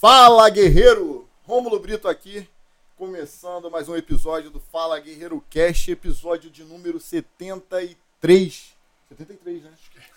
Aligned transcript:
Fala 0.00 0.48
Guerreiro! 0.48 1.28
Rômulo 1.42 1.80
Brito 1.80 2.06
aqui, 2.06 2.48
começando 2.96 3.68
mais 3.68 3.88
um 3.88 3.96
episódio 3.96 4.48
do 4.48 4.60
Fala 4.60 5.00
Guerreiro 5.00 5.44
Cast, 5.50 5.90
episódio 5.90 6.48
de 6.48 6.62
número 6.62 7.00
73. 7.00 8.76
73, 9.08 9.62
né? 9.64 9.72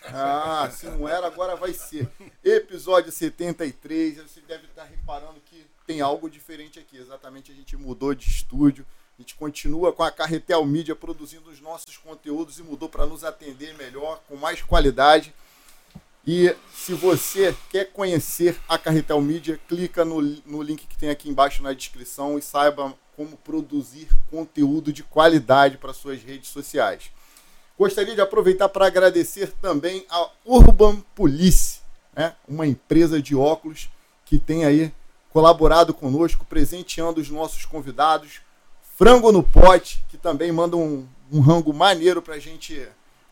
Ah, 0.05 0.69
se 0.71 0.85
não 0.85 1.09
era, 1.09 1.25
agora 1.25 1.55
vai 1.55 1.73
ser. 1.73 2.07
Episódio 2.45 3.11
73. 3.11 4.17
Você 4.17 4.41
deve 4.41 4.67
estar 4.67 4.83
reparando 4.83 5.41
que 5.47 5.65
tem 5.87 5.99
algo 5.99 6.29
diferente 6.29 6.77
aqui. 6.77 6.97
Exatamente, 6.97 7.51
a 7.51 7.55
gente 7.55 7.75
mudou 7.75 8.13
de 8.13 8.29
estúdio. 8.29 8.85
A 9.17 9.21
gente 9.23 9.33
continua 9.33 9.91
com 9.91 10.03
a 10.03 10.11
Carretel 10.11 10.63
Mídia 10.63 10.95
produzindo 10.95 11.49
os 11.49 11.59
nossos 11.59 11.97
conteúdos 11.97 12.59
e 12.59 12.61
mudou 12.61 12.87
para 12.87 13.07
nos 13.07 13.23
atender 13.23 13.73
melhor, 13.73 14.21
com 14.27 14.35
mais 14.35 14.61
qualidade. 14.61 15.33
E 16.25 16.55
se 16.73 16.93
você 16.93 17.55
quer 17.69 17.85
conhecer 17.91 18.59
a 18.69 18.77
Carretel 18.77 19.19
Mídia, 19.21 19.59
clica 19.67 20.05
no, 20.05 20.21
no 20.45 20.61
link 20.61 20.85
que 20.85 20.97
tem 20.97 21.09
aqui 21.09 21.29
embaixo 21.29 21.63
na 21.63 21.73
descrição 21.73 22.37
e 22.37 22.41
saiba 22.41 22.93
como 23.15 23.35
produzir 23.37 24.07
conteúdo 24.29 24.93
de 24.93 25.03
qualidade 25.03 25.77
para 25.77 25.93
suas 25.93 26.21
redes 26.21 26.49
sociais. 26.49 27.11
Gostaria 27.77 28.13
de 28.13 28.21
aproveitar 28.21 28.69
para 28.69 28.85
agradecer 28.85 29.51
também 29.61 30.05
a 30.09 30.29
Urban 30.45 31.01
Police, 31.15 31.79
né? 32.15 32.35
uma 32.47 32.67
empresa 32.67 33.19
de 33.21 33.35
óculos 33.35 33.89
que 34.23 34.37
tem 34.37 34.65
aí 34.65 34.93
colaborado 35.31 35.93
conosco, 35.93 36.45
presenteando 36.45 37.19
os 37.19 37.29
nossos 37.29 37.65
convidados. 37.65 38.41
Frango 38.95 39.31
no 39.31 39.41
Pote, 39.41 40.03
que 40.09 40.17
também 40.17 40.51
manda 40.51 40.77
um, 40.77 41.07
um 41.31 41.39
rango 41.39 41.73
maneiro 41.73 42.21
para 42.21 42.35
a 42.35 42.39
gente 42.39 42.87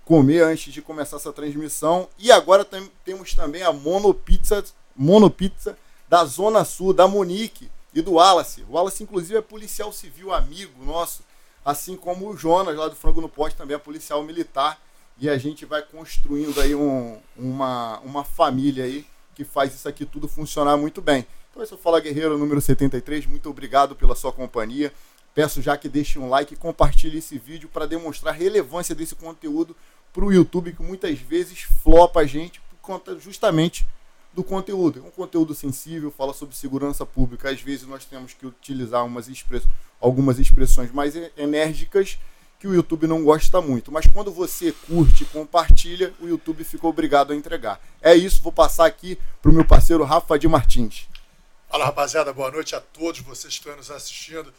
comer 0.09 0.41
antes 0.41 0.73
de 0.73 0.81
começar 0.81 1.17
essa 1.17 1.31
transmissão. 1.31 2.09
E 2.17 2.31
agora 2.31 2.65
tem, 2.65 2.91
temos 3.05 3.35
também 3.35 3.61
a 3.61 3.71
Monopizza, 3.71 4.65
Monopizza 4.95 5.77
da 6.09 6.25
Zona 6.25 6.65
Sul, 6.65 6.93
da 6.93 7.07
Monique 7.07 7.69
e 7.93 8.01
do 8.01 8.13
Wallace. 8.13 8.65
O 8.67 8.71
Wallace, 8.73 9.03
inclusive, 9.03 9.37
é 9.37 9.41
policial 9.41 9.93
civil 9.93 10.33
amigo 10.33 10.83
nosso, 10.83 11.21
assim 11.63 11.95
como 11.95 12.27
o 12.27 12.35
Jonas, 12.35 12.75
lá 12.75 12.87
do 12.87 12.95
Frango 12.95 13.21
no 13.21 13.29
Poste, 13.29 13.55
também 13.55 13.75
é 13.75 13.77
policial 13.77 14.23
militar. 14.23 14.81
E 15.19 15.29
a 15.29 15.37
gente 15.37 15.63
vai 15.63 15.83
construindo 15.83 16.59
aí 16.59 16.73
um, 16.73 17.19
uma, 17.37 17.99
uma 17.99 18.23
família 18.23 18.85
aí 18.85 19.05
que 19.35 19.43
faz 19.45 19.75
isso 19.75 19.87
aqui 19.87 20.05
tudo 20.05 20.27
funcionar 20.27 20.75
muito 20.75 21.03
bem. 21.03 21.27
Então 21.51 21.61
esse 21.61 21.71
é 21.71 21.75
o 21.75 21.79
Fala 21.79 21.99
Guerreiro 21.99 22.35
número 22.35 22.59
73. 22.59 23.27
Muito 23.27 23.47
obrigado 23.47 23.95
pela 23.95 24.15
sua 24.15 24.33
companhia. 24.33 24.91
Peço 25.35 25.61
já 25.61 25.77
que 25.77 25.87
deixe 25.87 26.17
um 26.17 26.27
like 26.27 26.53
e 26.53 26.57
compartilhe 26.57 27.19
esse 27.19 27.37
vídeo 27.37 27.69
para 27.71 27.85
demonstrar 27.85 28.33
a 28.33 28.37
relevância 28.37 28.95
desse 28.95 29.15
conteúdo 29.15 29.75
para 30.19 30.25
o 30.25 30.33
YouTube, 30.33 30.73
que 30.73 30.83
muitas 30.83 31.17
vezes 31.17 31.61
flopa 31.81 32.19
a 32.19 32.25
gente 32.25 32.59
por 32.59 32.77
conta 32.81 33.17
justamente 33.17 33.87
do 34.33 34.43
conteúdo. 34.43 34.99
É 34.99 35.07
um 35.07 35.11
conteúdo 35.11 35.55
sensível, 35.55 36.11
fala 36.11 36.33
sobre 36.33 36.57
segurança 36.57 37.05
pública. 37.05 37.49
Às 37.49 37.61
vezes 37.61 37.87
nós 37.87 38.03
temos 38.03 38.33
que 38.33 38.45
utilizar 38.45 39.07
express... 39.29 39.63
algumas 39.97 40.37
expressões 40.37 40.91
mais 40.91 41.15
enérgicas 41.37 42.19
que 42.59 42.67
o 42.67 42.75
YouTube 42.75 43.07
não 43.07 43.23
gosta 43.23 43.61
muito. 43.61 43.93
Mas 43.93 44.07
quando 44.07 44.29
você 44.29 44.73
curte 44.73 45.23
e 45.23 45.25
compartilha, 45.27 46.13
o 46.19 46.27
YouTube 46.27 46.65
fica 46.65 46.85
obrigado 46.85 47.31
a 47.31 47.35
entregar. 47.35 47.79
É 48.01 48.13
isso, 48.13 48.43
vou 48.43 48.51
passar 48.51 48.87
aqui 48.87 49.17
para 49.41 49.51
o 49.51 49.53
meu 49.53 49.63
parceiro 49.63 50.03
Rafa 50.03 50.37
de 50.37 50.49
Martins. 50.49 51.07
Fala 51.69 51.85
rapaziada, 51.85 52.33
boa 52.33 52.51
noite 52.51 52.75
a 52.75 52.81
todos 52.81 53.21
vocês 53.21 53.53
que 53.53 53.61
estão 53.61 53.77
nos 53.77 53.89
assistindo. 53.89 54.53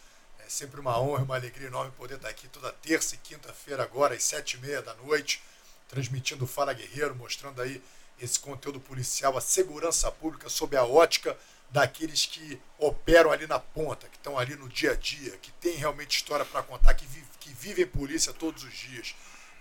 É 0.51 0.53
sempre 0.53 0.81
uma 0.81 1.01
honra, 1.01 1.23
uma 1.23 1.37
alegria 1.37 1.69
enorme 1.69 1.93
poder 1.93 2.17
estar 2.17 2.29
aqui 2.29 2.49
toda 2.49 2.73
terça 2.73 3.15
e 3.15 3.19
quinta-feira, 3.19 3.85
agora 3.85 4.17
às 4.17 4.25
sete 4.25 4.55
e 4.55 4.59
meia 4.59 4.83
da 4.83 4.93
noite, 4.95 5.41
transmitindo 5.87 6.45
Fala 6.45 6.73
Guerreiro, 6.73 7.15
mostrando 7.15 7.63
aí 7.63 7.81
esse 8.21 8.41
conteúdo 8.41 8.81
policial, 8.81 9.39
a 9.39 9.41
segurança 9.41 10.11
pública 10.11 10.49
sob 10.49 10.77
a 10.77 10.85
ótica 10.85 11.39
daqueles 11.71 12.27
que 12.27 12.61
operam 12.81 13.31
ali 13.31 13.47
na 13.47 13.61
ponta, 13.61 14.09
que 14.09 14.17
estão 14.17 14.37
ali 14.37 14.57
no 14.57 14.69
dia 14.69 14.91
a 14.91 14.97
dia, 14.97 15.37
que 15.37 15.53
tem 15.53 15.77
realmente 15.77 16.17
história 16.17 16.45
para 16.45 16.65
contar, 16.65 16.95
que, 16.95 17.07
que 17.39 17.51
vivem 17.51 17.87
polícia 17.87 18.33
todos 18.33 18.65
os 18.65 18.75
dias. 18.75 19.15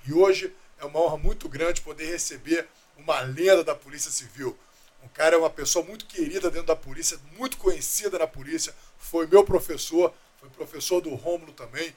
E 0.08 0.12
hoje 0.12 0.52
é 0.80 0.86
uma 0.86 1.00
honra 1.00 1.18
muito 1.18 1.48
grande 1.48 1.82
poder 1.82 2.08
receber 2.08 2.68
uma 2.98 3.20
lenda 3.20 3.64
da 3.64 3.76
Polícia 3.76 4.10
Civil 4.10 4.58
um 5.04 5.08
cara 5.08 5.36
é 5.36 5.40
uma 5.40 5.50
pessoa 5.50 5.84
muito 5.86 6.06
querida 6.06 6.50
dentro 6.50 6.68
da 6.68 6.76
polícia, 6.76 7.18
muito 7.38 7.58
conhecida 7.58 8.20
na 8.20 8.28
polícia, 8.28 8.74
foi 8.98 9.26
meu 9.28 9.44
professor, 9.44 10.14
foi 10.40 10.50
professor 10.50 11.02
do 11.02 11.14
Rômulo 11.16 11.52
também. 11.54 11.94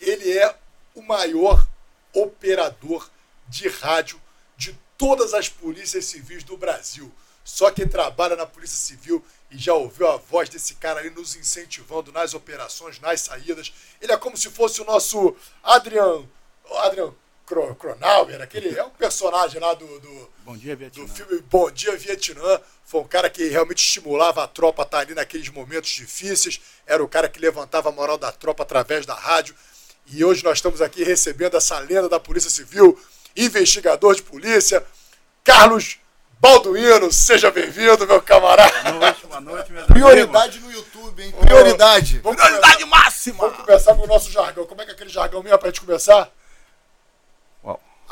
Ele 0.00 0.36
é 0.36 0.56
o 0.94 1.02
maior 1.02 1.66
operador 2.12 3.10
de 3.48 3.68
rádio 3.68 4.20
de 4.56 4.76
todas 4.96 5.34
as 5.34 5.48
polícias 5.48 6.06
civis 6.06 6.42
do 6.42 6.56
Brasil. 6.56 7.12
Só 7.44 7.70
quem 7.70 7.88
trabalha 7.88 8.36
na 8.36 8.46
Polícia 8.46 8.78
Civil 8.78 9.24
e 9.50 9.58
já 9.58 9.74
ouviu 9.74 10.08
a 10.08 10.16
voz 10.16 10.48
desse 10.48 10.76
cara 10.76 11.00
ali 11.00 11.10
nos 11.10 11.34
incentivando 11.34 12.12
nas 12.12 12.34
operações, 12.34 13.00
nas 13.00 13.20
saídas. 13.20 13.72
Ele 14.00 14.12
é 14.12 14.16
como 14.16 14.36
se 14.36 14.48
fosse 14.48 14.80
o 14.80 14.84
nosso 14.84 15.36
Adriano, 15.62 16.30
Adriano 16.76 17.16
Cronauer, 17.44 18.40
aquele 18.40 18.76
é 18.76 18.84
um 18.84 18.90
personagem 18.90 19.60
lá 19.60 19.74
do, 19.74 19.86
do, 20.00 20.30
Bom 20.44 20.56
Dia 20.56 20.74
Vietnã. 20.74 21.04
do 21.04 21.12
filme 21.12 21.40
Bom 21.50 21.70
Dia 21.70 21.96
Vietnã. 21.96 22.60
Foi 22.84 23.00
um 23.00 23.06
cara 23.06 23.28
que 23.28 23.48
realmente 23.48 23.78
estimulava 23.78 24.44
a 24.44 24.48
tropa 24.48 24.82
a 24.82 24.84
estar 24.84 24.98
ali 24.98 25.14
naqueles 25.14 25.48
momentos 25.48 25.90
difíceis. 25.90 26.60
Era 26.86 27.02
o 27.02 27.08
cara 27.08 27.28
que 27.28 27.40
levantava 27.40 27.88
a 27.88 27.92
moral 27.92 28.16
da 28.16 28.32
tropa 28.32 28.62
através 28.62 29.04
da 29.04 29.14
rádio. 29.14 29.54
E 30.06 30.24
hoje 30.24 30.42
nós 30.44 30.58
estamos 30.58 30.80
aqui 30.80 31.04
recebendo 31.04 31.56
essa 31.56 31.78
lenda 31.78 32.08
da 32.08 32.18
Polícia 32.18 32.50
Civil, 32.50 32.98
investigador 33.36 34.14
de 34.14 34.22
polícia, 34.22 34.84
Carlos 35.44 35.98
Balduino. 36.40 37.12
Seja 37.12 37.50
bem-vindo, 37.50 38.06
meu 38.06 38.20
camarada. 38.20 38.72
Boa 38.82 39.00
noite, 39.00 39.26
boa 39.26 39.40
noite, 39.40 39.72
meus 39.72 39.86
Prioridade 39.86 40.58
no 40.58 40.72
YouTube, 40.72 41.22
hein? 41.22 41.32
Prioridade. 41.40 42.18
Vamos 42.18 42.42
Prioridade 42.42 42.84
começar, 42.84 43.04
máxima! 43.04 43.38
vamos 43.38 43.64
começar 43.64 43.94
com 43.94 44.02
o 44.02 44.06
nosso 44.06 44.30
jargão. 44.30 44.66
Como 44.66 44.82
é 44.82 44.84
que 44.84 44.90
é 44.90 44.94
aquele 44.94 45.10
jargão 45.10 45.42
mesmo 45.42 45.58
pra 45.58 45.68
gente 45.68 45.80
começar? 45.80 46.30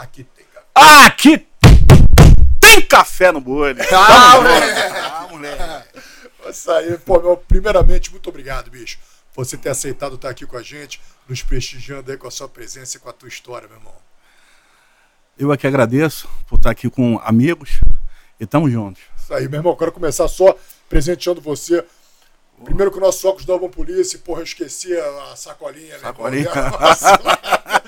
Aqui 0.01 0.25
tem, 0.25 0.47
cara. 0.47 0.67
Aqui 1.07 1.47
tem 2.59 2.81
café 2.89 3.31
no 3.31 3.39
bolho. 3.39 3.77
Ah, 3.93 4.37
moleque. 4.37 4.81
Ah, 4.97 5.29
moleque. 5.31 6.01
Isso 6.49 6.71
aí, 6.71 6.97
pô, 6.97 7.21
meu, 7.21 7.37
primeiramente, 7.37 8.11
muito 8.11 8.27
obrigado, 8.31 8.71
bicho. 8.71 8.99
Você 9.37 9.59
ter 9.59 9.69
aceitado 9.69 10.15
estar 10.15 10.31
aqui 10.31 10.47
com 10.47 10.57
a 10.57 10.63
gente, 10.63 10.99
nos 11.29 11.43
prestigiando 11.43 12.11
aí 12.11 12.17
com 12.17 12.27
a 12.27 12.31
sua 12.31 12.49
presença 12.49 12.97
e 12.97 13.01
com 13.01 13.11
a 13.11 13.13
tua 13.13 13.29
história, 13.29 13.69
meu 13.69 13.77
irmão. 13.77 13.95
Eu 15.39 15.53
aqui 15.53 15.67
agradeço 15.67 16.27
por 16.49 16.57
estar 16.57 16.71
aqui 16.71 16.89
com 16.89 17.21
amigos 17.23 17.79
e 18.41 18.45
estamos 18.45 18.73
juntos. 18.73 19.03
Isso 19.23 19.35
aí, 19.35 19.49
meu 19.51 19.61
irmão. 19.61 19.77
Quero 19.77 19.93
começar 19.93 20.27
só 20.29 20.57
presenteando 20.89 21.43
você. 21.43 21.85
Primeiro 22.65 22.91
com 22.91 22.97
o 22.97 23.01
nosso 23.01 23.29
óculos 23.29 23.45
da 23.45 23.53
Urban 23.53 23.71
Police. 23.71 24.17
Porra, 24.19 24.41
eu 24.41 24.45
esqueci 24.45 24.97
a 24.97 25.37
sacolinha. 25.37 25.99
Sacolinha. 25.99 26.51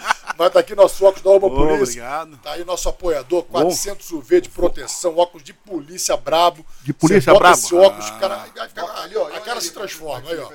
Mas 0.42 0.52
tá 0.52 0.58
aqui 0.58 0.74
nosso 0.74 1.04
óculos 1.04 1.22
da 1.22 1.30
Urban 1.30 1.46
Ô, 1.46 1.50
Police. 1.54 1.82
obrigado. 2.00 2.36
Tá 2.38 2.50
aí 2.54 2.64
nosso 2.64 2.88
apoiador, 2.88 3.44
400 3.44 4.10
UV 4.10 4.40
de 4.40 4.48
proteção, 4.48 5.16
óculos 5.16 5.44
de 5.44 5.52
polícia 5.54 6.16
brabo. 6.16 6.66
De 6.82 6.92
polícia 6.92 7.20
Você 7.20 7.30
bota 7.30 7.38
brabo? 7.38 7.58
esse 7.58 7.74
óculos, 7.76 8.06
Ah. 8.10 8.16
o 8.16 8.18
cara, 8.18 8.38
fica- 8.68 8.92
Ali, 9.02 9.16
ó, 9.16 9.28
a 9.28 9.40
cara 9.40 9.60
se 9.60 9.70
transforma. 9.70 10.28
Aí, 10.28 10.38
ó. 10.40 10.50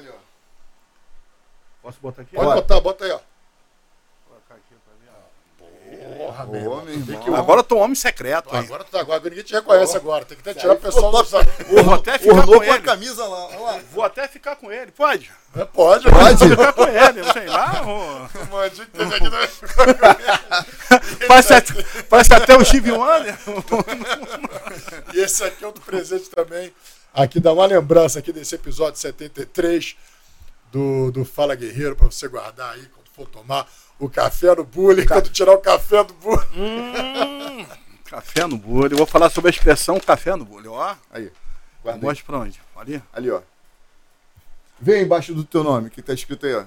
Posso 1.81 1.97
botar 2.01 2.23
aqui? 2.23 2.35
Pode 2.35 2.45
Bora. 2.47 2.61
botar, 2.61 2.81
bota 2.81 3.05
aí, 3.05 3.11
ó. 3.11 3.19
Porra, 6.17 6.45
meu 6.45 6.55
irmão. 6.61 6.85
Tem 6.85 6.95
irmão. 6.95 7.21
que- 7.23 7.29
Agora 7.33 7.59
eu 7.59 7.63
tô 7.63 7.75
um 7.75 7.79
homem 7.81 7.95
secreto. 7.95 8.49
hein? 8.55 8.59
Agora 8.61 8.83
tu 8.83 8.91
tá, 8.91 8.99
agora 8.99 9.21
ninguém 9.23 9.43
te 9.43 9.53
reconhece 9.53 9.95
agora. 9.95 10.25
Tem 10.25 10.37
que 10.37 10.49
até 10.49 10.59
tirar 10.59 10.73
o 10.73 10.77
pessoal 10.77 11.11
do. 11.11 11.17
Eu 11.69 11.83
vou 11.83 11.93
até 11.93 12.17
ficar 12.17 12.41
com 12.45 12.53
com 12.53 12.61
a 12.61 12.67
ele. 12.67 12.81
camisa 12.81 13.25
lá. 13.25 13.47
lá. 13.47 13.79
Vou 13.91 14.03
até 14.03 14.27
ficar 14.27 14.55
com 14.55 14.71
ele. 14.71 14.91
Pode? 14.91 15.31
É, 15.55 15.65
Pode, 15.65 16.09
Pode. 16.09 16.37
Vou 16.37 16.49
ficar 16.49 16.73
com 16.73 16.83
ele. 16.83 17.21
Não 17.21 17.33
sei 17.33 17.45
lá. 17.47 17.81
O 17.83 18.51
Mandinho 18.51 18.87
teve 18.87 19.15
aqui 19.15 19.29
também. 19.29 19.49
Parece, 21.27 21.53
até- 21.53 21.83
parece 22.09 22.33
até 22.33 22.55
o 22.57 22.65
Steve 22.65 22.91
Wonder. 22.91 23.35
E 25.13 25.19
esse 25.19 25.43
aqui 25.43 25.63
é 25.63 25.67
outro 25.67 25.83
presente 25.83 26.29
também. 26.29 26.73
Aqui 27.13 27.39
dá 27.39 27.51
uma 27.53 27.65
lembrança 27.65 28.19
aqui 28.19 28.31
desse 28.31 28.55
episódio 28.55 28.99
73 28.99 29.95
do, 30.71 31.11
do 31.11 31.25
Fala 31.25 31.55
Guerreiro 31.55 31.95
para 31.95 32.05
você 32.07 32.27
guardar 32.27 32.73
aí 32.73 32.85
quando 32.93 33.07
for 33.15 33.27
tomar 33.27 33.67
o 33.99 34.09
café 34.09 34.53
no 34.55 34.63
bullying, 34.63 35.05
quando 35.05 35.29
tirar 35.29 35.53
o 35.53 35.57
café 35.59 36.03
do 36.03 36.13
bullying. 36.13 36.47
Hum, 36.55 37.65
café 38.05 38.45
no 38.45 38.57
bolho. 38.57 38.93
Eu 38.93 38.97
vou 38.97 39.07
falar 39.07 39.29
sobre 39.29 39.49
a 39.49 39.51
expressão 39.53 39.99
café 39.99 40.35
no 40.35 40.45
bolho. 40.45 40.73
Ó, 40.73 40.95
Aí. 41.11 41.31
Guarda 41.83 41.99
aí. 41.99 42.05
mostra 42.05 42.25
pra 42.25 42.37
onde? 42.39 42.61
Ali? 42.75 43.01
Ali, 43.13 43.31
ó. 43.31 43.41
Vem 44.79 45.03
embaixo 45.03 45.33
do 45.33 45.43
teu 45.43 45.63
nome, 45.63 45.89
que 45.89 46.01
tá 46.01 46.13
escrito 46.13 46.45
aí, 46.45 46.53
ó. 46.55 46.65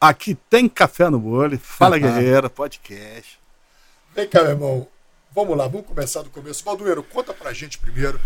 Aqui 0.00 0.34
tem 0.48 0.68
café 0.68 1.08
no 1.08 1.18
bolho. 1.18 1.58
Fala 1.58 1.98
Guerreira, 1.98 2.48
podcast. 2.50 3.38
Vem 4.14 4.28
cá, 4.28 4.42
meu 4.42 4.50
irmão. 4.52 4.88
Vamos 5.32 5.56
lá, 5.56 5.66
vamos 5.66 5.86
começar 5.86 6.22
do 6.22 6.30
começo. 6.30 6.64
Baldueiro, 6.64 7.02
conta 7.02 7.34
pra 7.34 7.52
gente 7.52 7.78
primeiro 7.78 8.20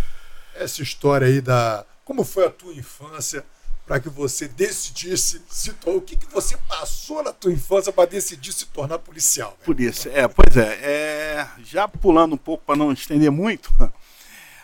essa 0.55 0.83
história 0.83 1.27
aí 1.27 1.41
da. 1.41 1.85
Como 2.05 2.25
foi 2.25 2.47
a 2.47 2.51
tua 2.51 2.73
infância 2.73 3.45
para 3.91 3.99
que 3.99 4.09
você 4.09 4.47
decidisse 4.47 5.43
se 5.49 5.73
tornar. 5.73 5.99
O 5.99 6.01
que, 6.01 6.15
que 6.15 6.33
você 6.33 6.57
passou 6.69 7.25
na 7.25 7.33
tua 7.33 7.53
infância 7.53 7.93
para 7.93 8.09
decidir 8.09 8.53
se 8.53 8.67
tornar 8.67 9.01
policial? 9.01 9.49
velho? 9.51 9.65
Polícia, 9.65 10.13
é, 10.15 10.29
pois 10.29 10.57
é, 10.57 10.79
é, 10.81 11.49
já 11.65 11.89
pulando 11.89 12.35
um 12.35 12.39
pouco 12.39 12.63
para 12.65 12.77
não 12.77 12.93
estender 12.93 13.33
muito, 13.33 13.69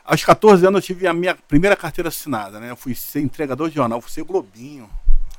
Aos 0.04 0.22
14 0.22 0.64
anos 0.64 0.78
eu 0.78 0.86
tive 0.86 1.08
a 1.08 1.12
minha 1.12 1.34
primeira 1.34 1.74
carteira 1.74 2.08
assinada, 2.08 2.60
né? 2.60 2.70
Eu 2.70 2.76
fui 2.76 2.94
ser 2.94 3.20
entregador 3.20 3.68
de 3.68 3.74
jornal, 3.74 4.00
fui 4.00 4.12
ser 4.12 4.22
Globinho. 4.22 4.88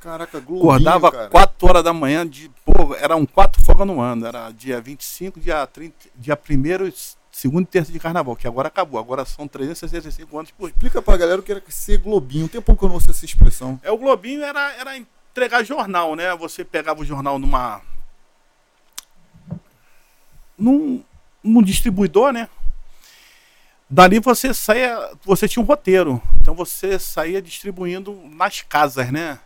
Caraca, 0.01 0.41
Globinho, 0.41 0.69
Acordava 0.69 1.09
cara. 1.09 1.29
4 1.29 1.67
horas 1.69 1.83
da 1.85 1.93
manhã, 1.93 2.27
de, 2.27 2.51
pô, 2.65 2.93
eram 2.95 3.25
quatro 3.25 3.63
folgas 3.63 3.87
no 3.87 4.01
ano. 4.01 4.27
Era 4.27 4.51
dia 4.51 4.81
25, 4.81 5.39
dia 5.39 5.65
30, 5.65 5.95
dia 6.13 6.37
1 6.37 6.91
segundo 7.37 7.65
e 7.65 7.67
terça 7.67 7.91
de 7.91 7.99
carnaval, 7.99 8.35
que 8.35 8.47
agora 8.47 8.67
acabou. 8.67 8.99
Agora 8.99 9.23
são 9.23 9.47
365 9.47 10.39
anos 10.39 10.49
por 10.49 10.69
Explica 10.69 11.01
pra 11.03 11.15
galera 11.15 11.39
o 11.39 11.43
que 11.43 11.51
era 11.51 11.63
ser 11.69 11.99
Globinho. 11.99 12.49
Tem 12.49 12.59
pouco 12.59 12.79
que 12.79 12.85
eu 12.85 12.93
não 12.93 12.99
sei 12.99 13.11
essa 13.11 13.25
expressão. 13.25 13.79
É, 13.83 13.91
o 13.91 13.97
Globinho 13.97 14.43
era, 14.43 14.73
era 14.73 14.97
entregar 14.97 15.63
jornal, 15.63 16.15
né? 16.15 16.35
Você 16.35 16.65
pegava 16.65 17.01
o 17.01 17.05
jornal 17.05 17.37
numa. 17.37 17.81
num, 20.57 21.03
num 21.43 21.61
distribuidor, 21.61 22.33
né? 22.33 22.49
Dali 23.87 24.19
você 24.19 24.51
saía. 24.51 25.11
Você 25.23 25.47
tinha 25.47 25.61
um 25.61 25.67
roteiro. 25.67 26.19
Então 26.41 26.55
você 26.55 26.97
saía 26.97 27.39
distribuindo 27.39 28.19
nas 28.31 28.61
casas, 28.61 29.11
né? 29.11 29.39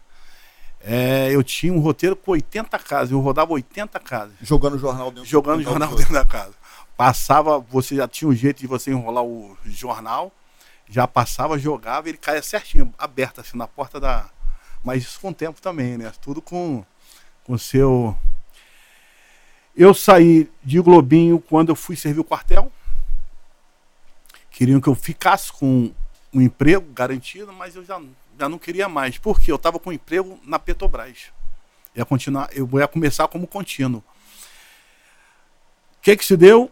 É, 0.80 1.30
eu 1.30 1.44
tinha 1.44 1.74
um 1.74 1.80
roteiro 1.80 2.16
com 2.16 2.32
80 2.32 2.80
casas, 2.80 3.12
eu 3.12 3.20
rodava 3.20 3.52
80 3.52 4.00
casas. 4.00 4.34
Jogando 4.42 4.80
jornal 4.80 5.12
dentro 5.12 5.30
Jogando 5.30 5.58
do 5.58 5.64
jornal 5.64 5.94
dentro 5.96 6.14
da 6.14 6.26
casa. 6.26 6.54
Passava, 7.01 7.57
você 7.57 7.95
já 7.95 8.07
tinha 8.07 8.30
um 8.30 8.36
jeito 8.36 8.59
de 8.59 8.68
você 8.68 8.92
enrolar 8.92 9.24
o 9.24 9.57
jornal, 9.65 10.31
já 10.88 11.07
passava, 11.07 11.57
jogava 11.57 12.07
ele 12.07 12.18
caía 12.19 12.44
certinho, 12.44 12.94
aberto 12.95 13.42
assim 13.42 13.57
na 13.57 13.65
porta 13.65 14.00
da. 14.00 14.30
Mas 14.83 15.01
isso 15.01 15.19
com 15.19 15.30
o 15.30 15.33
tempo 15.33 15.59
também, 15.59 15.98
né? 15.98 16.13
Tudo 16.21 16.44
com 16.44 16.86
com 17.44 17.57
seu. 17.57 18.15
Eu 19.75 19.95
saí 19.95 20.48
de 20.63 20.80
Globinho 20.80 21.39
quando 21.39 21.69
eu 21.69 21.75
fui 21.75 21.95
servir 21.95 22.19
o 22.19 22.24
quartel. 22.24 22.71
Queriam 24.51 24.80
que 24.80 24.88
eu 24.88 24.94
ficasse 24.94 25.51
com 25.51 25.92
um 26.31 26.39
emprego 26.39 26.86
garantido, 26.94 27.51
mas 27.51 27.75
eu 27.75 27.83
já, 27.83 28.00
já 28.39 28.48
não 28.48 28.59
queria 28.59 28.88
mais. 28.88 29.18
Porque 29.18 29.51
eu 29.51 29.56
estava 29.56 29.80
com 29.80 29.89
um 29.89 29.94
emprego 29.94 30.39
na 30.44 30.59
Petrobras. 30.59 31.31
Ia 31.95 32.06
continuar, 32.06 32.48
eu 32.53 32.69
ia 32.77 32.88
começar 32.88 33.27
como 33.27 33.48
contínuo. 33.48 34.03
O 35.98 36.01
que 36.03 36.15
que 36.15 36.24
se 36.24 36.38
deu? 36.38 36.71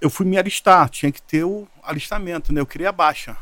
Eu 0.00 0.08
fui 0.10 0.24
me 0.26 0.38
alistar, 0.38 0.88
tinha 0.88 1.12
que 1.12 1.20
ter 1.20 1.44
o 1.44 1.68
alistamento, 1.82 2.52
né? 2.52 2.60
Eu 2.60 2.66
queria 2.66 2.88
a 2.88 2.92
baixa. 2.92 3.36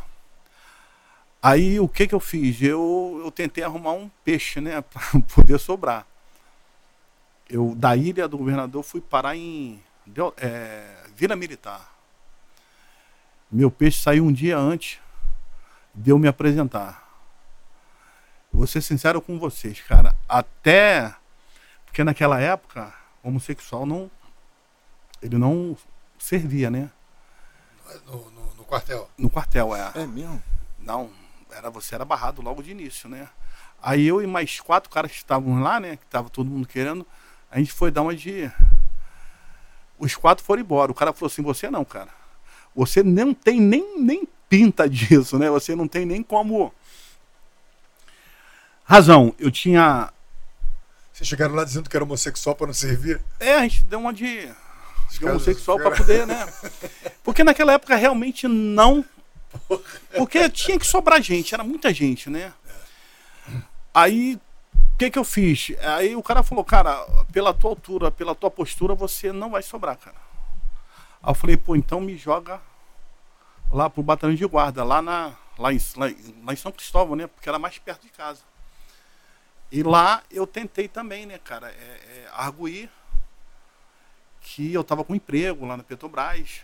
Aí 1.41 1.79
o 1.79 1.89
que 1.89 2.07
que 2.09 2.15
eu 2.15 2.21
fiz? 2.21 2.61
Eu, 2.61 3.21
eu 3.25 3.31
tentei 3.31 3.63
arrumar 3.63 3.93
um 3.93 4.11
peixe, 4.25 4.61
né, 4.61 4.81
para 4.91 5.03
poder 5.35 5.59
sobrar. 5.59 6.05
Eu 7.49 7.75
da 7.77 7.95
ilha 7.97 8.27
do 8.27 8.37
governador 8.37 8.83
fui 8.83 9.01
parar 9.01 9.37
em 9.37 9.81
Del- 10.05 10.35
é, 10.37 11.05
Vila 11.15 11.37
Militar. 11.37 11.93
Meu 13.51 13.71
peixe 13.71 14.03
saiu 14.03 14.25
um 14.25 14.33
dia 14.33 14.59
antes 14.59 14.99
de 15.95 16.11
eu 16.11 16.19
me 16.19 16.29
apresentar. 16.29 17.07
Vou 18.53 18.67
ser 18.67 18.83
sincero 18.83 19.23
com 19.23 19.39
vocês, 19.39 19.81
cara. 19.81 20.15
Até 20.29 21.15
porque 21.87 22.03
naquela 22.05 22.41
época 22.41 22.93
homossexual 23.23 23.87
não 23.87 24.11
ele 25.23 25.39
não 25.39 25.77
servia, 26.19 26.71
né? 26.71 26.91
No, 28.07 28.31
no- 28.31 28.55
no 28.57 28.65
quartel. 28.65 29.11
No 29.17 29.31
quartel, 29.31 29.75
é. 29.75 29.93
É 29.95 30.07
mesmo? 30.07 30.43
Não, 30.79 31.11
era 31.51 31.71
você 31.71 31.95
era 31.95 32.05
barrado 32.05 32.43
logo 32.43 32.63
de 32.63 32.71
início, 32.71 33.09
né? 33.09 33.29
Aí 33.83 34.07
eu 34.07 34.21
e 34.23 34.27
mais 34.27 34.61
quatro 34.61 34.91
caras 34.91 35.11
que 35.11 35.17
estavam 35.19 35.61
lá, 35.63 35.79
né? 35.81 35.97
Que 35.97 36.07
tava 36.07 36.29
todo 36.29 36.51
mundo 36.51 36.67
querendo, 36.67 37.07
a 37.51 37.59
gente 37.59 37.73
foi 37.73 37.91
dar 37.91 38.03
uma 38.03 38.15
de. 38.15 38.51
Os 39.99 40.15
quatro 40.17 40.45
foram 40.45 40.63
embora. 40.63 40.91
O 40.93 40.95
cara 40.95 41.13
falou 41.13 41.27
assim: 41.31 41.43
você 41.43 41.71
não, 41.71 41.85
cara. 41.85 42.11
Você 42.75 43.03
não 43.03 43.33
tem 43.33 43.61
nem, 43.61 44.01
nem 44.01 44.29
pinta 44.49 44.89
disso, 44.89 45.39
né? 45.39 45.49
Você 45.51 45.75
não 45.75 45.89
tem 45.89 46.05
nem 46.05 46.23
como. 46.23 46.73
Razão, 48.85 49.35
eu 49.39 49.51
tinha. 49.51 50.13
Vocês 51.13 51.29
chegaram 51.29 51.55
lá 51.55 51.65
dizendo 51.65 51.91
que 51.91 51.97
era 51.97 52.05
homossexual 52.05 52.55
para 52.55 52.69
não 52.69 52.75
servir? 52.75 53.21
É, 53.41 53.55
a 53.57 53.63
gente 53.63 53.83
deu 53.85 53.99
uma 53.99 54.13
de, 54.13 54.51
de 55.11 55.25
homossexual 55.25 55.77
os 55.79 55.83
para 55.83 55.97
poder, 55.97 56.27
né? 56.27 56.47
Porque 57.23 57.43
naquela 57.45 57.73
época 57.73 57.95
realmente 57.97 58.47
não. 58.49 59.05
Porque 60.17 60.49
tinha 60.51 60.79
que 60.79 60.87
sobrar 60.87 61.23
gente, 61.23 61.55
era 61.55 61.65
muita 61.65 61.93
gente, 61.93 62.29
né? 62.29 62.53
Aí, 63.95 64.35
o 64.75 64.99
que 64.99 65.11
que 65.11 65.19
eu 65.19 65.25
fiz? 65.25 65.73
Aí 65.81 66.15
o 66.15 66.23
cara 66.23 66.43
falou, 66.43 66.65
cara, 66.65 67.05
pela 67.33 67.55
tua 67.55 67.71
altura, 67.71 68.11
pela 68.11 68.35
tua 68.35 68.51
postura, 68.51 68.95
você 68.95 69.33
não 69.33 69.51
vai 69.51 69.63
sobrar, 69.63 69.97
cara. 69.97 70.17
Aí 71.23 71.31
eu 71.31 71.35
falei, 71.35 71.57
pô, 71.57 71.75
então 71.75 72.01
me 72.01 72.17
joga 72.17 72.61
lá 73.73 73.89
pro 73.91 74.03
batalhão 74.03 74.35
de 74.37 74.47
guarda, 74.47 74.85
lá, 74.85 75.03
na, 75.03 75.33
lá, 75.59 75.73
em, 75.73 75.81
lá, 75.97 76.09
em- 76.11 76.43
lá 76.45 76.53
em 76.53 76.57
São 76.57 76.71
Cristóvão, 76.71 77.17
né? 77.17 77.27
Porque 77.27 77.49
era 77.49 77.59
mais 77.59 77.79
perto 77.79 78.03
de 78.03 78.11
casa. 78.11 78.43
E 79.71 79.83
lá 79.83 80.23
eu 80.31 80.47
tentei 80.47 80.89
também, 80.89 81.27
né, 81.27 81.39
cara, 81.39 81.69
é, 81.69 81.73
é, 81.73 82.27
arguir 82.33 82.91
que 84.55 84.73
eu 84.73 84.83
tava 84.83 85.05
com 85.05 85.15
emprego 85.15 85.67
lá 85.67 85.77
na 85.77 85.83
Petrobras. 85.83 86.63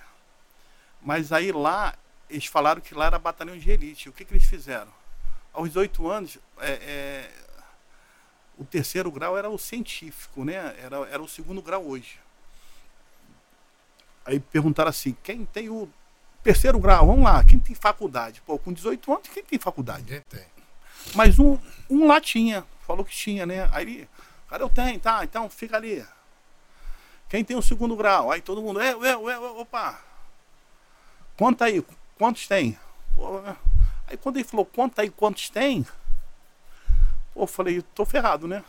Mas 1.02 1.32
aí 1.32 1.52
lá, 1.52 1.94
eles 2.30 2.46
falaram 2.46 2.80
que 2.80 2.94
lá 2.94 3.06
era 3.06 3.18
batalhão 3.18 3.58
de 3.58 3.70
elite. 3.70 4.08
O 4.08 4.12
que, 4.12 4.24
que 4.24 4.32
eles 4.32 4.44
fizeram? 4.44 4.90
Aos 5.52 5.68
18 5.68 6.08
anos, 6.08 6.38
é, 6.58 6.72
é, 6.72 7.30
o 8.56 8.64
terceiro 8.64 9.10
grau 9.10 9.36
era 9.36 9.50
o 9.50 9.58
científico, 9.58 10.44
né? 10.44 10.74
Era, 10.82 10.96
era 11.08 11.22
o 11.22 11.28
segundo 11.28 11.60
grau 11.60 11.86
hoje. 11.86 12.18
Aí 14.24 14.40
perguntaram 14.40 14.88
assim, 14.88 15.14
quem 15.22 15.44
tem 15.44 15.68
o 15.68 15.86
terceiro 16.42 16.78
grau? 16.78 17.06
Vamos 17.06 17.24
lá, 17.24 17.44
quem 17.44 17.58
tem 17.58 17.74
faculdade? 17.74 18.40
Pô, 18.46 18.58
com 18.58 18.72
18 18.72 19.12
anos, 19.12 19.28
quem 19.28 19.44
tem 19.44 19.58
faculdade? 19.58 20.04
Ninguém 20.04 20.22
tem. 20.22 20.46
Mas 21.14 21.38
um, 21.38 21.58
um 21.90 22.06
lá 22.06 22.18
tinha, 22.18 22.64
falou 22.86 23.04
que 23.04 23.14
tinha, 23.14 23.44
né? 23.44 23.68
Aí 23.72 23.84
ele, 23.84 24.08
cara, 24.48 24.62
eu 24.62 24.70
tenho, 24.70 24.98
tá, 24.98 25.22
então 25.22 25.50
fica 25.50 25.76
ali. 25.76 26.02
Quem 27.34 27.44
tem 27.44 27.56
o 27.56 27.62
segundo 27.62 27.96
grau? 27.96 28.30
Aí 28.30 28.40
todo 28.40 28.62
mundo, 28.62 28.80
é, 28.80 28.90
é, 28.90 29.10
é, 29.10 29.16
opa. 29.16 29.98
Conta 31.36 31.64
aí, 31.64 31.84
quantos 32.16 32.46
tem? 32.46 32.78
Pô, 33.16 33.40
é. 33.40 33.56
aí 34.06 34.16
quando 34.16 34.36
ele 34.36 34.44
falou, 34.44 34.64
conta 34.64 35.02
aí 35.02 35.10
quantos 35.10 35.50
tem? 35.50 35.84
Pô, 37.34 37.42
eu 37.42 37.46
falei, 37.48 37.82
tô 37.92 38.04
ferrado, 38.04 38.46
né? 38.46 38.62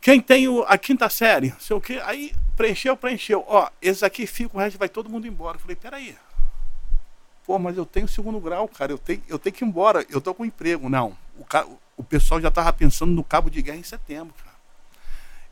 Quem 0.00 0.20
tem 0.20 0.48
o- 0.48 0.64
a 0.64 0.76
quinta 0.76 1.08
série? 1.08 1.54
Sei 1.60 1.76
o 1.76 1.80
quê? 1.80 2.02
Aí 2.04 2.34
preencheu, 2.56 2.96
preencheu. 2.96 3.44
Ó, 3.46 3.70
esses 3.80 4.02
aqui 4.02 4.26
ficam, 4.26 4.58
o 4.58 4.64
resto 4.64 4.76
vai 4.80 4.88
todo 4.88 5.08
mundo 5.08 5.28
embora. 5.28 5.58
Eu 5.58 5.60
falei, 5.60 5.76
peraí. 5.76 6.18
Pô, 7.46 7.56
mas 7.56 7.76
eu 7.76 7.86
tenho 7.86 8.08
segundo 8.08 8.40
grau, 8.40 8.66
cara. 8.66 8.90
Eu 8.90 8.98
tenho, 8.98 9.22
eu 9.28 9.38
tenho 9.38 9.54
que 9.54 9.64
ir 9.64 9.68
embora. 9.68 10.04
Eu 10.10 10.20
tô 10.20 10.34
com 10.34 10.44
emprego. 10.44 10.88
Não. 10.88 11.16
O, 11.38 11.46
o 11.98 12.02
pessoal 12.02 12.40
já 12.40 12.50
tava 12.50 12.72
pensando 12.72 13.12
no 13.12 13.22
cabo 13.22 13.48
de 13.48 13.62
guerra 13.62 13.78
em 13.78 13.84
setembro, 13.84 14.34
cara. 14.42 14.51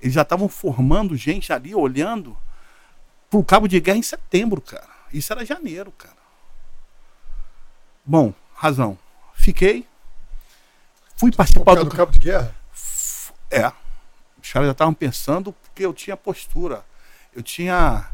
Eles 0.01 0.15
já 0.15 0.23
estavam 0.23 0.49
formando 0.49 1.17
gente 1.17 1.53
ali, 1.53 1.75
olhando 1.75 2.37
pro 3.29 3.45
cabo 3.45 3.69
de 3.69 3.79
guerra 3.81 3.99
em 3.99 4.03
setembro, 4.03 4.61
cara. 4.61 4.89
Isso 5.13 5.33
era 5.33 5.45
janeiro, 5.45 5.91
cara. 5.93 6.17
Bom, 8.05 8.33
razão. 8.55 8.99
Fiquei. 9.35 9.87
Fui 11.17 11.31
participar 11.33 11.75
do 11.77 11.85
do 11.85 11.95
cabo 11.97 12.13
de 12.13 12.19
guerra? 12.19 12.55
é. 13.51 13.73
Os 14.43 14.51
caras 14.53 14.69
já 14.69 14.73
estavam 14.73 14.95
pensando 14.95 15.53
porque 15.53 15.85
eu 15.85 15.93
tinha 15.93 16.17
postura. 16.17 16.83
Eu 17.35 17.43
tinha. 17.43 18.09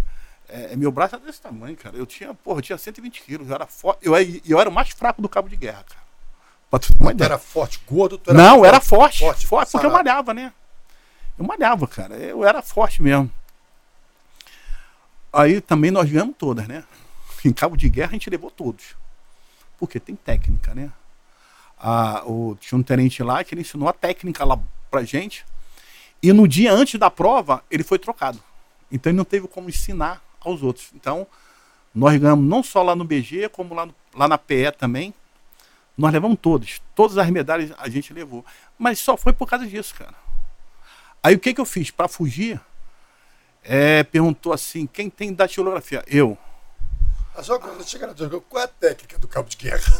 é, 0.49 0.75
meu 0.75 0.91
braço 0.91 1.15
era 1.15 1.25
desse 1.25 1.41
tamanho, 1.41 1.77
cara. 1.77 1.97
Eu 1.97 2.05
tinha, 2.05 2.35
porra, 2.35 2.59
eu 2.59 2.63
tinha 2.63 2.77
120 2.79 3.23
quilos. 3.23 3.49
Eu 3.49 3.55
era, 3.55 3.67
fo- 3.67 3.97
eu, 4.03 4.13
eu 4.45 4.61
era 4.61 4.69
o 4.69 4.73
mais 4.73 4.91
fraco 4.91 5.23
do 5.23 5.29
cabo 5.29 5.49
de 5.49 5.57
guerra, 5.57 5.85
cara. 5.89 6.03
Pra 6.69 6.81
tu 6.81 6.93
ter 6.93 7.01
uma 7.01 7.11
Tu 7.13 7.15
ideia. 7.15 7.29
era 7.29 7.39
forte, 7.39 7.81
gordo, 7.87 8.19
tu 8.19 8.31
era 8.31 8.39
Não, 8.43 8.57
forte, 8.57 8.67
era 8.67 8.81
forte. 8.81 9.19
Forte, 9.21 9.47
forte, 9.47 9.71
porque 9.73 9.87
eu 9.87 9.91
malhava, 9.93 10.35
né? 10.35 10.53
Eu 11.39 11.45
malhava, 11.45 11.87
cara. 11.87 12.15
Eu 12.17 12.45
era 12.45 12.63
forte 12.63 13.03
mesmo. 13.03 13.31
Aí 15.33 15.61
também 15.61 15.91
nós 15.91 16.11
ganhamos 16.11 16.35
todas, 16.39 16.67
né? 16.67 16.85
Em 17.45 17.53
cabo 17.53 17.77
de 17.77 17.89
guerra 17.89 18.11
a 18.11 18.13
gente 18.13 18.31
levou 18.31 18.51
todos. 18.51 18.97
Porque 19.79 20.01
tem 20.01 20.17
técnica, 20.17 20.75
né? 20.75 20.91
Ah, 21.79 22.23
o, 22.25 22.57
tinha 22.59 22.79
um 22.79 22.83
tenente 22.83 23.23
lá 23.23 23.45
que 23.45 23.55
ele 23.55 23.61
ensinou 23.61 23.89
a 23.89 23.93
técnica 23.93 24.45
lá 24.45 24.59
pra 24.91 25.05
gente. 25.05 25.45
E 26.23 26.33
no 26.33 26.49
dia 26.49 26.73
antes 26.73 26.99
da 26.99 27.11
prova, 27.11 27.63
ele 27.71 27.85
foi 27.85 27.99
trocado. 27.99 28.43
Então 28.91 29.11
ele 29.11 29.17
não 29.19 29.25
teve 29.25 29.47
como 29.47 29.69
ensinar 29.69 30.23
aos 30.41 30.63
outros. 30.63 30.89
Então, 30.95 31.27
nós 31.95 32.19
ganhamos 32.19 32.49
não 32.49 32.63
só 32.63 32.83
lá 32.83 32.97
no 32.97 33.05
BG, 33.05 33.49
como 33.51 33.75
lá, 33.75 33.85
no- 33.87 33.95
lá 34.15 34.27
na 34.27 34.39
PE 34.39 34.73
também. 34.73 35.13
Nós 35.99 36.13
levamos 36.13 36.39
todos. 36.41 36.81
Todas 36.95 37.19
as 37.19 37.29
medalhas 37.31 37.73
a 37.79 37.89
gente 37.91 38.13
levou. 38.13 38.45
Mas 38.79 38.99
só 38.99 39.17
foi 39.17 39.33
por 39.35 39.47
causa 39.49 39.67
disso, 39.67 39.95
cara. 39.95 40.15
Aí 41.27 41.35
o 41.35 41.41
que, 41.41 41.53
que 41.53 41.61
eu 41.61 41.65
fiz? 41.65 41.91
Para 41.91 42.07
fugir, 42.07 42.61
é, 43.65 44.05
perguntou 44.05 44.53
assim: 44.53 44.87
quem 44.87 45.11
tem 45.11 45.35
datilografia? 45.35 46.05
Eu. 46.07 46.39
Mas 47.35 47.47
só 47.47 47.59
quando 47.59 47.85
chega 47.85 48.07
na 48.07 48.15
qual 48.49 48.63
é 48.63 48.65
a 48.65 48.69
técnica 48.69 49.19
do 49.19 49.27
cabo 49.27 49.49
de 49.49 49.57
guerra? 49.57 49.83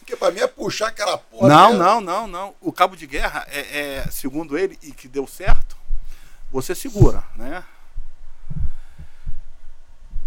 Porque 0.00 0.16
pra 0.16 0.32
mim 0.32 0.40
é 0.40 0.48
puxar 0.48 0.88
aquela 0.88 1.16
porra. 1.16 1.48
não, 1.48 1.74
não, 1.74 2.00
não, 2.00 2.26
não. 2.26 2.54
O 2.60 2.72
cabo 2.72 2.96
de 2.96 3.06
guerra, 3.06 3.46
é, 3.48 4.00
é, 4.00 4.10
segundo 4.10 4.58
ele, 4.58 4.76
e 4.82 4.90
que 4.90 5.06
deu 5.06 5.28
certo, 5.28 5.76
você 6.50 6.74
segura, 6.74 7.22
né? 7.36 7.62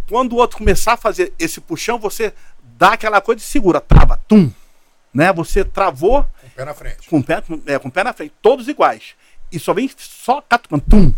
Quando 0.07 0.31
o 0.31 0.37
outro 0.37 0.59
começar 0.59 0.93
a 0.93 0.97
fazer 0.97 1.33
esse 1.37 1.59
puxão, 1.59 1.99
você 1.99 2.33
dá 2.63 2.93
aquela 2.93 3.19
coisa 3.19 3.41
e 3.41 3.45
segura, 3.45 3.81
trava, 3.81 4.15
tum. 4.29 4.49
Né? 5.13 5.33
Você 5.33 5.65
travou. 5.65 6.23
Com 6.39 6.47
o 6.47 6.51
pé 6.51 6.63
na 6.63 6.73
frente. 6.73 7.09
Com 7.09 7.19
o 7.19 7.23
pé, 7.23 7.43
é, 7.65 7.79
com 7.79 7.89
o 7.89 7.91
pé 7.91 8.01
na 8.05 8.13
frente, 8.13 8.33
todos 8.41 8.69
iguais. 8.69 9.13
E 9.51 9.59
só 9.59 9.73
vem 9.73 9.89
só 9.97 10.41
catucando, 10.41 10.83
tum, 10.89 11.13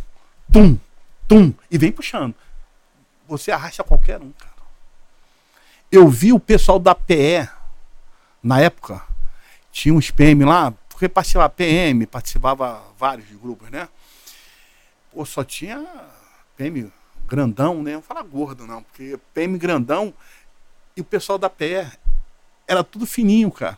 tum, 0.52 0.80
tum, 1.28 1.54
e 1.70 1.78
vem 1.78 1.92
puxando. 1.92 2.34
Você 3.28 3.52
arrasta 3.52 3.84
qualquer 3.84 4.22
um, 4.22 4.32
cara. 4.32 4.54
Eu 5.92 6.10
vi 6.10 6.34
o 6.34 6.40
pessoal 6.40 6.80
da 6.80 6.96
PE, 6.96 7.48
na 8.42 8.60
época, 8.60 9.02
tinha 9.72 9.94
uns 9.94 10.10
PM 10.10 10.44
lá, 10.44 10.72
porque 10.90 11.08
participava 11.08 11.50
PM, 11.50 12.06
participava 12.08 12.82
vários 12.98 13.28
grupos, 13.30 13.70
né? 13.70 13.88
Pô, 15.12 15.24
só 15.26 15.44
tinha 15.44 15.86
PM 16.58 16.92
grandão, 17.28 17.84
né? 17.84 17.94
Não 17.94 18.02
falar 18.02 18.24
gordo, 18.24 18.66
não, 18.66 18.82
porque 18.84 19.20
PM 19.34 19.58
grandão 19.58 20.14
e 20.96 21.02
o 21.02 21.04
pessoal 21.04 21.38
da 21.38 21.50
PE 21.50 21.88
era 22.68 22.84
tudo 22.84 23.06
fininho, 23.06 23.52
cara. 23.52 23.78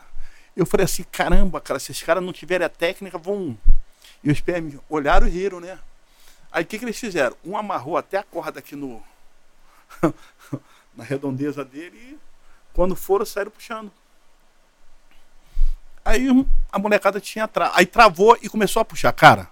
Eu 0.55 0.65
falei 0.65 0.85
assim, 0.85 1.03
caramba, 1.03 1.59
cara, 1.59 1.79
se 1.79 1.91
esses 1.91 2.03
caras 2.03 2.23
não 2.23 2.31
tiverem 2.31 2.65
a 2.65 2.69
técnica, 2.69 3.17
vão. 3.17 3.57
E 4.25 4.31
os 4.31 4.41
PM 4.41 4.79
olharam 4.89 5.27
e 5.27 5.29
riram, 5.29 5.59
né? 5.59 5.77
Aí 6.51 6.63
o 6.63 6.65
que, 6.65 6.79
que 6.79 6.85
eles 6.85 6.99
fizeram? 6.99 7.37
Um 7.45 7.55
amarrou 7.55 7.95
até 7.95 8.17
a 8.17 8.23
corda 8.23 8.57
aqui 8.59 8.75
no. 8.75 9.01
na 10.95 11.03
redondeza 11.03 11.63
dele 11.63 11.97
e 11.97 12.19
quando 12.73 12.95
foram, 12.95 13.25
saíram 13.25 13.51
puxando. 13.51 13.91
Aí 16.03 16.27
a 16.71 16.79
molecada 16.79 17.21
tinha. 17.21 17.47
Tra... 17.47 17.71
Aí 17.75 17.85
travou 17.85 18.37
e 18.41 18.49
começou 18.49 18.81
a 18.81 18.85
puxar. 18.85 19.13
Cara, 19.13 19.47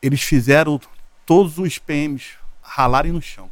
eles 0.00 0.22
fizeram 0.22 0.80
todos 1.26 1.58
os 1.58 1.78
PMs 1.78 2.34
ralarem 2.62 3.12
no 3.12 3.20
chão. 3.20 3.50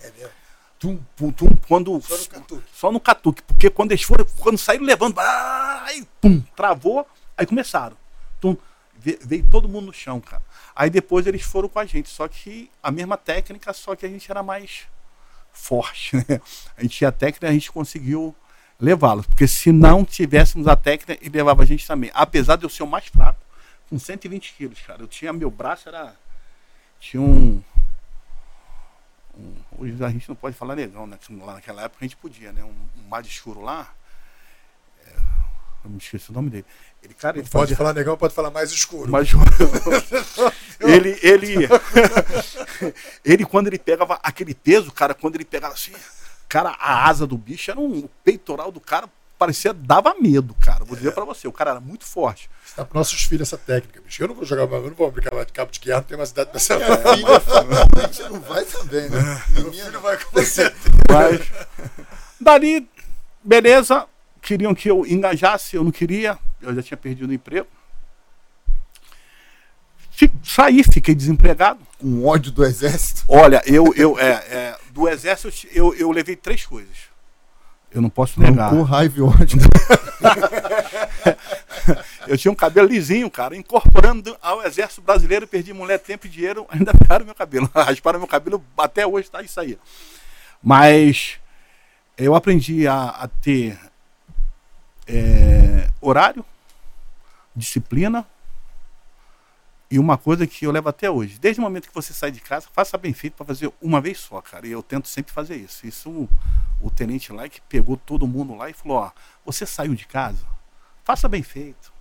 É 0.00 0.10
mesmo. 0.12 0.40
Tum, 0.78 0.98
pum, 1.14 1.30
tum, 1.30 1.50
quando, 1.68 2.00
Só 2.00 2.16
no 2.16 2.26
catuque. 2.26 2.64
só 2.72 2.92
no 2.92 3.00
catuque. 3.00 3.42
Porque 3.42 3.68
quando 3.68 3.92
eles 3.92 4.02
foram, 4.02 4.24
quando 4.38 4.56
saíram 4.56 4.84
levando, 4.84 5.14
pum, 6.20 6.40
travou, 6.56 7.06
aí 7.36 7.44
começaram. 7.44 7.96
Tum, 8.40 8.56
veio 9.22 9.46
todo 9.50 9.68
mundo 9.68 9.86
no 9.86 9.92
chão, 9.92 10.20
cara. 10.20 10.42
Aí 10.74 10.90
depois 10.90 11.26
eles 11.26 11.42
foram 11.42 11.68
com 11.68 11.78
a 11.78 11.86
gente. 11.86 12.08
Só 12.08 12.28
que 12.28 12.70
a 12.82 12.90
mesma 12.90 13.16
técnica, 13.16 13.72
só 13.72 13.94
que 13.96 14.04
a 14.06 14.08
gente 14.08 14.30
era 14.30 14.42
mais 14.42 14.86
forte, 15.52 16.16
né? 16.28 16.40
A 16.76 16.82
gente 16.82 16.96
tinha 16.98 17.08
a 17.08 17.12
técnica 17.12 17.48
a 17.48 17.52
gente 17.52 17.70
conseguiu 17.72 18.34
levá-los. 18.78 19.26
Porque 19.26 19.46
se 19.46 19.72
não 19.72 20.04
tivéssemos 20.04 20.66
a 20.66 20.76
técnica, 20.76 21.18
ele 21.20 21.36
levava 21.36 21.62
a 21.62 21.66
gente 21.66 21.86
também. 21.86 22.10
Apesar 22.14 22.56
de 22.56 22.64
eu 22.64 22.68
ser 22.70 22.82
o 22.82 22.86
mais 22.86 23.06
fraco, 23.06 23.40
com 23.88 23.98
120 23.98 24.54
quilos, 24.54 24.80
cara. 24.80 25.02
Eu 25.02 25.08
tinha, 25.08 25.32
meu 25.32 25.50
braço 25.50 25.88
era. 25.88 26.14
Tinha 27.00 27.20
um. 27.20 27.62
um- 29.36 29.54
hoje 29.78 30.02
a 30.04 30.08
gente 30.10 30.28
não 30.28 30.36
pode 30.36 30.54
falar 30.56 30.76
negão, 30.76 31.06
né? 31.06 31.18
Lá 31.30 31.54
naquela 31.54 31.82
época 31.82 32.04
a 32.04 32.08
gente 32.08 32.16
podia, 32.16 32.52
né? 32.52 32.62
Um, 32.62 32.74
um 33.16 33.22
de 33.22 33.28
escuro 33.28 33.60
lá. 33.60 33.92
é, 35.06 35.12
eu 35.84 35.90
me 35.90 35.98
esqueci 35.98 36.30
o 36.30 36.34
nome 36.34 36.50
dele. 36.50 36.66
Ele, 37.02 37.14
cara, 37.14 37.38
ele 37.38 37.48
Pode 37.48 37.62
fazia- 37.62 37.76
falar 37.76 37.92
negão, 37.94 38.16
pode 38.16 38.34
falar 38.34 38.50
mais 38.50 38.70
escuro. 38.70 39.10
mas 39.10 39.28
ele, 40.80 41.18
ele, 41.22 41.68
ele 43.24 43.44
quando 43.44 43.66
ele 43.68 43.78
pegava 43.78 44.18
aquele 44.22 44.54
peso, 44.54 44.90
cara, 44.92 45.14
quando 45.14 45.34
ele 45.36 45.44
pegava 45.44 45.74
assim, 45.74 45.92
cara, 46.48 46.76
a 46.78 47.08
asa 47.08 47.26
do 47.26 47.36
bicho 47.38 47.70
era 47.70 47.80
um 47.80 48.00
o 48.00 48.10
peitoral 48.24 48.70
do 48.70 48.80
cara 48.80 49.08
parecia 49.38 49.72
dava 49.72 50.14
medo, 50.20 50.54
cara. 50.60 50.84
Vou 50.84 50.94
dizer 50.94 51.12
pra 51.12 51.24
você, 51.24 51.48
o 51.48 51.52
cara 51.52 51.70
era 51.70 51.80
muito 51.80 52.04
forte. 52.04 52.50
Está 52.66 52.84
para 52.84 52.98
nossos 52.98 53.22
filhos 53.22 53.48
essa 53.48 53.56
técnica, 53.56 53.98
bicho. 54.02 54.22
Eu 54.22 54.28
não 54.28 54.34
vou 54.34 54.44
jogar, 54.44 54.64
eu 54.64 54.82
não 54.82 54.90
vou 54.94 55.10
brincar 55.10 55.34
mais 55.34 55.46
de 55.46 55.52
cabo 55.54 55.70
de 55.72 55.80
guerra, 55.80 56.00
não 56.00 56.04
tenho 56.04 56.18
mais 56.18 56.30
idade. 56.30 56.50
Minha 56.52 57.16
filha 57.16 57.40
fatalmente 57.40 58.22
não 58.24 58.40
vai 58.40 58.64
também, 58.66 59.08
né? 59.08 59.42
Meu 59.56 59.72
filho 59.72 60.00
vai 60.00 60.18
com 60.22 60.30
você. 60.32 60.70
Mas 61.10 61.40
dali, 62.38 62.86
beleza, 63.42 64.06
queriam 64.40 64.74
que 64.74 64.90
eu 64.90 65.06
engajasse, 65.06 65.76
eu 65.76 65.84
não 65.84 65.90
queria, 65.90 66.38
eu 66.60 66.74
já 66.74 66.82
tinha 66.82 66.96
perdido 66.96 67.30
o 67.30 67.34
emprego. 67.34 67.66
Saí, 70.42 70.82
fiquei 70.84 71.14
desempregado. 71.14 71.80
com 71.98 72.26
ódio 72.26 72.52
do 72.52 72.62
exército. 72.64 73.24
Olha, 73.26 73.62
eu, 73.64 73.94
eu 73.96 74.18
é, 74.18 74.30
é, 74.30 74.76
do 74.90 75.08
exército 75.08 75.66
eu, 75.72 75.94
eu 75.94 76.10
levei 76.10 76.36
três 76.36 76.66
coisas. 76.66 77.10
Eu 77.90 78.02
não 78.02 78.10
posso 78.10 78.38
negar. 78.40 78.70
Rancor, 78.70 78.84
raiva 78.84 79.18
e 79.18 79.22
ódio. 79.22 79.58
Eu 82.26 82.38
tinha 82.38 82.52
um 82.52 82.54
cabelo 82.54 82.86
lisinho, 82.86 83.28
cara, 83.28 83.56
incorporando 83.56 84.36
ao 84.40 84.64
exército 84.64 85.02
brasileiro, 85.02 85.48
perdi 85.48 85.72
mulher, 85.72 85.98
tempo 85.98 86.26
e 86.26 86.30
dinheiro, 86.30 86.64
ainda 86.68 86.92
pegaram 86.94 87.24
meu 87.24 87.34
cabelo. 87.34 87.68
Rasparam 87.74 88.20
meu 88.20 88.28
cabelo, 88.28 88.64
até 88.78 89.04
hoje 89.04 89.28
tá 89.28 89.42
isso 89.42 89.58
aí. 89.58 89.76
Mas 90.62 91.40
eu 92.16 92.36
aprendi 92.36 92.86
a, 92.86 93.08
a 93.08 93.26
ter 93.26 93.76
é, 95.10 95.90
horário, 96.00 96.44
disciplina 97.54 98.26
e 99.90 99.98
uma 99.98 100.16
coisa 100.16 100.46
que 100.46 100.64
eu 100.64 100.70
levo 100.70 100.88
até 100.88 101.10
hoje. 101.10 101.38
Desde 101.38 101.60
o 101.60 101.64
momento 101.64 101.88
que 101.88 101.94
você 101.94 102.12
sai 102.12 102.30
de 102.30 102.40
casa, 102.40 102.68
faça 102.72 102.96
bem 102.96 103.12
feito 103.12 103.34
para 103.34 103.44
fazer 103.44 103.72
uma 103.82 104.00
vez 104.00 104.20
só, 104.20 104.40
cara. 104.40 104.66
E 104.66 104.70
eu 104.70 104.82
tento 104.82 105.08
sempre 105.08 105.32
fazer 105.32 105.56
isso. 105.56 105.84
Isso 105.84 106.08
o, 106.08 106.28
o 106.80 106.90
tenente 106.90 107.32
lá 107.32 107.48
que 107.48 107.60
pegou 107.62 107.96
todo 107.96 108.26
mundo 108.26 108.54
lá 108.54 108.70
e 108.70 108.72
falou: 108.72 108.98
ó, 108.98 109.10
você 109.44 109.66
saiu 109.66 109.94
de 109.96 110.06
casa, 110.06 110.46
faça 111.04 111.28
bem 111.28 111.42
feito, 111.42 111.92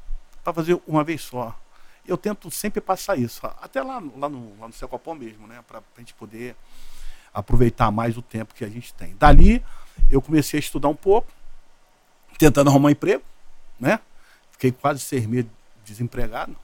para 0.44 0.54
fazer 0.54 0.80
uma 0.88 1.04
vez 1.04 1.22
só. 1.22 1.60
Eu 2.08 2.18
tento 2.18 2.50
sempre 2.52 2.80
passar 2.80 3.18
isso, 3.18 3.46
até 3.62 3.82
lá, 3.84 4.02
lá 4.16 4.30
no, 4.30 4.60
lá 4.60 4.68
no 4.68 4.74
Secopó 4.74 5.14
mesmo, 5.14 5.48
né? 5.48 5.64
Para 5.68 5.80
a 5.80 6.00
gente 6.00 6.14
poder 6.14 6.56
aproveitar 7.34 7.92
mais 7.92 8.18
o 8.18 8.22
tempo 8.22 8.54
que 8.54 8.64
a 8.64 8.70
gente 8.70 8.94
tem. 8.94 9.16
Dali, 9.16 9.64
eu 10.10 10.22
comecei 10.22 10.60
a 10.60 10.62
estudar 10.62 10.90
um 10.90 10.96
pouco, 10.96 11.32
tentando 12.38 12.70
arrumar 12.70 12.88
um 12.88 12.92
emprego, 12.92 13.24
né? 13.80 14.00
Fiquei 14.52 14.72
quase 14.72 15.00
seis 15.00 15.26
meses 15.26 15.50
desempregado. 15.84 16.56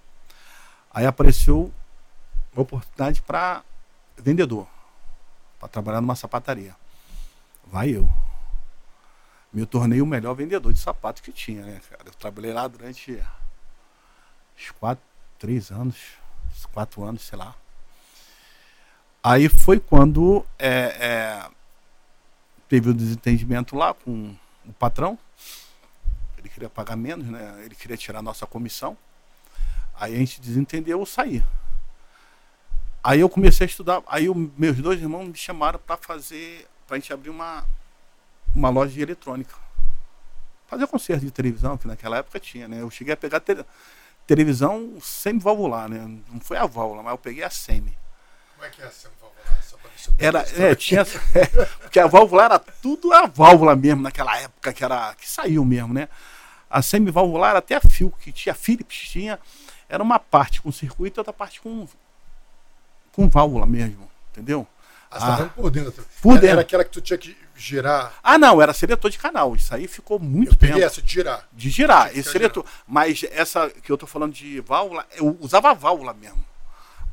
Aí 0.94 1.06
apareceu 1.06 1.74
uma 2.54 2.62
oportunidade 2.62 3.22
para 3.22 3.64
vendedor, 4.18 4.68
para 5.60 5.68
trabalhar 5.68 6.02
numa 6.02 6.16
sapataria. 6.16 6.76
Vai 7.66 7.90
eu. 7.90 8.10
Me 9.52 9.66
tornei 9.66 10.02
o 10.02 10.06
melhor 10.06 10.34
vendedor 10.34 10.72
de 10.72 10.80
sapato 10.80 11.24
que 11.24 11.32
tinha, 11.32 11.64
né, 11.64 11.82
cara? 11.90 12.04
Eu 12.06 12.14
trabalhei 12.14 12.54
lá 12.54 12.68
durante 12.68 13.22
uns 14.58 14.72
quatro, 14.72 15.04
três 15.40 15.72
anos, 15.72 15.96
uns 16.52 16.66
quatro 16.66 17.04
anos, 17.04 17.22
sei 17.22 17.38
lá. 17.38 17.56
Aí 19.24 19.50
foi 19.50 19.80
quando 19.80 20.46
é, 20.60 20.70
é, 20.70 21.50
teve 22.68 22.90
o 22.90 22.94
desentendimento 22.94 23.76
lá 23.76 23.94
com 23.94 24.36
o 24.68 24.74
patrão. 24.74 25.18
Ele 26.38 26.50
queria 26.50 26.70
pagar 26.70 26.96
menos, 26.96 27.26
né? 27.28 27.62
Ele 27.64 27.76
queria 27.76 27.98
tirar 27.98 28.20
a 28.20 28.22
nossa 28.22 28.46
comissão. 28.46 28.98
Aí 29.98 30.14
a 30.14 30.18
gente 30.18 30.42
desentendeu, 30.42 31.00
eu 31.00 31.06
saí. 31.06 31.44
Aí 33.04 33.20
eu 33.20 33.30
comecei 33.30 33.66
a 33.66 33.70
estudar. 33.70 34.02
Aí 34.08 34.28
o- 34.30 34.52
meus 34.58 34.78
dois 34.78 35.00
irmãos 35.00 35.28
me 35.28 35.36
chamaram 35.36 35.80
para 35.80 35.98
fazer, 35.98 36.68
para 36.88 36.98
a 36.98 37.00
gente 37.00 37.14
abrir 37.14 37.30
uma, 37.30 37.64
uma 38.54 38.70
loja 38.70 38.92
de 38.94 39.02
eletrônica. 39.02 39.56
Fazer 40.68 40.88
concerto 40.88 41.24
de 41.24 41.32
televisão, 41.32 41.78
que 41.78 41.88
naquela 41.88 42.18
época 42.18 42.40
tinha, 42.40 42.68
né? 42.68 42.82
Eu 42.82 42.90
cheguei 42.90 43.14
a 43.14 43.18
pegar 43.18 43.40
te- 43.40 43.64
televisão 44.26 44.98
semi-valvular, 45.00 45.88
né? 45.88 46.00
Não 46.32 46.40
foi 46.40 46.58
a 46.58 46.66
válvula, 46.66 47.04
mas 47.04 47.12
eu 47.12 47.18
peguei 47.18 47.44
a 47.44 47.50
semi. 47.50 47.96
Como 48.56 48.66
é 48.66 48.70
que 48.70 48.82
é 48.82 48.86
essa 48.86 49.08
válvula? 49.10 49.25
Era, 50.18 50.46
é, 50.58 50.74
tinha, 50.76 51.06
porque 51.82 52.00
a 52.00 52.08
válvula 52.08 52.46
era 52.46 52.60
tudo 52.60 53.12
a 53.14 53.26
válvula 53.28 53.76
mesmo 53.76 54.02
naquela 54.02 54.38
época 54.40 54.72
que 54.74 54.84
era 54.84 55.14
que 55.16 55.30
saiu 55.30 55.64
mesmo, 55.66 55.94
né? 55.94 56.08
A 56.70 56.82
semi-valvular 56.82 57.52
era 57.52 57.60
até 57.60 57.76
a 57.76 57.82
fio 57.82 58.12
que 58.20 58.32
tinha 58.32 58.54
Philips 58.56 58.98
tinha, 58.98 59.40
era 59.88 60.02
uma 60.04 60.20
parte 60.20 60.62
com 60.62 60.72
circuito 60.72 61.20
e 61.20 61.22
outra 61.22 61.34
parte 61.34 61.62
com 61.62 61.88
com 63.12 63.30
válvula 63.30 63.66
mesmo, 63.66 64.10
entendeu? 64.32 64.68
Ah, 65.10 65.20
você 65.20 65.26
tá 65.28 65.36
falando 65.38 65.52
por 65.52 65.72
dentro. 65.72 66.06
Por 66.22 66.32
Era- 66.32 66.42
dentro. 66.42 66.50
Era 66.54 66.62
aquela 66.62 66.84
que 66.84 66.90
tu 66.92 67.00
tinha 67.00 67.18
que 67.18 67.38
girar. 67.56 68.12
Ah, 68.22 68.38
não, 68.38 68.62
era 68.62 68.74
seletor 68.74 69.10
de 69.10 69.18
canal. 69.18 69.56
Isso 69.56 69.74
aí 69.74 69.88
ficou 69.88 70.20
muito 70.20 70.52
Eu 70.54 70.56
tempo. 70.58 70.80
essa 70.80 71.02
de 71.02 71.14
girar. 71.14 71.48
De 71.54 71.70
girar, 71.70 72.10
esse 72.18 72.30
seletor. 72.32 72.66
Mas 72.86 73.24
essa 73.32 73.70
que 73.70 73.90
eu 73.90 73.98
tô 73.98 74.06
falando 74.06 74.34
de 74.34 74.60
válvula, 74.62 75.06
eu 75.16 75.38
usava 75.40 75.70
a 75.72 75.74
válvula 75.74 76.14
mesmo. 76.14 76.44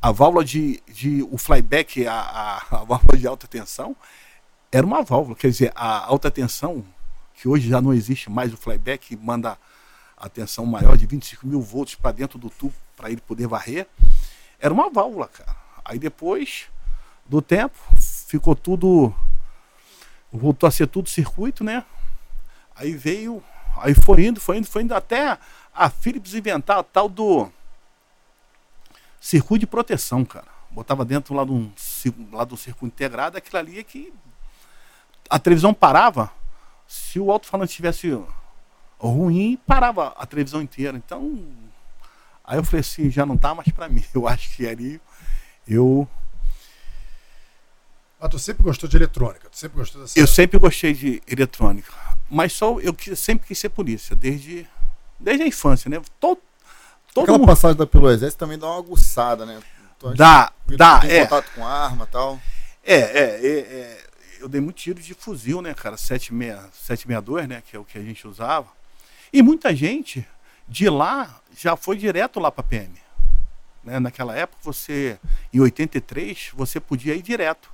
A 0.03 0.11
válvula 0.11 0.43
de, 0.43 0.83
de 0.85 1.25
o 1.31 1.37
flyback, 1.37 2.05
a, 2.05 2.13
a, 2.13 2.57
a 2.57 2.83
válvula 2.83 3.17
de 3.17 3.25
alta 3.25 3.47
tensão, 3.47 3.95
era 4.69 4.85
uma 4.85 5.01
válvula. 5.01 5.33
Quer 5.33 5.47
dizer, 5.47 5.71
a 5.73 6.05
alta 6.05 6.29
tensão, 6.29 6.83
que 7.33 7.47
hoje 7.47 7.69
já 7.69 7.79
não 7.79 7.93
existe 7.93 8.29
mais 8.29 8.51
o 8.51 8.57
flyback, 8.57 9.15
manda 9.15 9.57
a 10.17 10.27
tensão 10.27 10.65
maior 10.65 10.97
de 10.97 11.05
25 11.05 11.47
mil 11.47 11.61
volts 11.61 11.95
para 11.95 12.11
dentro 12.11 12.37
do 12.37 12.49
tubo 12.49 12.73
para 12.97 13.11
ele 13.11 13.21
poder 13.21 13.47
varrer, 13.47 13.87
era 14.59 14.73
uma 14.73 14.89
válvula, 14.89 15.29
cara. 15.29 15.55
Aí 15.85 15.97
depois 15.97 16.65
do 17.25 17.41
tempo, 17.41 17.79
ficou 18.27 18.57
tudo. 18.57 19.15
Voltou 20.33 20.67
a 20.67 20.71
ser 20.71 20.87
tudo 20.87 21.07
circuito, 21.07 21.63
né? 21.63 21.81
Aí 22.75 22.91
veio. 22.91 23.41
Aí 23.77 23.95
foi 23.95 24.25
indo, 24.25 24.41
foi 24.41 24.57
indo, 24.57 24.67
foi 24.67 24.81
indo 24.81 24.93
até 24.93 25.37
a 25.73 25.89
Philips 25.89 26.33
inventar 26.33 26.79
a 26.79 26.83
tal 26.83 27.07
do 27.07 27.49
circuito 29.23 29.61
de 29.61 29.67
proteção, 29.67 30.25
cara. 30.25 30.47
Botava 30.69 31.05
dentro 31.05 31.33
lá 31.33 31.45
de 31.45 31.51
um, 31.53 31.71
lá 32.33 32.43
do 32.43 32.57
circuito 32.57 32.93
integrado, 32.93 33.37
aquilo 33.37 33.57
ali 33.57 33.79
é 33.79 33.83
que 33.83 34.13
a 35.29 35.39
televisão 35.39 35.73
parava, 35.73 36.29
se 36.85 37.19
o 37.21 37.31
alto-falante 37.31 37.71
estivesse 37.71 38.21
ruim, 38.99 39.57
parava 39.65 40.09
a 40.17 40.25
televisão 40.25 40.61
inteira. 40.61 40.97
Então, 40.97 41.41
aí 42.43 42.57
eu 42.57 42.65
falei 42.65 42.81
assim, 42.81 43.09
já 43.09 43.25
não 43.25 43.37
tá 43.37 43.55
mais 43.55 43.69
para 43.69 43.87
mim. 43.89 44.03
Eu 44.13 44.27
acho 44.27 44.53
que 44.57 44.67
ali 44.67 44.99
eu 45.65 46.05
mas 48.19 48.29
tu 48.29 48.39
sempre 48.39 48.63
gostou 48.63 48.87
de 48.87 48.95
eletrônica? 48.95 49.49
Tu 49.49 49.57
sempre 49.57 49.77
gostou 49.77 50.01
dessa... 50.01 50.17
Eu 50.17 50.25
sempre 50.25 50.57
gostei 50.57 50.93
de 50.93 51.21
eletrônica. 51.27 51.91
Mas 52.29 52.53
só 52.53 52.79
eu 52.79 52.95
sempre 53.17 53.47
quis 53.47 53.59
ser 53.59 53.67
polícia, 53.67 54.15
desde, 54.15 54.65
desde 55.19 55.43
a 55.43 55.47
infância, 55.47 55.89
né? 55.89 56.01
Todo, 56.21 56.41
todo 57.13 57.23
Aquela 57.23 57.37
mundo... 57.37 57.47
passagem 57.47 57.85
pelo 57.85 58.09
exército 58.09 58.39
também 58.39 58.57
dá 58.57 58.67
uma 58.67 58.79
aguçada, 58.79 59.45
né? 59.45 59.61
Então, 59.97 60.13
dá, 60.13 60.51
dá, 60.75 60.99
tem 60.99 61.11
é. 61.11 61.21
contato 61.25 61.51
com 61.53 61.65
arma 61.65 62.05
e 62.05 62.11
tal. 62.11 62.39
É, 62.83 62.95
é, 62.95 63.39
é, 63.41 63.59
é, 63.59 64.07
eu 64.39 64.49
dei 64.49 64.59
muito 64.59 64.77
tiro 64.77 65.01
de 65.01 65.13
fuzil, 65.13 65.61
né, 65.61 65.73
cara? 65.73 65.95
762, 65.95 67.47
né? 67.47 67.63
Que 67.65 67.77
é 67.77 67.79
o 67.79 67.85
que 67.85 67.97
a 67.97 68.01
gente 68.01 68.27
usava. 68.27 68.67
E 69.31 69.41
muita 69.41 69.73
gente 69.75 70.27
de 70.67 70.89
lá 70.89 71.39
já 71.57 71.75
foi 71.75 71.97
direto 71.97 72.39
lá 72.39 72.51
para 72.51 72.63
PM. 72.63 72.93
Né? 73.83 73.99
Naquela 73.99 74.35
época, 74.35 74.59
você, 74.63 75.19
em 75.53 75.59
83, 75.59 76.51
você 76.53 76.79
podia 76.79 77.15
ir 77.15 77.21
direto. 77.21 77.69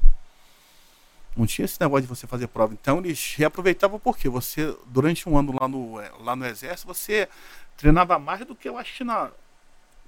Não 1.39 1.45
tinha 1.45 1.63
esse 1.63 1.79
negócio 1.79 2.01
de 2.01 2.07
você 2.09 2.27
fazer 2.27 2.47
prova. 2.47 2.73
Então 2.73 2.97
eles 2.97 3.35
reaproveitavam 3.37 3.97
porque 3.97 4.27
você, 4.27 4.77
durante 4.87 5.29
um 5.29 5.37
ano 5.37 5.55
lá 5.57 5.69
no, 5.69 5.97
é, 5.97 6.11
lá 6.19 6.35
no 6.35 6.45
Exército, 6.45 6.85
você 6.85 7.29
treinava 7.77 8.19
mais 8.19 8.45
do 8.45 8.53
que 8.53 8.67
eu 8.67 8.77
acho 8.77 8.93
que 8.93 9.05
na, 9.05 9.31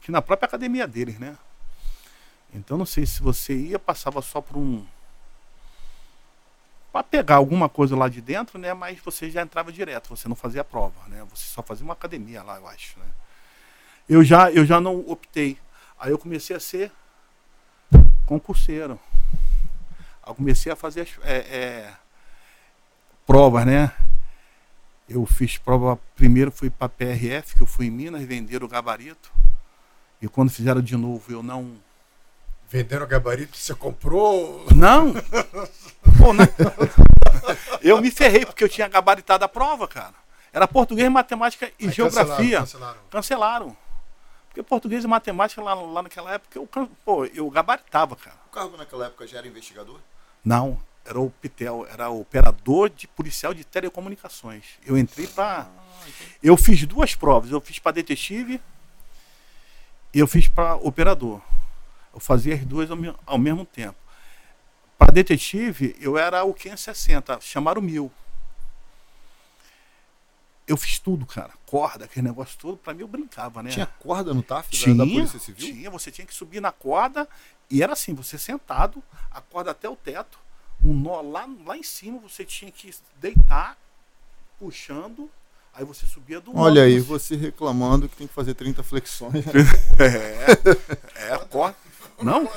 que 0.02 0.12
na 0.12 0.22
própria 0.22 0.46
academia 0.46 0.86
deles, 0.86 1.18
né? 1.18 1.38
Então 2.54 2.78
não 2.78 2.86
sei 2.86 3.06
se 3.06 3.22
você 3.22 3.56
ia, 3.56 3.80
passava 3.80 4.22
só 4.22 4.42
por 4.42 4.58
um. 4.58 4.86
para 6.92 7.02
pegar 7.02 7.36
alguma 7.36 7.70
coisa 7.70 7.96
lá 7.96 8.10
de 8.10 8.20
dentro, 8.20 8.60
né? 8.60 8.74
Mas 8.74 9.00
você 9.00 9.32
já 9.32 9.42
entrava 9.42 9.72
direto, 9.72 10.10
você 10.10 10.28
não 10.28 10.36
fazia 10.36 10.66
prova, 10.66 11.08
né? 11.08 11.26
Você 11.30 11.46
só 11.48 11.64
fazia 11.64 11.86
uma 11.86 11.94
academia 11.94 12.44
lá, 12.44 12.58
eu 12.58 12.68
acho, 12.68 13.00
né? 13.00 13.06
Eu 14.10 14.22
já, 14.22 14.52
eu 14.52 14.66
já 14.66 14.82
não 14.82 15.00
optei. 15.08 15.58
Aí 15.98 16.12
eu 16.12 16.18
comecei 16.18 16.54
a 16.54 16.60
ser 16.60 16.92
concurseiro. 18.26 19.00
Eu 20.25 20.36
comecei 20.36 20.72
a 20.72 20.75
fazer 20.75 21.01
as, 21.01 21.10
é, 21.24 21.38
é, 21.38 21.94
provas, 23.25 23.66
né? 23.66 23.92
Eu 25.10 25.25
fiz 25.25 25.58
prova, 25.58 26.00
primeiro 26.16 26.51
fui 26.51 26.70
para 26.70 26.88
PRF, 26.88 27.56
que 27.56 27.62
eu 27.62 27.68
fui 27.68 27.88
em 27.88 27.92
Minas, 27.92 28.24
vender 28.24 28.63
o 28.63 28.68
gabarito. 28.68 29.32
E 30.22 30.28
quando 30.28 30.51
fizeram 30.51 30.82
de 30.82 30.96
novo, 30.96 31.32
eu 31.32 31.42
não. 31.42 31.75
Venderam 32.70 33.06
o 33.06 33.08
gabarito, 33.08 33.58
você 33.58 33.75
comprou? 33.75 34.66
Não! 34.74 35.13
Pô, 36.18 36.32
não. 36.32 36.46
Eu 37.82 38.00
me 38.00 38.12
ferrei 38.12 38.46
porque 38.46 38.63
eu 38.63 38.70
tinha 38.70 38.88
gabaritado 38.88 39.44
a 39.44 39.50
prova, 39.50 39.88
cara. 39.88 40.13
Era 40.54 40.68
português, 40.68 41.10
matemática 41.10 41.72
e 41.80 41.88
Aí 41.88 41.92
geografia. 41.92 42.60
Cancelaram, 42.60 42.62
cancelaram. 42.62 43.00
cancelaram. 43.10 43.78
Porque 44.48 44.62
português 44.62 45.04
e 45.04 45.08
matemática 45.08 45.62
lá, 45.62 45.74
lá 45.74 46.04
naquela 46.04 46.34
época, 46.34 46.60
eu, 46.60 46.70
pô, 47.06 47.25
eu 47.25 47.50
gabaritava, 47.50 48.16
cara. 48.16 48.36
O 48.48 48.51
cargo 48.51 48.78
naquela 48.78 49.06
época 49.06 49.25
já 49.25 49.38
era 49.38 49.48
investigador? 49.48 49.98
Não, 50.44 50.82
era 51.06 51.20
o 51.20 51.30
Pitel, 51.30 51.88
era 51.92 52.10
o 52.10 52.22
operador 52.22 52.90
de 52.90 53.08
policial 53.08 53.54
de 53.54 53.64
telecomunicações. 53.64 54.66
Eu 54.86 54.98
entrei 54.98 55.27
para. 55.27 55.70
Eu 56.42 56.58
fiz 56.58 56.86
duas 56.86 57.16
provas. 57.16 57.51
Eu 57.51 57.62
fiz 57.62 57.80
para 57.80 57.94
detetive 57.94 58.60
e 60.14 60.20
eu 60.20 60.27
fiz 60.27 60.48
para 60.48 60.75
operador. 60.75 61.42
Eu 62.14 62.20
fazia 62.20 62.56
as 62.56 62.66
duas 62.66 62.90
ao, 62.92 62.98
ao 63.25 63.38
mesmo 63.38 63.66
tempo. 63.66 63.96
Para 64.98 65.12
detetive, 65.12 65.96
eu 66.00 66.18
era 66.18 66.44
o 66.44 66.54
560, 66.54 67.40
chamaram 67.42 67.82
mil. 67.82 68.12
Eu 70.72 70.77
fiz 70.77 71.00
tudo, 71.00 71.25
cara. 71.25 71.51
Corda, 71.66 72.05
aquele 72.05 72.25
negócio 72.25 72.57
todo, 72.57 72.77
para 72.77 72.94
mim 72.94 73.01
eu 73.01 73.07
brincava, 73.07 73.62
né? 73.62 73.72
Tinha 73.72 73.86
corda 73.86 74.34
no 74.34 74.42
TAF 74.42 74.70
tinha, 74.70 74.96
da 74.96 75.05
Polícia 75.05 75.38
Civil? 75.38 75.74
Tinha, 75.74 75.90
você 75.90 76.10
tinha 76.10 76.25
que 76.25 76.34
subir 76.34 76.62
na 76.62 76.72
corda 76.72 77.27
e 77.70 77.84
era 77.84 77.92
assim, 77.92 78.14
você 78.14 78.38
sentado, 78.38 79.03
a 79.29 79.42
corda 79.42 79.72
até 79.72 79.90
o 79.90 79.98
teto, 79.98 80.40
um 80.81 80.94
nó 80.94 81.20
lá, 81.20 81.46
lá 81.66 81.75
em 81.75 81.84
cima, 81.84 82.20
você 82.20 82.46
tinha 82.46 82.72
que 82.72 82.90
deitar, 83.20 83.77
puxando, 84.57 85.29
aí 85.74 85.84
você 85.84 86.05
subia 86.05 86.40
do 86.40 86.57
Olha 86.57 86.84
aí, 86.84 87.01
você 87.01 87.36
reclamando 87.36 88.07
que 88.07 88.16
tem 88.16 88.27
que 88.27 88.34
fazer 88.34 88.53
30 88.53 88.81
flexões. 88.81 89.44
é, 90.00 91.34
é, 91.34 91.38
corda. 91.50 91.75
Não? 92.22 92.50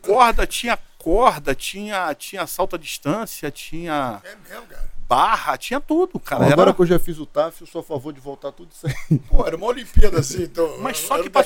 Corda, 0.00 0.46
tinha 0.46 0.78
corda, 0.96 1.56
tinha, 1.56 2.14
tinha 2.14 2.46
salto 2.46 2.76
à 2.76 2.78
distância, 2.78 3.50
tinha. 3.50 4.22
É 4.22 4.36
mesmo, 4.48 4.66
cara 4.68 4.91
barra, 5.12 5.58
tinha 5.58 5.78
tudo, 5.78 6.18
cara. 6.18 6.46
Agora 6.46 6.70
era... 6.70 6.74
que 6.74 6.80
eu 6.80 6.86
já 6.86 6.98
fiz 6.98 7.18
o 7.18 7.26
TAF, 7.26 7.60
eu 7.60 7.66
sou 7.66 7.82
a 7.82 7.84
favor 7.84 8.14
de 8.14 8.20
voltar 8.20 8.50
tudo 8.50 8.72
isso 8.72 8.86
aí. 8.86 9.18
Pô, 9.28 9.46
era 9.46 9.54
uma 9.56 9.66
Olimpíada 9.66 10.18
assim, 10.20 10.44
então. 10.44 10.78
Mas 10.78 10.98
só 10.98 11.22
que, 11.22 11.28
pra, 11.28 11.44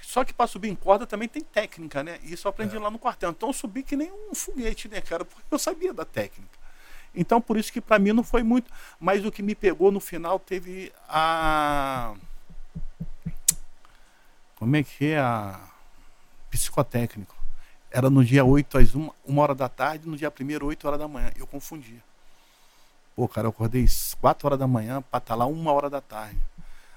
só 0.00 0.24
que 0.24 0.32
pra 0.32 0.46
subir 0.46 0.68
em 0.68 0.76
corda 0.76 1.04
também 1.04 1.28
tem 1.28 1.42
técnica, 1.42 2.04
né? 2.04 2.20
E 2.22 2.34
isso 2.34 2.46
eu 2.46 2.50
aprendi 2.50 2.76
é. 2.76 2.78
lá 2.78 2.88
no 2.88 3.00
quartel. 3.00 3.30
Então 3.30 3.48
eu 3.48 3.52
subi 3.52 3.82
que 3.82 3.96
nem 3.96 4.12
um 4.12 4.32
foguete, 4.32 4.88
né, 4.88 5.00
cara? 5.00 5.24
Porque 5.24 5.42
eu 5.50 5.58
sabia 5.58 5.92
da 5.92 6.04
técnica. 6.04 6.60
Então 7.12 7.40
por 7.40 7.56
isso 7.56 7.72
que 7.72 7.80
para 7.80 7.98
mim 7.98 8.12
não 8.12 8.22
foi 8.22 8.44
muito. 8.44 8.70
Mas 9.00 9.24
o 9.24 9.32
que 9.32 9.42
me 9.42 9.56
pegou 9.56 9.90
no 9.90 9.98
final 9.98 10.38
teve 10.38 10.92
a. 11.08 12.14
Como 14.54 14.76
é 14.76 14.84
que 14.84 15.06
é 15.06 15.18
a. 15.18 15.58
Psicotécnico. 16.48 17.36
Era 17.90 18.08
no 18.08 18.24
dia 18.24 18.44
8 18.44 18.78
às 18.78 18.94
1, 18.94 19.10
1 19.26 19.38
hora 19.38 19.54
da 19.54 19.68
tarde, 19.68 20.08
no 20.08 20.16
dia 20.16 20.30
1 20.30 20.64
8 20.64 20.86
horas 20.86 21.00
da 21.00 21.08
manhã. 21.08 21.32
Eu 21.36 21.46
confundia. 21.46 22.09
Pô, 23.14 23.28
cara, 23.28 23.46
eu 23.46 23.50
acordei 23.50 23.86
4 24.20 24.46
horas 24.46 24.58
da 24.58 24.66
manhã 24.66 25.02
para 25.02 25.18
estar 25.18 25.34
tá 25.34 25.34
lá 25.34 25.46
uma 25.46 25.72
hora 25.72 25.90
da 25.90 26.00
tarde. 26.00 26.38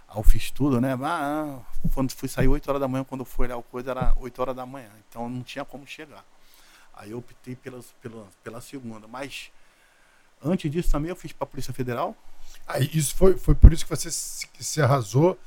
Aí 0.08 0.18
eu 0.18 0.24
fiz 0.24 0.52
tudo, 0.52 0.80
né? 0.80 0.98
Ah, 1.02 1.60
quando 1.94 2.12
fui 2.12 2.30
sair 2.30 2.48
8 2.48 2.68
horas 2.68 2.82
da 2.82 2.88
manhã, 2.88 3.04
quando 3.04 3.26
foi 3.26 3.48
olhar 3.48 3.58
o 3.58 3.64
coisa, 3.64 3.92
era 3.92 4.14
8 4.18 4.42
horas 4.42 4.56
da 4.56 4.66
manhã. 4.66 4.90
Então 5.10 5.28
não 5.28 5.42
tinha 5.44 5.66
como 5.66 5.86
chegar. 5.88 6.24
Aí 6.94 7.12
eu 7.12 7.18
optei 7.18 7.56
pela, 7.56 7.82
pela, 8.02 8.28
pela 8.44 8.62
segunda. 8.62 9.08
Mas 9.08 9.52
antes 10.44 10.70
disso 10.72 10.92
também 10.92 11.10
eu 11.10 11.16
fiz 11.16 11.32
para 11.32 11.46
a 11.46 11.48
Polícia 11.48 11.74
Federal. 11.74 12.16
Aí 12.68 12.90
isso 12.94 13.16
foi, 13.16 13.38
foi 13.38 13.56
por 13.56 13.74
isso 13.74 13.84
que 13.86 13.90
você 13.90 14.12
se, 14.12 14.48
se 14.60 14.82
arrasou 14.82 15.38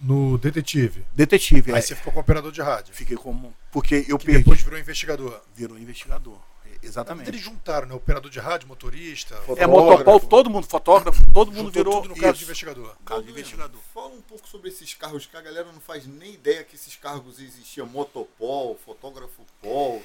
no 0.00 0.38
detetive. 0.38 1.04
Detetive, 1.12 1.72
Aí 1.72 1.78
é. 1.78 1.82
você 1.82 1.94
ficou 1.94 2.12
com 2.12 2.20
operador 2.20 2.52
de 2.52 2.62
rádio. 2.62 2.94
Fiquei 2.94 3.16
como. 3.16 3.54
Porque 3.70 4.04
eu 4.08 4.18
que 4.18 4.26
perdi. 4.26 4.44
Depois 4.44 4.62
virou 4.62 4.78
investigador. 4.78 5.40
Virou 5.54 5.78
investigador. 5.78 6.38
Exatamente. 6.82 7.28
Eles 7.28 7.40
juntaram, 7.40 7.86
né? 7.86 7.94
Operador 7.94 8.30
de 8.30 8.40
rádio, 8.40 8.66
motorista. 8.66 9.38
É 9.56 9.66
motopol, 9.66 10.20
todo 10.20 10.50
mundo, 10.50 10.66
fotógrafo, 10.66 11.22
todo 11.32 11.52
mundo 11.52 11.70
virou. 11.70 12.02
Tudo 12.02 12.14
no 12.14 12.20
caso 12.20 12.38
de 12.38 12.44
investigador. 12.44 12.96
Caso 13.04 13.22
de 13.22 13.30
investigador. 13.30 13.80
Fala 13.92 14.08
um 14.08 14.22
pouco 14.22 14.48
sobre 14.48 14.68
esses 14.68 14.94
carros, 14.94 15.26
que 15.26 15.36
a 15.36 15.40
galera 15.40 15.70
não 15.72 15.80
faz 15.80 16.06
nem 16.06 16.34
ideia 16.34 16.64
que 16.64 16.74
esses 16.74 16.96
cargos 16.96 17.38
existiam. 17.38 17.86
Motopol, 17.86 18.78
fotógrafo 18.84 19.44
pol. 19.60 20.02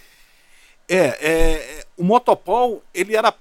É, 0.87 0.97
é, 0.97 1.79
é 1.79 1.87
o 1.97 2.03
motopol, 2.03 2.83
ele 2.93 3.15
era 3.15 3.33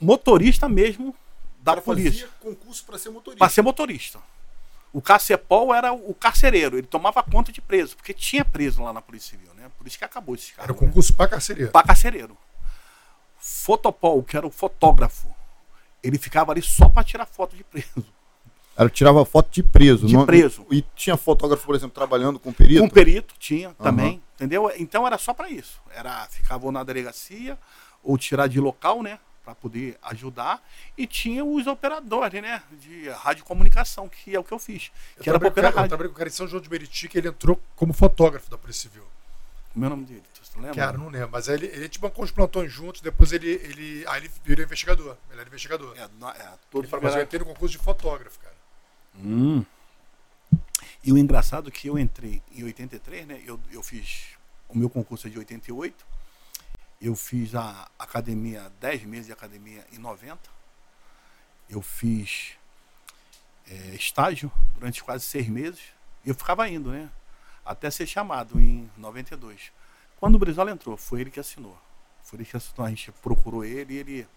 motorista 0.00 0.68
mesmo 0.68 1.14
da 1.60 1.72
Cara 1.72 1.82
polícia. 1.82 2.26
Fazia 2.26 2.28
concurso 2.40 2.84
para 2.84 2.98
ser 2.98 3.10
motorista. 3.10 3.38
Para 3.38 3.48
ser 3.48 3.62
motorista. 3.62 4.18
O 4.92 5.00
Cacepol 5.00 5.72
era 5.72 5.92
o 5.92 6.12
carcereiro, 6.12 6.76
ele 6.76 6.86
tomava 6.86 7.22
conta 7.22 7.52
de 7.52 7.60
preso, 7.60 7.96
porque 7.96 8.12
tinha 8.12 8.44
preso 8.44 8.82
lá 8.82 8.92
na 8.92 9.00
Polícia 9.00 9.30
Civil, 9.30 9.54
né? 9.54 9.70
Por 9.78 9.86
isso 9.86 9.96
que 9.96 10.04
acabou 10.04 10.34
esse 10.34 10.52
carro. 10.52 10.64
Era 10.64 10.72
o 10.72 10.74
concurso 10.74 11.12
né? 11.12 11.16
para 11.16 11.28
carcereiro. 11.28 11.70
Para 11.70 11.86
carcereiro. 11.86 12.36
Fotopol, 13.40 14.22
que 14.22 14.36
era 14.36 14.46
o 14.46 14.50
fotógrafo, 14.50 15.28
ele 16.02 16.18
ficava 16.18 16.52
ali 16.52 16.62
só 16.62 16.88
para 16.88 17.02
tirar 17.02 17.26
foto 17.26 17.56
de 17.56 17.64
preso. 17.64 18.04
Era, 18.76 18.88
tirava 18.88 19.24
foto 19.24 19.50
de 19.50 19.62
preso. 19.62 20.06
De 20.06 20.14
não, 20.14 20.24
preso. 20.24 20.66
E 20.70 20.82
tinha 20.94 21.16
fotógrafo, 21.16 21.66
por 21.66 21.74
exemplo, 21.74 21.94
trabalhando 21.94 22.38
com 22.38 22.52
perito? 22.52 22.80
Com 22.80 22.88
perito, 22.88 23.34
tinha 23.38 23.74
também, 23.74 24.22
entendeu? 24.34 24.72
Então 24.78 25.06
era 25.06 25.18
só 25.18 25.34
para 25.34 25.50
isso. 25.50 25.80
Era 25.94 26.26
ficava 26.28 26.70
na 26.72 26.82
delegacia 26.82 27.58
ou 28.02 28.16
tirar 28.16 28.46
de 28.46 28.58
local, 28.58 29.02
né, 29.02 29.18
para 29.44 29.54
poder 29.54 29.98
ajudar, 30.02 30.62
e 30.96 31.06
tinha 31.06 31.44
os 31.44 31.66
operadores, 31.66 32.40
né, 32.40 32.62
de 32.72 33.10
radiocomunicação, 33.10 34.08
que 34.08 34.34
é 34.34 34.38
o 34.38 34.44
que 34.44 34.52
eu 34.52 34.58
fiz, 34.58 34.90
que 35.20 35.28
eu 35.28 35.32
era 35.32 35.38
para 35.38 35.48
operar. 35.48 35.70
Eu 35.76 35.88
trabalhei 35.88 36.08
com 36.08 36.14
o 36.14 36.16
cara 36.16 36.28
em 36.28 36.32
São 36.32 36.46
João 36.46 36.62
de 36.62 36.70
Meriti, 36.70 37.08
que 37.08 37.18
ele 37.18 37.28
entrou 37.28 37.60
como 37.76 37.92
fotógrafo 37.92 38.50
da 38.50 38.56
Polícia 38.56 38.88
Civil. 38.88 39.04
Como 39.72 39.84
é 39.84 39.88
o 39.88 39.90
nome 39.90 40.04
dele? 40.04 40.22
Tu 40.52 40.60
lembra? 40.60 40.74
Cara, 40.74 40.98
não 40.98 41.08
lembro. 41.08 41.30
Mas 41.30 41.48
ele, 41.48 41.66
ele 41.66 41.88
te 41.88 41.98
bancou 41.98 42.24
uns 42.24 42.30
plantões 42.30 42.72
juntos, 42.72 43.00
depois 43.00 43.32
ele, 43.32 43.48
ele. 43.48 44.04
Aí 44.08 44.22
ele 44.22 44.30
virou 44.44 44.64
investigador. 44.64 45.16
Ele 45.30 45.40
era 45.40 45.48
investigador. 45.48 45.96
É, 45.96 46.02
é, 46.02 46.52
todo 46.70 46.82
ele 46.82 46.88
falou, 46.88 47.04
mas 47.04 47.14
eu 47.14 47.22
entrei 47.22 47.38
no 47.38 47.46
concurso 47.46 47.76
de 47.76 47.82
fotógrafo, 47.82 48.38
cara. 48.38 48.56
Hum. 49.16 49.64
E 51.02 51.12
o 51.12 51.18
engraçado 51.18 51.68
é 51.68 51.70
que 51.70 51.88
eu 51.88 51.98
entrei 51.98 52.42
em 52.52 52.64
83, 52.64 53.26
né? 53.26 53.42
Eu, 53.44 53.60
eu 53.70 53.82
fiz. 53.82 54.36
O 54.68 54.76
meu 54.76 54.90
concurso 54.90 55.26
é 55.26 55.30
de 55.30 55.38
88. 55.38 56.06
Eu 57.00 57.16
fiz 57.16 57.54
a 57.54 57.88
academia, 57.98 58.70
10 58.80 59.04
meses 59.04 59.26
de 59.26 59.32
academia 59.32 59.86
em 59.92 59.98
90. 59.98 60.38
Eu 61.68 61.80
fiz 61.80 62.52
é, 63.66 63.94
estágio 63.94 64.52
durante 64.74 65.02
quase 65.02 65.24
seis 65.24 65.48
meses. 65.48 65.80
E 66.24 66.28
eu 66.28 66.34
ficava 66.34 66.68
indo, 66.68 66.90
né? 66.90 67.08
Até 67.64 67.90
ser 67.90 68.06
chamado 68.06 68.60
em 68.60 68.90
92. 68.98 69.72
Quando 70.20 70.34
o 70.34 70.38
Brizola 70.38 70.70
entrou, 70.70 70.96
foi 70.98 71.22
ele 71.22 71.30
que 71.30 71.40
assinou. 71.40 71.76
Foi 72.22 72.38
ele 72.38 72.44
que 72.44 72.56
assinou. 72.56 72.86
A 72.86 72.90
gente 72.90 73.10
procurou 73.10 73.64
ele 73.64 73.94
e 73.94 73.96
ele, 73.96 74.28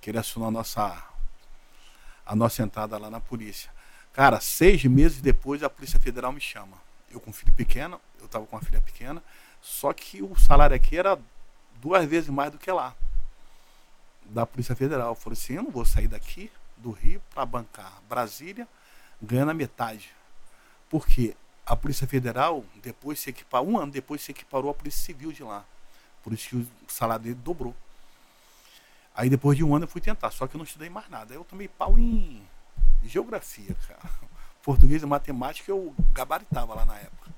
que 0.00 0.08
ele 0.08 0.18
assinou 0.18 0.46
a 0.46 0.50
nossa, 0.52 1.04
a 2.24 2.36
nossa 2.36 2.62
entrada 2.62 2.96
lá 2.96 3.10
na 3.10 3.20
polícia. 3.20 3.70
Cara, 4.12 4.40
seis 4.40 4.84
meses 4.84 5.20
depois 5.20 5.62
a 5.62 5.68
Polícia 5.68 5.98
Federal 5.98 6.32
me 6.32 6.40
chama. 6.40 6.76
Eu 7.10 7.20
com 7.20 7.32
filho 7.32 7.52
pequeno, 7.52 8.00
eu 8.20 8.26
estava 8.26 8.46
com 8.46 8.54
uma 8.54 8.62
filha 8.62 8.80
pequena, 8.80 9.22
só 9.60 9.92
que 9.92 10.22
o 10.22 10.36
salário 10.36 10.76
aqui 10.76 10.96
era 10.96 11.18
duas 11.80 12.04
vezes 12.08 12.28
mais 12.30 12.52
do 12.52 12.58
que 12.58 12.70
lá, 12.70 12.94
da 14.24 14.46
Polícia 14.46 14.76
Federal. 14.76 15.08
Eu 15.08 15.14
falei 15.16 15.36
assim: 15.38 15.54
eu 15.54 15.62
não 15.64 15.70
vou 15.70 15.84
sair 15.84 16.06
daqui, 16.06 16.50
do 16.76 16.92
Rio, 16.92 17.20
para 17.34 17.44
bancar 17.44 18.00
Brasília, 18.08 18.66
ganhando 19.20 19.50
a 19.50 19.54
metade. 19.54 20.10
Porque 20.88 21.36
a 21.70 21.76
Polícia 21.76 22.04
Federal, 22.04 22.64
depois 22.82 23.20
se 23.20 23.30
equiparou, 23.30 23.68
um 23.68 23.78
ano 23.78 23.92
depois 23.92 24.20
se 24.20 24.32
equiparou 24.32 24.72
a 24.72 24.74
Polícia 24.74 25.00
Civil 25.02 25.30
de 25.30 25.44
lá. 25.44 25.64
Por 26.20 26.32
isso 26.32 26.48
que 26.48 26.56
o 26.56 26.66
salário 26.88 27.22
dele 27.22 27.36
dobrou. 27.36 27.72
Aí 29.14 29.30
depois 29.30 29.56
de 29.56 29.62
um 29.62 29.72
ano 29.74 29.84
eu 29.84 29.88
fui 29.88 30.00
tentar, 30.00 30.32
só 30.32 30.48
que 30.48 30.56
eu 30.56 30.58
não 30.58 30.64
estudei 30.64 30.90
mais 30.90 31.08
nada. 31.08 31.32
Aí 31.32 31.38
eu 31.38 31.44
tomei 31.44 31.68
pau 31.68 31.96
em 31.96 32.42
geografia, 33.04 33.76
cara. 33.86 34.00
Português 34.64 35.00
e 35.04 35.06
matemática 35.06 35.70
eu 35.70 35.94
gabaritava 36.12 36.74
lá 36.74 36.84
na 36.84 36.96
época. 36.96 37.30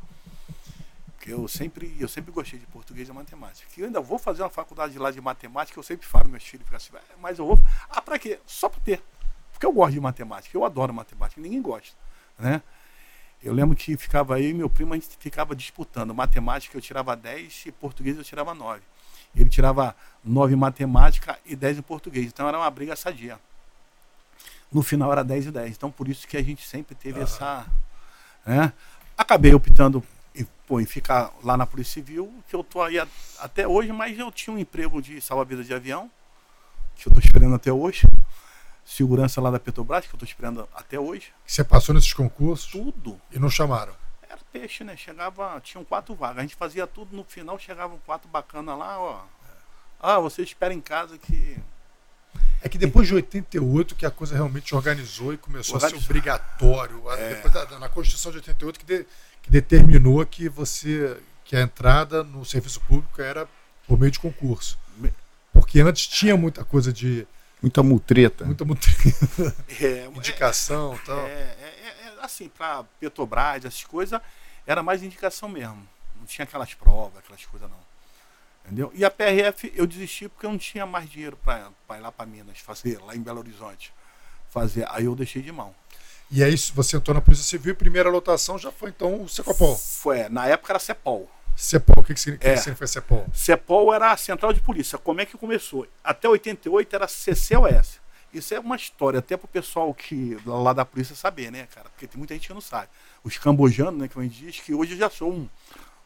Porque 1.08 1.30
eu 1.30 1.46
sempre, 1.46 1.94
eu 2.00 2.08
sempre 2.08 2.32
gostei 2.32 2.58
de 2.58 2.66
português 2.66 3.08
e 3.08 3.12
matemática. 3.12 3.68
Que 3.72 3.82
eu 3.82 3.86
ainda 3.86 4.00
vou 4.00 4.18
fazer 4.18 4.42
uma 4.42 4.50
faculdade 4.50 4.98
lá 4.98 5.10
de 5.10 5.20
matemática, 5.20 5.78
eu 5.78 5.82
sempre 5.82 6.06
falo 6.06 6.28
meus 6.28 6.42
filhos, 6.42 6.66
assim, 6.72 6.90
mas 7.20 7.38
eu 7.38 7.46
vou. 7.46 7.60
Ah, 7.88 8.00
pra 8.00 8.18
quê? 8.18 8.40
Só 8.44 8.68
pra 8.68 8.80
ter. 8.80 9.00
Porque 9.52 9.64
eu 9.64 9.72
gosto 9.72 9.92
de 9.92 10.00
matemática, 10.00 10.56
eu 10.56 10.64
adoro 10.64 10.92
matemática, 10.92 11.40
ninguém 11.40 11.62
gosta. 11.62 11.96
Né? 12.38 12.60
Eu 13.42 13.52
lembro 13.52 13.74
que 13.74 13.96
ficava 13.96 14.36
aí 14.36 14.50
e 14.50 14.54
meu 14.54 14.70
primo, 14.70 14.94
a 14.94 14.96
gente 14.96 15.08
ficava 15.18 15.54
disputando. 15.56 16.14
Matemática 16.14 16.76
eu 16.76 16.80
tirava 16.80 17.16
10 17.16 17.66
e 17.66 17.72
português 17.72 18.16
eu 18.16 18.22
tirava 18.22 18.54
9. 18.54 18.80
Ele 19.34 19.48
tirava 19.48 19.96
9 20.22 20.54
em 20.54 20.56
matemática 20.56 21.38
e 21.44 21.56
10 21.56 21.78
em 21.78 21.82
português. 21.82 22.26
Então 22.26 22.46
era 22.46 22.56
uma 22.56 22.70
briga 22.70 22.94
sadia. 22.94 23.38
No 24.70 24.82
final 24.82 25.10
era 25.10 25.24
10 25.24 25.46
e 25.46 25.50
10. 25.50 25.70
Então 25.72 25.90
por 25.90 26.08
isso 26.08 26.28
que 26.28 26.36
a 26.36 26.42
gente 26.42 26.66
sempre 26.66 26.94
teve 26.94 27.20
essa. 27.20 27.66
Né? 28.46 28.72
Acabei 29.18 29.52
optando 29.52 30.04
em, 30.34 30.46
pô, 30.66 30.80
em 30.80 30.86
ficar 30.86 31.32
lá 31.42 31.56
na 31.56 31.66
Polícia 31.66 31.94
Civil, 31.94 32.32
que 32.48 32.54
eu 32.54 32.62
tô 32.62 32.80
aí 32.80 32.96
até 33.40 33.66
hoje, 33.66 33.90
mas 33.92 34.16
eu 34.18 34.30
tinha 34.30 34.54
um 34.54 34.58
emprego 34.58 35.02
de 35.02 35.20
salva-vidas 35.20 35.66
de 35.66 35.74
avião, 35.74 36.08
que 36.94 37.08
eu 37.08 37.10
estou 37.10 37.22
esperando 37.22 37.56
até 37.56 37.72
hoje 37.72 38.06
segurança 38.92 39.40
lá 39.40 39.50
da 39.50 39.58
Petrobras, 39.58 40.06
que 40.06 40.14
eu 40.14 40.16
estou 40.16 40.26
esperando 40.26 40.68
até 40.74 40.98
hoje. 40.98 41.32
Você 41.46 41.64
passou 41.64 41.94
nesses 41.94 42.12
concursos? 42.12 42.70
Tudo. 42.70 43.20
E 43.30 43.38
não 43.38 43.50
chamaram? 43.50 43.94
Era 44.28 44.38
peixe, 44.52 44.84
né? 44.84 44.96
Chegava, 44.96 45.60
tinham 45.60 45.84
quatro 45.84 46.14
vagas. 46.14 46.38
A 46.38 46.42
gente 46.42 46.56
fazia 46.56 46.86
tudo, 46.86 47.16
no 47.16 47.24
final 47.24 47.58
chegavam 47.58 47.98
quatro 48.04 48.28
bacanas 48.28 48.78
lá, 48.78 49.00
ó. 49.00 49.22
Ah, 50.00 50.18
você 50.18 50.42
espera 50.42 50.74
em 50.74 50.80
casa 50.80 51.16
que. 51.16 51.56
É 52.60 52.68
que 52.68 52.78
depois 52.78 53.08
de 53.08 53.14
88 53.14 53.94
que 53.94 54.06
a 54.06 54.10
coisa 54.10 54.34
realmente 54.34 54.74
organizou 54.74 55.32
e 55.32 55.36
começou 55.36 55.76
a 55.76 55.80
ser 55.80 55.96
obrigatório. 55.96 57.02
É. 57.12 57.34
Depois 57.34 57.52
da, 57.52 57.78
na 57.78 57.88
Constituição 57.88 58.30
de 58.30 58.38
88 58.38 58.78
que, 58.78 58.86
de, 58.86 59.06
que 59.42 59.50
determinou 59.50 60.24
que 60.24 60.48
você 60.48 61.16
que 61.44 61.56
a 61.56 61.60
entrada 61.60 62.22
no 62.22 62.44
serviço 62.44 62.80
público 62.82 63.20
era 63.20 63.48
por 63.86 63.98
meio 63.98 64.12
de 64.12 64.18
concurso. 64.18 64.78
Porque 65.52 65.80
antes 65.80 66.06
tinha 66.06 66.36
muita 66.36 66.64
coisa 66.64 66.92
de 66.92 67.26
Muita 67.62 67.82
mutreta. 67.82 68.44
Muita 68.44 68.64
mutreta. 68.64 69.56
É, 69.80 70.06
indicação 70.14 70.96
e 70.96 71.06
tal. 71.06 71.20
É, 71.20 71.30
é, 71.30 71.96
é, 72.06 72.14
assim, 72.20 72.48
para 72.48 72.82
Petrobras, 72.98 73.64
essas 73.64 73.84
coisas, 73.84 74.20
era 74.66 74.82
mais 74.82 75.02
indicação 75.02 75.48
mesmo. 75.48 75.88
Não 76.16 76.26
tinha 76.26 76.44
aquelas 76.44 76.74
provas, 76.74 77.18
aquelas 77.18 77.44
coisas 77.46 77.70
não. 77.70 77.92
Entendeu? 78.64 78.92
E 78.94 79.04
a 79.04 79.10
PRF 79.10 79.72
eu 79.74 79.86
desisti 79.86 80.28
porque 80.28 80.46
eu 80.46 80.50
não 80.50 80.58
tinha 80.58 80.84
mais 80.86 81.08
dinheiro 81.08 81.36
para 81.36 81.70
ir 81.96 82.00
lá 82.00 82.12
para 82.12 82.26
Minas 82.26 82.58
fazer, 82.58 82.98
lá 83.00 83.14
em 83.14 83.20
Belo 83.20 83.38
Horizonte. 83.38 83.92
Fazer. 84.50 84.86
Aí 84.90 85.04
eu 85.04 85.14
deixei 85.14 85.42
de 85.42 85.50
mão. 85.50 85.74
E 86.30 86.42
aí 86.42 86.56
você 86.74 86.96
entrou 86.96 87.14
na 87.14 87.20
Polícia 87.20 87.44
Civil, 87.44 87.76
primeira 87.76 88.08
lotação 88.08 88.58
já 88.58 88.72
foi 88.72 88.90
então 88.90 89.22
o 89.22 89.28
Secopol. 89.28 89.76
Foi, 89.76 90.28
na 90.28 90.46
época 90.46 90.72
era 90.72 90.78
Cepol. 90.78 91.30
CEPOL, 91.56 91.96
o 91.98 92.04
que, 92.04 92.14
que, 92.14 92.20
significa, 92.20 92.48
é. 92.48 92.56
significa 92.56 92.86
CEPOL? 92.86 93.26
CEPOL 93.32 93.94
era 93.94 94.12
a 94.12 94.16
Central 94.16 94.52
de 94.52 94.60
Polícia. 94.60 94.98
Como 94.98 95.20
é 95.20 95.26
que 95.26 95.36
começou? 95.36 95.86
Até 96.02 96.28
88 96.28 96.96
era 96.96 97.06
CCOS. 97.06 98.00
Isso 98.32 98.54
é 98.54 98.60
uma 98.60 98.76
história 98.76 99.18
até 99.18 99.36
pro 99.36 99.46
pessoal 99.46 99.92
que 99.92 100.38
lá 100.46 100.72
da 100.72 100.84
polícia 100.84 101.14
saber, 101.14 101.52
né, 101.52 101.66
cara? 101.66 101.90
Porque 101.90 102.06
tem 102.06 102.16
muita 102.16 102.32
gente 102.32 102.48
que 102.48 102.54
não 102.54 102.62
sabe. 102.62 102.88
Os 103.22 103.36
cambojanos, 103.36 104.00
né, 104.00 104.08
que 104.08 104.18
a 104.18 104.22
gente 104.22 104.36
diz, 104.36 104.60
que 104.60 104.72
hoje 104.72 104.92
eu 104.92 104.98
já 104.98 105.10
sou 105.10 105.30
um, 105.30 105.48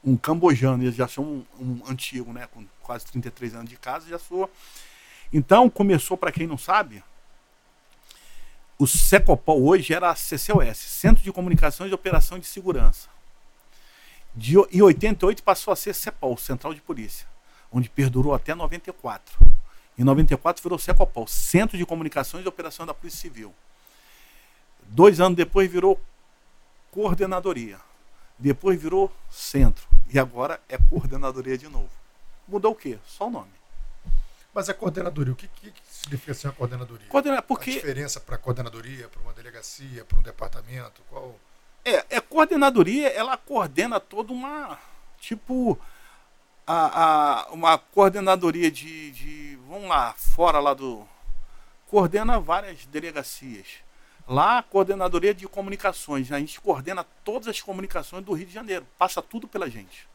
um 0.05 0.17
cambojano, 0.17 0.83
eles 0.83 0.97
já 0.97 1.07
são 1.07 1.25
um, 1.25 1.45
um, 1.61 1.83
antigo, 1.89 2.33
né, 2.33 2.49
com 2.53 2.67
quase 2.83 3.07
33 3.07 3.55
anos 3.55 3.71
de 3.71 3.77
casa, 3.77 4.09
já 4.09 4.19
sou. 4.19 4.51
Então, 5.33 5.71
começou, 5.71 6.17
para 6.17 6.33
quem 6.33 6.49
não 6.49 6.59
sabe, 6.59 7.03
o 8.77 8.87
Secopol 8.87 9.65
hoje 9.65 9.95
era 9.95 10.11
a 10.11 10.15
CCOS, 10.15 10.79
Centro 10.79 11.23
de 11.23 11.33
Comunicações 11.33 11.91
e 11.91 11.95
Operação 11.95 12.41
de 12.41 12.47
Segurança. 12.47 13.09
De, 14.37 14.55
em 14.70 14.83
88 14.83 15.42
passou 15.42 15.72
a 15.72 15.77
ser 15.77 15.94
CEPOL, 15.94 16.37
Central 16.37 16.75
de 16.75 16.83
Polícia, 16.83 17.27
onde 17.72 17.88
perdurou 17.88 18.35
até 18.35 18.55
94. 18.55 19.35
Em 19.99 20.05
94 20.05 20.62
virou 20.62 20.79
CECOPOL, 20.79 21.27
Centro 21.27 21.79
de 21.79 21.87
Comunicações 21.87 22.44
e 22.44 22.49
Operação 22.49 22.85
da 22.85 22.92
Polícia 22.92 23.18
Civil. 23.18 23.55
Dois 24.83 25.20
anos 25.20 25.37
depois 25.37 25.70
virou 25.70 25.99
Coordenadoria. 26.90 27.79
Depois 28.38 28.81
virou 28.81 29.11
Centro. 29.31 29.88
E 30.12 30.18
agora 30.18 30.61
é 30.68 30.77
Coordenadoria 30.77 31.57
de 31.57 31.66
novo. 31.66 31.90
Mudou 32.46 32.72
o 32.72 32.75
quê? 32.75 32.99
Só 33.07 33.29
o 33.29 33.31
nome. 33.31 33.57
Mas 34.55 34.70
a 34.70 34.75
coordenadoria, 34.75 35.35
o 35.35 35.37
que, 35.37 35.49
que 35.49 35.72
significa 35.87 36.33
ser 36.33 36.46
uma 36.46 36.55
coordenadoria? 36.55 37.07
Coordena, 37.09 37.42
porque... 37.42 37.72
A 37.72 37.75
diferença 37.75 38.20
para 38.20 38.37
a 38.37 38.38
coordenadoria, 38.38 39.07
para 39.07 39.20
uma 39.20 39.35
delegacia, 39.35 40.03
para 40.05 40.18
um 40.18 40.22
departamento? 40.22 41.03
Qual... 41.11 41.38
É, 41.87 42.05
é 42.16 42.20
coordenadoria, 42.20 43.07
ela 43.11 43.37
coordena 43.37 44.01
toda 44.01 44.33
uma. 44.33 44.77
Tipo. 45.20 45.79
A, 46.66 47.44
a, 47.44 47.53
uma 47.53 47.79
coordenadoria 47.79 48.68
de, 48.72 49.12
de. 49.12 49.57
Vamos 49.68 49.88
lá, 49.88 50.12
fora 50.14 50.59
lá 50.59 50.75
do. 50.75 51.07
Coordena 51.87 52.40
várias 52.40 52.85
delegacias. 52.87 53.66
Lá, 54.27 54.59
a 54.59 54.62
coordenadoria 54.64 55.33
de 55.33 55.46
comunicações. 55.46 56.33
A 56.33 56.40
gente 56.40 56.61
coordena 56.61 57.07
todas 57.25 57.46
as 57.46 57.61
comunicações 57.61 58.25
do 58.25 58.33
Rio 58.33 58.49
de 58.49 58.53
Janeiro. 58.53 58.85
Passa 58.99 59.22
tudo 59.22 59.46
pela 59.46 59.70
gente. 59.70 60.09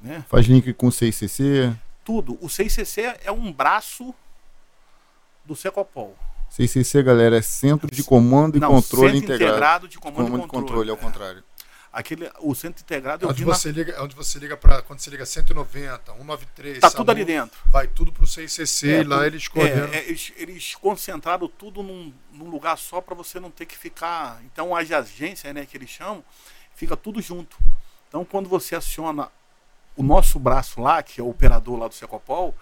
Né? 0.00 0.24
Faz 0.26 0.46
link 0.46 0.72
com 0.72 0.86
o 0.86 0.92
CICC? 0.92 1.76
Tudo. 2.02 2.38
O 2.40 2.48
CICC 2.48 3.18
é 3.22 3.30
um 3.30 3.52
braço 3.52 4.14
do 5.44 5.54
Secopol. 5.54 6.16
CCC, 6.54 7.02
galera, 7.02 7.36
é 7.36 7.42
Centro 7.42 7.90
de 7.90 8.04
Comando 8.04 8.56
e 8.56 8.60
Não, 8.60 8.70
Controle 8.70 9.14
Centro 9.14 9.24
Integrado. 9.24 9.50
integrado 9.50 9.88
de 9.88 9.98
Comando, 9.98 10.24
comando 10.26 10.44
e 10.44 10.46
Controle. 10.46 10.66
controle 10.66 10.90
ao 10.90 10.96
contrário. 10.96 11.44
Aquele, 11.92 12.30
o 12.40 12.54
centro 12.54 12.80
integrado 12.80 13.26
é 13.26 13.28
onde 13.28 13.44
você 13.44 13.68
na... 13.72 13.74
liga, 13.74 14.02
onde 14.02 14.14
você 14.14 14.38
liga 14.38 14.56
para 14.56 14.82
quando 14.82 15.00
você 15.00 15.10
liga 15.10 15.26
190, 15.26 16.12
193, 16.12 16.78
tá 16.78 16.90
tudo 16.90 17.10
ali 17.10 17.24
dentro. 17.24 17.58
Vai 17.66 17.88
tudo 17.88 18.12
pro 18.12 18.24
CCC 18.24 18.88
é, 18.88 19.00
e 19.00 19.04
lá 19.04 19.26
eles 19.26 19.48
coordenam. 19.48 19.88
É, 19.88 19.96
é, 19.96 20.08
eles, 20.08 20.32
eles, 20.36 20.74
concentraram 20.76 21.48
tudo 21.48 21.82
num, 21.82 22.12
num 22.32 22.48
lugar 22.48 22.78
só 22.78 23.00
para 23.00 23.16
você 23.16 23.40
não 23.40 23.50
ter 23.50 23.66
que 23.66 23.76
ficar. 23.76 24.40
Então 24.44 24.76
as 24.76 24.90
agências, 24.92 25.52
né, 25.52 25.66
que 25.66 25.76
eles 25.76 25.90
chamam, 25.90 26.24
fica 26.74 26.96
tudo 26.96 27.20
junto. 27.20 27.56
Então 28.08 28.24
quando 28.24 28.48
você 28.48 28.76
aciona 28.76 29.28
o 29.96 30.04
nosso 30.04 30.38
braço 30.38 30.80
lá, 30.80 31.02
que 31.02 31.20
é 31.20 31.24
o 31.24 31.30
operador 31.30 31.76
lá 31.78 31.88
do 31.88 31.94
Secopol, 31.94 32.54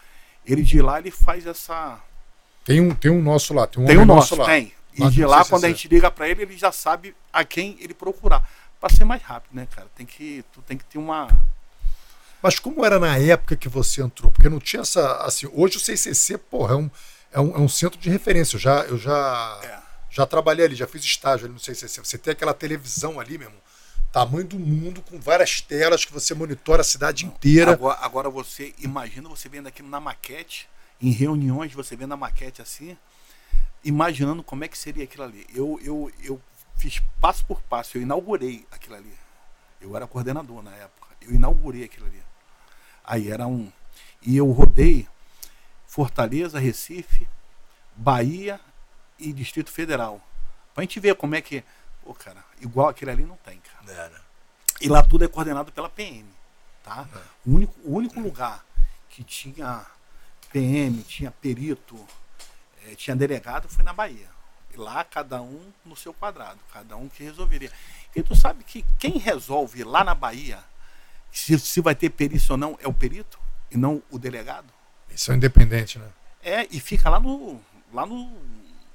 ele 0.47 0.63
de 0.63 0.81
lá 0.81 0.99
ele 0.99 1.11
faz 1.11 1.47
essa 1.47 2.03
tem 2.65 2.81
um, 2.81 2.95
tem 2.95 3.11
um 3.11 3.21
nosso 3.21 3.53
lá, 3.53 3.67
tem 3.67 3.83
um 3.83 3.87
tem 3.87 3.99
um 3.99 4.05
nosso, 4.05 4.37
lá. 4.37 4.47
Tem. 4.47 4.73
E 4.95 5.09
de 5.09 5.25
lá, 5.25 5.45
quando 5.45 5.65
a 5.65 5.69
gente 5.69 5.89
liga 5.89 6.11
para 6.11 6.29
ele, 6.29 6.43
ele 6.43 6.57
já 6.57 6.71
sabe 6.71 7.15
a 7.33 7.45
quem 7.45 7.77
ele 7.81 7.95
procurar. 7.95 8.49
Para 8.79 8.95
ser 8.95 9.05
mais 9.05 9.23
rápido, 9.23 9.55
né, 9.55 9.67
cara? 9.75 9.89
Tem 9.95 10.05
que, 10.05 10.45
tu 10.53 10.61
tem 10.63 10.77
que 10.77 10.85
ter 10.85 10.99
uma. 10.99 11.29
Mas 12.43 12.59
como 12.59 12.85
era 12.85 12.99
na 12.99 13.17
época 13.17 13.57
que 13.57 13.69
você 13.69 14.03
entrou? 14.03 14.31
Porque 14.31 14.49
não 14.49 14.59
tinha 14.59 14.83
essa. 14.83 15.19
Assim, 15.19 15.49
hoje 15.53 15.77
o 15.77 15.81
CCC, 15.81 16.37
porra, 16.37 16.75
é 16.75 16.77
um, 16.77 16.91
é 17.33 17.41
um, 17.41 17.57
é 17.57 17.59
um 17.59 17.69
centro 17.69 17.99
de 17.99 18.11
referência. 18.11 18.57
Eu 18.57 18.61
já, 18.61 18.81
eu 18.83 18.99
já, 18.99 19.61
é. 19.63 19.79
já 20.11 20.27
trabalhei 20.27 20.67
ali, 20.67 20.75
já 20.75 20.87
fiz 20.87 21.05
estágio 21.05 21.47
ali 21.47 21.55
no 21.55 21.61
CCC. 21.61 22.01
Você 22.05 22.19
tem 22.19 22.33
aquela 22.33 22.53
televisão 22.53 23.21
ali 23.21 23.39
mesmo, 23.39 23.55
tamanho 24.13 24.47
do 24.47 24.59
mundo, 24.59 25.01
com 25.01 25.19
várias 25.21 25.61
telas 25.61 26.05
que 26.05 26.13
você 26.13 26.35
monitora 26.35 26.83
a 26.83 26.85
cidade 26.85 27.25
inteira. 27.25 27.73
Agora, 27.73 27.99
agora 28.03 28.31
você 28.31 28.75
imagina 28.79 29.29
você 29.29 29.49
vendo 29.49 29.69
aqui 29.69 29.83
na 29.83 30.01
maquete 30.01 30.69
em 31.03 31.11
reuniões, 31.11 31.73
você 31.73 31.97
vendo 31.97 32.15
a 32.15 32.17
maquete 32.17 32.63
assim, 32.63 32.97
imaginando 33.85 34.43
como 34.43 34.63
é 34.63 34.69
que 34.69 34.79
seria 34.79 35.03
aquilo 35.03 35.25
ali. 35.25 35.45
Eu, 35.53 35.81
eu, 35.83 36.13
eu 36.23 36.41
fiz 36.77 37.03
passo 37.21 37.45
por 37.45 37.61
passo, 37.63 37.99
eu 37.99 38.03
inaugurei 38.03 38.65
aquilo 38.71 38.95
ali. 38.95 39.13
Eu 39.81 39.97
era 39.97 40.07
coordenador 40.07 40.63
na 40.63 40.71
época. 40.77 41.09
Eu 41.21 41.35
inaugurei 41.35 41.85
aquilo 41.85 42.07
ali. 42.07 42.23
Aí 43.05 43.31
era 43.31 43.49
um. 43.49 43.71
E 44.23 44.37
eu 44.37 44.49
rodei 44.53 45.09
Fortaleza, 45.87 46.61
Recife, 46.61 47.29
Bahia 47.97 48.61
e 49.19 49.33
Distrito 49.33 49.73
Federal. 49.73 50.21
Pra 50.73 50.83
gente 50.83 51.01
ver 51.01 51.17
como 51.17 51.35
é 51.35 51.41
que. 51.41 51.65
Pô, 52.05 52.15
cara, 52.15 52.45
igual 52.61 52.89
aquele 52.89 53.11
ali 53.11 53.25
não 53.25 53.37
tem, 53.39 53.61
cara. 53.61 53.93
Era. 53.93 54.23
E 54.81 54.89
lá 54.89 55.03
tudo 55.03 55.25
é 55.25 55.29
coordenado 55.29 55.73
pela 55.73 55.89
PM. 55.89 56.29
Tá? 56.85 57.09
É. 57.13 57.19
O, 57.45 57.55
único, 57.55 57.75
o 57.85 57.97
único 57.97 58.21
lugar 58.21 58.65
que 59.09 59.23
tinha 59.23 59.85
PM, 60.53 61.03
tinha 61.03 61.31
perito, 61.31 61.99
é, 62.87 62.95
tinha 62.95 63.17
delegado, 63.17 63.69
foi 63.69 63.85
na 63.85 63.93
Bahia. 63.93 64.29
E 64.73 64.77
lá 64.77 65.05
cada 65.05 65.41
um 65.43 65.73
no 65.85 65.95
seu 65.97 66.15
quadrado, 66.15 66.59
cada 66.73 66.97
um 66.97 67.09
que 67.09 67.23
resolveria. 67.23 67.71
E 68.15 68.23
tu 68.23 68.35
sabe 68.35 68.65
que 68.65 68.85
quem 68.99 69.19
resolve 69.19 69.85
lá 69.85 70.03
na 70.05 70.15
Bahia 70.15 70.59
se, 71.31 71.59
se 71.59 71.81
vai 71.81 71.95
ter 71.95 72.11
perícia 72.11 72.53
ou 72.53 72.57
não 72.59 72.79
é 72.81 72.89
o 72.89 72.93
perito 72.93 73.39
e 73.71 73.77
não 73.77 74.03
o 74.11 74.19
delegado? 74.19 74.73
Isso 75.11 75.31
é 75.33 75.35
independente, 75.35 75.99
né? 75.99 76.09
É, 76.43 76.67
e 76.71 76.81
fica 76.81 77.09
lá 77.11 77.21
no. 77.21 77.61
Lá 77.93 78.07
no. 78.07 78.33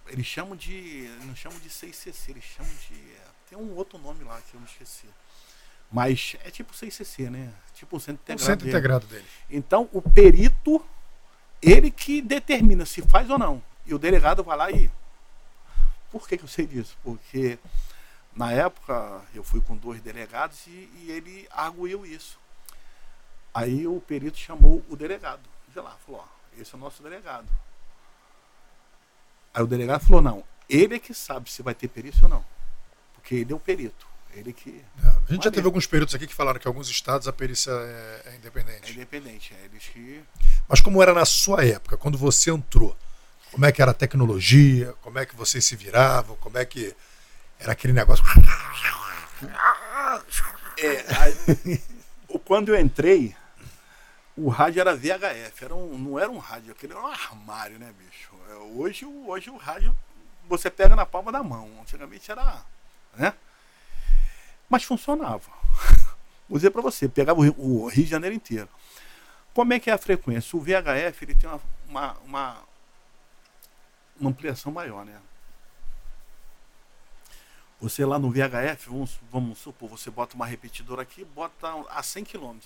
Eles 0.07 0.25
chamam 0.25 0.55
de. 0.55 1.09
Não 1.25 1.35
chamam 1.35 1.59
de 1.59 1.69
6CC, 1.69 2.29
eles 2.29 2.43
chamam 2.43 2.71
de. 2.89 2.95
é, 2.95 3.21
tem 3.49 3.57
um 3.57 3.75
outro 3.75 3.99
nome 3.99 4.23
lá 4.23 4.39
que 4.49 4.55
eu 4.55 4.59
me 4.59 4.65
esqueci. 4.65 5.05
Mas 5.91 6.35
é 6.43 6.49
tipo 6.51 6.73
6CC, 6.73 7.29
né? 7.29 7.53
Tipo 7.75 7.97
o 7.97 7.99
centro 7.99 8.19
O 8.21 8.23
integrado. 8.23 8.45
centro 8.45 8.65
dele. 8.65 8.77
integrado 8.77 9.05
dele. 9.07 9.25
Então 9.49 9.87
o 9.93 10.01
perito, 10.01 10.83
ele 11.61 11.89
que 11.91 12.21
determina 12.21 12.85
se 12.85 13.01
faz 13.01 13.29
ou 13.29 13.37
não. 13.37 13.61
E 13.85 13.93
o 13.93 13.99
delegado 13.99 14.43
vai 14.43 14.57
lá 14.57 14.71
e. 14.71 14.91
Por 16.11 16.27
que, 16.27 16.37
que 16.37 16.43
eu 16.43 16.47
sei 16.47 16.65
disso? 16.65 16.97
Porque 17.03 17.59
na 18.35 18.51
época 18.51 19.21
eu 19.33 19.43
fui 19.43 19.61
com 19.61 19.75
dois 19.75 20.01
delegados 20.01 20.67
e, 20.67 20.89
e 20.95 21.11
ele 21.11 21.47
arguiu 21.51 22.05
isso. 22.05 22.39
Aí 23.53 23.87
o 23.87 23.99
perito 23.99 24.37
chamou 24.37 24.83
o 24.89 24.95
delegado 24.95 25.41
de 25.69 25.79
lá, 25.79 25.97
falou, 26.05 26.21
ó, 26.21 26.61
esse 26.61 26.73
é 26.73 26.77
o 26.77 26.79
nosso 26.79 27.01
delegado. 27.01 27.47
Aí 29.53 29.63
o 29.63 29.67
delegado 29.67 30.05
falou, 30.05 30.21
não, 30.21 30.43
ele 30.69 30.95
é 30.95 30.99
que 30.99 31.13
sabe 31.13 31.49
se 31.49 31.63
vai 31.63 31.73
ter 31.73 31.87
perícia 31.87 32.21
ou 32.23 32.29
não. 32.29 32.45
Porque 33.13 33.35
ele 33.35 33.51
é 33.51 33.55
o 33.55 33.59
perito. 33.59 34.07
Ele 34.33 34.53
que 34.53 34.83
É, 35.03 35.07
A 35.07 35.33
gente 35.33 35.43
já 35.45 35.51
teve 35.51 35.65
alguns 35.65 35.87
peritos 35.87 36.13
aqui 36.13 36.27
que 36.27 36.33
falaram 36.33 36.59
que 36.59 36.67
em 36.67 36.69
alguns 36.69 36.89
estados 36.89 37.27
a 37.27 37.33
perícia 37.33 37.71
é, 37.71 38.21
é 38.25 38.31
é 38.31 38.35
independente. 38.35 38.91
independente. 38.91 39.53
É 39.59 39.65
eles 39.65 39.83
que. 39.85 40.23
Mas 40.67 40.79
como 40.81 41.01
era 41.01 41.13
na 41.13 41.25
sua 41.25 41.65
época, 41.65 41.97
quando 41.97 42.17
você 42.17 42.51
entrou? 42.51 42.95
Como 43.51 43.65
é 43.65 43.71
que 43.71 43.81
era 43.81 43.91
a 43.91 43.93
tecnologia? 43.93 44.93
Como 45.01 45.17
é 45.17 45.25
que 45.25 45.35
vocês 45.35 45.63
se 45.65 45.75
viravam? 45.75 46.35
Como 46.37 46.57
é 46.57 46.65
que 46.65 46.95
era 47.59 47.71
aquele 47.71 47.93
negócio? 47.93 48.23
É, 50.79 51.03
o- 52.27 52.39
quando 52.39 52.69
eu 52.75 52.79
entrei, 52.79 53.35
o 54.35 54.49
rádio 54.49 54.81
era 54.81 54.95
VHF, 54.95 55.63
era 55.65 55.73
um, 55.75 55.97
não 55.97 56.19
era 56.19 56.29
um 56.29 56.37
rádio, 56.37 56.71
aquele 56.71 56.93
era 56.93 57.01
um 57.01 57.07
armário, 57.07 57.79
né, 57.79 57.91
bicho? 57.97 58.29
É, 58.49 58.53
Hoje, 58.55 59.05
o- 59.05 59.29
hoje 59.29 59.49
o 59.49 59.57
rádio 59.57 59.95
você 60.47 60.69
pega 60.69 60.95
na 60.95 61.05
palma 61.05 61.31
da 61.31 61.41
mão. 61.43 61.69
Antigamente 61.81 62.29
era. 62.31 62.63
né? 63.15 63.33
Mas 64.69 64.83
funcionava. 64.83 65.49
Vou 66.47 66.57
dizer 66.57 66.71
pra 66.71 66.81
você, 66.81 67.07
pegava 67.07 67.39
o 67.39 67.87
Rio 67.87 68.03
de 68.03 68.09
Janeiro 68.09 68.35
inteiro. 68.35 68.69
Como 69.53 69.73
é 69.73 69.79
que 69.79 69.89
é 69.89 69.93
a 69.93 69.97
frequência? 69.97 70.55
O 70.55 70.61
VHF 70.61 71.23
ele 71.23 71.35
tem 71.35 71.49
uma, 71.49 71.61
uma, 71.89 72.17
uma, 72.25 72.57
uma 74.19 74.29
ampliação 74.29 74.71
maior, 74.71 75.03
né? 75.03 75.19
Você 77.79 78.03
lá 78.05 78.17
no 78.17 78.31
VHF, 78.31 78.89
vamos, 78.89 79.19
vamos 79.31 79.59
supor, 79.59 79.89
você 79.89 80.09
bota 80.09 80.35
uma 80.35 80.47
repetidora 80.47 81.03
aqui, 81.03 81.23
bota 81.23 81.67
a 81.89 82.01
100 82.01 82.23
km, 82.23 82.57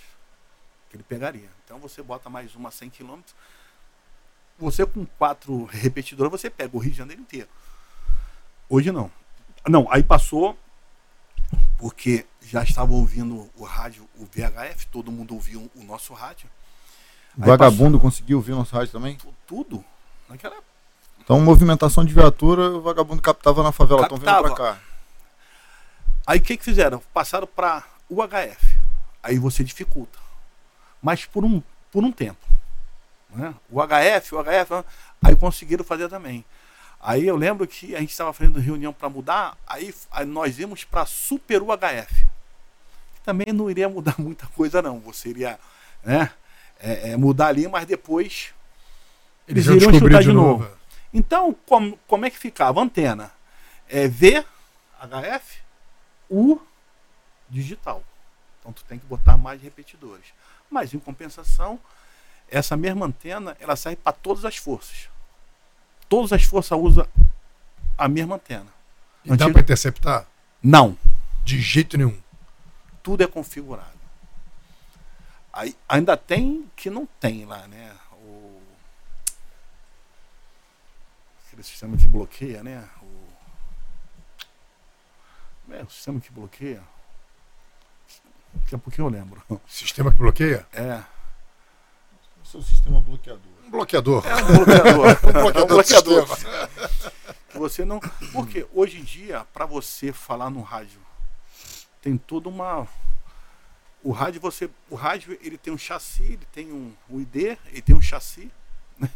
que 0.90 0.96
ele 0.96 1.04
pegaria. 1.04 1.50
Então 1.66 1.80
você 1.80 2.02
bota 2.02 2.30
mais 2.30 2.56
uma 2.56 2.70
a 2.70 2.72
100 2.72 2.90
km. 2.92 3.20
Você 4.58 4.86
com 4.86 5.06
quatro 5.06 5.66
repetidoras, 5.66 6.32
você 6.32 6.50
pega 6.50 6.76
o 6.76 6.80
Rio 6.80 6.92
de 6.92 6.98
Janeiro 6.98 7.22
inteiro. 7.22 7.50
Hoje 8.70 8.92
não. 8.92 9.12
Não, 9.68 9.92
aí 9.92 10.02
passou, 10.02 10.58
porque 11.78 12.26
já 12.42 12.64
estava 12.64 12.92
ouvindo 12.94 13.50
o 13.56 13.64
rádio, 13.64 14.08
o 14.18 14.26
VHF, 14.26 14.88
todo 14.88 15.12
mundo 15.12 15.34
ouvia 15.34 15.60
o 15.60 15.70
o 15.76 15.84
nosso 15.84 16.14
rádio. 16.14 16.50
O 17.38 17.42
Aí 17.44 17.48
vagabundo 17.50 18.00
conseguiu 18.00 18.38
ouvir 18.38 18.52
nosso 18.52 18.76
rádio 18.76 18.92
também? 18.92 19.16
passou 19.16 19.34
tudo. 19.48 19.84
Naquela 20.30 20.56
época. 20.56 20.68
Então, 21.24 21.40
movimentação 21.40 22.04
de 22.04 22.14
viatura, 22.14 22.72
o 22.72 22.82
vagabundo 22.82 23.22
captava 23.22 23.64
na 23.64 23.72
favela. 23.72 24.02
Estão 24.04 24.18
vindo 24.18 24.26
pra 24.26 24.42
Captava. 24.50 24.56
cá. 24.76 24.80
Aí 26.28 26.40
o 26.40 26.42
que, 26.42 26.58
que 26.58 26.64
fizeram? 26.64 27.02
Passaram 27.14 27.48
para 27.48 27.84
o 28.10 28.22
HF. 28.28 28.78
Aí 29.24 29.38
você 29.40 29.64
dificulta. 29.64 30.18
Mas 31.02 31.26
por 31.26 31.44
um, 31.46 31.62
por 31.92 32.04
um 32.04 32.12
tempo. 32.12 32.46
né? 33.30 33.54
O 33.70 33.80
HF, 33.82 34.36
o 34.36 34.44
HF, 34.44 34.86
aí 35.24 35.36
conseguiram 35.36 35.84
fazer 35.86 36.10
também. 36.10 36.44
Aí 37.02 37.26
eu 37.26 37.36
lembro 37.36 37.68
que 37.68 37.96
a 37.96 38.00
gente 38.00 38.12
estava 38.12 38.32
fazendo 38.32 38.60
reunião 38.60 38.94
para 38.94 39.10
mudar, 39.10 39.58
aí, 39.66 39.94
aí 40.12 40.26
nós 40.26 40.60
íamos 40.60 40.84
para 40.84 41.06
Super 41.06 41.62
UHF. 41.64 42.28
Também 43.24 43.52
não 43.52 43.70
iria 43.72 43.90
mudar 43.90 44.16
muita 44.22 44.46
coisa, 44.48 44.82
não. 44.82 45.00
Você 45.00 45.30
iria 45.30 45.60
né, 46.04 46.32
é, 46.80 47.12
é, 47.12 47.18
mudar 47.18 47.48
ali, 47.48 47.68
mas 47.68 47.86
depois 47.86 48.54
eles 49.48 49.66
iam 49.66 49.76
iriam 49.76 49.94
chutar 49.94 50.22
de 50.22 50.32
novo. 50.32 50.70
Então, 51.14 51.56
como, 51.66 51.98
como 52.08 52.26
é 52.26 52.30
que 52.30 52.38
ficava? 52.38 52.80
Antena 52.80 53.32
é 53.90 54.08
V, 54.08 54.46
HF, 55.02 55.60
U, 56.30 56.60
digital. 57.50 58.04
Então 58.60 58.72
tu 58.72 58.86
tem 58.86 58.98
que 58.98 59.06
botar 59.06 59.38
mais 59.38 59.62
repetidores. 59.62 60.28
Mas 60.70 60.94
em 60.94 61.00
compensação, 61.00 61.78
essa 62.50 62.78
mesma 62.78 63.06
antena, 63.06 63.58
ela 63.60 63.76
serve 63.76 63.98
para 63.98 64.14
todas 64.14 64.46
as 64.46 64.56
forças. 64.56 65.10
Todas 66.12 66.34
as 66.34 66.44
forças 66.44 66.78
usam 66.78 67.08
a 67.98 68.06
mesma 68.10 68.36
antena. 68.36 68.68
E 69.24 69.34
dá 69.38 69.50
para 69.50 69.62
interceptar? 69.62 70.28
Não, 70.62 70.98
De 71.46 71.62
jeito 71.62 71.98
nenhum. 71.98 72.22
tudo 73.02 73.24
é 73.24 73.28
configurado. 73.28 73.98
Aí, 75.54 75.74
ainda 75.88 76.18
tem 76.18 76.70
que 76.76 76.90
não 76.90 77.06
tem 77.06 77.46
lá, 77.46 77.66
né? 77.70 77.96
O, 78.12 78.62
aquele 81.48 81.64
sistema 81.64 81.96
que 81.96 82.10
bloqueia, 82.10 82.62
né? 82.62 82.90
O, 83.02 83.28
como 85.64 85.78
é 85.78 85.84
o 85.84 85.90
sistema 85.90 86.20
que 86.20 86.32
bloqueia? 86.34 86.84
Daqui 88.54 88.76
a 88.76 88.78
pouquinho 88.78 89.08
eu 89.08 89.12
lembro. 89.12 89.42
Sistema 89.66 90.12
que 90.12 90.18
bloqueia? 90.18 90.68
É. 90.74 91.02
O 92.44 92.46
seu 92.46 92.62
sistema 92.62 93.00
bloqueador. 93.00 93.51
Um 93.74 93.78
bloqueador. 93.78 94.26
É 94.28 94.36
um 94.36 94.46
bloqueador. 94.48 95.06
Um 95.06 95.08
É 95.08 95.12
um 95.12 95.42
bloqueador 95.44 95.54
do 95.54 95.68
bloqueador. 95.68 96.28
sistema. 96.28 96.70
Que 97.50 97.58
você 97.58 97.86
não. 97.86 98.00
Porque 98.34 98.68
hoje 98.74 99.00
em 99.00 99.04
dia, 99.04 99.46
para 99.54 99.66
você 99.66 100.12
falar 100.12 100.50
no 100.50 100.62
rádio, 100.62 101.00
tem 102.02 102.18
toda 102.18 102.50
uma. 102.50 102.86
O 104.04 104.12
rádio, 104.12 104.42
você. 104.42 104.70
O 104.90 104.96
rádio 104.96 105.38
ele 105.42 105.58
tem 105.58 105.72
um 105.74 105.78
chassi, 105.78 106.24
ele 106.24 106.48
tem 106.52 106.72
um, 106.72 106.94
um 107.10 107.22
ID, 107.22 107.58
ele 107.68 107.82
tem 107.82 107.96
um 107.96 108.02
chassi, 108.02 108.52
né? 109.00 109.10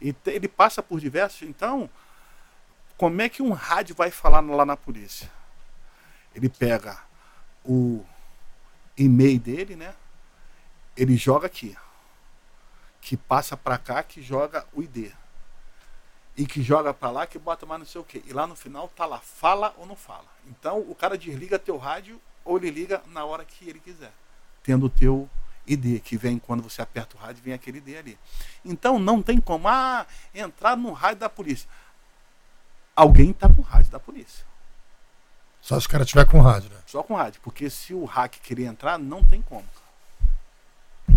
E 0.00 0.12
te- 0.14 0.30
ele 0.30 0.48
passa 0.48 0.82
por 0.82 0.98
diversos. 0.98 1.42
Então, 1.42 1.90
como 2.96 3.20
é 3.20 3.28
que 3.28 3.42
um 3.42 3.52
rádio 3.52 3.94
vai 3.94 4.10
falar 4.10 4.40
lá 4.40 4.64
na 4.64 4.76
polícia? 4.76 5.30
Ele 6.34 6.48
pega 6.48 6.98
o 7.64 8.02
e-mail 8.96 9.38
dele, 9.38 9.76
né? 9.76 9.92
Ele 10.96 11.16
joga 11.16 11.46
aqui. 11.46 11.76
Que 13.00 13.16
passa 13.16 13.56
para 13.56 13.78
cá, 13.78 14.02
que 14.02 14.22
joga 14.22 14.66
o 14.72 14.82
ID 14.82 15.12
e 16.36 16.46
que 16.46 16.62
joga 16.62 16.94
pra 16.94 17.10
lá, 17.10 17.26
que 17.26 17.38
bota 17.38 17.66
mais 17.66 17.80
não 17.80 17.86
sei 17.86 18.00
o 18.00 18.04
quê. 18.04 18.22
E 18.26 18.32
lá 18.32 18.46
no 18.46 18.56
final 18.56 18.88
tá 18.88 19.04
lá, 19.04 19.18
fala 19.18 19.74
ou 19.76 19.84
não 19.84 19.94
fala. 19.94 20.24
Então 20.46 20.80
o 20.88 20.94
cara 20.94 21.18
desliga 21.18 21.58
teu 21.58 21.76
rádio 21.76 22.20
ou 22.44 22.56
ele 22.56 22.70
liga 22.70 23.02
na 23.08 23.24
hora 23.24 23.44
que 23.44 23.68
ele 23.68 23.78
quiser, 23.78 24.12
tendo 24.62 24.86
o 24.86 24.90
teu 24.90 25.28
ID, 25.66 26.00
que 26.00 26.16
vem 26.16 26.38
quando 26.38 26.62
você 26.62 26.80
aperta 26.80 27.14
o 27.14 27.20
rádio, 27.20 27.42
vem 27.42 27.52
aquele 27.52 27.78
ID 27.78 27.96
ali. 27.96 28.18
Então 28.64 28.98
não 28.98 29.22
tem 29.22 29.38
como 29.38 29.68
ah, 29.68 30.06
entrar 30.34 30.76
no 30.76 30.92
rádio 30.92 31.20
da 31.20 31.28
polícia. 31.28 31.68
Alguém 32.96 33.32
tá 33.32 33.46
com 33.48 33.60
o 33.60 33.64
rádio 33.64 33.90
da 33.90 34.00
polícia. 34.00 34.46
Só 35.60 35.78
se 35.78 35.86
o 35.86 35.90
cara 35.90 36.06
tiver 36.06 36.26
com 36.26 36.40
rádio, 36.40 36.70
né? 36.70 36.78
Só 36.86 37.02
com 37.02 37.14
rádio, 37.14 37.40
porque 37.42 37.68
se 37.68 37.92
o 37.92 38.06
hack 38.06 38.36
querer 38.42 38.64
entrar, 38.64 38.98
não 38.98 39.22
tem 39.22 39.42
como. 39.42 39.66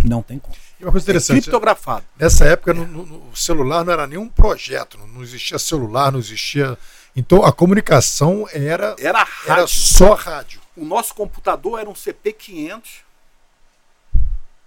Não 0.04 0.22
tem 0.22 0.38
como. 0.39 0.56
E 0.80 0.84
uma 0.84 0.92
coisa 0.92 1.06
É 1.06 1.08
interessante. 1.12 1.42
criptografado. 1.44 2.06
Nessa 2.18 2.46
época, 2.46 2.74
no, 2.74 2.86
no- 2.86 3.06
no- 3.06 3.30
o 3.30 3.36
celular 3.36 3.84
não 3.86 3.94
era 3.94 4.06
nenhum 4.06 4.28
projeto, 4.28 4.98
não, 4.98 5.08
não 5.08 5.24
existia 5.24 5.58
celular, 5.58 6.12
não 6.12 6.20
existia. 6.20 6.78
Então 7.16 7.44
a 7.46 7.54
comunicação 7.54 8.48
era, 8.52 8.96
Era 9.00 9.24
rádio. 9.24 9.52
era 9.52 9.68
só 9.68 10.13
rádio. 10.16 10.62
O 10.76 10.84
nosso 10.84 11.13
computador 11.16 11.80
era 11.80 11.89
um 11.89 11.94
CP500, 11.94 13.02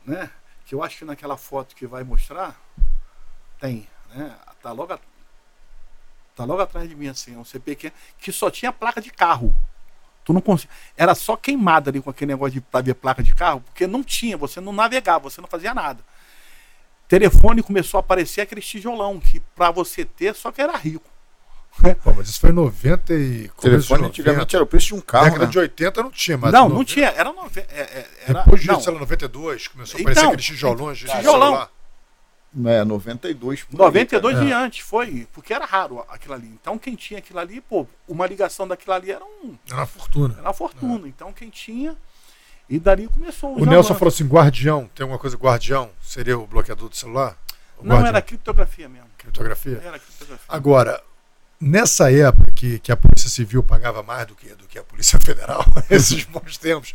né? 0.04 0.30
Que 0.64 0.74
eu 0.74 0.82
acho 0.82 0.98
que 0.98 1.04
naquela 1.04 1.36
foto 1.36 1.74
que 1.74 1.86
vai 1.86 2.02
mostrar 2.04 2.58
tem, 3.60 3.86
né? 4.14 4.34
Tá 4.62 4.72
logo, 4.72 4.92
a- 4.92 4.98
tá 6.34 6.44
logo 6.44 6.60
atrás 6.62 6.88
de 6.88 6.94
mim 6.96 7.08
assim, 7.08 7.34
é 7.34 7.38
um 7.38 7.44
CP500 7.44 7.92
que 8.18 8.32
só 8.32 8.50
tinha 8.50 8.72
placa 8.72 9.00
de 9.00 9.10
carro. 9.10 9.54
Tu 10.26 10.32
não 10.32 10.40
conseguia, 10.40 10.74
era 10.96 11.14
só 11.14 11.36
queimada 11.36 11.88
ali 11.88 12.02
com 12.02 12.10
aquele 12.10 12.32
negócio 12.32 12.60
de 12.60 12.82
ver 12.82 12.94
placa 12.94 13.22
de 13.22 13.32
carro, 13.32 13.60
porque 13.60 13.86
não 13.86 14.02
tinha, 14.02 14.36
você 14.36 14.60
não 14.60 14.72
navegava, 14.72 15.30
você 15.30 15.40
não 15.40 15.46
fazia 15.48 15.72
nada. 15.72 16.00
Telefone 17.08 17.62
começou 17.62 17.98
a 17.98 18.00
aparecer 18.00 18.40
aquele 18.40 18.60
tijolão 18.60 19.20
que 19.20 19.38
pra 19.54 19.70
você 19.70 20.04
ter 20.04 20.34
só 20.34 20.50
que 20.50 20.60
era 20.60 20.76
rico. 20.76 21.08
Pô, 22.02 22.12
mas 22.16 22.28
isso 22.28 22.40
foi 22.40 22.50
em 22.50 22.54
90 22.54 23.14
e. 23.14 23.48
Telefone 23.60 24.00
90. 24.02 24.06
antigamente 24.06 24.56
era 24.56 24.64
o 24.64 24.66
preço 24.66 24.86
de 24.88 24.94
um 24.94 25.00
carro, 25.00 25.26
década 25.26 25.44
né? 25.44 25.50
de 25.52 25.58
80 25.60 26.02
não 26.02 26.10
tinha, 26.10 26.36
mas. 26.38 26.52
não, 26.52 26.66
em 26.66 26.68
não 26.70 26.76
90 26.78 26.92
tinha, 26.92 27.06
era, 27.10 27.32
nove- 27.32 27.60
é- 27.60 27.80
é- 27.80 28.08
era 28.26 28.42
Depois 28.42 28.60
disso, 28.62 28.72
não. 28.88 28.94
lá, 28.94 29.00
92, 29.00 29.68
começou 29.68 29.98
a 29.98 30.00
Então, 30.00 30.10
aparecer 30.10 30.26
aqueles 30.26 30.44
tijolões 30.46 30.98
tijolão. 30.98 31.22
celular. 31.22 31.70
É, 32.64 32.84
92. 32.84 33.64
por 33.64 33.72
aí, 33.74 33.78
92 33.78 34.34
cara. 34.36 34.48
e 34.48 34.52
antes, 34.52 34.80
foi, 34.80 35.26
porque 35.32 35.52
era 35.52 35.64
raro 35.66 36.04
aquilo 36.08 36.34
ali. 36.34 36.48
Então 36.60 36.78
quem 36.78 36.94
tinha 36.94 37.18
aquilo 37.18 37.38
ali, 37.38 37.60
pô, 37.60 37.86
uma 38.08 38.26
ligação 38.26 38.66
daquilo 38.66 38.94
ali 38.94 39.10
era, 39.10 39.24
um, 39.24 39.54
Era 39.66 39.76
uma 39.80 39.86
fortuna. 39.86 40.34
era 40.34 40.42
uma 40.42 40.54
fortuna. 40.54 41.06
Então 41.08 41.32
quem 41.32 41.50
tinha, 41.50 41.96
e 42.68 42.78
dali 42.78 43.08
começou 43.08 43.54
O 43.60 43.64
Nelson 43.66 43.94
falou 43.94 44.08
assim: 44.08 44.24
guardião. 44.26 44.88
Tem 44.94 45.04
alguma 45.04 45.18
coisa 45.18 45.36
guardião? 45.36 45.90
Seria 46.02 46.38
o 46.38 46.46
bloqueador 46.46 46.88
do 46.88 46.96
celular? 46.96 47.36
O 47.78 47.82
Não, 47.84 47.90
guardião? 47.96 48.08
era 48.08 48.22
criptografia 48.22 48.88
mesmo. 48.88 49.08
criptografia? 49.18 49.80
Era 49.84 49.98
criptografia. 49.98 50.46
Agora, 50.48 51.02
nessa 51.60 52.10
época 52.10 52.50
que, 52.52 52.78
que 52.78 52.90
a 52.90 52.96
Polícia 52.96 53.28
Civil 53.28 53.62
pagava 53.62 54.02
mais 54.02 54.26
do 54.26 54.34
que, 54.34 54.48
do 54.54 54.66
que 54.66 54.78
a 54.78 54.82
Polícia 54.82 55.18
Federal, 55.22 55.64
esses 55.90 56.24
bons 56.24 56.56
tempos, 56.56 56.94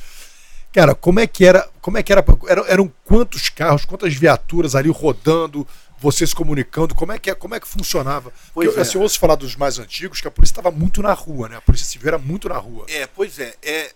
cara, 0.73 0.95
como 0.95 1.19
é 1.19 1.27
que 1.27 1.45
era? 1.45 1.69
Como 1.81 1.97
é 1.97 2.03
que 2.03 2.11
era? 2.11 2.23
Eram, 2.47 2.65
eram 2.67 2.93
quantos 3.05 3.49
carros, 3.49 3.85
quantas 3.85 4.13
viaturas 4.13 4.75
ali 4.75 4.89
rodando, 4.89 5.67
você 5.99 6.25
se 6.25 6.33
comunicando? 6.35 6.95
Como 6.95 7.11
é 7.11 7.19
que, 7.19 7.29
é- 7.29 7.35
como 7.35 7.53
é 7.55 7.59
que 7.59 7.67
funcionava? 7.67 8.31
Porque 8.53 8.67
Pois 8.67 8.73
eu, 8.73 8.79
é. 8.79 8.81
assim, 8.81 8.97
eu 8.97 9.01
ouço 9.01 9.19
falar 9.19 9.35
dos 9.35 9.55
mais 9.55 9.77
antigos 9.79 10.21
que 10.21 10.27
a 10.27 10.31
polícia 10.31 10.53
estava 10.53 10.71
muito 10.71 11.01
na 11.01 11.13
rua, 11.13 11.47
né? 11.49 11.57
A 11.57 11.61
Polícia 11.61 11.85
Civil 11.87 12.07
era 12.07 12.17
muito 12.17 12.47
na 12.49 12.57
rua. 12.57 12.85
É, 12.89 13.05
pois 13.07 13.37
é. 13.39 13.53
é 13.61 13.91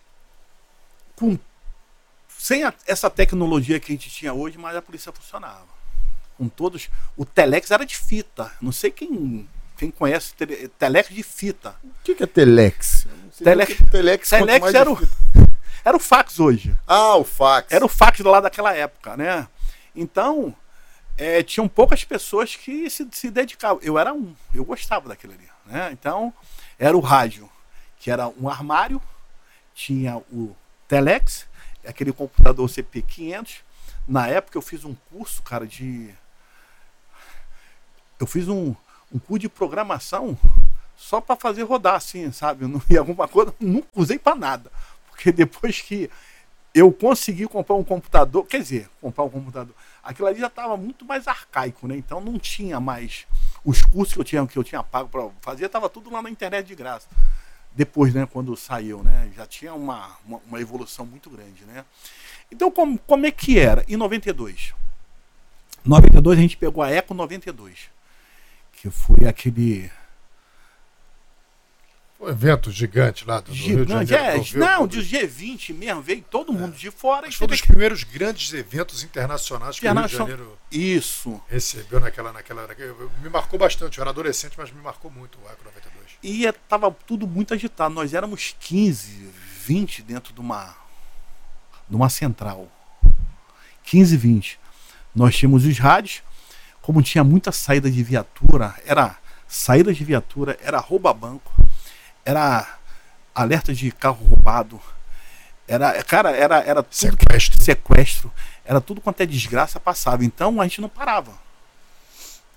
com, 1.15 1.37
sem 2.37 2.63
a- 2.63 2.73
essa 2.85 3.09
tecnologia 3.09 3.79
que 3.79 3.91
a 3.91 3.95
gente 3.95 4.09
tinha 4.09 4.33
hoje, 4.33 4.57
mas 4.57 4.75
a 4.75 4.81
polícia 4.81 5.11
funcionava. 5.11 5.75
Com 6.37 6.49
todos. 6.49 6.89
O 7.15 7.25
Telex 7.25 7.71
era 7.71 7.85
de 7.85 7.95
fita. 7.95 8.51
Não 8.61 8.71
sei 8.73 8.91
quem, 8.91 9.47
quem 9.77 9.89
conhece 9.89 10.33
tele, 10.33 10.67
Telex 10.77 11.09
de 11.09 11.23
fita. 11.23 11.75
O 11.83 11.89
que, 12.03 12.13
que 12.13 12.23
é 12.23 12.27
Telex? 12.27 13.05
Eu 13.05 13.11
não 13.23 13.31
sei 13.31 13.43
Telex- 13.45 13.73
que 13.77 13.83
é 13.83 13.85
Telex, 13.87 14.29
Telex 14.29 14.73
era 14.73 14.91
o. 14.91 14.97
era 15.85 15.95
o 15.95 15.99
fax 15.99 16.39
hoje. 16.39 16.75
Ah, 16.87 17.15
o 17.15 17.23
fax. 17.23 17.71
Era 17.71 17.85
o 17.85 17.87
fax 17.87 18.19
lá 18.21 18.41
daquela 18.41 18.75
época, 18.75 19.15
né? 19.15 19.47
Então, 19.95 20.53
é, 21.15 21.43
tinham 21.43 21.67
poucas 21.67 22.03
pessoas 22.03 22.55
que 22.55 22.89
se, 22.89 23.07
se 23.11 23.29
dedicavam. 23.29 23.79
Eu 23.83 23.99
era 23.99 24.11
um, 24.11 24.35
eu 24.51 24.65
gostava 24.65 25.07
daquilo 25.07 25.33
ali. 25.33 25.47
Né? 25.67 25.91
Então, 25.91 26.33
era 26.79 26.97
o 26.97 26.99
rádio, 26.99 27.47
que 27.99 28.09
era 28.09 28.27
um 28.27 28.49
armário, 28.49 28.99
tinha 29.75 30.17
o 30.17 30.55
Telex, 30.87 31.45
aquele 31.85 32.11
computador 32.11 32.67
CP500. 32.67 33.57
Na 34.07 34.27
época 34.27 34.57
eu 34.57 34.63
fiz 34.63 34.83
um 34.83 34.95
curso, 35.11 35.43
cara, 35.43 35.67
de. 35.67 36.13
Eu 38.19 38.25
fiz 38.25 38.47
um, 38.47 38.75
um 39.13 39.19
curso 39.19 39.39
de 39.39 39.49
programação 39.49 40.37
só 40.97 41.19
para 41.19 41.35
fazer 41.35 41.63
rodar, 41.63 41.95
assim, 41.95 42.31
sabe? 42.31 42.65
Não, 42.67 42.81
e 42.89 42.97
alguma 42.97 43.27
coisa, 43.27 43.53
nunca 43.59 43.87
usei 43.95 44.17
para 44.17 44.35
nada. 44.35 44.71
Porque 45.15 45.31
depois 45.31 45.79
que 45.81 46.09
eu 46.73 46.91
consegui 46.91 47.47
comprar 47.47 47.75
um 47.75 47.83
computador, 47.83 48.45
quer 48.45 48.59
dizer, 48.59 48.89
comprar 48.99 49.23
um 49.23 49.29
computador, 49.29 49.73
aquilo 50.03 50.27
ali 50.27 50.39
já 50.41 50.47
estava 50.47 50.75
muito 50.75 51.05
mais 51.05 51.25
arcaico, 51.25 51.87
né? 51.87 51.95
Então 51.95 52.19
não 52.19 52.37
tinha 52.37 52.81
mais 52.81 53.25
os 53.63 53.81
cursos 53.81 54.13
que 54.13 54.19
eu 54.19 54.25
tinha 54.25 54.45
que 54.45 54.59
eu 54.59 54.63
tinha 54.63 54.83
pago 54.83 55.07
para 55.07 55.29
fazer, 55.41 55.65
estava 55.65 55.87
tudo 55.89 56.11
lá 56.11 56.21
na 56.21 56.29
internet 56.29 56.67
de 56.67 56.75
graça. 56.75 57.07
Depois, 57.73 58.13
né, 58.13 58.25
quando 58.25 58.55
saiu, 58.55 59.03
né, 59.03 59.31
já 59.35 59.45
tinha 59.45 59.73
uma, 59.73 60.17
uma, 60.25 60.41
uma 60.47 60.61
evolução 60.61 61.05
muito 61.05 61.29
grande, 61.29 61.63
né? 61.65 61.85
Então 62.51 62.69
como, 62.69 62.99
como 62.99 63.25
é 63.25 63.31
que 63.31 63.57
era 63.57 63.85
em 63.87 63.95
92? 63.95 64.73
92 65.85 66.37
a 66.37 66.41
gente 66.41 66.57
pegou 66.57 66.83
a 66.83 66.91
Eco 66.91 67.13
92, 67.13 67.89
que 68.73 68.89
foi 68.89 69.27
aquele 69.27 69.89
Um 72.19 72.29
evento 72.29 72.71
gigante 72.71 73.25
lá 73.25 73.41
do, 73.41 73.51
do 73.51 73.53
Rio 73.53 73.85
de 73.85 73.91
gigante, 73.91 74.09
Janeiro. 74.09 74.45
é, 74.55 74.57
não, 74.57 74.87
de 74.87 74.99
G20 74.99 75.73
mesmo, 75.73 76.01
veio 76.01 76.21
todo 76.21 76.53
mundo 76.53 76.75
de 76.75 76.89
fora. 76.89 77.27
E 77.27 77.29
que 77.29 77.37
foi 77.37 77.45
um 77.45 77.49
dos 77.49 77.61
primeiros 77.61 78.03
grandes 78.03 78.53
eventos 78.53 79.03
internacionais 79.03 79.77
que 79.77 79.87
o 79.87 79.93
Rio 79.93 80.07
de. 80.07 80.15
Janeiro 80.15 80.57
Isso. 80.71 81.41
recebeu 81.49 81.99
naquela, 81.99 82.31
naquela, 82.31 82.67
Me 83.21 83.29
marcou 83.29 83.59
bastante. 83.59 83.97
Eu 83.97 84.01
era 84.01 84.11
adolescente, 84.11 84.53
mas 84.57 84.71
me 84.71 84.81
marcou 84.81 85.11
muito 85.11 85.37
o 85.43 85.49
Eco 85.49 85.65
92. 85.65 86.05
E 86.23 86.45
estava 86.45 86.89
tudo 86.89 87.27
muito 87.27 87.53
agitado. 87.53 87.93
Nós 87.93 88.13
éramos 88.13 88.55
15, 88.61 89.29
20 89.65 90.01
dentro 90.01 90.33
de 90.33 90.39
uma, 90.39 90.73
de 91.89 91.95
uma 91.95 92.09
central. 92.09 92.71
15, 93.83 94.15
20. 94.15 94.59
Nós 95.13 95.35
tínhamos 95.35 95.65
os 95.65 95.77
rádios. 95.77 96.23
Como 96.81 97.01
tinha 97.01 97.23
muita 97.23 97.51
saída 97.51 97.89
de 97.89 98.03
viatura, 98.03 98.75
era 98.85 99.17
saída 99.47 99.93
de 99.93 100.03
viatura, 100.03 100.57
era 100.61 100.79
rouba-banco, 100.79 101.51
era 102.25 102.77
alerta 103.33 103.73
de 103.73 103.91
carro 103.91 104.25
roubado, 104.25 104.81
era, 105.67 106.03
cara, 106.03 106.31
era, 106.31 106.57
era 106.59 106.83
tudo 106.83 107.17
que- 107.17 107.25
Sequestro. 107.25 107.63
sequestro, 107.63 108.33
era 108.65 108.81
tudo 108.81 108.99
quanto 109.01 109.21
é 109.21 109.25
desgraça 109.25 109.79
passava. 109.79 110.25
Então 110.25 110.59
a 110.59 110.63
gente 110.67 110.81
não 110.81 110.89
parava. 110.89 111.31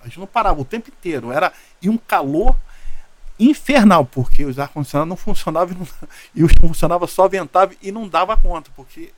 A 0.01 0.05
gente 0.05 0.19
não 0.19 0.27
parava 0.27 0.61
o 0.61 0.65
tempo 0.65 0.89
inteiro. 0.91 1.31
Era 1.33 1.53
e 1.83 1.89
um 1.89 1.97
calor 1.99 2.57
infernal, 3.39 4.05
porque 4.05 4.45
os 4.45 4.59
ar-condicionados 4.59 5.09
não 5.09 5.17
funcionavam 5.17 5.75
e, 5.75 5.79
não- 5.79 6.09
e 6.35 6.45
os 6.45 6.53
que 6.53 6.61
funcionavam 6.67 7.07
só 7.07 7.29
ventava 7.29 7.73
e 7.83 7.91
não 7.93 8.09
dava 8.09 8.37
conta, 8.37 8.71
porque 8.75 9.13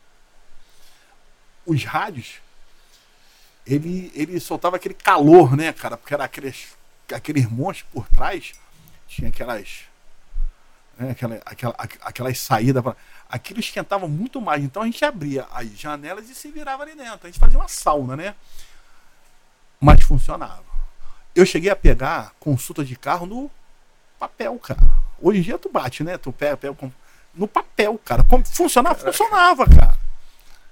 os 1.66 1.84
rádios 1.84 2.34
ele, 3.66 4.10
ele 4.14 4.40
soltava 4.40 4.76
aquele 4.76 4.94
calor, 4.94 5.56
né, 5.56 5.72
cara? 5.72 5.96
Porque 5.96 6.14
era 6.14 6.24
aqueles, 6.24 6.68
aqueles 7.12 7.46
monstros 7.50 7.88
por 7.92 8.08
trás, 8.08 8.52
tinha 9.06 9.28
aquelas. 9.28 9.80
Né, 11.00 11.10
aquela, 11.12 11.40
aquela, 11.46 11.74
aqu- 11.78 11.98
aquelas 12.02 12.38
saídas. 12.38 12.82
Pra, 12.82 12.94
aquilo 13.28 13.58
esquentava 13.58 14.06
muito 14.06 14.38
mais. 14.40 14.62
Então 14.62 14.82
a 14.82 14.84
gente 14.84 15.02
abria 15.04 15.46
as 15.52 15.66
janelas 15.78 16.28
e 16.28 16.34
se 16.34 16.50
virava 16.50 16.82
ali 16.82 16.94
dentro. 16.94 17.20
A 17.22 17.26
gente 17.26 17.38
fazia 17.38 17.58
uma 17.58 17.68
sauna, 17.68 18.14
né? 18.16 18.34
Mas 19.80 20.02
funcionava. 20.04 20.62
Eu 21.34 21.46
cheguei 21.46 21.70
a 21.70 21.76
pegar 21.76 22.32
consulta 22.38 22.84
de 22.84 22.96
carro 22.96 23.24
no 23.24 23.50
papel, 24.18 24.58
cara. 24.58 24.80
Hoje 25.22 25.38
em 25.38 25.42
dia 25.42 25.58
tu 25.58 25.70
bate, 25.70 26.04
né? 26.04 26.18
Tu 26.18 26.30
pega, 26.32 26.56
pega 26.56 26.76
no 27.34 27.48
papel, 27.48 27.98
cara. 28.04 28.22
Como 28.24 28.44
funcionava? 28.44 28.98
Funcionava, 28.98 29.66
cara. 29.66 29.98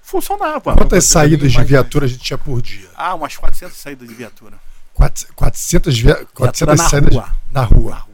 Funcionava. 0.02 0.74
Quantas 0.74 1.04
saídas 1.04 1.52
de 1.52 1.64
viatura 1.64 2.04
a 2.06 2.08
gente 2.08 2.22
tinha 2.22 2.38
por 2.38 2.60
dia? 2.60 2.90
Ah, 2.94 3.14
umas 3.14 3.36
400 3.36 3.76
saídas 3.76 4.08
de 4.08 4.14
viatura. 4.14 4.58
Quatro- 4.92 5.32
400, 5.34 5.98
via... 5.98 6.26
400 6.34 6.78
na 6.80 6.88
saídas 6.88 7.14
rua. 7.14 7.34
na 7.50 7.60
Na 7.60 7.66
rua. 7.66 8.07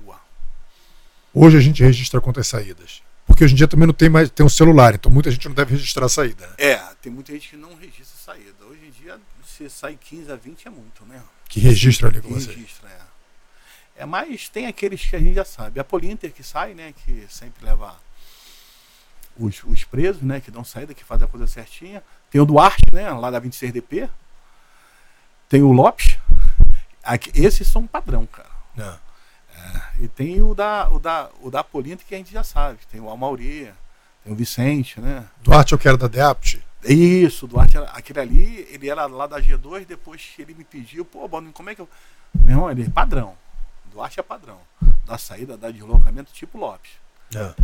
Hoje 1.35 1.57
a 1.57 1.61
gente 1.61 1.83
registra 1.83 2.21
quantas 2.21 2.47
saídas. 2.47 3.03
Porque 3.27 3.43
hoje 3.43 3.55
em 3.55 3.57
dia 3.57 3.67
também 3.67 3.87
não 3.87 3.95
tem 3.95 4.09
mais 4.09 4.31
tem 4.31 4.47
um 4.47 4.51
celular, 4.51 4.95
então 4.95 5.11
muita 5.11 5.31
gente 5.31 5.49
não 5.49 5.55
deve 5.55 5.73
registrar 5.73 6.07
a 6.07 6.09
saída. 6.09 6.47
Né? 6.47 6.55
É, 6.59 6.77
tem 7.03 7.11
muita 7.11 7.33
gente 7.33 7.49
que 7.51 7.57
não 7.57 7.75
registra 7.75 8.17
saída. 8.25 8.65
Hoje 8.67 8.87
em 8.87 8.91
dia, 8.91 9.19
se 9.45 9.69
sai 9.69 9.99
15 10.01 10.31
a 10.31 10.37
20 10.37 10.69
é 10.69 10.71
muito, 10.71 11.05
né? 11.07 11.21
Que 11.49 11.59
registra 11.59 12.09
ali 12.09 12.21
com 12.21 12.29
Que 12.29 12.35
você. 12.35 12.53
registra, 12.53 12.89
é. 12.89 14.03
É, 14.03 14.07
mas 14.07 14.49
tem 14.49 14.67
aqueles 14.67 15.05
que 15.05 15.17
a 15.17 15.19
gente 15.19 15.35
já 15.35 15.45
sabe. 15.45 15.81
A 15.81 15.85
Polinter 15.85 16.33
que 16.33 16.43
sai, 16.43 16.75
né? 16.75 16.93
Que 17.05 17.27
sempre 17.31 17.65
leva 17.65 17.97
os, 19.37 19.63
os 19.65 19.85
presos, 19.85 20.23
né? 20.23 20.41
Que 20.41 20.51
dão 20.51 20.65
saída, 20.65 20.93
que 20.95 21.05
faz 21.05 21.23
a 21.23 21.27
coisa 21.27 21.47
certinha. 21.47 22.03
Tem 22.31 22.41
o 22.41 22.45
Duarte, 22.45 22.85
né? 22.93 23.11
Lá 23.11 23.31
da 23.31 23.41
26DP. 23.41 24.09
Tem 25.49 25.63
o 25.63 25.73
Lopes. 25.73 26.19
Aqui, 27.03 27.31
esses 27.35 27.67
são 27.69 27.87
padrão, 27.87 28.27
cara. 28.27 28.51
Não. 28.77 29.04
E 30.01 30.09
tem 30.09 30.43
o 30.43 30.55
da, 30.55 30.89
o 30.91 30.99
da, 30.99 31.31
o 31.41 31.51
da 31.51 31.63
Polinter 31.65 32.05
que 32.07 32.15
a 32.15 32.19
gente 32.19 32.33
já 32.33 32.43
sabe. 32.45 32.79
Tem 32.91 33.01
o 33.01 33.09
Amauri, 33.11 33.73
tem 34.23 34.33
o 34.33 34.37
Vicente, 34.37 35.01
né? 35.01 35.25
Duarte 35.43 35.73
eu 35.73 35.79
quero 35.79 35.97
da 35.97 36.09
DEAPT. 36.09 36.63
Isso, 36.87 37.47
Duarte, 37.47 37.77
era- 37.79 37.87
aquele 37.93 38.21
ali, 38.21 38.69
ele 38.71 38.91
era 38.91 39.07
lá 39.07 39.27
da 39.27 39.41
G2, 39.41 39.87
depois 39.87 40.21
que 40.37 40.43
ele 40.43 40.55
me 40.55 40.65
pediu, 40.65 41.03
pô, 41.05 41.27
Boninho, 41.27 41.53
como 41.53 41.71
é 41.71 41.75
que 41.75 41.81
eu. 41.81 41.89
Meu 42.35 42.51
irmão, 42.51 42.71
ele 42.71 42.83
é 42.85 42.89
padrão. 42.91 43.35
Duarte 43.91 44.21
é 44.21 44.23
padrão. 44.23 44.59
Da 45.07 45.17
saída, 45.17 45.57
da 45.57 45.71
deslocamento, 45.71 46.31
tipo 46.33 46.59
Lopes. 46.59 46.91
É. 47.35 47.55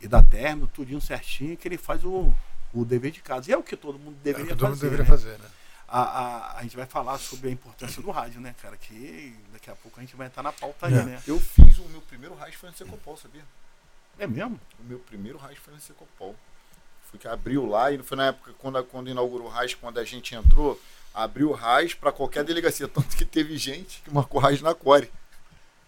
E 0.00 0.08
da 0.08 0.22
término, 0.22 0.66
tudinho 0.66 1.00
certinho, 1.00 1.56
que 1.58 1.68
ele 1.68 1.76
faz 1.76 2.04
o, 2.04 2.32
o 2.72 2.84
dever 2.84 3.10
de 3.10 3.20
casa. 3.20 3.50
E 3.50 3.52
é 3.52 3.56
o 3.58 3.62
que 3.62 3.76
todo 3.76 3.98
mundo 3.98 4.14
É 4.16 4.20
o 4.20 4.22
deveria 4.22 4.52
que 4.52 4.56
todo 4.58 4.68
mundo 4.68 4.78
fazer. 4.78 4.90
deveria 4.90 5.04
né? 5.04 5.10
fazer, 5.10 5.38
né? 5.38 5.44
A, 5.90 6.02
a, 6.02 6.58
a 6.58 6.62
gente 6.62 6.76
vai 6.76 6.86
falar 6.86 7.18
sobre 7.18 7.48
a 7.48 7.52
importância 7.52 8.00
do 8.00 8.10
rádio, 8.12 8.40
né, 8.40 8.54
cara? 8.62 8.76
Que 8.76 9.34
daqui 9.52 9.68
a 9.70 9.74
pouco 9.74 9.98
a 9.98 10.02
gente 10.02 10.14
vai 10.14 10.28
estar 10.28 10.42
na 10.42 10.52
pauta 10.52 10.86
aí, 10.86 10.94
É. 10.94 11.02
né? 11.02 11.22
Eu 11.26 11.40
fiz 11.40 11.78
o 11.78 11.84
meu 11.88 12.00
primeiro 12.02 12.34
raio 12.36 12.52
foi 12.56 12.70
no 12.70 12.76
Secopol, 12.76 13.16
sabia? 13.16 13.42
É 14.18 14.26
mesmo? 14.26 14.60
O 14.78 14.84
meu 14.84 14.98
primeiro 15.00 15.36
raio 15.38 15.56
foi 15.60 15.74
no 15.74 15.80
Secopol. 15.80 16.36
Fui 17.10 17.18
que 17.18 17.26
abriu 17.26 17.66
lá 17.66 17.90
e 17.90 17.98
foi 18.04 18.16
na 18.16 18.26
época 18.26 18.52
quando, 18.58 18.84
quando 18.84 19.10
inaugurou 19.10 19.48
o 19.48 19.50
RAIS, 19.50 19.74
quando 19.74 19.98
a 19.98 20.04
gente 20.04 20.32
entrou, 20.32 20.80
abriu 21.12 21.50
o 21.50 21.52
RAIS 21.52 21.92
para 21.92 22.12
qualquer 22.12 22.44
delegacia. 22.44 22.86
Tanto 22.88 23.16
que 23.16 23.24
teve 23.24 23.56
gente 23.56 24.00
que 24.02 24.14
marcou 24.14 24.40
RAIS 24.40 24.62
na 24.62 24.74
Core. 24.74 25.10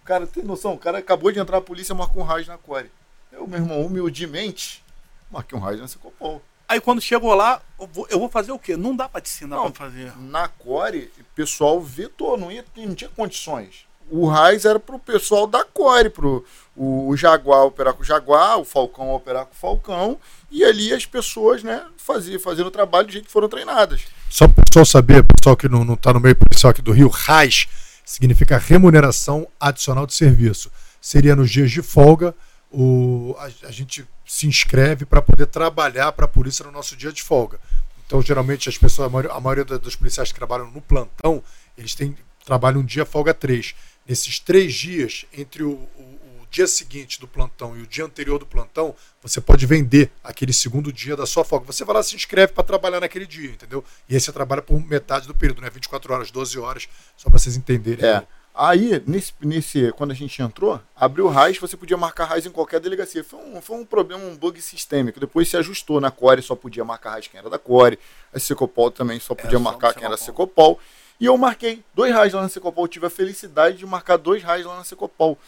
Cara, 0.05 0.27
tem 0.27 0.43
noção? 0.43 0.73
O 0.75 0.79
cara 0.79 0.99
acabou 0.99 1.31
de 1.31 1.39
entrar 1.39 1.59
a 1.59 1.63
polícia 1.63 1.95
marcou 1.95 2.23
um 2.23 2.27
RAIS 2.27 2.49
na 2.49 2.59
Core. 2.59 2.91
Eu, 3.31 3.47
meu 3.47 3.61
irmão, 3.61 3.87
humildemente, 3.87 4.83
marquei 5.31 5.57
um 5.57 5.61
RAIS 5.61 5.79
na 5.79 5.87
Secopol. 5.87 6.43
Aí 6.73 6.81
quando 6.81 7.03
chegou 7.03 7.35
lá, 7.35 7.61
eu 7.79 7.87
vou, 7.87 8.07
eu 8.09 8.19
vou 8.19 8.31
fazer 8.31 8.51
o 8.51 8.59
quê? 8.59 8.79
Não 8.79 8.97
dá 8.97 9.07
pra 9.07 9.21
te 9.21 9.29
ensinar 9.29 9.57
Não. 9.57 9.71
pra 9.71 9.85
fazer. 9.85 10.11
Na 10.17 10.49
Core, 10.49 11.13
o 11.21 11.25
pessoal 11.35 11.79
vetou, 11.83 12.39
não, 12.39 12.51
ia, 12.51 12.65
não 12.79 12.95
tinha 12.95 13.11
condições. 13.15 13.85
O 14.11 14.27
RAIS 14.27 14.65
era 14.65 14.81
pro 14.81 14.99
pessoal 14.99 15.47
da 15.47 15.67
Core, 15.67 16.09
pro, 16.09 16.43
o 16.75 17.15
Jaguar 17.15 17.67
operar 17.67 17.93
com 17.93 18.01
o 18.01 18.05
Jaguar, 18.05 18.59
o 18.59 18.65
Falcão 18.65 19.13
operar 19.13 19.45
com 19.45 19.53
o 19.53 19.55
Falcão, 19.55 20.19
e 20.51 20.65
ali 20.65 20.95
as 20.95 21.05
pessoas, 21.05 21.63
né, 21.63 21.85
faziam, 21.99 22.41
fazendo 22.41 22.69
o 22.69 22.71
trabalho 22.71 23.07
do 23.07 23.13
jeito 23.13 23.27
que 23.27 23.31
foram 23.33 23.51
treinadas. 23.51 24.07
Só 24.31 24.49
para 24.49 24.63
o 24.63 24.65
pessoal 24.65 24.87
saber, 24.87 25.27
pessoal 25.37 25.55
que 25.55 25.69
não 25.69 25.93
está 25.93 26.15
no 26.15 26.21
meio 26.21 26.37
policial 26.37 26.71
aqui 26.71 26.81
do 26.81 26.93
Rio, 26.93 27.09
RAS 27.09 27.69
significa 28.03 28.57
remuneração 28.57 29.47
adicional 29.61 30.07
de 30.07 30.15
serviço. 30.15 30.73
Seria 31.03 31.37
nos 31.37 31.51
dias 31.51 31.71
de 31.71 31.83
folga, 31.83 32.35
o, 32.71 33.37
a, 33.39 33.69
a 33.69 33.71
gente 33.71 34.07
se 34.25 34.47
inscreve 34.47 35.05
para 35.05 35.21
poder 35.21 35.47
trabalhar 35.47 36.13
para 36.13 36.25
a 36.25 36.29
polícia 36.29 36.65
no 36.65 36.73
nosso 36.73 36.97
dia 36.97 37.13
de 37.13 37.23
folga. 37.23 37.59
Então, 38.07 38.21
geralmente, 38.21 38.69
as 38.69 38.77
pessoas, 38.77 39.07
a 39.07 39.11
maioria, 39.11 39.33
a 39.33 39.41
maioria 39.41 39.65
dos 39.65 39.97
policiais 39.97 40.31
que 40.31 40.39
trabalham 40.39 40.71
no 40.71 40.81
plantão, 40.81 41.43
eles 41.77 41.95
têm, 41.95 42.17
trabalham 42.45 42.81
um 42.81 42.85
dia 42.85 43.07
folga 43.07 43.33
três. 43.33 43.75
Nesses 44.07 44.39
três 44.39 44.75
dias, 44.75 45.25
entre 45.33 45.63
o, 45.63 45.71
o 45.73 46.47
dia 46.53 46.67
seguinte 46.67 47.19
do 47.19 47.27
plantão 47.27 47.75
e 47.77 47.81
o 47.81 47.87
dia 47.87 48.05
anterior 48.05 48.39
do 48.39 48.45
plantão, 48.45 48.95
você 49.23 49.41
pode 49.41 49.65
vender 49.65 50.11
aquele 50.23 50.53
segundo 50.53 50.93
dia 50.93 51.17
da 51.17 51.25
sua 51.25 51.45
folga. 51.45 51.65
Você 51.65 51.85
vai 51.85 51.97
lá 51.97 52.03
se 52.03 52.15
inscreve 52.15 52.53
para 52.53 52.63
trabalhar 52.63 53.01
naquele 53.01 53.27
dia, 53.27 53.51
entendeu? 53.51 53.83
E 54.07 54.15
aí 54.15 54.21
você 54.21 54.31
trabalha 54.31 54.61
por 54.61 54.79
metade 54.85 55.27
do 55.27 55.35
período, 55.35 55.63
né? 55.63 55.71
24 55.71 56.13
horas, 56.13 56.31
12 56.31 56.59
horas, 56.59 56.89
só 57.17 57.31
para 57.31 57.39
vocês 57.39 57.57
entenderem. 57.57 58.05
É. 58.05 58.27
Aí, 58.55 59.03
nesse, 59.07 59.33
nesse, 59.41 59.93
quando 59.93 60.11
a 60.11 60.15
gente 60.15 60.43
entrou, 60.43 60.79
abriu 60.95 61.25
o 61.25 61.29
RAIS, 61.31 61.57
você 61.57 61.75
podia 61.75 61.97
marcar 61.97 62.27
RAIS 62.27 62.45
em 62.45 62.51
qualquer 62.51 62.81
delegacia. 62.81 63.25
Foi 63.25 63.41
um, 63.41 63.63
foi 63.63 63.79
um 63.79 63.85
problema, 63.85 64.23
um 64.25 64.37
bug 64.37 64.61
sistêmico. 64.61 65.19
Depois 65.19 65.49
se 65.49 65.57
ajustou 65.57 66.01
na 66.01 66.11
Core, 66.11 66.43
só 66.43 66.55
podia 66.55 66.85
marcar 66.85 67.13
RAIS 67.13 67.29
quem 67.29 67.41
era 67.41 67.49
da 67.49 67.59
Core. 67.59 67.99
A 68.33 68.39
Secopol 68.39 68.91
também 68.91 69.19
só 69.19 69.35
podia 69.35 69.57
é, 69.57 69.61
marcar 69.61 69.95
quem 69.95 70.05
era 70.05 70.19
Secopol. 70.19 70.79
E 71.19 71.25
eu 71.25 71.37
marquei 71.39 71.83
dois 71.95 72.13
RAIS 72.13 72.35
lá 72.35 72.43
na 72.43 72.49
Secopol. 72.51 72.87
Tive 72.87 73.07
a 73.07 73.11
felicidade 73.11 73.79
de 73.79 73.87
marcar 73.87 74.19
dois 74.19 74.43
RAIS 74.43 74.67
lá 74.67 74.77
na 74.77 74.85
Secopol. 74.85 75.39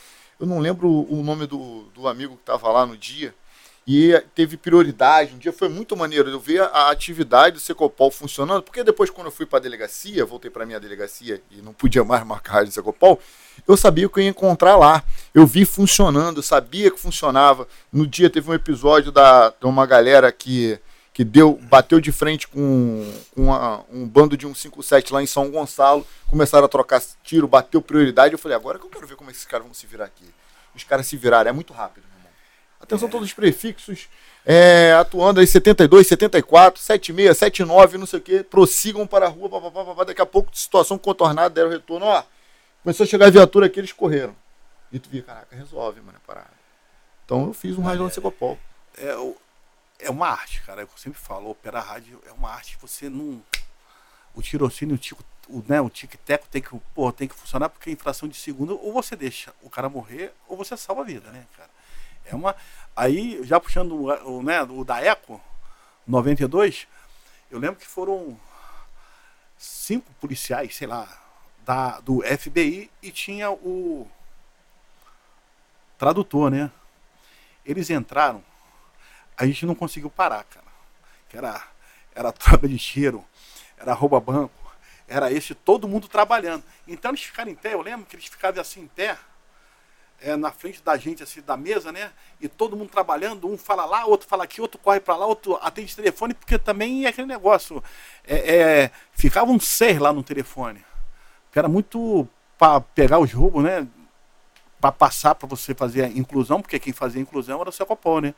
Eu 0.40 0.46
não 0.46 0.58
lembro 0.58 0.88
o 0.88 1.22
nome 1.22 1.46
do, 1.46 1.82
do 1.94 2.08
amigo 2.08 2.36
que 2.36 2.42
estava 2.42 2.70
lá 2.70 2.86
no 2.86 2.96
dia. 2.96 3.34
E 3.86 4.18
teve 4.34 4.56
prioridade. 4.56 5.34
Um 5.34 5.38
dia 5.38 5.52
foi 5.52 5.68
muito 5.68 5.96
maneiro. 5.96 6.30
Eu 6.30 6.40
ver 6.40 6.62
a 6.62 6.90
atividade 6.90 7.54
do 7.54 7.60
Secopol 7.60 8.10
funcionando. 8.10 8.62
Porque 8.62 8.82
depois, 8.82 9.10
quando 9.10 9.26
eu 9.26 9.30
fui 9.30 9.44
para 9.44 9.58
a 9.58 9.62
delegacia, 9.62 10.24
voltei 10.24 10.50
para 10.50 10.64
minha 10.64 10.80
delegacia 10.80 11.42
e 11.50 11.60
não 11.60 11.72
podia 11.74 12.02
mais 12.02 12.24
marcar 12.24 12.64
de 12.64 12.72
Secopol, 12.72 13.20
eu 13.68 13.76
sabia 13.76 14.08
que 14.08 14.18
eu 14.18 14.24
ia 14.24 14.30
encontrar 14.30 14.76
lá. 14.76 15.04
Eu 15.34 15.46
vi 15.46 15.64
funcionando, 15.66 16.38
eu 16.38 16.42
sabia 16.42 16.90
que 16.90 16.98
funcionava. 16.98 17.68
No 17.92 18.06
dia 18.06 18.30
teve 18.30 18.50
um 18.50 18.54
episódio 18.54 19.12
da, 19.12 19.50
de 19.50 19.66
uma 19.66 19.84
galera 19.84 20.32
que 20.32 20.78
que 21.14 21.22
deu, 21.22 21.56
bateu 21.70 22.00
de 22.00 22.10
frente 22.10 22.48
com, 22.48 23.08
com 23.32 23.44
uma, 23.44 23.84
um 23.88 24.04
bando 24.04 24.36
de 24.36 24.44
157 24.44 25.12
lá 25.12 25.22
em 25.22 25.26
São 25.26 25.48
Gonçalo, 25.48 26.04
começaram 26.26 26.64
a 26.64 26.68
trocar 26.68 27.00
tiro, 27.22 27.46
bateu 27.46 27.80
prioridade. 27.80 28.34
Eu 28.34 28.38
falei, 28.38 28.56
agora 28.56 28.80
que 28.80 28.84
eu 28.84 28.90
quero 28.90 29.06
ver 29.06 29.14
como 29.14 29.30
esses 29.30 29.44
caras 29.44 29.64
vão 29.64 29.72
se 29.72 29.86
virar 29.86 30.06
aqui. 30.06 30.28
Os 30.74 30.82
caras 30.82 31.06
se 31.06 31.16
viraram, 31.16 31.48
é 31.48 31.52
muito 31.52 31.72
rápido, 31.72 32.02
irmão. 32.02 32.13
Atenção, 32.84 33.08
é. 33.08 33.10
todos 33.10 33.28
os 33.28 33.34
prefixos, 33.34 34.08
é, 34.44 34.92
atuando 34.92 35.40
aí 35.40 35.46
72, 35.46 36.06
74, 36.06 36.80
76, 36.80 37.36
79, 37.36 37.98
não 37.98 38.06
sei 38.06 38.18
o 38.18 38.22
que, 38.22 38.42
prossigam 38.42 39.06
para 39.06 39.26
a 39.26 39.28
rua, 39.28 39.48
pá, 39.48 39.60
pá, 39.60 39.70
pá, 39.70 39.94
pá, 39.94 40.04
daqui 40.04 40.20
a 40.20 40.26
pouco, 40.26 40.50
situação 40.56 40.98
contornada, 40.98 41.50
deram 41.50 41.70
retorno, 41.70 42.06
ó. 42.06 42.22
Começou 42.82 43.04
a 43.04 43.06
chegar 43.06 43.26
a 43.26 43.30
viatura 43.30 43.66
aqui, 43.66 43.80
eles 43.80 43.92
correram. 43.92 44.36
E 44.92 44.98
tu 44.98 45.08
via, 45.08 45.22
caraca, 45.22 45.56
resolve, 45.56 46.00
mano, 46.00 46.18
é 46.22 46.26
parada. 46.26 46.52
Então 47.24 47.46
eu 47.46 47.54
fiz 47.54 47.76
um 47.78 47.90
é, 47.90 47.96
de 47.96 48.14
Secopol. 48.14 48.58
É, 48.98 49.16
o, 49.16 49.34
é 49.98 50.10
uma 50.10 50.28
arte, 50.28 50.62
cara. 50.62 50.82
Eu 50.82 50.88
sempre 50.96 51.18
falo, 51.18 51.50
operar 51.50 51.86
rádio 51.86 52.20
é 52.26 52.32
uma 52.32 52.50
arte. 52.50 52.76
Você 52.80 53.08
não. 53.08 53.42
O 54.34 54.42
tirocínio, 54.42 54.96
o 54.96 54.98
tico, 54.98 55.24
o, 55.48 55.64
né, 55.66 55.80
o 55.80 55.88
tic-teco 55.88 56.46
tem 56.50 56.60
que, 56.60 56.70
tem 57.16 57.28
que 57.28 57.34
funcionar 57.34 57.68
porque 57.68 57.90
em 57.90 57.96
fração 57.96 58.28
de 58.28 58.36
segundo 58.36 58.78
ou 58.84 58.92
você 58.92 59.14
deixa 59.14 59.52
o 59.62 59.70
cara 59.70 59.88
morrer 59.88 60.32
ou 60.48 60.56
você 60.56 60.76
salva 60.76 61.02
a 61.02 61.04
vida, 61.04 61.30
né, 61.30 61.44
cara? 61.56 61.70
É 62.24 62.34
uma. 62.34 62.54
Aí, 62.96 63.40
já 63.44 63.58
puxando 63.60 63.92
o, 63.94 64.42
né, 64.42 64.62
o 64.62 64.84
da 64.84 65.00
Eco, 65.00 65.40
92, 66.06 66.86
eu 67.50 67.58
lembro 67.58 67.76
que 67.76 67.86
foram 67.86 68.38
cinco 69.58 70.12
policiais, 70.20 70.76
sei 70.76 70.86
lá, 70.86 71.08
da, 71.64 72.00
do 72.00 72.22
FBI 72.22 72.90
e 73.02 73.10
tinha 73.10 73.50
o 73.50 74.08
tradutor, 75.98 76.50
né? 76.50 76.70
Eles 77.64 77.90
entraram 77.90 78.42
a 79.36 79.46
gente 79.46 79.66
não 79.66 79.74
conseguiu 79.74 80.10
parar, 80.10 80.44
cara. 80.44 80.66
Que 81.28 81.36
era, 81.36 81.62
era 82.14 82.32
troca 82.32 82.68
de 82.68 82.78
cheiro, 82.78 83.24
era 83.76 83.92
rouba 83.92 84.20
banco, 84.20 84.72
era 85.06 85.30
esse, 85.32 85.54
todo 85.54 85.88
mundo 85.88 86.08
trabalhando. 86.08 86.64
Então 86.86 87.10
eles 87.10 87.22
ficaram 87.22 87.50
em 87.50 87.54
pé, 87.54 87.74
eu 87.74 87.82
lembro 87.82 88.06
que 88.06 88.16
eles 88.16 88.26
ficavam 88.26 88.60
assim 88.60 88.82
em 88.82 88.88
pé, 88.88 89.18
é, 90.20 90.36
na 90.36 90.50
frente 90.50 90.82
da 90.82 90.96
gente, 90.96 91.22
assim, 91.22 91.40
da 91.42 91.56
mesa, 91.56 91.92
né? 91.92 92.10
E 92.40 92.48
todo 92.48 92.76
mundo 92.76 92.90
trabalhando, 92.90 93.48
um 93.48 93.58
fala 93.58 93.84
lá, 93.84 94.06
outro 94.06 94.28
fala 94.28 94.44
aqui, 94.44 94.60
outro 94.60 94.78
corre 94.78 95.00
para 95.00 95.16
lá, 95.16 95.26
outro 95.26 95.58
atende 95.60 95.94
telefone, 95.94 96.34
porque 96.34 96.58
também 96.58 97.04
é 97.04 97.08
aquele 97.08 97.26
negócio. 97.26 97.82
É, 98.26 98.56
é, 98.56 98.90
ficavam 99.12 99.58
seis 99.60 99.98
lá 99.98 100.12
no 100.12 100.22
telefone. 100.22 100.84
Era 101.54 101.68
muito 101.68 102.28
para 102.58 102.80
pegar 102.80 103.18
os 103.18 103.32
roubos, 103.32 103.62
né? 103.62 103.86
Para 104.80 104.90
passar 104.90 105.34
para 105.34 105.48
você 105.48 105.74
fazer 105.74 106.04
a 106.04 106.08
inclusão, 106.08 106.60
porque 106.60 106.78
quem 106.78 106.92
fazia 106.92 107.20
a 107.20 107.22
inclusão 107.22 107.60
era 107.60 107.70
o 107.70 107.72
Secopol, 107.72 108.20
né? 108.20 108.34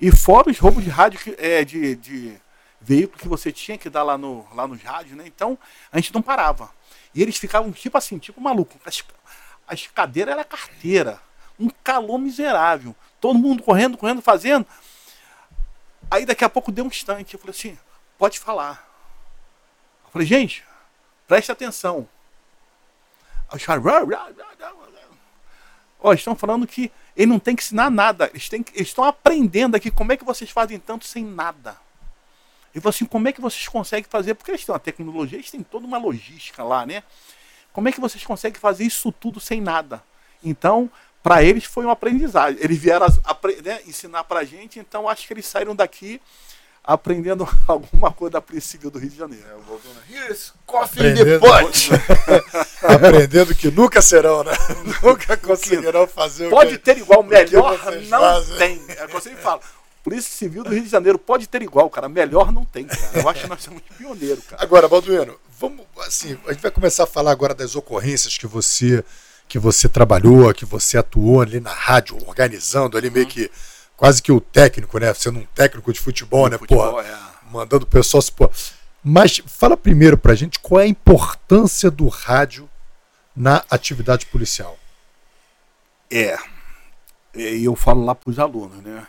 E 0.00 0.10
fora 0.10 0.50
os 0.50 0.58
roubos 0.58 0.82
de 0.82 0.90
rádio, 0.90 1.20
que, 1.20 1.36
é, 1.38 1.64
de, 1.64 1.94
de 1.94 2.40
veículo 2.80 3.18
que 3.18 3.28
você 3.28 3.52
tinha 3.52 3.78
que 3.78 3.88
dar 3.88 4.02
lá 4.02 4.18
no, 4.18 4.46
lá 4.54 4.66
nos 4.66 4.82
rádios, 4.82 5.16
né? 5.16 5.24
Então, 5.26 5.56
a 5.92 5.98
gente 5.98 6.12
não 6.12 6.20
parava. 6.20 6.70
E 7.14 7.22
eles 7.22 7.36
ficavam 7.36 7.70
tipo 7.70 7.96
assim, 7.96 8.18
tipo 8.18 8.40
maluco. 8.40 8.78
As, 9.66 9.80
as 9.80 9.86
cadeiras 9.86 10.32
era 10.32 10.44
carteira. 10.44 11.20
Um 11.58 11.68
calor 11.68 12.18
miserável. 12.18 12.94
Todo 13.20 13.38
mundo 13.38 13.62
correndo, 13.62 13.96
correndo, 13.96 14.22
fazendo. 14.22 14.66
Aí 16.10 16.26
daqui 16.26 16.44
a 16.44 16.48
pouco 16.48 16.72
deu 16.72 16.84
um 16.84 16.88
instante. 16.88 17.34
Eu 17.34 17.40
falei 17.40 17.54
assim, 17.56 17.78
pode 18.18 18.38
falar. 18.38 18.88
Eu 20.04 20.10
falei, 20.10 20.26
gente, 20.26 20.64
preste 21.26 21.52
atenção. 21.52 22.08
Os 23.52 23.64
caras. 23.64 23.84
Ó, 26.00 26.12
estão 26.12 26.34
falando 26.34 26.66
que 26.66 26.90
ele 27.16 27.30
não 27.30 27.38
tem 27.38 27.54
que 27.54 27.62
ensinar 27.62 27.90
nada. 27.90 28.28
Eles, 28.32 28.48
têm, 28.48 28.64
eles 28.74 28.88
estão 28.88 29.04
aprendendo 29.04 29.76
aqui 29.76 29.90
como 29.90 30.12
é 30.12 30.16
que 30.16 30.24
vocês 30.24 30.50
fazem 30.50 30.78
tanto 30.78 31.06
sem 31.06 31.24
nada. 31.24 31.76
Ele 32.74 32.80
falou 32.80 32.90
assim, 32.90 33.04
como 33.04 33.28
é 33.28 33.32
que 33.32 33.40
vocês 33.40 33.68
conseguem 33.68 34.08
fazer? 34.08 34.34
Porque 34.34 34.50
eles 34.50 34.64
têm 34.64 34.72
uma 34.72 34.78
tecnologia, 34.80 35.38
eles 35.38 35.50
têm 35.50 35.62
toda 35.62 35.86
uma 35.86 35.98
logística 35.98 36.64
lá, 36.64 36.86
né? 36.86 37.02
Como 37.72 37.88
é 37.88 37.92
que 37.92 38.00
vocês 38.00 38.24
conseguem 38.24 38.60
fazer 38.60 38.84
isso 38.84 39.10
tudo 39.12 39.40
sem 39.40 39.60
nada? 39.60 40.02
Então, 40.42 40.90
para 41.22 41.42
eles 41.42 41.64
foi 41.64 41.86
um 41.86 41.90
aprendizado. 41.90 42.56
Eles 42.58 42.78
vieram 42.78 43.06
a, 43.06 43.30
a, 43.30 43.36
né, 43.62 43.80
ensinar 43.86 44.24
para 44.24 44.40
a 44.40 44.44
gente, 44.44 44.78
então 44.78 45.08
acho 45.08 45.26
que 45.26 45.32
eles 45.32 45.46
saíram 45.46 45.74
daqui 45.74 46.20
aprendendo 46.84 47.48
alguma 47.66 48.12
coisa 48.12 48.40
da 48.40 48.60
Civil 48.60 48.90
do 48.90 48.98
Rio 48.98 49.10
de 49.10 49.16
Janeiro. 49.16 49.44
É, 49.48 49.54
o 49.54 49.80
Here's 50.10 50.52
coffee 50.66 51.10
in 51.10 51.14
the 51.14 51.38
pot. 51.38 51.90
aprendendo 52.82 53.54
que 53.54 53.70
nunca 53.70 54.02
serão, 54.02 54.42
né? 54.42 54.52
nunca 55.02 55.36
conseguirão 55.36 56.06
fazer 56.06 56.50
Pode 56.50 56.78
ter 56.78 56.98
igual, 56.98 57.22
melhor 57.22 57.78
não 58.08 58.20
fazem. 58.20 58.58
tem. 58.58 58.96
É 58.96 59.04
o 59.04 59.08
que 59.08 59.16
eu 59.16 59.20
sempre 59.20 59.40
falo. 59.40 59.60
Polícia 60.02 60.30
Civil 60.36 60.64
do 60.64 60.70
Rio 60.70 60.82
de 60.82 60.88
Janeiro 60.88 61.18
pode 61.18 61.46
ter 61.46 61.62
igual, 61.62 61.88
cara. 61.88 62.08
Melhor 62.08 62.50
não 62.50 62.64
tem, 62.64 62.84
cara. 62.84 63.00
Eu 63.14 63.28
acho 63.28 63.42
que 63.42 63.48
nós 63.48 63.62
somos 63.62 63.82
pioneiros, 63.96 64.44
cara. 64.44 64.62
Agora, 64.62 64.88
Balduino, 64.88 65.38
vamos 65.58 65.86
assim, 66.00 66.36
a 66.46 66.52
gente 66.52 66.62
vai 66.62 66.70
começar 66.70 67.04
a 67.04 67.06
falar 67.06 67.30
agora 67.30 67.54
das 67.54 67.76
ocorrências 67.76 68.36
que 68.36 68.46
você 68.46 69.04
que 69.48 69.58
você 69.58 69.86
trabalhou, 69.88 70.52
que 70.54 70.64
você 70.64 70.96
atuou 70.96 71.42
ali 71.42 71.60
na 71.60 71.72
rádio, 71.72 72.16
organizando 72.26 72.96
ali 72.96 73.08
uhum. 73.08 73.14
meio 73.14 73.26
que 73.26 73.50
quase 73.96 74.22
que 74.22 74.32
o 74.32 74.40
técnico, 74.40 74.98
né? 74.98 75.12
Sendo 75.14 75.40
um 75.40 75.46
técnico 75.54 75.92
de 75.92 76.00
futebol, 76.00 76.46
de 76.46 76.52
né? 76.52 76.58
Futebol, 76.58 76.92
Porra, 76.92 77.06
é. 77.06 77.50
Mandando 77.50 77.84
o 77.84 77.88
pessoal 77.88 78.22
se. 78.22 78.32
Porra. 78.32 78.50
Mas 79.04 79.42
fala 79.46 79.76
primeiro 79.76 80.16
pra 80.16 80.34
gente 80.34 80.58
qual 80.58 80.80
é 80.80 80.84
a 80.84 80.88
importância 80.88 81.90
do 81.90 82.08
rádio 82.08 82.68
na 83.36 83.62
atividade 83.70 84.26
policial. 84.26 84.78
É. 86.10 86.36
E 87.34 87.64
eu 87.64 87.76
falo 87.76 88.04
lá 88.04 88.14
pros 88.14 88.38
alunos, 88.38 88.82
né? 88.82 89.06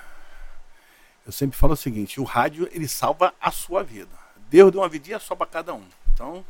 Eu 1.25 1.31
sempre 1.31 1.57
falo 1.57 1.73
o 1.73 1.77
seguinte: 1.77 2.19
o 2.19 2.23
rádio 2.23 2.69
ele 2.71 2.87
salva 2.87 3.33
a 3.39 3.51
sua 3.51 3.83
vida. 3.83 4.11
Deus 4.49 4.71
deu 4.71 4.81
uma 4.81 4.89
vidinha 4.89 5.19
só 5.19 5.35
para 5.35 5.47
cada 5.47 5.73
um. 5.73 5.85
Então, 6.13 6.45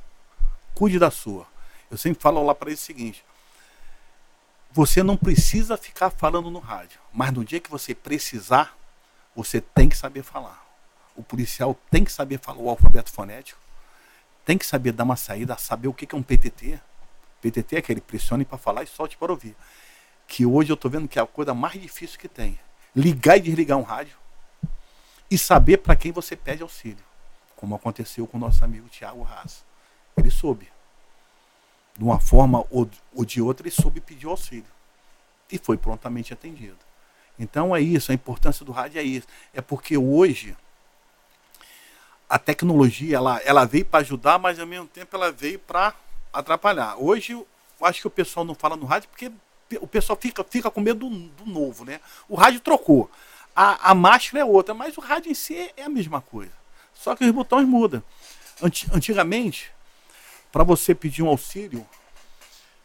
cuide 0.73 0.99
da 0.99 1.11
sua. 1.11 1.47
Eu 1.89 1.97
sempre 1.97 2.21
falo 2.21 2.43
lá 2.43 2.55
para 2.55 2.69
eles 2.69 2.81
o 2.81 2.85
seguinte: 2.85 3.23
você 4.71 5.03
não 5.03 5.15
precisa 5.15 5.77
ficar 5.77 6.09
falando 6.09 6.49
no 6.49 6.59
rádio, 6.59 6.99
mas 7.13 7.31
no 7.31 7.45
dia 7.45 7.59
que 7.59 7.69
você 7.69 7.93
precisar, 7.93 8.75
você 9.35 9.61
tem 9.61 9.87
que 9.87 9.97
saber 9.97 10.23
falar. 10.23 10.63
O 11.15 11.21
policial 11.21 11.77
tem 11.91 12.03
que 12.03 12.11
saber 12.11 12.39
falar 12.39 12.57
o 12.57 12.69
alfabeto 12.69 13.11
fonético, 13.11 13.59
tem 14.43 14.57
que 14.57 14.65
saber 14.65 14.91
dar 14.91 15.03
uma 15.03 15.15
saída, 15.15 15.55
saber 15.57 15.87
o 15.87 15.93
que 15.93 16.07
é 16.13 16.17
um 16.17 16.23
PTT. 16.23 16.79
PTT 17.39 17.75
é 17.75 17.79
aquele 17.79 18.01
pressione 18.01 18.45
para 18.45 18.57
falar 18.57 18.83
e 18.83 18.87
solte 18.87 19.15
para 19.17 19.31
ouvir. 19.31 19.55
Que 20.27 20.45
hoje 20.45 20.71
eu 20.71 20.75
estou 20.75 20.89
vendo 20.89 21.07
que 21.07 21.19
é 21.19 21.21
a 21.21 21.27
coisa 21.27 21.53
mais 21.53 21.79
difícil 21.79 22.17
que 22.17 22.27
tem. 22.27 22.57
Ligar 22.95 23.37
e 23.37 23.41
desligar 23.41 23.77
um 23.77 23.83
rádio 23.83 24.22
e 25.33 25.37
saber 25.39 25.77
para 25.77 25.95
quem 25.95 26.11
você 26.11 26.35
pede 26.35 26.61
auxílio, 26.61 27.03
como 27.55 27.73
aconteceu 27.73 28.27
com 28.27 28.37
o 28.37 28.39
nosso 28.39 28.63
amigo 28.63 28.87
Tiago 28.87 29.27
Haas. 29.27 29.65
Ele 30.15 30.29
soube 30.29 30.71
de 31.97 32.03
uma 32.03 32.19
forma 32.19 32.63
ou, 32.69 32.87
de 33.25 33.41
outra, 33.41 33.65
ele 33.65 33.75
soube 33.75 33.99
pedir 33.99 34.27
auxílio. 34.27 34.71
E 35.51 35.57
foi 35.57 35.75
prontamente 35.75 36.31
atendido. 36.33 36.77
Então 37.39 37.75
é 37.75 37.81
isso, 37.81 38.11
a 38.11 38.15
importância 38.15 38.63
do 38.63 38.71
rádio 38.71 38.99
é 38.99 39.03
isso. 39.03 39.25
É 39.55 39.59
porque 39.59 39.97
hoje 39.97 40.55
a 42.29 42.37
tecnologia 42.37 43.17
ela, 43.17 43.41
ela 43.43 43.65
veio 43.65 43.85
para 43.85 44.01
ajudar, 44.01 44.37
mas 44.37 44.59
ao 44.59 44.67
mesmo 44.67 44.85
tempo 44.85 45.15
ela 45.15 45.31
veio 45.31 45.57
para 45.57 45.95
atrapalhar. 46.31 46.95
Hoje 46.99 47.33
eu 47.33 47.47
acho 47.81 48.01
que 48.01 48.07
o 48.07 48.11
pessoal 48.11 48.45
não 48.45 48.53
fala 48.53 48.75
no 48.75 48.85
rádio 48.85 49.09
porque 49.09 49.31
o 49.81 49.87
pessoal 49.87 50.15
fica, 50.15 50.43
fica 50.43 50.69
com 50.69 50.79
medo 50.79 51.09
do, 51.09 51.43
do 51.43 51.45
novo, 51.47 51.85
né? 51.85 51.99
O 52.29 52.35
rádio 52.35 52.59
trocou. 52.59 53.09
A, 53.55 53.91
a 53.91 53.95
máscara 53.95 54.41
é 54.41 54.45
outra, 54.45 54.73
mas 54.73 54.97
o 54.97 55.01
rádio 55.01 55.31
em 55.31 55.35
si 55.35 55.71
é 55.77 55.83
a 55.83 55.89
mesma 55.89 56.21
coisa. 56.21 56.51
Só 56.93 57.15
que 57.15 57.23
os 57.23 57.31
botões 57.31 57.67
mudam. 57.67 58.03
Antigamente, 58.91 59.71
para 60.51 60.63
você 60.63 60.95
pedir 60.95 61.21
um 61.21 61.27
auxílio, 61.27 61.85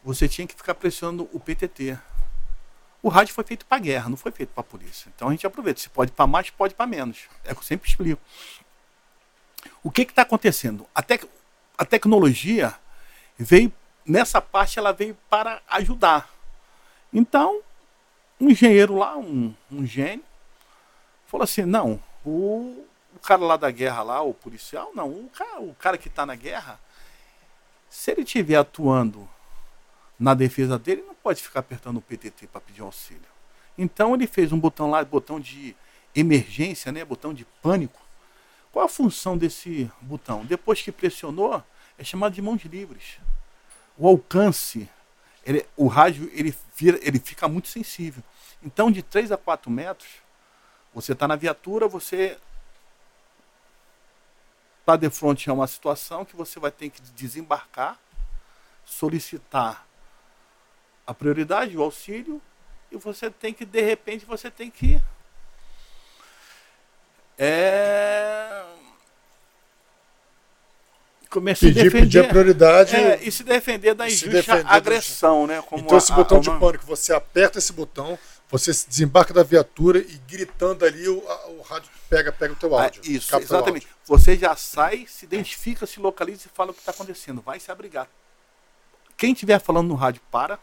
você 0.02 0.28
tinha 0.28 0.46
que 0.46 0.54
ficar 0.54 0.74
pressionando 0.74 1.28
o 1.32 1.40
PTT. 1.40 1.98
O 3.02 3.08
rádio 3.08 3.34
foi 3.34 3.44
feito 3.44 3.64
para 3.64 3.78
guerra, 3.78 4.08
não 4.08 4.16
foi 4.16 4.32
feito 4.32 4.50
para 4.50 4.62
polícia. 4.62 5.10
Então 5.14 5.28
a 5.28 5.30
gente 5.30 5.46
aproveita. 5.46 5.80
Se 5.80 5.88
pode 5.88 6.10
para 6.12 6.26
mais, 6.26 6.50
pode 6.50 6.74
para 6.74 6.86
menos. 6.86 7.28
É 7.44 7.52
o 7.52 7.54
que 7.54 7.60
eu 7.60 7.64
sempre 7.64 7.88
explico. 7.88 8.20
O 9.82 9.90
que 9.90 10.02
está 10.02 10.22
acontecendo? 10.22 10.86
A, 10.94 11.02
tec 11.02 11.24
a 11.76 11.84
tecnologia 11.84 12.74
veio, 13.38 13.72
nessa 14.04 14.40
parte, 14.40 14.78
ela 14.78 14.92
veio 14.92 15.16
para 15.28 15.62
ajudar. 15.68 16.28
Então, 17.12 17.60
um 18.40 18.50
engenheiro 18.50 18.96
lá, 18.96 19.16
um, 19.16 19.54
um 19.70 19.86
gênio, 19.86 20.24
falou 21.28 21.44
assim: 21.44 21.62
não, 21.62 22.02
o, 22.24 22.84
o 23.14 23.18
cara 23.22 23.44
lá 23.44 23.56
da 23.56 23.70
guerra, 23.70 24.02
lá, 24.02 24.22
o 24.22 24.34
policial, 24.34 24.90
não, 24.94 25.08
o 25.08 25.30
cara, 25.30 25.60
o 25.60 25.74
cara 25.74 25.96
que 25.96 26.08
está 26.08 26.26
na 26.26 26.34
guerra, 26.34 26.80
se 27.88 28.10
ele 28.10 28.22
estiver 28.22 28.56
atuando 28.56 29.28
na 30.18 30.34
defesa 30.34 30.78
dele, 30.78 31.04
não 31.06 31.14
pode 31.14 31.40
ficar 31.40 31.60
apertando 31.60 31.98
o 31.98 32.02
PTT 32.02 32.48
para 32.48 32.60
pedir 32.60 32.82
auxílio. 32.82 33.22
Então 33.76 34.14
ele 34.14 34.26
fez 34.26 34.50
um 34.50 34.58
botão 34.58 34.90
lá, 34.90 35.04
botão 35.04 35.38
de 35.38 35.76
emergência, 36.14 36.90
né, 36.90 37.04
botão 37.04 37.32
de 37.32 37.44
pânico. 37.62 38.00
Qual 38.72 38.84
a 38.84 38.88
função 38.88 39.38
desse 39.38 39.90
botão? 40.00 40.44
Depois 40.44 40.82
que 40.82 40.90
pressionou, 40.90 41.62
é 41.96 42.04
chamado 42.04 42.34
de 42.34 42.42
mãos 42.42 42.62
livres. 42.64 43.18
O 43.96 44.06
alcance, 44.06 44.88
ele, 45.44 45.64
o 45.76 45.86
rádio 45.86 46.30
ele, 46.32 46.54
vira, 46.76 46.98
ele 47.02 47.18
fica 47.18 47.48
muito 47.48 47.68
sensível. 47.68 48.22
Então, 48.62 48.90
de 48.90 49.02
3 49.02 49.32
a 49.32 49.36
4 49.36 49.70
metros, 49.70 50.08
você 51.00 51.12
está 51.12 51.28
na 51.28 51.36
viatura, 51.36 51.86
você 51.86 52.36
está 54.80 54.96
de 54.96 55.08
frente 55.08 55.48
a 55.48 55.52
uma 55.52 55.68
situação 55.68 56.24
que 56.24 56.34
você 56.34 56.58
vai 56.58 56.72
ter 56.72 56.90
que 56.90 57.00
desembarcar, 57.14 57.96
solicitar 58.84 59.86
a 61.06 61.14
prioridade, 61.14 61.76
o 61.76 61.82
auxílio, 61.82 62.42
e 62.90 62.96
você 62.96 63.30
tem 63.30 63.54
que, 63.54 63.64
de 63.64 63.80
repente, 63.80 64.26
você 64.26 64.50
tem 64.50 64.72
que. 64.72 65.00
É, 67.38 68.64
começar 71.30 71.60
pedir, 71.60 71.80
a 71.80 71.84
defender, 71.84 72.00
pedir 72.00 72.18
a 72.24 72.28
prioridade 72.28 72.96
é, 72.96 73.22
e 73.22 73.30
se 73.30 73.44
defender 73.44 73.94
da 73.94 74.08
injusta 74.08 74.64
agressão, 74.66 75.46
né? 75.46 75.62
então 75.74 75.96
esse 75.96 76.10
a, 76.10 76.16
botão 76.16 76.38
a, 76.38 76.40
de 76.40 76.50
pânico, 76.50 76.84
você 76.84 77.14
aperta 77.14 77.58
esse 77.58 77.72
botão, 77.72 78.18
você 78.50 78.72
desembarca 78.72 79.34
da 79.34 79.42
viatura 79.42 79.98
e 79.98 80.20
gritando 80.26 80.84
ali 80.84 81.06
o, 81.08 81.18
o 81.58 81.62
rádio 81.62 81.90
pega 82.08 82.32
pega 82.32 82.54
o 82.54 82.56
teu 82.56 82.76
ah, 82.76 82.84
áudio. 82.84 83.02
Ah, 83.04 83.08
isso, 83.08 83.36
exatamente. 83.36 83.86
Você 84.06 84.36
já 84.36 84.56
sai, 84.56 85.06
se 85.06 85.26
identifica, 85.26 85.86
se 85.86 86.00
localiza 86.00 86.46
e 86.46 86.56
fala 86.56 86.70
o 86.70 86.74
que 86.74 86.80
está 86.80 86.92
acontecendo. 86.92 87.42
Vai 87.42 87.60
se 87.60 87.70
abrigar. 87.70 88.08
Quem 89.16 89.32
estiver 89.32 89.60
falando 89.60 89.88
no 89.88 89.94
rádio 89.94 90.22
para, 90.30 90.58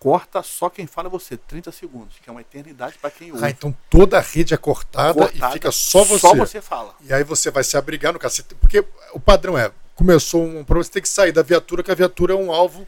corta 0.00 0.42
só 0.42 0.68
quem 0.68 0.86
fala 0.86 1.06
é 1.06 1.10
você, 1.10 1.36
30 1.36 1.70
segundos, 1.70 2.16
que 2.20 2.28
é 2.28 2.32
uma 2.32 2.40
eternidade 2.40 2.98
para 2.98 3.10
quem 3.10 3.30
ouve. 3.30 3.44
Ah, 3.44 3.50
então 3.50 3.76
toda 3.88 4.18
a 4.18 4.20
rede 4.20 4.52
é 4.52 4.56
cortada, 4.56 5.14
cortada, 5.14 5.50
e 5.50 5.52
fica 5.52 5.70
só 5.70 6.02
você. 6.02 6.18
Só 6.18 6.34
você 6.34 6.60
fala. 6.60 6.96
E 7.02 7.12
aí 7.12 7.22
você 7.22 7.50
vai 7.50 7.62
se 7.62 7.76
abrigar 7.76 8.12
no 8.12 8.18
cacete. 8.18 8.56
Porque 8.56 8.84
o 9.12 9.20
padrão 9.20 9.56
é, 9.56 9.70
começou 9.94 10.42
um 10.42 10.64
problema, 10.64 10.82
você 10.82 10.90
tem 10.90 11.02
que 11.02 11.08
sair 11.08 11.30
da 11.30 11.42
viatura, 11.42 11.84
que 11.84 11.92
a 11.92 11.94
viatura 11.94 12.32
é 12.32 12.36
um 12.36 12.50
alvo. 12.50 12.84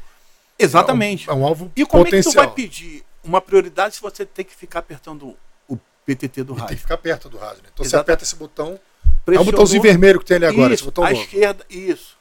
Exatamente. 0.58 1.30
É 1.30 1.32
um, 1.32 1.36
é 1.36 1.38
um 1.40 1.46
alvo 1.46 1.70
E 1.76 1.86
como 1.86 2.04
potencial. 2.04 2.44
é 2.44 2.46
que 2.46 2.52
tu 2.52 2.56
vai 2.56 2.66
pedir 2.66 3.04
uma 3.24 3.40
prioridade 3.40 3.96
se 3.96 4.02
você 4.02 4.24
tem 4.24 4.44
que 4.44 4.54
ficar 4.54 4.80
apertando 4.80 5.36
o 5.68 5.78
PTT 6.06 6.44
do 6.44 6.52
rádio? 6.52 6.68
tem 6.68 6.76
que 6.76 6.82
ficar 6.82 6.98
perto 6.98 7.28
do 7.28 7.38
rádio, 7.38 7.62
né? 7.62 7.70
Então 7.72 7.84
Exatamente. 7.84 7.90
você 7.90 7.96
aperta 7.96 8.24
esse 8.24 8.36
botão. 8.36 8.78
Pressionou, 9.24 9.38
é 9.38 9.40
um 9.40 9.50
botãozinho 9.50 9.82
vermelho 9.82 10.18
que 10.18 10.26
tem 10.26 10.36
ali 10.36 10.46
agora, 10.46 10.74
isso, 10.74 10.82
esse 10.82 10.84
botão 10.84 11.04
à 11.04 11.10
novo. 11.10 11.22
esquerda, 11.22 11.64
isso. 11.68 12.16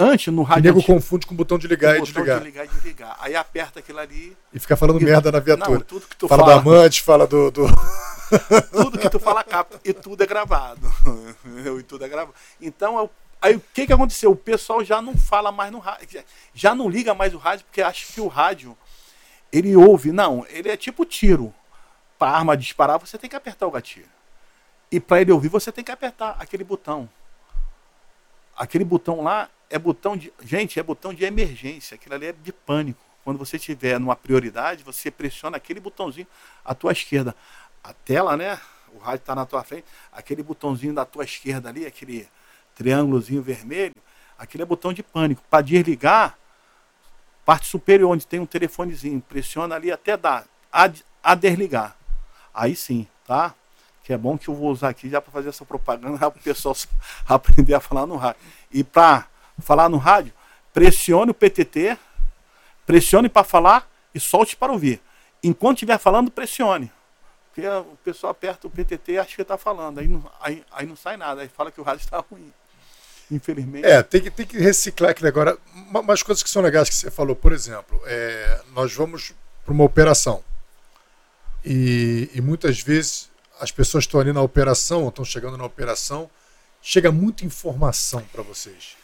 Antes, 0.00 0.32
no 0.32 0.44
rádio. 0.44 0.70
O 0.70 0.74
nego 0.76 0.86
confunde 0.86 1.26
com 1.26 1.34
o 1.34 1.36
botão 1.36 1.58
de 1.58 1.66
ligar 1.66 1.98
e 1.98 2.02
desligar. 2.02 2.38
de 2.38 2.44
ligar 2.44 2.64
e 2.64 2.68
desligar. 2.68 3.16
Aí 3.18 3.34
aperta 3.34 3.80
aquilo 3.80 3.98
ali. 3.98 4.36
E 4.54 4.60
fica 4.60 4.76
falando 4.76 5.00
e... 5.02 5.04
merda 5.04 5.32
na 5.32 5.40
viatura. 5.40 5.78
Não, 5.78 5.80
tudo 5.80 6.06
que 6.06 6.16
tu 6.16 6.28
fala. 6.28 6.42
Fala 6.44 6.54
da 6.54 6.60
amante, 6.60 7.02
fala 7.02 7.26
do. 7.26 7.50
do... 7.50 7.66
tudo 8.70 8.96
que 8.96 9.10
tu 9.10 9.18
fala 9.18 9.42
capta. 9.42 9.80
E 9.84 9.92
tudo 9.92 10.22
é 10.22 10.26
gravado. 10.26 10.80
e 11.80 11.82
tudo 11.82 12.04
é 12.04 12.08
gravado. 12.08 12.32
Então, 12.60 13.10
aí 13.42 13.56
o 13.56 13.62
que, 13.74 13.88
que 13.88 13.92
aconteceu? 13.92 14.30
O 14.30 14.36
pessoal 14.36 14.84
já 14.84 15.02
não 15.02 15.16
fala 15.16 15.50
mais 15.50 15.72
no 15.72 15.80
rádio. 15.80 16.22
Já 16.54 16.76
não 16.76 16.88
liga 16.88 17.12
mais 17.12 17.34
o 17.34 17.38
rádio, 17.38 17.64
porque 17.64 17.82
acha 17.82 18.06
que 18.12 18.20
o 18.20 18.28
rádio. 18.28 18.78
Ele 19.52 19.76
ouve. 19.76 20.12
Não, 20.12 20.46
ele 20.48 20.68
é 20.68 20.76
tipo 20.76 21.04
tiro. 21.04 21.54
Para 22.18 22.32
arma 22.32 22.56
disparar, 22.56 22.98
você 22.98 23.16
tem 23.16 23.30
que 23.30 23.36
apertar 23.36 23.66
o 23.66 23.70
gatilho. 23.70 24.08
E 24.90 24.98
para 24.98 25.20
ele 25.20 25.32
ouvir, 25.32 25.48
você 25.48 25.70
tem 25.70 25.84
que 25.84 25.92
apertar 25.92 26.36
aquele 26.38 26.64
botão. 26.64 27.08
Aquele 28.56 28.84
botão 28.84 29.22
lá 29.22 29.48
é 29.70 29.78
botão 29.78 30.16
de. 30.16 30.32
Gente, 30.42 30.80
é 30.80 30.82
botão 30.82 31.14
de 31.14 31.24
emergência. 31.24 31.94
Aquilo 31.94 32.14
ali 32.14 32.26
é 32.26 32.32
de 32.32 32.52
pânico. 32.52 33.00
Quando 33.22 33.38
você 33.38 33.58
tiver 33.58 34.00
numa 34.00 34.16
prioridade, 34.16 34.82
você 34.82 35.10
pressiona 35.10 35.58
aquele 35.58 35.80
botãozinho 35.80 36.26
à 36.64 36.74
tua 36.74 36.92
esquerda. 36.92 37.34
A 37.84 37.92
tela, 37.92 38.36
né? 38.36 38.58
O 38.94 38.98
rádio 38.98 39.20
está 39.20 39.34
na 39.34 39.44
tua 39.44 39.62
frente. 39.62 39.84
Aquele 40.10 40.42
botãozinho 40.42 40.94
da 40.94 41.04
tua 41.04 41.24
esquerda 41.24 41.68
ali, 41.68 41.84
aquele 41.84 42.26
triângulozinho 42.74 43.42
vermelho, 43.42 43.94
aquele 44.38 44.62
é 44.62 44.66
botão 44.66 44.92
de 44.92 45.02
pânico. 45.02 45.42
Para 45.50 45.62
desligar, 45.62 46.37
parte 47.48 47.66
superior, 47.66 48.12
onde 48.12 48.26
tem 48.26 48.38
um 48.38 48.44
telefonezinho, 48.44 49.22
pressiona 49.22 49.74
ali 49.74 49.90
até 49.90 50.18
dar 50.18 50.44
a, 50.70 50.90
a 51.22 51.34
desligar. 51.34 51.96
Aí 52.52 52.76
sim, 52.76 53.08
tá? 53.26 53.54
Que 54.04 54.12
é 54.12 54.18
bom 54.18 54.36
que 54.36 54.48
eu 54.48 54.54
vou 54.54 54.70
usar 54.70 54.90
aqui 54.90 55.08
já 55.08 55.18
para 55.18 55.32
fazer 55.32 55.48
essa 55.48 55.64
propaganda 55.64 56.18
para 56.30 56.38
o 56.38 56.42
pessoal 56.42 56.76
aprender 57.26 57.72
a 57.72 57.80
falar 57.80 58.06
no 58.06 58.16
rádio. 58.16 58.42
E 58.70 58.84
para 58.84 59.28
falar 59.60 59.88
no 59.88 59.96
rádio, 59.96 60.30
pressione 60.74 61.30
o 61.30 61.34
PTT, 61.34 61.96
pressione 62.84 63.30
para 63.30 63.44
falar 63.44 63.90
e 64.14 64.20
solte 64.20 64.54
para 64.54 64.70
ouvir. 64.70 65.00
Enquanto 65.42 65.78
estiver 65.78 65.96
falando, 65.96 66.30
pressione. 66.30 66.92
Porque 67.46 67.66
o 67.66 67.96
pessoal 68.04 68.32
aperta 68.32 68.66
o 68.66 68.70
PTT 68.70 69.12
e 69.12 69.18
acha 69.18 69.34
que 69.34 69.40
está 69.40 69.56
falando. 69.56 70.00
Aí 70.00 70.06
não, 70.06 70.30
aí, 70.38 70.62
aí 70.70 70.86
não 70.86 70.96
sai 70.96 71.16
nada, 71.16 71.40
aí 71.40 71.48
fala 71.48 71.72
que 71.72 71.80
o 71.80 71.84
rádio 71.84 72.04
está 72.04 72.18
ruim. 72.30 72.52
Infelizmente. 73.30 73.86
É, 73.86 74.02
tem 74.02 74.22
que, 74.22 74.30
tem 74.30 74.46
que 74.46 74.58
reciclar 74.58 75.10
aqui 75.10 75.26
agora. 75.26 75.56
Umas 75.74 76.22
coisas 76.22 76.42
que 76.42 76.48
são 76.48 76.62
legais 76.62 76.88
que 76.88 76.94
você 76.94 77.10
falou, 77.10 77.36
por 77.36 77.52
exemplo, 77.52 78.00
é, 78.06 78.60
nós 78.74 78.92
vamos 78.94 79.34
para 79.64 79.72
uma 79.72 79.84
operação. 79.84 80.42
E, 81.64 82.30
e 82.34 82.40
muitas 82.40 82.80
vezes 82.80 83.28
as 83.60 83.70
pessoas 83.70 84.04
estão 84.04 84.20
ali 84.20 84.32
na 84.32 84.40
operação, 84.40 85.08
estão 85.08 85.24
chegando 85.24 85.56
na 85.56 85.64
operação, 85.64 86.30
chega 86.80 87.10
muita 87.12 87.44
informação 87.44 88.22
para 88.32 88.42
vocês. 88.42 88.96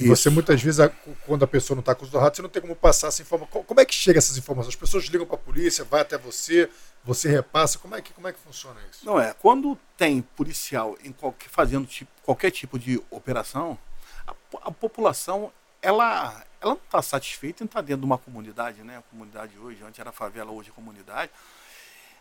E 0.00 0.04
Isso. 0.04 0.16
você 0.16 0.30
muitas 0.30 0.62
vezes, 0.62 0.80
quando 1.26 1.44
a 1.44 1.46
pessoa 1.46 1.74
não 1.76 1.80
está 1.80 1.94
com 1.94 2.06
os 2.06 2.10
rádio, 2.10 2.36
você 2.36 2.42
não 2.42 2.48
tem 2.48 2.62
como 2.62 2.74
passar 2.74 3.08
essa 3.08 3.20
informação. 3.20 3.62
Como 3.62 3.80
é 3.80 3.84
que 3.84 3.94
chega 3.94 4.18
essas 4.18 4.38
informações? 4.38 4.74
As 4.74 4.80
pessoas 4.80 5.04
ligam 5.04 5.26
para 5.26 5.34
a 5.36 5.38
polícia, 5.38 5.84
vai 5.84 6.00
até 6.00 6.16
você, 6.16 6.70
você 7.04 7.28
repassa. 7.28 7.78
Como 7.78 7.94
é 7.94 8.00
que, 8.00 8.10
como 8.14 8.26
é 8.26 8.32
que 8.32 8.38
funciona 8.38 8.80
isso? 8.90 9.04
Não 9.04 9.20
é. 9.20 9.34
Quando 9.34 9.78
tem 9.98 10.22
policial 10.22 10.96
em 11.04 11.12
qualquer, 11.12 11.50
fazendo 11.50 11.86
tipo, 11.86 12.10
qualquer 12.24 12.50
tipo 12.50 12.78
de 12.78 12.98
operação, 13.10 13.78
a, 14.26 14.32
a 14.62 14.70
população 14.70 15.52
ela, 15.82 16.44
ela 16.62 16.72
não 16.72 16.80
está 16.82 17.02
satisfeita 17.02 17.62
em 17.62 17.66
estar 17.66 17.82
dentro 17.82 18.00
de 18.00 18.06
uma 18.06 18.16
comunidade, 18.16 18.82
né? 18.82 18.96
A 18.96 19.02
comunidade 19.02 19.58
hoje, 19.58 19.82
antes 19.86 20.00
era 20.00 20.12
favela, 20.12 20.50
hoje 20.50 20.70
é 20.70 20.72
comunidade. 20.72 21.30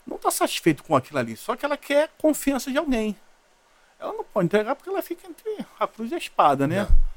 Não 0.06 0.18
está 0.18 0.30
satisfeito 0.30 0.84
com 0.84 0.98
aquilo 0.98 1.20
ali, 1.20 1.38
só 1.38 1.56
que 1.56 1.64
ela 1.64 1.78
quer 1.78 2.10
confiança 2.18 2.70
de 2.70 2.78
alguém. 2.78 3.16
Ela 3.98 4.12
não 4.12 4.24
pode 4.26 4.48
entregar 4.48 4.76
porque 4.76 4.90
ela 4.90 5.02
fica 5.02 5.26
entre 5.28 5.66
a 5.80 5.88
cruz 5.88 6.12
e 6.12 6.16
a 6.16 6.18
espada, 6.18 6.68
né? 6.68 6.88
É. 6.90 7.09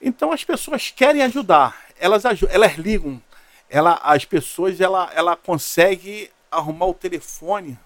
Então 0.00 0.32
as 0.32 0.44
pessoas 0.44 0.90
querem 0.90 1.22
ajudar, 1.22 1.76
elas, 1.98 2.22
elas 2.24 2.76
ligam, 2.76 3.20
ela, 3.68 3.94
as 4.02 4.24
pessoas 4.24 4.80
ela, 4.80 5.10
ela 5.12 5.36
consegue 5.36 6.30
arrumar 6.50 6.86
o 6.86 6.94
telefone 6.94 7.78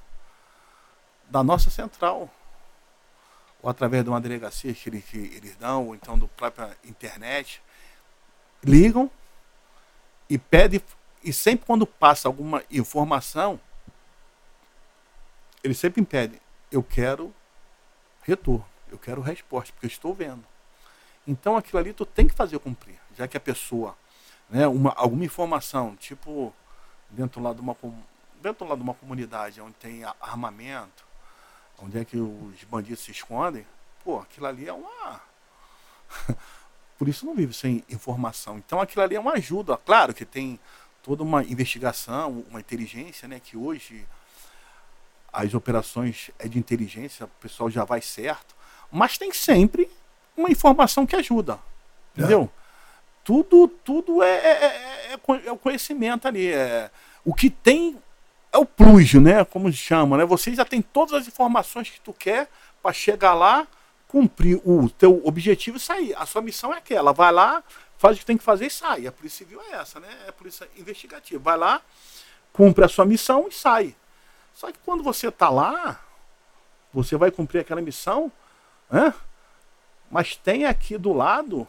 da 1.28 1.42
nossa 1.42 1.70
central, 1.70 2.30
ou 3.62 3.70
através 3.70 4.04
de 4.04 4.10
uma 4.10 4.20
delegacia 4.20 4.74
que 4.74 4.88
eles, 4.88 5.04
que 5.04 5.16
eles 5.16 5.56
dão, 5.56 5.86
ou 5.86 5.94
então 5.94 6.18
do 6.18 6.28
própria 6.28 6.76
internet, 6.84 7.62
ligam 8.62 9.10
e 10.28 10.36
pedem, 10.36 10.82
e 11.24 11.32
sempre 11.32 11.64
quando 11.64 11.86
passa 11.86 12.28
alguma 12.28 12.62
informação, 12.70 13.58
eles 15.64 15.78
sempre 15.78 16.04
pedem, 16.04 16.40
eu 16.70 16.82
quero 16.82 17.34
retorno, 18.22 18.66
eu 18.90 18.98
quero 18.98 19.20
resposta, 19.20 19.72
porque 19.72 19.86
eu 19.86 19.90
estou 19.90 20.12
vendo. 20.12 20.51
Então 21.26 21.56
aquilo 21.56 21.78
ali 21.78 21.92
tu 21.92 22.04
tem 22.04 22.26
que 22.26 22.34
fazer 22.34 22.58
cumprir, 22.58 22.98
já 23.16 23.28
que 23.28 23.36
a 23.36 23.40
pessoa, 23.40 23.96
né, 24.50 24.66
uma, 24.66 24.92
alguma 24.96 25.24
informação, 25.24 25.96
tipo 25.96 26.52
dentro 27.10 27.40
lá 27.42 27.52
de 27.52 27.60
uma, 27.60 27.76
dentro 28.40 28.66
lá 28.66 28.74
de 28.74 28.82
uma 28.82 28.94
comunidade 28.94 29.60
onde 29.60 29.74
tem 29.74 30.02
armamento, 30.20 31.04
onde 31.78 31.98
é 31.98 32.04
que 32.04 32.16
os 32.16 32.64
bandidos 32.64 33.00
se 33.00 33.10
escondem, 33.10 33.66
pô, 34.02 34.18
aquilo 34.18 34.46
ali 34.46 34.68
é 34.68 34.72
uma. 34.72 35.20
Por 36.98 37.08
isso 37.08 37.26
não 37.26 37.34
vive 37.34 37.52
sem 37.52 37.84
informação. 37.88 38.58
Então 38.58 38.80
aquilo 38.80 39.02
ali 39.02 39.16
é 39.16 39.20
uma 39.20 39.32
ajuda. 39.32 39.76
Claro 39.76 40.14
que 40.14 40.24
tem 40.24 40.58
toda 41.02 41.22
uma 41.22 41.42
investigação, 41.42 42.44
uma 42.48 42.60
inteligência, 42.60 43.26
né? 43.26 43.40
Que 43.40 43.56
hoje 43.56 44.06
as 45.32 45.54
operações 45.54 46.30
é 46.38 46.46
de 46.46 46.58
inteligência, 46.58 47.26
o 47.26 47.28
pessoal 47.40 47.70
já 47.70 47.84
vai 47.84 48.02
certo, 48.02 48.54
mas 48.90 49.16
tem 49.16 49.32
sempre 49.32 49.90
uma 50.36 50.50
informação 50.50 51.06
que 51.06 51.16
ajuda. 51.16 51.58
Entendeu? 52.16 52.50
É. 52.58 52.62
Tudo, 53.24 53.68
tudo 53.68 54.22
é, 54.22 54.34
é, 54.34 54.50
é, 54.50 55.18
é, 55.46 55.52
o 55.52 55.56
conhecimento 55.56 56.26
ali. 56.26 56.52
É, 56.52 56.90
o 57.24 57.32
que 57.32 57.48
tem 57.48 57.96
é 58.52 58.58
o 58.58 58.66
plus, 58.66 59.14
né? 59.14 59.44
Como 59.44 59.70
se 59.70 59.78
chama, 59.78 60.16
né? 60.16 60.24
Você 60.24 60.54
já 60.54 60.64
tem 60.64 60.82
todas 60.82 61.14
as 61.14 61.28
informações 61.28 61.88
que 61.88 62.00
tu 62.00 62.12
quer 62.12 62.48
para 62.82 62.92
chegar 62.92 63.34
lá, 63.34 63.66
cumprir 64.08 64.60
o 64.64 64.90
teu 64.90 65.22
objetivo 65.24 65.76
e 65.76 65.80
sair. 65.80 66.14
A 66.16 66.26
sua 66.26 66.42
missão 66.42 66.74
é 66.74 66.78
aquela. 66.78 67.12
Vai 67.12 67.32
lá, 67.32 67.62
faz 67.96 68.16
o 68.16 68.20
que 68.20 68.26
tem 68.26 68.36
que 68.36 68.44
fazer 68.44 68.66
e 68.66 68.70
sai. 68.70 69.06
A 69.06 69.12
polícia 69.12 69.38
civil 69.38 69.60
é 69.70 69.76
essa, 69.76 70.00
né? 70.00 70.08
É 70.26 70.30
a 70.30 70.32
polícia 70.32 70.68
investigativa. 70.76 71.42
Vai 71.42 71.56
lá, 71.56 71.80
cumpre 72.52 72.84
a 72.84 72.88
sua 72.88 73.06
missão 73.06 73.46
e 73.48 73.54
sai. 73.54 73.94
Só 74.52 74.70
que 74.70 74.78
quando 74.84 75.02
você 75.02 75.28
está 75.28 75.48
lá, 75.48 76.00
você 76.92 77.16
vai 77.16 77.30
cumprir 77.30 77.60
aquela 77.60 77.80
missão, 77.80 78.30
né? 78.90 79.14
Mas 80.12 80.36
tem 80.36 80.66
aqui 80.66 80.98
do 80.98 81.10
lado 81.14 81.66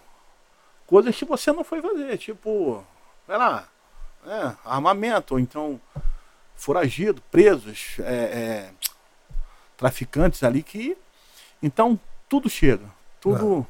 coisas 0.86 1.16
que 1.16 1.24
você 1.24 1.50
não 1.54 1.64
foi 1.64 1.82
fazer, 1.82 2.18
tipo, 2.18 2.86
vai 3.26 3.38
lá, 3.38 3.70
é, 4.28 4.54
armamento, 4.66 5.36
ou 5.36 5.39
então 5.39 5.80
foragido, 6.54 7.22
presos, 7.32 7.96
é, 8.00 8.04
é, 8.04 8.70
traficantes 9.78 10.44
ali 10.44 10.62
que. 10.62 10.98
Então, 11.62 11.98
tudo 12.28 12.50
chega. 12.50 12.84
Tudo. 13.22 13.66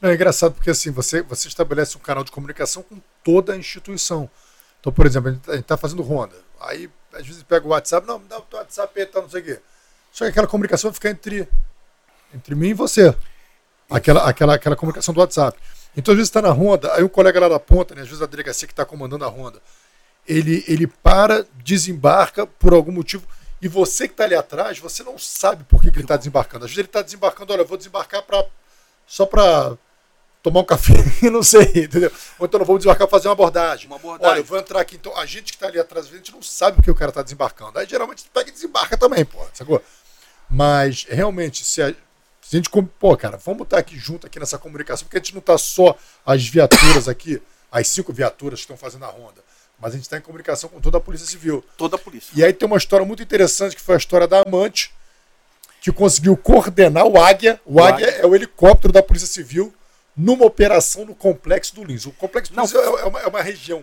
Não, 0.00 0.10
é 0.10 0.14
engraçado 0.14 0.54
porque 0.54 0.70
assim, 0.70 0.92
você, 0.92 1.20
você 1.20 1.48
estabelece 1.48 1.96
um 1.96 2.00
canal 2.00 2.22
de 2.22 2.30
comunicação 2.30 2.84
com 2.84 3.00
toda 3.24 3.52
a 3.52 3.56
instituição. 3.56 4.30
Então, 4.78 4.92
por 4.92 5.06
exemplo, 5.06 5.30
a 5.30 5.32
gente 5.32 5.62
está 5.62 5.76
fazendo 5.76 6.02
ronda. 6.02 6.36
Aí, 6.60 6.88
às 7.12 7.26
vezes, 7.26 7.42
pega 7.42 7.66
o 7.66 7.70
WhatsApp, 7.70 8.06
não, 8.06 8.20
me 8.20 8.28
dá 8.28 8.38
o 8.38 8.42
teu 8.42 8.60
WhatsApp 8.60 9.00
e 9.00 9.06
tal, 9.06 9.22
não 9.22 9.30
sei 9.30 9.40
o 9.40 9.44
quê. 9.44 9.60
Só 10.12 10.24
que 10.24 10.30
aquela 10.30 10.46
comunicação 10.46 10.90
vai 10.90 10.94
ficar 10.94 11.10
entre, 11.10 11.48
entre 12.32 12.54
mim 12.54 12.68
e 12.68 12.74
você. 12.74 13.12
Aquela, 13.94 14.28
aquela, 14.28 14.54
aquela 14.54 14.76
comunicação 14.76 15.14
do 15.14 15.20
WhatsApp. 15.20 15.58
Então, 15.96 16.12
às 16.12 16.16
vezes, 16.16 16.28
está 16.28 16.42
na 16.42 16.50
ronda, 16.50 16.92
aí 16.94 17.04
um 17.04 17.08
colega 17.08 17.40
lá 17.40 17.48
da 17.48 17.60
ponta, 17.60 17.94
né, 17.94 18.02
às 18.02 18.08
vezes 18.08 18.22
a 18.22 18.26
delegacia 18.26 18.66
que 18.66 18.72
está 18.72 18.84
comandando 18.84 19.24
a 19.24 19.28
ronda, 19.28 19.60
ele, 20.26 20.64
ele 20.66 20.86
para, 20.86 21.46
desembarca 21.62 22.46
por 22.46 22.72
algum 22.72 22.90
motivo, 22.90 23.26
e 23.62 23.68
você 23.68 24.08
que 24.08 24.14
está 24.14 24.24
ali 24.24 24.34
atrás, 24.34 24.78
você 24.78 25.02
não 25.02 25.18
sabe 25.18 25.64
por 25.64 25.80
que, 25.80 25.90
que 25.90 25.96
ele 25.96 26.04
está 26.04 26.16
desembarcando. 26.16 26.64
Às 26.64 26.70
vezes 26.72 26.78
ele 26.78 26.88
está 26.88 27.02
desembarcando, 27.02 27.52
olha, 27.52 27.62
eu 27.62 27.66
vou 27.66 27.78
desembarcar 27.78 28.22
pra, 28.22 28.44
só 29.06 29.24
para 29.24 29.76
tomar 30.42 30.60
um 30.60 30.64
café, 30.64 30.92
não 31.30 31.42
sei, 31.42 31.62
entendeu? 31.62 32.12
Ou 32.38 32.46
então 32.46 32.58
não 32.58 32.66
vamos 32.66 32.80
desembarcar 32.80 33.08
fazer 33.08 33.28
uma 33.28 33.32
abordagem. 33.32 33.86
Uma 33.86 33.96
abordagem. 33.96 34.30
Olha, 34.30 34.40
eu 34.40 34.44
vou 34.44 34.58
entrar 34.58 34.80
aqui, 34.80 34.96
então 34.96 35.16
a 35.16 35.24
gente 35.24 35.52
que 35.52 35.56
está 35.56 35.68
ali 35.68 35.78
atrás, 35.78 36.06
a 36.06 36.10
gente 36.10 36.32
não 36.32 36.42
sabe 36.42 36.80
o 36.80 36.82
que 36.82 36.90
o 36.90 36.94
cara 36.94 37.10
está 37.10 37.22
desembarcando. 37.22 37.78
Aí 37.78 37.86
geralmente 37.86 38.28
pega 38.34 38.50
e 38.50 38.52
desembarca 38.52 38.98
também, 38.98 39.24
pô, 39.24 39.38
sacou? 39.54 39.82
Mas 40.50 41.06
realmente, 41.08 41.64
se 41.64 41.80
a, 41.80 41.94
se 42.44 42.56
a 42.56 42.58
gente, 42.58 42.68
pô, 42.98 43.16
cara, 43.16 43.38
vamos 43.38 43.58
botar 43.58 43.78
aqui 43.78 43.98
junto 43.98 44.26
aqui 44.26 44.38
nessa 44.38 44.58
comunicação, 44.58 45.06
porque 45.06 45.16
a 45.16 45.20
gente 45.20 45.32
não 45.32 45.40
está 45.40 45.56
só 45.56 45.96
as 46.26 46.46
viaturas 46.46 47.08
aqui, 47.08 47.40
as 47.72 47.88
cinco 47.88 48.12
viaturas 48.12 48.58
que 48.58 48.64
estão 48.64 48.76
fazendo 48.76 49.06
a 49.06 49.08
ronda, 49.08 49.42
mas 49.80 49.92
a 49.92 49.96
gente 49.96 50.04
está 50.04 50.18
em 50.18 50.20
comunicação 50.20 50.68
com 50.68 50.78
toda 50.78 50.98
a 50.98 51.00
Polícia 51.00 51.26
Civil. 51.26 51.64
Toda 51.76 51.96
a 51.96 51.98
polícia. 51.98 52.30
E 52.36 52.44
aí 52.44 52.52
tem 52.52 52.66
uma 52.66 52.76
história 52.76 53.04
muito 53.04 53.22
interessante 53.22 53.74
que 53.74 53.80
foi 53.80 53.94
a 53.94 53.98
história 53.98 54.28
da 54.28 54.42
amante, 54.42 54.92
que 55.80 55.90
conseguiu 55.90 56.36
coordenar 56.36 57.06
o 57.06 57.18
Águia. 57.18 57.58
O, 57.64 57.76
o 57.76 57.82
Águia, 57.82 58.08
Águia 58.08 58.20
é 58.20 58.26
o 58.26 58.34
helicóptero 58.34 58.92
da 58.92 59.02
Polícia 59.02 59.26
Civil 59.26 59.74
numa 60.14 60.44
operação 60.44 61.06
no 61.06 61.14
Complexo 61.14 61.74
do 61.74 61.82
Lins. 61.82 62.04
O 62.04 62.12
Complexo 62.12 62.52
do 62.52 62.60
Lins 62.60 62.74
é, 62.74 62.78
é, 62.78 63.04
uma, 63.04 63.20
é 63.20 63.26
uma 63.26 63.42
região 63.42 63.82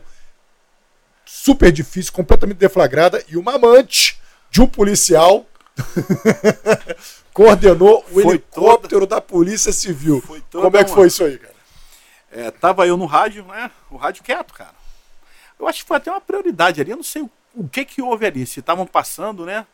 super 1.26 1.72
difícil, 1.72 2.14
completamente 2.14 2.58
deflagrada, 2.58 3.24
e 3.28 3.38
uma 3.38 3.56
amante 3.56 4.22
de 4.52 4.62
um 4.62 4.68
policial 4.68 5.46
coordenou 7.34 8.06
o 8.10 8.22
foi 8.22 8.24
helicóptero 8.24 9.02
toda... 9.02 9.16
da 9.16 9.22
Polícia 9.22 9.72
Civil. 9.72 10.24
Como 10.52 10.78
é 10.78 10.84
que 10.84 10.92
foi 10.92 11.08
isso 11.08 11.24
aí, 11.24 11.38
cara? 11.38 11.56
É, 12.32 12.50
tava 12.50 12.88
eu 12.88 12.96
no 12.96 13.06
rádio, 13.06 13.44
né? 13.46 13.70
O 13.90 13.98
rádio 13.98 14.24
quieto, 14.24 14.54
cara. 14.54 14.74
Eu 15.60 15.68
acho 15.68 15.82
que 15.82 15.88
foi 15.88 15.98
até 15.98 16.10
uma 16.10 16.22
prioridade 16.22 16.80
ali. 16.80 16.92
Eu 16.92 16.98
não 16.98 17.04
sei 17.04 17.22
o, 17.22 17.30
o 17.54 17.68
que 17.68 17.84
que 17.84 18.02
houve 18.02 18.26
ali. 18.26 18.46
Se 18.46 18.62
estavam 18.62 18.86
passando, 18.86 19.46
né? 19.46 19.66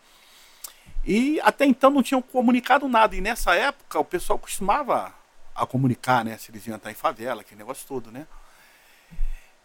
E 1.05 1.39
até 1.41 1.65
então 1.65 1.89
não 1.89 2.03
tinham 2.03 2.21
comunicado 2.21 2.87
nada. 2.87 3.15
E 3.15 3.21
nessa 3.21 3.55
época 3.55 3.99
o 3.99 4.03
pessoal 4.03 4.37
costumava 4.37 5.13
a 5.55 5.65
comunicar, 5.65 6.25
né? 6.25 6.37
Se 6.37 6.51
eles 6.51 6.65
iam 6.67 6.75
entrar 6.75 6.91
em 6.91 6.95
favela, 6.95 7.41
aquele 7.41 7.59
negócio 7.59 7.87
todo, 7.87 8.11
né? 8.11 8.27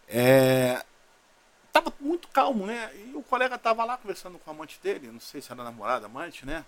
É, 0.07 0.83
tava 1.71 1.91
muito 1.99 2.27
calmo, 2.27 2.65
né? 2.65 2.89
E 2.95 3.15
o 3.15 3.23
colega 3.23 3.57
tava 3.57 3.83
lá 3.83 3.97
conversando 3.97 4.37
com 4.37 4.51
a 4.51 4.53
amante 4.53 4.79
dele, 4.81 5.09
não 5.11 5.19
sei 5.19 5.41
se 5.41 5.51
era 5.51 5.63
namorada, 5.63 6.05
amante, 6.05 6.45
né? 6.45 6.63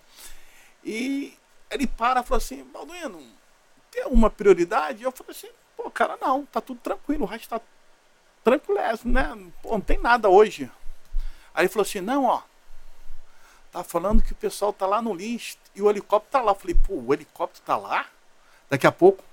E 0.86 1.36
ele 1.68 1.84
para 1.84 2.20
e 2.20 2.22
falou 2.22 2.38
assim, 2.38 2.62
Balduino, 2.62 3.20
tem 3.90 4.04
alguma 4.04 4.30
prioridade? 4.30 5.02
Eu 5.02 5.10
falei 5.10 5.32
assim, 5.32 5.50
pô, 5.76 5.90
cara, 5.90 6.16
não, 6.20 6.46
tá 6.46 6.60
tudo 6.60 6.78
tranquilo, 6.80 7.24
o 7.24 7.26
resto 7.26 7.48
tá 7.48 7.60
tranquilo, 8.44 8.78
né? 9.04 9.50
Pô, 9.60 9.72
não 9.72 9.80
tem 9.80 9.98
nada 9.98 10.28
hoje. 10.28 10.70
Aí 11.52 11.64
ele 11.64 11.68
falou 11.68 11.82
assim, 11.82 12.00
não, 12.00 12.26
ó, 12.26 12.40
tá 13.72 13.82
falando 13.82 14.22
que 14.22 14.30
o 14.30 14.36
pessoal 14.36 14.72
tá 14.72 14.86
lá 14.86 15.02
no 15.02 15.12
Lins 15.12 15.58
e 15.74 15.82
o 15.82 15.90
helicóptero 15.90 16.30
tá 16.30 16.40
lá. 16.40 16.52
Eu 16.52 16.56
falei, 16.56 16.76
pô, 16.86 16.94
o 16.94 17.12
helicóptero 17.12 17.64
tá 17.66 17.76
lá? 17.76 18.06
Daqui 18.70 18.86
a 18.86 18.92
pouco, 18.92 19.24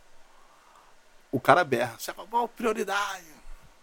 o 1.31 1.39
cara 1.39 1.63
berra. 1.63 1.95
Você 1.99 2.11
fala, 2.13 2.47
prioridade. 2.47 3.27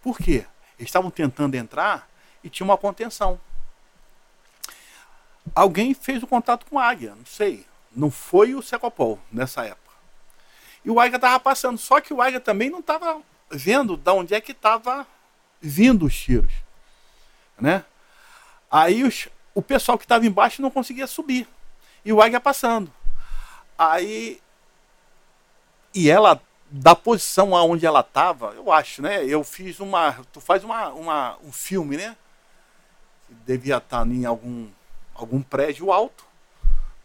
Por 0.01 0.17
quê? 0.17 0.45
Eles 0.77 0.89
estavam 0.89 1.09
tentando 1.09 1.55
entrar 1.55 2.09
e 2.43 2.49
tinha 2.49 2.65
uma 2.65 2.77
contenção. 2.77 3.39
Alguém 5.55 5.93
fez 5.93 6.21
o 6.23 6.27
contato 6.27 6.65
com 6.65 6.79
a 6.79 6.87
Águia, 6.87 7.15
não 7.15 7.25
sei. 7.25 7.65
Não 7.93 8.09
foi 8.09 8.55
o 8.55 8.61
Secopol 8.61 9.19
nessa 9.31 9.65
época. 9.65 9.91
E 10.83 10.89
o 10.89 10.99
Águia 10.99 11.17
estava 11.17 11.39
passando. 11.39 11.77
Só 11.77 11.99
que 11.99 12.13
o 12.13 12.21
Águia 12.21 12.39
também 12.39 12.69
não 12.69 12.79
estava 12.79 13.21
vendo 13.49 13.97
de 13.97 14.09
onde 14.11 14.33
é 14.33 14.41
que 14.41 14.51
estava 14.51 15.05
vindo 15.59 16.05
os 16.05 16.15
tiros. 16.15 16.53
Né? 17.59 17.83
Aí 18.69 19.03
os, 19.03 19.27
o 19.53 19.61
pessoal 19.61 19.97
que 19.97 20.05
estava 20.05 20.25
embaixo 20.25 20.61
não 20.61 20.71
conseguia 20.71 21.05
subir. 21.05 21.47
E 22.05 22.13
o 22.13 22.21
Águia 22.21 22.39
passando. 22.39 22.91
Aí 23.77 24.41
e 25.93 26.09
ela, 26.09 26.41
da 26.69 26.95
posição 26.95 27.55
aonde 27.55 27.85
ela 27.85 27.99
estava, 27.99 28.53
eu 28.53 28.71
acho, 28.71 29.01
né? 29.01 29.25
Eu 29.25 29.43
fiz 29.43 29.79
uma. 29.79 30.13
Tu 30.31 30.39
faz 30.39 30.63
uma, 30.63 30.89
uma, 30.89 31.37
um 31.43 31.51
filme, 31.51 31.97
né? 31.97 32.15
Devia 33.45 33.77
estar 33.77 34.07
em 34.07 34.25
algum, 34.25 34.67
algum 35.23 35.41
prédio 35.41 35.91
alto, 35.91 36.25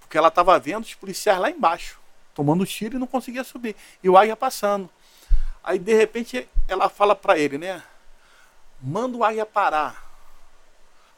porque 0.01 0.17
ela 0.17 0.29
estava 0.29 0.59
vendo 0.59 0.85
os 0.85 0.95
policiais 0.95 1.39
lá 1.39 1.51
embaixo, 1.51 1.99
tomando 2.35 2.67
tiro 2.67 2.97
e 2.97 2.99
não 2.99 3.07
conseguia 3.07 3.45
subir. 3.45 3.77
E 4.03 4.09
o 4.09 4.17
águia 4.17 4.37
passando. 4.37 4.89
Aí, 5.62 5.79
de 5.79 5.95
repente, 5.95 6.49
ela 6.69 6.89
fala 6.89 7.14
para 7.14 7.39
ele, 7.39 7.59
né? 7.59 7.83
Manda 8.81 9.17
o 9.17 9.25
águia 9.25 9.45
parar. 9.45 10.05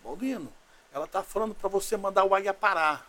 Baldino, 0.03 0.53
ela 0.92 1.07
tá 1.07 1.22
falando 1.22 1.55
para 1.55 1.68
você 1.68 1.96
mandar 1.96 2.24
o 2.24 2.34
águia 2.34 2.55
parar. 2.55 3.07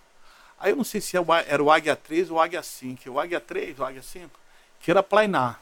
Aí 0.60 0.72
eu 0.72 0.76
não 0.76 0.84
sei 0.84 1.00
se 1.00 1.16
é 1.16 1.22
era 1.48 1.64
o 1.64 1.72
águia 1.72 1.96
3 1.96 2.30
ou 2.30 2.38
o 2.38 2.42
águia 2.42 2.62
5. 2.62 3.10
O 3.10 3.20
águia 3.20 3.40
3 3.40 3.80
ou 3.80 3.86
o 3.86 3.88
águia 3.88 4.04
5? 4.04 4.40
que 4.80 4.90
era 4.90 5.04
plainar. 5.04 5.62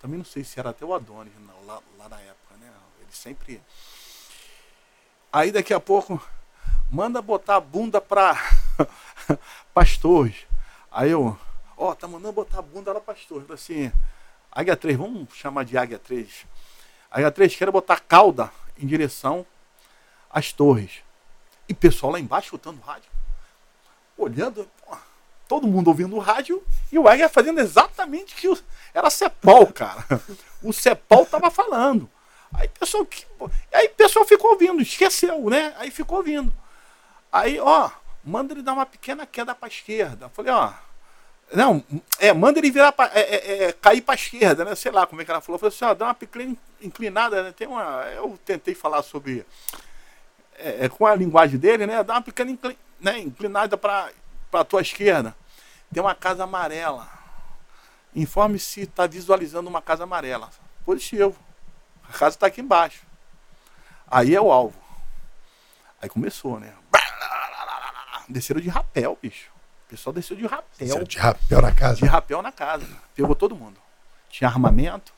Também 0.00 0.18
não 0.18 0.24
sei 0.24 0.44
se 0.44 0.58
era 0.58 0.70
até 0.70 0.84
o 0.84 0.94
Adonis 0.94 1.32
lá, 1.66 1.80
lá 1.98 2.08
na 2.08 2.20
época, 2.20 2.54
né? 2.60 2.70
Ele 3.00 3.12
sempre. 3.12 3.62
Aí 5.32 5.50
daqui 5.50 5.74
a 5.74 5.80
pouco, 5.80 6.22
manda 6.90 7.22
botar 7.22 7.56
a 7.56 7.60
bunda 7.60 8.00
para 8.00 8.36
pastores. 9.72 10.46
Aí 10.90 11.10
eu, 11.10 11.38
ó, 11.76 11.90
oh, 11.90 11.94
tá 11.94 12.08
mandando 12.08 12.32
botar 12.32 12.58
a 12.58 12.62
bunda 12.62 12.92
lá 12.92 13.00
pastores. 13.00 13.48
Assim, 13.50 13.92
Águia 14.50 14.76
3, 14.76 14.98
vamos 14.98 15.32
chamar 15.34 15.64
de 15.64 15.78
Águia 15.78 15.98
3. 15.98 16.46
Águia 17.10 17.30
3, 17.30 17.54
quero 17.54 17.72
botar 17.72 18.00
cauda 18.00 18.50
em 18.76 18.86
direção 18.86 19.46
às 20.28 20.52
torres. 20.52 21.02
E 21.68 21.74
pessoal 21.74 22.12
lá 22.12 22.20
embaixo 22.20 22.46
escutando 22.46 22.80
rádio. 22.80 23.08
Olhando, 24.18 24.68
pô, 24.84 24.96
todo 25.46 25.68
mundo 25.68 25.88
ouvindo 25.88 26.16
o 26.16 26.18
rádio 26.18 26.62
e 26.90 26.98
o 26.98 27.08
Águia 27.08 27.28
fazendo 27.28 27.60
exatamente 27.60 28.34
o 28.34 28.36
que 28.36 28.48
o, 28.48 28.58
era 28.92 29.08
Cepol, 29.10 29.66
cara. 29.72 30.04
O 30.62 30.74
Cepol 30.74 31.24
tava 31.24 31.50
falando. 31.50 32.06
Aí 32.52 32.68
pessoal, 32.68 33.06
aí 33.72 33.88
pessoal 33.88 34.26
ficou 34.26 34.50
ouvindo, 34.50 34.82
esqueceu, 34.82 35.48
né? 35.48 35.72
Aí 35.78 35.90
ficou 35.90 36.18
ouvindo. 36.18 36.52
Aí, 37.32 37.60
ó, 37.60 37.90
manda 38.24 38.52
ele 38.52 38.62
dar 38.62 38.72
uma 38.72 38.86
pequena 38.86 39.26
queda 39.26 39.54
para 39.54 39.68
esquerda. 39.68 40.28
Falei, 40.30 40.52
ó, 40.52 40.72
não, 41.52 41.84
é, 42.18 42.32
manda 42.32 42.58
ele 42.58 42.70
virar 42.70 42.92
pra, 42.92 43.10
é, 43.12 43.20
é, 43.20 43.62
é, 43.64 43.72
cair 43.72 44.00
para 44.00 44.14
esquerda, 44.14 44.64
né? 44.64 44.74
Sei 44.74 44.92
lá 44.92 45.06
como 45.06 45.20
é 45.20 45.24
que 45.24 45.30
ela 45.30 45.40
falou. 45.40 45.58
Falei 45.58 45.74
assim, 45.74 45.84
ó, 45.84 45.94
dá 45.94 46.06
uma 46.06 46.14
pequena 46.14 46.56
inclinada, 46.80 47.42
né? 47.42 47.52
Tem 47.52 47.66
uma, 47.66 48.04
eu 48.14 48.38
tentei 48.44 48.74
falar 48.74 49.02
sobre 49.02 49.44
é, 50.56 50.84
é, 50.84 50.88
com 50.88 51.06
a 51.06 51.14
linguagem 51.14 51.58
dele, 51.58 51.86
né? 51.86 52.04
Dá 52.04 52.14
uma 52.14 52.22
pequena 52.22 52.50
inclin, 52.50 52.76
né, 53.00 53.18
inclinada 53.18 53.76
para 53.76 54.10
a 54.52 54.64
tua 54.64 54.80
esquerda. 54.80 55.34
Tem 55.92 56.02
uma 56.02 56.14
casa 56.14 56.44
amarela. 56.44 57.08
Informe 58.14 58.58
se 58.58 58.82
está 58.82 59.06
visualizando 59.06 59.68
uma 59.68 59.82
casa 59.82 60.04
amarela. 60.04 60.50
Positivo. 60.84 61.36
A 62.08 62.12
casa 62.12 62.36
está 62.36 62.46
aqui 62.46 62.60
embaixo. 62.60 63.02
Aí 64.08 64.34
é 64.34 64.40
o 64.40 64.52
alvo. 64.52 64.78
Aí 66.00 66.08
começou, 66.08 66.60
né? 66.60 66.72
Desceram 68.30 68.60
de 68.60 68.68
rapel, 68.68 69.18
bicho. 69.20 69.50
O 69.86 69.90
pessoal 69.90 70.14
desceu 70.14 70.36
de 70.36 70.46
rapel. 70.46 70.64
Desceu 70.78 71.04
de 71.04 71.18
rapel 71.18 71.60
na 71.60 71.72
casa? 71.72 71.96
De 71.96 72.06
rapel 72.06 72.42
na 72.42 72.52
casa. 72.52 72.86
Pegou 73.14 73.34
todo 73.34 73.56
mundo. 73.56 73.80
Tinha 74.28 74.48
armamento. 74.48 75.12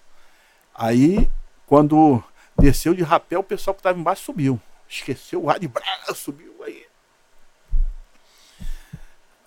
Aí, 0.75 1.31
quando 1.67 2.25
desceu 2.59 2.95
de 2.95 3.03
rapel, 3.03 3.41
o 3.41 3.45
pessoal 3.45 3.75
que 3.75 3.81
estava 3.81 3.99
embaixo 3.99 4.25
subiu. 4.25 4.59
Esqueceu 4.89 5.45
o 5.45 5.47
rádio, 5.47 5.71
subiu 6.15 6.65
aí. 6.65 6.87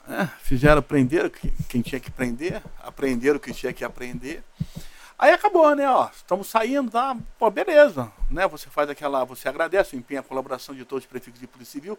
É, 0.07 0.27
fizeram, 0.43 0.83
prenderam 0.83 1.31
quem 1.67 1.81
tinha 1.81 1.99
que 1.99 2.11
prender, 2.11 2.61
aprenderam 2.83 3.37
o 3.37 3.39
que 3.39 3.51
tinha 3.51 3.73
que 3.73 3.83
aprender. 3.83 4.43
Aí 5.17 5.31
acabou, 5.31 5.73
né? 5.75 5.89
Ó, 5.89 6.07
estamos 6.15 6.47
saindo, 6.47 6.91
tá? 6.91 7.17
Pô, 7.39 7.49
beleza. 7.49 8.11
Né? 8.29 8.47
Você 8.47 8.69
faz 8.69 8.89
aquela. 8.89 9.23
Você 9.23 9.49
agradece, 9.49 9.95
empenha 9.95 10.19
a 10.19 10.23
colaboração 10.23 10.75
de 10.75 10.85
todos 10.85 11.05
os 11.05 11.09
prefeitos 11.09 11.39
de 11.39 11.47
Polícia 11.47 11.71
Civil 11.71 11.97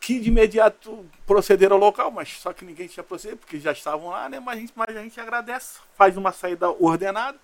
que 0.00 0.18
de 0.18 0.30
imediato 0.30 1.06
procederam 1.26 1.76
ao 1.76 1.80
local, 1.80 2.10
mas 2.10 2.40
só 2.40 2.54
que 2.54 2.64
ninguém 2.64 2.88
tinha 2.88 3.04
procedido, 3.04 3.36
porque 3.36 3.60
já 3.60 3.70
estavam 3.70 4.08
lá, 4.08 4.30
né? 4.30 4.40
Mas 4.40 4.56
a 4.56 4.60
gente, 4.60 4.72
mas 4.74 4.96
a 4.96 5.02
gente 5.02 5.20
agradece, 5.20 5.78
faz 5.94 6.16
uma 6.16 6.32
saída 6.32 6.70
ordenada, 6.70 7.38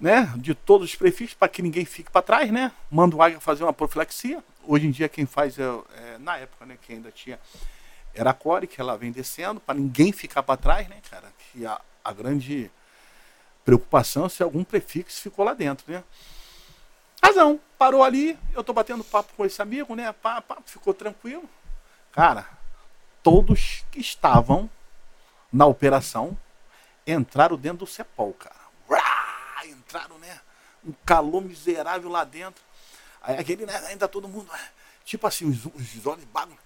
né? 0.00 0.32
De 0.36 0.54
todos 0.54 0.88
os 0.88 0.96
prefeitos, 0.96 1.34
para 1.34 1.48
que 1.48 1.60
ninguém 1.60 1.84
fique 1.84 2.10
para 2.10 2.22
trás, 2.22 2.50
né? 2.50 2.72
Manda 2.90 3.14
o 3.14 3.22
Águia 3.22 3.38
fazer 3.38 3.62
uma 3.62 3.74
profilaxia. 3.74 4.42
Hoje 4.66 4.86
em 4.86 4.90
dia 4.90 5.06
quem 5.06 5.26
faz, 5.26 5.58
é, 5.58 5.62
é 5.62 6.18
na 6.18 6.38
época, 6.38 6.64
né? 6.64 6.78
Que 6.80 6.94
ainda 6.94 7.10
tinha, 7.10 7.38
era 8.14 8.30
a 8.30 8.34
Core, 8.34 8.66
que 8.66 8.80
ela 8.80 8.96
vem 8.96 9.12
descendo, 9.12 9.60
para 9.60 9.74
ninguém 9.74 10.12
ficar 10.12 10.42
para 10.42 10.56
trás, 10.56 10.88
né, 10.88 10.96
cara? 11.10 11.30
Que 11.52 11.66
a, 11.66 11.78
a 12.02 12.12
grande 12.12 12.70
preocupação 13.66 14.24
é 14.24 14.28
se 14.30 14.42
algum 14.42 14.64
prefixo 14.64 15.20
ficou 15.20 15.44
lá 15.44 15.52
dentro, 15.52 15.92
né? 15.92 16.02
Razão, 17.22 17.60
parou 17.76 18.02
ali, 18.02 18.38
eu 18.54 18.64
tô 18.64 18.72
batendo 18.72 19.04
papo 19.04 19.34
com 19.36 19.44
esse 19.44 19.60
amigo, 19.60 19.94
né? 19.94 20.12
Pá, 20.12 20.40
pá, 20.40 20.56
ficou 20.64 20.94
tranquilo. 20.94 21.46
Cara, 22.16 22.48
todos 23.22 23.84
que 23.92 24.00
estavam 24.00 24.70
na 25.52 25.66
operação 25.66 26.34
entraram 27.06 27.58
dentro 27.58 27.80
do 27.80 27.86
CEPOL, 27.86 28.32
cara. 28.32 28.56
Uá, 28.88 29.66
entraram, 29.66 30.18
né? 30.18 30.40
Um 30.82 30.94
calor 31.04 31.42
miserável 31.42 32.08
lá 32.08 32.24
dentro. 32.24 32.64
Aí 33.20 33.36
aquele, 33.38 33.66
né, 33.66 33.76
ainda 33.88 34.08
todo 34.08 34.26
mundo, 34.26 34.50
é, 34.54 34.68
tipo 35.04 35.26
assim, 35.26 35.46
os, 35.46 35.66
os 35.66 36.06
olhos 36.06 36.24
bagulho. 36.24 36.58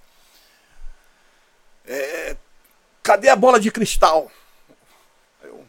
É, 1.84 2.36
cadê 3.02 3.28
a 3.28 3.34
bola 3.34 3.58
de 3.58 3.72
cristal? 3.72 4.30
Eu, 5.42 5.66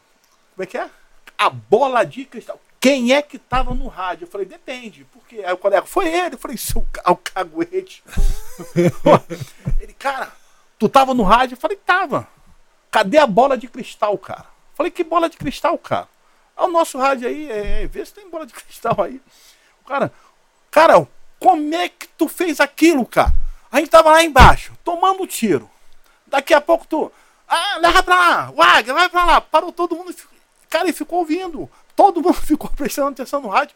como 0.54 0.62
é 0.62 0.66
que 0.68 0.78
é? 0.78 0.92
A 1.36 1.50
bola 1.50 2.04
de 2.04 2.24
cristal. 2.26 2.62
Quem 2.82 3.14
é 3.14 3.22
que 3.22 3.38
estava 3.38 3.76
no 3.76 3.88
rádio? 3.88 4.26
Eu 4.26 4.28
falei, 4.28 4.48
depende. 4.48 5.06
Porque 5.14 5.44
aí 5.46 5.54
o 5.54 5.58
colega, 5.58 5.86
foi 5.86 6.08
ele. 6.08 6.34
Eu 6.34 6.40
falei, 6.40 6.58
seu 6.58 6.84
o 7.06 7.16
caguete. 7.16 8.04
ele, 9.80 9.94
cara, 9.94 10.32
tu 10.80 10.90
tava 10.90 11.14
no 11.14 11.22
rádio? 11.22 11.54
Eu 11.54 11.60
falei, 11.60 11.78
tava. 11.78 12.28
Cadê 12.90 13.20
a 13.20 13.28
bola 13.28 13.56
de 13.56 13.68
cristal, 13.68 14.18
cara? 14.18 14.48
Eu 14.72 14.76
falei, 14.76 14.92
que 14.92 15.04
bola 15.04 15.30
de 15.30 15.38
cristal, 15.38 15.78
cara? 15.78 16.10
É 16.58 16.64
o 16.64 16.68
nosso 16.68 16.98
rádio 16.98 17.28
aí, 17.28 17.52
é, 17.52 17.84
é, 17.84 17.88
vê 17.88 18.04
se 18.04 18.16
tem 18.16 18.28
bola 18.28 18.48
de 18.48 18.54
cristal 18.58 19.00
aí. 19.00 19.22
O 19.84 19.88
cara, 19.88 20.12
cara, 20.72 21.08
como 21.40 21.76
é 21.76 21.88
que 21.88 22.08
tu 22.08 22.28
fez 22.28 22.60
aquilo, 22.60 23.06
cara? 23.06 23.32
A 23.72 23.80
gente 23.80 23.92
tava 23.92 24.10
lá 24.10 24.24
embaixo, 24.24 24.74
tomando 24.84 25.28
tiro. 25.28 25.70
Daqui 26.26 26.52
a 26.52 26.60
pouco 26.60 26.88
tu, 26.88 27.12
ah, 27.48 27.78
leva 27.78 28.02
pra 28.02 28.16
lá, 28.16 28.54
águia, 28.76 28.94
vai 28.94 29.08
pra 29.08 29.24
lá. 29.24 29.40
Parou 29.40 29.72
todo 29.72 29.96
mundo, 29.96 30.16
cara, 30.68 30.90
e 30.90 30.94
ficou 30.94 31.20
ouvindo. 31.20 31.70
Todo 32.02 32.20
mundo 32.20 32.34
ficou 32.42 32.68
prestando 32.72 33.10
atenção 33.10 33.40
no 33.40 33.48
rádio. 33.48 33.76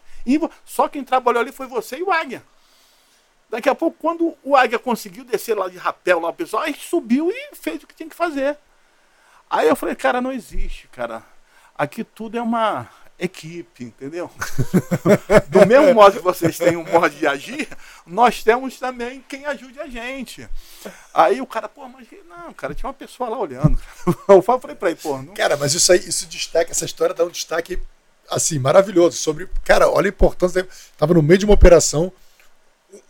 Só 0.65 0.89
quem 0.89 1.03
trabalhou 1.03 1.41
ali 1.41 1.51
foi 1.51 1.67
você 1.67 1.97
e 1.97 2.03
o 2.03 2.11
Águia. 2.11 2.41
Daqui 3.51 3.69
a 3.69 3.76
pouco, 3.76 3.95
quando 3.99 4.36
o 4.43 4.55
Águia 4.55 4.80
conseguiu 4.80 5.23
descer 5.23 5.55
lá 5.55 5.69
de 5.69 5.78
rapel, 5.78 6.19
lá 6.19 6.30
o 6.30 6.34
pessoal, 6.34 6.63
aí 6.63 6.73
subiu 6.73 7.30
e 7.30 7.55
fez 7.55 7.84
o 7.84 7.88
que 7.88 7.93
tinha 7.93 8.09
que 8.09 8.15
fazer. 8.15 8.57
Aí 9.47 9.67
eu 9.67 9.76
falei, 9.76 9.95
cara, 9.95 10.19
não 10.19 10.32
existe, 10.32 10.88
cara. 10.88 11.21
Aqui 11.78 12.03
tudo 12.03 12.36
é 12.36 12.41
uma 12.41 12.89
equipe, 13.19 13.84
entendeu? 13.84 14.32
Do 15.47 15.65
mesmo 15.67 15.93
modo 15.93 16.17
que 16.17 16.23
vocês 16.23 16.57
têm 16.57 16.76
um 16.76 16.84
modo 16.84 17.11
de 17.11 17.28
agir, 17.28 17.67
nós 18.07 18.43
temos 18.43 18.80
também 18.80 19.23
quem 19.30 19.45
ajude 19.45 19.80
a 19.80 19.88
gente. 19.88 20.49
Aí 21.13 21.39
o 21.39 21.45
cara, 21.45 21.69
pô, 21.69 21.88
mas 21.88 22.07
não, 22.28 22.51
cara, 22.53 22.73
tinha 22.73 22.88
uma 22.88 22.93
pessoa 22.93 23.30
lá 23.30 23.38
olhando. 23.38 23.80
Eu 24.28 24.41
falei 24.41 24.76
pra 24.76 24.89
ele, 24.89 24.99
pô. 24.99 25.21
Não... 25.21 25.36
Cara, 25.36 25.55
mas 25.55 25.76
isso 25.76 25.91
aí, 25.91 25.99
isso 25.99 26.26
destaca, 26.26 26.71
essa 26.71 26.86
história 26.86 27.13
dá 27.13 27.23
um 27.23 27.30
destaque 27.30 27.80
assim, 28.30 28.59
maravilhoso. 28.59 29.17
Sobre, 29.17 29.47
cara, 29.63 29.89
olha 29.89 30.07
a 30.07 30.09
importância. 30.09 30.67
Estava 30.91 31.13
no 31.13 31.21
meio 31.21 31.38
de 31.38 31.45
uma 31.45 31.53
operação, 31.53 32.11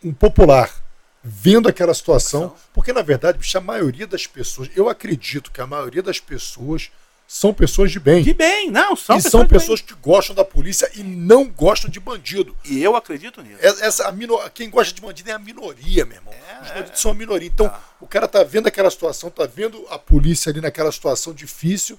um 0.04 0.14
popular 0.14 0.84
vendo 1.28 1.68
aquela 1.68 1.94
situação, 1.94 2.56
porque 2.72 2.94
na 2.94 3.02
verdade, 3.02 3.40
bicho, 3.40 3.58
a 3.58 3.62
maioria 3.62 4.06
das 4.06 4.28
pessoas, 4.28 4.70
eu 4.76 4.88
acredito 4.88 5.52
que 5.52 5.60
a 5.60 5.66
maioria 5.66 6.04
das 6.04 6.20
pessoas 6.20 6.92
são 7.28 7.52
pessoas 7.52 7.92
de 7.92 8.00
bem. 8.00 8.22
De 8.22 8.34
bem, 8.34 8.70
não, 8.70 8.96
são 8.96 9.16
e 9.16 9.18
pessoas 9.18 9.32
são 9.32 9.48
pessoas 9.48 9.82
que 9.82 9.96
gostam 9.96 10.36
da 10.36 10.46
polícia 10.46 10.90
e 10.94 11.02
não 11.02 11.50
gostam 11.50 11.90
de 11.90 12.00
bandido. 12.00 12.56
E 12.64 12.84
eu 12.84 12.96
acredito 12.96 13.42
nisso. 13.42 13.58
Essa, 13.60 14.08
a 14.08 14.12
minor, 14.12 14.48
quem 14.52 14.70
gosta 14.70 14.94
de 14.94 15.02
bandido 15.02 15.32
é 15.32 15.34
a 15.34 15.40
minoria, 15.40 16.06
meu 16.06 16.18
irmão. 16.18 16.32
É, 16.32 16.62
Os 16.62 16.68
bandidos 16.70 16.92
é. 16.92 16.96
são 16.96 17.10
a 17.10 17.16
minoria. 17.16 17.48
Então, 17.48 17.68
tá. 17.68 17.82
o 18.00 18.06
cara 18.06 18.28
tá 18.28 18.44
vendo 18.44 18.68
aquela 18.68 18.92
situação, 18.92 19.32
tá 19.32 19.48
vendo 19.48 19.84
a 19.90 19.98
polícia 19.98 20.52
ali 20.52 20.62
naquela 20.62 20.92
situação 20.92 21.34
difícil. 21.34 21.98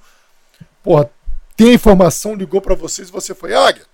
Porra, 0.84 1.10
tem 1.56 1.70
a 1.70 1.74
informação, 1.74 2.34
ligou 2.34 2.60
para 2.60 2.74
vocês 2.74 3.08
e 3.08 3.12
você 3.12 3.34
foi, 3.34 3.54
Águia, 3.54 3.86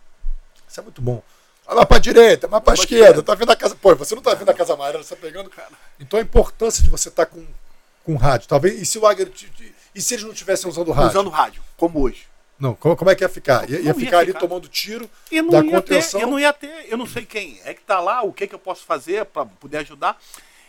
isso 0.69 0.81
é 0.81 0.83
muito 0.83 1.01
bom. 1.01 1.23
Vai 1.67 1.77
lá 1.77 1.87
pra 1.87 1.99
direita, 1.99 2.49
mais 2.49 2.63
pra 2.63 2.75
esquerda, 2.75 3.23
tá 3.23 3.35
vendo 3.35 3.53
a 3.53 3.57
casa. 3.57 3.77
Pô, 3.77 3.95
você 3.95 4.15
não 4.15 4.23
tá 4.23 4.35
vendo 4.35 4.49
a 4.49 4.55
casa 4.55 4.75
amarela, 4.75 5.03
você 5.03 5.15
tá 5.15 5.21
pegando. 5.21 5.49
Cara. 5.49 5.71
Então 6.01 6.19
a 6.19 6.23
importância 6.23 6.83
de 6.83 6.91
você 6.91 7.09
estar 7.09 7.25
tá 7.25 7.33
com, 7.33 7.47
com 8.05 8.17
rádio. 8.17 8.49
Talvez. 8.49 8.81
E 8.81 8.85
se 8.85 8.99
o 8.99 9.07
Águia. 9.07 9.31
E 9.95 10.03
se 10.03 10.15
eles 10.15 10.25
não 10.25 10.33
estivessem 10.33 10.69
usando 10.69 10.91
rádio? 10.91 11.11
Usando 11.11 11.31
rádio, 11.31 11.63
como 11.77 12.01
hoje. 12.01 12.27
Não, 12.59 12.75
como, 12.75 12.97
como 12.97 13.11
é 13.11 13.15
que 13.15 13.25
ia 13.25 13.29
ficar? 13.29 13.69
Ia, 13.69 13.81
ia, 13.81 13.95
ficar, 13.95 13.95
ficar 13.95 14.19
ali 14.19 14.33
tomando 14.35 14.69
tiro 14.69 15.09
eu 15.31 15.51
da 15.51 15.63
contenção. 15.63 16.21
Ter, 16.21 16.27
eu 16.27 16.31
não 16.31 16.39
ia 16.39 16.53
ter, 16.53 16.87
eu 16.89 16.97
não 16.97 17.07
sei 17.07 17.25
quem 17.25 17.61
é 17.65 17.75
que 17.75 17.83
tá 17.83 18.01
lá, 18.01 18.23
o 18.23 18.33
que, 18.33 18.47
que 18.47 18.55
eu 18.55 18.59
posso 18.59 18.85
fazer 18.85 19.25
para 19.25 19.47
poder 19.47 19.79
ajudar. 19.79 20.17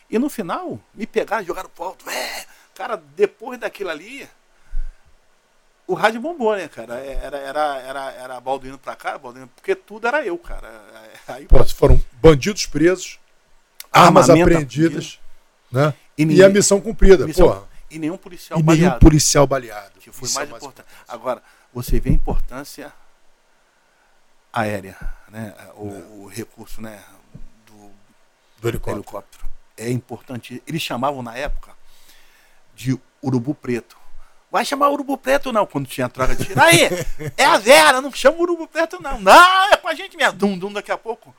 E 0.09 0.17
no 0.19 0.29
final, 0.29 0.79
me 0.93 1.05
pegar 1.05 1.41
e 1.41 1.45
jogar 1.45 1.67
pro 1.69 1.85
alto. 1.85 2.09
É, 2.09 2.45
cara, 2.73 3.01
depois 3.15 3.59
daquilo 3.59 3.89
ali, 3.89 4.27
o 5.93 5.95
rádio 5.95 6.19
bombou, 6.19 6.55
né, 6.55 6.67
cara? 6.67 6.99
É, 6.99 7.13
era, 7.23 7.37
era, 7.37 7.77
era, 7.79 8.11
era 8.11 8.41
Balduino 8.41 8.77
pra 8.77 8.95
cá, 8.95 9.17
Balduino, 9.17 9.47
porque 9.55 9.75
tudo 9.75 10.07
era 10.07 10.25
eu, 10.25 10.37
cara. 10.37 10.67
É, 11.27 11.33
aí, 11.33 11.45
Pô, 11.45 11.63
foram 11.65 12.03
bandidos 12.13 12.65
presos, 12.65 13.19
armas 13.91 14.29
apreendidas, 14.29 15.19
né? 15.71 15.93
E, 16.17 16.25
ninguém, 16.25 16.41
e, 16.41 16.43
a 16.43 16.49
missão 16.49 16.81
cumprida, 16.81 17.25
missão, 17.25 17.67
E 17.89 17.99
nenhum 17.99 18.17
policial 18.17 18.59
e 18.59 18.63
baleado. 18.63 18.87
nenhum 18.87 18.99
policial 18.99 19.47
baleado. 19.47 19.99
Que 19.99 20.11
foi 20.11 20.27
mais, 20.29 20.35
é 20.35 20.51
mais 20.51 20.63
importante. 20.63 20.87
importante. 20.87 21.05
Agora, 21.07 21.43
você 21.73 21.99
vê 21.99 22.09
a 22.09 22.13
importância 22.13 22.93
aérea, 24.51 24.97
né? 25.29 25.55
O, 25.75 26.23
o 26.23 26.27
recurso, 26.27 26.81
né? 26.81 27.03
Do, 27.65 27.91
do 28.59 28.67
helicóptero. 28.67 28.97
helicóptero. 28.97 29.43
É 29.77 29.89
importante. 29.89 30.61
Eles 30.67 30.81
chamavam 30.81 31.23
na 31.23 31.35
época 31.35 31.71
de 32.75 32.99
urubu 33.21 33.53
preto 33.55 34.02
Vai 34.53 34.63
chamar 34.63 34.91
urubu 34.91 35.17
preto 35.17 35.51
não, 35.51 35.65
quando 35.65 35.87
tinha 35.87 36.07
troca 36.07 36.35
de 36.35 36.45
tiro. 36.45 36.61
Aí, 36.61 36.81
é 37.35 37.43
a 37.43 37.57
Vera, 37.57 37.99
não 37.99 38.13
chama 38.13 38.37
urubu 38.37 38.67
preto 38.67 39.01
não. 39.01 39.19
Não, 39.19 39.73
é 39.73 39.77
com 39.77 39.87
a 39.87 39.95
gente 39.95 40.15
mesmo. 40.15 40.33
Dum, 40.33 40.55
dum, 40.55 40.71
daqui 40.71 40.91
a 40.91 40.97
pouco. 40.97 41.35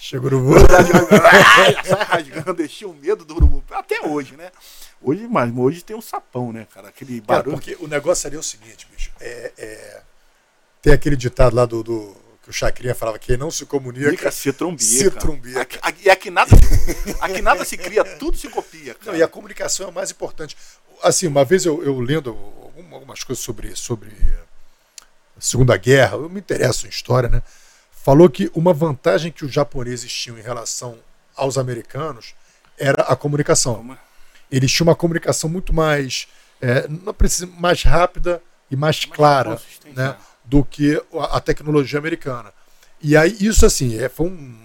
Chega 0.00 0.24
o 0.24 0.26
urubu. 0.26 0.54
sai 1.86 2.04
rasgando, 2.04 2.54
deixei 2.54 2.88
o 2.88 2.92
medo 2.92 3.24
do 3.24 3.36
urubu. 3.36 3.62
Até 3.70 4.04
hoje, 4.04 4.34
né? 4.36 4.50
Hoje, 5.00 5.28
mas 5.28 5.56
hoje 5.56 5.84
tem 5.84 5.94
um 5.94 6.00
sapão, 6.00 6.52
né, 6.52 6.66
cara? 6.74 6.88
Aquele 6.88 7.20
barulho. 7.20 7.56
Cara, 7.56 7.56
porque 7.56 7.84
o 7.84 7.86
negócio 7.86 8.26
ali 8.26 8.34
é 8.34 8.40
o 8.40 8.42
seguinte, 8.42 8.88
bicho. 8.90 9.12
É, 9.20 9.52
é... 9.56 10.02
Tem 10.82 10.92
aquele 10.92 11.14
ditado 11.14 11.54
lá 11.54 11.66
do, 11.66 11.84
do 11.84 12.16
que 12.42 12.50
o 12.50 12.52
Chacrinha 12.52 12.96
falava 12.96 13.16
que 13.16 13.36
não 13.36 13.48
se 13.48 13.64
comunica. 13.64 14.10
Fica 14.10 14.32
se 14.32 14.52
trumbica. 14.52 14.84
Se 14.84 15.08
trumbica. 15.12 15.60
Aqui, 15.60 15.78
aqui, 15.80 16.10
aqui, 16.10 16.30
nada, 16.32 16.50
aqui 17.20 17.40
nada 17.40 17.64
se 17.64 17.76
cria, 17.76 18.02
tudo 18.02 18.36
se 18.36 18.48
copia. 18.48 18.96
Não, 19.06 19.14
e 19.14 19.22
a 19.22 19.28
comunicação 19.28 19.86
é 19.86 19.90
o 19.90 19.92
mais 19.92 20.10
importante 20.10 20.56
assim, 21.02 21.26
uma 21.26 21.44
vez 21.44 21.64
eu, 21.64 21.82
eu 21.82 21.98
lendo 22.00 22.36
algumas 22.92 23.22
coisas 23.24 23.44
sobre, 23.44 23.74
sobre 23.76 24.10
a 25.36 25.40
Segunda 25.40 25.76
Guerra, 25.76 26.16
eu 26.16 26.28
me 26.28 26.40
interesso 26.40 26.86
em 26.86 26.90
história, 26.90 27.28
né? 27.28 27.42
Falou 27.90 28.28
que 28.28 28.50
uma 28.54 28.72
vantagem 28.72 29.30
que 29.30 29.44
os 29.44 29.52
japoneses 29.52 30.10
tinham 30.12 30.38
em 30.38 30.42
relação 30.42 30.98
aos 31.36 31.58
americanos 31.58 32.34
era 32.78 33.02
a 33.02 33.16
comunicação. 33.16 33.96
Eles 34.50 34.72
tinham 34.72 34.88
uma 34.88 34.94
comunicação 34.94 35.48
muito 35.50 35.74
mais, 35.74 36.26
é, 36.60 36.88
não 36.88 37.12
precisa, 37.12 37.46
mais 37.46 37.82
rápida 37.82 38.42
e 38.70 38.76
mais, 38.76 39.04
mais 39.04 39.16
clara 39.16 39.60
né, 39.94 40.16
do 40.44 40.64
que 40.64 41.00
a, 41.14 41.36
a, 41.36 41.40
tecnologia 41.40 41.98
americana. 41.98 42.52
E 43.00 43.16
aí, 43.16 43.36
isso 43.40 43.66
assim, 43.66 43.98
é, 43.98 44.08
foi 44.08 44.28
um 44.28 44.58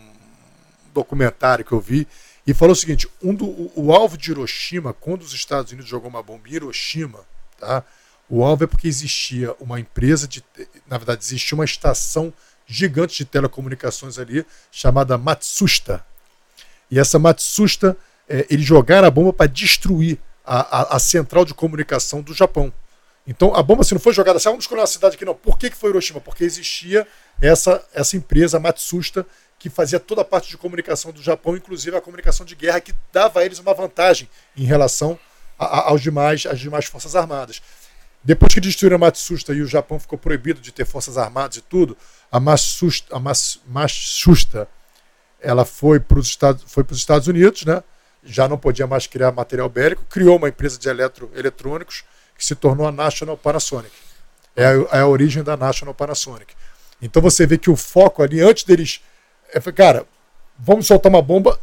documentário 0.93 1.65
que 1.65 1.71
eu 1.71 1.79
vi 1.79 2.07
e 2.45 2.53
falou 2.53 2.73
o 2.73 2.75
seguinte: 2.75 3.07
um 3.21 3.33
do, 3.33 3.45
o, 3.45 3.71
o 3.75 3.93
alvo 3.93 4.17
de 4.17 4.31
Hiroshima, 4.31 4.93
quando 4.93 5.21
os 5.21 5.33
Estados 5.33 5.71
Unidos 5.71 5.89
jogou 5.89 6.09
uma 6.09 6.23
bomba 6.23 6.47
em 6.47 6.53
Hiroshima, 6.53 7.21
tá? 7.59 7.83
O 8.29 8.43
alvo 8.43 8.63
é 8.63 8.67
porque 8.67 8.87
existia 8.87 9.53
uma 9.59 9.79
empresa 9.79 10.27
de, 10.27 10.43
na 10.87 10.97
verdade, 10.97 11.23
existia 11.23 11.55
uma 11.55 11.65
estação 11.65 12.33
gigante 12.65 13.17
de 13.17 13.25
telecomunicações 13.25 14.17
ali 14.17 14.45
chamada 14.71 15.17
Matsushita. 15.17 16.03
E 16.89 16.99
essa 16.99 17.19
Matsushita, 17.19 17.97
é, 18.27 18.45
eles 18.49 18.65
jogaram 18.65 19.07
a 19.07 19.11
bomba 19.11 19.33
para 19.33 19.47
destruir 19.47 20.17
a, 20.45 20.79
a, 20.79 20.95
a, 20.95 20.99
central 20.99 21.45
de 21.45 21.53
comunicação 21.53 22.21
do 22.21 22.33
Japão. 22.33 22.71
Então 23.27 23.55
a 23.55 23.61
bomba, 23.61 23.83
se 23.83 23.93
não 23.93 24.01
foi 24.01 24.13
jogada 24.13 24.37
assim, 24.37 24.49
vamos 24.49 24.63
escolher 24.63 24.81
uma 24.81 24.87
cidade 24.87 25.15
aqui, 25.15 25.25
não. 25.25 25.35
Por 25.35 25.57
que, 25.57 25.69
que 25.69 25.77
foi 25.77 25.89
Hiroshima? 25.89 26.19
Porque 26.19 26.43
existia 26.43 27.07
essa, 27.41 27.85
essa 27.93 28.17
empresa, 28.17 28.59
Matsushita, 28.59 29.25
que 29.63 29.69
fazia 29.69 29.97
toda 29.97 30.23
a 30.23 30.25
parte 30.25 30.49
de 30.49 30.57
comunicação 30.57 31.13
do 31.13 31.23
Japão, 31.23 31.55
inclusive 31.55 31.95
a 31.95 32.01
comunicação 32.01 32.45
de 32.45 32.53
guerra, 32.53 32.81
que 32.81 32.93
dava 33.13 33.39
a 33.39 33.45
eles 33.45 33.59
uma 33.59 33.73
vantagem 33.73 34.27
em 34.57 34.65
relação 34.65 35.17
a, 35.57 35.87
aos 35.87 36.01
demais, 36.01 36.45
às 36.45 36.59
demais 36.59 36.83
forças 36.83 37.15
armadas. 37.15 37.61
Depois 38.21 38.53
que 38.53 38.59
destruíram 38.59 38.97
a 38.97 38.99
Matsushita 38.99 39.53
e 39.53 39.61
o 39.61 39.65
Japão 39.65 39.97
ficou 39.97 40.19
proibido 40.19 40.59
de 40.59 40.73
ter 40.73 40.85
forças 40.85 41.17
armadas 41.17 41.55
e 41.55 41.61
tudo, 41.61 41.95
a 42.29 42.41
Matsushita, 42.41 43.15
a 43.15 43.21
Matsushita 43.65 44.67
ela 45.39 45.63
foi 45.63 45.97
para 45.97 46.19
os 46.19 46.27
Estados, 46.27 46.65
foi 46.67 46.85
Estados 46.91 47.29
Unidos, 47.29 47.63
né? 47.63 47.81
já 48.21 48.49
não 48.49 48.57
podia 48.57 48.85
mais 48.85 49.07
criar 49.07 49.31
material 49.31 49.69
bélico, 49.69 50.03
criou 50.09 50.35
uma 50.35 50.49
empresa 50.49 50.77
de 50.77 50.89
eletroeletrônicos 50.89 52.03
que 52.37 52.45
se 52.45 52.53
tornou 52.53 52.85
a 52.85 52.91
National 52.91 53.37
Panasonic. 53.37 53.95
É 54.57 54.65
a, 54.65 54.71
é 54.91 54.99
a 54.99 55.07
origem 55.07 55.41
da 55.41 55.55
National 55.55 55.93
Panasonic. 55.93 56.53
Então 57.01 57.21
você 57.21 57.47
vê 57.47 57.57
que 57.57 57.69
o 57.69 57.77
foco 57.77 58.21
ali, 58.21 58.41
antes 58.41 58.65
deles. 58.65 59.01
É, 59.53 59.71
cara, 59.71 60.05
vamos 60.57 60.87
soltar 60.87 61.09
uma 61.11 61.21
bomba, 61.21 61.59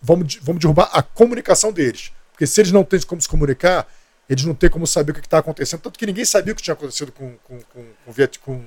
vamos, 0.00 0.36
vamos 0.36 0.60
derrubar 0.60 0.90
a 0.92 1.02
comunicação 1.02 1.72
deles. 1.72 2.12
Porque 2.30 2.46
se 2.46 2.60
eles 2.60 2.72
não 2.72 2.84
têm 2.84 3.00
como 3.00 3.20
se 3.20 3.28
comunicar, 3.28 3.86
eles 4.28 4.44
não 4.44 4.54
têm 4.54 4.70
como 4.70 4.86
saber 4.86 5.12
o 5.12 5.14
que 5.14 5.20
está 5.20 5.38
acontecendo. 5.38 5.80
Tanto 5.80 5.98
que 5.98 6.06
ninguém 6.06 6.24
sabia 6.24 6.52
o 6.52 6.56
que 6.56 6.62
tinha 6.62 6.74
acontecido 6.74 7.12
com, 7.12 7.36
com, 7.38 7.60
com, 7.60 7.84
com, 8.06 8.28
com 8.40 8.64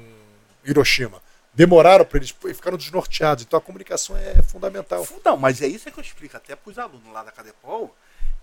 Hiroshima. 0.64 1.22
Demoraram 1.54 2.04
para 2.04 2.18
eles 2.18 2.36
e 2.46 2.54
ficaram 2.54 2.78
desnorteados. 2.78 3.46
Então 3.46 3.58
a 3.58 3.62
comunicação 3.62 4.18
é 4.18 4.42
fundamental. 4.44 5.08
Não, 5.24 5.38
mas 5.38 5.62
é 5.62 5.68
isso 5.68 5.90
que 5.90 5.98
eu 5.98 6.04
explico 6.04 6.36
até 6.36 6.56
para 6.56 6.70
os 6.70 6.78
alunos 6.78 7.12
lá 7.14 7.24
da 7.24 7.32
Cadepol, 7.32 7.96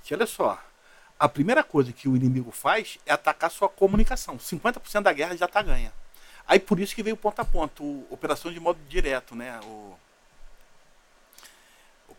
que 0.02 0.14
olha 0.14 0.26
só, 0.26 0.58
a 1.18 1.28
primeira 1.28 1.62
coisa 1.62 1.92
que 1.92 2.08
o 2.08 2.16
inimigo 2.16 2.50
faz 2.50 2.98
é 3.04 3.12
atacar 3.12 3.50
sua 3.50 3.68
comunicação. 3.68 4.38
50% 4.38 5.02
da 5.02 5.12
guerra 5.12 5.36
já 5.36 5.44
está 5.44 5.62
ganha. 5.62 5.92
Aí 6.46 6.58
por 6.58 6.80
isso 6.80 6.94
que 6.94 7.02
veio 7.02 7.16
ponto 7.16 7.38
a 7.38 7.44
ponto, 7.44 8.04
operação 8.10 8.52
de 8.52 8.58
modo 8.58 8.80
direto, 8.88 9.34
né? 9.36 9.60
O, 9.62 9.94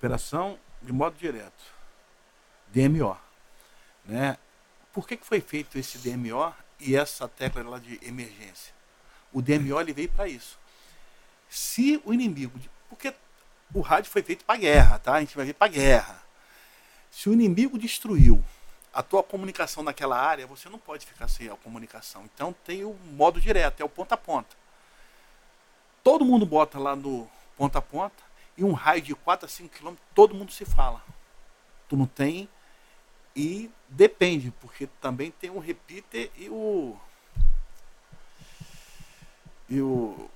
operação 0.04 0.60
de 0.82 0.91
modo 0.91 1.16
direto, 1.18 1.64
DMO, 2.68 3.18
né? 4.04 4.38
Por 4.91 5.08
que, 5.08 5.16
que 5.16 5.26
foi 5.26 5.39
feito 5.39 5.78
esse 5.78 5.97
DMO 5.97 6.54
e 6.78 6.93
essa 6.93 7.26
tecla 7.26 7.64
lá 7.64 7.80
de 7.80 7.97
emergência? 8.06 8.74
O 9.32 9.41
DMO 9.41 9.80
ele 9.80 9.93
veio 9.93 10.10
para 10.10 10.28
isso. 10.28 10.60
Se 11.49 12.01
o 12.04 12.14
inimigo, 12.14 12.60
porque 12.89 13.14
o 13.74 13.80
rádio 13.80 14.12
foi 14.12 14.22
feito 14.22 14.43
para 14.43 14.60
guerra, 14.60 14.99
tá? 14.99 15.14
A 15.14 15.20
gente 15.22 15.38
vai 15.38 15.45
ver 15.45 15.54
para 15.54 15.72
guerra. 15.72 16.22
Se 17.10 17.30
o 17.30 17.34
inimigo 17.34 17.80
destruiu 17.80 18.43
a 18.93 19.01
tua 19.01 19.24
comunicação 19.24 19.84
naquela 19.84 20.20
área, 20.20 20.45
você 20.45 20.68
não 20.68 20.78
pode 20.78 21.06
ficar 21.06 21.30
sem 21.30 21.47
a 21.47 21.56
comunicação. 21.56 22.26
Então 22.26 22.54
tem 22.66 22.84
o 22.84 22.93
modo 22.93 23.39
direto, 23.39 23.80
é 23.80 23.86
o 23.86 23.89
ponta 23.89 24.16
a 24.16 24.18
ponta. 24.18 24.54
Todo 26.04 26.26
mundo 26.26 26.45
bota 26.45 26.78
lá 26.78 26.93
no 26.93 27.26
ponta 27.56 27.80
a 27.80 27.82
ponta 27.82 28.23
e 28.58 28.64
um 28.64 28.74
raio 28.74 29.01
de 29.01 29.16
4 29.16 29.45
a 29.45 29.49
5 29.49 29.76
quilômetros, 29.76 30.08
todo 30.14 30.36
mundo 30.36 30.51
se 30.51 30.66
fala. 30.66 31.04
Tu 31.88 31.97
não 31.97 32.06
tem 32.06 32.47
e 33.36 33.70
depende, 33.89 34.51
porque 34.62 34.88
também 35.01 35.32
tem 35.32 35.49
o 35.49 35.60
repeater 35.60 36.30
e 36.36 36.49
o 36.49 36.95
e 39.70 39.82
o 39.82 40.30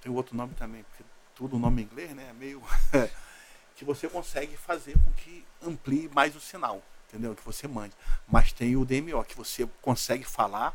tem 0.00 0.10
outro 0.12 0.36
nome 0.36 0.54
também, 0.54 0.82
porque 0.84 1.04
tudo 1.34 1.58
nome 1.58 1.82
em 1.82 1.84
inglês, 1.84 2.10
né? 2.14 2.28
É 2.30 2.32
meio 2.32 2.62
que 3.76 3.84
você 3.84 4.08
consegue 4.08 4.56
fazer 4.56 4.94
com 5.04 5.12
que 5.12 5.44
amplie 5.62 6.08
mais 6.08 6.34
o 6.34 6.40
sinal 6.40 6.82
entendeu? 7.08 7.34
Que 7.34 7.42
você 7.44 7.66
mande. 7.66 7.94
Mas 8.26 8.52
tem 8.52 8.76
o 8.76 8.84
DMO, 8.84 9.24
que 9.24 9.36
você 9.36 9.68
consegue 9.80 10.24
falar. 10.24 10.74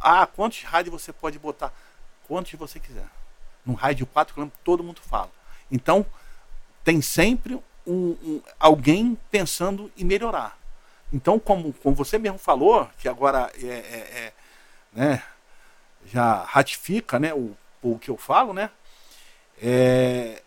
Ah, 0.00 0.26
quantos 0.26 0.62
rádios 0.62 1.00
você 1.00 1.12
pode 1.12 1.38
botar? 1.38 1.72
Quantos 2.26 2.52
você 2.54 2.78
quiser. 2.78 3.08
Num 3.64 3.74
raio 3.74 3.94
de 3.94 4.04
4 4.04 4.34
km, 4.34 4.48
todo 4.62 4.84
mundo 4.84 5.00
fala. 5.00 5.30
Então, 5.70 6.04
tem 6.88 7.02
sempre 7.02 7.54
um, 7.86 8.16
um, 8.22 8.42
alguém 8.58 9.14
pensando 9.30 9.92
em 9.94 10.04
melhorar. 10.04 10.58
Então, 11.12 11.38
como, 11.38 11.70
como 11.74 11.94
você 11.94 12.18
mesmo 12.18 12.38
falou, 12.38 12.88
que 12.96 13.06
agora 13.06 13.52
é, 13.62 13.66
é, 13.66 13.72
é 14.18 14.32
né, 14.90 15.22
já 16.06 16.44
ratifica 16.44 17.18
né, 17.18 17.34
o, 17.34 17.54
o 17.82 17.98
que 17.98 18.10
eu 18.10 18.16
falo, 18.16 18.54
né? 18.54 18.70
É, 19.60 20.42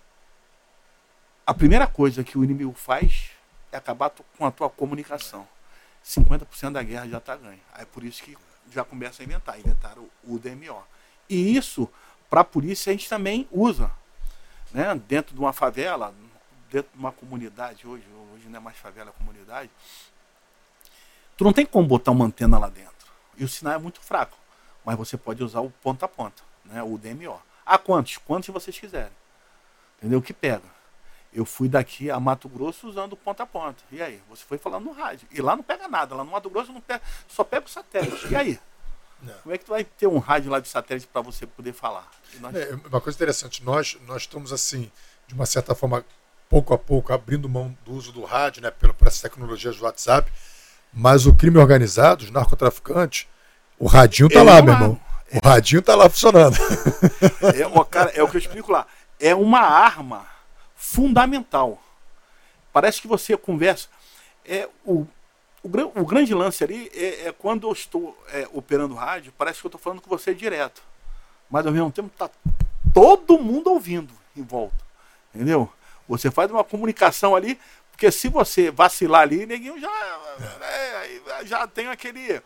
a 1.45 1.53
primeira 1.53 1.85
coisa 1.85 2.23
que 2.23 2.39
o 2.39 2.43
inimigo 2.43 2.73
faz 2.73 3.29
é 3.71 3.77
acabar 3.77 4.09
com 4.35 4.43
a 4.43 4.49
tua 4.49 4.67
comunicação. 4.67 5.47
50% 6.03 6.71
da 6.71 6.81
guerra 6.81 7.07
já 7.07 7.19
está 7.19 7.35
ganha. 7.35 7.61
Aí 7.71 7.85
por 7.85 8.03
isso 8.03 8.23
que 8.23 8.35
já 8.71 8.83
começa 8.83 9.21
a 9.21 9.25
inventar. 9.25 9.59
Inventaram 9.59 10.09
o 10.23 10.39
DMO. 10.39 10.81
E 11.29 11.55
isso, 11.55 11.87
para 12.31 12.41
a 12.41 12.43
polícia, 12.43 12.89
a 12.89 12.93
gente 12.93 13.07
também 13.07 13.47
usa. 13.51 13.91
Né? 14.71 14.99
Dentro 15.07 15.35
de 15.35 15.39
uma 15.39 15.53
favela, 15.53 16.11
dentro 16.72 16.91
de 16.93 16.97
uma 16.97 17.11
comunidade, 17.11 17.86
hoje, 17.86 18.05
hoje 18.34 18.47
não 18.47 18.57
é 18.57 18.59
mais 18.59 18.78
favela, 18.78 19.09
é 19.09 19.13
comunidade, 19.13 19.69
tu 21.36 21.43
não 21.43 21.51
tem 21.51 21.65
como 21.65 21.88
botar 21.88 22.11
uma 22.11 22.26
antena 22.26 22.57
lá 22.57 22.69
dentro. 22.69 22.91
E 23.38 23.43
o 23.43 23.47
sinal 23.47 23.74
é 23.74 23.78
muito 23.78 23.99
fraco. 23.99 24.38
Mas 24.86 24.97
você 24.97 25.17
pode 25.17 25.43
usar 25.43 25.59
o 25.61 25.69
ponta 25.69 26.05
a 26.05 26.09
ponta, 26.09 26.41
né? 26.65 26.82
o 26.82 26.97
DMO. 26.97 27.39
A 27.65 27.78
quantos? 27.78 28.17
Quantos 28.17 28.49
vocês 28.49 28.80
quiserem. 28.80 29.11
Entendeu? 29.97 30.19
O 30.19 30.22
que 30.22 30.34
pega. 30.34 30.82
Eu 31.34 31.45
fui 31.45 31.69
daqui 31.69 32.09
a 32.09 32.19
Mato 32.19 32.49
Grosso 32.49 32.88
usando 32.88 33.15
ponta 33.15 33.43
a 33.43 33.45
ponta. 33.45 33.84
E 33.91 34.01
aí? 34.01 34.22
Você 34.30 34.43
foi 34.43 34.57
falando 34.57 34.86
no 34.86 34.91
rádio. 34.91 35.28
E 35.32 35.41
lá 35.41 35.55
não 35.55 35.63
pega 35.63 35.88
nada. 35.88 36.15
Lá 36.15 36.24
no 36.24 36.32
Mato 36.32 36.49
Grosso 36.49 36.74
não 36.74 36.82
pega, 36.82 37.01
só 37.28 37.43
pega 37.43 37.65
o 37.65 37.69
satélite. 37.69 38.28
E 38.28 38.36
aí? 38.36 38.59
Não. 39.22 39.34
Como 39.36 39.53
é 39.53 39.57
que 39.57 39.65
tu 39.65 39.69
vai 39.69 39.84
ter 39.84 40.07
um 40.07 40.17
rádio 40.17 40.51
lá 40.51 40.59
de 40.59 40.67
satélite 40.67 41.07
para 41.07 41.22
você 41.22 41.45
poder 41.45 41.74
falar? 41.74 42.09
Nós... 42.39 42.55
É, 42.55 42.74
uma 42.74 42.99
coisa 42.99 43.15
interessante, 43.15 43.63
nós, 43.63 43.97
nós 44.07 44.24
estamos 44.24 44.51
assim, 44.51 44.91
de 45.28 45.36
uma 45.36 45.45
certa 45.45 45.76
forma, 45.76 46.03
pouco 46.51 46.73
a 46.73 46.77
pouco, 46.77 47.13
abrindo 47.13 47.47
mão 47.47 47.73
do 47.85 47.93
uso 47.93 48.11
do 48.11 48.25
rádio, 48.25 48.61
né, 48.61 48.69
pelo, 48.69 48.93
por 48.93 49.07
essas 49.07 49.21
tecnologias 49.21 49.77
do 49.77 49.85
WhatsApp, 49.85 50.29
mas 50.91 51.25
o 51.25 51.33
crime 51.33 51.57
organizado, 51.57 52.25
os 52.25 52.29
narcotraficantes, 52.29 53.25
o 53.79 53.87
radinho 53.87 54.27
tá 54.27 54.41
é 54.41 54.43
lá, 54.43 54.55
uma... 54.55 54.61
meu 54.61 54.73
irmão. 54.73 54.99
O 55.33 55.47
radinho 55.47 55.81
tá 55.81 55.95
lá 55.95 56.09
funcionando. 56.09 56.57
É, 57.41 57.85
cara, 57.89 58.11
é 58.13 58.21
o 58.21 58.27
que 58.27 58.35
eu 58.35 58.39
explico 58.39 58.71
lá. 58.71 58.85
É 59.19 59.33
uma 59.33 59.61
arma 59.61 60.25
fundamental. 60.75 61.81
Parece 62.73 63.01
que 63.01 63.07
você 63.07 63.37
conversa. 63.37 63.87
É, 64.45 64.67
o, 64.85 65.07
o, 65.63 65.69
o 65.95 66.05
grande 66.05 66.33
lance 66.33 66.63
ali 66.63 66.91
é, 66.93 67.27
é 67.27 67.31
quando 67.31 67.67
eu 67.67 67.71
estou 67.71 68.17
é, 68.33 68.47
operando 68.51 68.93
rádio, 68.93 69.33
parece 69.37 69.61
que 69.61 69.65
eu 69.65 69.69
estou 69.69 69.79
falando 69.79 70.01
com 70.01 70.09
você 70.09 70.35
direto. 70.35 70.81
Mas 71.49 71.65
ao 71.65 71.71
mesmo 71.71 71.91
tempo 71.91 72.09
está 72.11 72.29
todo 72.93 73.39
mundo 73.39 73.71
ouvindo 73.71 74.13
em 74.35 74.43
volta. 74.43 74.83
Entendeu? 75.33 75.71
Você 76.12 76.30
faz 76.30 76.51
uma 76.51 76.64
comunicação 76.64 77.36
ali, 77.36 77.57
porque 77.89 78.12
se 78.12 78.28
você 78.28 78.70
vacilar 78.70 79.22
ali, 79.22 79.45
neguinho 79.45 79.80
já, 79.80 79.89
é, 80.62 81.45
já 81.45 81.66
tem 81.68 81.88
aquele. 81.88 82.41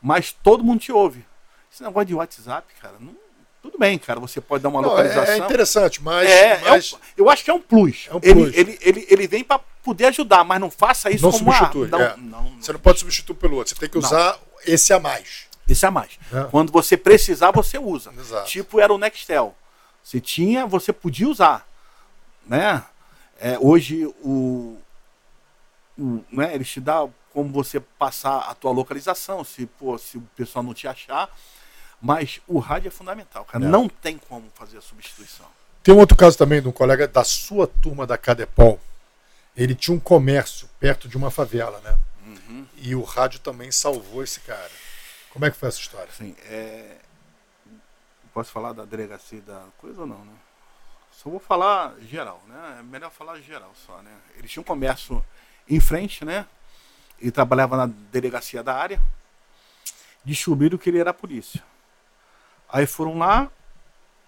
Mas 0.00 0.32
todo 0.32 0.64
mundo 0.64 0.80
te 0.80 0.90
ouve. 0.90 1.24
Esse 1.70 1.82
negócio 1.82 2.06
de 2.06 2.14
WhatsApp, 2.14 2.72
cara, 2.80 2.94
não, 2.98 3.14
tudo 3.60 3.78
bem, 3.78 3.98
cara, 3.98 4.18
você 4.18 4.40
pode 4.40 4.62
dar 4.62 4.70
uma 4.70 4.80
não, 4.80 4.88
é 4.88 4.90
localização. 4.92 5.34
É 5.34 5.38
interessante, 5.38 6.02
mas. 6.02 6.30
É, 6.30 6.60
mas... 6.60 6.92
É 6.92 6.96
um, 6.96 6.98
eu 7.18 7.30
acho 7.30 7.44
que 7.44 7.50
é 7.50 7.54
um 7.54 7.60
plus. 7.60 8.08
É 8.10 8.14
um 8.14 8.20
plus. 8.20 8.54
Ele, 8.54 8.60
ele, 8.60 8.78
ele, 8.80 9.06
ele 9.10 9.28
vem 9.28 9.44
para 9.44 9.58
poder 9.82 10.06
ajudar, 10.06 10.42
mas 10.42 10.58
não 10.58 10.70
faça 10.70 11.10
isso 11.10 11.24
não 11.24 11.32
como 11.32 11.52
substitui, 11.52 11.88
uma... 11.88 12.02
é. 12.02 12.16
não, 12.16 12.42
não, 12.42 12.62
Você 12.62 12.72
não 12.72 12.80
pode 12.80 13.00
substituir 13.00 13.36
pelo 13.36 13.56
outro, 13.56 13.74
você 13.74 13.80
tem 13.80 13.88
que 13.88 13.98
usar 13.98 14.38
esse 14.66 14.94
a 14.94 14.98
mais. 14.98 15.46
Esse 15.68 15.84
a 15.84 15.90
mais. 15.90 16.18
É. 16.32 16.44
Quando 16.50 16.72
você 16.72 16.96
precisar, 16.96 17.50
você 17.50 17.76
usa. 17.76 18.12
Exato. 18.18 18.48
Tipo 18.48 18.80
era 18.80 18.92
o 18.92 18.98
Nextel. 18.98 19.54
Você 20.02 20.20
tinha, 20.20 20.66
você 20.66 20.90
podia 20.92 21.28
usar. 21.28 21.66
Né? 22.46 22.82
É, 23.40 23.58
hoje 23.58 24.06
o, 24.22 24.78
o, 25.98 26.24
né, 26.30 26.54
eles 26.54 26.68
te 26.68 26.80
dão 26.80 27.12
como 27.32 27.52
você 27.52 27.80
passar 27.80 28.38
a 28.38 28.54
tua 28.54 28.70
localização, 28.70 29.42
se, 29.42 29.66
pô, 29.66 29.98
se 29.98 30.18
o 30.18 30.22
pessoal 30.36 30.62
não 30.62 30.72
te 30.72 30.86
achar 30.86 31.30
mas 32.04 32.38
o 32.46 32.58
rádio 32.58 32.88
é 32.88 32.90
fundamental, 32.90 33.46
cara. 33.46 33.64
É. 33.64 33.66
Não 33.66 33.88
tem 33.88 34.18
como 34.18 34.50
fazer 34.54 34.76
a 34.76 34.82
substituição. 34.82 35.46
Tem 35.82 35.94
um 35.94 35.98
outro 35.98 36.14
caso 36.14 36.36
também 36.36 36.60
de 36.60 36.68
um 36.68 36.72
colega 36.72 37.08
da 37.08 37.24
sua 37.24 37.66
turma 37.66 38.06
da 38.06 38.18
Cadepol. 38.18 38.78
Ele 39.56 39.74
tinha 39.74 39.96
um 39.96 40.00
comércio 40.00 40.68
perto 40.78 41.08
de 41.08 41.16
uma 41.16 41.30
favela, 41.30 41.80
né? 41.80 41.98
Uhum. 42.26 42.66
E 42.76 42.94
o 42.94 43.02
rádio 43.02 43.40
também 43.40 43.72
salvou 43.72 44.22
esse 44.22 44.40
cara. 44.40 44.70
Como 45.30 45.46
é 45.46 45.50
que 45.50 45.56
foi 45.56 45.70
essa 45.70 45.78
história? 45.78 46.12
Sim, 46.12 46.36
é... 46.44 46.98
Posso 48.34 48.52
falar 48.52 48.74
da 48.74 48.84
delegacia 48.84 49.40
da 49.40 49.64
coisa 49.78 50.02
ou 50.02 50.06
não, 50.06 50.18
né? 50.18 50.32
Só 51.16 51.30
vou 51.30 51.38
falar 51.38 51.94
geral, 52.00 52.42
né? 52.46 52.76
É 52.80 52.82
melhor 52.82 53.10
falar 53.10 53.40
geral 53.40 53.72
só, 53.86 54.02
né? 54.02 54.10
Eles 54.36 54.50
tinham 54.50 54.62
um 54.62 54.66
comércio 54.66 55.24
em 55.68 55.80
frente, 55.80 56.24
né? 56.24 56.46
Ele 57.20 57.30
trabalhava 57.30 57.76
na 57.76 57.86
delegacia 57.86 58.62
da 58.62 58.74
área. 58.74 59.00
Descobriram 60.24 60.76
que 60.76 60.90
ele 60.90 60.98
era 60.98 61.10
a 61.10 61.14
polícia. 61.14 61.62
Aí 62.68 62.86
foram 62.86 63.18
lá, 63.18 63.50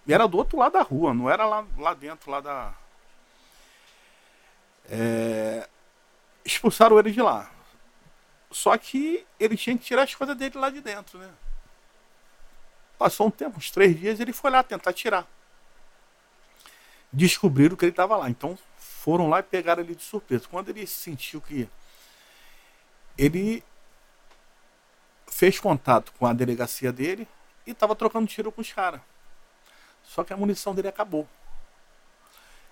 e 0.05 0.13
era 0.13 0.27
do 0.27 0.37
outro 0.37 0.57
lado 0.57 0.73
da 0.73 0.81
rua, 0.81 1.13
não 1.13 1.29
era 1.29 1.45
lá, 1.45 1.65
lá 1.77 1.93
dentro, 1.93 2.31
lá 2.31 2.39
da. 2.39 2.73
É, 4.89 5.67
expulsaram 6.45 6.97
ele 6.97 7.11
de 7.11 7.21
lá. 7.21 7.51
Só 8.49 8.77
que 8.77 9.25
ele 9.37 9.57
tinha 9.57 9.77
que 9.77 9.83
tirar 9.83 10.03
as 10.03 10.15
coisas 10.15 10.35
dele 10.37 10.57
lá 10.57 10.69
de 10.69 10.79
dentro, 10.79 11.19
né? 11.19 11.29
Passou 12.97 13.27
um 13.27 13.31
tempo, 13.31 13.57
uns 13.57 13.69
três 13.69 13.99
dias, 13.99 14.19
ele 14.19 14.31
foi 14.31 14.49
lá 14.49 14.63
tentar 14.63 14.93
tirar. 14.93 15.27
Descobriram 17.17 17.75
que 17.75 17.83
ele 17.83 17.91
estava 17.91 18.15
lá. 18.15 18.29
Então 18.29 18.57
foram 18.77 19.27
lá 19.27 19.39
e 19.39 19.43
pegaram 19.43 19.81
ele 19.81 19.95
de 19.95 20.03
surpresa. 20.03 20.45
Quando 20.47 20.69
ele 20.69 20.85
sentiu 20.85 21.41
que 21.41 21.67
ele 23.17 23.63
fez 25.25 25.59
contato 25.59 26.13
com 26.19 26.27
a 26.27 26.33
delegacia 26.33 26.91
dele 26.91 27.27
e 27.65 27.71
estava 27.71 27.95
trocando 27.95 28.27
tiro 28.27 28.51
com 28.51 28.61
os 28.61 28.71
caras. 28.71 29.01
Só 30.03 30.23
que 30.23 30.31
a 30.31 30.37
munição 30.37 30.75
dele 30.75 30.89
acabou. 30.89 31.27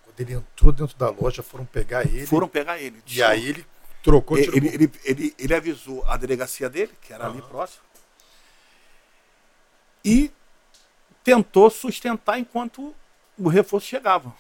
Quando 0.04 0.20
ele 0.20 0.34
entrou 0.34 0.72
dentro 0.72 0.96
da 0.96 1.10
loja, 1.10 1.42
foram 1.42 1.66
pegar 1.66 2.04
ele. 2.04 2.28
Foram 2.28 2.48
pegar 2.48 2.80
ele. 2.80 3.02
E 3.08 3.24
aí 3.24 3.48
ele 3.48 3.66
trocou 4.04 4.38
ele, 4.38 4.56
ele, 4.56 4.68
ele, 4.68 4.92
ele, 5.04 5.36
ele 5.40 5.56
avisou 5.56 6.06
a 6.06 6.16
delegacia 6.18 6.70
dele, 6.70 6.94
que 7.02 7.12
era 7.12 7.26
uhum. 7.26 7.32
ali 7.32 7.42
próximo, 7.42 7.84
e 10.04 10.32
tentou 11.24 11.72
sustentar 11.72 12.38
enquanto 12.38 12.96
o 13.38 13.50
reforço 13.50 13.88
chegava. 13.88 14.34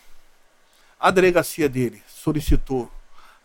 A 0.99 1.11
delegacia 1.11 1.67
dele 1.67 2.03
solicitou 2.07 2.91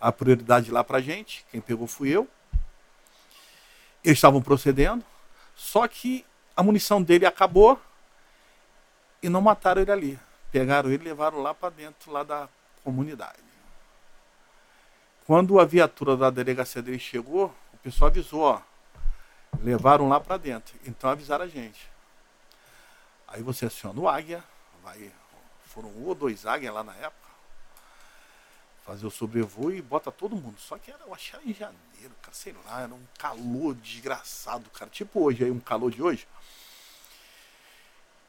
a 0.00 0.10
prioridade 0.10 0.70
lá 0.70 0.82
pra 0.82 1.00
gente, 1.00 1.44
quem 1.50 1.60
pegou 1.60 1.86
fui 1.86 2.08
eu. 2.08 2.28
Eles 4.02 4.16
estavam 4.16 4.40
procedendo, 4.40 5.04
só 5.54 5.86
que 5.86 6.24
a 6.56 6.62
munição 6.62 7.02
dele 7.02 7.26
acabou 7.26 7.80
e 9.22 9.28
não 9.28 9.42
mataram 9.42 9.82
ele 9.82 9.92
ali. 9.92 10.20
Pegaram 10.50 10.90
ele 10.90 11.02
e 11.02 11.08
levaram 11.08 11.40
lá 11.40 11.52
para 11.52 11.70
dentro 11.70 12.10
lá 12.10 12.22
da 12.22 12.48
comunidade. 12.82 13.38
Quando 15.26 15.60
a 15.60 15.64
viatura 15.64 16.16
da 16.16 16.30
delegacia 16.30 16.82
dele 16.82 16.98
chegou, 16.98 17.54
o 17.72 17.76
pessoal 17.78 18.08
avisou, 18.10 18.40
ó, 18.40 18.60
levaram 19.62 20.08
lá 20.08 20.18
para 20.18 20.36
dentro. 20.36 20.74
Então 20.84 21.10
avisaram 21.10 21.44
a 21.44 21.48
gente. 21.48 21.88
Aí 23.28 23.42
você 23.42 23.66
aciona 23.66 24.00
o 24.00 24.08
águia, 24.08 24.42
vai, 24.82 25.12
foram 25.70 25.88
um 25.88 26.06
ou 26.06 26.14
dois 26.14 26.46
águias 26.46 26.74
lá 26.74 26.82
na 26.82 26.94
época, 26.96 27.30
fazer 28.84 29.06
o 29.06 29.10
sobrevoo 29.10 29.72
e 29.72 29.80
bota 29.80 30.10
todo 30.10 30.34
mundo. 30.34 30.60
Só 30.60 30.76
que 30.76 30.90
era, 30.90 31.00
eu 31.06 31.14
achava 31.14 31.44
em 31.44 31.54
janeiro, 31.54 32.14
cara, 32.20 32.34
sei 32.34 32.54
lá, 32.64 32.82
era 32.82 32.92
um 32.92 33.06
calor 33.18 33.74
desgraçado, 33.74 34.68
cara. 34.70 34.90
Tipo 34.90 35.22
hoje 35.22 35.44
aí, 35.44 35.50
um 35.50 35.60
calor 35.60 35.90
de 35.90 36.02
hoje. 36.02 36.26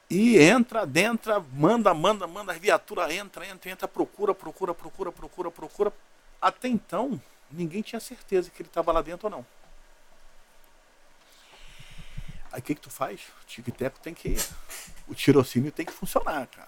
E 0.10 0.38
entra, 0.38 0.82
adentra, 0.82 1.39
manda, 1.39 1.94
manda, 1.94 2.28
manda, 2.28 2.52
a 2.52 2.58
viatura 2.58 3.12
entra, 3.14 3.48
entra, 3.48 3.72
entra, 3.72 3.88
procura, 3.88 4.36
procura, 4.36 4.74
procura, 4.74 5.12
procura, 5.12 5.52
procura. 5.52 5.94
Até 6.39 6.68
então, 6.68 7.20
ninguém 7.50 7.82
tinha 7.82 8.00
certeza 8.00 8.50
que 8.50 8.62
ele 8.62 8.70
estava 8.70 8.92
lá 8.92 9.02
dentro 9.02 9.28
ou 9.28 9.32
não. 9.32 9.46
Aí 12.52 12.60
o 12.60 12.64
que, 12.64 12.76
que 12.76 12.82
tu 12.82 12.89
faz? 12.89 13.22
O 13.42 13.46
tic-teco 13.46 14.00
tem 14.00 14.14
que. 14.14 14.36
O 15.08 15.16
tirocínio 15.16 15.72
tem 15.72 15.86
que 15.86 15.94
funcionar, 15.94 16.46
cara. 16.48 16.68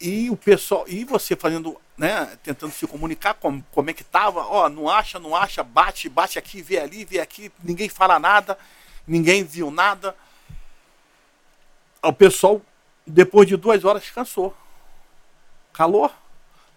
E 0.00 0.30
o 0.30 0.36
pessoal. 0.36 0.84
E 0.86 1.04
você 1.04 1.34
fazendo, 1.34 1.80
né? 1.96 2.38
Tentando 2.42 2.72
se 2.72 2.86
comunicar 2.86 3.34
com, 3.34 3.60
como 3.72 3.90
é 3.90 3.92
que 3.92 4.04
tava, 4.04 4.40
ó, 4.46 4.68
não 4.68 4.88
acha, 4.88 5.18
não 5.18 5.34
acha, 5.34 5.62
bate, 5.62 6.08
bate 6.08 6.38
aqui, 6.38 6.62
vê 6.62 6.78
ali, 6.78 7.04
vê 7.04 7.20
aqui, 7.20 7.50
ninguém 7.62 7.88
fala 7.88 8.18
nada, 8.18 8.58
ninguém 9.06 9.42
viu 9.42 9.70
nada 9.70 10.14
o 12.02 12.12
pessoal, 12.12 12.62
depois 13.06 13.48
de 13.48 13.56
duas 13.56 13.84
horas, 13.84 14.08
cansou. 14.10 14.56
Calor. 15.72 16.12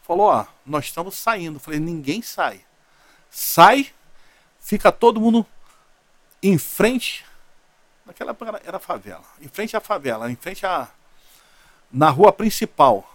Falou, 0.04 0.28
ó, 0.28 0.46
nós 0.66 0.86
estamos 0.86 1.16
saindo. 1.16 1.60
Falei, 1.60 1.80
ninguém 1.80 2.22
sai. 2.22 2.66
Sai, 3.30 3.94
fica 4.60 4.92
todo 4.92 5.22
mundo 5.22 5.46
em 6.42 6.58
frente. 6.58 7.26
Naquela 8.06 8.36
era 8.66 8.80
favela. 8.80 9.24
Em 9.40 9.48
frente 9.48 9.78
à 9.78 9.80
favela, 9.80 10.30
em 10.30 10.36
frente 10.36 10.66
à. 10.66 10.90
Na 11.92 12.10
rua 12.10 12.32
principal. 12.32 13.08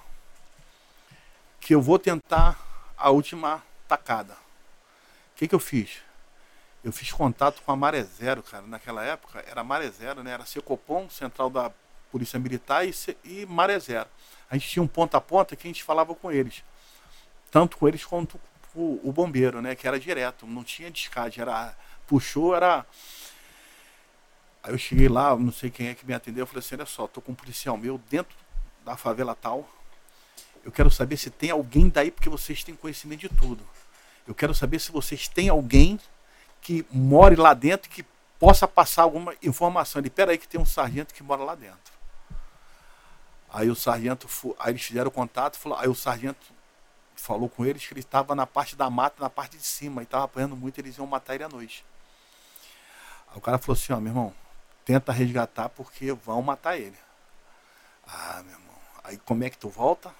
Que 1.66 1.74
eu 1.74 1.82
vou 1.82 1.98
tentar 1.98 2.56
a 2.96 3.10
última 3.10 3.60
tacada. 3.88 4.34
O 4.34 5.34
que, 5.34 5.48
que 5.48 5.54
eu 5.56 5.58
fiz? 5.58 5.98
Eu 6.84 6.92
fiz 6.92 7.10
contato 7.10 7.60
com 7.60 7.72
a 7.72 7.76
Maré 7.76 8.04
Zero, 8.04 8.40
cara. 8.40 8.64
Naquela 8.68 9.02
época 9.02 9.44
era 9.44 9.64
Maré 9.64 9.90
Zero, 9.90 10.22
né? 10.22 10.30
Era 10.30 10.46
Secopom, 10.46 11.10
central 11.10 11.50
da 11.50 11.72
Polícia 12.12 12.38
Militar 12.38 12.86
e, 12.86 12.94
e 13.24 13.44
Maré 13.46 13.80
Zero. 13.80 14.08
A 14.48 14.56
gente 14.56 14.68
tinha 14.68 14.80
um 14.80 14.86
ponta 14.86 15.16
a 15.16 15.20
ponta 15.20 15.56
que 15.56 15.66
a 15.66 15.68
gente 15.68 15.82
falava 15.82 16.14
com 16.14 16.30
eles. 16.30 16.62
Tanto 17.50 17.78
com 17.78 17.88
eles 17.88 18.04
quanto 18.04 18.40
o, 18.72 19.00
o 19.02 19.10
bombeiro, 19.10 19.60
né? 19.60 19.74
Que 19.74 19.88
era 19.88 19.98
direto, 19.98 20.46
não 20.46 20.62
tinha 20.62 20.88
descade, 20.88 21.40
era. 21.40 21.76
Puxou, 22.06 22.54
era. 22.54 22.86
Aí 24.62 24.72
eu 24.72 24.78
cheguei 24.78 25.08
lá, 25.08 25.34
não 25.36 25.50
sei 25.50 25.68
quem 25.68 25.88
é 25.88 25.96
que 25.96 26.06
me 26.06 26.14
atendeu, 26.14 26.44
eu 26.44 26.46
falei 26.46 26.60
assim, 26.60 26.76
olha 26.76 26.86
só, 26.86 27.08
tô 27.08 27.20
com 27.20 27.32
um 27.32 27.34
policial 27.34 27.76
meu 27.76 27.98
dentro 28.08 28.36
da 28.84 28.96
favela 28.96 29.34
tal. 29.34 29.68
Eu 30.66 30.72
quero 30.72 30.90
saber 30.90 31.16
se 31.16 31.30
tem 31.30 31.52
alguém 31.52 31.88
daí, 31.88 32.10
porque 32.10 32.28
vocês 32.28 32.64
têm 32.64 32.74
conhecimento 32.74 33.20
de 33.20 33.28
tudo. 33.28 33.64
Eu 34.26 34.34
quero 34.34 34.52
saber 34.52 34.80
se 34.80 34.90
vocês 34.90 35.28
têm 35.28 35.48
alguém 35.48 36.00
que 36.60 36.84
more 36.90 37.36
lá 37.36 37.54
dentro 37.54 37.88
que 37.88 38.04
possa 38.36 38.66
passar 38.66 39.04
alguma 39.04 39.32
informação. 39.40 40.00
Ele, 40.02 40.10
peraí 40.10 40.36
que 40.36 40.48
tem 40.48 40.60
um 40.60 40.66
sargento 40.66 41.14
que 41.14 41.22
mora 41.22 41.44
lá 41.44 41.54
dentro. 41.54 41.94
Aí 43.48 43.70
o 43.70 43.76
sargento, 43.76 44.28
aí 44.58 44.72
eles 44.72 44.82
fizeram 44.82 45.08
contato, 45.08 45.56
falou, 45.56 45.78
aí 45.78 45.86
o 45.86 45.94
sargento 45.94 46.44
falou 47.14 47.48
com 47.48 47.64
eles 47.64 47.86
que 47.86 47.92
ele 47.92 48.00
estava 48.00 48.34
na 48.34 48.44
parte 48.44 48.74
da 48.74 48.90
mata, 48.90 49.22
na 49.22 49.30
parte 49.30 49.56
de 49.56 49.64
cima, 49.64 50.02
e 50.02 50.04
estava 50.04 50.24
apanhando 50.24 50.56
muito, 50.56 50.80
eles 50.80 50.98
iam 50.98 51.06
matar 51.06 51.36
ele 51.36 51.44
à 51.44 51.48
noite. 51.48 51.86
Aí 53.28 53.38
o 53.38 53.40
cara 53.40 53.56
falou 53.56 53.78
assim, 53.80 53.92
ó, 53.92 54.00
meu 54.00 54.10
irmão, 54.10 54.34
tenta 54.84 55.12
resgatar 55.12 55.68
porque 55.68 56.12
vão 56.12 56.42
matar 56.42 56.76
ele. 56.76 56.98
Ah, 58.04 58.42
meu 58.44 58.54
irmão, 58.54 58.74
aí 59.04 59.16
como 59.18 59.44
é 59.44 59.48
que 59.48 59.56
tu 59.56 59.68
volta? 59.68 60.12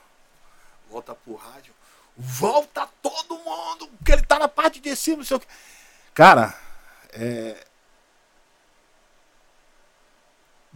Volta 0.91 1.15
pro 1.15 1.35
rádio. 1.35 1.75
Volta 2.17 2.89
todo 3.03 3.39
mundo, 3.39 3.89
porque 3.99 4.13
ele 4.13 4.23
tá 4.23 4.39
na 4.39 4.49
parte 4.49 4.81
de 4.81 4.97
cima, 4.97 5.19
não 5.19 5.25
sei 5.25 5.37
o 5.37 5.41
que. 5.41 5.47
Cara, 6.15 6.55
é, 7.13 7.67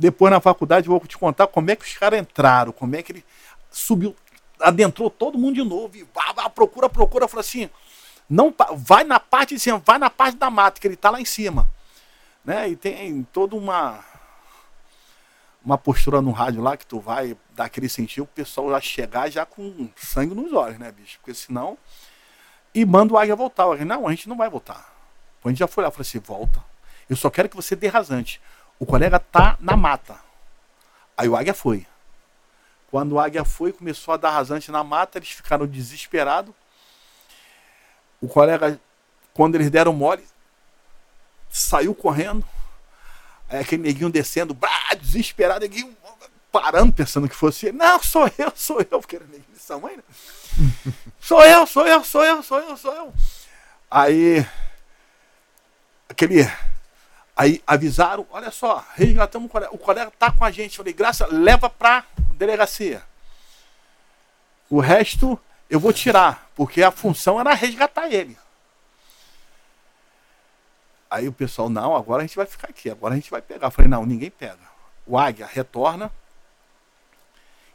depois 0.00 0.32
na 0.32 0.40
faculdade 0.40 0.86
eu 0.86 0.98
vou 0.98 1.06
te 1.06 1.18
contar 1.18 1.46
como 1.46 1.70
é 1.70 1.76
que 1.76 1.84
os 1.84 1.96
caras 1.96 2.18
entraram, 2.18 2.72
como 2.72 2.96
é 2.96 3.02
que 3.02 3.12
ele 3.12 3.24
subiu, 3.70 4.16
adentrou 4.58 5.10
todo 5.10 5.38
mundo 5.38 5.56
de 5.56 5.62
novo 5.62 5.94
e 5.94 6.08
vá, 6.14 6.32
vá, 6.32 6.48
procura, 6.48 6.88
procura, 6.88 7.28
falou 7.28 7.40
assim, 7.40 7.68
não 8.28 8.54
vai 8.76 9.04
na 9.04 9.20
parte 9.20 9.54
de 9.54 9.60
cima, 9.60 9.82
vai 9.84 9.98
na 9.98 10.08
parte 10.08 10.38
da 10.38 10.48
mata 10.48 10.80
que 10.80 10.86
ele 10.86 10.94
está 10.94 11.10
lá 11.10 11.20
em 11.20 11.24
cima, 11.26 11.68
né? 12.42 12.68
E 12.70 12.76
tem 12.76 13.22
toda 13.24 13.54
uma 13.54 14.02
uma 15.64 15.76
postura 15.76 16.20
no 16.20 16.30
rádio 16.30 16.62
lá 16.62 16.76
que 16.76 16.86
tu 16.86 17.00
vai 17.00 17.36
dar 17.54 17.64
aquele 17.64 17.88
sentido, 17.88 18.24
o 18.24 18.26
pessoal 18.26 18.70
já 18.70 18.80
chegar 18.80 19.30
já 19.30 19.44
com 19.44 19.88
sangue 19.96 20.34
nos 20.34 20.52
olhos, 20.52 20.78
né, 20.78 20.90
bicho? 20.90 21.18
Porque 21.18 21.34
senão 21.34 21.76
e 22.74 22.84
manda 22.84 23.12
o 23.12 23.18
águia 23.18 23.36
voltar. 23.36 23.66
O 23.66 23.72
águia, 23.72 23.84
não, 23.84 24.06
a 24.06 24.10
gente 24.10 24.28
não 24.28 24.36
vai 24.36 24.48
voltar. 24.48 24.94
A 25.44 25.48
gente 25.48 25.58
já 25.58 25.66
foi 25.66 25.82
lá, 25.82 25.90
falou 25.90 26.02
assim, 26.02 26.18
volta. 26.18 26.62
Eu 27.08 27.16
só 27.16 27.30
quero 27.30 27.48
que 27.48 27.56
você 27.56 27.74
dê 27.74 27.88
rasante. 27.88 28.40
O 28.78 28.86
colega 28.86 29.18
tá 29.18 29.56
na 29.60 29.76
mata. 29.76 30.18
Aí 31.16 31.28
o 31.28 31.36
águia 31.36 31.54
foi. 31.54 31.86
Quando 32.90 33.12
o 33.12 33.20
águia 33.20 33.44
foi, 33.44 33.72
começou 33.72 34.14
a 34.14 34.16
dar 34.16 34.30
rasante 34.30 34.70
na 34.70 34.82
mata, 34.82 35.18
eles 35.18 35.30
ficaram 35.30 35.66
desesperados. 35.66 36.54
O 38.20 38.28
colega, 38.28 38.78
quando 39.32 39.54
eles 39.54 39.70
deram 39.70 39.92
mole, 39.92 40.24
saiu 41.48 41.94
correndo. 41.94 42.44
Aí 43.50 43.60
aquele 43.60 43.82
neguinho 43.82 44.10
descendo, 44.10 44.54
brá, 44.54 44.94
desesperado, 45.00 45.60
neguinho 45.60 45.94
parando, 46.50 46.92
pensando 46.92 47.28
que 47.28 47.34
fosse 47.34 47.66
ele. 47.66 47.76
Não, 47.76 48.02
sou 48.02 48.30
eu, 48.38 48.52
sou 48.54 48.80
eu, 48.80 49.00
porque 49.00 49.16
era 49.16 49.24
neguinho 49.24 49.44
de 49.52 49.60
sua 49.60 49.78
mãe, 49.78 49.96
né? 49.96 50.02
sou 51.20 51.44
eu, 51.44 51.66
sou 51.66 51.86
eu, 51.86 52.04
sou 52.04 52.24
eu, 52.24 52.42
sou 52.42 52.60
eu, 52.60 52.76
sou 52.76 52.94
eu. 52.94 53.12
Aí, 53.90 54.46
aquele 56.08 56.48
Aí 57.40 57.62
avisaram, 57.66 58.26
olha 58.30 58.50
só, 58.50 58.84
resgatamos 58.94 59.48
o 59.48 59.50
colega, 59.50 59.74
o 59.74 59.78
colega 59.78 60.12
tá 60.18 60.30
com 60.30 60.44
a 60.44 60.50
gente. 60.50 60.72
Eu 60.78 60.84
falei, 60.84 60.92
graça, 60.92 61.26
leva 61.26 61.70
pra 61.70 62.04
delegacia. 62.34 63.02
O 64.68 64.78
resto 64.78 65.40
eu 65.70 65.80
vou 65.80 65.90
tirar, 65.90 66.50
porque 66.54 66.82
a 66.82 66.90
função 66.90 67.40
era 67.40 67.54
resgatar 67.54 68.12
ele. 68.12 68.36
Aí 71.10 71.26
o 71.26 71.32
pessoal, 71.32 71.68
não, 71.68 71.96
agora 71.96 72.22
a 72.22 72.26
gente 72.26 72.36
vai 72.36 72.46
ficar 72.46 72.68
aqui, 72.68 72.88
agora 72.88 73.14
a 73.14 73.16
gente 73.16 73.30
vai 73.30 73.42
pegar. 73.42 73.66
Eu 73.66 73.70
falei, 73.72 73.90
não, 73.90 74.06
ninguém 74.06 74.30
pega. 74.30 74.70
O 75.04 75.18
águia 75.18 75.46
retorna 75.46 76.12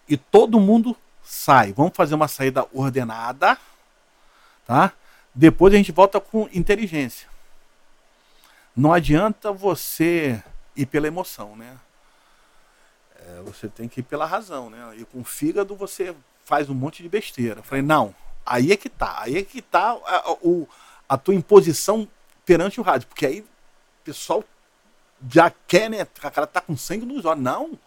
e 0.07 0.15
todo 0.15 0.59
mundo 0.59 0.95
sai. 1.21 1.73
Vamos 1.73 1.95
fazer 1.95 2.15
uma 2.15 2.29
saída 2.29 2.65
ordenada, 2.71 3.57
tá? 4.65 4.93
Depois 5.33 5.73
a 5.73 5.77
gente 5.77 5.91
volta 5.91 6.21
com 6.21 6.47
inteligência. 6.53 7.27
Não 8.73 8.93
adianta 8.93 9.51
você 9.51 10.41
ir 10.75 10.86
pela 10.86 11.07
emoção, 11.07 11.55
né? 11.55 11.77
É, 13.17 13.41
você 13.41 13.67
tem 13.67 13.89
que 13.89 13.99
ir 13.99 14.03
pela 14.03 14.25
razão, 14.25 14.69
né? 14.69 14.95
E 14.97 15.05
com 15.05 15.21
o 15.21 15.25
fígado 15.25 15.75
você 15.75 16.15
faz 16.45 16.69
um 16.69 16.73
monte 16.73 17.03
de 17.03 17.09
besteira. 17.09 17.59
Eu 17.59 17.63
falei, 17.63 17.81
não, 17.81 18.15
aí 18.45 18.71
é 18.71 18.77
que 18.77 18.88
tá, 18.88 19.21
aí 19.21 19.38
é 19.38 19.43
que 19.43 19.61
tá 19.61 19.97
a, 20.05 20.15
a, 20.17 20.36
a 21.09 21.17
tua 21.17 21.33
imposição 21.33 22.07
perante 22.45 22.79
o 22.79 22.83
rádio, 22.83 23.07
porque 23.07 23.25
aí 23.25 23.41
o 23.41 23.47
pessoal 24.03 24.43
já 25.29 25.49
quer, 25.49 25.89
né? 25.89 26.03
O 26.03 26.31
cara 26.31 26.47
tá 26.47 26.61
com 26.61 26.77
sangue 26.77 27.05
nos 27.05 27.25
olhos. 27.25 27.43
Não. 27.43 27.77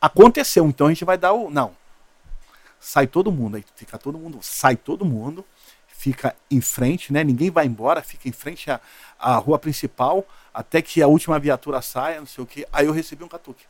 Aconteceu, 0.00 0.66
então 0.66 0.86
a 0.86 0.90
gente 0.90 1.04
vai 1.04 1.16
dar 1.16 1.32
o. 1.32 1.50
Não. 1.50 1.76
Sai 2.78 3.06
todo 3.06 3.30
mundo, 3.30 3.56
aí 3.56 3.64
fica 3.76 3.98
todo 3.98 4.16
mundo, 4.16 4.38
sai 4.40 4.74
todo 4.74 5.04
mundo, 5.04 5.44
fica 5.86 6.34
em 6.50 6.62
frente, 6.62 7.12
né? 7.12 7.22
Ninguém 7.22 7.50
vai 7.50 7.66
embora, 7.66 8.02
fica 8.02 8.26
em 8.26 8.32
frente 8.32 8.70
à, 8.70 8.80
à 9.18 9.34
rua 9.36 9.58
principal, 9.58 10.26
até 10.52 10.80
que 10.80 11.02
a 11.02 11.06
última 11.06 11.38
viatura 11.38 11.82
saia, 11.82 12.18
não 12.18 12.26
sei 12.26 12.42
o 12.42 12.46
que. 12.46 12.66
Aí 12.72 12.86
eu 12.86 12.92
recebi 12.92 13.22
um 13.22 13.28
catuque. 13.28 13.66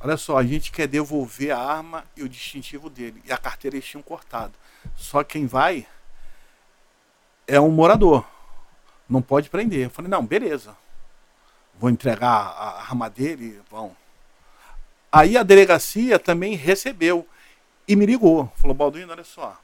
Olha 0.00 0.16
só, 0.16 0.38
a 0.38 0.44
gente 0.44 0.70
quer 0.70 0.86
devolver 0.86 1.50
a 1.50 1.58
arma 1.58 2.04
e 2.16 2.22
o 2.22 2.28
distintivo 2.28 2.88
dele. 2.88 3.20
E 3.24 3.32
a 3.32 3.38
carteira 3.38 3.76
eles 3.76 3.88
tinham 3.88 4.02
cortado. 4.02 4.52
Só 4.96 5.24
quem 5.24 5.46
vai 5.46 5.88
é 7.48 7.60
um 7.60 7.70
morador. 7.70 8.24
Não 9.08 9.20
pode 9.20 9.50
prender. 9.50 9.86
Eu 9.86 9.90
falei, 9.90 10.08
não, 10.08 10.24
beleza. 10.24 10.76
Vou 11.80 11.90
entregar 11.90 12.28
a 12.28 12.80
arma 12.82 13.10
dele, 13.10 13.60
vão. 13.68 13.96
Aí 15.10 15.36
a 15.36 15.42
delegacia 15.42 16.18
também 16.18 16.54
recebeu 16.54 17.26
e 17.88 17.96
me 17.96 18.06
ligou. 18.06 18.52
Falou, 18.54 18.76
Balduino, 18.76 19.10
olha 19.10 19.24
só. 19.24 19.58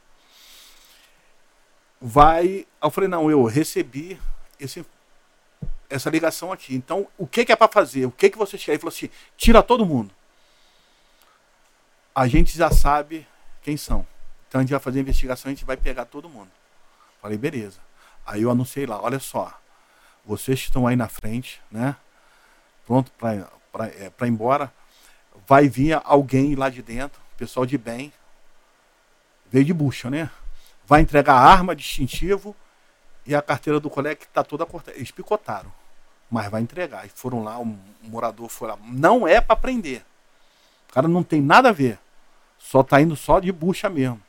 Vai. 2.01 2.67
Eu 2.83 2.91
falei, 2.91 3.09
não, 3.09 3.31
eu 3.31 3.45
recebi 3.45 4.21
esse, 4.59 4.85
essa 5.89 6.11
ligação 6.11 6.51
aqui. 6.51 6.75
Então, 6.75 7.07
o 7.17 7.27
que, 7.27 7.45
que 7.45 7.53
é 7.53 7.57
para 7.57 7.71
fazer? 7.71 8.07
O 8.07 8.11
que, 8.11 8.31
que 8.31 8.39
você 8.39 8.59
quer? 8.59 8.73
Ele 8.73 8.81
falou 8.81 8.93
assim: 8.93 9.11
tira 9.37 9.63
todo 9.63 9.87
mundo 9.87 10.11
a 12.15 12.29
gente 12.29 12.57
já 12.57 12.71
sabe 12.71 13.27
quem 13.61 13.77
são. 13.77 14.07
Então 14.49 14.61
a 14.61 14.63
gente 14.63 14.71
vai 14.71 14.79
fazer 14.79 15.01
a 15.01 15.03
investigação, 15.03 15.51
a 15.51 15.55
gente 15.55 15.65
vai 15.65 15.77
pegar 15.77 16.05
todo 16.05 16.29
mundo. 16.29 16.51
Falei, 17.25 17.39
beleza. 17.39 17.79
Aí 18.27 18.43
eu 18.43 18.51
anunciei 18.51 18.85
lá, 18.85 19.01
olha 19.01 19.19
só, 19.19 19.51
vocês 20.27 20.59
estão 20.59 20.87
aí 20.87 20.95
na 20.95 21.09
frente, 21.09 21.59
né? 21.71 21.97
Pronto 22.87 23.11
para 23.13 23.89
é, 23.89 24.13
ir 24.21 24.29
embora. 24.29 24.71
Vai 25.47 25.67
vir 25.67 25.99
alguém 26.05 26.55
lá 26.55 26.69
de 26.69 26.83
dentro, 26.83 27.19
pessoal 27.39 27.65
de 27.65 27.79
bem, 27.79 28.13
veio 29.51 29.65
de 29.65 29.73
bucha, 29.73 30.11
né? 30.11 30.31
Vai 30.85 31.01
entregar 31.01 31.37
arma, 31.37 31.75
distintivo 31.75 32.55
e 33.25 33.35
a 33.35 33.41
carteira 33.41 33.81
do 33.81 33.89
colega 33.89 34.17
que 34.17 34.27
está 34.27 34.45
toda 34.45 34.67
cortada. 34.67 34.95
Eles 34.95 35.11
picotaram, 35.11 35.73
mas 36.31 36.51
vai 36.51 36.61
entregar. 36.61 37.07
E 37.07 37.09
foram 37.09 37.43
lá, 37.43 37.59
o 37.59 37.65
morador 38.03 38.51
foi 38.51 38.69
lá. 38.69 38.77
Não 38.83 39.27
é 39.27 39.41
para 39.41 39.57
prender. 39.57 40.05
O 40.91 40.93
cara 40.93 41.09
não 41.09 41.23
tem 41.23 41.41
nada 41.41 41.71
a 41.71 41.73
ver. 41.73 41.99
Só 42.59 42.83
tá 42.83 43.01
indo 43.01 43.17
só 43.17 43.41
de 43.41 43.51
bucha 43.51 43.89
mesmo. 43.89 44.21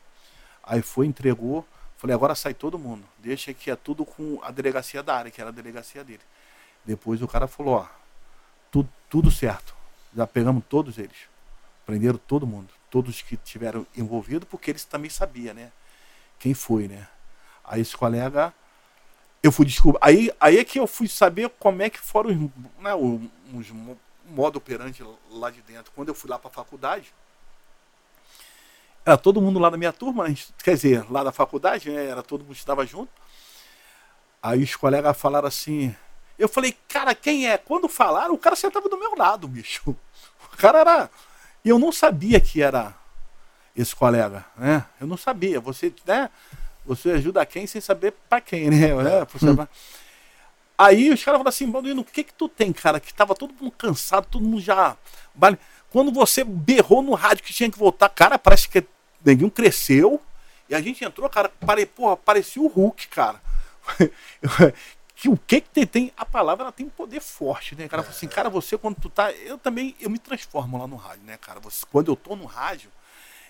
Aí 0.64 0.80
foi, 0.80 1.04
entregou. 1.04 1.62
Falei, 2.06 2.14
agora 2.14 2.36
sai 2.36 2.54
todo 2.54 2.78
mundo. 2.78 3.02
Deixa 3.18 3.52
que 3.52 3.68
é 3.68 3.74
tudo 3.74 4.04
com 4.04 4.38
a 4.40 4.52
delegacia 4.52 5.02
da 5.02 5.16
área, 5.16 5.28
que 5.28 5.40
era 5.40 5.50
a 5.50 5.52
delegacia 5.52 6.04
dele. 6.04 6.20
Depois 6.84 7.20
o 7.20 7.26
cara 7.26 7.48
falou, 7.48 7.78
ó, 7.78 7.86
tudo, 8.70 8.88
tudo 9.10 9.28
certo. 9.28 9.74
Já 10.14 10.24
pegamos 10.24 10.62
todos 10.68 10.98
eles. 10.98 11.16
Prenderam 11.84 12.16
todo 12.16 12.46
mundo. 12.46 12.68
Todos 12.92 13.22
que 13.22 13.36
tiveram 13.36 13.84
envolvido, 13.96 14.46
porque 14.46 14.70
eles 14.70 14.84
também 14.84 15.10
sabiam, 15.10 15.52
né? 15.52 15.72
Quem 16.38 16.54
foi, 16.54 16.86
né? 16.86 17.08
Aí 17.64 17.80
esse 17.80 17.96
colega, 17.96 18.54
eu 19.42 19.50
fui 19.50 19.66
descobrir. 19.66 19.98
Aí, 20.00 20.30
aí 20.38 20.58
é 20.58 20.64
que 20.64 20.78
eu 20.78 20.86
fui 20.86 21.08
saber 21.08 21.50
como 21.58 21.82
é 21.82 21.90
que 21.90 21.98
foram 21.98 22.30
né, 22.78 22.94
os, 22.94 23.20
os 23.52 23.72
modo 24.24 24.58
operante 24.58 25.02
lá 25.28 25.50
de 25.50 25.60
dentro. 25.62 25.90
Quando 25.92 26.10
eu 26.10 26.14
fui 26.14 26.30
lá 26.30 26.38
para 26.38 26.50
a 26.50 26.54
faculdade, 26.54 27.12
era 29.06 29.16
todo 29.16 29.40
mundo 29.40 29.60
lá 29.60 29.70
da 29.70 29.76
minha 29.76 29.92
turma, 29.92 30.26
quer 30.64 30.74
dizer, 30.74 31.08
lá 31.08 31.22
da 31.22 31.30
faculdade, 31.30 31.88
né? 31.88 32.06
era 32.06 32.24
todo 32.24 32.40
mundo 32.40 32.54
que 32.54 32.58
estava 32.58 32.84
junto. 32.84 33.08
Aí 34.42 34.64
os 34.64 34.74
colegas 34.74 35.16
falaram 35.16 35.46
assim. 35.46 35.94
Eu 36.36 36.48
falei, 36.48 36.76
cara, 36.88 37.14
quem 37.14 37.48
é? 37.48 37.56
Quando 37.56 37.88
falaram, 37.88 38.34
o 38.34 38.38
cara 38.38 38.56
sentava 38.56 38.88
do 38.88 38.98
meu 38.98 39.14
lado, 39.14 39.46
bicho. 39.46 39.96
O 40.52 40.56
cara 40.56 40.80
era. 40.80 41.10
E 41.64 41.68
eu 41.68 41.78
não 41.78 41.92
sabia 41.92 42.40
que 42.40 42.62
era 42.62 42.94
esse 43.76 43.94
colega, 43.94 44.44
né? 44.56 44.84
Eu 45.00 45.06
não 45.06 45.16
sabia. 45.16 45.60
Você, 45.60 45.92
né? 46.04 46.28
Você 46.84 47.10
ajuda 47.12 47.46
quem 47.46 47.66
sem 47.66 47.80
saber 47.80 48.12
para 48.28 48.40
quem, 48.40 48.70
né? 48.70 48.88
É, 48.88 49.22
hum. 49.22 49.66
Aí 50.78 51.10
os 51.10 51.22
caras 51.22 51.38
falaram 51.38 51.48
assim, 51.48 51.70
Balduino, 51.70 52.02
o 52.02 52.04
que 52.04 52.24
que 52.24 52.34
tu 52.34 52.48
tem, 52.48 52.72
cara? 52.72 52.98
Que 52.98 53.14
tava 53.14 53.34
todo 53.34 53.54
mundo 53.54 53.70
cansado, 53.72 54.26
todo 54.30 54.44
mundo 54.44 54.60
já. 54.60 54.96
Quando 55.90 56.12
você 56.12 56.42
berrou 56.44 57.02
no 57.02 57.14
rádio 57.14 57.44
que 57.44 57.52
tinha 57.52 57.70
que 57.70 57.78
voltar, 57.78 58.08
cara, 58.08 58.38
parece 58.38 58.68
que 58.68 58.84
neguinho 59.26 59.50
cresceu 59.50 60.20
e 60.68 60.74
a 60.74 60.80
gente 60.80 61.04
entrou, 61.04 61.28
cara, 61.28 61.48
pare, 61.48 61.86
porra, 61.86 62.16
parecia 62.16 62.60
o 62.60 62.66
Hulk, 62.66 63.08
cara. 63.08 63.40
que 65.14 65.28
o 65.28 65.36
que 65.36 65.60
que 65.60 65.86
tem, 65.86 66.12
a 66.16 66.24
palavra 66.24 66.64
ela 66.64 66.72
tem 66.72 66.86
um 66.86 66.90
poder 66.90 67.20
forte, 67.20 67.74
né, 67.74 67.88
cara? 67.88 68.02
Assim, 68.02 68.26
cara, 68.26 68.50
você 68.50 68.76
quando 68.76 68.96
tu 68.96 69.08
tá, 69.08 69.32
eu 69.32 69.58
também 69.58 69.94
eu 70.00 70.10
me 70.10 70.18
transformo 70.18 70.78
lá 70.78 70.86
no 70.86 70.96
rádio, 70.96 71.24
né, 71.24 71.36
cara? 71.36 71.60
Você, 71.60 71.84
quando 71.90 72.10
eu 72.10 72.16
tô 72.16 72.34
no 72.36 72.44
rádio, 72.44 72.90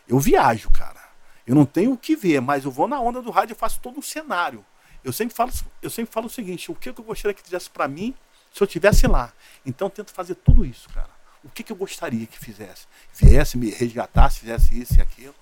eu 0.07 0.19
viajo, 0.19 0.71
cara. 0.71 1.01
Eu 1.47 1.55
não 1.55 1.65
tenho 1.65 1.93
o 1.93 1.97
que 1.97 2.17
ver, 2.17 2.41
mas 2.41 2.65
eu 2.65 2.71
vou 2.71 2.89
na 2.89 3.01
onda 3.01 3.23
do 3.23 3.31
rádio, 3.31 3.53
eu 3.53 3.59
faço 3.59 3.81
todo 3.81 3.99
um 3.99 4.03
cenário. 4.03 4.65
Eu 5.03 5.13
sempre 5.13 5.35
falo, 5.35 5.53
eu 5.81 5.91
sempre 5.91 6.13
falo 6.13 6.27
o 6.27 6.31
seguinte, 6.31 6.71
o 6.71 6.75
que 6.75 6.89
eu 6.89 6.95
gostaria 6.95 7.33
que 7.33 7.43
fizesse 7.43 7.71
para 7.71 7.87
mim 7.87 8.15
se 8.53 8.63
eu 8.63 8.67
tivesse 8.67 9.07
lá. 9.07 9.33
Então 9.65 9.87
eu 9.87 9.91
tento 9.91 10.13
fazer 10.13 10.35
tudo 10.37 10.65
isso, 10.65 10.89
cara. 10.89 11.11
O 11.45 11.49
que, 11.49 11.63
que 11.63 11.71
eu 11.71 11.77
gostaria 11.77 12.27
que 12.27 12.39
fizesse? 12.39 12.87
Viesse, 13.13 13.57
me 13.57 13.71
resgatasse, 13.71 14.41
fizesse 14.41 14.81
isso 14.81 14.95
e 14.95 15.01
aquilo. 15.01 15.35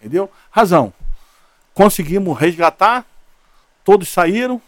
Entendeu? 0.00 0.30
Razão. 0.50 0.92
Conseguimos 1.74 2.38
resgatar, 2.38 3.06
todos 3.84 4.08
saíram. 4.08 4.60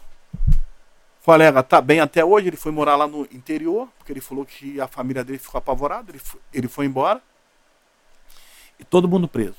O 1.21 1.23
colega 1.23 1.61
tá 1.61 1.79
bem 1.79 1.99
até 1.99 2.25
hoje, 2.25 2.47
ele 2.47 2.57
foi 2.57 2.71
morar 2.71 2.95
lá 2.95 3.07
no 3.07 3.23
interior, 3.31 3.87
porque 3.97 4.11
ele 4.11 4.21
falou 4.21 4.45
que 4.45 4.81
a 4.81 4.87
família 4.87 5.23
dele 5.23 5.37
ficou 5.37 5.59
apavorada, 5.59 6.11
ele 6.11 6.19
foi, 6.19 6.41
ele 6.53 6.67
foi 6.67 6.85
embora. 6.85 7.21
E 8.79 8.83
todo 8.83 9.07
mundo 9.07 9.27
preso. 9.27 9.55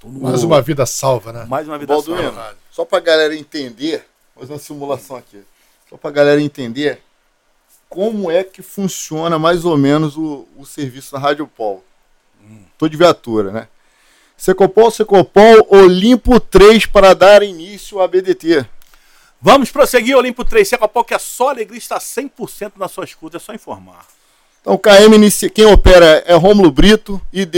Todo 0.00 0.12
mundo... 0.12 0.22
Mais 0.22 0.42
uma 0.42 0.62
vida 0.62 0.86
salva, 0.86 1.32
né? 1.32 1.44
Mais 1.44 1.68
uma 1.68 1.76
vida 1.76 1.92
Balduino, 1.92 2.22
salva. 2.22 2.56
Só 2.70 2.84
pra 2.84 3.00
galera 3.00 3.34
entender, 3.36 4.06
vou 4.34 4.42
fazer 4.42 4.54
uma 4.54 4.58
simulação 4.58 5.16
aqui. 5.16 5.42
Só 5.88 5.98
pra 5.98 6.10
galera 6.10 6.40
entender 6.40 7.02
como 7.88 8.30
é 8.30 8.42
que 8.42 8.62
funciona 8.62 9.38
mais 9.38 9.64
ou 9.64 9.76
menos 9.76 10.16
o, 10.16 10.46
o 10.56 10.64
serviço 10.64 11.12
da 11.12 11.18
Rádio 11.18 11.46
Polo. 11.46 11.84
Hum. 12.40 12.62
Tô 12.78 12.88
de 12.88 12.96
viatura, 12.96 13.50
né? 13.50 13.68
Secopol, 14.40 14.90
Secopol, 14.90 15.66
Olimpo 15.68 16.40
3 16.40 16.86
para 16.86 17.12
dar 17.12 17.42
início 17.42 18.00
à 18.00 18.08
BDT. 18.08 18.64
Vamos 19.38 19.70
prosseguir, 19.70 20.16
Olimpo 20.16 20.46
3. 20.46 20.66
Secopol, 20.66 21.04
que 21.04 21.12
é 21.12 21.18
só 21.18 21.50
alegria, 21.50 21.76
está 21.76 21.98
100% 21.98 22.72
na 22.78 22.88
sua 22.88 23.04
escuta, 23.04 23.36
é 23.36 23.40
só 23.40 23.52
informar. 23.52 24.06
Então, 24.62 24.78
KM, 24.78 25.14
inicia, 25.14 25.50
quem 25.50 25.66
opera 25.66 26.24
é 26.26 26.34
Rômulo 26.36 26.70
Brito, 26.70 27.20
ID 27.30 27.54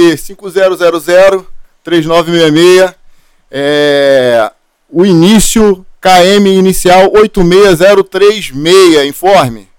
5000-3966. 1.86 2.96
É, 3.48 4.50
o 4.90 5.06
início, 5.06 5.86
KM 6.00 6.48
inicial 6.48 7.12
86036, 7.14 9.06
informe. 9.06 9.70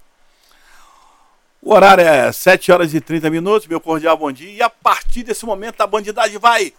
O 1.60 1.74
horário 1.74 2.02
é 2.02 2.32
7 2.32 2.72
horas 2.72 2.94
e 2.94 3.00
30 3.00 3.28
minutos, 3.28 3.66
meu 3.66 3.80
cordial 3.80 4.16
bom 4.16 4.32
dia. 4.32 4.50
E 4.50 4.62
a 4.62 4.70
partir 4.70 5.22
desse 5.22 5.44
momento 5.46 5.82
a 5.82 5.86
bandidagem 5.86 6.38
vai 6.38 6.72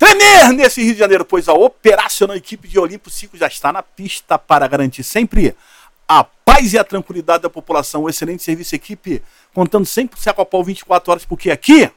tremer 0.00 0.54
nesse 0.54 0.82
Rio 0.82 0.94
de 0.94 0.98
Janeiro, 0.98 1.26
pois 1.26 1.46
a 1.46 1.52
operacional 1.52 2.34
equipe 2.34 2.66
de 2.66 2.78
Olimpo 2.78 3.10
5 3.10 3.36
já 3.36 3.46
está 3.46 3.70
na 3.70 3.82
pista 3.82 4.38
para 4.38 4.66
garantir 4.66 5.04
sempre 5.04 5.54
a 6.08 6.24
paz 6.24 6.72
e 6.72 6.78
a 6.78 6.82
tranquilidade 6.82 7.42
da 7.42 7.50
população. 7.50 8.04
Um 8.04 8.08
excelente 8.08 8.42
serviço, 8.42 8.74
equipe, 8.74 9.22
contando 9.52 9.84
sempre 9.84 10.16
com 10.16 10.20
o 10.20 10.22
Secopol 10.22 10.64
24 10.64 11.12
horas, 11.12 11.24
porque 11.26 11.50
aqui 11.50 11.90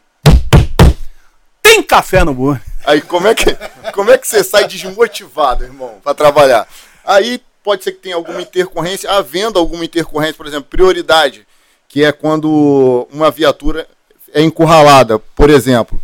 tem 1.62 1.82
café 1.82 2.26
no 2.26 2.34
burro. 2.34 2.60
Aí, 2.86 3.02
como 3.02 3.26
é, 3.26 3.34
que, 3.34 3.56
como 3.94 4.12
é 4.12 4.18
que 4.18 4.28
você 4.28 4.44
sai 4.44 4.68
desmotivado, 4.68 5.64
irmão, 5.64 6.02
para 6.04 6.14
trabalhar? 6.14 6.68
Aí 7.06 7.42
pode 7.64 7.86
ser 7.86 7.94
que 7.94 8.00
tenha 8.00 8.16
alguma 8.16 8.42
intercorrência, 8.42 9.10
havendo 9.10 9.58
alguma 9.58 9.86
intercorrência, 9.86 10.36
por 10.36 10.46
exemplo, 10.46 10.66
prioridade, 10.70 11.48
que 11.88 12.04
é 12.04 12.12
quando 12.12 13.08
uma 13.14 13.32
viatura 13.32 13.88
é 14.34 14.42
encurralada, 14.42 15.18
por 15.20 15.50
exemplo 15.50 16.02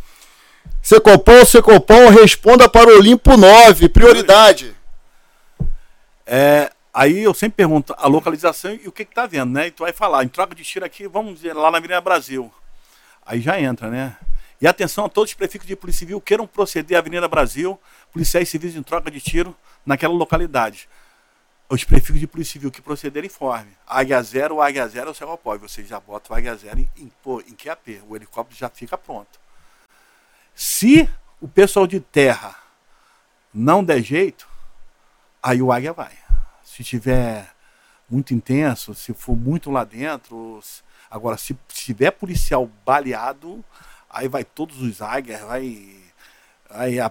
Secopão, 0.82 1.46
Secopão, 1.46 2.10
responda 2.10 2.70
para 2.70 2.90
o 2.90 2.98
Olimpo 2.98 3.36
9, 3.38 3.90
prioridade. 3.90 4.76
É, 6.26 6.72
Aí 6.94 7.20
eu 7.20 7.34
sempre 7.34 7.56
pergunto 7.58 7.94
a 7.98 8.08
localização 8.08 8.74
e 8.74 8.88
o 8.88 8.92
que 8.92 9.06
que 9.06 9.14
tá 9.14 9.28
vendo, 9.28 9.54
né? 9.54 9.68
E 9.68 9.72
tu 9.72 9.84
vai 9.84 9.94
falar, 9.94 10.24
em 10.24 10.28
troca 10.28 10.56
de 10.56 10.64
tiro 10.64 10.84
aqui, 10.84 11.08
vamos 11.08 11.36
dizer, 11.36 11.54
lá 11.54 11.70
na 11.70 11.78
Avenida 11.78 12.02
Brasil. 12.02 12.52
Aí 13.26 13.40
já 13.40 13.62
entra, 13.62 13.90
né? 13.90 14.18
E 14.60 14.68
atenção 14.68 15.06
a 15.06 15.10
todos 15.10 15.32
os 15.32 15.36
prefeitos 15.36 15.68
de 15.68 15.76
Polícia 15.76 16.00
Civil 16.00 16.20
queiram 16.20 16.48
proceder 16.48 16.98
à 16.98 17.00
Avenida 17.00 17.28
Brasil, 17.28 17.80
policiais 18.12 18.50
civis 18.50 18.76
em 18.76 18.84
troca 18.84 19.10
de 19.10 19.22
tiro 19.22 19.56
naquela 19.86 20.14
localidade. 20.14 20.90
Os 21.70 21.84
prefeitos 21.84 22.20
de 22.20 22.28
Polícia 22.28 22.54
Civil 22.54 22.72
que 22.72 22.82
procederem 22.82 23.28
informe. 23.28 23.70
Águia 23.88 24.22
Zero, 24.24 24.60
Águia 24.60 24.88
Zero 24.88 25.10
é 25.10 25.12
o 25.12 25.16
seu 25.16 25.32
apoio. 25.32 25.60
Você 25.60 25.86
já 25.86 26.00
bota 26.00 26.34
o 26.34 26.36
Águia 26.36 26.56
Zero 26.56 26.80
em, 26.80 26.90
em, 26.98 27.12
pô, 27.24 27.40
em 27.42 27.54
QAP. 27.54 28.02
O 28.10 28.16
helicóptero 28.16 28.60
já 28.60 28.68
fica 28.68 28.98
pronto. 28.98 29.40
Se 30.62 31.10
o 31.40 31.48
pessoal 31.48 31.88
de 31.88 32.02
terra 32.02 32.54
não 33.54 33.82
der 33.82 34.04
jeito, 34.04 34.46
aí 35.42 35.62
o 35.62 35.72
Águia 35.72 35.94
vai. 35.94 36.12
Se 36.62 36.84
tiver 36.84 37.50
muito 38.10 38.34
intenso, 38.34 38.94
se 38.94 39.14
for 39.14 39.38
muito 39.38 39.72
lá 39.72 39.86
dentro. 39.86 40.60
Agora, 41.10 41.38
se 41.38 41.58
tiver 41.70 42.12
policial 42.12 42.70
baleado, 42.86 43.64
aí 44.10 44.28
vai 44.28 44.44
todos 44.44 44.82
os 44.82 45.02
águias, 45.02 45.40
vai, 45.44 45.96
vai 46.70 47.00
a 47.00 47.10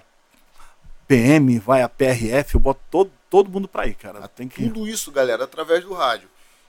PM, 1.06 1.58
vai 1.58 1.80
a 1.80 1.88
PRF, 1.88 2.54
eu 2.54 2.60
boto 2.60 2.82
todo, 2.90 3.10
todo 3.30 3.50
mundo 3.50 3.66
pra 3.66 3.86
ir, 3.86 3.94
cara. 3.94 4.28
Tem 4.28 4.46
que... 4.46 4.62
Tudo 4.64 4.86
isso, 4.86 5.10
galera, 5.10 5.44
através 5.44 5.82
do 5.82 5.94
rádio. 5.94 6.28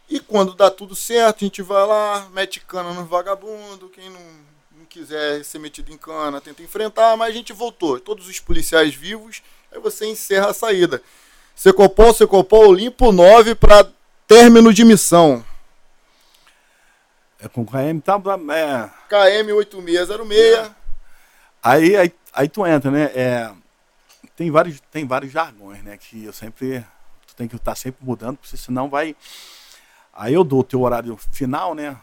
E 0.09 0.17
quando 0.17 0.55
dá 0.55 0.71
tudo 0.71 0.95
certo, 0.95 1.43
a 1.43 1.45
gente 1.45 1.61
vai 1.61 1.85
lá, 1.85 2.29
mete 2.29 2.61
cana 2.61 2.93
nos 2.93 3.09
vagabundo, 3.09 3.89
quem 3.89 4.09
não 4.09 4.47
quiser 4.89 5.43
ser 5.45 5.59
metido 5.59 5.91
em 5.91 5.97
cana, 5.97 6.41
tenta 6.41 6.63
enfrentar, 6.63 7.15
mas 7.15 7.29
a 7.29 7.31
gente 7.31 7.53
voltou. 7.53 7.99
Todos 7.99 8.27
os 8.27 8.39
policiais 8.39 8.93
vivos, 8.93 9.41
aí 9.71 9.79
você 9.79 10.05
encerra 10.05 10.49
a 10.49 10.53
saída. 10.53 11.01
Secopol, 11.55 12.13
Secopol, 12.13 12.73
limpo 12.73 13.11
9 13.11 13.55
para 13.55 13.87
término 14.27 14.73
de 14.73 14.83
missão. 14.83 15.45
É 17.39 17.47
com 17.47 17.65
KM, 17.65 18.01
tá? 18.03 18.19
É... 18.53 18.89
KM 19.07 19.53
8606. 19.53 20.71
Aí, 21.61 21.95
aí, 21.95 22.13
aí 22.33 22.49
tu 22.49 22.65
entra, 22.65 22.89
né? 22.89 23.11
É, 23.15 23.51
tem, 24.35 24.49
vários, 24.49 24.79
tem 24.91 25.05
vários 25.05 25.31
jargões, 25.31 25.83
né? 25.83 25.97
Que 25.97 26.25
eu 26.25 26.33
sempre. 26.33 26.85
Tu 27.27 27.35
tem 27.35 27.47
que 27.47 27.55
estar 27.55 27.75
sempre 27.75 28.05
mudando, 28.05 28.37
porque 28.37 28.57
senão 28.57 28.89
vai. 28.89 29.15
Aí 30.13 30.33
eu 30.33 30.43
dou 30.43 30.59
o 30.59 30.63
teu 30.63 30.81
horário 30.81 31.17
final, 31.31 31.73
né? 31.75 31.97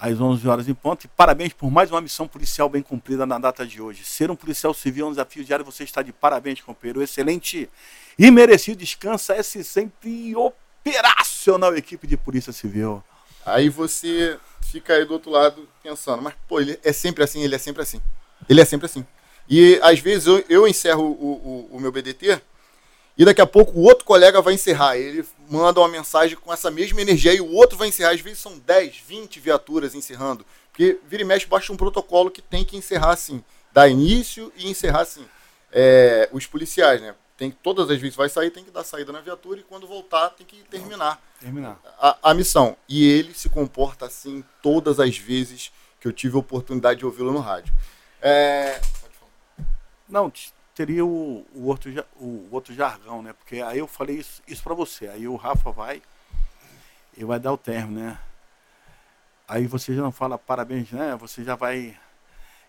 Às 0.00 0.18
11 0.18 0.48
horas 0.48 0.66
em 0.66 0.72
ponto. 0.72 1.04
E 1.04 1.08
parabéns 1.08 1.52
por 1.52 1.70
mais 1.70 1.90
uma 1.90 2.00
missão 2.00 2.26
policial 2.26 2.70
bem 2.70 2.80
cumprida 2.80 3.26
na 3.26 3.38
data 3.38 3.66
de 3.66 3.82
hoje. 3.82 4.02
Ser 4.02 4.30
um 4.30 4.36
policial 4.36 4.72
civil 4.72 5.04
é 5.04 5.08
um 5.08 5.10
desafio 5.10 5.44
diário. 5.44 5.62
Você 5.62 5.84
está 5.84 6.00
de 6.00 6.10
parabéns, 6.10 6.62
companheiro. 6.62 7.02
Excelente 7.02 7.68
e 8.18 8.30
merecido 8.30 8.78
descansa. 8.78 9.34
É 9.34 9.42
sempre 9.42 10.34
operacional 10.34 11.76
equipe 11.76 12.06
de 12.06 12.16
Polícia 12.16 12.50
Civil. 12.50 13.04
Aí 13.44 13.68
você 13.68 14.38
fica 14.62 14.94
aí 14.94 15.04
do 15.04 15.12
outro 15.12 15.30
lado 15.30 15.68
pensando, 15.82 16.22
mas 16.22 16.34
pô, 16.48 16.60
ele 16.60 16.80
é 16.82 16.92
sempre 16.94 17.22
assim, 17.22 17.42
ele 17.42 17.54
é 17.54 17.58
sempre 17.58 17.82
assim. 17.82 18.00
Ele 18.48 18.60
é 18.60 18.64
sempre 18.64 18.86
assim. 18.86 19.04
E 19.48 19.78
às 19.82 19.98
vezes 19.98 20.26
eu, 20.26 20.42
eu 20.48 20.66
encerro 20.66 21.02
o, 21.04 21.68
o, 21.72 21.76
o 21.76 21.80
meu 21.80 21.92
BDT 21.92 22.40
e 23.20 23.24
daqui 23.26 23.42
a 23.42 23.46
pouco 23.46 23.78
o 23.78 23.82
outro 23.82 24.02
colega 24.06 24.40
vai 24.40 24.54
encerrar. 24.54 24.96
Ele 24.96 25.22
manda 25.46 25.78
uma 25.78 25.88
mensagem 25.90 26.38
com 26.38 26.50
essa 26.50 26.70
mesma 26.70 27.02
energia 27.02 27.34
e 27.34 27.40
o 27.42 27.52
outro 27.52 27.76
vai 27.76 27.88
encerrar. 27.88 28.12
Às 28.12 28.20
vezes 28.22 28.38
são 28.38 28.58
10, 28.58 28.96
20 28.96 29.38
viaturas 29.40 29.94
encerrando. 29.94 30.42
Porque 30.72 30.98
vira 31.06 31.22
e 31.22 31.26
mexe 31.26 31.44
baixa 31.44 31.70
um 31.70 31.76
protocolo 31.76 32.30
que 32.30 32.40
tem 32.40 32.64
que 32.64 32.78
encerrar 32.78 33.10
assim. 33.10 33.44
Dar 33.74 33.90
início 33.90 34.50
e 34.56 34.70
encerrar 34.70 35.02
assim. 35.02 35.28
É, 35.70 36.30
os 36.32 36.46
policiais, 36.46 37.02
né? 37.02 37.14
Tem, 37.36 37.50
todas 37.50 37.90
as 37.90 38.00
vezes 38.00 38.16
vai 38.16 38.30
sair, 38.30 38.50
tem 38.50 38.64
que 38.64 38.70
dar 38.70 38.84
saída 38.84 39.12
na 39.12 39.20
viatura 39.20 39.60
e 39.60 39.64
quando 39.64 39.86
voltar 39.86 40.30
tem 40.30 40.46
que 40.46 40.62
terminar, 40.70 41.22
terminar. 41.38 41.78
A, 42.00 42.30
a 42.30 42.32
missão. 42.32 42.74
E 42.88 43.06
ele 43.06 43.34
se 43.34 43.50
comporta 43.50 44.06
assim 44.06 44.42
todas 44.62 44.98
as 44.98 45.18
vezes 45.18 45.70
que 46.00 46.08
eu 46.08 46.12
tive 46.12 46.36
a 46.36 46.40
oportunidade 46.40 47.00
de 47.00 47.04
ouvi-lo 47.04 47.32
no 47.32 47.40
rádio. 47.40 47.74
É... 48.22 48.80
Não, 50.08 50.32
teria 50.80 51.04
o, 51.04 51.46
o, 51.54 51.66
outro, 51.66 51.92
o 52.16 52.48
outro 52.50 52.72
jargão, 52.72 53.20
né? 53.20 53.34
Porque 53.34 53.60
aí 53.60 53.78
eu 53.78 53.86
falei 53.86 54.16
isso, 54.16 54.42
isso 54.48 54.62
para 54.62 54.72
você. 54.72 55.08
Aí 55.08 55.28
o 55.28 55.36
Rafa 55.36 55.70
vai 55.70 56.00
e 57.14 57.22
vai 57.22 57.38
dar 57.38 57.52
o 57.52 57.58
termo, 57.58 58.00
né? 58.00 58.18
Aí 59.46 59.66
você 59.66 59.94
já 59.94 60.00
não 60.00 60.10
fala 60.10 60.38
parabéns, 60.38 60.90
né? 60.90 61.14
Você 61.20 61.44
já 61.44 61.54
vai 61.54 61.94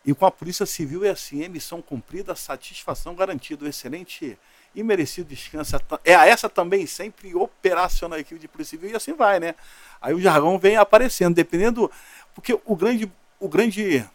e 0.03 0.13
com 0.13 0.25
a 0.25 0.31
Polícia 0.31 0.65
Civil 0.65 1.05
é 1.05 1.11
assim, 1.11 1.41
emissão 1.41 1.81
cumprida, 1.81 2.35
satisfação 2.35 3.15
garantida, 3.15 3.69
excelente 3.69 4.37
e 4.75 4.83
merecido 4.83 5.29
descanso. 5.29 5.77
É 6.03 6.11
essa 6.11 6.49
também 6.49 6.85
sempre 6.85 7.33
operacional 7.33 8.19
equipe 8.19 8.41
de 8.41 8.47
Polícia 8.49 8.71
Civil 8.77 8.91
e 8.91 8.95
assim 8.97 9.13
vai, 9.13 9.39
né? 9.39 9.55
Aí 10.01 10.13
o 10.13 10.19
jargão 10.19 10.59
vem 10.59 10.75
aparecendo, 10.75 11.33
dependendo. 11.33 11.89
Porque 12.35 12.59
o 12.65 12.75
grande, 12.75 13.09
o 13.39 13.47
grande, 13.47 14.05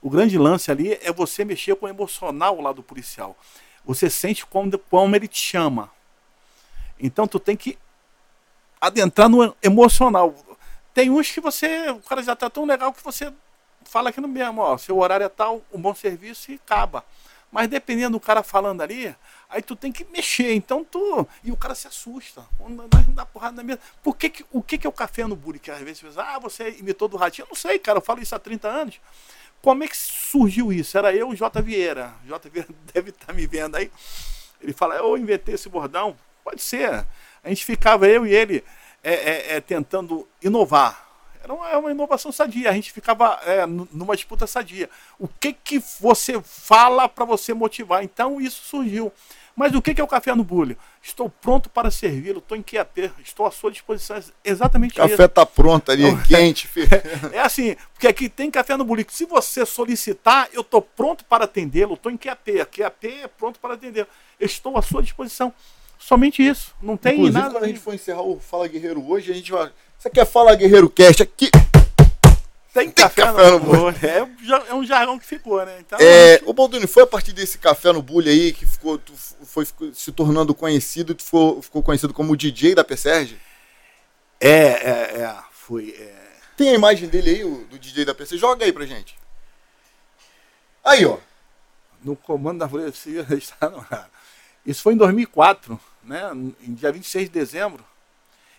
o 0.00 0.10
grande 0.10 0.38
lance 0.38 0.70
ali 0.70 0.92
é 1.02 1.12
você 1.12 1.44
mexer 1.44 1.74
com 1.76 1.86
o 1.86 1.88
emocional 1.88 2.60
lá 2.60 2.72
do 2.72 2.82
policial. 2.82 3.36
Você 3.84 4.10
sente 4.10 4.44
como, 4.44 4.76
como 4.78 5.16
ele 5.16 5.28
te 5.28 5.40
chama. 5.40 5.90
Então 6.98 7.26
tu 7.26 7.38
tem 7.38 7.56
que 7.56 7.78
adentrar 8.80 9.28
no 9.28 9.54
emocional. 9.62 10.34
Tem 10.92 11.10
uns 11.10 11.30
que 11.30 11.40
você, 11.40 11.90
o 11.90 12.00
cara 12.00 12.22
já 12.22 12.34
tá 12.34 12.48
tão 12.48 12.64
legal 12.64 12.92
que 12.92 13.02
você 13.02 13.32
fala 13.84 14.10
aqui 14.10 14.20
no 14.20 14.28
mesmo, 14.28 14.60
ó, 14.60 14.76
seu 14.76 14.98
horário 14.98 15.24
é 15.24 15.28
tal, 15.28 15.62
um 15.72 15.80
bom 15.80 15.94
serviço 15.94 16.50
e 16.50 16.54
acaba. 16.54 17.04
Mas 17.50 17.68
dependendo 17.68 18.18
do 18.18 18.20
cara 18.20 18.42
falando 18.42 18.82
ali, 18.82 19.14
aí 19.48 19.62
tu 19.62 19.76
tem 19.76 19.92
que 19.92 20.04
mexer. 20.04 20.52
Então 20.52 20.84
tu. 20.84 21.26
E 21.44 21.52
o 21.52 21.56
cara 21.56 21.74
se 21.74 21.86
assusta. 21.86 22.44
Não 22.58 23.14
dá 23.14 23.24
porrada 23.24 23.56
na 23.56 23.62
mesa. 23.62 23.80
Por 24.02 24.16
que, 24.16 24.28
que, 24.28 24.44
o 24.52 24.60
que, 24.60 24.76
que 24.76 24.86
é 24.86 24.90
o 24.90 24.92
café 24.92 25.26
no 25.26 25.36
buri? 25.36 25.58
Que 25.58 25.70
às 25.70 25.78
vezes 25.78 26.00
você 26.00 26.08
diz, 26.08 26.18
ah, 26.18 26.38
você 26.38 26.70
imitou 26.78 27.08
do 27.08 27.16
ratinho. 27.16 27.44
Eu 27.44 27.48
não 27.48 27.56
sei, 27.56 27.78
cara. 27.78 27.98
Eu 27.98 28.02
falo 28.02 28.20
isso 28.20 28.34
há 28.34 28.38
30 28.38 28.68
anos. 28.68 29.00
Como 29.62 29.84
é 29.84 29.88
que 29.88 29.96
surgiu 29.96 30.72
isso? 30.72 30.96
Era 30.96 31.14
eu, 31.14 31.34
J. 31.34 31.60
Vieira. 31.62 32.14
J. 32.24 32.48
Vieira 32.48 32.68
deve 32.92 33.10
estar 33.10 33.26
tá 33.26 33.32
me 33.32 33.46
vendo 33.46 33.76
aí. 33.76 33.90
Ele 34.60 34.72
fala, 34.72 34.96
eu 34.96 35.16
inventei 35.16 35.54
esse 35.54 35.68
bordão. 35.68 36.16
Pode 36.42 36.62
ser. 36.62 37.06
A 37.42 37.48
gente 37.48 37.64
ficava, 37.64 38.06
eu 38.06 38.26
e 38.26 38.34
ele, 38.34 38.64
é, 39.02 39.14
é, 39.14 39.56
é, 39.56 39.60
tentando 39.60 40.28
inovar. 40.42 41.06
Era 41.42 41.54
uma, 41.54 41.70
é 41.70 41.76
uma 41.76 41.90
inovação 41.90 42.32
sadia. 42.32 42.70
A 42.70 42.72
gente 42.72 42.92
ficava 42.92 43.38
é, 43.44 43.64
numa 43.66 44.16
disputa 44.16 44.46
sadia. 44.46 44.90
O 45.18 45.28
que 45.28 45.52
que 45.52 45.78
você 46.00 46.40
fala 46.42 47.08
para 47.08 47.24
você 47.24 47.54
motivar? 47.54 48.02
Então 48.02 48.40
isso 48.40 48.64
surgiu. 48.64 49.12
Mas 49.56 49.74
o 49.74 49.80
que, 49.80 49.98
é 49.98 50.04
o 50.04 50.06
café 50.06 50.34
no 50.34 50.44
bulho? 50.44 50.76
Estou 51.02 51.30
pronto 51.30 51.70
para 51.70 51.90
servi-lo, 51.90 52.38
estou 52.38 52.58
em 52.58 52.62
QAP, 52.62 53.10
estou 53.24 53.46
à 53.46 53.50
sua 53.50 53.70
disposição. 53.70 54.22
Exatamente 54.44 54.92
isso. 54.92 55.08
Café 55.08 55.24
está 55.24 55.46
pronto 55.46 55.90
ali, 55.90 56.04
então, 56.04 56.22
quente. 56.28 56.68
Filho. 56.68 56.88
É, 57.32 57.38
é 57.38 57.40
assim, 57.40 57.74
porque 57.94 58.06
aqui 58.06 58.28
tem 58.28 58.50
café 58.50 58.76
no 58.76 58.84
bulho. 58.84 59.04
Se 59.08 59.24
você 59.24 59.64
solicitar, 59.64 60.48
eu 60.52 60.60
estou 60.60 60.82
pronto 60.82 61.24
para 61.24 61.44
atendê-lo, 61.44 61.94
estou 61.94 62.12
em 62.12 62.18
QAP. 62.18 62.66
QAP 62.66 63.04
é 63.06 63.28
pronto 63.28 63.58
para 63.58 63.74
atendê-lo. 63.74 64.08
Estou 64.38 64.76
à 64.76 64.82
sua 64.82 65.02
disposição. 65.02 65.52
Somente 65.98 66.46
isso. 66.46 66.74
Não 66.82 66.96
tem 66.98 67.14
Inclusive, 67.14 67.38
nada. 67.38 67.54
quando 67.54 67.64
a 67.64 67.68
gente 67.68 67.80
for 67.80 67.94
encerrar 67.94 68.20
o 68.20 68.38
Fala 68.38 68.68
Guerreiro 68.68 69.02
hoje, 69.10 69.32
a 69.32 69.34
gente 69.34 69.50
vai 69.50 69.72
você 69.98 70.10
quer 70.10 70.26
falar 70.26 70.54
Guerreiro 70.54 70.90
Cast 70.90 71.22
aqui? 71.22 71.50
Tem, 72.76 72.90
tem 72.90 72.92
café, 72.92 73.22
café, 73.22 73.50
no, 73.52 73.58
no 73.58 73.88
É, 73.88 74.68
é, 74.68 74.74
um 74.74 74.84
jargão 74.84 75.18
que 75.18 75.24
ficou, 75.24 75.64
né? 75.64 75.78
Então, 75.80 75.98
é. 75.98 76.42
O 76.44 76.52
Balduni, 76.52 76.86
foi 76.86 77.04
a 77.04 77.06
partir 77.06 77.32
desse 77.32 77.56
café 77.56 77.90
no 77.90 78.02
bullying 78.02 78.28
aí 78.28 78.52
que 78.52 78.66
ficou, 78.66 78.98
tu 78.98 79.14
foi 79.14 79.64
ficou 79.64 79.94
se 79.94 80.12
tornando 80.12 80.54
conhecido, 80.54 81.14
tu 81.14 81.24
ficou, 81.24 81.62
ficou 81.62 81.82
conhecido 81.82 82.12
como 82.12 82.34
o 82.34 82.36
DJ 82.36 82.74
da 82.74 82.84
PSERG? 82.84 83.40
É, 84.38 84.50
é, 84.50 85.22
é, 85.22 85.36
foi. 85.50 85.96
É... 85.98 86.26
Tem 86.54 86.68
a 86.68 86.74
imagem 86.74 87.08
dele 87.08 87.30
aí, 87.30 87.44
o, 87.44 87.64
do 87.64 87.78
DJ 87.78 88.04
da 88.04 88.14
PC? 88.14 88.36
Joga 88.36 88.66
aí 88.66 88.72
pra 88.72 88.84
gente. 88.84 89.16
Aí, 90.84 91.06
ó. 91.06 91.16
No 92.04 92.14
comando 92.14 92.58
da 92.58 92.68
Florescia 92.68 93.26
está 93.32 93.70
no 93.70 93.78
ar. 93.90 94.10
Isso 94.66 94.82
foi 94.82 94.92
em 94.92 94.98
2004, 94.98 95.80
né? 96.04 96.30
Em 96.60 96.74
dia 96.74 96.92
26 96.92 97.24
de 97.24 97.32
dezembro. 97.32 97.82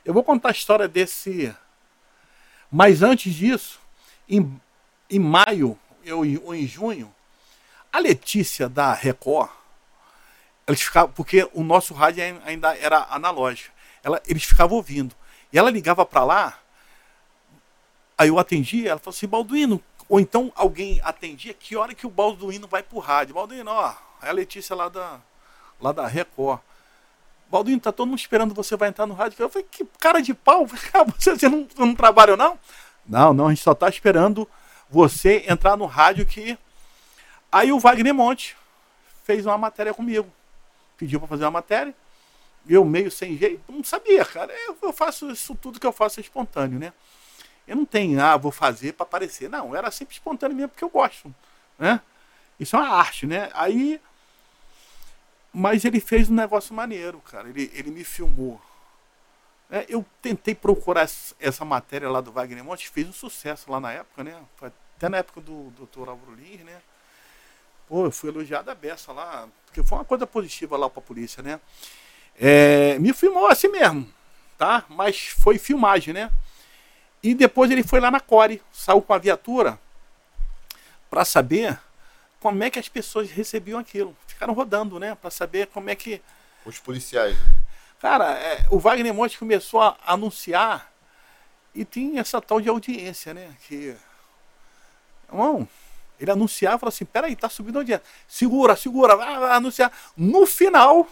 Eu 0.04 0.12
vou 0.12 0.24
contar 0.24 0.50
a 0.50 0.54
história 0.54 0.88
desse. 0.88 1.56
Mas 2.72 3.04
antes 3.04 3.34
disso, 3.34 3.80
em, 4.30 4.60
em 5.10 5.20
maio 5.20 5.78
eu, 6.04 6.20
ou 6.44 6.56
em 6.56 6.66
junho, 6.66 7.14
a 7.92 8.00
Letícia 8.00 8.70
da 8.70 8.94
Record, 8.94 9.50
eles 10.66 10.82
ficavam, 10.82 11.12
porque 11.12 11.50
o 11.54 11.64
nosso 11.64 11.94
rádio 11.94 12.24
ainda 12.46 12.76
era 12.78 13.08
analógico, 13.10 13.74
ela, 14.04 14.22
eles 14.28 14.44
ficavam 14.44 14.78
ouvindo. 14.78 15.16
E 15.52 15.58
ela 15.58 15.70
ligava 15.70 16.06
para 16.06 16.24
lá, 16.24 16.60
aí 18.18 18.28
eu 18.28 18.40
atendia, 18.40 18.92
ela 18.92 19.00
falou 19.00 19.16
assim, 19.16 19.28
Balduino, 19.28 19.82
ou 20.10 20.20
então 20.20 20.52
alguém 20.56 21.00
atendia, 21.04 21.54
que 21.54 21.76
hora 21.76 21.94
que 21.94 22.08
o 22.08 22.10
Balduino 22.10 22.68
vai 22.68 22.84
pro 22.84 23.00
rádio? 23.00 23.36
Balduino, 23.36 23.72
ó, 23.72 23.94
é 24.22 24.30
a 24.30 24.34
Letícia 24.34 24.76
lá 24.76 24.90
da, 24.90 25.20
lá 25.80 25.92
da 25.92 26.08
Record. 26.08 26.60
Baldinho, 27.50 27.80
tá 27.80 27.94
todo 27.94 28.10
mundo 28.10 28.20
esperando 28.20 28.54
você 28.54 28.76
vai 28.76 28.90
entrar 28.90 29.06
no 29.06 29.14
rádio. 29.14 29.38
Eu 29.40 29.50
falei, 29.50 29.66
que 29.72 29.86
cara 30.00 30.22
de 30.22 30.34
pau, 30.34 30.68
você, 30.68 30.90
você 31.36 31.48
não, 31.50 31.66
não 31.78 31.96
trabalha 31.96 32.36
não? 32.36 32.60
Não, 33.08 33.34
não, 33.34 33.48
a 33.48 33.50
gente 33.50 33.64
só 33.64 33.74
tá 33.74 33.88
esperando 33.88 34.48
você 34.90 35.46
entrar 35.48 35.78
no 35.78 35.86
rádio 35.86 36.26
que. 36.26 36.58
Aí 37.52 37.72
o 37.72 37.80
Wagner 37.80 38.14
Monte 38.14 38.58
fez 39.24 39.46
uma 39.46 39.58
matéria 39.58 39.94
comigo. 39.94 40.32
Pediu 40.98 41.20
para 41.20 41.30
fazer 41.30 41.46
uma 41.46 41.52
matéria. 41.52 41.94
eu 42.68 42.84
meio 42.84 43.10
sem 43.10 43.38
jeito, 43.38 43.62
não 43.72 43.84
sabia, 43.84 44.26
cara. 44.26 44.54
Eu, 44.66 44.78
eu 44.82 44.94
faço 44.94 45.30
isso 45.32 45.56
tudo 45.56 45.80
que 45.80 45.88
eu 45.88 45.92
faço 45.92 46.20
é 46.20 46.22
espontâneo, 46.22 46.80
né? 46.80 46.92
Eu 47.68 47.76
não 47.76 47.86
tenho, 47.86 48.22
ah, 48.22 48.38
vou 48.38 48.52
fazer 48.52 48.94
para 48.94 49.06
aparecer. 49.06 49.50
Não, 49.50 49.76
era 49.76 49.92
sempre 49.92 50.14
espontâneo 50.14 50.56
mesmo 50.56 50.70
porque 50.70 50.84
eu 50.84 50.90
gosto, 50.90 51.34
né? 51.78 52.02
Isso 52.60 52.76
é 52.76 52.80
uma 52.80 52.90
arte, 52.90 53.26
né? 53.26 53.50
Aí. 53.54 54.02
Mas 55.54 55.86
ele 55.86 56.00
fez 56.00 56.30
um 56.30 56.36
negócio 56.36 56.74
maneiro, 56.74 57.20
cara. 57.20 57.50
Ele, 57.50 57.72
ele 57.74 57.92
me 57.92 58.04
filmou. 58.04 58.62
É, 59.70 59.86
eu 59.90 60.06
tentei 60.22 60.56
procurar 60.56 61.10
essa 61.40 61.66
matéria 61.66 62.10
lá 62.10 62.22
do 62.22 62.32
Wagner 62.32 62.64
Monte, 62.64 62.90
fez 62.90 63.08
um 63.08 63.14
sucesso 63.14 63.70
lá 63.70 63.80
na 63.80 63.92
época, 63.92 64.24
né? 64.24 64.42
Foi 64.56 64.72
até 64.96 65.10
na 65.10 65.18
época 65.18 65.42
do 65.42 65.72
Dr. 65.72 66.10
Álvaro 66.10 66.36
Lins, 66.36 66.62
né? 66.62 66.82
Pô, 67.88 68.06
eu 68.06 68.12
fui 68.12 68.30
elogiado 68.30 68.72
a 68.72 68.76
beça 68.76 69.12
lá, 69.12 69.48
porque 69.66 69.84
foi 69.84 69.98
uma 69.98 70.06
coisa 70.06 70.26
positiva 70.26 70.78
lá 70.78 70.90
pra 70.90 71.02
polícia, 71.02 71.44
né? 71.44 71.60
É, 72.40 72.98
me 73.00 73.14
filmou 73.14 73.48
assim 73.48 73.68
mesmo, 73.68 74.12
tá? 74.58 74.86
Mas 74.88 75.28
foi 75.28 75.58
filmagem, 75.58 76.14
né? 76.14 76.32
E 77.22 77.34
depois 77.34 77.70
ele 77.70 77.84
foi 77.84 78.00
lá 78.00 78.10
na 78.10 78.20
Core, 78.20 78.62
saiu 78.72 79.02
com 79.02 79.14
a 79.14 79.18
viatura 79.18 79.80
para 81.10 81.26
saber 81.26 81.78
como 82.40 82.64
é 82.64 82.70
que 82.70 82.80
as 82.80 82.88
pessoas 82.88 83.30
recebiam 83.30 83.80
aquilo. 83.80 84.16
Ficaram 84.28 84.54
rodando, 84.54 85.00
né? 85.00 85.16
Para 85.16 85.30
saber 85.32 85.68
como 85.68 85.90
é 85.90 85.96
que. 85.96 86.22
Os 86.66 86.80
policiais. 86.80 87.38
Cara, 88.00 88.32
é, 88.32 88.66
o 88.70 88.78
Wagner 88.78 89.14
Monte 89.14 89.40
começou 89.40 89.82
a 89.82 89.98
anunciar 90.06 90.92
e 91.74 91.84
tinha 91.84 92.22
essa 92.22 92.42
tal 92.42 92.62
de 92.62 92.70
audiência, 92.70 93.34
né? 93.34 93.56
Que. 93.68 93.96
Irmão, 95.30 95.68
ele 96.20 96.32
anunciava 96.32 96.76
e 96.76 96.80
falou 96.80 96.90
assim: 96.90 97.06
peraí, 97.06 97.36
tá 97.36 97.50
subindo 97.50 97.78
a 97.78 97.80
audiência. 97.80 98.06
Segura, 98.28 98.76
segura, 98.76 99.16
vai, 99.16 99.40
vai 99.40 99.52
anunciar. 99.52 99.92
No 100.16 100.46
final, 100.46 101.08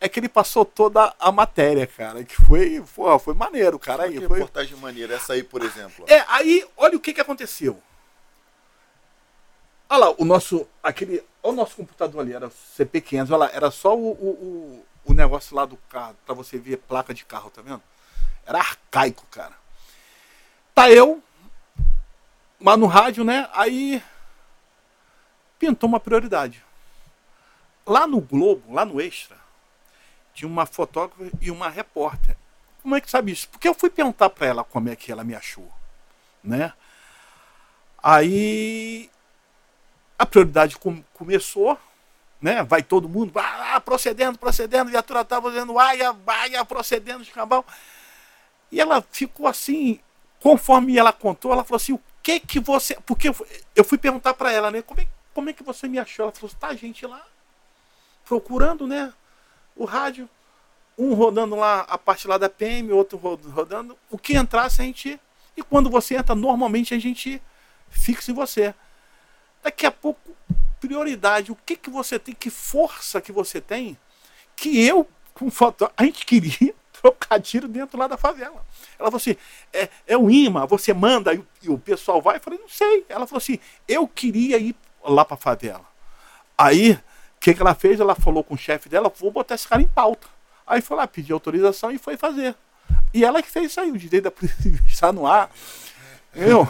é 0.00 0.08
que 0.08 0.20
ele 0.20 0.28
passou 0.28 0.64
toda 0.64 1.14
a 1.18 1.32
matéria, 1.32 1.86
cara. 1.86 2.22
Que 2.24 2.36
foi, 2.36 2.82
foi, 2.86 3.18
foi 3.18 3.34
maneiro, 3.34 3.78
cara. 3.78 4.04
Aí, 4.04 4.18
que 4.18 4.26
foi... 4.26 4.38
reportagem 4.38 4.76
maneira, 4.76 5.14
essa 5.14 5.32
aí, 5.32 5.42
por 5.42 5.62
exemplo. 5.62 6.04
É, 6.08 6.24
aí, 6.28 6.64
olha 6.76 6.96
o 6.96 7.00
que, 7.00 7.12
que 7.12 7.20
aconteceu. 7.20 7.80
Olha 9.88 10.06
lá, 10.06 10.14
o 10.18 10.24
nosso. 10.24 10.66
Aquele. 10.82 11.22
Olha 11.42 11.52
o 11.52 11.56
nosso 11.56 11.76
computador 11.76 12.20
ali, 12.20 12.32
era 12.32 12.50
CP500, 12.50 13.28
olha 13.28 13.36
lá, 13.36 13.50
era 13.52 13.70
só 13.70 13.96
o, 13.96 14.10
o, 14.10 14.84
o 15.08 15.14
negócio 15.14 15.56
lá 15.56 15.64
do 15.64 15.76
carro, 15.88 16.14
pra 16.26 16.34
você 16.34 16.58
ver 16.58 16.76
placa 16.76 17.14
de 17.14 17.24
carro, 17.24 17.50
tá 17.50 17.62
vendo? 17.62 17.82
Era 18.44 18.58
arcaico, 18.58 19.26
cara. 19.30 19.54
Tá 20.74 20.90
eu, 20.90 21.22
lá 22.60 22.76
no 22.76 22.86
rádio, 22.86 23.24
né? 23.24 23.48
Aí 23.52 24.02
pintou 25.58 25.88
uma 25.88 25.98
prioridade. 25.98 26.62
Lá 27.86 28.06
no 28.06 28.20
Globo, 28.20 28.72
lá 28.72 28.84
no 28.84 29.00
Extra, 29.00 29.36
tinha 30.34 30.48
uma 30.48 30.66
fotógrafa 30.66 31.30
e 31.40 31.50
uma 31.50 31.70
repórter. 31.70 32.36
Como 32.82 32.94
é 32.94 33.00
que 33.00 33.10
sabe 33.10 33.32
isso? 33.32 33.48
Porque 33.48 33.66
eu 33.66 33.74
fui 33.74 33.88
perguntar 33.88 34.28
para 34.28 34.46
ela 34.46 34.62
como 34.62 34.90
é 34.90 34.96
que 34.96 35.10
ela 35.10 35.24
me 35.24 35.34
achou, 35.34 35.70
né? 36.44 36.72
Aí 38.02 39.10
a 40.18 40.26
prioridade 40.26 40.76
com, 40.76 41.02
começou, 41.14 41.78
né? 42.40 42.62
Vai 42.62 42.82
todo 42.82 43.08
mundo, 43.08 43.32
ah, 43.36 43.80
procedendo, 43.80 44.38
procedendo, 44.38 44.90
viatura 44.90 45.22
estava 45.22 45.50
dizendo, 45.50 45.78
aia, 45.78 46.14
aia, 46.26 46.64
procedendo, 46.64 47.22
escambau. 47.22 47.64
E 48.70 48.80
ela 48.80 49.02
ficou 49.10 49.46
assim, 49.46 50.00
conforme 50.40 50.96
ela 50.96 51.12
contou, 51.12 51.52
ela 51.52 51.64
falou 51.64 51.76
assim, 51.76 51.92
o 51.92 52.00
que 52.22 52.40
que 52.40 52.60
você... 52.60 52.96
Porque 53.06 53.32
eu 53.74 53.84
fui 53.84 53.98
perguntar 53.98 54.34
para 54.34 54.52
ela, 54.52 54.70
né? 54.70 54.82
Como 54.82 55.00
é, 55.00 55.06
como 55.34 55.50
é 55.50 55.52
que 55.52 55.62
você 55.62 55.88
me 55.88 55.98
achou? 55.98 56.24
Ela 56.24 56.32
falou, 56.32 56.54
tá, 56.58 56.74
gente, 56.74 57.06
lá 57.06 57.24
procurando, 58.24 58.86
né? 58.86 59.12
o 59.78 59.84
rádio, 59.84 60.28
um 60.98 61.14
rodando 61.14 61.54
lá 61.54 61.82
a 61.82 61.96
parte 61.96 62.26
lá 62.26 62.36
da 62.36 62.50
PM, 62.50 62.92
outro 62.92 63.16
rodando. 63.16 63.96
O 64.10 64.18
que 64.18 64.36
entrasse 64.36 64.82
a 64.82 64.84
gente. 64.84 65.18
E 65.56 65.62
quando 65.62 65.88
você 65.88 66.16
entra, 66.16 66.34
normalmente 66.34 66.92
a 66.92 66.98
gente 66.98 67.40
fixa 67.88 68.32
em 68.32 68.34
você. 68.34 68.74
Daqui 69.62 69.86
a 69.86 69.92
pouco, 69.92 70.36
prioridade. 70.80 71.52
O 71.52 71.56
que, 71.56 71.76
que 71.76 71.90
você 71.90 72.18
tem? 72.18 72.34
Que 72.34 72.50
força 72.50 73.20
que 73.20 73.32
você 73.32 73.60
tem? 73.60 73.96
Que 74.56 74.84
eu, 74.84 75.08
com 75.34 75.50
foto, 75.50 75.90
a 75.96 76.04
gente 76.04 76.24
queria 76.26 76.74
trocar 77.00 77.40
tiro 77.40 77.68
dentro 77.68 77.98
lá 77.98 78.06
da 78.06 78.16
favela. 78.16 78.64
Ela 78.98 79.10
falou 79.10 79.16
assim: 79.16 79.36
é, 79.72 79.88
é 80.06 80.16
o 80.16 80.30
imã, 80.30 80.66
você 80.66 80.92
manda 80.92 81.34
e, 81.34 81.44
e 81.62 81.68
o 81.68 81.78
pessoal 81.78 82.20
vai. 82.20 82.36
Eu 82.36 82.40
falei: 82.40 82.58
não 82.58 82.68
sei. 82.68 83.04
Ela 83.08 83.26
falou 83.26 83.38
assim: 83.38 83.58
eu 83.86 84.06
queria 84.06 84.58
ir 84.58 84.74
lá 85.02 85.24
para 85.24 85.34
a 85.34 85.38
favela. 85.38 85.86
Aí 86.56 86.98
o 87.38 87.40
que, 87.40 87.54
que 87.54 87.60
ela 87.60 87.74
fez? 87.74 88.00
Ela 88.00 88.16
falou 88.16 88.42
com 88.42 88.54
o 88.54 88.58
chefe 88.58 88.88
dela, 88.88 89.12
vou 89.16 89.30
botar 89.30 89.54
esse 89.54 89.68
cara 89.68 89.80
em 89.80 89.86
pauta. 89.86 90.26
Aí 90.66 90.82
foi 90.82 90.96
lá, 90.96 91.06
pediu 91.06 91.36
autorização 91.36 91.90
e 91.92 91.98
foi 91.98 92.16
fazer. 92.16 92.54
E 93.14 93.24
ela 93.24 93.40
que 93.40 93.48
fez 93.48 93.70
isso 93.70 93.80
aí, 93.80 93.90
o 93.90 93.96
direito 93.96 94.24
da 94.24 94.30
polícia 94.32 94.82
está 94.86 95.12
no 95.12 95.24
ar. 95.24 95.48
Eu, 96.34 96.68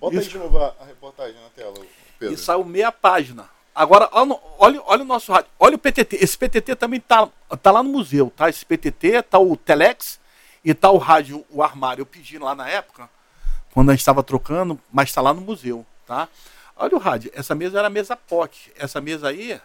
Bota 0.00 0.16
isso, 0.16 0.26
aí 0.26 0.32
de 0.32 0.38
novo 0.38 0.58
a, 0.58 0.74
a, 0.80 0.84
reportagem 0.84 1.40
na 1.40 1.48
tela, 1.50 1.74
Pedro. 2.22 2.34
E 2.34 2.38
saiu 2.38 2.64
meia 2.64 2.90
página. 2.92 3.48
Agora, 3.74 4.08
olha, 4.12 4.82
olha 4.84 5.02
o 5.02 5.04
nosso 5.04 5.32
rádio. 5.32 5.50
Olha 5.58 5.76
o 5.76 5.78
PTT. 5.78 6.16
Esse 6.16 6.36
PTT 6.36 6.76
também 6.76 7.00
tá, 7.00 7.28
tá 7.62 7.70
lá 7.70 7.82
no 7.82 7.90
museu, 7.90 8.32
tá? 8.36 8.48
Esse 8.48 8.64
PTT, 8.64 9.22
tá 9.22 9.38
o 9.38 9.56
Telex 9.56 10.20
e 10.64 10.74
tá 10.74 10.90
o 10.90 10.98
rádio, 10.98 11.44
o 11.50 11.62
armário. 11.62 12.02
Eu 12.02 12.06
pedi 12.06 12.38
lá 12.38 12.54
na 12.54 12.68
época, 12.68 13.08
quando 13.72 13.90
a 13.90 13.92
gente 13.92 14.00
estava 14.00 14.22
trocando, 14.22 14.78
mas 14.92 15.08
está 15.08 15.20
lá 15.20 15.32
no 15.32 15.40
museu, 15.40 15.86
tá? 16.06 16.28
Olha 16.76 16.94
o 16.94 16.98
rádio. 16.98 17.30
Essa 17.34 17.54
mesa 17.54 17.78
era 17.78 17.86
a 17.86 17.90
mesa 17.90 18.16
POC. 18.16 18.72
Essa 18.76 19.00
mesa 19.00 19.28
aí 19.28 19.60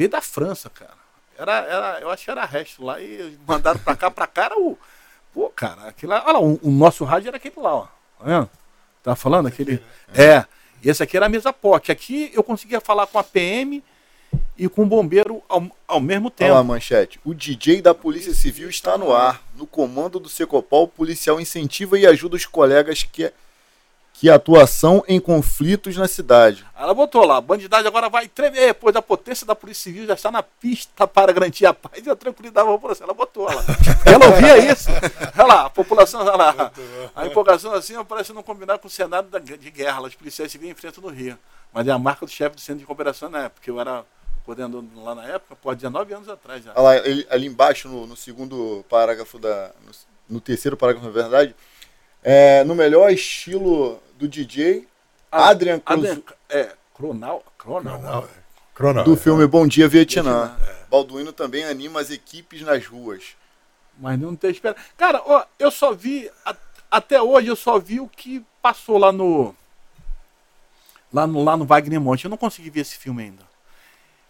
Veio 0.00 0.08
da 0.08 0.22
França, 0.22 0.70
cara. 0.70 0.98
Era, 1.36 1.52
era, 1.52 2.00
eu 2.00 2.10
acho 2.10 2.24
que 2.24 2.30
era 2.30 2.44
resto 2.44 2.82
lá 2.82 3.00
e 3.00 3.38
mandaram 3.46 3.78
pra 3.80 3.96
cá, 3.96 4.10
pra 4.10 4.26
cá 4.26 4.44
era 4.46 4.58
o. 4.58 4.78
Pô, 5.32 5.50
cara, 5.50 5.88
aquilo 5.88 6.12
lá. 6.12 6.22
Olha 6.24 6.32
lá, 6.32 6.40
o, 6.40 6.58
o 6.62 6.70
nosso 6.70 7.04
rádio 7.04 7.28
era 7.28 7.36
aquele 7.36 7.58
lá, 7.58 7.74
ó. 7.74 7.82
Tá 7.82 8.24
vendo? 8.24 8.50
Tá 9.02 9.16
falando? 9.16 9.48
Aquele. 9.48 9.72
Né? 9.72 9.82
É. 10.14 10.46
E 10.82 10.88
esse 10.88 11.02
aqui 11.02 11.16
era 11.16 11.26
a 11.26 11.28
mesa 11.28 11.52
POC. 11.52 11.92
Aqui 11.92 12.30
eu 12.34 12.42
conseguia 12.42 12.80
falar 12.80 13.06
com 13.06 13.18
a 13.18 13.24
PM 13.24 13.82
e 14.56 14.68
com 14.68 14.82
o 14.82 14.86
bombeiro 14.86 15.42
ao, 15.48 15.66
ao 15.86 16.00
mesmo 16.00 16.30
tempo. 16.30 16.50
Olha 16.50 16.58
lá, 16.58 16.64
manchete. 16.64 17.20
O 17.24 17.34
DJ 17.34 17.82
da 17.82 17.94
Polícia 17.94 18.34
Civil 18.34 18.68
está 18.68 18.96
no 18.96 19.12
ar. 19.12 19.42
No 19.56 19.66
comando 19.66 20.18
do 20.18 20.28
Secopol, 20.28 20.84
o 20.84 20.88
policial 20.88 21.40
incentiva 21.40 21.98
e 21.98 22.06
ajuda 22.06 22.36
os 22.36 22.46
colegas 22.46 23.02
que 23.02 23.32
que 24.20 24.28
atuação 24.28 25.02
em 25.08 25.18
conflitos 25.18 25.96
na 25.96 26.06
cidade. 26.06 26.62
Ela 26.78 26.92
botou 26.92 27.24
lá, 27.24 27.38
a 27.38 27.40
bandidagem 27.40 27.86
agora 27.86 28.10
vai 28.10 28.28
tremer, 28.28 28.74
pois 28.74 28.94
a 28.94 29.00
potência 29.00 29.46
da 29.46 29.54
Polícia 29.54 29.84
Civil 29.84 30.06
já 30.06 30.12
está 30.12 30.30
na 30.30 30.42
pista 30.42 31.06
para 31.06 31.32
garantir 31.32 31.64
a 31.64 31.72
paz 31.72 32.04
e 32.04 32.10
a 32.10 32.14
tranquilidade 32.14 32.66
da 32.66 32.70
população. 32.70 33.06
Ela 33.06 33.14
botou 33.14 33.44
lá. 33.44 33.64
Ela 34.04 34.26
ouvia 34.26 34.70
isso. 34.70 34.90
Olha 35.38 35.46
lá, 35.46 35.64
a 35.64 35.70
população, 35.70 36.20
olha 36.20 36.36
lá. 36.36 36.72
A 37.16 37.26
empolgação 37.26 37.72
assim 37.72 37.94
parece 38.04 38.34
não 38.34 38.42
combinar 38.42 38.76
com 38.76 38.88
o 38.88 38.90
cenário 38.90 39.26
de 39.40 39.70
guerra. 39.70 40.02
Os 40.02 40.14
policiais 40.14 40.52
civis 40.52 40.68
enfrentam 40.68 41.02
no 41.02 41.08
Rio. 41.08 41.38
Mas 41.72 41.88
é 41.88 41.90
a 41.90 41.98
marca 41.98 42.26
do 42.26 42.30
chefe 42.30 42.56
do 42.56 42.60
centro 42.60 42.80
de 42.80 42.86
cooperação 42.86 43.30
na 43.30 43.38
época, 43.38 43.54
porque 43.54 43.70
eu 43.70 43.80
era 43.80 44.04
coordenador 44.44 44.84
lá 44.96 45.14
na 45.14 45.24
época, 45.24 45.56
pode 45.56 45.80
19 45.80 46.12
anos 46.12 46.28
atrás 46.28 46.62
já. 46.62 46.72
Olha 46.72 46.82
lá, 46.82 46.96
ele, 47.08 47.26
ali 47.30 47.46
embaixo, 47.46 47.88
no, 47.88 48.06
no 48.06 48.16
segundo 48.16 48.84
parágrafo 48.86 49.38
da. 49.38 49.70
No, 49.86 49.92
no 50.28 50.40
terceiro 50.42 50.76
parágrafo, 50.76 51.06
na 51.06 51.12
verdade, 51.12 51.54
é, 52.22 52.64
no 52.64 52.74
melhor 52.74 53.10
estilo 53.10 54.00
do 54.18 54.28
DJ 54.28 54.86
ah, 55.30 55.48
Adrian 55.48 55.78
Cruz. 55.78 56.10
Adrian, 56.10 56.22
é, 56.48 56.72
Cronal, 56.94 57.44
Cronal, 57.56 58.28
Cronal, 58.74 59.04
do 59.04 59.14
é. 59.14 59.16
filme 59.16 59.46
Bom 59.46 59.66
Dia 59.66 59.88
Vietnã. 59.88 60.48
Vietnã. 60.56 60.70
É. 60.70 60.80
Balduino 60.90 61.32
também 61.32 61.64
anima 61.64 62.00
as 62.00 62.10
equipes 62.10 62.62
nas 62.62 62.84
ruas. 62.84 63.36
Mas 63.98 64.18
não 64.18 64.34
tem 64.34 64.50
espera. 64.50 64.76
Cara, 64.96 65.22
ó, 65.24 65.44
eu 65.58 65.70
só 65.70 65.92
vi 65.92 66.30
até 66.90 67.22
hoje 67.22 67.48
eu 67.48 67.56
só 67.56 67.78
vi 67.78 68.00
o 68.00 68.08
que 68.08 68.44
passou 68.60 68.98
lá 68.98 69.12
no 69.12 69.54
lá 71.12 71.26
no 71.26 71.44
lá 71.44 71.56
no 71.56 71.64
Wagner 71.64 72.00
Monte. 72.00 72.24
Eu 72.24 72.30
não 72.30 72.36
consegui 72.36 72.70
ver 72.70 72.80
esse 72.80 72.96
filme 72.96 73.24
ainda. 73.24 73.48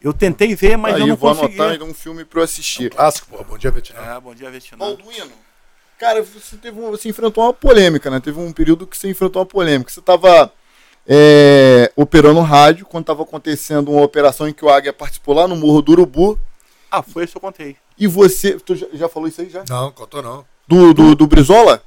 Eu 0.00 0.12
tentei 0.12 0.54
ver, 0.54 0.76
mas 0.76 0.94
Aí, 0.94 1.00
eu 1.00 1.06
não 1.06 1.16
vou 1.16 1.34
consegui. 1.34 1.56
Vou 1.56 1.66
anotar 1.66 1.88
um 1.88 1.94
filme 1.94 2.24
para 2.24 2.40
eu 2.40 2.44
assistir. 2.44 2.84
É 2.84 2.86
um 2.86 2.96
clássico, 2.96 3.36
pô. 3.36 3.44
Bom 3.44 3.58
Dia 3.58 3.70
Vietnã. 3.70 4.00
É, 4.00 4.20
Bom 4.20 4.34
Dia 4.34 4.50
Vietnã. 4.50 4.78
Balduino 4.78 5.49
Cara, 6.00 6.22
você, 6.22 6.56
teve, 6.56 6.80
você 6.80 7.10
enfrentou 7.10 7.44
uma 7.44 7.52
polêmica, 7.52 8.08
né? 8.08 8.18
Teve 8.20 8.40
um 8.40 8.50
período 8.52 8.86
que 8.86 8.96
você 8.96 9.10
enfrentou 9.10 9.42
uma 9.42 9.46
polêmica. 9.46 9.92
Você 9.92 10.00
estava 10.00 10.50
é, 11.06 11.92
operando 11.94 12.40
rádio 12.40 12.86
quando 12.86 13.02
estava 13.02 13.22
acontecendo 13.22 13.92
uma 13.92 14.00
operação 14.00 14.48
em 14.48 14.52
que 14.54 14.64
o 14.64 14.70
Águia 14.70 14.94
participou 14.94 15.34
lá 15.34 15.46
no 15.46 15.54
Morro 15.54 15.82
do 15.82 15.92
Urubu. 15.92 16.40
Ah, 16.90 17.02
foi 17.02 17.24
isso 17.24 17.32
que 17.32 17.36
eu 17.36 17.42
contei. 17.42 17.76
E 17.98 18.06
você. 18.06 18.52
Tu 18.52 18.76
já, 18.76 18.86
já 18.94 19.08
falou 19.10 19.28
isso 19.28 19.42
aí 19.42 19.50
já? 19.50 19.62
Não, 19.68 19.92
contou 19.92 20.22
não. 20.22 20.42
Do, 20.66 20.94
do, 20.94 21.14
do 21.14 21.26
Brizola? 21.26 21.82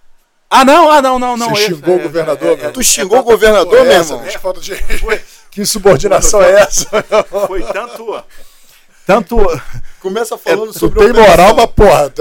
Ah, 0.47 0.63
não, 0.63 0.91
ah, 0.91 1.01
não, 1.01 1.17
não, 1.17 1.35
não. 1.35 1.49
Você 1.49 1.69
xingou 1.69 1.95
é, 1.95 1.97
o 1.97 2.03
governador, 2.03 2.59
é, 2.59 2.65
é, 2.65 2.69
Tu 2.69 2.83
xingou 2.83 3.17
o 3.17 3.23
governador 3.23 3.79
é 3.79 3.83
mesmo? 3.83 4.19
Essa, 4.19 4.37
falta 4.37 4.61
de... 4.61 4.75
Que 5.49 5.61
insubordinação 5.61 6.39
é 6.43 6.51
essa? 6.61 6.87
Foi 7.47 7.63
tanto. 7.63 8.23
Tanto. 9.07 9.37
Começa 9.99 10.37
falando 10.37 10.69
é, 10.69 10.73
sobre. 10.73 10.99
Tem 10.99 11.13
moral, 11.13 11.55
mas 11.55 11.65
porra. 11.71 12.13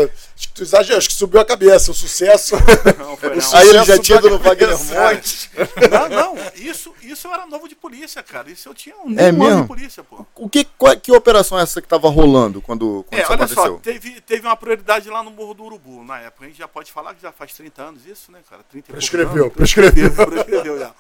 Acho 0.43 0.49
que 0.49 0.55
tu 0.55 0.63
exagerou, 0.63 0.99
acho 0.99 1.09
que 1.09 1.15
subiu 1.15 1.41
a 1.41 1.45
cabeça. 1.45 1.93
O 1.93 1.95
sucesso. 1.95 2.57
Não, 2.99 3.17
foi, 3.17 3.37
não. 3.37 3.55
Aí 3.55 3.69
ele 3.69 3.85
já 3.85 3.97
tinha 3.97 4.21
no 4.21 4.39
Wagner 4.41 4.77
Monte. 4.77 5.51
Não, 5.89 6.09
não. 6.09 6.37
Isso, 6.57 6.93
isso 7.01 7.29
eu 7.29 7.33
era 7.33 7.47
novo 7.47 7.69
de 7.69 7.77
polícia, 7.77 8.21
cara. 8.25 8.51
Isso 8.51 8.69
eu 8.69 8.75
tinha 8.75 8.97
um 8.97 9.17
é 9.17 9.31
mesmo? 9.31 9.63
de 9.63 9.69
polícia, 9.69 10.03
pô. 10.03 10.27
o 10.35 10.49
que, 10.49 10.65
qual, 10.65 10.99
que 10.99 11.13
operação 11.13 11.59
é 11.59 11.63
essa 11.63 11.81
que 11.81 11.87
estava 11.87 12.09
rolando 12.09 12.61
quando, 12.61 13.05
quando 13.09 13.19
É, 13.19 13.23
isso 13.23 13.33
olha 13.33 13.45
aconteceu? 13.45 13.75
só, 13.75 13.79
teve, 13.79 14.21
teve 14.23 14.45
uma 14.47 14.57
prioridade 14.57 15.09
lá 15.09 15.23
no 15.23 15.31
Morro 15.31 15.55
do 15.55 15.63
Urubu, 15.63 16.03
na 16.03 16.19
época. 16.19 16.45
A 16.45 16.49
gente 16.49 16.59
já 16.59 16.67
pode 16.67 16.91
falar 16.91 17.15
que 17.15 17.23
já 17.23 17.31
faz 17.31 17.55
30 17.55 17.81
anos 17.83 18.05
isso, 18.05 18.33
né, 18.33 18.41
cara? 18.51 18.65
30 18.65 18.79
e 18.79 18.83
poucos 18.93 19.09
Prescreveu, 19.09 19.45
anos. 19.45 19.55
prescreveu. 19.55 20.11
prescreveu 20.27 20.79
já. 20.81 20.93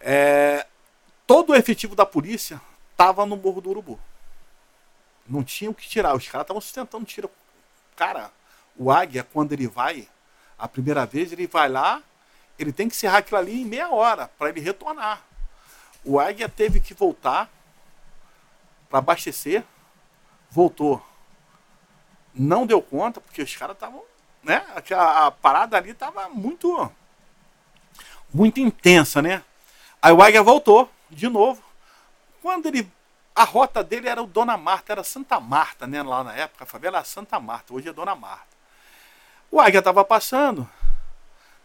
É, 0.00 0.64
todo 1.26 1.50
o 1.50 1.54
efetivo 1.56 1.96
da 1.96 2.06
polícia 2.06 2.60
tava 2.96 3.26
no 3.26 3.36
Morro 3.36 3.60
do 3.60 3.70
Urubu. 3.70 3.98
Não 5.28 5.42
tinha 5.42 5.68
o 5.68 5.74
que 5.74 5.88
tirar. 5.88 6.14
Os 6.14 6.28
caras 6.28 6.44
estavam 6.44 6.60
sustentando 6.60 7.04
tiro. 7.04 7.28
Cara, 7.96 8.30
o 8.78 8.90
águia, 8.90 9.26
quando 9.32 9.52
ele 9.52 9.66
vai, 9.66 10.08
a 10.58 10.68
primeira 10.68 11.04
vez, 11.06 11.32
ele 11.32 11.46
vai 11.46 11.68
lá, 11.68 12.02
ele 12.58 12.72
tem 12.72 12.88
que 12.88 12.94
encerrar 12.94 13.18
aquilo 13.18 13.38
ali 13.38 13.62
em 13.62 13.64
meia 13.64 13.90
hora 13.90 14.28
para 14.38 14.48
ele 14.48 14.60
retornar. 14.60 15.22
O 16.04 16.18
águia 16.20 16.48
teve 16.48 16.80
que 16.80 16.94
voltar 16.94 17.50
para 18.88 18.98
abastecer, 18.98 19.64
voltou. 20.50 21.04
Não 22.34 22.66
deu 22.66 22.80
conta, 22.80 23.20
porque 23.20 23.42
os 23.42 23.56
caras 23.56 23.76
estavam. 23.76 24.02
Né? 24.42 24.64
A, 24.94 25.26
a 25.26 25.30
parada 25.30 25.76
ali 25.76 25.92
tava 25.94 26.28
muito. 26.28 26.90
Muito 28.32 28.60
intensa, 28.60 29.22
né? 29.22 29.42
Aí 30.00 30.12
o 30.12 30.22
Águia 30.22 30.42
voltou, 30.42 30.90
de 31.10 31.28
novo. 31.28 31.62
Quando 32.42 32.66
ele. 32.66 32.90
A 33.34 33.44
rota 33.44 33.82
dele 33.82 34.08
era 34.08 34.22
o 34.22 34.26
Dona 34.26 34.56
Marta, 34.56 34.92
era 34.92 35.04
Santa 35.04 35.38
Marta, 35.40 35.86
né? 35.86 36.02
Lá 36.02 36.24
na 36.24 36.34
época, 36.34 36.64
a 36.64 36.66
favela 36.66 36.98
era 36.98 37.04
Santa 37.04 37.38
Marta, 37.38 37.74
hoje 37.74 37.88
é 37.88 37.92
Dona 37.92 38.14
Marta. 38.14 38.55
O 39.50 39.60
Águia 39.60 39.78
estava 39.78 40.04
passando, 40.04 40.68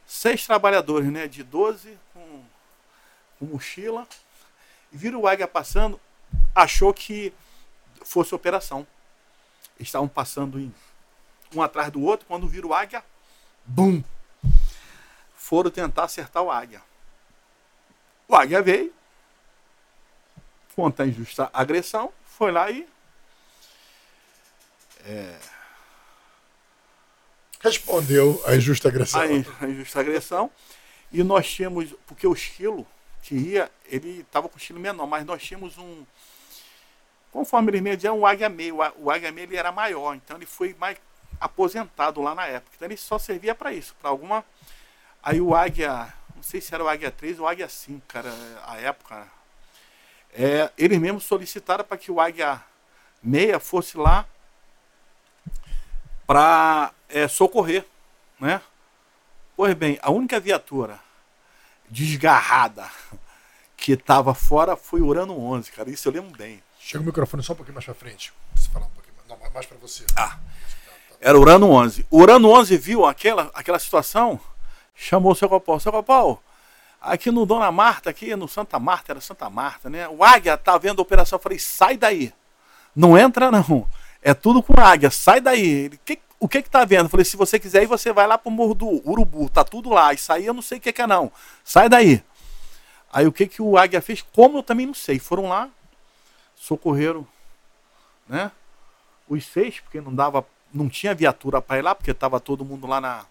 seis 0.06 0.46
trabalhadores, 0.46 1.12
né? 1.12 1.28
De 1.28 1.44
12 1.44 1.98
com, 2.14 2.44
com 3.40 3.46
mochila. 3.46 4.08
Vira 4.92 5.18
o 5.18 5.28
Águia 5.28 5.48
passando, 5.48 6.00
achou 6.54 6.94
que 6.94 7.34
fosse 8.04 8.36
operação. 8.36 8.86
Estavam 9.80 10.08
passando 10.08 10.60
em, 10.60 10.74
um 11.54 11.62
atrás 11.62 11.92
do 11.92 12.02
outro, 12.02 12.26
quando 12.28 12.48
vira 12.48 12.68
o 12.68 12.74
Águia, 12.74 13.04
bum! 13.66 14.04
Foram 15.36 15.72
tentar 15.72 16.04
acertar 16.04 16.44
o 16.44 16.52
Águia. 16.52 16.82
O 18.28 18.36
Águia 18.36 18.62
veio, 18.62 18.94
contra 20.76 21.04
a 21.04 21.08
injusta 21.08 21.50
agressão, 21.54 22.14
foi 22.26 22.52
lá 22.52 22.70
e 22.70 22.88
Respondeu 27.64 28.42
a 28.46 28.56
injusta 28.56 28.88
agressão. 28.90 29.22
a, 29.22 29.28
in- 29.28 29.46
a 29.62 29.66
injusta 29.68 30.00
agressão. 30.00 30.50
E 31.12 31.24
nós 31.24 31.50
tínhamos, 31.50 31.94
porque 32.08 32.26
o 32.26 32.34
esquilo 32.34 32.88
que 33.22 33.36
ia, 33.36 33.70
ele 33.86 34.22
estava 34.22 34.48
com 34.50 34.58
estilo 34.58 34.80
menor, 34.80 35.06
mas 35.06 35.26
nós 35.26 35.44
tínhamos 35.44 35.78
um. 35.78 36.06
Conforme 37.32 37.70
eles 37.72 37.82
me 37.82 37.96
diziam, 37.96 38.20
um 38.20 38.26
águia 38.26 38.50
meio. 38.50 38.78
O 38.98 39.12
águia 39.12 39.32
meio 39.32 39.46
ele 39.46 39.58
era 39.58 39.72
maior, 39.72 40.16
então 40.16 40.38
ele 40.38 40.46
foi 40.46 40.76
mais 40.80 40.98
aposentado 41.40 42.22
lá 42.22 42.34
na 42.36 42.46
época. 42.48 42.72
Então 42.76 42.88
ele 42.88 42.98
só 42.98 43.18
servia 43.20 43.54
para 43.56 43.74
isso, 43.74 43.96
para 44.02 44.10
alguma. 44.10 44.44
Aí 45.24 45.40
o 45.40 45.54
águia, 45.56 46.12
não 46.36 46.44
sei 46.44 46.60
se 46.62 46.74
era 46.74 46.84
o 46.84 46.88
águia 46.88 47.12
3 47.12 47.40
ou 47.40 47.46
o 47.46 47.48
águia 47.48 47.70
5, 47.70 48.02
cara, 48.08 48.34
a 48.66 48.78
época. 48.80 49.28
É, 50.34 50.72
eles 50.78 50.98
mesmos 50.98 51.26
solicitaram 51.26 51.84
para 51.84 51.98
que 51.98 52.10
o 52.12 52.20
águia 52.20 52.62
meia 53.22 53.60
fosse 53.60 53.98
lá 53.98 54.26
para 56.32 56.94
socorrer, 57.28 57.86
né? 58.40 58.62
Pois 59.58 59.74
bem, 59.74 60.00
a 60.02 60.10
única 60.10 60.40
viatura 60.40 60.98
desgarrada 61.90 62.90
que 63.76 63.92
estava 63.92 64.34
fora 64.34 64.78
foi 64.78 65.02
o 65.02 65.08
Urano 65.08 65.38
11, 65.38 65.70
cara. 65.74 65.90
Isso 65.90 66.08
eu 66.08 66.14
lembro 66.14 66.32
bem. 66.38 66.64
Chega 66.80 67.04
o 67.04 67.06
microfone 67.06 67.44
só 67.44 67.52
um 67.52 67.58
pouquinho 67.58 67.76
mais 67.76 67.84
pra 67.84 67.94
frente. 67.94 68.32
Você 68.56 68.70
falar 68.70 68.86
um 68.86 68.90
pouquinho 68.92 69.14
mais. 69.18 69.28
Não, 69.28 69.52
mais- 69.54 69.66
pra 69.66 69.78
você. 69.78 70.06
Ah. 70.16 70.38
Era 71.20 71.38
o 71.38 71.42
Urano 71.42 71.70
11. 71.70 72.06
O 72.10 72.20
Urano 72.22 72.50
11 72.50 72.78
viu 72.78 73.06
aquela, 73.06 73.52
aquela 73.54 73.78
situação, 73.78 74.40
chamou 74.96 75.34
o 75.34 75.36
seu 75.36 75.50
Copal. 75.50 75.82
Seu 75.82 75.92
Copal, 75.92 76.42
aqui 77.02 77.30
no 77.30 77.46
Dona 77.46 77.70
Marta, 77.74 78.10
aqui 78.10 78.34
no 78.38 78.48
Santa 78.48 78.80
Marta, 78.80 79.12
era 79.12 79.20
Santa 79.20 79.50
Marta, 79.50 79.90
né? 79.90 80.08
O 80.08 80.24
Águia 80.24 80.58
tá 80.58 80.78
vendo 80.78 81.00
a 81.00 81.02
operação. 81.02 81.38
Eu 81.38 81.44
falei, 81.44 81.60
sai 81.60 81.98
daí. 81.98 82.34
Não 82.96 83.18
entra, 83.18 83.52
não. 83.52 83.86
É 84.22 84.34
tudo 84.34 84.62
com 84.62 84.80
Águia, 84.80 85.10
sai 85.10 85.42
daí. 85.42 85.66
Ele, 85.86 85.98
"Que- 86.06 86.20
o 86.40 86.48
que 86.48 86.62
que 86.62 86.70
tá 86.70 86.84
vendo? 86.86 87.06
Eu 87.06 87.10
falei, 87.10 87.26
se 87.26 87.38
você 87.38 87.60
quiser 87.60 87.86
você 87.88 88.12
vai 88.12 88.26
lá 88.28 88.38
pro 88.38 88.52
Morro 88.52 88.74
do 88.74 88.88
Urubu, 89.10 89.50
tá 89.50 89.64
tudo 89.64 89.90
lá. 89.90 90.14
Isso 90.14 90.32
aí 90.32 90.46
eu 90.46 90.54
não 90.54 90.62
sei 90.62 90.78
o 90.78 90.82
que 90.82 90.92
que 90.94 91.02
é, 91.02 91.08
não. 91.08 91.32
Sai 91.64 91.88
daí. 91.90 92.24
Aí 93.14 93.28
o 93.28 93.32
que 93.32 93.46
que 93.48 93.62
o 93.62 93.78
Águia 93.78 94.02
fez? 94.02 94.22
Como 94.22 94.58
eu 94.60 94.64
também 94.64 94.86
não 94.86 94.94
sei. 94.94 95.20
Foram 95.20 95.50
lá, 95.50 95.70
socorreram, 96.56 97.28
né? 98.28 98.52
Os 99.28 99.46
seis, 99.46 99.80
porque 99.80 100.00
não 100.02 100.14
dava, 100.14 100.46
não 100.74 100.88
tinha 100.90 101.14
viatura 101.16 101.62
para 101.62 101.78
ir 101.80 101.82
lá, 101.82 101.94
porque 101.96 102.14
tava 102.14 102.40
todo 102.40 102.66
mundo 102.66 102.88
lá 102.88 103.00
na, 103.02 103.26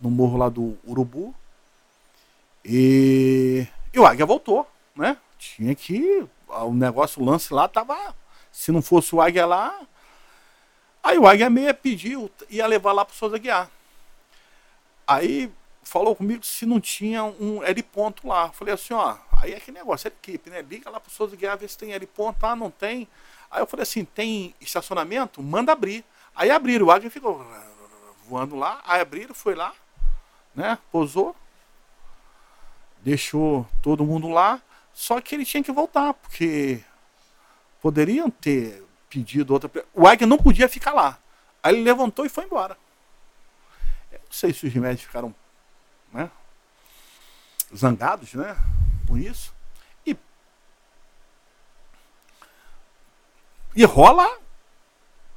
no 0.00 0.10
morro 0.10 0.36
lá 0.38 0.48
do 0.48 0.76
Urubu. 0.86 1.34
E, 2.64 3.66
e 3.92 3.98
o 3.98 4.06
Águia 4.06 4.26
voltou, 4.26 4.68
né? 4.94 5.16
Tinha 5.38 5.74
que. 5.74 6.26
O 6.48 6.72
negócio, 6.72 7.20
o 7.22 7.24
lance 7.24 7.52
lá 7.52 7.68
tava. 7.68 8.14
Se 8.50 8.72
não 8.72 8.82
fosse 8.82 9.14
o 9.14 9.20
Águia 9.20 9.46
lá. 9.46 9.78
Aí 11.06 11.18
o 11.18 11.26
Águia 11.28 11.48
meia 11.48 11.72
pediu, 11.72 12.28
ia 12.50 12.66
levar 12.66 12.90
lá 12.90 13.04
pro 13.04 13.14
Souza 13.14 13.38
Guiar. 13.38 13.70
Aí 15.06 15.48
falou 15.84 16.16
comigo 16.16 16.44
se 16.44 16.66
não 16.66 16.80
tinha 16.80 17.22
um 17.22 17.62
heliponto 17.62 18.26
lá. 18.26 18.46
Eu 18.46 18.52
Falei 18.52 18.74
assim, 18.74 18.92
ó, 18.92 19.16
aí 19.40 19.52
é 19.52 19.60
que 19.60 19.70
negócio, 19.70 20.08
é 20.08 20.10
equipe, 20.10 20.50
né? 20.50 20.62
Liga 20.62 20.90
lá 20.90 20.98
pro 20.98 21.08
Souza 21.08 21.36
Guiar, 21.36 21.56
vê 21.56 21.68
se 21.68 21.78
tem 21.78 21.92
heliponto. 21.92 22.44
Ah, 22.44 22.56
não 22.56 22.72
tem. 22.72 23.06
Aí 23.48 23.62
eu 23.62 23.68
falei 23.68 23.84
assim, 23.84 24.04
tem 24.04 24.52
estacionamento? 24.60 25.40
Manda 25.40 25.70
abrir. 25.70 26.04
Aí 26.34 26.50
abriram, 26.50 26.86
o 26.86 26.90
Águia 26.90 27.08
ficou 27.08 27.46
voando 28.28 28.56
lá, 28.56 28.82
aí 28.84 29.00
abriram, 29.00 29.32
foi 29.32 29.54
lá, 29.54 29.72
né? 30.56 30.76
Pousou, 30.90 31.36
deixou 32.98 33.64
todo 33.80 34.04
mundo 34.04 34.28
lá, 34.28 34.60
só 34.92 35.20
que 35.20 35.36
ele 35.36 35.44
tinha 35.44 35.62
que 35.62 35.70
voltar, 35.70 36.14
porque 36.14 36.82
poderiam 37.80 38.28
ter 38.28 38.85
pedido 39.16 39.54
outra. 39.54 39.70
O 39.94 40.06
Águia 40.06 40.26
não 40.26 40.36
podia 40.36 40.68
ficar 40.68 40.92
lá. 40.92 41.18
Aí 41.62 41.74
ele 41.74 41.82
levantou 41.84 42.26
e 42.26 42.28
foi 42.28 42.44
embora. 42.44 42.76
Eu 44.12 44.18
não 44.18 44.30
sei 44.30 44.52
se 44.52 44.66
os 44.66 44.74
médicos 44.74 45.06
ficaram 45.06 45.34
né, 46.12 46.30
zangados 47.74 48.34
né, 48.34 48.54
com 49.08 49.16
isso. 49.16 49.54
E, 50.04 50.14
e 53.74 53.84
rola 53.84 54.38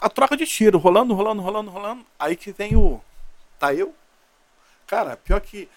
a 0.01 0.09
troca 0.09 0.35
de 0.35 0.45
tiro, 0.45 0.77
rolando, 0.77 1.13
rolando, 1.13 1.41
rolando, 1.41 1.71
rolando. 1.71 2.05
Aí 2.19 2.35
que 2.35 2.51
vem 2.51 2.75
o. 2.75 3.01
Tá 3.57 3.73
eu. 3.73 3.95
Cara, 4.85 5.15
pior 5.15 5.39
que 5.39 5.69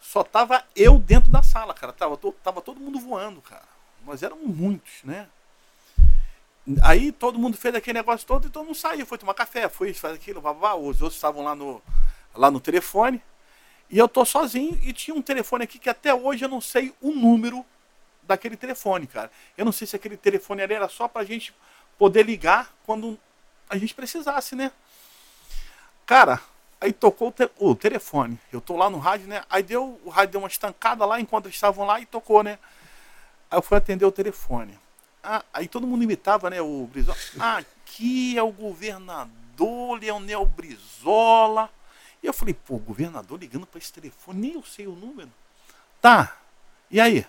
só 0.00 0.22
tava 0.22 0.62
eu 0.74 0.98
dentro 0.98 1.30
da 1.30 1.42
sala, 1.42 1.72
cara. 1.72 1.92
Tava, 1.92 2.16
to- 2.16 2.32
tava 2.44 2.60
todo 2.60 2.80
mundo 2.80 3.00
voando, 3.00 3.40
cara. 3.40 3.64
Nós 4.04 4.22
éramos 4.22 4.46
muitos, 4.46 5.02
né? 5.04 5.28
Aí 6.82 7.12
todo 7.12 7.38
mundo 7.38 7.56
fez 7.56 7.74
aquele 7.74 7.98
negócio 7.98 8.26
todo 8.26 8.46
e 8.46 8.50
todo 8.50 8.64
mundo 8.64 8.74
saiu, 8.74 9.06
foi 9.06 9.18
tomar 9.18 9.34
café, 9.34 9.68
foi 9.68 9.90
isso, 9.90 10.00
faz 10.00 10.14
aquilo, 10.14 10.40
babá. 10.40 10.74
Os 10.74 11.00
outros 11.00 11.14
estavam 11.14 11.44
lá 11.44 11.54
no, 11.54 11.80
lá 12.34 12.50
no 12.50 12.60
telefone. 12.60 13.22
E 13.88 13.98
eu 13.98 14.08
tô 14.08 14.24
sozinho 14.24 14.78
e 14.82 14.92
tinha 14.92 15.14
um 15.16 15.22
telefone 15.22 15.64
aqui 15.64 15.78
que 15.78 15.88
até 15.88 16.12
hoje 16.12 16.44
eu 16.44 16.48
não 16.48 16.60
sei 16.60 16.92
o 17.00 17.12
número 17.12 17.64
daquele 18.22 18.56
telefone, 18.56 19.06
cara. 19.06 19.30
Eu 19.56 19.64
não 19.64 19.70
sei 19.72 19.86
se 19.86 19.94
aquele 19.94 20.16
telefone 20.16 20.62
ali 20.62 20.74
era 20.74 20.88
só 20.88 21.06
pra 21.06 21.22
gente 21.24 21.54
poder 21.96 22.24
ligar 22.24 22.74
quando 22.84 23.16
a 23.70 23.78
gente 23.78 23.94
precisasse, 23.94 24.56
né? 24.56 24.72
Cara, 26.04 26.40
aí 26.80 26.92
tocou 26.92 27.28
o, 27.28 27.32
te- 27.32 27.50
o 27.58 27.74
telefone. 27.74 28.38
Eu 28.52 28.60
tô 28.60 28.76
lá 28.76 28.90
no 28.90 28.98
rádio, 28.98 29.28
né? 29.28 29.42
Aí 29.48 29.62
deu, 29.62 30.00
o 30.04 30.10
rádio 30.10 30.32
deu 30.32 30.40
uma 30.40 30.48
estancada 30.48 31.04
lá 31.04 31.20
enquanto 31.20 31.46
eles 31.46 31.56
estavam 31.56 31.86
lá 31.86 32.00
e 32.00 32.06
tocou, 32.06 32.42
né? 32.42 32.58
Aí 33.50 33.58
eu 33.58 33.62
fui 33.62 33.76
atender 33.76 34.04
o 34.04 34.12
telefone. 34.12 34.78
Ah, 35.28 35.44
aí 35.52 35.66
todo 35.66 35.88
mundo 35.88 36.04
imitava, 36.04 36.48
né? 36.48 36.62
O 36.62 36.86
Brizola. 36.86 37.18
Aqui 37.40 38.38
é 38.38 38.42
o 38.44 38.52
governador 38.52 39.98
Leonel 39.98 40.46
Brizola. 40.46 41.68
E 42.22 42.26
eu 42.28 42.32
falei, 42.32 42.54
pô, 42.54 42.78
governador 42.78 43.36
ligando 43.40 43.66
para 43.66 43.78
esse 43.78 43.92
telefone, 43.92 44.40
nem 44.40 44.52
eu 44.54 44.62
sei 44.62 44.86
o 44.86 44.92
número. 44.92 45.28
Tá, 46.00 46.38
e 46.88 47.00
aí? 47.00 47.26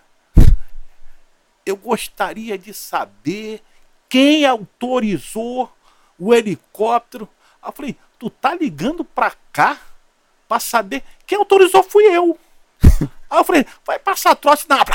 Eu 1.66 1.76
gostaria 1.76 2.56
de 2.56 2.72
saber 2.72 3.64
quem 4.08 4.46
autorizou 4.46 5.76
o 6.20 6.36
helicóptero. 6.36 7.28
Aí 7.60 7.70
eu 7.70 7.74
falei, 7.74 7.98
tu 8.20 8.30
tá 8.30 8.54
ligando 8.54 9.04
pra 9.04 9.34
cá 9.52 9.82
pra 10.48 10.60
saber 10.60 11.04
quem 11.26 11.40
autorizou 11.40 11.82
fui 11.82 12.04
eu. 12.04 12.38
Aí 13.28 13.40
eu 13.40 13.44
falei, 13.44 13.66
vai 13.84 13.98
passar 13.98 14.36
troço 14.36 14.68
na. 14.70 14.86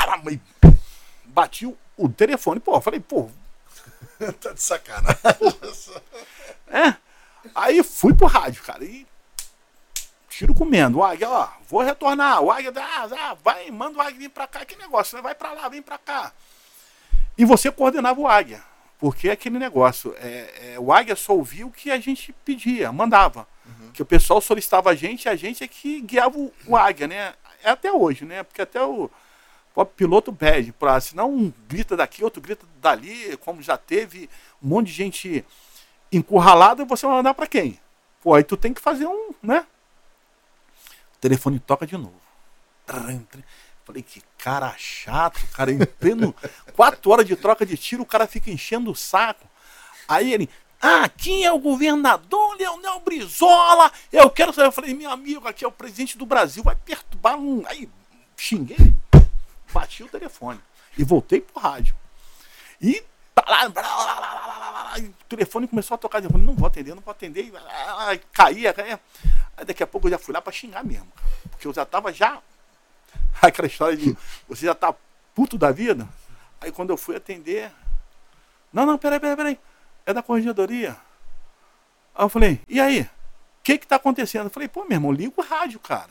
Bati 1.25 1.67
o 1.97 2.09
telefone, 2.09 2.59
pô, 2.59 2.75
eu 2.75 2.81
falei, 2.81 2.99
pô, 2.99 3.29
tá 4.41 4.53
de 4.53 4.61
sacanagem. 4.61 5.19
é. 6.69 6.95
Aí 7.53 7.83
fui 7.83 8.13
pro 8.13 8.27
rádio, 8.27 8.63
cara, 8.63 8.83
e 8.83 9.05
tiro 10.29 10.53
comendo. 10.53 10.99
O 10.99 11.03
Águia, 11.03 11.29
ó, 11.29 11.49
vou 11.67 11.81
retornar. 11.81 12.41
O 12.41 12.51
Águia, 12.51 12.73
ah, 12.75 13.07
ah, 13.11 13.37
vai, 13.43 13.69
manda 13.69 13.97
o 13.97 14.01
Águia 14.01 14.19
vir 14.19 14.29
pra 14.29 14.47
cá. 14.47 14.65
Que 14.65 14.75
negócio, 14.75 15.15
né? 15.15 15.21
Vai 15.21 15.35
pra 15.35 15.51
lá, 15.53 15.69
vem 15.69 15.81
pra 15.81 15.97
cá. 15.97 16.31
E 17.37 17.45
você 17.45 17.71
coordenava 17.71 18.19
o 18.19 18.27
Águia. 18.27 18.61
Porque 18.99 19.27
é 19.27 19.33
aquele 19.33 19.59
negócio, 19.59 20.15
é, 20.17 20.75
é, 20.75 20.79
o 20.79 20.93
Águia 20.93 21.13
só 21.13 21.33
ouvia 21.33 21.67
o 21.67 21.71
que 21.71 21.91
a 21.91 21.99
gente 21.99 22.31
pedia, 22.45 22.89
mandava. 22.89 23.45
Uhum. 23.65 23.91
Que 23.91 24.01
o 24.01 24.05
pessoal 24.05 24.39
solicitava 24.39 24.91
a 24.91 24.95
gente, 24.95 25.27
a 25.27 25.35
gente 25.35 25.61
é 25.61 25.67
que 25.67 25.99
guiava 25.99 26.37
o, 26.37 26.53
o 26.65 26.77
Águia, 26.77 27.05
né? 27.05 27.33
É 27.61 27.69
até 27.69 27.91
hoje, 27.91 28.23
né? 28.23 28.43
Porque 28.43 28.61
até 28.61 28.81
o, 28.81 29.11
o 29.75 29.85
piloto 29.85 30.31
pede, 30.31 30.71
pra, 30.71 30.99
senão 31.01 31.31
um 31.31 31.53
grita 31.67 31.97
daqui, 31.97 32.23
outro 32.23 32.41
grita 32.41 32.65
dali, 32.79 33.35
como 33.37 33.61
já 33.61 33.77
teve 33.77 34.29
um 34.61 34.67
monte 34.67 34.87
de 34.87 34.93
gente 34.93 35.45
encurralada, 36.11 36.85
você 36.85 37.05
vai 37.05 37.15
mandar 37.15 37.33
para 37.33 37.47
quem? 37.47 37.79
Pô, 38.21 38.35
aí 38.35 38.43
tu 38.43 38.55
tem 38.55 38.73
que 38.73 38.81
fazer 38.81 39.07
um, 39.07 39.31
né? 39.41 39.65
O 41.15 41.19
telefone 41.19 41.59
toca 41.59 41.87
de 41.87 41.97
novo. 41.97 42.21
Falei, 43.83 44.01
que 44.01 44.21
cara 44.37 44.73
chato, 44.77 45.45
cara, 45.53 45.71
em 45.71 45.79
pleno 45.79 46.33
quatro 46.73 47.11
horas 47.11 47.25
de 47.25 47.35
troca 47.35 47.65
de 47.65 47.75
tiro, 47.75 48.03
o 48.03 48.05
cara 48.05 48.27
fica 48.27 48.51
enchendo 48.51 48.91
o 48.91 48.95
saco. 48.95 49.45
Aí 50.07 50.33
ele, 50.33 50.49
ah, 50.81 51.09
quem 51.09 51.45
é 51.45 51.51
o 51.51 51.59
governador 51.59 52.55
Leonel 52.57 52.99
Brizola? 52.99 53.91
Eu 54.11 54.29
quero 54.29 54.53
saber. 54.53 54.67
Eu 54.67 54.71
falei, 54.71 54.93
meu 54.93 55.09
amigo, 55.09 55.47
aqui 55.47 55.65
é 55.65 55.67
o 55.67 55.71
presidente 55.71 56.17
do 56.17 56.25
Brasil, 56.25 56.63
vai 56.63 56.75
perturbar 56.75 57.37
um. 57.37 57.63
Aí 57.67 57.89
xinguei, 58.37 58.93
bati 59.73 60.03
o 60.03 60.07
telefone 60.07 60.59
e 60.97 61.03
voltei 61.03 61.41
pro 61.41 61.59
rádio. 61.59 61.95
E 62.81 63.03
o 64.99 65.25
telefone 65.27 65.67
começou 65.67 65.95
a 65.95 65.97
tocar. 65.97 66.23
Eu 66.23 66.29
falei, 66.29 66.45
não 66.45 66.53
vou 66.53 66.67
atender, 66.67 66.93
não 66.93 67.01
vou 67.01 67.11
atender. 67.11 67.51
Caía, 68.31 68.73
caía. 68.73 68.99
Aí 69.57 69.65
daqui 69.65 69.83
a 69.83 69.87
pouco 69.87 70.07
eu 70.07 70.11
já 70.11 70.17
fui 70.17 70.33
lá 70.33 70.41
para 70.41 70.53
xingar 70.53 70.83
mesmo. 70.83 71.11
Porque 71.49 71.67
eu 71.67 71.73
já 71.73 71.85
tava 71.85 72.13
já 72.13 72.41
Aquela 73.41 73.67
história 73.67 73.97
de 73.97 74.15
você 74.47 74.65
já 74.65 74.75
tá 74.75 74.93
puto 75.33 75.57
da 75.57 75.71
vida. 75.71 76.07
Aí 76.61 76.71
quando 76.71 76.91
eu 76.91 76.97
fui 76.97 77.15
atender. 77.15 77.71
Não, 78.71 78.85
não, 78.85 78.97
peraí, 78.97 79.19
peraí, 79.19 79.35
peraí. 79.35 79.59
É 80.05 80.13
da 80.13 80.23
corregedoria. 80.23 80.97
Aí 82.15 82.25
eu 82.25 82.29
falei, 82.29 82.61
e 82.67 82.79
aí? 82.79 83.01
O 83.01 83.09
que 83.63 83.77
que 83.77 83.87
tá 83.87 83.95
acontecendo? 83.95 84.45
Eu 84.45 84.49
falei, 84.49 84.67
pô, 84.67 84.81
meu 84.83 84.93
irmão, 84.93 85.11
liga 85.11 85.33
o 85.35 85.41
rádio, 85.41 85.79
cara. 85.79 86.09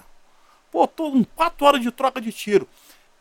Pô, 0.71 0.87
tô 0.87 1.09
em 1.09 1.25
quatro 1.25 1.67
horas 1.67 1.83
de 1.83 1.91
troca 1.91 2.21
de 2.21 2.33
tiro. 2.33 2.67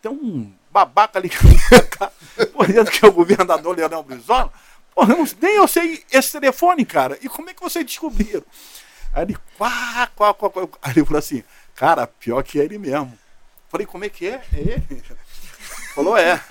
Tem 0.02 0.12
um 0.12 0.52
babaca 0.72 1.20
ali 1.20 1.30
dizendo 2.66 2.92
que 2.92 3.06
é 3.06 3.08
o 3.08 3.12
governador 3.12 3.76
Leonel 3.76 4.04
Brizola. 4.04 4.52
Não, 4.96 5.26
nem 5.42 5.56
eu 5.56 5.68
sei 5.68 6.04
esse 6.12 6.32
telefone, 6.32 6.86
cara. 6.86 7.18
E 7.22 7.30
como 7.30 7.50
é 7.50 7.54
que 7.54 7.62
vocês 7.62 7.86
descobriram? 7.86 8.44
Aí 9.14 9.24
ele, 9.24 9.38
quá, 9.58 10.10
quá, 10.16 10.34
quá, 10.34 10.50
quá. 10.50 10.68
Aí 10.82 10.94
ele 10.94 11.06
falou 11.06 11.20
assim, 11.20 11.44
cara, 11.76 12.08
pior 12.08 12.42
que 12.44 12.60
é 12.60 12.64
ele 12.64 12.78
mesmo. 12.78 13.18
Falei, 13.70 13.86
como 13.86 14.04
é 14.04 14.10
que 14.10 14.28
é? 14.28 14.42
É 14.54 14.60
ele? 14.60 15.04
Falou, 15.94 16.18
é. 16.18 16.42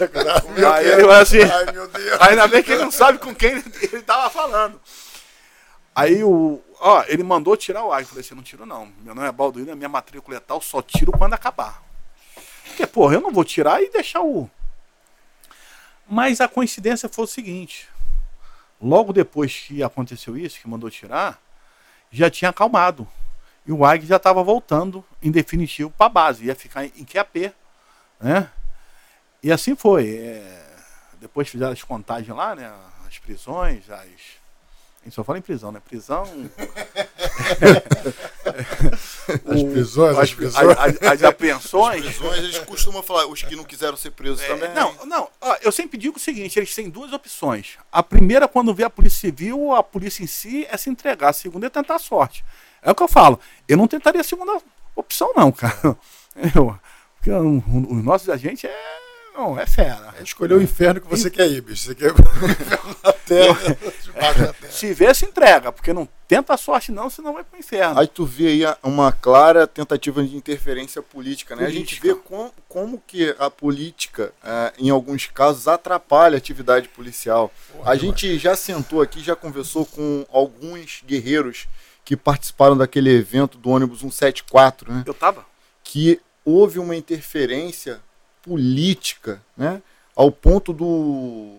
aí 0.74 0.86
ele 0.86 1.05
vai 1.05 1.22
assim. 1.22 1.40
Ai, 1.40 1.72
meu 1.72 1.89
Deus. 1.89 2.20
Ainda 2.20 2.47
bem 2.47 2.62
que 2.62 2.72
ele 2.72 2.85
não 2.85 2.90
sabe 2.90 3.18
com 3.18 3.35
quem 3.35 3.52
ele, 3.52 4.02
tava 4.02 4.28
falando. 4.31 4.81
Aí 5.94 6.22
o. 6.22 6.62
Ó, 6.78 7.05
ele 7.09 7.22
mandou 7.22 7.56
tirar 7.56 7.85
o 7.85 7.93
ar. 7.93 8.02
Eu 8.02 8.06
falei 8.06 8.20
assim, 8.20 8.35
não 8.35 8.43
tiro 8.43 8.64
não. 8.64 8.93
Meu 9.02 9.14
nome 9.14 9.28
é 9.28 9.32
Balduino, 9.32 9.72
a 9.72 9.77
minha 9.77 9.89
matrícula 9.89 10.36
é 10.36 10.40
tal, 10.40 10.60
só 10.60 10.81
tiro 10.81 11.12
quando 11.12 11.35
acabar. 11.35 11.90
Porque, 12.81 12.86
porra, 12.86 13.15
eu 13.15 13.20
não 13.20 13.31
vou 13.31 13.44
tirar 13.44 13.82
e 13.82 13.90
deixar 13.90 14.23
o. 14.23 14.48
Mas 16.09 16.40
a 16.40 16.48
coincidência 16.48 17.11
foi 17.11 17.24
o 17.24 17.28
seguinte. 17.28 17.86
Logo 18.81 19.12
depois 19.12 19.55
que 19.55 19.82
aconteceu 19.82 20.35
isso, 20.35 20.59
que 20.59 20.66
mandou 20.66 20.89
tirar, 20.89 21.39
já 22.11 22.31
tinha 22.31 22.48
acalmado. 22.48 23.07
E 23.66 23.73
o 23.73 23.85
AG 23.85 24.07
já 24.07 24.16
estava 24.16 24.43
voltando, 24.43 25.05
em 25.23 25.31
definitivo, 25.31 25.90
para 25.90 26.07
a 26.07 26.09
base. 26.09 26.47
Ia 26.47 26.55
ficar 26.55 26.86
em 26.86 27.05
QAP. 27.05 27.52
Né? 28.19 28.51
E 29.43 29.52
assim 29.52 29.77
foi. 29.77 30.16
É... 30.16 30.66
Depois 31.20 31.51
fizeram 31.51 31.73
as 31.73 31.82
contagens 31.82 32.35
lá, 32.35 32.55
né? 32.55 32.73
As 33.07 33.19
prisões, 33.19 33.90
as. 33.90 34.40
A 35.02 35.05
gente 35.05 35.15
só 35.15 35.23
fala 35.23 35.39
em 35.39 35.43
prisão, 35.43 35.70
né? 35.70 35.82
Prisão. 35.86 36.24
as 39.47 39.63
prisões, 39.63 40.19
as, 40.19 40.35
prisões. 40.35 40.79
As, 40.79 41.03
as, 41.03 41.23
apreensões. 41.23 42.07
As 42.07 42.17
prisões, 42.17 42.39
eles 42.39 42.59
costumam 42.61 43.03
falar, 43.03 43.27
os 43.27 43.43
que 43.43 43.57
não 43.57 43.65
quiseram 43.65 43.97
ser 43.97 44.11
presos 44.11 44.43
é, 44.43 44.47
também. 44.47 44.73
Não, 44.75 44.95
não. 45.07 45.29
Ó, 45.41 45.57
eu 45.63 45.73
sempre 45.73 45.99
digo 45.99 46.17
o 46.17 46.21
seguinte: 46.21 46.59
eles 46.59 46.75
têm 46.75 46.89
duas 46.89 47.13
opções. 47.13 47.79
A 47.91 48.03
primeira, 48.03 48.49
quando 48.49 48.75
vê 48.75 48.85
a 48.85 48.91
Polícia 48.91 49.21
Civil, 49.21 49.75
a 49.75 49.83
polícia 49.83 50.23
em 50.23 50.27
si 50.27 50.67
é 50.71 50.77
se 50.77 50.91
entregar. 50.91 51.31
A 51.31 51.33
segunda 51.33 51.67
é 51.67 51.71
tentar 51.71 51.97
a 51.97 51.99
sorte. 51.99 52.45
É 52.83 52.91
o 52.91 52.95
que 52.95 53.03
eu 53.03 53.09
falo. 53.09 53.39
Eu 53.69 53.77
não 53.77 53.87
tentaria 53.87 54.21
a 54.21 54.25
segunda 54.25 54.61
opção, 54.97 55.33
não, 55.37 55.53
cara. 55.53 55.97
Eu, 56.55 56.79
porque 57.17 57.31
os 57.31 58.05
nossos 58.05 58.29
agentes 58.29 58.65
é. 58.65 59.01
Não, 59.35 59.59
é 59.59 59.67
fera. 59.67 60.15
É 60.19 60.23
escolher 60.23 60.55
o 60.55 60.63
inferno 60.63 61.01
que 61.01 61.09
você 61.09 61.29
e... 61.29 61.31
quer 61.31 61.49
ir, 61.51 61.61
bicho. 61.61 61.85
Você 61.85 61.95
quer 61.95 62.13
na 63.03 63.13
terra, 63.13 63.77
é, 64.15 64.71
Se 64.71 64.93
vê, 64.93 65.13
se 65.15 65.25
entrega, 65.25 65.73
porque 65.73 65.93
não 65.93 66.09
tenta 66.31 66.55
a 66.55 66.57
sorte, 66.57 66.93
não, 66.93 67.11
senão 67.11 67.32
vai 67.32 67.43
pro 67.43 67.59
inferno. 67.59 67.98
Aí 67.98 68.07
tu 68.07 68.24
vê 68.24 68.47
aí 68.47 68.77
uma 68.85 69.11
clara 69.11 69.66
tentativa 69.66 70.23
de 70.23 70.36
interferência 70.36 71.02
política, 71.02 71.57
né? 71.57 71.65
Política. 71.65 71.82
A 71.82 71.85
gente 71.85 72.01
vê 72.01 72.15
como, 72.15 72.55
como 72.69 73.02
que 73.05 73.35
a 73.36 73.51
política, 73.51 74.32
é, 74.40 74.73
em 74.78 74.90
alguns 74.90 75.27
casos, 75.27 75.66
atrapalha 75.66 76.36
a 76.36 76.39
atividade 76.39 76.89
policial. 76.89 77.52
Porra, 77.73 77.90
a 77.90 77.97
gente 77.97 78.39
já 78.39 78.55
sentou 78.55 79.02
aqui, 79.02 79.19
já 79.20 79.35
conversou 79.35 79.85
com 79.85 80.24
alguns 80.32 81.02
guerreiros 81.05 81.66
que 82.05 82.16
participaram 82.16 82.77
daquele 82.77 83.11
evento 83.11 83.59
do 83.59 83.69
ônibus 83.69 83.98
174, 83.98 84.93
né? 84.93 85.02
Eu 85.05 85.15
tava. 85.15 85.44
Que 85.82 86.20
houve 86.44 86.78
uma 86.78 86.94
interferência 86.94 88.01
política, 88.40 89.43
né? 89.57 89.82
Ao 90.15 90.31
ponto 90.31 90.73
do, 90.73 91.59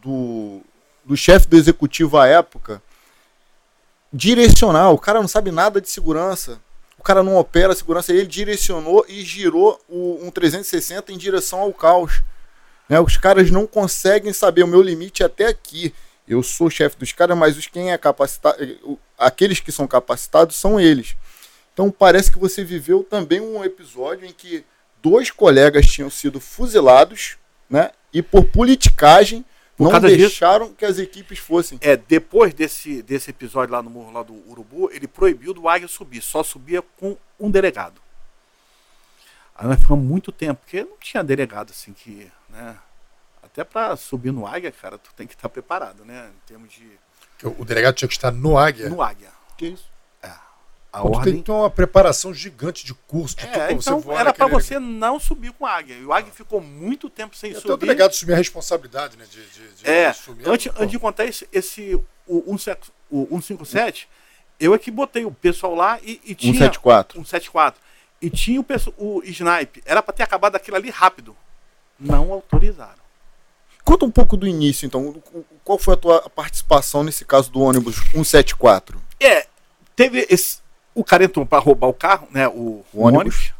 do, 0.00 0.62
do 1.04 1.16
chefe 1.18 1.46
do 1.46 1.56
executivo 1.58 2.16
à 2.16 2.26
época 2.26 2.80
direcionar. 4.12 4.90
O 4.90 4.98
cara 4.98 5.20
não 5.20 5.28
sabe 5.28 5.50
nada 5.50 5.80
de 5.80 5.88
segurança. 5.90 6.60
O 6.98 7.02
cara 7.02 7.22
não 7.22 7.36
opera 7.36 7.74
segurança. 7.74 8.12
Ele 8.12 8.26
direcionou 8.26 9.04
e 9.08 9.22
girou 9.22 9.80
o, 9.88 10.18
um 10.22 10.30
360 10.30 11.12
em 11.12 11.18
direção 11.18 11.60
ao 11.60 11.72
caos. 11.72 12.22
Né? 12.88 13.00
Os 13.00 13.16
caras 13.16 13.50
não 13.50 13.66
conseguem 13.66 14.32
saber 14.32 14.62
o 14.62 14.68
meu 14.68 14.82
limite 14.82 15.22
é 15.22 15.26
até 15.26 15.46
aqui. 15.46 15.94
Eu 16.26 16.42
sou 16.42 16.68
chefe 16.68 16.96
dos 16.96 17.12
caras, 17.12 17.36
mas 17.36 17.56
os 17.56 17.66
quem 17.66 17.92
é 17.92 17.98
capacitado, 17.98 18.58
aqueles 19.16 19.60
que 19.60 19.70
são 19.70 19.86
capacitados 19.86 20.56
são 20.56 20.80
eles. 20.80 21.16
Então 21.72 21.90
parece 21.90 22.32
que 22.32 22.38
você 22.38 22.64
viveu 22.64 23.04
também 23.04 23.40
um 23.40 23.62
episódio 23.62 24.26
em 24.26 24.32
que 24.32 24.64
dois 25.00 25.30
colegas 25.30 25.86
tinham 25.86 26.10
sido 26.10 26.40
fuzilados, 26.40 27.36
né? 27.70 27.90
E 28.12 28.22
por 28.22 28.44
politicagem 28.44 29.44
por 29.76 29.92
não 29.92 30.00
deixaram 30.00 30.66
disso, 30.66 30.76
que 30.76 30.84
as 30.86 30.98
equipes 30.98 31.38
fossem. 31.38 31.78
É, 31.82 31.96
depois 31.96 32.54
desse, 32.54 33.02
desse 33.02 33.30
episódio 33.30 33.74
lá 33.74 33.82
no 33.82 33.90
morro 33.90 34.10
lá 34.10 34.22
do 34.22 34.34
Urubu, 34.48 34.90
ele 34.90 35.06
proibiu 35.06 35.52
do 35.52 35.68
Águia 35.68 35.86
subir, 35.86 36.22
só 36.22 36.42
subia 36.42 36.82
com 36.98 37.16
um 37.38 37.50
delegado. 37.50 38.00
Aí 39.54 39.66
nós 39.66 39.78
ficamos 39.78 40.04
muito 40.04 40.32
tempo, 40.32 40.60
porque 40.62 40.82
não 40.82 40.96
tinha 40.98 41.22
delegado 41.22 41.70
assim 41.70 41.92
que, 41.92 42.30
né? 42.48 42.78
Até 43.42 43.64
para 43.64 43.96
subir 43.96 44.32
no 44.32 44.46
Águia, 44.46 44.72
cara, 44.72 44.98
tu 44.98 45.12
tem 45.14 45.26
que 45.26 45.34
estar 45.34 45.48
preparado, 45.48 46.04
né? 46.04 46.30
Em 46.30 46.46
termos 46.46 46.72
de. 46.72 46.86
O 47.58 47.64
delegado 47.64 47.94
tinha 47.94 48.08
que 48.08 48.14
estar 48.14 48.30
no 48.30 48.56
Águia? 48.56 48.88
No 48.88 49.02
Águia. 49.02 49.30
Que 49.58 49.68
isso? 49.68 49.90
A 50.96 51.02
Pô, 51.02 51.08
ordem... 51.08 51.24
Tem 51.24 51.36
que 51.42 51.42
ter 51.42 51.52
uma 51.52 51.68
preparação 51.68 52.32
gigante 52.32 52.86
de 52.86 52.94
curso. 52.94 53.36
De 53.36 53.44
é, 53.44 53.70
então 53.70 54.00
você 54.00 54.18
era 54.18 54.32
para 54.32 54.46
você 54.46 54.78
não 54.78 55.20
subir 55.20 55.52
com 55.52 55.64
o 55.64 55.66
Águia. 55.66 55.94
E 55.94 56.02
o 56.06 56.10
Águia 56.10 56.32
ah. 56.32 56.34
ficou 56.34 56.58
muito 56.58 57.10
tempo 57.10 57.36
sem 57.36 57.50
e 57.50 57.54
subir. 57.54 57.66
Até 57.66 57.74
o 57.74 57.76
delegado 57.76 58.10
assumir 58.12 58.32
a 58.32 58.36
responsabilidade, 58.36 59.18
né? 59.18 59.26
De, 59.30 59.44
de, 59.44 59.74
de 59.74 59.86
é, 59.86 60.06
assumir. 60.06 60.48
Antes, 60.48 60.72
antes 60.74 60.90
de 60.90 60.98
contar 60.98 61.26
esse, 61.26 61.46
esse 61.52 62.00
o, 62.26 62.58
157, 62.58 64.08
eu 64.58 64.74
é 64.74 64.78
que 64.78 64.90
botei 64.90 65.26
o 65.26 65.30
pessoal 65.30 65.74
lá 65.74 66.00
e, 66.02 66.18
e 66.24 66.34
tinha. 66.34 66.54
174. 66.54 67.18
174. 67.18 67.80
E 68.22 68.30
tinha 68.30 68.58
o, 68.58 68.66
o 68.96 69.22
snipe. 69.24 69.82
Era 69.84 70.02
para 70.02 70.14
ter 70.14 70.22
acabado 70.22 70.56
aquilo 70.56 70.78
ali 70.78 70.88
rápido. 70.88 71.36
Não 72.00 72.32
autorizaram. 72.32 73.04
Conta 73.84 74.06
um 74.06 74.10
pouco 74.10 74.34
do 74.34 74.46
início, 74.46 74.86
então. 74.86 75.22
Qual 75.62 75.78
foi 75.78 75.92
a 75.92 75.98
tua 75.98 76.30
participação 76.30 77.04
nesse 77.04 77.26
caso 77.26 77.50
do 77.50 77.60
ônibus 77.60 77.96
174? 78.12 78.98
É, 79.20 79.46
teve 79.94 80.26
esse, 80.30 80.60
o 80.96 81.04
cara 81.04 81.24
entrou 81.24 81.46
para 81.46 81.62
roubar 81.62 81.88
o 81.88 81.94
carro, 81.94 82.26
né? 82.30 82.48
O, 82.48 82.84
o 82.92 83.02
ônibus. 83.02 83.20
ônibus. 83.20 83.54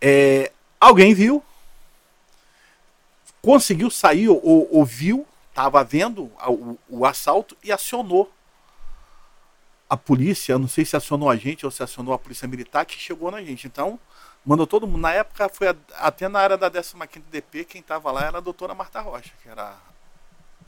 É, 0.00 0.52
alguém 0.78 1.14
viu, 1.14 1.42
conseguiu 3.40 3.90
sair, 3.90 4.28
ou, 4.28 4.84
viu, 4.84 5.26
estava 5.48 5.82
vendo 5.82 6.30
o, 6.46 6.78
o, 6.88 7.06
assalto 7.06 7.56
e 7.62 7.72
acionou 7.72 8.30
a 9.88 9.96
polícia. 9.96 10.58
Não 10.58 10.68
sei 10.68 10.84
se 10.84 10.96
acionou 10.96 11.30
a 11.30 11.36
gente 11.36 11.64
ou 11.64 11.70
se 11.70 11.82
acionou 11.82 12.12
a 12.12 12.18
polícia 12.18 12.46
militar 12.46 12.84
que 12.84 12.98
chegou 12.98 13.30
na 13.30 13.42
gente. 13.42 13.66
Então, 13.66 13.98
Mandou 14.46 14.64
todo 14.64 14.86
mundo. 14.86 15.00
Na 15.00 15.12
época, 15.12 15.48
foi 15.48 15.66
a, 15.68 15.76
até 15.98 16.28
na 16.28 16.38
área 16.38 16.56
da 16.56 16.70
15 16.70 16.94
DP, 17.32 17.64
quem 17.64 17.80
estava 17.80 18.12
lá 18.12 18.26
era 18.26 18.38
a 18.38 18.40
doutora 18.40 18.76
Marta 18.76 19.00
Rocha, 19.00 19.32
que 19.42 19.48
era 19.48 19.74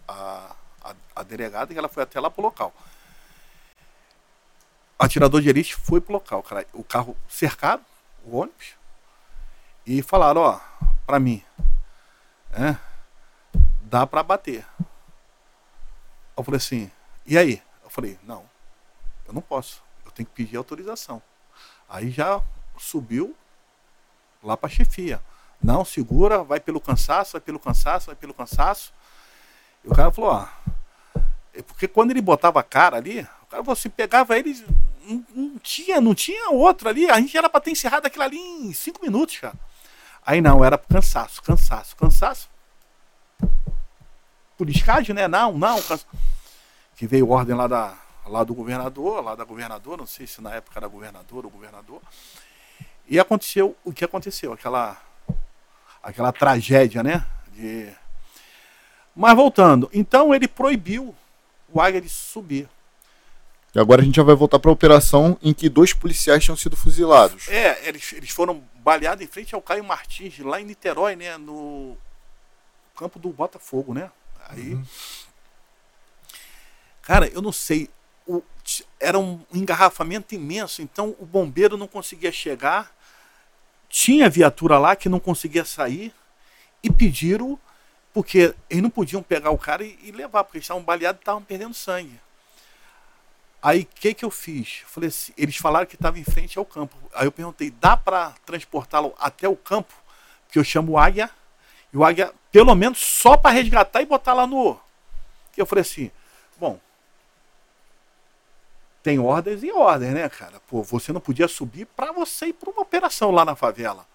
a, 0.08 0.56
a, 0.82 0.94
a 1.14 1.22
delegada, 1.22 1.72
e 1.72 1.78
ela 1.78 1.88
foi 1.88 2.02
até 2.02 2.18
lá 2.18 2.28
pro 2.28 2.42
local. 2.42 2.74
Atirador 4.98 5.40
de 5.40 5.48
elite 5.48 5.76
foi 5.76 6.00
pro 6.00 6.12
local, 6.12 6.42
cara. 6.42 6.66
O 6.72 6.82
carro 6.82 7.16
cercado, 7.28 7.84
o 8.24 8.36
ônibus, 8.36 8.74
e 9.86 10.02
falaram, 10.02 10.40
ó, 10.40 10.60
pra 11.06 11.20
mim, 11.20 11.42
é, 12.52 12.76
dá 13.82 14.06
pra 14.06 14.22
bater. 14.22 14.66
Eu 16.36 16.42
falei 16.42 16.58
assim, 16.58 16.90
e 17.24 17.38
aí? 17.38 17.62
Eu 17.82 17.90
falei, 17.90 18.18
não, 18.24 18.44
eu 19.26 19.32
não 19.32 19.40
posso. 19.40 19.82
Eu 20.04 20.10
tenho 20.10 20.26
que 20.26 20.34
pedir 20.34 20.56
autorização. 20.56 21.22
Aí 21.88 22.10
já 22.10 22.42
subiu 22.76 23.34
lá 24.42 24.56
para 24.56 24.66
a 24.66 24.70
chefia. 24.70 25.22
Não, 25.62 25.84
segura, 25.84 26.42
vai 26.42 26.60
pelo 26.60 26.80
cansaço, 26.80 27.32
vai 27.32 27.40
pelo 27.40 27.58
cansaço, 27.58 28.06
vai 28.06 28.14
pelo 28.14 28.34
cansaço. 28.34 28.92
E 29.84 29.88
o 29.88 29.94
cara 29.94 30.10
falou, 30.10 30.30
ó. 30.30 30.48
É 31.54 31.62
porque 31.62 31.88
quando 31.88 32.10
ele 32.10 32.20
botava 32.20 32.60
a 32.60 32.62
cara 32.62 32.96
ali, 32.96 33.26
o 33.42 33.46
cara 33.46 33.62
você 33.62 33.88
pegava 33.88 34.38
ele. 34.38 34.54
Não, 35.08 35.24
não 35.34 35.58
tinha, 35.58 36.00
não 36.00 36.14
tinha 36.14 36.50
outro 36.50 36.88
ali. 36.88 37.10
A 37.10 37.18
gente 37.20 37.36
era 37.36 37.48
para 37.48 37.60
ter 37.60 37.70
encerrado 37.70 38.06
aquilo 38.06 38.24
ali 38.24 38.38
em 38.38 38.72
cinco 38.72 39.02
minutos, 39.02 39.38
cara. 39.38 39.54
Aí 40.24 40.40
não, 40.40 40.62
era 40.64 40.76
cansaço, 40.76 41.42
cansaço, 41.42 41.96
cansaço. 41.96 42.50
Politicagem, 44.58 45.14
né? 45.14 45.26
Não, 45.26 45.56
não. 45.56 45.76
Cansaço. 45.76 46.06
Que 46.96 47.06
veio 47.06 47.30
ordem 47.30 47.56
lá, 47.56 47.66
da, 47.66 47.96
lá 48.26 48.44
do 48.44 48.54
governador, 48.54 49.24
lá 49.24 49.34
da 49.34 49.44
governadora, 49.44 49.98
não 49.98 50.06
sei 50.06 50.26
se 50.26 50.42
na 50.42 50.54
época 50.54 50.78
era 50.78 50.86
governador 50.86 51.44
ou 51.44 51.50
governador. 51.50 52.02
E 53.08 53.18
aconteceu 53.18 53.74
o 53.84 53.92
que 53.92 54.04
aconteceu, 54.04 54.52
aquela 54.52 55.00
aquela 56.02 56.32
tragédia, 56.32 57.02
né? 57.02 57.24
De... 57.52 57.92
Mas 59.14 59.34
voltando, 59.34 59.90
então 59.92 60.34
ele 60.34 60.46
proibiu 60.46 61.14
o 61.72 61.80
Águia 61.80 62.00
de 62.00 62.08
subir. 62.08 62.68
E 63.74 63.78
agora 63.78 64.00
a 64.00 64.04
gente 64.04 64.16
já 64.16 64.22
vai 64.22 64.34
voltar 64.34 64.58
para 64.58 64.70
a 64.70 64.72
operação 64.72 65.38
em 65.42 65.52
que 65.52 65.68
dois 65.68 65.92
policiais 65.92 66.42
tinham 66.42 66.56
sido 66.56 66.76
fuzilados. 66.76 67.48
É, 67.48 67.86
eles, 67.86 68.12
eles 68.14 68.30
foram 68.30 68.62
baleados 68.76 69.22
em 69.22 69.28
frente 69.28 69.54
ao 69.54 69.62
Caio 69.62 69.84
Martins, 69.84 70.38
lá 70.38 70.60
em 70.60 70.64
Niterói, 70.64 71.16
né? 71.16 71.36
No 71.36 71.96
campo 72.96 73.18
do 73.18 73.28
Botafogo, 73.30 73.92
né? 73.92 74.10
Aí. 74.48 74.74
Uhum. 74.74 74.84
Cara, 77.02 77.28
eu 77.28 77.42
não 77.42 77.52
sei. 77.52 77.88
O, 78.26 78.42
era 79.00 79.18
um 79.18 79.40
engarrafamento 79.52 80.34
imenso, 80.34 80.82
então 80.82 81.14
o 81.18 81.24
bombeiro 81.24 81.76
não 81.76 81.86
conseguia 81.86 82.30
chegar 82.30 82.92
tinha 83.88 84.28
viatura 84.28 84.78
lá 84.78 84.94
que 84.94 85.08
não 85.08 85.18
conseguia 85.18 85.64
sair 85.64 86.12
e 86.82 86.90
pediram, 86.90 87.58
porque 88.12 88.54
eles 88.68 88.82
não 88.82 88.90
podiam 88.90 89.22
pegar 89.22 89.50
o 89.50 89.58
cara 89.58 89.84
e, 89.84 89.98
e 90.02 90.12
levar, 90.12 90.44
porque 90.44 90.58
eles 90.58 90.64
estavam 90.64 90.82
baleados 90.82 91.20
e 91.20 91.22
estavam 91.22 91.42
perdendo 91.42 91.74
sangue. 91.74 92.20
Aí 93.60 93.82
o 93.82 93.86
que, 93.86 94.14
que 94.14 94.24
eu 94.24 94.30
fiz? 94.30 94.80
Eu 94.82 94.88
falei 94.88 95.08
assim, 95.08 95.32
eles 95.36 95.56
falaram 95.56 95.86
que 95.86 95.96
estava 95.96 96.18
em 96.18 96.24
frente 96.24 96.58
ao 96.58 96.64
campo. 96.64 96.96
Aí 97.14 97.26
eu 97.26 97.32
perguntei, 97.32 97.70
dá 97.70 97.96
para 97.96 98.32
transportá-lo 98.46 99.14
até 99.18 99.48
o 99.48 99.56
campo? 99.56 99.92
Que 100.50 100.58
eu 100.58 100.64
chamo 100.64 100.92
o 100.92 100.98
Águia, 100.98 101.30
e 101.92 101.96
o 101.96 102.04
Águia, 102.04 102.32
pelo 102.52 102.74
menos 102.74 102.98
só 102.98 103.36
para 103.36 103.50
resgatar 103.50 104.02
e 104.02 104.06
botar 104.06 104.34
lá 104.34 104.46
no. 104.46 104.78
Que 105.52 105.60
eu 105.60 105.66
falei 105.66 105.82
assim, 105.82 106.10
bom, 106.56 106.78
tem 109.02 109.18
ordens 109.18 109.62
e 109.62 109.72
ordens, 109.72 110.12
né, 110.12 110.28
cara? 110.28 110.60
Pô, 110.68 110.82
você 110.82 111.12
não 111.12 111.20
podia 111.20 111.48
subir 111.48 111.86
para 111.86 112.12
você 112.12 112.46
ir 112.46 112.52
para 112.52 112.70
uma 112.70 112.82
operação 112.82 113.30
lá 113.30 113.44
na 113.44 113.56
favela. 113.56 114.06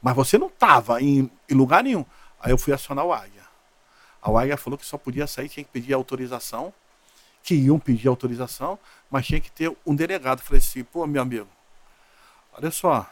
Mas 0.00 0.14
você 0.14 0.38
não 0.38 0.48
tava 0.48 1.02
em, 1.02 1.30
em, 1.48 1.54
lugar 1.54 1.82
nenhum. 1.82 2.04
Aí 2.40 2.52
eu 2.52 2.58
fui 2.58 2.72
acionar 2.72 3.04
o 3.04 3.12
Águia. 3.12 3.42
A 4.22 4.30
Águia 4.30 4.56
falou 4.56 4.78
que 4.78 4.86
só 4.86 4.96
podia 4.96 5.26
sair, 5.26 5.48
tinha 5.48 5.64
que 5.64 5.70
pedir 5.70 5.92
autorização, 5.92 6.72
que 7.48 7.54
iam 7.54 7.78
pedir 7.78 8.08
autorização, 8.08 8.78
mas 9.10 9.26
tinha 9.26 9.40
que 9.40 9.50
ter 9.50 9.74
um 9.86 9.94
delegado. 9.94 10.42
falei 10.42 10.58
assim, 10.58 10.84
pô, 10.84 11.06
meu 11.06 11.22
amigo, 11.22 11.48
olha 12.52 12.70
só, 12.70 13.10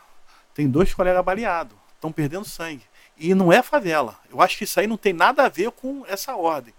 tem 0.52 0.68
dois 0.68 0.92
colegas 0.92 1.24
baleados, 1.24 1.74
estão 1.94 2.12
perdendo 2.12 2.44
sangue. 2.44 2.84
E 3.16 3.34
não 3.34 3.50
é 3.50 3.62
favela. 3.62 4.18
Eu 4.30 4.42
acho 4.42 4.58
que 4.58 4.64
isso 4.64 4.78
aí 4.78 4.86
não 4.86 4.98
tem 4.98 5.14
nada 5.14 5.46
a 5.46 5.48
ver 5.48 5.70
com 5.70 6.04
essa 6.06 6.36
ordem. 6.36 6.74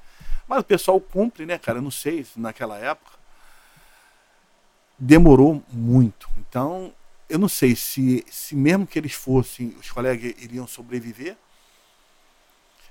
Mas 0.48 0.60
o 0.60 0.64
pessoal 0.64 1.02
cumpre, 1.02 1.48
né, 1.48 1.58
cara? 1.58 1.80
Eu 1.80 1.82
não 1.82 1.90
sei 1.90 2.26
naquela 2.36 2.78
época 2.78 3.18
demorou 5.00 5.64
muito. 5.72 6.30
Então, 6.38 6.94
eu 7.28 7.40
não 7.40 7.50
sei 7.50 7.76
se, 7.76 8.24
se 8.30 8.56
mesmo 8.56 8.86
que 8.88 8.98
eles 8.98 9.14
fossem, 9.14 9.76
os 9.80 9.92
colegas 9.92 10.34
iriam 10.42 10.68
sobreviver, 10.68 11.36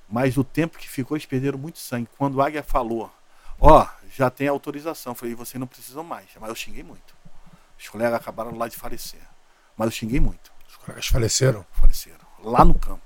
mas 0.09 0.37
o 0.37 0.45
tempo 0.45 0.77
que 0.77 0.89
ficou, 0.89 1.17
eles 1.17 1.27
perderam 1.27 1.59
muito 1.59 1.79
sangue. 1.79 2.09
Quando 2.19 2.37
o 2.37 2.43
Águia 2.43 2.63
falou, 2.63 3.13
ó, 3.61 3.83
oh, 3.83 4.09
já 4.15 4.31
tem 4.31 4.49
autorização, 4.49 5.13
eu 5.13 5.15
falei, 5.15 5.35
vocês 5.35 5.61
não 5.61 5.67
precisam 5.67 6.03
mais. 6.03 6.27
Mas 6.41 6.49
eu 6.49 6.55
xinguei 6.55 6.83
muito. 6.83 7.15
Os 7.79 7.89
colegas 7.89 8.15
acabaram 8.15 8.57
lá 8.57 8.69
de 8.69 8.77
falecer. 8.77 9.21
Mas 9.77 9.87
eu 9.89 9.93
xinguei 9.93 10.21
muito. 10.21 10.53
Os 10.69 10.77
colegas 10.77 11.07
faleceram? 11.07 11.67
Faleceram. 11.73 12.27
Lá 12.43 12.65
no 12.65 12.75
campo. 12.75 13.03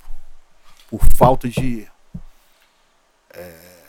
Por 0.88 1.00
falta 1.16 1.48
de. 1.48 1.88
É... 3.30 3.80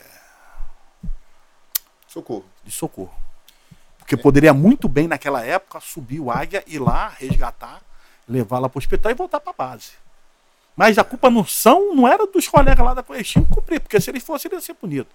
Socorro. 2.08 2.44
De 2.64 2.70
socorro. 2.70 3.14
Porque 3.98 4.16
poderia 4.16 4.52
muito 4.52 4.88
bem, 4.88 5.06
naquela 5.06 5.44
época, 5.44 5.80
subir 5.80 6.20
o 6.20 6.30
águia, 6.30 6.62
ir 6.66 6.80
lá, 6.80 7.08
resgatar, 7.08 7.80
levá-la 8.28 8.68
para 8.68 8.76
o 8.76 8.80
hospital 8.80 9.12
e 9.12 9.14
voltar 9.14 9.40
para 9.40 9.52
a 9.52 9.56
base. 9.56 9.92
Mas 10.76 10.98
a 10.98 11.04
culpa 11.04 11.30
não 11.30 11.44
são, 11.44 11.94
não 11.94 12.08
era 12.08 12.26
dos 12.26 12.48
colegas 12.48 12.84
lá 12.84 12.94
da 12.94 13.04
Eles 13.10 13.28
tinham 13.28 13.44
que 13.44 13.54
cumprir, 13.54 13.80
porque 13.80 14.00
se 14.00 14.10
eles 14.10 14.22
fossem, 14.22 14.50
eles 14.50 14.62
iam 14.62 14.66
ser 14.66 14.74
punidos. 14.74 15.12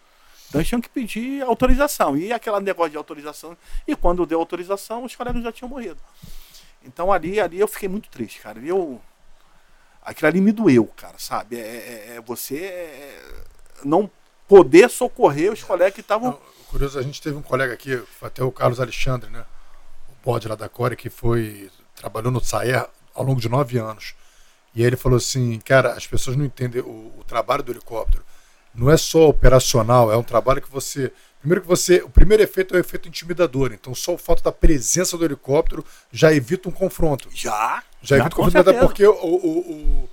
Então 0.47 0.59
eles 0.59 0.67
tinham 0.67 0.81
que 0.81 0.89
pedir 0.89 1.41
autorização. 1.43 2.17
E 2.17 2.31
aquele 2.31 2.59
negócio 2.59 2.91
de 2.91 2.97
autorização. 2.97 3.57
E 3.87 3.95
quando 3.95 4.25
deu 4.25 4.39
autorização, 4.39 5.03
os 5.03 5.15
colegas 5.15 5.43
já 5.43 5.51
tinham 5.51 5.69
morrido. 5.69 5.99
Então 6.83 7.11
ali, 7.11 7.39
ali 7.39 7.59
eu 7.59 7.67
fiquei 7.67 7.89
muito 7.89 8.09
triste, 8.09 8.39
cara. 8.39 8.59
Eu, 8.59 9.01
aquilo 10.01 10.27
ali 10.27 10.41
me 10.41 10.51
doeu, 10.51 10.85
cara, 10.95 11.15
sabe? 11.17 11.57
É, 11.57 11.59
é, 11.59 12.15
é 12.15 12.21
você 12.21 12.63
é, 12.63 13.23
não 13.83 14.09
poder 14.47 14.89
socorrer 14.89 15.51
os 15.51 15.61
colegas 15.61 15.93
que 15.93 16.01
estavam 16.01 16.39
curioso, 16.67 16.99
a 16.99 17.01
gente 17.01 17.21
teve 17.21 17.35
um 17.35 17.41
colega 17.41 17.73
aqui, 17.73 18.01
até 18.21 18.43
o 18.43 18.51
Carlos 18.51 18.79
Alexandre, 18.79 19.29
né? 19.29 19.45
O 20.09 20.25
bode 20.25 20.47
lá 20.47 20.55
da 20.55 20.69
Core, 20.69 20.95
que 20.95 21.09
foi. 21.09 21.71
trabalhou 21.95 22.31
no 22.31 22.43
Saer 22.43 22.85
ao 23.13 23.23
longo 23.23 23.41
de 23.41 23.49
nove 23.49 23.77
anos. 23.77 24.15
E 24.75 24.81
aí 24.81 24.87
ele 24.87 24.97
falou 24.97 25.17
assim, 25.17 25.59
cara, 25.59 25.93
as 25.93 26.05
pessoas 26.05 26.35
não 26.35 26.45
entendem 26.45 26.81
o, 26.81 27.13
o 27.17 27.23
trabalho 27.25 27.63
do 27.63 27.71
helicóptero. 27.71 28.23
Não 28.77 28.91
é 28.91 28.95
só 28.95 29.27
operacional, 29.27 30.11
é 30.11 30.15
um 30.15 30.23
trabalho 30.23 30.61
que 30.61 30.71
você. 30.71 31.11
Primeiro 31.39 31.61
que 31.61 31.67
você. 31.67 32.03
O 32.03 32.09
primeiro 32.09 32.43
efeito 32.43 32.75
é 32.75 32.77
o 32.77 32.79
efeito 32.79 33.07
intimidador. 33.07 33.73
Então, 33.73 33.95
só 33.95 34.13
o 34.13 34.17
fato 34.17 34.43
da 34.43 34.51
presença 34.51 35.17
do 35.17 35.25
helicóptero 35.25 35.83
já 36.11 36.31
evita 36.31 36.69
um 36.69 36.71
confronto. 36.71 37.27
Já? 37.33 37.83
Já, 38.03 38.17
já 38.17 38.17
evita 38.17 38.35
um 38.35 38.43
confronto, 38.43 38.69
até 38.69 38.79
porque 38.79 39.05
o, 39.05 39.13
o, 39.13 39.59
o, 39.59 40.09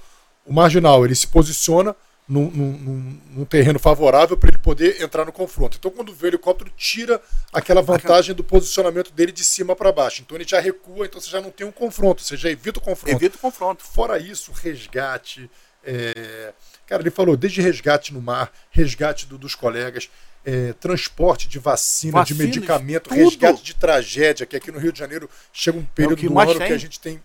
o 0.47 0.53
marginal 0.53 1.05
ele 1.05 1.15
se 1.15 1.27
posiciona 1.27 1.95
num, 2.27 2.51
num, 2.51 3.21
num 3.31 3.45
terreno 3.45 3.79
favorável 3.79 4.37
para 4.37 4.49
ele 4.49 4.59
poder 4.59 5.03
entrar 5.03 5.27
no 5.27 5.33
confronto. 5.33 5.77
Então, 5.79 5.91
quando 5.91 6.15
vê 6.15 6.29
o 6.29 6.31
helicóptero, 6.31 6.73
tira 6.75 7.21
aquela 7.53 7.83
vantagem 7.83 8.35
do 8.35 8.43
posicionamento 8.43 9.13
dele 9.13 9.31
de 9.31 9.45
cima 9.45 9.77
para 9.77 9.93
baixo. 9.93 10.23
Então, 10.23 10.37
ele 10.37 10.49
já 10.49 10.59
recua, 10.59 11.05
então 11.05 11.21
você 11.21 11.31
já 11.31 11.41
não 11.41 11.51
tem 11.51 11.67
um 11.67 11.73
confronto, 11.73 12.23
você 12.23 12.37
já 12.37 12.51
evita 12.51 12.79
o 12.79 12.83
confronto. 12.83 13.15
Evita 13.15 13.37
o 13.37 13.41
confronto. 13.41 13.85
Fora 13.85 14.19
isso, 14.19 14.53
resgate. 14.53 15.51
É... 15.85 16.55
Cara, 16.87 17.03
ele 17.03 17.11
falou 17.11 17.37
desde 17.37 17.61
resgate 17.61 18.13
no 18.13 18.21
mar, 18.21 18.53
resgate 18.71 19.27
do, 19.27 19.39
dos 19.39 19.55
colegas, 19.55 20.11
é, 20.45 20.73
transporte 20.75 21.49
de 21.49 21.59
vacina, 21.59 22.19
Vacinas, 22.19 22.29
de 22.29 22.35
medicamento, 22.35 23.09
tudo. 23.09 23.17
resgate 23.17 23.63
de 23.63 23.75
tragédia, 23.75 24.45
que 24.45 24.57
aqui 24.57 24.71
no 24.71 24.79
Rio 24.79 24.93
de 24.93 24.99
Janeiro 24.99 25.29
chega 25.53 25.79
um 25.79 25.85
período 25.85 26.25
é 26.25 26.29
do 26.29 26.39
ano 26.39 26.59
tem. 26.59 26.67
que 26.67 26.73
a 26.73 26.79
gente 26.79 27.01
tem 27.01 27.23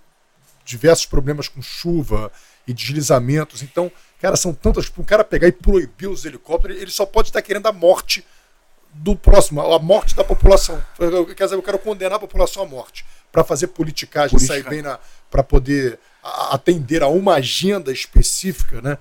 diversos 0.63 1.05
problemas 1.05 1.47
com 1.47 1.61
chuva 1.61 2.31
e 2.65 2.73
deslizamentos. 2.73 3.61
Então, 3.61 3.91
Cara, 4.19 4.35
são 4.35 4.53
tantas. 4.53 4.91
Um 4.97 5.03
cara 5.03 5.23
pegar 5.23 5.47
e 5.47 5.51
proibir 5.51 6.07
os 6.09 6.25
helicópteros, 6.25 6.77
ele 6.77 6.91
só 6.91 7.05
pode 7.05 7.29
estar 7.29 7.41
querendo 7.41 7.67
a 7.67 7.71
morte 7.71 8.25
do 8.93 9.15
próximo, 9.15 9.61
a 9.61 9.79
morte 9.79 10.15
da 10.15 10.23
população. 10.23 10.83
Quer 11.35 11.45
dizer, 11.45 11.55
eu 11.55 11.63
quero 11.63 11.79
condenar 11.79 12.13
a 12.13 12.19
população 12.19 12.63
à 12.63 12.65
morte. 12.65 13.05
Para 13.31 13.43
fazer 13.43 13.67
politicagem, 13.67 14.37
Política. 14.37 14.61
sair 14.61 14.69
bem 14.69 14.81
na. 14.81 14.99
para 15.29 15.43
poder 15.43 15.99
atender 16.51 17.01
a 17.01 17.07
uma 17.07 17.35
agenda 17.35 17.91
específica, 17.91 18.81
né? 18.81 18.97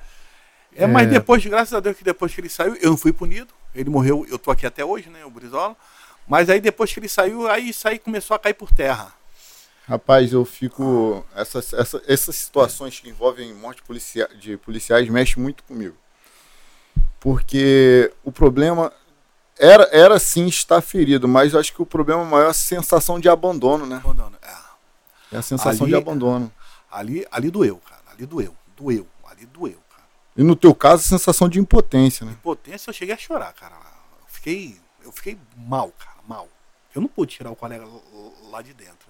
É, 0.78 0.86
mas 0.86 1.08
é. 1.08 1.10
depois, 1.10 1.44
graças 1.44 1.74
a 1.74 1.80
Deus, 1.80 1.96
que 1.96 2.04
depois 2.04 2.32
que 2.32 2.40
ele 2.40 2.48
saiu, 2.48 2.76
eu 2.76 2.90
não 2.90 2.96
fui 2.96 3.12
punido. 3.12 3.52
Ele 3.74 3.90
morreu, 3.90 4.24
eu 4.30 4.38
tô 4.38 4.50
aqui 4.50 4.64
até 4.64 4.84
hoje, 4.84 5.10
né? 5.10 5.24
O 5.24 5.30
Brizola. 5.30 5.76
Mas 6.26 6.48
aí 6.48 6.60
depois 6.60 6.92
que 6.92 7.00
ele 7.00 7.08
saiu, 7.08 7.48
aí 7.48 7.70
isso 7.70 7.88
aí 7.88 7.98
começou 7.98 8.34
a 8.34 8.38
cair 8.38 8.54
por 8.54 8.70
terra. 8.70 9.12
Rapaz, 9.88 10.32
eu 10.32 10.44
fico. 10.44 11.24
Essas, 11.34 11.72
essa, 11.72 12.02
essas 12.06 12.36
situações 12.36 13.00
que 13.00 13.08
envolvem 13.08 13.52
morte 13.54 13.82
policia 13.82 14.28
de 14.38 14.56
policiais 14.56 15.08
mexem 15.08 15.42
muito 15.42 15.64
comigo. 15.64 15.96
Porque 17.18 18.12
o 18.22 18.30
problema 18.30 18.92
era, 19.58 19.88
era 19.90 20.18
sim 20.20 20.46
estar 20.46 20.80
ferido, 20.80 21.26
mas 21.26 21.54
eu 21.54 21.60
acho 21.60 21.72
que 21.72 21.82
o 21.82 21.86
problema 21.86 22.24
maior 22.24 22.46
é 22.46 22.50
a 22.50 22.54
sensação 22.54 23.18
de 23.18 23.28
abandono, 23.28 23.84
né? 23.84 23.96
Abandono, 23.96 24.36
é. 24.42 25.36
É 25.36 25.38
a 25.38 25.42
sensação 25.42 25.86
ali, 25.86 25.92
de 25.92 25.98
abandono. 25.98 26.52
Ali, 26.90 27.26
ali 27.30 27.50
doeu, 27.50 27.78
cara. 27.78 28.02
Ali 28.12 28.26
doeu. 28.26 28.54
Doeu. 28.76 29.06
Ali 29.28 29.46
doeu. 29.46 29.78
E 30.38 30.42
no 30.42 30.56
teu 30.56 30.74
caso, 30.74 31.02
a 31.02 31.18
sensação 31.18 31.48
de 31.48 31.58
impotência, 31.58 32.24
né? 32.24 32.32
Impotência, 32.32 32.88
eu 32.88 32.94
cheguei 32.94 33.14
a 33.14 33.18
chorar, 33.18 33.52
cara. 33.52 33.74
Eu 34.20 34.26
fiquei, 34.28 34.80
eu 35.02 35.12
fiquei 35.12 35.36
mal, 35.56 35.90
cara, 35.98 36.18
mal. 36.26 36.48
Eu 36.94 37.02
não 37.02 37.08
pude 37.08 37.34
tirar 37.34 37.50
o 37.50 37.56
colega 37.56 37.86
lá 38.50 38.62
de 38.62 38.72
dentro. 38.72 39.08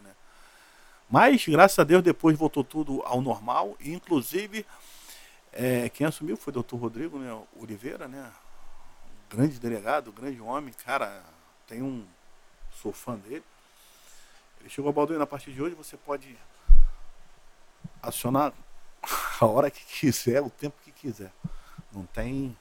Mas, 1.10 1.46
graças 1.46 1.78
a 1.78 1.84
Deus, 1.84 2.02
depois 2.02 2.36
voltou 2.36 2.62
tudo 2.62 3.02
ao 3.04 3.22
normal. 3.22 3.76
E, 3.80 3.92
inclusive, 3.94 4.66
é, 5.52 5.88
quem 5.88 6.06
assumiu 6.06 6.36
foi 6.36 6.50
o 6.50 6.54
doutor 6.54 6.76
Rodrigo 6.76 7.18
né, 7.18 7.34
Oliveira, 7.58 8.06
né? 8.06 8.30
grande 9.30 9.58
delegado, 9.58 10.12
grande 10.12 10.40
homem, 10.40 10.72
cara, 10.84 11.22
tem 11.66 11.82
um. 11.82 12.06
Sou 12.82 12.92
fã 12.92 13.16
dele. 13.16 13.44
Ele 14.60 14.68
chegou, 14.68 14.92
Balduino, 14.92 15.22
a 15.22 15.26
partir 15.26 15.52
de 15.52 15.60
hoje 15.60 15.74
você 15.74 15.96
pode 15.96 16.36
acionar 18.02 18.52
a 19.40 19.46
hora 19.46 19.70
que 19.70 19.84
quiser, 19.84 20.40
o 20.40 20.50
tempo 20.50 20.76
que 20.84 20.87
quiser. 21.00 21.32
Não 21.92 22.04
tem. 22.04 22.56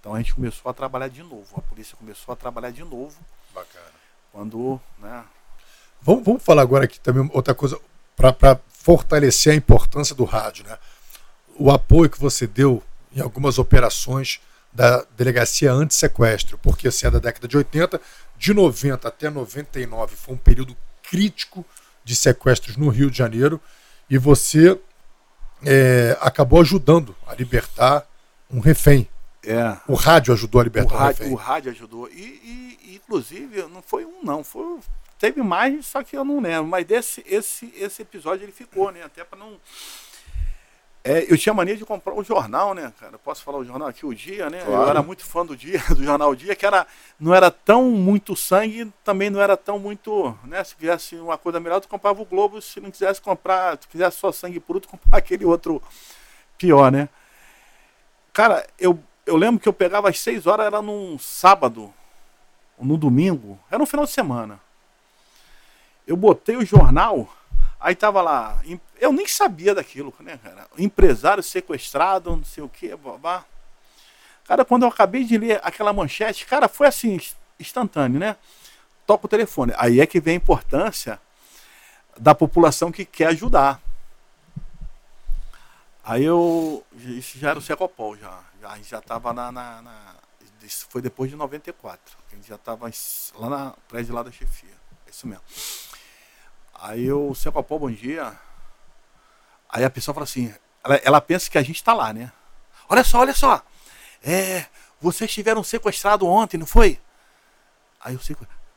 Então 0.00 0.14
a 0.14 0.18
gente 0.18 0.34
começou 0.34 0.70
a 0.70 0.74
trabalhar 0.74 1.08
de 1.08 1.22
novo. 1.22 1.46
A 1.56 1.60
polícia 1.60 1.96
começou 1.96 2.32
a 2.32 2.36
trabalhar 2.36 2.70
de 2.70 2.82
novo. 2.82 3.16
Bacana. 3.54 3.84
Quando, 4.32 4.80
né? 4.98 5.24
Vamos, 6.02 6.24
vamos 6.24 6.42
falar 6.42 6.62
agora 6.62 6.84
aqui 6.84 7.00
também 7.00 7.30
outra 7.32 7.54
coisa 7.54 7.80
para 8.16 8.60
fortalecer 8.68 9.52
a 9.52 9.56
importância 9.56 10.14
do 10.14 10.24
rádio, 10.24 10.64
né? 10.66 10.78
O 11.56 11.70
apoio 11.70 12.10
que 12.10 12.20
você 12.20 12.46
deu 12.46 12.82
em 13.14 13.20
algumas 13.20 13.58
operações 13.58 14.40
da 14.72 15.06
delegacia 15.16 15.72
anti-sequestro, 15.72 16.58
porque 16.58 16.90
se 16.90 17.06
é 17.06 17.10
da 17.10 17.20
década 17.20 17.46
de 17.46 17.56
80, 17.56 18.00
de 18.36 18.52
90 18.52 19.06
até 19.06 19.30
99 19.30 20.16
foi 20.16 20.34
um 20.34 20.38
período 20.38 20.76
crítico 21.02 21.64
de 22.02 22.16
sequestros 22.16 22.76
no 22.76 22.88
Rio 22.88 23.10
de 23.10 23.16
Janeiro 23.16 23.60
e 24.10 24.18
você 24.18 24.78
é, 25.66 26.16
acabou 26.20 26.60
ajudando 26.60 27.14
a 27.26 27.34
libertar 27.34 28.06
um 28.50 28.60
refém. 28.60 29.08
É. 29.42 29.76
O 29.86 29.94
rádio 29.94 30.32
ajudou 30.32 30.60
a 30.60 30.64
libertar 30.64 30.94
o 30.94 30.96
rádio, 30.96 31.06
um 31.06 31.28
refém. 31.28 31.32
O 31.32 31.36
rádio 31.36 31.70
ajudou. 31.72 32.08
E, 32.08 32.78
e, 32.82 32.94
inclusive, 32.94 33.62
não 33.64 33.82
foi 33.82 34.04
um, 34.04 34.22
não. 34.22 34.42
Foi, 34.42 34.78
teve 35.18 35.42
mais, 35.42 35.86
só 35.86 36.02
que 36.02 36.16
eu 36.16 36.24
não 36.24 36.40
lembro. 36.40 36.66
Mas 36.66 36.86
desse, 36.86 37.22
esse, 37.26 37.72
esse 37.76 38.02
episódio 38.02 38.44
ele 38.44 38.52
ficou, 38.52 38.90
né? 38.90 39.02
Até 39.02 39.22
para 39.24 39.38
não. 39.38 39.58
É, 41.06 41.30
eu 41.30 41.36
tinha 41.36 41.52
mania 41.52 41.76
de 41.76 41.84
comprar 41.84 42.14
o 42.14 42.24
jornal, 42.24 42.72
né, 42.72 42.90
cara? 42.98 43.18
Posso 43.18 43.44
falar 43.44 43.58
o 43.58 43.64
jornal 43.64 43.88
aqui, 43.88 44.06
o 44.06 44.14
Dia, 44.14 44.48
né? 44.48 44.62
Claro. 44.64 44.84
Eu 44.84 44.88
era 44.88 45.02
muito 45.02 45.22
fã 45.22 45.44
do 45.44 45.54
Dia, 45.54 45.78
do 45.94 46.02
jornal 46.02 46.34
Dia, 46.34 46.56
que 46.56 46.64
era, 46.64 46.86
não 47.20 47.34
era 47.34 47.50
tão 47.50 47.90
muito 47.90 48.34
sangue, 48.34 48.90
também 49.04 49.28
não 49.28 49.38
era 49.38 49.54
tão 49.54 49.78
muito, 49.78 50.34
né? 50.44 50.64
Se 50.64 50.74
quisesse 50.74 51.16
uma 51.16 51.36
coisa 51.36 51.60
melhor, 51.60 51.78
tu 51.82 51.88
comprava 51.88 52.22
o 52.22 52.24
Globo, 52.24 52.62
se 52.62 52.80
não 52.80 52.90
quisesse 52.90 53.20
comprar, 53.20 53.76
se 53.78 53.86
quisesse 53.86 54.16
só 54.16 54.32
sangue 54.32 54.58
puro, 54.58 54.80
tu 54.80 54.88
comprava 54.96 55.18
aquele 55.18 55.44
outro 55.44 55.82
pior, 56.56 56.90
né? 56.90 57.10
Cara, 58.32 58.66
eu, 58.78 58.98
eu 59.26 59.36
lembro 59.36 59.60
que 59.60 59.68
eu 59.68 59.74
pegava 59.74 60.08
às 60.08 60.18
6 60.18 60.46
horas, 60.46 60.64
era 60.64 60.80
num 60.80 61.18
sábado, 61.18 61.92
ou 62.78 62.86
no 62.86 62.96
domingo, 62.96 63.60
era 63.68 63.78
no 63.78 63.84
final 63.84 64.06
de 64.06 64.10
semana. 64.10 64.58
Eu 66.06 66.16
botei 66.16 66.56
o 66.56 66.64
jornal, 66.64 67.28
aí 67.84 67.94
tava 67.94 68.22
lá, 68.22 68.60
eu 68.98 69.12
nem 69.12 69.26
sabia 69.28 69.74
daquilo, 69.74 70.12
né, 70.20 70.38
cara? 70.42 70.66
Empresário 70.78 71.42
sequestrado, 71.42 72.34
não 72.36 72.44
sei 72.44 72.64
o 72.64 72.68
que, 72.68 72.96
babá. 72.96 73.44
Cara, 74.46 74.64
quando 74.64 74.82
eu 74.82 74.88
acabei 74.88 75.24
de 75.24 75.38
ler 75.38 75.60
aquela 75.62 75.92
manchete, 75.92 76.46
cara, 76.46 76.66
foi 76.68 76.86
assim, 76.86 77.14
ins- 77.14 77.36
instantâneo, 77.60 78.18
né? 78.18 78.36
Toca 79.06 79.26
o 79.26 79.28
telefone. 79.28 79.72
Aí 79.76 80.00
é 80.00 80.06
que 80.06 80.20
vem 80.20 80.34
a 80.34 80.36
importância 80.36 81.20
da 82.18 82.34
população 82.34 82.90
que 82.90 83.04
quer 83.04 83.26
ajudar. 83.28 83.80
Aí 86.02 86.24
eu. 86.24 86.84
Isso 86.94 87.38
já 87.38 87.50
era 87.50 87.58
o 87.58 87.62
Secopol, 87.62 88.16
já. 88.16 88.40
já 88.60 88.70
a 88.70 88.76
gente 88.76 88.90
já 88.90 88.98
estava 88.98 89.32
na, 89.32 89.50
na, 89.50 89.82
na- 89.82 90.14
Isso 90.62 90.86
foi 90.90 91.00
depois 91.00 91.30
de 91.30 91.36
94. 91.36 92.00
A 92.30 92.34
gente 92.34 92.48
já 92.48 92.56
estava 92.56 92.90
lá 93.36 93.48
na 93.48 93.74
prédio 93.88 94.14
lá 94.14 94.22
da 94.22 94.30
chefia. 94.30 94.74
É 95.06 95.10
isso 95.10 95.26
mesmo. 95.26 95.42
Aí 96.84 97.06
eu, 97.06 97.30
o 97.30 97.34
Secopol, 97.34 97.78
bom 97.78 97.90
dia. 97.90 98.38
Aí 99.70 99.82
a 99.86 99.88
pessoa 99.88 100.14
fala 100.14 100.24
assim, 100.24 100.54
ela, 100.84 100.96
ela 100.96 101.20
pensa 101.20 101.50
que 101.50 101.56
a 101.56 101.62
gente 101.62 101.76
está 101.76 101.94
lá, 101.94 102.12
né? 102.12 102.30
Olha 102.90 103.02
só, 103.02 103.20
olha 103.20 103.32
só. 103.32 103.62
É, 104.22 104.66
vocês 105.00 105.32
tiveram 105.32 105.64
sequestrado 105.64 106.26
ontem, 106.26 106.58
não 106.58 106.66
foi? 106.66 107.00
Aí 107.98 108.12
eu, 108.12 108.20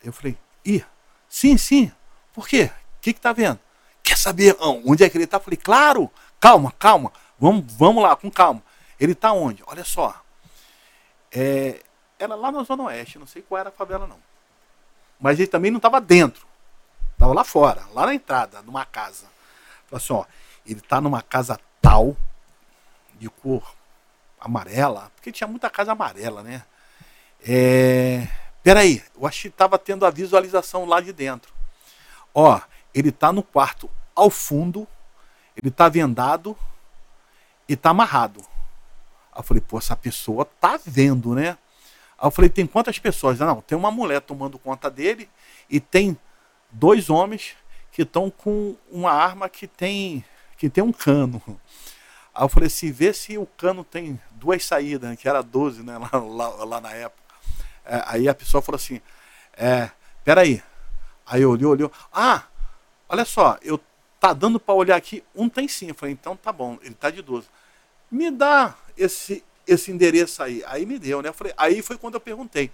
eu 0.06 0.14
falei, 0.14 0.38
ih, 0.64 0.86
sim, 1.28 1.58
sim. 1.58 1.92
Por 2.34 2.48
quê? 2.48 2.72
O 2.98 3.02
que 3.02 3.12
que 3.12 3.20
tá 3.20 3.34
vendo? 3.34 3.60
Quer 4.02 4.18
saber 4.18 4.56
onde 4.62 5.04
é 5.04 5.10
que 5.10 5.18
ele 5.18 5.28
tá? 5.28 5.36
Eu 5.36 5.42
falei, 5.42 5.58
claro, 5.58 6.10
calma, 6.40 6.74
calma. 6.80 7.12
Vamos, 7.38 7.66
vamos 7.74 8.02
lá, 8.02 8.16
com 8.16 8.32
calma. 8.32 8.64
Ele 8.98 9.14
tá 9.14 9.34
onde? 9.34 9.62
Olha 9.68 9.84
só. 9.84 10.16
É, 11.30 11.82
era 12.18 12.36
lá 12.36 12.54
na 12.54 12.64
Zona 12.64 12.84
Oeste, 12.84 13.20
não 13.20 13.28
sei 13.28 13.42
qual 13.42 13.60
era 13.60 13.68
a 13.68 13.74
favela, 13.74 14.08
não. 14.08 14.20
Mas 15.20 15.40
ele 15.40 15.50
também 15.50 15.72
não 15.72 15.78
estava 15.78 16.00
dentro. 16.00 16.47
Estava 17.18 17.34
lá 17.34 17.44
fora, 17.44 17.84
lá 17.96 18.06
na 18.06 18.14
entrada, 18.14 18.62
numa 18.62 18.86
casa. 18.86 19.26
Falei 19.90 20.04
assim, 20.04 20.14
ó, 20.14 20.24
ele 20.64 20.80
tá 20.80 21.02
numa 21.02 21.20
casa 21.20 21.60
tal, 21.82 22.16
de 23.16 23.28
cor 23.28 23.74
amarela, 24.40 25.12
porque 25.16 25.32
tinha 25.32 25.48
muita 25.48 25.68
casa 25.68 25.94
amarela, 25.94 26.44
né? 26.44 26.64
É, 27.44 28.28
peraí, 28.62 29.04
eu 29.20 29.26
acho 29.26 29.42
que 29.42 29.48
estava 29.48 29.80
tendo 29.80 30.06
a 30.06 30.12
visualização 30.12 30.86
lá 30.86 31.02
de 31.02 31.12
dentro. 31.12 31.52
Ó, 32.36 32.62
ele 32.94 33.12
tá 33.12 33.34
no 33.34 33.42
quarto 33.42 33.90
ao 34.16 34.30
fundo, 34.30 34.88
ele 35.56 35.72
tá 35.72 35.90
vendado 35.90 36.56
e 37.68 37.76
tá 37.76 37.90
amarrado. 37.90 38.42
Aí 39.32 39.40
eu 39.40 39.44
falei, 39.44 39.64
pô, 39.68 39.80
essa 39.80 39.96
pessoa 39.96 40.46
tá 40.46 40.80
vendo, 40.86 41.34
né? 41.34 41.58
Aí 42.16 42.28
eu 42.28 42.32
falei, 42.32 42.48
tem 42.48 42.68
quantas 42.68 43.00
pessoas? 43.00 43.40
Não, 43.40 43.60
tem 43.62 43.76
uma 43.76 43.90
mulher 43.90 44.22
tomando 44.22 44.60
conta 44.60 44.88
dele 44.88 45.28
e 45.68 45.80
tem 45.80 46.16
dois 46.78 47.10
homens 47.10 47.56
que 47.92 48.04
estão 48.04 48.30
com 48.30 48.76
uma 48.92 49.12
arma 49.12 49.50
que 49.50 49.68
tem 49.68 50.24
que 50.58 50.70
tem 50.70 50.84
um 50.84 50.92
cano. 50.92 51.42
Aí 52.34 52.44
eu 52.44 52.50
falei 52.50 52.68
assim, 52.68 52.92
vê 52.92 53.14
se 53.14 53.38
o 53.38 53.46
cano 53.46 53.84
tem 53.84 54.20
duas 54.32 54.64
saídas, 54.66 55.10
né, 55.10 55.16
que 55.16 55.28
era 55.28 55.42
12, 55.42 55.84
né, 55.84 55.98
lá, 56.00 56.10
lá, 56.20 56.48
lá 56.66 56.82
na 56.82 56.92
época. 56.92 57.22
É, 57.86 58.04
aí 58.06 58.30
a 58.30 58.34
pessoa 58.34 58.62
falou 58.62 58.78
assim, 58.78 59.02
é, 59.54 59.90
peraí. 60.24 60.62
Aí 61.26 61.46
olhei, 61.46 61.66
olhou, 61.66 61.92
ah, 62.14 62.44
olha 63.10 63.26
só, 63.26 63.58
eu 63.62 63.80
tá 64.20 64.34
dando 64.34 64.60
para 64.60 64.74
olhar 64.74 64.96
aqui, 64.96 65.24
um 65.36 65.50
tem 65.50 65.68
sim. 65.68 65.90
Eu 65.90 65.96
falei, 65.96 66.14
então 66.14 66.36
tá 66.36 66.52
bom, 66.52 66.78
ele 66.82 66.96
tá 66.96 67.10
de 67.10 67.22
12. 67.22 67.48
Me 68.10 68.32
dá 68.32 68.76
esse, 68.98 69.44
esse 69.66 69.92
endereço 69.92 70.42
aí. 70.42 70.64
Aí 70.66 70.86
me 70.86 70.98
deu, 70.98 71.22
né? 71.22 71.30
Eu 71.30 71.34
falei, 71.34 71.54
aí 71.58 71.82
foi 71.82 71.98
quando 71.98 72.16
eu 72.16 72.22
perguntei. 72.22 72.72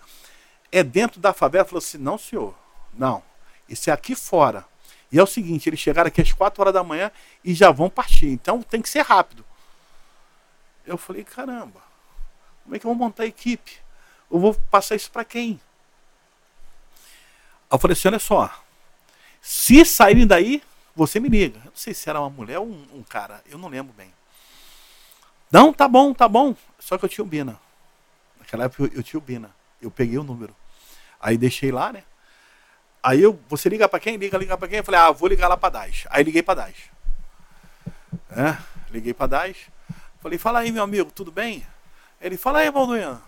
É 0.71 0.83
dentro 0.83 1.19
da 1.19 1.33
favela? 1.33 1.65
Falou 1.65 1.79
assim, 1.79 1.97
não, 1.97 2.17
senhor. 2.17 2.55
Não. 2.93 3.23
Isso 3.67 3.89
é 3.89 3.93
aqui 3.93 4.15
fora. 4.15 4.65
E 5.11 5.19
é 5.19 5.23
o 5.23 5.27
seguinte, 5.27 5.69
eles 5.69 5.79
chegaram 5.79 6.07
aqui 6.07 6.21
às 6.21 6.31
4 6.31 6.61
horas 6.61 6.73
da 6.73 6.83
manhã 6.83 7.11
e 7.43 7.53
já 7.53 7.71
vão 7.71 7.89
partir. 7.89 8.27
Então 8.27 8.61
tem 8.63 8.81
que 8.81 8.89
ser 8.89 9.01
rápido. 9.01 9.45
Eu 10.85 10.97
falei, 10.97 11.23
caramba, 11.23 11.81
como 12.63 12.75
é 12.75 12.79
que 12.79 12.85
eu 12.85 12.89
vou 12.89 12.97
montar 12.97 13.23
a 13.23 13.27
equipe? 13.27 13.77
Eu 14.31 14.39
vou 14.39 14.53
passar 14.71 14.95
isso 14.95 15.11
para 15.11 15.23
quem? 15.23 15.61
Eu 17.71 17.77
falei 17.77 17.93
assim, 17.93 18.07
olha 18.07 18.19
só. 18.19 18.51
Se 19.41 19.85
saírem 19.85 20.25
daí, 20.25 20.63
você 20.95 21.19
me 21.19 21.29
liga. 21.29 21.59
Eu 21.59 21.65
não 21.65 21.75
sei 21.75 21.93
se 21.93 22.09
era 22.09 22.19
uma 22.19 22.29
mulher 22.29 22.59
ou 22.59 22.67
um, 22.67 22.87
um 22.95 23.03
cara. 23.03 23.41
Eu 23.45 23.57
não 23.57 23.69
lembro 23.69 23.93
bem. 23.93 24.11
Não, 25.51 25.71
tá 25.71 25.87
bom, 25.87 26.13
tá 26.13 26.27
bom. 26.27 26.55
Só 26.79 26.97
que 26.97 27.05
eu 27.05 27.09
tinha 27.09 27.23
o 27.23 27.27
Bina. 27.27 27.59
Naquela 28.39 28.65
época 28.65 28.83
eu, 28.83 28.97
eu 28.97 29.03
tinha 29.03 29.19
o 29.19 29.21
Bina. 29.21 29.53
Eu 29.81 29.91
peguei 29.91 30.17
o 30.17 30.23
número. 30.23 30.55
Aí 31.19 31.37
deixei 31.37 31.71
lá, 31.71 31.93
né? 31.93 32.03
Aí 33.03 33.21
eu, 33.21 33.37
você 33.49 33.67
liga 33.67 33.89
pra 33.89 33.99
quem? 33.99 34.15
Liga, 34.15 34.37
liga 34.37 34.57
pra 34.57 34.65
quem? 34.65 34.77
Eu 34.77 34.83
falei, 34.83 35.01
ah, 35.01 35.11
vou 35.11 35.27
ligar 35.27 35.49
lá 35.49 35.57
pra 35.57 35.67
DAS. 35.67 36.05
Aí 36.09 36.23
liguei 36.23 36.41
pra 36.41 36.53
DAS. 36.53 36.75
É, 38.31 38.57
liguei 38.89 39.13
pra 39.13 39.27
DAS. 39.27 39.57
Falei, 40.21 40.39
fala 40.39 40.59
aí, 40.59 40.71
meu 40.71 40.81
amigo, 40.81 41.11
tudo 41.11 41.29
bem? 41.29 41.67
Ele, 42.21 42.37
fala 42.37 42.59
aí, 42.59 42.71
Valdoian. 42.71 43.21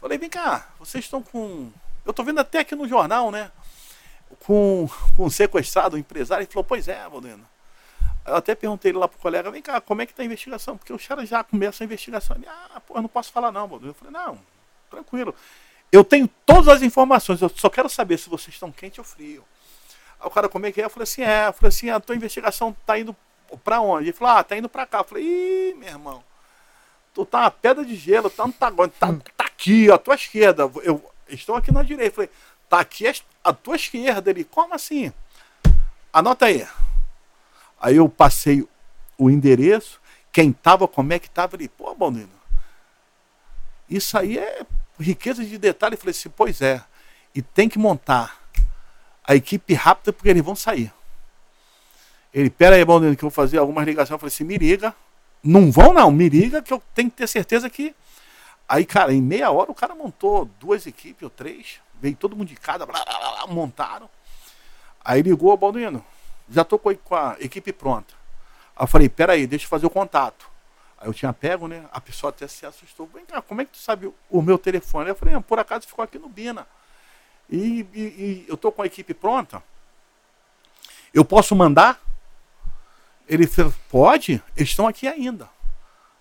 Falei, 0.00 0.16
vem 0.16 0.30
cá, 0.30 0.68
vocês 0.78 1.04
estão 1.04 1.20
com. 1.20 1.72
Eu 2.06 2.12
tô 2.12 2.22
vendo 2.22 2.38
até 2.38 2.60
aqui 2.60 2.76
no 2.76 2.86
jornal, 2.86 3.32
né? 3.32 3.50
Com, 4.46 4.88
com 5.16 5.24
um 5.24 5.30
sequestrado, 5.30 5.96
um 5.96 5.98
empresário. 5.98 6.44
Ele 6.44 6.52
falou, 6.52 6.62
pois 6.62 6.86
é, 6.86 7.02
Valdoian. 7.08 7.40
Eu 8.24 8.36
até 8.36 8.54
perguntei 8.54 8.92
lá 8.92 9.08
pro 9.08 9.18
colega, 9.18 9.50
vem 9.50 9.60
cá, 9.60 9.80
como 9.80 10.00
é 10.00 10.06
que 10.06 10.14
tá 10.14 10.22
a 10.22 10.26
investigação? 10.26 10.76
Porque 10.76 10.92
os 10.92 11.04
caras 11.04 11.28
já 11.28 11.42
começam 11.42 11.84
a 11.84 11.86
investigação. 11.86 12.36
Ele, 12.36 12.46
ah, 12.46 12.80
pô, 12.86 12.94
eu 12.94 13.02
não 13.02 13.08
posso 13.08 13.32
falar 13.32 13.50
não, 13.50 13.66
Valdoian. 13.66 13.90
Eu 13.90 13.94
falei, 13.94 14.12
não, 14.12 14.38
tranquilo. 14.88 15.34
Eu 15.90 16.04
tenho 16.04 16.28
todas 16.44 16.68
as 16.68 16.82
informações, 16.82 17.40
eu 17.40 17.48
só 17.48 17.70
quero 17.70 17.88
saber 17.88 18.18
se 18.18 18.28
vocês 18.28 18.54
estão 18.54 18.70
quente 18.70 19.00
ou 19.00 19.04
frio. 19.04 19.44
Aí 20.20 20.26
o 20.26 20.30
cara, 20.30 20.48
como 20.48 20.66
é 20.66 20.72
que 20.72 20.80
é? 20.80 20.84
Eu 20.84 20.90
falei 20.90 21.04
assim, 21.04 21.22
é. 21.22 21.48
Eu 21.48 21.52
falei 21.52 21.68
assim, 21.68 21.90
a 21.90 22.00
tua 22.00 22.16
investigação 22.16 22.76
tá 22.84 22.98
indo 22.98 23.16
pra 23.64 23.80
onde? 23.80 24.06
Ele 24.06 24.12
falou, 24.12 24.36
ah, 24.36 24.44
tá 24.44 24.56
indo 24.56 24.68
pra 24.68 24.86
cá. 24.86 24.98
Eu 24.98 25.04
falei, 25.04 25.24
ih, 25.24 25.74
meu 25.74 25.88
irmão, 25.88 26.22
tu 27.14 27.24
tá 27.24 27.40
uma 27.40 27.50
pedra 27.50 27.84
de 27.84 27.96
gelo, 27.96 28.28
tá, 28.28 28.46
tá, 28.48 28.70
tá, 28.70 28.88
tá 29.36 29.44
aqui, 29.44 29.88
ó, 29.88 29.94
à 29.94 29.98
tua 29.98 30.14
esquerda. 30.14 30.70
Eu 30.82 31.02
estou 31.28 31.54
aqui 31.54 31.72
na 31.72 31.82
direita. 31.82 32.10
Eu 32.10 32.14
falei, 32.14 32.30
tá 32.68 32.80
aqui 32.80 33.06
a 33.42 33.52
tua 33.52 33.76
esquerda. 33.76 34.30
Ele, 34.30 34.44
como 34.44 34.74
assim? 34.74 35.12
Anota 36.12 36.46
aí. 36.46 36.66
Aí 37.80 37.96
eu 37.96 38.08
passei 38.08 38.66
o 39.16 39.28
endereço, 39.28 40.00
quem 40.32 40.52
tava, 40.52 40.86
como 40.86 41.12
é 41.12 41.18
que 41.18 41.28
tava, 41.28 41.56
ele, 41.56 41.68
pô, 41.68 41.92
Baldino, 41.94 42.30
isso 43.88 44.16
aí 44.16 44.38
é 44.38 44.64
riqueza 44.98 45.44
de 45.44 45.58
detalhe. 45.58 45.94
Eu 45.94 45.98
falei 45.98 46.10
assim, 46.10 46.30
pois 46.30 46.60
é. 46.60 46.82
E 47.34 47.42
tem 47.42 47.68
que 47.68 47.78
montar 47.78 48.40
a 49.24 49.34
equipe 49.34 49.74
rápida 49.74 50.12
porque 50.12 50.28
eles 50.28 50.44
vão 50.44 50.56
sair. 50.56 50.92
Ele, 52.32 52.50
pera 52.50 52.76
aí, 52.76 52.84
Baldino, 52.84 53.16
que 53.16 53.24
eu 53.24 53.30
vou 53.30 53.34
fazer 53.34 53.58
algumas 53.58 53.84
ligações. 53.84 54.10
Eu 54.10 54.18
falei 54.18 54.32
assim, 54.32 54.44
me 54.44 54.58
liga. 54.58 54.94
Não 55.42 55.70
vão 55.70 55.92
não, 55.92 56.10
me 56.10 56.28
liga 56.28 56.60
que 56.60 56.72
eu 56.72 56.82
tenho 56.94 57.10
que 57.10 57.16
ter 57.16 57.26
certeza 57.28 57.70
que 57.70 57.94
Aí, 58.68 58.84
cara, 58.84 59.14
em 59.14 59.22
meia 59.22 59.50
hora 59.50 59.70
o 59.70 59.74
cara 59.74 59.94
montou 59.94 60.44
duas 60.60 60.86
equipes 60.86 61.22
ou 61.22 61.30
três, 61.30 61.80
veio 61.98 62.14
todo 62.14 62.36
mundo 62.36 62.48
de 62.48 62.56
cada, 62.56 62.84
blá, 62.84 63.02
blá, 63.02 63.18
blá, 63.18 63.46
montaram. 63.46 64.10
Aí 65.02 65.22
ligou, 65.22 65.56
Balduino, 65.56 66.04
já 66.50 66.62
tô 66.64 66.78
com 66.78 66.90
a 67.14 67.36
equipe 67.40 67.72
pronta. 67.72 68.12
Aí 68.76 68.82
eu 68.84 68.86
falei, 68.86 69.08
peraí, 69.08 69.46
deixa 69.46 69.64
eu 69.64 69.70
fazer 69.70 69.86
o 69.86 69.90
contato. 69.90 70.46
Aí 71.00 71.08
eu 71.08 71.14
tinha 71.14 71.32
pego, 71.32 71.68
né? 71.68 71.84
A 71.92 72.00
pessoa 72.00 72.30
até 72.30 72.48
se 72.48 72.66
assustou. 72.66 73.08
Vem 73.12 73.24
cá, 73.24 73.40
como 73.40 73.60
é 73.60 73.64
que 73.64 73.72
tu 73.72 73.78
sabe 73.78 74.12
o 74.28 74.42
meu 74.42 74.58
telefone? 74.58 75.08
Eu 75.08 75.14
falei, 75.14 75.34
ah, 75.34 75.40
por 75.40 75.58
acaso 75.58 75.86
ficou 75.86 76.02
aqui 76.02 76.18
no 76.18 76.28
Bina. 76.28 76.66
E, 77.48 77.86
e, 77.94 78.00
e, 78.00 78.46
eu 78.48 78.56
tô 78.56 78.72
com 78.72 78.82
a 78.82 78.86
equipe 78.86 79.14
pronta. 79.14 79.62
Eu 81.14 81.24
posso 81.24 81.54
mandar? 81.54 82.00
Ele 83.28 83.46
falou, 83.46 83.72
pode, 83.88 84.42
eles 84.56 84.70
estão 84.70 84.86
aqui 84.86 85.06
ainda. 85.06 85.48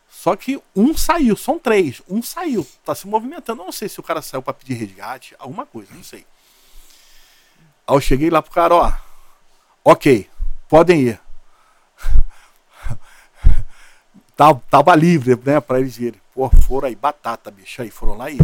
Só 0.09 0.35
que 0.35 0.61
um 0.75 0.95
saiu, 0.95 1.35
são 1.35 1.59
três. 1.59 2.01
Um 2.07 2.21
saiu, 2.21 2.65
tá 2.85 2.93
se 2.93 3.07
movimentando. 3.07 3.61
Eu 3.61 3.65
não 3.65 3.71
sei 3.71 3.89
se 3.89 3.99
o 3.99 4.03
cara 4.03 4.21
saiu 4.21 4.41
para 4.41 4.53
pedir 4.53 4.75
resgate, 4.75 5.35
alguma 5.39 5.65
coisa, 5.65 5.93
não 5.93 6.03
sei. 6.03 6.25
Aí 7.85 7.95
eu 7.95 8.01
cheguei 8.01 8.29
lá 8.29 8.41
pro 8.41 8.51
cara, 8.51 8.75
ó. 8.75 8.93
Ok, 9.83 10.29
podem 10.69 11.01
ir. 11.01 11.26
Tava 14.37 14.95
livre, 14.95 15.35
né, 15.43 15.59
para 15.59 15.79
eles 15.79 15.97
irem. 15.97 16.21
Pô, 16.31 16.47
foram 16.47 16.87
aí, 16.87 16.95
batata, 16.95 17.49
bicho. 17.49 17.81
Aí 17.81 17.89
foram 17.89 18.15
lá 18.15 18.29
e 18.29 18.37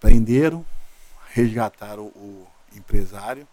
prenderam, 0.00 0.66
resgataram 1.28 2.02
o 2.02 2.46
empresário 2.74 3.46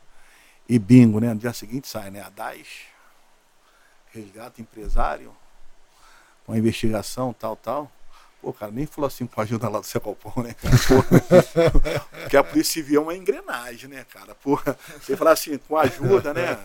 e 0.68 0.80
bingo, 0.80 1.20
né? 1.20 1.34
No 1.34 1.40
dia 1.40 1.54
seguinte 1.54 1.88
sai, 1.88 2.10
né? 2.10 2.22
A 2.22 2.30
DAS 2.30 2.88
resgata 4.12 4.60
empresário 4.60 5.32
com 6.46 6.54
a 6.54 6.58
investigação, 6.58 7.32
tal, 7.32 7.56
tal. 7.56 7.92
Pô, 8.42 8.52
cara, 8.52 8.72
nem 8.72 8.88
falou 8.88 9.08
assim 9.08 9.28
com 9.28 9.40
a 9.40 9.44
ajuda 9.44 9.70
lá 9.70 9.80
do 9.80 9.86
Secopom, 9.86 10.42
né, 10.42 10.56
cara? 10.56 10.74
Porque 12.22 12.36
a 12.36 12.44
polícia 12.44 12.74
civil 12.74 13.02
é 13.02 13.04
uma 13.04 13.16
engrenagem, 13.16 13.88
né, 13.88 14.04
cara? 14.12 14.34
Porra, 14.34 14.76
você 15.00 15.16
falar 15.16 15.34
assim, 15.34 15.60
com 15.60 15.78
a 15.78 15.84
ajuda, 15.84 16.34
né, 16.34 16.58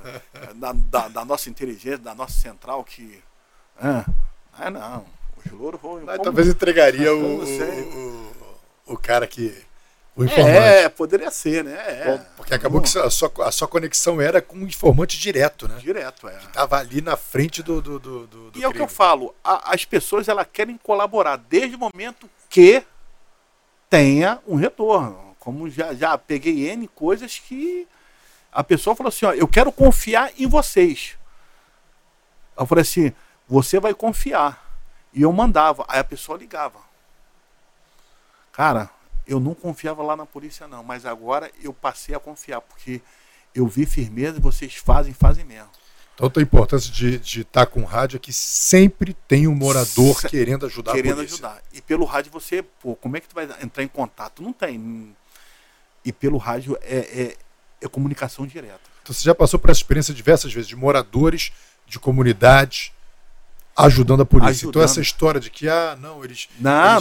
da, 0.55 0.73
da, 0.73 1.09
da, 1.09 1.25
nossa 1.25 1.51
inteligência, 1.51 1.99
da 1.99 2.15
nossa 2.15 2.33
central, 2.33 2.83
que. 2.83 3.23
Ah, 3.79 4.07
ah 4.55 4.71
não. 4.71 5.05
Os 5.45 5.53
louros 5.53 5.79
vão. 5.79 6.01
Mas, 6.01 6.19
talvez 6.23 6.49
entregaria 6.49 7.15
o, 7.15 7.45
o, 7.45 8.33
o, 8.87 8.97
cara 8.97 9.27
que 9.27 9.55
o 10.17 10.25
informante. 10.25 10.57
É, 10.57 10.89
poderia 10.89 11.31
ser, 11.31 11.63
né? 11.63 11.75
É. 11.75 12.27
porque 12.37 12.55
acabou 12.55 12.81
que 12.81 12.99
a 12.99 13.11
sua, 13.11 13.31
a 13.45 13.53
sua 13.53 13.69
conexão 13.69 14.19
era 14.19 14.41
com 14.41 14.57
o 14.57 14.63
informante 14.63 15.19
direto, 15.19 15.69
né? 15.69 15.77
Direto, 15.79 16.27
é. 16.27 16.37
Que 16.39 16.47
estava 16.47 16.79
ali 16.79 17.03
na 17.03 17.17
frente 17.19 17.63
do. 17.63 17.83
do, 17.83 17.99
do, 17.99 18.27
do 18.27 18.49
e 18.49 18.51
crime. 18.53 18.65
é 18.65 18.69
o 18.69 18.73
que 18.73 18.81
eu 18.81 18.89
falo, 18.89 19.35
a, 19.45 19.75
as 19.75 19.85
pessoas 19.85 20.27
elas 20.27 20.47
querem 20.51 20.79
colaborar 20.79 21.37
desde 21.37 21.77
o 21.77 21.79
momento 21.79 22.31
que 22.49 22.83
tenha 23.91 24.41
um 24.47 24.57
retorno. 24.57 25.37
Como 25.39 25.69
já, 25.69 25.93
já 25.93 26.17
peguei 26.17 26.71
N 26.71 26.89
coisas 26.89 27.39
que 27.39 27.87
a 28.51 28.65
pessoa 28.65 28.97
falou 28.97 29.09
assim: 29.09 29.27
ó, 29.27 29.35
eu 29.35 29.47
quero 29.47 29.71
confiar 29.71 30.33
em 30.39 30.47
vocês. 30.47 31.15
Eu 32.59 32.65
falei 32.65 32.83
assim: 32.83 33.13
você 33.47 33.79
vai 33.79 33.93
confiar. 33.93 34.65
E 35.13 35.23
eu 35.23 35.33
mandava. 35.33 35.85
Aí 35.89 36.01
a 36.01 36.05
pessoa 36.05 36.39
ligava. 36.39 36.79
Cara, 38.51 38.91
eu 39.27 39.41
não 39.41 39.55
confiava 39.55 40.03
lá 40.03 40.17
na 40.17 40.27
polícia 40.27 40.69
não, 40.69 40.83
mas 40.83 41.05
agora 41.05 41.51
eu 41.63 41.73
passei 41.73 42.15
a 42.15 42.19
confiar, 42.19 42.61
porque 42.61 43.01
eu 43.55 43.67
vi 43.67 43.87
firmeza 43.87 44.39
e 44.39 44.41
vocês 44.41 44.75
fazem, 44.75 45.13
fazem 45.13 45.45
mesmo. 45.45 45.71
Então 46.15 46.31
a 46.35 46.43
importância 46.43 46.91
de, 46.91 47.19
de 47.19 47.43
estar 47.43 47.67
com 47.67 47.85
rádio 47.85 48.17
é 48.17 48.19
que 48.19 48.33
sempre 48.33 49.13
tem 49.29 49.47
um 49.47 49.55
morador 49.55 50.19
Se, 50.19 50.29
querendo 50.29 50.65
ajudar 50.65 50.93
querendo 50.93 51.21
ajudar. 51.21 51.63
E 51.75 51.83
pelo 51.83 52.07
rádio 52.07 52.33
você, 52.33 52.63
pô, 52.63 52.97
como 52.97 53.19
é 53.19 53.21
que 53.21 53.29
tu 53.29 53.35
vai 53.35 53.45
entrar 53.63 53.83
em 53.83 53.89
contato? 53.89 54.43
Não 54.43 54.53
tem. 54.53 55.15
E 56.03 56.13
pelo 56.13 56.39
rádio 56.39 56.79
é, 56.81 56.97
é, 56.99 57.37
é 57.83 57.89
comunicação 57.89 58.47
direta. 58.47 58.81
Então 59.03 59.15
você 59.15 59.23
já 59.23 59.35
passou 59.35 59.61
por 59.61 59.69
essa 59.69 59.81
experiência 59.81 60.15
diversas 60.15 60.53
vezes 60.53 60.69
de 60.69 60.75
moradores, 60.75 61.53
de 61.87 61.99
comunidades, 61.99 62.93
ajudando 63.77 64.23
a 64.23 64.27
polícia. 64.27 64.51
Ajudando. 64.51 64.71
Então 64.71 64.83
essa 64.83 65.01
história 65.01 65.41
de 65.41 65.51
que 65.51 65.69
ah, 65.69 65.97
não, 66.01 66.25
eles 66.25 66.49
Não, 66.59 66.97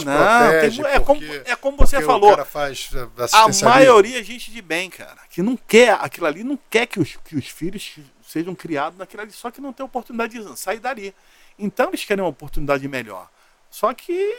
eles 0.62 0.78
não, 0.78 0.86
é 0.86 1.00
como 1.00 1.20
é 1.24 1.56
como 1.56 1.76
você 1.76 2.02
falou. 2.02 2.28
O 2.28 2.36
cara 2.36 2.44
faz 2.44 2.90
a 3.32 3.64
maioria 3.64 4.20
é 4.20 4.22
gente 4.22 4.50
de 4.50 4.60
bem, 4.60 4.90
cara, 4.90 5.18
que 5.30 5.42
não 5.42 5.56
quer 5.56 5.96
aquilo 6.00 6.26
ali, 6.26 6.44
não 6.44 6.58
quer 6.68 6.86
que 6.86 7.00
os, 7.00 7.16
que 7.24 7.36
os 7.36 7.48
filhos 7.48 7.96
sejam 8.26 8.54
criados 8.54 8.98
naquilo 8.98 9.22
ali, 9.22 9.32
só 9.32 9.50
que 9.50 9.60
não 9.60 9.72
tem 9.72 9.86
oportunidade 9.86 10.38
de 10.38 10.58
sair 10.58 10.78
dali. 10.78 11.14
Então 11.58 11.88
eles 11.88 12.04
querem 12.04 12.22
uma 12.22 12.30
oportunidade 12.30 12.86
melhor. 12.86 13.28
Só 13.70 13.92
que 13.94 14.34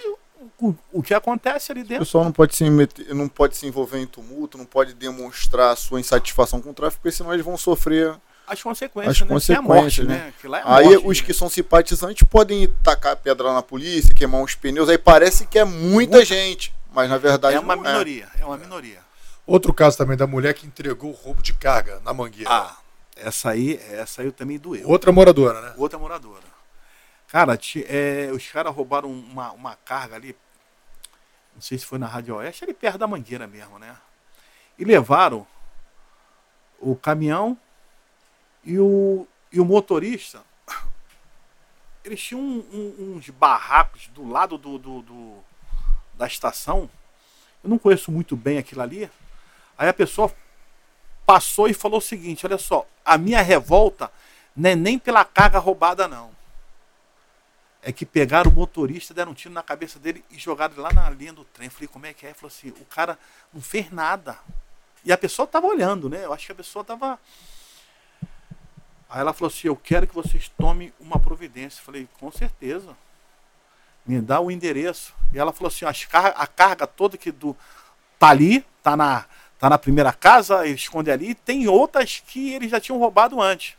o, 0.60 0.76
o 0.92 1.02
que 1.02 1.14
acontece 1.14 1.72
ali 1.72 1.82
dentro. 1.82 2.04
O 2.04 2.06
pessoal 2.06 2.24
não 2.24 2.32
pode, 2.32 2.56
se 2.56 2.70
meter, 2.70 3.14
não 3.14 3.28
pode 3.28 3.58
se 3.58 3.66
envolver 3.66 4.00
em 4.00 4.06
tumulto, 4.06 4.58
não 4.58 4.66
pode 4.66 4.94
demonstrar 4.94 5.76
sua 5.76 6.00
insatisfação 6.00 6.62
com 6.62 6.70
o 6.70 6.74
tráfico, 6.74 7.02
porque 7.02 7.16
senão 7.16 7.34
eles 7.34 7.46
vão 7.46 7.58
sofrer 7.58 8.16
as 8.48 8.64
consequências, 8.64 9.16
as 9.16 9.22
né? 9.22 9.28
consequências, 9.28 9.46
que 9.46 9.54
é 9.54 9.62
morte, 9.62 10.04
né? 10.04 10.16
né? 10.16 10.34
É 10.44 10.62
aí 10.64 10.86
morte, 10.86 11.08
os 11.08 11.20
né? 11.20 11.26
que 11.26 11.34
são 11.34 11.50
simpatizantes 11.50 12.28
podem 12.28 12.68
tacar 12.82 13.18
pedra 13.18 13.54
na 13.54 13.62
polícia, 13.62 14.14
queimar 14.14 14.42
os 14.42 14.56
pneus, 14.56 14.88
aí 14.88 14.98
parece 14.98 15.46
que 15.46 15.60
é 15.60 15.66
muita 15.66 16.24
gente, 16.24 16.74
mas 16.94 17.10
na 17.10 17.18
verdade 17.18 17.58
é 17.58 17.60
uma 17.60 17.76
minoria, 17.76 18.30
é. 18.38 18.42
é 18.42 18.46
uma 18.46 18.58
minoria. 18.58 19.06
Outro 19.46 19.74
caso 19.74 19.98
também 19.98 20.16
da 20.16 20.26
mulher 20.26 20.54
que 20.54 20.66
entregou 20.66 21.12
o 21.12 21.14
roubo 21.14 21.42
de 21.42 21.54
carga 21.54 22.00
na 22.04 22.14
mangueira. 22.14 22.50
Ah, 22.50 22.78
essa 23.16 23.50
aí, 23.52 23.80
essa 23.92 24.22
aí 24.22 24.32
também 24.32 24.58
doeu. 24.58 24.88
Outra 24.88 25.12
moradora, 25.12 25.62
né? 25.62 25.74
Outra 25.78 26.00
moradora. 26.00 26.44
Cara, 27.28 27.60
é, 27.88 28.30
os 28.34 28.48
caras 28.48 28.74
roubaram 28.74 29.12
uma, 29.12 29.52
uma 29.52 29.76
carga 29.76 30.16
ali, 30.16 30.36
não 31.54 31.62
sei 31.62 31.78
se 31.78 31.86
foi 31.86 32.00
na 32.00 32.08
Rádio 32.08 32.36
Oeste, 32.36 32.64
ali 32.64 32.74
perto 32.74 32.98
da 32.98 33.08
mangueira 33.08 33.46
mesmo, 33.46 33.78
né? 33.78 33.96
E 34.80 34.86
levaram 34.86 35.46
o 36.80 36.96
caminhão 36.96 37.58
e 38.68 38.78
o, 38.78 39.26
e 39.50 39.62
o 39.62 39.66
motorista, 39.66 40.44
eles 42.04 42.22
tinham 42.22 42.42
um, 42.42 42.66
um, 42.74 43.16
uns 43.16 43.30
barracos 43.30 44.08
do 44.10 44.30
lado 44.30 44.58
do, 44.58 44.78
do, 44.78 45.02
do, 45.04 45.38
da 46.16 46.28
estação. 46.28 46.90
Eu 47.64 47.70
não 47.70 47.80
conheço 47.80 48.12
muito 48.12 48.36
bem 48.36 48.58
aquilo 48.58 48.82
ali. 48.82 49.10
Aí 49.78 49.88
a 49.88 49.94
pessoa 49.94 50.36
passou 51.26 51.70
e 51.70 51.74
falou 51.74 52.00
o 52.00 52.02
seguinte: 52.02 52.46
olha 52.46 52.58
só, 52.58 52.86
a 53.06 53.18
minha 53.18 53.42
revolta 53.42 54.12
não 54.54 54.70
é 54.70 54.76
nem 54.76 55.00
pela 55.00 55.24
carga 55.24 55.60
roubada, 55.60 56.06
não. 56.06 56.36
É 57.82 57.94
que 57.94 58.06
pegaram 58.06 58.52
o 58.52 58.54
motorista, 58.54 59.14
deram 59.14 59.32
um 59.32 59.34
tiro 59.34 59.54
na 59.54 59.64
cabeça 59.64 59.98
dele 59.98 60.26
e 60.30 60.38
jogaram 60.38 60.74
ele 60.74 60.82
lá 60.82 60.92
na 60.92 61.10
linha 61.10 61.32
do 61.32 61.46
trem. 61.46 61.70
Falei, 61.70 61.88
como 61.88 62.06
é 62.06 62.14
que 62.14 62.26
é? 62.26 62.30
Ele 62.30 62.38
falou 62.38 62.50
assim: 62.54 62.68
o 62.82 62.86
cara 62.86 63.18
não 63.54 63.62
fez 63.62 63.90
nada. 63.92 64.38
E 65.06 65.12
a 65.14 65.18
pessoa 65.18 65.46
estava 65.46 65.68
olhando, 65.68 66.10
né? 66.10 66.26
Eu 66.26 66.34
acho 66.34 66.48
que 66.48 66.52
a 66.52 66.56
pessoa 66.56 66.82
estava 66.82 67.18
Aí 69.10 69.22
ela 69.22 69.34
falou 69.34 69.48
assim: 69.48 69.68
Eu 69.68 69.76
quero 69.76 70.08
que 70.08 70.16
vocês 70.16 70.50
tomem 70.58 70.94
uma 71.00 71.20
providência. 71.20 71.80
Eu 71.80 71.86
falei: 71.86 72.08
Com 72.20 72.32
certeza. 72.32 72.96
Me 74.06 74.22
dá 74.22 74.40
o 74.40 74.50
endereço. 74.50 75.14
E 75.34 75.40
ela 75.40 75.54
falou 75.54 75.68
assim: 75.68 75.86
A 75.86 76.48
carga 76.48 76.86
toda 76.86 77.18
que 77.18 77.32
do, 77.32 77.56
tá 78.20 78.30
ali, 78.30 78.66
tá 78.84 78.96
na, 78.96 79.26
tá 79.60 79.70
na 79.70 79.78
primeira 79.78 80.14
casa, 80.14 80.66
esconde 80.66 81.12
ali. 81.12 81.36
Tem 81.36 81.68
outras 81.68 82.22
que 82.26 82.54
eles 82.54 82.72
já 82.72 82.80
tinham 82.80 83.00
roubado 83.00 83.42
antes. 83.42 83.76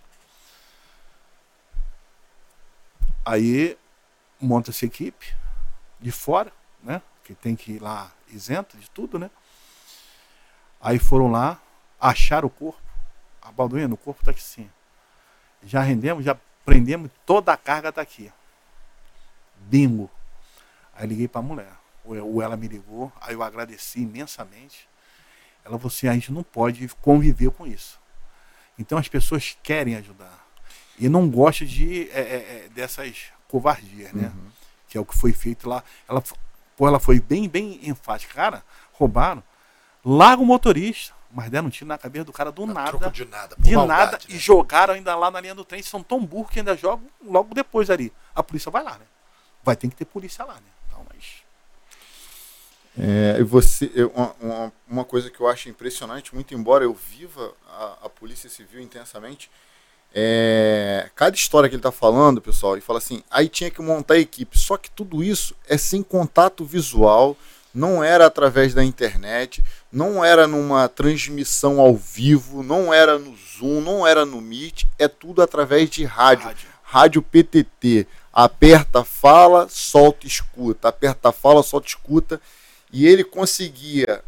Aí 3.24 3.76
monta 4.40 4.70
essa 4.70 4.86
equipe 4.86 5.34
de 6.00 6.10
fora, 6.10 6.52
né? 6.82 7.02
Que 7.24 7.34
tem 7.34 7.54
que 7.54 7.72
ir 7.72 7.82
lá 7.82 8.10
isento 8.28 8.76
de 8.76 8.88
tudo, 8.90 9.18
né? 9.18 9.30
Aí 10.80 10.98
foram 10.98 11.30
lá, 11.30 11.60
acharam 12.00 12.46
o 12.46 12.50
corpo. 12.50 12.80
A 13.42 13.50
Balduino, 13.50 13.94
o 13.94 13.98
corpo 13.98 14.24
tá 14.24 14.30
aqui 14.30 14.42
sim. 14.42 14.70
Já 15.62 15.82
rendemos, 15.82 16.24
já 16.24 16.36
prendemos, 16.64 17.10
toda 17.26 17.52
a 17.52 17.56
carga 17.56 17.88
está 17.88 18.02
aqui. 18.02 18.32
Bingo. 19.58 20.10
Aí 20.94 21.06
liguei 21.06 21.28
para 21.28 21.40
a 21.40 21.44
mulher. 21.44 21.72
Ou 22.04 22.40
ela 22.40 22.56
me 22.56 22.66
ligou, 22.68 23.12
aí 23.20 23.34
eu 23.34 23.42
agradeci 23.42 24.00
imensamente. 24.00 24.88
Ela 25.64 25.78
falou 25.78 25.88
assim: 25.88 26.08
a 26.08 26.14
gente 26.14 26.32
não 26.32 26.42
pode 26.42 26.88
conviver 27.02 27.50
com 27.50 27.66
isso. 27.66 28.00
Então 28.78 28.96
as 28.96 29.08
pessoas 29.08 29.56
querem 29.62 29.96
ajudar. 29.96 30.46
E 30.98 31.08
não 31.08 31.28
gostam 31.28 31.66
de, 31.66 32.10
é, 32.10 32.20
é, 32.20 32.64
é 32.64 32.68
dessas 32.70 33.26
covardias, 33.46 34.12
né? 34.12 34.32
Uhum. 34.34 34.50
Que 34.88 34.96
é 34.96 35.00
o 35.00 35.04
que 35.04 35.16
foi 35.16 35.32
feito 35.32 35.68
lá. 35.68 35.84
Ela, 36.08 36.22
pô, 36.76 36.88
ela 36.88 36.98
foi 36.98 37.20
bem, 37.20 37.48
bem 37.48 37.80
enfática. 37.88 38.34
Cara, 38.34 38.64
roubaram. 38.92 39.42
Larga 40.04 40.42
o 40.42 40.46
motorista. 40.46 41.14
Mas 41.30 41.50
deram 41.50 41.66
um 41.66 41.70
tiro 41.70 41.86
na 41.86 41.98
cabeça 41.98 42.24
do 42.24 42.32
cara 42.32 42.50
do 42.50 42.66
nada. 42.66 43.10
de 43.10 43.24
nada. 43.24 43.56
De 43.58 43.74
maldade, 43.74 44.00
nada. 44.00 44.18
Né? 44.28 44.34
E 44.34 44.38
jogaram 44.38 44.94
ainda 44.94 45.14
lá 45.14 45.30
na 45.30 45.40
linha 45.40 45.54
do 45.54 45.64
trem. 45.64 45.82
São 45.82 46.02
tão 46.02 46.24
burros 46.24 46.50
que 46.50 46.58
ainda 46.58 46.76
jogam 46.76 47.06
logo 47.22 47.54
depois 47.54 47.90
ali. 47.90 48.12
A 48.34 48.42
polícia 48.42 48.70
vai 48.70 48.82
lá, 48.82 48.92
né? 48.98 49.04
Vai 49.62 49.76
ter 49.76 49.88
que 49.88 49.96
ter 49.96 50.06
polícia 50.06 50.44
lá, 50.44 50.54
né? 50.54 50.60
Então, 50.86 51.04
mas. 51.12 51.42
É, 52.98 53.42
você, 53.44 53.90
uma, 54.14 54.34
uma, 54.40 54.72
uma, 54.88 55.04
coisa 55.04 55.30
que 55.30 55.38
eu 55.38 55.46
acho 55.46 55.68
impressionante, 55.68 56.34
muito 56.34 56.54
embora 56.54 56.82
eu 56.82 56.94
viva 56.94 57.52
a, 57.68 58.06
a 58.06 58.08
Polícia 58.08 58.48
Civil 58.48 58.80
intensamente, 58.80 59.50
É, 60.14 61.10
cada 61.14 61.36
história 61.36 61.68
que 61.68 61.74
ele 61.74 61.82
tá 61.82 61.92
falando, 61.92 62.40
pessoal, 62.40 62.78
e 62.78 62.80
fala 62.80 62.98
assim, 62.98 63.22
aí 63.30 63.46
tinha 63.46 63.70
que 63.70 63.82
montar 63.82 64.14
a 64.14 64.18
equipe. 64.18 64.58
Só 64.58 64.78
que 64.78 64.90
tudo 64.90 65.22
isso 65.22 65.54
é 65.68 65.76
sem 65.76 66.02
contato 66.02 66.64
visual, 66.64 67.36
não 67.74 68.02
era 68.02 68.26
através 68.26 68.74
da 68.74 68.84
internet, 68.84 69.62
não 69.92 70.24
era 70.24 70.46
numa 70.46 70.88
transmissão 70.88 71.80
ao 71.80 71.94
vivo, 71.94 72.62
não 72.62 72.92
era 72.92 73.18
no 73.18 73.36
Zoom, 73.36 73.80
não 73.80 74.06
era 74.06 74.24
no 74.24 74.40
Meet, 74.40 74.84
é 74.98 75.08
tudo 75.08 75.42
através 75.42 75.90
de 75.90 76.04
rádio. 76.04 76.46
Rádio, 76.46 76.68
rádio 76.82 77.22
PTT. 77.22 78.06
Aperta, 78.32 79.04
fala, 79.04 79.68
solta, 79.68 80.26
escuta. 80.26 80.88
Aperta, 80.88 81.32
fala, 81.32 81.62
solta, 81.62 81.88
escuta. 81.88 82.40
E 82.92 83.06
ele 83.06 83.24
conseguia 83.24 84.22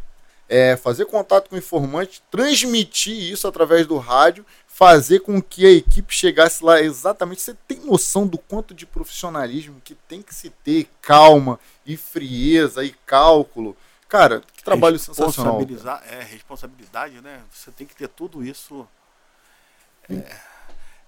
é, 0.51 0.75
fazer 0.75 1.05
contato 1.05 1.49
com 1.49 1.55
o 1.55 1.59
informante, 1.59 2.21
transmitir 2.29 3.31
isso 3.31 3.47
através 3.47 3.87
do 3.87 3.97
rádio, 3.97 4.45
fazer 4.73 5.19
com 5.19 5.41
que 5.41 5.65
a 5.65 5.69
equipe 5.69 6.13
chegasse 6.13 6.63
lá 6.63 6.81
exatamente. 6.81 7.41
Você 7.41 7.53
tem 7.67 7.79
noção 7.81 8.25
do 8.25 8.37
quanto 8.37 8.73
de 8.73 8.85
profissionalismo 8.85 9.81
que 9.83 9.93
tem 9.93 10.21
que 10.21 10.33
se 10.33 10.49
ter, 10.49 10.89
calma 11.01 11.59
e 11.85 11.97
frieza 11.97 12.83
e 12.83 12.91
cálculo. 13.05 13.75
Cara, 14.07 14.41
que 14.55 14.63
trabalho 14.63 14.97
sensacional. 14.97 15.59
Responsabilizar, 15.59 16.03
é, 16.09 16.23
responsabilidade, 16.23 17.21
né? 17.21 17.43
Você 17.51 17.71
tem 17.71 17.85
que 17.85 17.95
ter 17.95 18.07
tudo 18.07 18.43
isso. 18.43 18.87
É, 20.09 20.35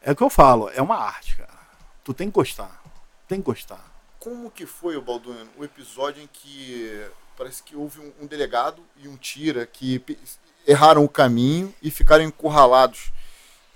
é 0.01 0.11
o 0.11 0.15
que 0.15 0.23
eu 0.23 0.29
falo, 0.29 0.69
é 0.69 0.81
uma 0.81 0.97
arte, 0.97 1.37
cara. 1.37 1.59
Tu 2.03 2.13
tem 2.13 2.27
que 2.27 2.33
gostar. 2.33 2.81
Tem 3.27 3.39
que 3.39 3.45
gostar. 3.45 3.83
Como 4.19 4.51
que 4.51 4.65
foi, 4.65 4.99
Balduino, 5.01 5.49
o 5.57 5.63
episódio 5.63 6.21
em 6.21 6.29
que 6.31 7.07
parece 7.37 7.63
que 7.63 7.75
houve 7.75 7.99
um, 7.99 8.13
um 8.21 8.27
delegado 8.27 8.83
e 8.97 9.07
um 9.07 9.17
tira 9.17 9.65
que 9.65 10.01
erraram 10.67 11.03
o 11.03 11.09
caminho 11.09 11.73
e 11.81 11.89
ficaram 11.89 12.23
encurralados. 12.23 13.11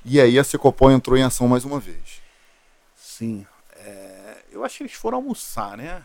E 0.09 0.21
aí 0.21 0.39
a 0.39 0.43
Secopol 0.43 0.89
entrou 0.89 1.17
em 1.17 1.23
ação 1.23 1.49
mais 1.49 1.65
uma 1.65 1.81
vez. 1.81 2.21
Sim. 2.95 3.45
É, 3.75 4.37
eu 4.53 4.63
acho 4.63 4.77
que 4.77 4.83
eles 4.83 4.93
foram 4.93 5.17
almoçar, 5.17 5.75
né? 5.75 6.01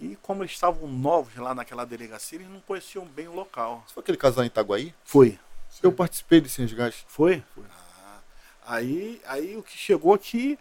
E 0.00 0.16
como 0.22 0.42
eles 0.42 0.52
estavam 0.52 0.88
novos 0.88 1.36
lá 1.36 1.54
naquela 1.54 1.84
delegacia, 1.84 2.38
eles 2.38 2.48
não 2.48 2.60
conheciam 2.60 3.04
bem 3.04 3.28
o 3.28 3.34
local. 3.34 3.82
Isso 3.84 3.92
foi 3.92 4.02
aquele 4.02 4.16
casal 4.16 4.42
em 4.42 4.46
Itaguaí? 4.46 4.94
Foi. 5.04 5.38
Eu 5.82 5.92
participei 5.92 6.40
desse 6.40 6.62
resgate. 6.62 7.04
Foi? 7.06 7.44
Foi. 7.54 7.64
Ah, 8.06 8.18
aí, 8.66 9.20
aí 9.26 9.54
o 9.54 9.62
que 9.62 9.76
chegou 9.76 10.14
aqui, 10.14 10.58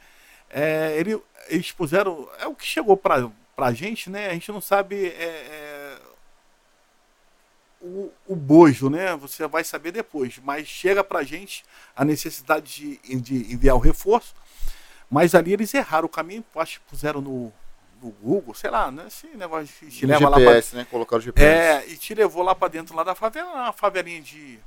é, 0.49 0.97
ele, 0.97 1.17
eles 1.47 1.71
puseram. 1.71 2.29
É 2.39 2.47
o 2.47 2.53
que 2.53 2.65
chegou 2.65 2.97
pra, 2.97 3.31
pra 3.55 3.71
gente, 3.71 4.09
né? 4.09 4.27
A 4.27 4.33
gente 4.33 4.51
não 4.51 4.59
sabe. 4.59 5.07
É, 5.07 5.23
é, 5.23 5.78
o, 7.81 8.11
o 8.27 8.35
bojo, 8.35 8.89
né? 8.89 9.15
Você 9.17 9.47
vai 9.47 9.63
saber 9.63 9.91
depois. 9.91 10.39
Mas 10.43 10.67
chega 10.67 11.03
pra 11.03 11.23
gente 11.23 11.63
a 11.95 12.03
necessidade 12.03 12.99
de, 13.03 13.21
de 13.21 13.53
enviar 13.53 13.75
o 13.75 13.79
reforço. 13.79 14.33
Mas 15.09 15.33
ali 15.33 15.53
eles 15.53 15.73
erraram 15.73 16.05
o 16.05 16.09
caminho, 16.09 16.45
acho 16.55 16.79
que 16.79 16.85
puseram 16.87 17.19
no, 17.19 17.51
no 18.01 18.11
Google, 18.21 18.53
sei 18.53 18.69
lá, 18.69 18.91
né? 18.91 19.05
Esse 19.07 19.27
negócio 19.35 19.67
de 19.81 19.97
te 19.97 20.05
leva 20.05 20.19
GPS, 20.19 20.45
lá 20.45 20.61
pra... 20.61 20.77
né? 20.77 20.87
Colocaram 20.89 21.19
o 21.19 21.23
GPS. 21.23 21.47
É, 21.47 21.91
e 21.91 21.97
te 21.97 22.13
levou 22.13 22.43
lá 22.43 22.53
para 22.53 22.67
dentro 22.67 22.95
lá 22.95 23.03
da 23.03 23.15
favela, 23.15 23.51
uma 23.51 23.73
favelinha 23.73 24.21
de. 24.21 24.59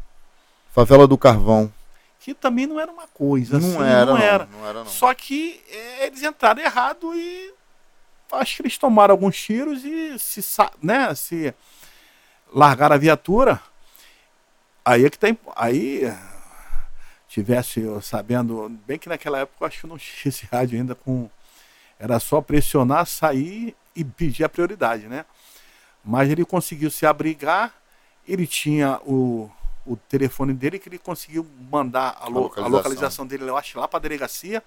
Favela 0.73 1.07
do 1.07 1.17
Carvão. 1.17 1.73
Que 2.19 2.35
também 2.35 2.67
não 2.67 2.79
era 2.79 2.91
uma 2.91 3.07
coisa, 3.09 3.59
não 3.59 3.81
assim, 3.81 3.91
era, 3.91 4.07
não, 4.07 4.15
não 4.15 4.23
era. 4.23 4.47
Não 4.47 4.67
era 4.67 4.79
não. 4.81 4.87
Só 4.87 5.13
que 5.13 5.61
é, 5.69 6.07
eles 6.07 6.23
entraram 6.23 6.63
errado 6.63 7.15
e 7.15 7.53
acho 8.33 8.57
que 8.57 8.63
eles 8.63 8.79
tomaram 8.79 9.13
alguns 9.13 9.37
tiros 9.37 9.85
e 9.85 10.19
se, 10.19 10.41
né, 10.81 11.15
se 11.15 11.55
largaram 12.53 12.95
a 12.95 12.99
viatura. 12.99 13.61
Aí 14.85 15.05
é 15.05 15.11
que 15.11 15.19
tem. 15.19 15.39
Aí 15.57 16.13
tivesse 17.29 17.81
eu 17.81 18.01
sabendo, 18.03 18.69
bem 18.87 18.99
que 18.99 19.09
naquela 19.09 19.39
época 19.39 19.65
eu 19.65 19.67
acho 19.67 19.81
que 19.81 19.87
não 19.87 19.97
tinha 19.99 20.29
esse 20.29 20.47
rádio 20.47 20.79
ainda 20.79 20.95
com 20.95 21.31
era 21.99 22.19
só 22.19 22.41
pressionar, 22.41 23.07
sair 23.07 23.77
e 23.95 24.05
pedir 24.05 24.43
a 24.45 24.49
prioridade, 24.49 25.07
né? 25.07 25.25
Mas 26.05 26.29
ele 26.29 26.45
conseguiu 26.45 26.91
se 26.91 27.07
abrigar, 27.07 27.73
ele 28.27 28.45
tinha 28.45 29.01
o, 29.07 29.49
o 29.87 29.97
telefone 29.97 30.53
dele 30.53 30.81
que 30.81 30.89
ele 30.89 30.99
conseguiu 30.99 31.47
mandar 31.71 32.19
a, 32.21 32.27
lo, 32.27 32.39
a, 32.39 32.41
localização. 32.41 32.65
a 32.65 32.69
localização 32.69 33.27
dele, 33.27 33.49
eu 33.49 33.57
acho, 33.57 33.79
lá 33.79 33.87
para 33.87 33.99
a 33.99 34.03
delegacia. 34.03 34.63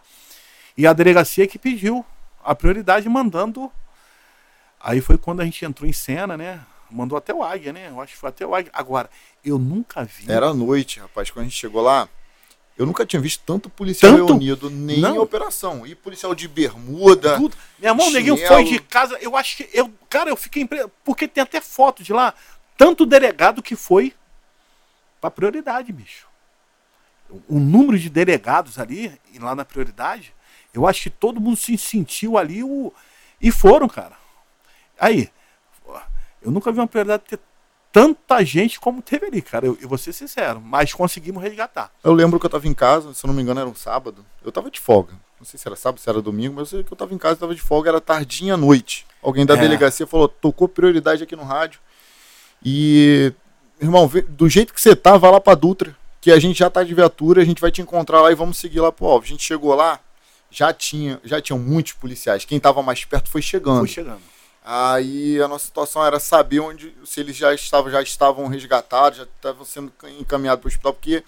E 0.77 0.87
a 0.87 0.93
delegacia 0.93 1.45
que 1.45 1.59
pediu 1.59 2.05
a 2.41 2.55
prioridade 2.55 3.09
mandando. 3.09 3.69
Aí 4.79 5.01
foi 5.01 5.17
quando 5.17 5.41
a 5.41 5.45
gente 5.45 5.65
entrou 5.65 5.89
em 5.89 5.93
cena, 5.93 6.37
né? 6.37 6.61
Mandou 6.89 7.17
até 7.17 7.33
o 7.33 7.43
Águia, 7.43 7.73
né? 7.73 7.89
Eu 7.89 7.99
acho 8.01 8.13
que 8.13 8.19
foi 8.19 8.29
até 8.29 8.45
o 8.45 8.53
Águia. 8.53 8.71
Agora, 8.73 9.09
eu 9.43 9.57
nunca 9.57 10.03
vi. 10.03 10.31
Era 10.31 10.53
noite, 10.53 10.99
rapaz. 10.99 11.29
Quando 11.29 11.45
a 11.45 11.49
gente 11.49 11.57
chegou 11.57 11.81
lá, 11.81 12.07
eu 12.77 12.85
nunca 12.85 13.05
tinha 13.05 13.21
visto 13.21 13.41
tanto 13.45 13.69
policial 13.69 14.11
tanto? 14.11 14.27
reunido, 14.27 14.69
nem 14.69 14.99
não. 14.99 15.15
em 15.15 15.17
operação. 15.17 15.85
E 15.87 15.95
policial 15.95 16.35
de 16.35 16.47
bermuda. 16.47 17.37
Tudo. 17.37 17.55
Minha 17.79 17.93
mão, 17.93 18.11
neguinho 18.11 18.37
foi 18.37 18.63
de 18.65 18.79
casa. 18.79 19.17
Eu 19.21 19.35
acho 19.37 19.57
que. 19.57 19.69
Eu, 19.73 19.91
cara, 20.09 20.29
eu 20.29 20.35
fiquei. 20.35 20.63
Impre... 20.63 20.85
Porque 21.03 21.27
tem 21.27 21.41
até 21.41 21.61
foto 21.61 22.03
de 22.03 22.11
lá. 22.11 22.33
Tanto 22.77 23.05
delegado 23.05 23.63
que 23.63 23.75
foi 23.75 24.13
pra 25.21 25.31
prioridade, 25.31 25.91
bicho. 25.93 26.27
O 27.47 27.59
número 27.59 27.97
de 27.97 28.09
delegados 28.09 28.77
ali, 28.77 29.19
lá 29.39 29.55
na 29.55 29.65
prioridade, 29.65 30.33
eu 30.73 30.85
acho 30.85 31.03
que 31.03 31.09
todo 31.09 31.39
mundo 31.39 31.55
se 31.55 31.77
sentiu 31.77 32.37
ali 32.37 32.63
o... 32.63 32.93
e 33.41 33.51
foram, 33.51 33.87
cara. 33.87 34.17
Aí, 34.99 35.29
eu 36.45 36.51
nunca 36.51 36.71
vi 36.71 36.79
uma 36.79 36.87
prioridade 36.87 37.23
ter 37.27 37.39
tanta 37.91 38.43
gente 38.43 38.79
como 38.79 39.01
teve 39.01 39.25
ali, 39.25 39.41
cara. 39.41 39.65
Eu, 39.65 39.77
eu 39.81 39.89
vou 39.89 39.97
ser 39.97 40.13
sincero, 40.13 40.61
mas 40.61 40.93
conseguimos 40.93 41.41
resgatar. 41.41 41.91
Eu 42.03 42.13
lembro 42.13 42.39
que 42.39 42.45
eu 42.45 42.49
tava 42.49 42.67
em 42.67 42.73
casa, 42.73 43.13
se 43.13 43.25
eu 43.25 43.27
não 43.27 43.33
me 43.33 43.41
engano 43.41 43.61
era 43.61 43.69
um 43.69 43.73
sábado. 43.75 44.25
Eu 44.43 44.51
tava 44.51 44.69
de 44.69 44.79
folga. 44.79 45.13
Não 45.39 45.45
sei 45.45 45.59
se 45.59 45.67
era 45.67 45.75
sábado, 45.75 45.99
se 45.99 46.09
era 46.09 46.21
domingo, 46.21 46.55
mas 46.55 46.71
eu 46.71 46.77
sei 46.77 46.83
que 46.83 46.91
eu 46.91 46.97
tava 46.97 47.13
em 47.13 47.17
casa, 47.17 47.37
tava 47.37 47.55
de 47.55 47.61
folga, 47.61 47.89
era 47.89 48.01
tardinha 48.01 48.53
à 48.53 48.57
noite. 48.57 49.05
Alguém 49.21 49.45
da 49.45 49.55
é. 49.55 49.57
delegacia 49.57 50.05
falou, 50.05 50.27
tocou 50.27 50.67
prioridade 50.67 51.23
aqui 51.23 51.35
no 51.35 51.43
rádio. 51.43 51.79
E, 52.63 53.33
irmão, 53.81 54.09
do 54.29 54.47
jeito 54.49 54.73
que 54.73 54.81
você 54.81 54.95
tá, 54.95 55.17
vai 55.17 55.31
lá 55.31 55.41
pra 55.41 55.55
Dutra, 55.55 55.95
que 56.19 56.31
a 56.31 56.39
gente 56.39 56.59
já 56.59 56.69
tá 56.69 56.83
de 56.83 56.93
viatura, 56.93 57.41
a 57.41 57.45
gente 57.45 57.61
vai 57.61 57.71
te 57.71 57.81
encontrar 57.81 58.21
lá 58.21 58.31
e 58.31 58.35
vamos 58.35 58.57
seguir 58.57 58.81
lá 58.81 58.91
pro 58.91 59.05
alvo. 59.05 59.25
A 59.25 59.27
gente 59.27 59.43
chegou 59.43 59.73
lá, 59.73 59.99
já 60.51 60.73
tinha, 60.73 61.19
já 61.23 61.41
tinham 61.41 61.59
muitos 61.59 61.93
policiais. 61.93 62.45
Quem 62.45 62.59
tava 62.59 62.83
mais 62.83 63.05
perto 63.05 63.29
foi 63.29 63.41
chegando. 63.41 63.79
Foi 63.79 63.87
chegando. 63.87 64.34
Aí 64.67 65.39
a 65.39 65.47
nossa 65.47 65.65
situação 65.65 66.03
era 66.03 66.19
saber 66.19 66.59
onde, 66.59 66.91
se 67.05 67.19
eles 67.19 67.35
já 67.35 67.53
estavam, 67.53 67.91
já 67.91 68.01
estavam 68.01 68.47
resgatados, 68.47 69.19
já 69.19 69.23
estavam 69.23 69.63
sendo 69.63 69.93
encaminhados 70.19 70.59
para 70.59 70.67
o 70.67 70.69
hospital, 70.69 70.93
porque 70.93 71.23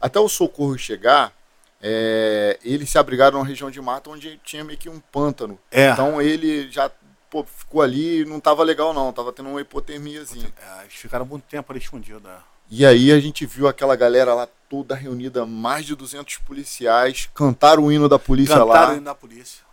até 0.00 0.18
o 0.18 0.28
socorro 0.28 0.76
chegar, 0.76 1.32
é, 1.80 2.58
eles 2.64 2.90
se 2.90 2.98
abrigaram 2.98 3.38
na 3.38 3.44
região 3.44 3.70
de 3.70 3.80
mata 3.80 4.10
onde 4.10 4.40
tinha 4.42 4.64
meio 4.64 4.76
que 4.76 4.88
um 4.88 4.98
pântano. 4.98 5.56
É. 5.70 5.90
Então 5.90 6.20
ele 6.20 6.68
já 6.68 6.90
pô, 7.30 7.44
ficou 7.44 7.80
ali 7.80 8.22
e 8.22 8.24
não 8.24 8.38
estava 8.38 8.64
legal 8.64 8.92
não, 8.92 9.10
estava 9.10 9.32
tendo 9.32 9.50
uma 9.50 9.60
hipotermiazinha. 9.60 10.52
É, 10.56 10.82
eles 10.82 10.94
ficaram 10.94 11.24
muito 11.24 11.44
tempo 11.44 11.70
ali 11.70 11.80
escondidos. 11.80 12.22
Né? 12.22 12.36
E 12.68 12.84
aí 12.84 13.12
a 13.12 13.20
gente 13.20 13.46
viu 13.46 13.68
aquela 13.68 13.94
galera 13.94 14.34
lá 14.34 14.48
toda 14.68 14.96
reunida, 14.96 15.46
mais 15.46 15.86
de 15.86 15.94
200 15.94 16.38
policiais, 16.38 17.30
cantaram 17.32 17.84
o 17.84 17.92
hino 17.92 18.08
da 18.08 18.18
polícia 18.18 18.54
cantaram 18.54 18.68
lá. 18.68 18.74
Cantaram 18.74 18.94
o 18.94 18.96
hino 18.96 19.04
da 19.04 19.14
polícia. 19.14 19.63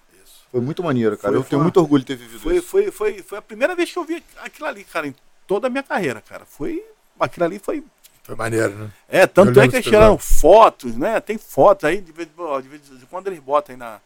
Foi 0.52 0.60
muito 0.60 0.84
maneiro, 0.84 1.18
cara. 1.18 1.34
Foi, 1.34 1.42
eu 1.42 1.46
tenho 1.46 1.62
muito 1.62 1.78
orgulho 1.80 2.02
de 2.02 2.08
ter 2.08 2.16
vivido 2.18 2.42
foi, 2.42 2.58
isso. 2.58 2.68
Foi, 2.68 2.92
foi, 2.92 3.24
foi 3.24 3.38
a 3.38 3.42
primeira 3.42 3.74
vez 3.74 3.92
que 3.92 3.98
eu 3.98 4.04
vi 4.04 4.22
aquilo 4.38 4.68
ali, 4.68 4.84
cara, 4.84 5.08
em 5.08 5.16
toda 5.48 5.68
a 5.68 5.70
minha 5.70 5.84
carreira, 5.84 6.22
cara. 6.22 6.46
Foi. 6.46 6.84
Aquilo 7.20 7.46
ali 7.46 7.60
foi. 7.60 7.84
Foi 8.24 8.36
maneiro, 8.36 8.74
né? 8.76 8.92
É, 9.08 9.26
tanto 9.26 9.60
é 9.60 9.68
que 9.68 9.76
eles 9.76 9.86
tiraram 9.86 10.18
fotos, 10.18 10.96
né? 10.96 11.20
Tem 11.20 11.38
fotos 11.38 11.86
aí, 11.86 12.02
de 12.02 12.12
vez, 12.12 12.28
de 12.28 12.70
vez 12.70 12.82
em 13.02 13.06
quando 13.06 13.28
eles 13.28 13.40
botam 13.40 13.74
aí 13.74 13.80
na, 13.80 14.00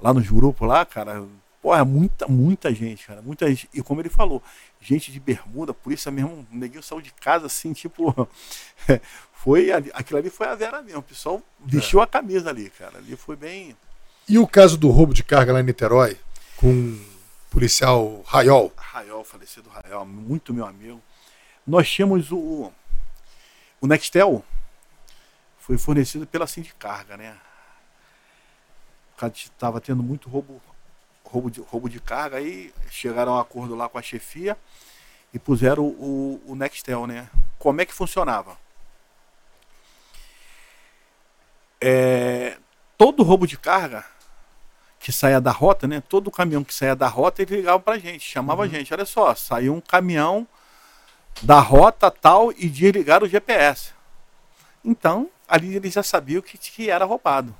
lá 0.00 0.12
nos 0.12 0.28
grupos 0.28 0.66
lá, 0.66 0.84
cara. 0.84 1.24
Pô, 1.60 1.74
é 1.74 1.82
muita, 1.82 2.26
muita 2.28 2.72
gente, 2.72 3.06
cara. 3.06 3.20
Muita 3.20 3.48
gente. 3.48 3.68
E 3.72 3.82
como 3.82 4.00
ele 4.00 4.08
falou, 4.08 4.42
gente 4.80 5.10
de 5.10 5.18
bermuda, 5.18 5.74
por 5.74 5.92
isso 5.92 6.10
mesmo, 6.10 6.46
o 6.52 6.56
neguinho 6.56 6.82
saiu 6.82 7.00
de 7.00 7.12
casa 7.12 7.46
assim, 7.46 7.72
tipo. 7.72 8.28
foi. 9.32 9.70
Aquilo 9.72 10.18
ali 10.18 10.30
foi 10.30 10.46
a 10.46 10.54
Vera 10.54 10.82
mesmo. 10.82 11.00
O 11.00 11.02
pessoal 11.02 11.42
vestiu 11.64 12.00
é. 12.00 12.04
a 12.04 12.06
camisa 12.06 12.50
ali, 12.50 12.70
cara. 12.70 12.98
Ali 12.98 13.16
foi 13.16 13.36
bem. 13.36 13.76
E 14.28 14.38
o 14.38 14.46
caso 14.46 14.76
do 14.76 14.90
roubo 14.90 15.14
de 15.14 15.24
carga 15.24 15.54
lá 15.54 15.60
em 15.60 15.62
Niterói, 15.62 16.20
com 16.58 16.68
o 16.70 17.00
policial 17.50 18.22
Raiol? 18.26 18.70
Raiol, 18.76 19.24
falecido 19.24 19.70
Raiol, 19.70 20.04
muito 20.04 20.52
meu 20.52 20.66
amigo. 20.66 21.02
Nós 21.66 21.90
tínhamos 21.90 22.30
o. 22.30 22.70
O 23.80 23.86
Nextel 23.86 24.44
foi 25.58 25.78
fornecido 25.78 26.26
pela 26.26 26.46
Sindicarga, 26.46 27.16
né? 27.16 27.38
Estava 29.34 29.80
tendo 29.80 30.02
muito 30.02 30.28
roubo, 30.28 30.60
roubo, 31.24 31.50
de, 31.50 31.62
roubo 31.62 31.88
de 31.88 31.98
carga, 31.98 32.36
aí 32.36 32.70
chegaram 32.90 33.32
a 33.32 33.36
um 33.36 33.40
acordo 33.40 33.74
lá 33.74 33.88
com 33.88 33.96
a 33.96 34.02
chefia 34.02 34.58
e 35.32 35.38
puseram 35.38 35.84
o, 35.84 36.42
o, 36.46 36.52
o 36.52 36.54
Nextel, 36.54 37.06
né? 37.06 37.30
Como 37.58 37.80
é 37.80 37.86
que 37.86 37.94
funcionava? 37.94 38.58
É, 41.80 42.58
todo 42.98 43.22
roubo 43.22 43.46
de 43.46 43.56
carga 43.56 44.04
que 44.98 45.12
saia 45.12 45.40
da 45.40 45.50
rota, 45.50 45.86
né? 45.86 46.00
Todo 46.00 46.30
caminhão 46.30 46.64
que 46.64 46.74
saia 46.74 46.96
da 46.96 47.06
rota, 47.06 47.42
ele 47.42 47.56
ligava 47.56 47.78
pra 47.80 47.98
gente, 47.98 48.20
chamava 48.20 48.62
uhum. 48.62 48.68
a 48.68 48.68
gente. 48.68 48.92
Olha 48.92 49.04
só, 49.04 49.34
saiu 49.34 49.74
um 49.74 49.80
caminhão 49.80 50.46
da 51.42 51.60
rota 51.60 52.10
tal 52.10 52.52
e 52.52 52.68
desligaram 52.68 53.26
o 53.26 53.28
GPS. 53.28 53.92
Então, 54.84 55.30
ali 55.46 55.76
ele 55.76 55.90
já 55.90 56.02
sabia 56.02 56.42
que, 56.42 56.58
que 56.58 56.90
era 56.90 57.04
roubado. 57.04 57.54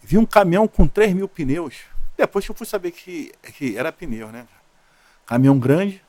Vi 0.00 0.18
um 0.18 0.26
caminhão 0.26 0.68
com 0.68 0.86
3 0.86 1.12
mil 1.12 1.28
pneus. 1.28 1.76
Depois 2.16 2.44
que 2.44 2.50
eu 2.50 2.54
fui 2.54 2.66
saber 2.66 2.92
que, 2.92 3.32
que 3.54 3.76
era 3.76 3.90
pneu, 3.90 4.28
né? 4.28 4.46
Caminhão 5.26 5.58
grande. 5.58 6.04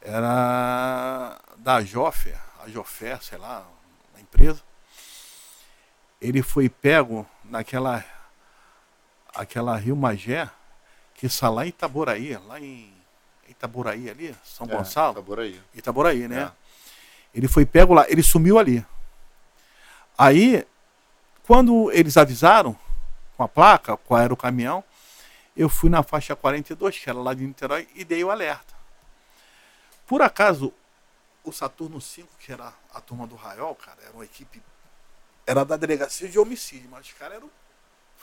Era 0.00 1.38
da 1.56 1.82
Joffer, 1.82 2.38
a 2.62 2.68
Joffer, 2.68 3.22
sei 3.22 3.38
lá, 3.38 3.66
a 4.16 4.20
empresa. 4.20 4.62
Ele 6.20 6.42
foi 6.42 6.68
pego 6.68 7.26
naquela 7.44 8.04
aquela 9.34 9.76
Rio 9.76 9.96
Magé, 9.96 10.48
que 11.14 11.26
está 11.26 11.48
lá 11.48 11.64
em 11.64 11.68
Itaboraí, 11.68 12.36
lá 12.46 12.60
em 12.60 12.92
Itaboraí 13.48 14.08
ali, 14.08 14.34
São 14.44 14.66
É, 14.66 14.70
Gonçalo. 14.70 15.12
Itaboraí. 15.12 15.62
Itaboraí, 15.74 16.28
né? 16.28 16.42
É. 16.42 16.52
Ele 17.34 17.48
foi 17.48 17.66
pego 17.66 17.94
lá, 17.94 18.06
ele 18.08 18.22
sumiu 18.22 18.58
ali. 18.58 18.84
Aí, 20.16 20.64
quando 21.46 21.90
eles 21.90 22.16
avisaram 22.16 22.78
com 23.36 23.42
a 23.42 23.48
placa 23.48 23.96
qual 23.96 24.20
era 24.20 24.32
o 24.32 24.36
caminhão, 24.36 24.84
eu 25.56 25.68
fui 25.68 25.90
na 25.90 26.02
faixa 26.02 26.36
42, 26.36 26.98
que 26.98 27.10
era 27.10 27.18
lá 27.18 27.34
de 27.34 27.44
Niterói, 27.44 27.88
e 27.94 28.04
dei 28.04 28.22
o 28.22 28.30
alerta. 28.30 28.74
Por 30.06 30.22
acaso, 30.22 30.72
o 31.42 31.52
Saturno 31.52 32.00
5, 32.00 32.28
que 32.38 32.52
era 32.52 32.72
a 32.92 33.00
turma 33.00 33.26
do 33.26 33.34
Raiol, 33.34 33.74
cara, 33.74 33.98
era 34.02 34.12
uma 34.12 34.24
equipe. 34.24 34.62
Era 35.46 35.64
da 35.64 35.76
delegacia 35.76 36.28
de 36.28 36.38
homicídio, 36.38 36.88
mas 36.90 37.06
os 37.06 37.12
caras 37.12 37.36
eram. 37.36 37.50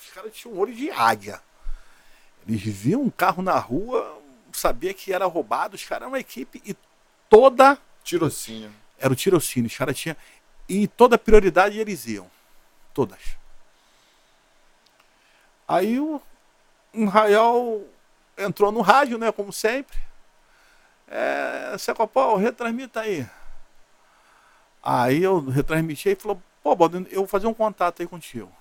Os 0.01 0.09
caras 0.09 0.33
tinham 0.33 0.55
um 0.55 0.59
olho 0.59 0.73
de 0.73 0.89
águia. 0.89 1.41
Eles 2.47 2.61
viam 2.61 3.01
um 3.01 3.09
carro 3.09 3.43
na 3.43 3.57
rua, 3.57 4.19
sabia 4.51 4.93
que 4.93 5.13
era 5.13 5.25
roubado, 5.25 5.75
os 5.75 5.85
caras 5.85 6.01
eram 6.03 6.11
uma 6.11 6.19
equipe 6.19 6.61
e 6.65 6.75
toda 7.29 7.77
Tirocínio. 8.03 8.73
era 8.99 9.13
o 9.13 9.15
tirocínio. 9.15 9.67
Os 9.67 9.77
caras 9.77 9.97
tinham. 9.97 10.15
E 10.67 10.87
toda 10.87 11.17
prioridade 11.17 11.77
eles 11.79 12.07
iam. 12.07 12.29
Todas. 12.93 13.37
Aí 15.67 15.99
o 15.99 16.21
um 16.93 17.05
Raiol 17.05 17.87
entrou 18.37 18.71
no 18.71 18.81
rádio, 18.81 19.17
né? 19.17 19.31
Como 19.31 19.53
sempre. 19.53 19.97
É, 21.07 21.75
Secopol, 21.77 22.37
retransmita 22.37 23.01
aí. 23.01 23.27
Aí 24.83 25.21
eu 25.21 25.39
retransmiti 25.39 26.09
e 26.09 26.15
falou, 26.15 26.41
pô, 26.63 26.75
Baldino, 26.75 27.07
eu 27.11 27.19
vou 27.19 27.27
fazer 27.27 27.47
um 27.47 27.53
contato 27.53 28.01
aí 28.01 28.07
contigo. 28.07 28.51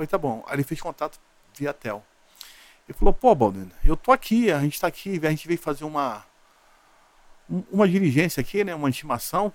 Falei, 0.00 0.06
tá 0.08 0.16
bom. 0.16 0.42
Aí 0.46 0.54
ele 0.56 0.64
fez 0.64 0.80
contato 0.80 1.20
via 1.54 1.74
tel. 1.74 2.02
Ele 2.88 2.96
falou, 2.96 3.12
pô, 3.12 3.34
Baldino, 3.34 3.70
eu 3.84 3.94
tô 3.96 4.12
aqui, 4.12 4.50
a 4.50 4.58
gente 4.60 4.80
tá 4.80 4.86
aqui, 4.86 5.20
a 5.22 5.28
gente 5.30 5.46
veio 5.46 5.58
fazer 5.60 5.84
uma 5.84 6.24
um- 7.50 7.62
uma 7.70 7.86
diligência 7.86 8.40
aqui, 8.40 8.64
né, 8.64 8.74
uma 8.74 8.88
intimação. 8.88 9.52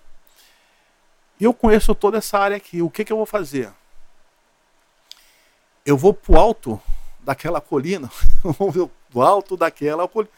Eu 1.42 1.52
conheço 1.54 1.96
toda 1.96 2.18
essa 2.20 2.38
área 2.38 2.58
aqui. 2.58 2.82
O 2.82 2.90
que, 2.92 3.04
que 3.04 3.12
eu 3.12 3.18
vou 3.18 3.26
fazer? 3.26 3.72
Eu 5.84 5.98
vou 5.98 6.14
pro 6.14 6.38
alto 6.38 6.80
daquela 7.22 7.60
colina, 7.60 8.12
do 9.10 9.22
alto 9.22 9.58
daquela 9.58 10.08
colina, 10.08 10.32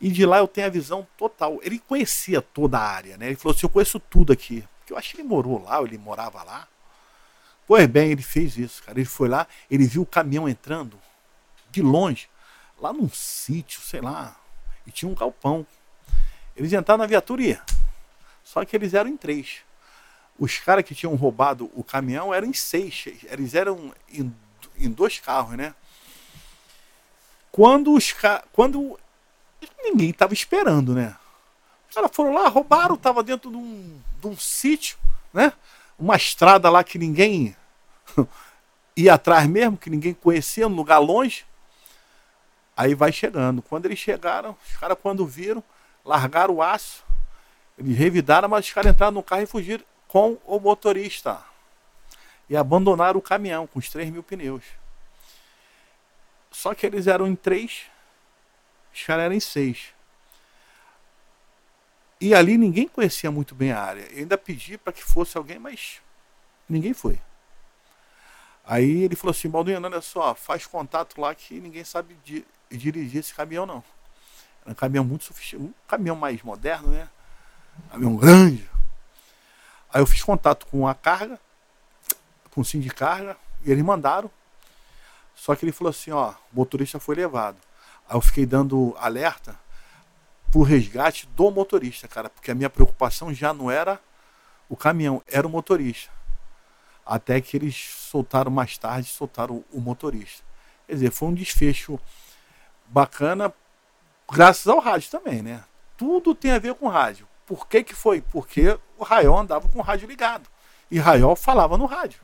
e 0.00 0.10
de 0.10 0.24
lá 0.24 0.38
eu 0.38 0.48
tenho 0.48 0.68
a 0.68 0.70
visão 0.70 1.06
total. 1.18 1.58
Ele 1.62 1.78
conhecia 1.78 2.40
toda 2.40 2.78
a 2.78 2.82
área, 2.82 3.16
né? 3.18 3.26
Ele 3.26 3.36
falou 3.36 3.54
assim: 3.54 3.66
Eu 3.66 3.70
conheço 3.70 3.98
tudo 4.00 4.32
aqui. 4.32 4.66
Porque 4.78 4.92
eu 4.92 4.96
acho 4.96 5.10
que 5.14 5.20
ele 5.20 5.28
morou 5.28 5.62
lá, 5.62 5.80
ou 5.80 5.86
ele 5.86 5.98
morava 5.98 6.42
lá. 6.42 6.66
Pois 7.66 7.86
bem, 7.86 8.10
ele 8.10 8.22
fez 8.22 8.56
isso, 8.58 8.82
cara. 8.82 8.98
Ele 8.98 9.06
foi 9.06 9.28
lá, 9.28 9.46
ele 9.70 9.86
viu 9.86 10.02
o 10.02 10.06
caminhão 10.06 10.48
entrando 10.48 10.98
de 11.70 11.82
longe, 11.82 12.28
lá 12.78 12.92
num 12.92 13.08
sítio, 13.08 13.80
sei 13.80 14.00
lá, 14.00 14.36
e 14.86 14.90
tinha 14.90 15.10
um 15.10 15.14
galpão. 15.14 15.66
Eles 16.56 16.72
entraram 16.72 16.98
na 16.98 17.06
viatura 17.06 17.42
e. 17.42 17.58
Só 18.44 18.64
que 18.64 18.76
eles 18.76 18.94
eram 18.94 19.10
em 19.10 19.16
três. 19.16 19.62
Os 20.38 20.58
caras 20.58 20.84
que 20.84 20.94
tinham 20.94 21.14
roubado 21.14 21.70
o 21.74 21.82
caminhão 21.82 22.32
eram 22.32 22.46
em 22.46 22.52
seis. 22.52 23.06
Eles 23.24 23.54
eram 23.54 23.92
em, 24.08 24.34
em 24.76 24.90
dois 24.90 25.18
carros, 25.18 25.56
né? 25.56 25.74
Quando 27.50 27.92
os 27.92 28.12
caras. 28.12 28.44
Quando. 28.52 28.98
Ninguém 29.82 30.10
estava 30.10 30.34
esperando, 30.34 30.94
né? 30.94 31.16
Os 31.88 31.94
caras 31.94 32.10
foram 32.12 32.34
lá, 32.34 32.48
roubaram, 32.48 32.96
tava 32.96 33.22
dentro 33.22 33.50
de 33.50 33.56
um, 33.56 34.00
de 34.20 34.26
um 34.26 34.36
sítio, 34.36 34.98
né? 35.32 35.52
Uma 35.98 36.16
estrada 36.16 36.68
lá 36.70 36.82
que 36.82 36.98
ninguém 36.98 37.56
ia 38.96 39.14
atrás 39.14 39.46
mesmo, 39.48 39.76
que 39.76 39.90
ninguém 39.90 40.14
conhecia, 40.14 40.68
num 40.68 40.74
lugar 40.74 40.98
longe. 40.98 41.44
Aí 42.76 42.94
vai 42.94 43.12
chegando. 43.12 43.62
Quando 43.62 43.86
eles 43.86 43.98
chegaram, 43.98 44.56
os 44.68 44.76
caras 44.76 44.98
quando 45.00 45.24
viram, 45.24 45.62
largaram 46.04 46.54
o 46.54 46.62
aço, 46.62 47.04
eles 47.78 47.96
revidaram, 47.96 48.48
mas 48.48 48.66
os 48.66 48.72
caras 48.72 48.92
entraram 48.92 49.12
no 49.12 49.22
carro 49.22 49.42
e 49.42 49.46
fugiram 49.46 49.84
com 50.08 50.38
o 50.44 50.58
motorista. 50.58 51.40
E 52.48 52.56
abandonaram 52.56 53.18
o 53.18 53.22
caminhão 53.22 53.66
com 53.66 53.78
os 53.78 53.88
3 53.88 54.10
mil 54.10 54.22
pneus. 54.22 54.64
Só 56.50 56.74
que 56.74 56.86
eles 56.86 57.06
eram 57.06 57.26
em 57.26 57.34
três, 57.34 57.86
os 58.92 59.02
caras 59.02 59.24
eram 59.24 59.34
em 59.34 59.40
seis. 59.40 59.93
E 62.20 62.34
ali 62.34 62.56
ninguém 62.56 62.88
conhecia 62.88 63.30
muito 63.30 63.54
bem 63.54 63.72
a 63.72 63.80
área. 63.80 64.02
Eu 64.12 64.18
ainda 64.18 64.38
pedi 64.38 64.78
para 64.78 64.92
que 64.92 65.02
fosse 65.02 65.36
alguém, 65.36 65.58
mas 65.58 66.00
ninguém 66.68 66.94
foi. 66.94 67.20
Aí 68.64 69.02
ele 69.02 69.14
falou 69.14 69.32
assim, 69.32 69.48
Baldinho, 69.48 69.82
olha 69.84 70.00
só, 70.00 70.34
faz 70.34 70.64
contato 70.66 71.20
lá 71.20 71.34
que 71.34 71.60
ninguém 71.60 71.84
sabe 71.84 72.16
di- 72.24 72.46
dirigir 72.70 73.20
esse 73.20 73.34
caminhão 73.34 73.66
não. 73.66 73.84
Era 74.62 74.72
um 74.72 74.74
caminhão 74.74 75.04
muito 75.04 75.24
sofisticado, 75.24 75.64
um 75.68 75.74
caminhão 75.86 76.16
mais 76.16 76.42
moderno, 76.42 76.88
né? 76.88 77.08
Caminhão 77.90 78.16
grande. 78.16 78.68
Aí 79.92 80.00
eu 80.00 80.06
fiz 80.06 80.22
contato 80.22 80.66
com 80.66 80.88
a 80.88 80.94
carga, 80.94 81.38
com 82.50 82.62
o 82.62 82.64
sindicarga, 82.64 83.36
e 83.64 83.70
eles 83.70 83.84
mandaram. 83.84 84.30
Só 85.34 85.54
que 85.54 85.64
ele 85.64 85.72
falou 85.72 85.90
assim, 85.90 86.12
ó, 86.12 86.30
o 86.30 86.34
motorista 86.52 86.98
foi 86.98 87.16
levado. 87.16 87.58
Aí 88.08 88.16
eu 88.16 88.20
fiquei 88.22 88.46
dando 88.46 88.96
alerta 88.98 89.58
pro 90.54 90.62
resgate 90.62 91.26
do 91.34 91.50
motorista, 91.50 92.06
cara, 92.06 92.30
porque 92.30 92.52
a 92.52 92.54
minha 92.54 92.70
preocupação 92.70 93.34
já 93.34 93.52
não 93.52 93.68
era 93.68 94.00
o 94.68 94.76
caminhão, 94.76 95.20
era 95.26 95.44
o 95.44 95.50
motorista. 95.50 96.12
Até 97.04 97.40
que 97.40 97.56
eles 97.56 97.74
soltaram 97.74 98.52
mais 98.52 98.78
tarde, 98.78 99.08
soltaram 99.08 99.64
o 99.72 99.80
motorista. 99.80 100.44
Quer 100.86 100.92
dizer, 100.92 101.10
foi 101.10 101.26
um 101.26 101.34
desfecho 101.34 101.98
bacana, 102.86 103.52
graças 104.30 104.68
ao 104.68 104.78
rádio 104.78 105.10
também, 105.10 105.42
né? 105.42 105.64
Tudo 105.96 106.36
tem 106.36 106.52
a 106.52 106.60
ver 106.60 106.74
com 106.74 106.86
rádio. 106.86 107.26
Por 107.44 107.66
que 107.66 107.82
que 107.82 107.94
foi? 107.94 108.20
Porque 108.20 108.78
o 108.96 109.02
Raiol 109.02 109.36
andava 109.36 109.68
com 109.68 109.80
o 109.80 109.82
rádio 109.82 110.06
ligado. 110.06 110.48
E 110.88 111.00
Raiol 111.00 111.34
falava 111.34 111.76
no 111.76 111.86
rádio. 111.86 112.20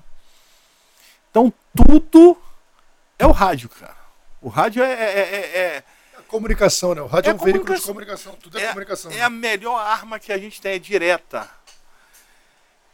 Então 1.29 1.53
tudo 1.75 2.41
é 3.19 3.27
o 3.27 3.33
rádio, 3.33 3.69
cara. 3.69 3.97
O 4.41 4.49
rádio 4.49 4.85
é, 4.85 4.93
é- 4.93 5.19
é- 5.19 5.59
é- 5.59 5.85
comunicação, 6.31 6.95
né? 6.95 7.03
O 7.03 7.07
rádio 7.07 7.29
É 7.29 7.33
é, 7.33 7.35
um 7.35 7.39
veículo 7.39 7.75
de 7.77 7.83
comunicação. 7.83 8.35
Tudo 8.37 8.59
é, 8.59 8.63
é, 8.63 8.69
comunicação. 8.69 9.11
é 9.11 9.17
né? 9.17 9.23
a 9.23 9.29
melhor 9.29 9.79
arma 9.79 10.19
que 10.19 10.33
a 10.33 10.39
gente 10.39 10.61
tem, 10.61 10.75
é 10.75 10.79
direta. 10.79 11.51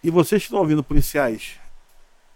E 0.03 0.11
vocês 0.11 0.43
que 0.43 0.47
estão 0.47 0.61
ouvindo, 0.61 0.83
policiais, 0.83 1.59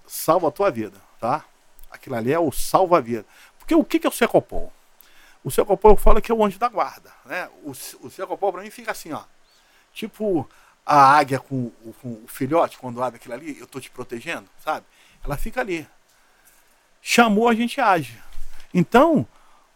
salva 0.06 0.48
a 0.48 0.50
tua 0.50 0.70
vida, 0.70 0.96
tá? 1.18 1.44
Aquilo 1.90 2.16
ali 2.16 2.32
é 2.32 2.38
o 2.38 2.52
salva-vida. 2.52 3.24
Porque 3.58 3.74
o 3.74 3.84
que 3.84 4.06
é 4.06 4.08
o 4.08 4.12
Secopol? 4.12 4.72
O 5.42 5.50
Secopol 5.50 5.96
fala 5.96 6.20
que 6.20 6.30
é 6.30 6.34
o 6.34 6.44
anjo 6.44 6.58
da 6.58 6.68
guarda, 6.68 7.10
né? 7.24 7.48
O, 7.62 7.70
o 7.70 8.10
Secopol 8.10 8.52
pra 8.52 8.62
mim 8.62 8.70
fica 8.70 8.90
assim, 8.90 9.12
ó. 9.12 9.22
Tipo 9.94 10.48
a 10.84 11.16
águia 11.16 11.38
com, 11.38 11.70
com 12.02 12.12
o 12.24 12.26
filhote, 12.26 12.78
quando 12.78 13.02
abre 13.02 13.16
aquilo 13.16 13.34
ali, 13.34 13.58
eu 13.58 13.66
tô 13.66 13.80
te 13.80 13.90
protegendo, 13.90 14.48
sabe? 14.62 14.84
Ela 15.24 15.36
fica 15.36 15.60
ali. 15.60 15.86
Chamou, 17.00 17.48
a 17.48 17.54
gente 17.54 17.80
age. 17.80 18.20
Então, 18.74 19.26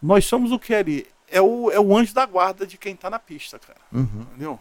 nós 0.02 0.24
somos 0.24 0.50
o 0.50 0.58
que 0.58 0.74
ali? 0.74 1.06
É 1.28 1.40
o, 1.40 1.70
é 1.70 1.80
o 1.80 1.96
anjo 1.96 2.12
da 2.14 2.24
guarda 2.26 2.66
de 2.66 2.76
quem 2.78 2.94
tá 2.94 3.08
na 3.10 3.18
pista, 3.18 3.58
cara. 3.58 3.78
Entendeu? 3.92 4.58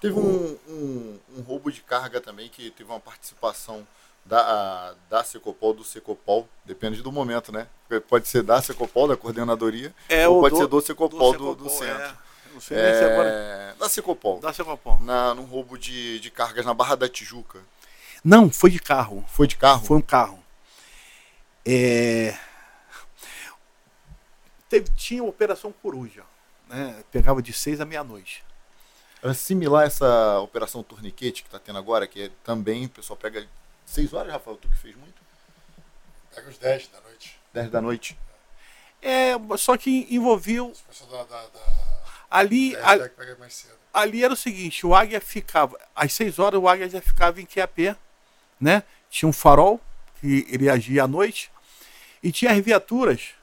Teve 0.00 0.18
um, 0.18 0.58
um, 0.68 1.18
um 1.38 1.42
roubo 1.42 1.70
de 1.70 1.80
carga 1.80 2.20
também 2.20 2.48
que 2.48 2.70
teve 2.72 2.90
uma 2.90 2.98
participação 3.00 3.86
da, 4.24 4.94
da 5.08 5.22
Secopol, 5.24 5.72
do 5.72 5.84
Secopol, 5.84 6.48
depende 6.64 7.02
do 7.02 7.12
momento, 7.12 7.52
né? 7.52 7.66
Pode 8.08 8.26
ser 8.28 8.42
da 8.42 8.60
Secopol, 8.60 9.06
da 9.08 9.16
coordenadoria, 9.16 9.94
É 10.08 10.26
ou 10.28 10.40
pode 10.40 10.54
do- 10.54 10.60
ser 10.60 10.66
do 10.66 10.80
Secopol, 10.80 11.32
do, 11.32 11.32
Secopol, 11.32 11.54
do 11.54 11.68
centro. 11.70 12.02
é. 12.02 12.14
Não 12.52 12.60
sei 12.60 12.76
nem 12.82 12.94
se 12.94 13.04
agora. 13.04 13.28
É, 13.28 13.74
da 13.78 13.88
Secopol, 13.88 14.38
Dá 14.40 14.52
Secopol. 14.52 15.00
na, 15.00 15.34
num 15.34 15.44
roubo 15.44 15.78
de, 15.78 16.20
de 16.20 16.30
cargas 16.30 16.66
na 16.66 16.74
Barra 16.74 16.96
da 16.96 17.08
Tijuca. 17.08 17.60
Não, 18.24 18.50
foi 18.50 18.70
de 18.70 18.78
carro. 18.78 19.24
Foi 19.28 19.46
de 19.46 19.56
carro? 19.56 19.84
Foi 19.86 19.96
um 19.96 20.02
carro. 20.02 20.38
É... 21.64 22.36
Teve, 24.72 24.88
tinha 24.96 25.22
Operação 25.22 25.70
Coruja. 25.70 26.24
Né? 26.66 27.04
Pegava 27.12 27.42
de 27.42 27.52
seis 27.52 27.78
à 27.78 27.84
meia-noite. 27.84 28.42
Era 29.22 29.34
similar 29.34 29.82
a 29.82 29.86
essa 29.86 30.40
operação 30.40 30.82
Torniquete 30.82 31.42
que 31.42 31.50
tá 31.50 31.58
tendo 31.58 31.78
agora, 31.78 32.06
que 32.06 32.22
é 32.22 32.30
também 32.42 32.86
o 32.86 32.88
pessoal 32.88 33.18
pega 33.18 33.46
6 33.84 34.14
horas, 34.14 34.32
Rafael, 34.32 34.56
tu 34.56 34.70
que 34.70 34.76
fez 34.78 34.96
muito? 34.96 35.20
Pega 36.34 36.48
os 36.48 36.56
10 36.56 36.88
da 36.88 37.00
noite. 37.02 37.38
10 37.52 37.70
da 37.70 37.82
noite. 37.82 38.18
É, 39.02 39.32
só 39.58 39.76
que 39.76 40.06
envolvia. 40.08 40.64
pessoal 40.88 41.10
da, 41.10 41.24
da, 41.24 41.46
da, 41.48 41.60
Ali, 42.30 42.72
da 42.72 42.78
ali, 42.88 43.00
hashtag 43.02 43.14
pega 43.14 43.36
mais 43.36 43.52
cedo. 43.52 43.74
ali 43.92 44.24
era 44.24 44.32
o 44.32 44.36
seguinte: 44.36 44.86
o 44.86 44.94
Águia 44.94 45.20
ficava. 45.20 45.78
Às 45.94 46.14
seis 46.14 46.38
horas 46.38 46.58
o 46.58 46.66
Águia 46.66 46.88
já 46.88 47.02
ficava 47.02 47.42
em 47.42 47.44
QAP. 47.44 47.94
Né? 48.58 48.82
Tinha 49.10 49.28
um 49.28 49.34
farol 49.34 49.78
que 50.18 50.46
ele 50.48 50.70
agia 50.70 51.04
à 51.04 51.06
noite. 51.06 51.52
E 52.22 52.32
tinha 52.32 52.52
as 52.52 52.58
viaturas 52.64 53.34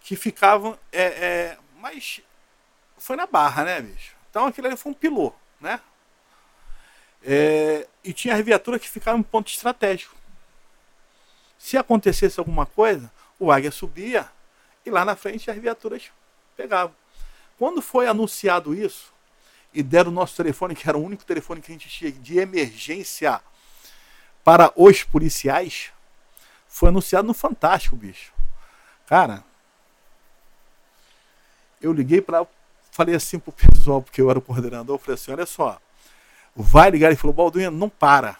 que 0.00 0.16
ficavam. 0.16 0.78
É, 0.92 1.02
é, 1.02 1.58
mas 1.78 2.20
foi 2.98 3.16
na 3.16 3.26
barra, 3.26 3.64
né, 3.64 3.80
bicho? 3.80 4.14
Então 4.30 4.46
aquilo 4.46 4.66
ali 4.66 4.76
foi 4.76 4.92
um 4.92 4.94
pilô, 4.94 5.32
né? 5.60 5.80
É, 7.22 7.86
e 8.02 8.12
tinha 8.12 8.34
as 8.34 8.44
viaturas 8.44 8.80
que 8.80 8.88
ficavam 8.88 9.20
em 9.20 9.24
ponto 9.24 9.48
estratégico. 9.48 10.14
Se 11.58 11.76
acontecesse 11.76 12.38
alguma 12.38 12.64
coisa, 12.64 13.10
o 13.38 13.52
Águia 13.52 13.70
subia 13.70 14.28
e 14.84 14.90
lá 14.90 15.04
na 15.04 15.14
frente 15.16 15.50
as 15.50 15.56
viaturas 15.58 16.10
pegavam. 16.56 16.94
Quando 17.58 17.82
foi 17.82 18.06
anunciado 18.06 18.74
isso, 18.74 19.12
e 19.72 19.82
deram 19.82 20.10
o 20.10 20.14
nosso 20.14 20.36
telefone, 20.36 20.74
que 20.74 20.88
era 20.88 20.98
o 20.98 21.04
único 21.04 21.24
telefone 21.24 21.60
que 21.60 21.70
a 21.70 21.74
gente 21.74 21.88
tinha 21.88 22.10
de 22.10 22.38
emergência 22.38 23.40
para 24.42 24.72
os 24.74 25.04
policiais, 25.04 25.90
foi 26.66 26.88
anunciado 26.88 27.26
no 27.26 27.34
Fantástico, 27.34 27.96
bicho. 27.96 28.32
Cara, 29.06 29.44
eu 31.80 31.92
liguei 31.92 32.20
para. 32.20 32.46
Falei 32.92 33.14
assim 33.14 33.38
pro 33.38 33.52
pessoal, 33.52 34.02
porque 34.02 34.20
eu 34.20 34.28
era 34.30 34.38
o 34.38 34.42
coordenador, 34.42 34.96
eu 34.96 34.98
falei 34.98 35.14
assim: 35.14 35.32
olha 35.32 35.46
só, 35.46 35.80
vai 36.54 36.90
ligar. 36.90 37.08
Ele 37.08 37.16
falou: 37.16 37.34
Balduino, 37.34 37.76
não 37.76 37.88
para. 37.88 38.36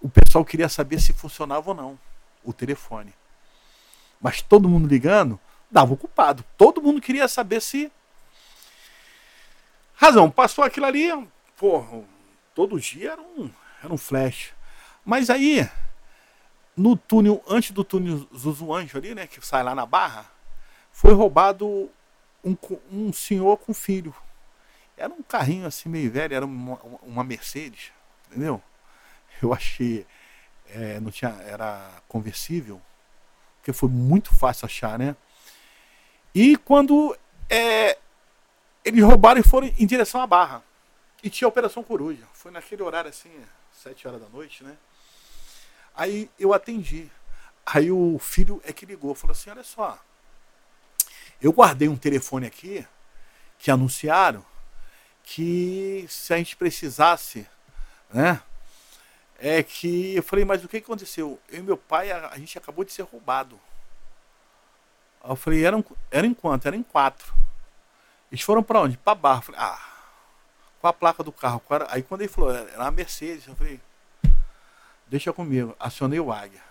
O 0.00 0.08
pessoal 0.08 0.44
queria 0.44 0.68
saber 0.68 1.00
se 1.00 1.12
funcionava 1.12 1.70
ou 1.70 1.76
não 1.76 1.98
o 2.42 2.52
telefone. 2.52 3.14
Mas 4.20 4.42
todo 4.42 4.68
mundo 4.68 4.88
ligando, 4.88 5.38
dava 5.70 5.92
o 5.92 5.96
culpado. 5.96 6.44
Todo 6.56 6.82
mundo 6.82 7.00
queria 7.00 7.26
saber 7.28 7.60
se. 7.60 7.90
Razão, 9.94 10.30
passou 10.30 10.64
aquilo 10.64 10.86
ali, 10.86 11.10
porra, 11.56 12.02
todo 12.54 12.80
dia 12.80 13.12
era 13.12 13.22
um, 13.22 13.50
era 13.82 13.92
um 13.92 13.96
flash. 13.96 14.52
Mas 15.04 15.30
aí, 15.30 15.68
no 16.76 16.96
túnel, 16.96 17.42
antes 17.48 17.70
do 17.70 17.84
túnel 17.84 18.28
Zuzuanjo 18.36 18.98
ali, 18.98 19.14
né, 19.14 19.26
que 19.26 19.44
sai 19.44 19.62
lá 19.62 19.74
na 19.74 19.86
Barra, 19.86 20.26
foi 20.90 21.12
roubado 21.12 21.88
um, 22.44 22.56
um 22.90 23.12
senhor 23.12 23.56
com 23.58 23.72
filho. 23.72 24.14
Era 24.96 25.12
um 25.12 25.22
carrinho 25.22 25.66
assim 25.66 25.88
meio 25.88 26.10
velho, 26.10 26.34
era 26.34 26.44
uma, 26.44 26.78
uma 27.02 27.24
Mercedes, 27.24 27.92
entendeu? 28.26 28.62
Eu 29.42 29.52
achei, 29.52 30.06
é, 30.68 31.00
não 31.00 31.10
tinha, 31.10 31.30
era 31.42 31.90
conversível, 32.06 32.80
porque 33.56 33.72
foi 33.72 33.88
muito 33.88 34.34
fácil 34.34 34.66
achar, 34.66 34.98
né? 34.98 35.16
E 36.32 36.56
quando 36.56 37.16
é, 37.50 37.98
eles 38.84 39.02
roubaram 39.02 39.40
e 39.40 39.44
foram 39.44 39.66
em 39.66 39.86
direção 39.86 40.20
à 40.20 40.26
Barra, 40.26 40.62
e 41.22 41.30
tinha 41.30 41.46
a 41.46 41.48
Operação 41.48 41.82
Coruja, 41.82 42.26
foi 42.34 42.52
naquele 42.52 42.82
horário 42.82 43.08
assim, 43.08 43.30
sete 43.72 44.06
horas 44.06 44.20
da 44.20 44.28
noite, 44.28 44.62
né? 44.62 44.76
Aí 45.94 46.30
eu 46.38 46.52
atendi. 46.52 47.10
Aí 47.64 47.90
o 47.90 48.18
filho 48.18 48.60
é 48.64 48.72
que 48.72 48.84
ligou, 48.84 49.14
falou 49.14 49.32
assim: 49.32 49.48
olha 49.48 49.64
só, 49.64 49.98
eu 51.46 51.52
guardei 51.52 51.88
um 51.88 51.96
telefone 51.96 52.46
aqui 52.46 52.86
que 53.58 53.70
anunciaram 53.70 54.44
que 55.22 56.06
se 56.08 56.32
a 56.32 56.38
gente 56.38 56.56
precisasse, 56.56 57.46
né? 58.12 58.40
É 59.38 59.62
que 59.62 60.14
eu 60.14 60.22
falei, 60.22 60.44
mas 60.44 60.64
o 60.64 60.68
que 60.68 60.78
aconteceu? 60.78 61.38
Eu 61.50 61.58
e 61.58 61.62
meu 61.62 61.76
pai, 61.76 62.10
a, 62.10 62.28
a 62.28 62.38
gente 62.38 62.56
acabou 62.56 62.84
de 62.84 62.92
ser 62.92 63.02
roubado. 63.02 63.60
Eu 65.22 65.36
falei, 65.36 65.64
eram, 65.64 65.84
era 66.10 66.26
em 66.26 66.32
quanto? 66.32 66.66
Era 66.66 66.76
em 66.76 66.82
quatro. 66.82 67.34
Eles 68.30 68.42
foram 68.42 68.62
para 68.62 68.80
onde? 68.80 68.96
Para 68.96 69.14
Barra. 69.14 69.38
Eu 69.38 69.42
falei, 69.42 69.60
ah, 69.60 69.88
qual 70.80 70.90
a 70.90 70.94
placa 70.94 71.22
do 71.22 71.32
carro? 71.32 71.62
Aí 71.88 72.02
quando 72.02 72.22
ele 72.22 72.28
falou, 72.28 72.54
era 72.54 72.80
uma 72.80 72.90
Mercedes, 72.90 73.46
eu 73.46 73.56
falei, 73.56 73.80
deixa 75.06 75.32
comigo. 75.32 75.74
Acionei 75.78 76.20
o 76.20 76.32
Águia. 76.32 76.62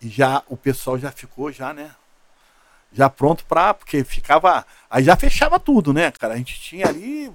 E 0.00 0.08
já 0.08 0.42
o 0.48 0.56
pessoal 0.56 0.98
já 0.98 1.12
ficou, 1.12 1.52
já, 1.52 1.72
né? 1.72 1.94
Já 2.94 3.10
pronto 3.10 3.44
para 3.44 3.74
Porque 3.74 4.04
ficava. 4.04 4.64
Aí 4.88 5.02
já 5.02 5.16
fechava 5.16 5.58
tudo, 5.58 5.92
né, 5.92 6.10
cara? 6.12 6.34
A 6.34 6.36
gente 6.36 6.58
tinha 6.58 6.86
ali 6.86 7.30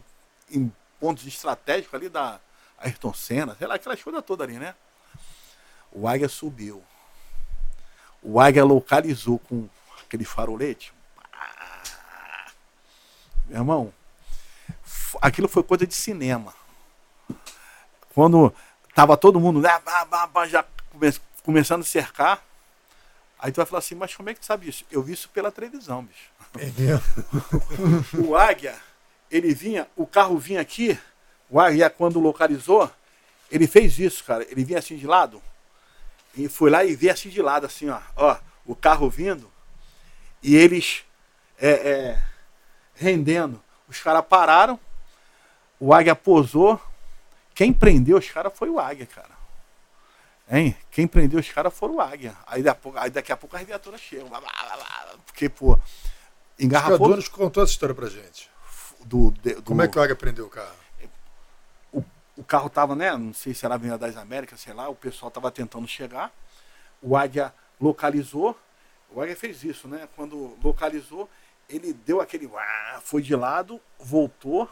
em 0.49 0.71
pontos 0.99 1.27
estratégicos 1.27 1.93
ali 1.93 2.09
da 2.09 2.39
Ayrton 2.77 3.13
Senna, 3.13 3.55
sei 3.55 3.67
lá, 3.67 3.75
aquela 3.75 3.95
coisa 3.97 4.21
toda 4.21 4.43
ali, 4.43 4.57
né? 4.57 4.73
O 5.91 6.07
Águia 6.07 6.29
subiu. 6.29 6.81
O 8.23 8.39
Águia 8.39 8.63
localizou 8.63 9.39
com 9.39 9.67
aquele 10.05 10.23
farolete. 10.23 10.93
Meu 13.47 13.59
irmão, 13.59 13.93
aquilo 15.21 15.47
foi 15.47 15.63
coisa 15.63 15.85
de 15.85 15.93
cinema. 15.93 16.53
Quando 18.13 18.53
tava 18.93 19.17
todo 19.17 19.39
mundo 19.39 19.61
né, 19.61 19.69
já 20.47 20.65
começando 21.43 21.81
a 21.81 21.85
cercar, 21.85 22.43
aí 23.39 23.51
tu 23.51 23.57
vai 23.57 23.65
falar 23.65 23.79
assim, 23.79 23.95
mas 23.95 24.13
como 24.13 24.29
é 24.29 24.33
que 24.33 24.41
tu 24.41 24.45
sabe 24.45 24.67
isso? 24.69 24.85
Eu 24.91 25.01
vi 25.01 25.13
isso 25.13 25.29
pela 25.29 25.51
televisão, 25.51 26.03
bicho. 26.03 26.29
É 26.57 28.17
o 28.19 28.35
Águia, 28.35 28.75
ele 29.31 29.53
vinha, 29.53 29.87
o 29.95 30.05
carro 30.05 30.37
vinha 30.37 30.61
aqui, 30.61 30.99
o 31.49 31.59
Águia 31.59 31.89
quando 31.89 32.19
localizou, 32.19 32.91
ele 33.49 33.67
fez 33.67 33.97
isso, 33.97 34.23
cara. 34.23 34.45
Ele 34.49 34.63
vinha 34.63 34.79
assim 34.79 34.97
de 34.97 35.07
lado, 35.07 35.41
e 36.35 36.47
foi 36.47 36.69
lá 36.69 36.83
e 36.83 36.95
veio 36.95 37.13
assim 37.13 37.29
de 37.29 37.41
lado, 37.41 37.65
assim, 37.65 37.89
ó, 37.89 37.99
ó 38.15 38.37
o 38.65 38.75
carro 38.75 39.09
vindo, 39.09 39.49
e 40.43 40.55
eles 40.55 41.03
é, 41.57 41.69
é, 41.69 42.23
rendendo. 42.95 43.61
Os 43.87 43.99
caras 43.99 44.23
pararam, 44.25 44.79
o 45.79 45.93
Águia 45.93 46.15
posou. 46.15 46.79
Quem 47.55 47.73
prendeu 47.73 48.17
os 48.17 48.29
caras 48.29 48.53
foi 48.55 48.69
o 48.69 48.79
Águia, 48.79 49.05
cara. 49.05 49.38
Hein? 50.49 50.75
Quem 50.89 51.07
prendeu 51.07 51.39
os 51.39 51.49
caras 51.49 51.73
foi 51.73 51.89
o 51.89 52.01
Águia. 52.01 52.35
Aí, 52.47 52.63
aí 52.95 53.09
daqui 53.11 53.31
a 53.31 53.37
pouco 53.37 53.55
as 53.55 53.63
viaturas 53.63 54.01
chegam. 54.01 54.29
Porque, 55.25 55.47
pô, 55.47 55.79
engarrafou. 56.57 57.05
O 57.05 57.09
Donos 57.09 57.27
contou 57.27 57.61
essa 57.61 57.71
história 57.71 57.93
pra 57.93 58.09
gente. 58.09 58.49
Do, 59.05 59.31
do, 59.31 59.61
Como 59.63 59.81
é 59.81 59.87
que 59.87 59.97
o 59.97 60.01
Águia 60.01 60.15
prendeu 60.15 60.47
o 60.47 60.49
carro? 60.49 60.75
O, 61.93 62.03
o 62.37 62.43
carro 62.43 62.69
tava, 62.69 62.95
né? 62.95 63.15
Não 63.15 63.33
sei 63.33 63.53
se 63.53 63.63
era 63.63 63.75
a 63.75 63.77
Avenida 63.77 63.97
das 63.97 64.17
Américas, 64.17 64.59
sei 64.59 64.73
lá. 64.73 64.89
O 64.89 64.95
pessoal 64.95 65.29
tava 65.29 65.51
tentando 65.51 65.87
chegar. 65.87 66.31
O 67.01 67.15
Águia 67.15 67.53
localizou. 67.79 68.57
O 69.11 69.21
Águia 69.21 69.35
fez 69.35 69.63
isso, 69.63 69.87
né? 69.87 70.09
Quando 70.15 70.57
localizou, 70.63 71.29
ele 71.69 71.93
deu 71.93 72.19
aquele. 72.21 72.49
Foi 73.03 73.21
de 73.21 73.35
lado, 73.35 73.79
voltou 73.99 74.67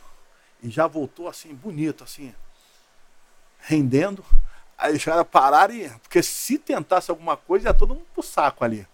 e 0.62 0.70
já 0.70 0.88
voltou 0.88 1.28
assim, 1.28 1.54
bonito, 1.54 2.04
assim, 2.04 2.34
rendendo. 3.60 4.26
Aí 4.78 4.96
os 4.96 5.04
caras 5.04 5.26
pararam 5.30 5.74
e. 5.74 5.90
Porque 6.02 6.22
se 6.22 6.58
tentasse 6.58 7.10
alguma 7.10 7.36
coisa, 7.36 7.70
ia 7.70 7.74
todo 7.74 7.96
mundo 7.96 8.06
pro 8.14 8.22
saco 8.22 8.64
ali. 8.64 8.86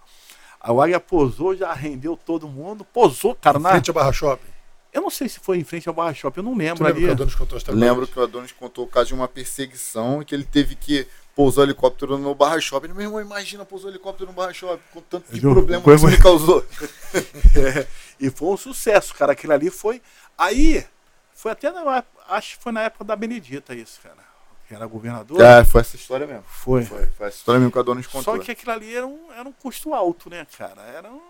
A 0.59 0.71
Águia 0.71 0.99
posou, 0.99 1.55
já 1.55 1.73
rendeu 1.73 2.15
todo 2.15 2.47
mundo. 2.47 2.85
Posou, 2.85 3.35
cara. 3.35 3.59
Em 3.59 3.61
na... 3.61 3.71
frente 3.71 3.89
ao 3.89 3.93
Barra 3.93 4.13
Shopping. 4.13 4.53
Eu 4.93 5.01
não 5.01 5.09
sei 5.09 5.27
se 5.27 5.39
foi 5.39 5.57
em 5.57 5.63
frente 5.63 5.89
ao 5.89 5.95
Barra 5.95 6.13
Shopping, 6.13 6.39
eu 6.39 6.43
não 6.43 6.55
lembro. 6.55 6.85
ali. 6.85 7.01
Que 7.01 7.07
o 7.07 7.11
Adonis 7.11 7.35
contou 7.35 7.59
lembro 7.69 8.07
que 8.07 8.17
o 8.17 8.23
Adonis 8.23 8.51
contou 8.51 8.85
o 8.85 8.87
caso 8.87 9.07
de 9.07 9.13
uma 9.15 9.27
perseguição 9.27 10.21
e 10.21 10.25
que 10.25 10.33
ele 10.33 10.45
teve 10.45 10.75
que 10.75 11.07
pousar 11.35 11.61
o 11.61 11.65
helicóptero 11.65 12.17
no 12.17 12.33
Barra 12.35 12.61
Shopping. 12.61 12.89
Meu 12.89 13.01
irmão, 13.01 13.19
imagina 13.19 13.65
pousar 13.65 13.87
o 13.87 13.89
helicóptero 13.89 14.29
no 14.29 14.35
Barra 14.35 14.53
Shopping, 14.53 14.83
com 14.93 15.01
tanto 15.01 15.33
de 15.33 15.41
problema 15.41 15.83
que 15.83 15.91
isso 15.91 16.07
me 16.07 16.17
causou. 16.17 16.63
é, 17.57 17.87
e 18.19 18.29
foi 18.29 18.49
um 18.49 18.57
sucesso, 18.57 19.15
cara. 19.15 19.33
Aquilo 19.33 19.53
ali 19.53 19.71
foi. 19.71 19.99
Aí, 20.37 20.85
foi 21.33 21.51
até 21.51 21.71
na, 21.71 22.03
acho 22.29 22.57
que 22.57 22.63
foi 22.63 22.71
na 22.71 22.83
época 22.83 23.03
da 23.03 23.15
Benedita 23.15 23.73
isso, 23.73 23.99
cara. 24.01 24.32
Que 24.73 24.77
era 24.77 24.87
governador. 24.87 25.39
É, 25.39 25.63
foi 25.63 25.81
essa 25.81 25.95
história 25.95 26.25
mesmo. 26.25 26.43
Foi. 26.47 26.83
Foi, 26.83 27.05
foi 27.05 27.27
essa 27.27 27.37
história 27.37 27.59
mesmo 27.59 27.71
que 27.71 27.77
a 27.77 27.83
dona 27.83 28.01
contou. 28.03 28.23
Só 28.23 28.39
que 28.39 28.51
aquilo 28.51 28.71
ali 28.71 28.95
era 28.95 29.05
um, 29.05 29.31
era 29.31 29.47
um 29.47 29.51
custo 29.51 29.93
alto, 29.93 30.31
né, 30.31 30.47
cara? 30.57 30.81
Era 30.81 31.11
um, 31.11 31.21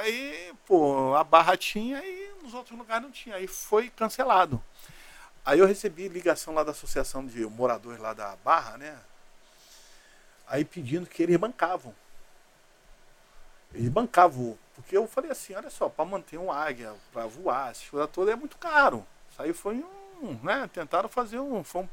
aí, 0.00 0.52
pô, 0.66 1.14
a 1.14 1.22
barra 1.22 1.54
tinha 1.54 2.02
e 2.02 2.32
nos 2.42 2.54
outros 2.54 2.76
lugares 2.78 3.02
não 3.02 3.10
tinha. 3.10 3.36
Aí 3.36 3.46
foi 3.46 3.90
cancelado. 3.90 4.62
Aí 5.44 5.58
eu 5.58 5.66
recebi 5.66 6.08
ligação 6.08 6.54
lá 6.54 6.64
da 6.64 6.70
associação 6.70 7.26
de 7.26 7.44
moradores 7.44 8.00
lá 8.00 8.14
da 8.14 8.36
Barra, 8.36 8.78
né? 8.78 8.96
Aí 10.46 10.64
pedindo 10.64 11.06
que 11.06 11.22
eles 11.22 11.36
bancavam. 11.36 11.94
Eles 13.74 13.88
bancavam. 13.88 14.56
Porque 14.74 14.96
eu 14.96 15.06
falei 15.06 15.30
assim, 15.30 15.54
olha 15.54 15.68
só, 15.68 15.88
para 15.88 16.04
manter 16.04 16.38
um 16.38 16.50
águia, 16.50 16.94
para 17.12 17.26
voar, 17.26 17.72
essa 17.72 17.82
coisa 17.90 18.06
toda 18.06 18.32
é 18.32 18.36
muito 18.36 18.56
caro. 18.56 19.04
Isso 19.30 19.42
aí 19.42 19.52
foi 19.52 19.84
um, 20.22 20.38
né? 20.42 20.70
Tentaram 20.72 21.08
fazer 21.08 21.38
um. 21.40 21.62
Foi 21.64 21.82
um 21.82 21.88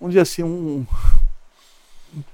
vamos 0.00 0.14
dizer 0.14 0.20
assim, 0.20 0.42
um. 0.42 0.86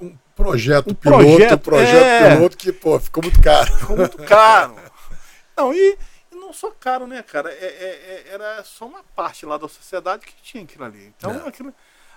Um 0.01 0.17
projeto 0.37 0.91
um 0.91 0.95
piloto, 0.95 1.25
projeto, 1.25 1.61
projeto 1.61 2.05
é... 2.05 2.37
piloto 2.37 2.57
que, 2.57 2.73
pô, 2.73 2.99
ficou 2.99 3.23
muito 3.23 3.43
caro. 3.43 3.77
Ficou 3.77 3.97
muito 3.97 4.17
caro. 4.19 4.77
Não, 5.57 5.73
e, 5.73 5.99
e 6.33 6.35
não 6.35 6.53
só 6.53 6.71
caro, 6.73 7.07
né, 7.07 7.23
cara? 7.23 7.51
É, 7.51 7.65
é, 7.65 8.25
é, 8.29 8.35
era 8.35 8.65
só 8.65 8.87
uma 8.87 9.05
parte 9.15 9.47
lá 9.47 9.57
da 9.57 9.69
sociedade 9.69 10.27
que 10.27 10.35
tinha 10.43 10.65
aquilo 10.65 10.85
ali. 10.85 11.13
Então, 11.17 11.31
é. 11.31 11.49
aquilo. 11.49 11.73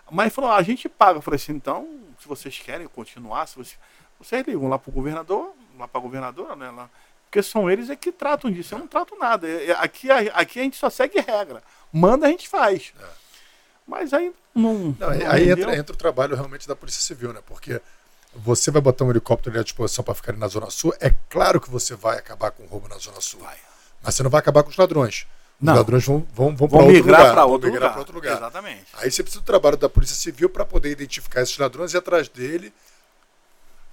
Mas 0.09 0.33
falou, 0.33 0.51
a 0.51 0.61
gente 0.63 0.89
paga. 0.89 1.19
Eu 1.19 1.21
falei 1.21 1.35
assim, 1.35 1.53
então, 1.53 1.99
se 2.19 2.27
vocês 2.27 2.57
querem 2.57 2.87
continuar, 2.87 3.47
se 3.47 3.55
vocês, 3.55 3.77
vocês 4.19 4.47
ligam 4.47 4.67
lá 4.67 4.79
pro 4.79 4.91
governador, 4.91 5.53
lá 5.77 5.87
pra 5.87 6.01
governadora, 6.01 6.55
né? 6.55 6.71
Lá, 6.71 6.89
porque 7.25 7.43
são 7.43 7.69
eles 7.69 7.89
é 7.89 7.95
que 7.95 8.11
tratam 8.11 8.49
disso. 8.49 8.73
Eu 8.73 8.79
não 8.79 8.87
trato 8.87 9.15
nada. 9.17 9.47
É, 9.47 9.71
aqui, 9.73 10.09
aqui 10.09 10.59
a 10.59 10.63
gente 10.63 10.77
só 10.77 10.89
segue 10.89 11.19
regra. 11.19 11.61
Manda, 11.91 12.25
a 12.25 12.29
gente 12.29 12.47
faz. 12.47 12.93
É. 12.99 13.05
Mas 13.87 14.13
aí 14.13 14.33
não. 14.53 14.73
não, 14.73 14.95
não 14.99 15.31
aí 15.31 15.49
entra, 15.49 15.75
entra, 15.75 15.93
o 15.93 15.97
trabalho 15.97 16.35
realmente 16.35 16.67
da 16.67 16.75
Polícia 16.75 17.01
Civil, 17.01 17.31
né? 17.31 17.39
Porque 17.45 17.81
você 18.35 18.69
vai 18.69 18.81
botar 18.81 19.05
um 19.05 19.09
helicóptero 19.09 19.59
à 19.59 19.63
disposição 19.63 20.03
para 20.03 20.13
ficar 20.13 20.33
na 20.33 20.47
Zona 20.47 20.69
Sul, 20.69 20.93
é 20.99 21.13
claro 21.29 21.61
que 21.61 21.69
você 21.69 21.95
vai 21.95 22.17
acabar 22.17 22.51
com 22.51 22.63
o 22.63 22.67
roubo 22.67 22.87
na 22.87 22.97
Zona 22.97 23.21
Sul. 23.21 23.39
Vai. 23.39 23.57
Mas 24.03 24.15
você 24.15 24.23
não 24.23 24.29
vai 24.29 24.39
acabar 24.39 24.63
com 24.63 24.69
os 24.69 24.77
ladrões. 24.77 25.25
Não. 25.59 25.73
Os 25.73 25.79
ladrões 25.79 26.05
vão, 26.05 26.27
vão, 26.33 26.55
vão, 26.55 26.67
para 26.67 26.79
outro 26.79 26.97
lugar. 26.97 27.33
Pra 27.33 27.45
outro 27.45 27.67
vão 27.67 27.73
migrar 27.73 27.91
para 27.91 27.99
outro 27.99 28.15
lugar. 28.15 28.37
Exatamente. 28.37 28.85
Aí 28.93 29.09
você 29.09 29.23
precisa 29.23 29.41
do 29.41 29.45
trabalho 29.45 29.77
da 29.77 29.89
Polícia 29.89 30.15
Civil 30.15 30.49
para 30.49 30.65
poder 30.65 30.91
identificar 30.91 31.41
esses 31.41 31.57
ladrões 31.57 31.93
e 31.93 31.97
atrás 31.97 32.27
dele 32.27 32.71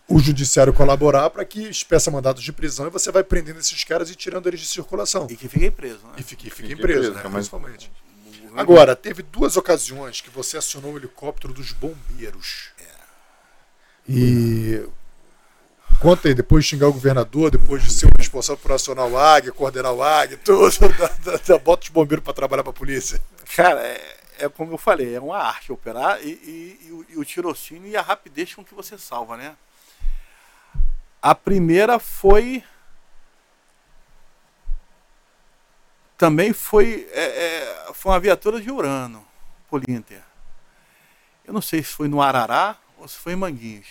o 0.06 0.18
judiciário 0.18 0.72
colaborar 0.72 1.30
para 1.30 1.44
que 1.44 1.62
espeça 1.62 2.10
mandados 2.10 2.42
de 2.42 2.52
prisão 2.52 2.86
e 2.86 2.90
você 2.90 3.10
vai 3.10 3.24
prendendo 3.24 3.58
esses 3.60 3.82
caras 3.84 4.10
e 4.10 4.14
tirando 4.14 4.46
eles 4.46 4.60
de 4.60 4.66
circulação. 4.66 5.26
E 5.30 5.36
que 5.36 5.48
fiquem 5.48 5.70
presos, 5.70 6.02
né? 6.02 6.10
E 6.18 6.22
fiquem 6.22 6.50
fique 6.50 6.76
presos, 6.76 7.14
né? 7.14 7.22
Principalmente. 7.22 7.90
Agora, 8.56 8.94
teve 8.94 9.22
duas 9.22 9.56
ocasiões 9.56 10.20
que 10.20 10.30
você 10.30 10.56
acionou 10.56 10.92
o 10.92 10.96
helicóptero 10.98 11.52
dos 11.52 11.72
bombeiros. 11.72 12.70
É. 12.78 12.84
E 14.08 14.88
Conta 16.00 16.28
aí, 16.28 16.34
depois 16.34 16.64
de 16.64 16.70
xingar 16.70 16.88
o 16.88 16.92
governador, 16.92 17.50
depois 17.50 17.82
de 17.82 17.90
ser 17.90 18.06
o 18.06 18.10
responsável 18.18 18.60
por 18.60 18.72
acionar 18.72 19.06
o 19.06 19.16
Águia, 19.16 19.52
coordenar 19.52 19.92
o 19.92 20.02
Águia, 20.02 20.38
tudo, 20.44 20.68
da, 20.98 21.08
da, 21.08 21.36
da 21.38 21.58
bota 21.58 21.84
os 21.84 21.88
bombeiros 21.88 22.22
para 22.22 22.34
trabalhar 22.34 22.62
para 22.62 22.70
a 22.70 22.74
polícia. 22.74 23.20
Cara, 23.56 23.80
é, 23.80 24.16
é, 24.40 24.48
como 24.48 24.72
eu 24.72 24.78
falei, 24.78 25.14
é 25.14 25.20
uma 25.20 25.38
arte 25.38 25.72
operar 25.72 26.20
e, 26.22 26.28
e, 26.28 26.86
e, 26.86 26.92
o, 26.92 27.06
e 27.08 27.18
o 27.18 27.24
tirocínio 27.24 27.88
e 27.88 27.96
a 27.96 28.02
rapidez 28.02 28.54
com 28.54 28.64
que 28.64 28.74
você 28.74 28.98
salva, 28.98 29.36
né? 29.36 29.56
A 31.22 31.34
primeira 31.34 31.98
foi. 31.98 32.62
Também 36.16 36.52
foi, 36.52 37.08
é, 37.12 37.24
é, 37.24 37.92
foi 37.92 38.12
uma 38.12 38.20
viatura 38.20 38.60
de 38.60 38.70
Urano, 38.70 39.26
Polinter. 39.68 40.22
Eu 41.44 41.52
não 41.52 41.60
sei 41.60 41.82
se 41.82 41.90
foi 41.90 42.08
no 42.08 42.22
Arará 42.22 42.76
ou 42.98 43.08
se 43.08 43.16
foi 43.16 43.32
em 43.32 43.36
Manguinhos. 43.36 43.88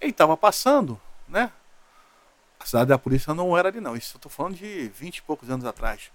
Ele 0.00 0.10
estava 0.10 0.36
passando, 0.36 1.00
né? 1.28 1.52
A 2.58 2.66
cidade 2.66 2.88
da 2.88 2.98
polícia 2.98 3.34
não 3.34 3.56
era 3.56 3.68
ali 3.68 3.80
não. 3.80 3.96
Isso 3.96 4.16
eu 4.16 4.18
estou 4.18 4.30
falando 4.30 4.56
de 4.56 4.88
20 4.88 5.18
e 5.18 5.22
poucos 5.22 5.50
anos 5.50 5.64
atrás. 5.64 6.10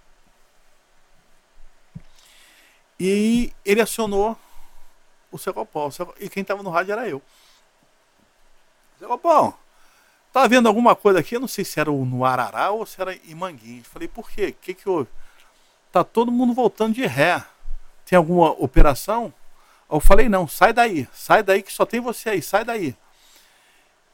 E 2.99 3.53
ele 3.63 3.81
acionou 3.81 4.37
o 5.31 5.37
Secopol. 5.37 5.89
E 6.19 6.29
quem 6.29 6.41
estava 6.41 6.63
no 6.63 6.69
rádio 6.69 6.93
era 6.93 7.07
eu. 7.07 7.21
Secopol, 8.99 9.57
tá 10.31 10.47
vendo 10.47 10.67
alguma 10.67 10.95
coisa 10.95 11.19
aqui? 11.19 11.35
Eu 11.35 11.39
não 11.41 11.47
sei 11.47 11.63
se 11.63 11.79
era 11.79 11.91
no 11.91 12.25
Arará 12.25 12.71
ou 12.71 12.85
se 12.85 13.01
era 13.01 13.15
em 13.15 13.35
Manguinhos. 13.35 13.87
Falei, 13.87 14.07
por 14.07 14.29
quê? 14.29 14.47
O 14.47 14.61
que, 14.61 14.73
que 14.73 14.89
houve? 14.89 15.09
Tá 15.93 16.03
todo 16.03 16.31
mundo 16.31 16.55
voltando 16.55 16.95
de 16.95 17.05
ré. 17.05 17.45
Tem 18.03 18.17
alguma 18.17 18.49
operação? 18.49 19.31
Eu 19.87 19.99
falei, 19.99 20.27
não, 20.27 20.47
sai 20.47 20.73
daí. 20.73 21.07
Sai 21.13 21.43
daí 21.43 21.61
que 21.61 21.71
só 21.71 21.85
tem 21.85 22.01
você 22.01 22.31
aí, 22.31 22.41
sai 22.41 22.65
daí. 22.65 22.97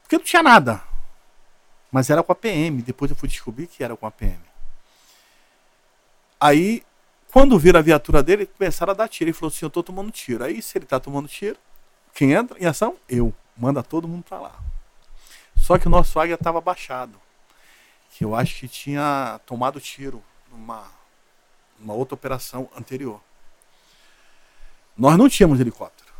Porque 0.02 0.18
não 0.18 0.22
tinha 0.22 0.42
nada. 0.42 0.82
Mas 1.90 2.10
era 2.10 2.22
com 2.22 2.32
a 2.32 2.34
PM. 2.34 2.82
Depois 2.82 3.10
eu 3.10 3.16
fui 3.16 3.30
descobrir 3.30 3.66
que 3.66 3.82
era 3.82 3.96
com 3.96 4.06
a 4.06 4.10
PM. 4.10 4.38
Aí, 6.38 6.82
quando 7.32 7.58
viram 7.58 7.80
a 7.80 7.82
viatura 7.82 8.22
dele, 8.22 8.44
começaram 8.44 8.90
a 8.90 8.94
dar 8.94 9.08
tiro. 9.08 9.30
Ele 9.30 9.32
falou 9.32 9.48
assim: 9.48 9.64
Eu 9.64 9.70
tô 9.70 9.82
tomando 9.82 10.10
tiro. 10.10 10.44
Aí, 10.44 10.60
se 10.60 10.76
ele 10.76 10.84
tá 10.84 11.00
tomando 11.00 11.28
tiro, 11.28 11.56
quem 12.12 12.32
entra 12.32 12.58
em 12.58 12.66
ação? 12.66 12.94
Eu. 13.08 13.32
Manda 13.56 13.82
todo 13.82 14.06
mundo 14.06 14.22
para 14.22 14.38
lá. 14.38 14.54
Só 15.56 15.78
que 15.78 15.86
o 15.86 15.90
nosso 15.90 16.20
águia 16.20 16.34
estava 16.34 16.60
baixado. 16.60 17.18
Que 18.10 18.22
eu 18.22 18.34
acho 18.34 18.60
que 18.60 18.68
tinha 18.68 19.40
tomado 19.46 19.80
tiro 19.80 20.22
numa, 20.50 20.84
numa 21.80 21.94
outra 21.94 22.14
operação 22.14 22.68
anterior. 22.76 23.20
Nós 24.96 25.16
não 25.16 25.28
tínhamos 25.28 25.58
helicóptero. 25.60 26.10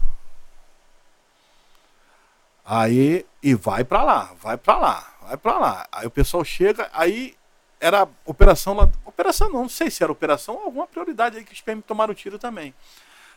Aí, 2.64 3.26
e 3.42 3.54
vai 3.54 3.84
para 3.84 4.02
lá, 4.02 4.32
vai 4.40 4.56
para 4.56 4.78
lá, 4.78 5.14
vai 5.22 5.36
para 5.36 5.58
lá. 5.58 5.88
Aí 5.92 6.06
o 6.06 6.10
pessoal 6.10 6.44
chega, 6.44 6.88
aí 6.92 7.36
era 7.80 8.08
operação 8.24 8.74
lá. 8.74 8.88
Operação 9.04 9.50
não, 9.50 9.62
não 9.62 9.68
sei 9.68 9.90
se 9.90 10.02
era 10.02 10.12
operação 10.12 10.54
ou 10.54 10.64
alguma 10.64 10.86
prioridade 10.86 11.36
aí 11.36 11.44
que 11.44 11.52
os 11.52 11.60
PM 11.60 11.82
tomaram 11.82 12.14
tiro 12.14 12.38
também. 12.38 12.74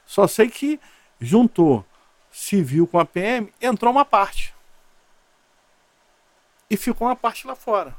Só 0.05 0.27
sei 0.27 0.49
que 0.49 0.79
juntou 1.19 1.85
civil 2.31 2.85
com 2.85 2.99
a 2.99 3.05
PM, 3.05 3.51
entrou 3.61 3.91
uma 3.91 4.05
parte. 4.05 4.53
E 6.69 6.75
ficou 6.75 7.07
uma 7.07 7.15
parte 7.15 7.47
lá 7.47 7.55
fora. 7.55 7.95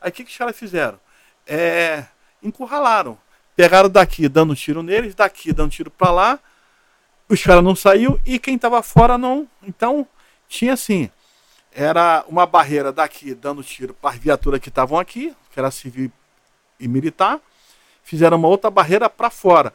Aí 0.00 0.10
o 0.10 0.12
que, 0.12 0.24
que 0.24 0.30
os 0.30 0.36
caras 0.36 0.56
fizeram? 0.56 1.00
É, 1.46 2.04
encurralaram. 2.42 3.18
Pegaram 3.54 3.88
daqui 3.88 4.28
dando 4.28 4.54
tiro 4.56 4.82
neles, 4.82 5.14
daqui 5.14 5.52
dando 5.52 5.70
tiro 5.70 5.90
para 5.90 6.10
lá. 6.10 6.38
Os 7.28 7.42
caras 7.42 7.62
não 7.62 7.74
saiu 7.74 8.20
e 8.24 8.38
quem 8.38 8.56
estava 8.56 8.82
fora 8.82 9.16
não. 9.18 9.48
Então 9.62 10.06
tinha 10.48 10.74
assim, 10.74 11.10
era 11.72 12.24
uma 12.28 12.46
barreira 12.46 12.92
daqui 12.92 13.34
dando 13.34 13.62
tiro 13.62 13.94
para 13.94 14.10
as 14.10 14.16
viaturas 14.16 14.60
que 14.60 14.68
estavam 14.68 14.98
aqui, 14.98 15.34
que 15.50 15.58
era 15.58 15.70
civil 15.70 16.12
e 16.78 16.86
militar. 16.86 17.40
Fizeram 18.02 18.36
uma 18.36 18.48
outra 18.48 18.70
barreira 18.70 19.08
para 19.08 19.30
fora, 19.30 19.72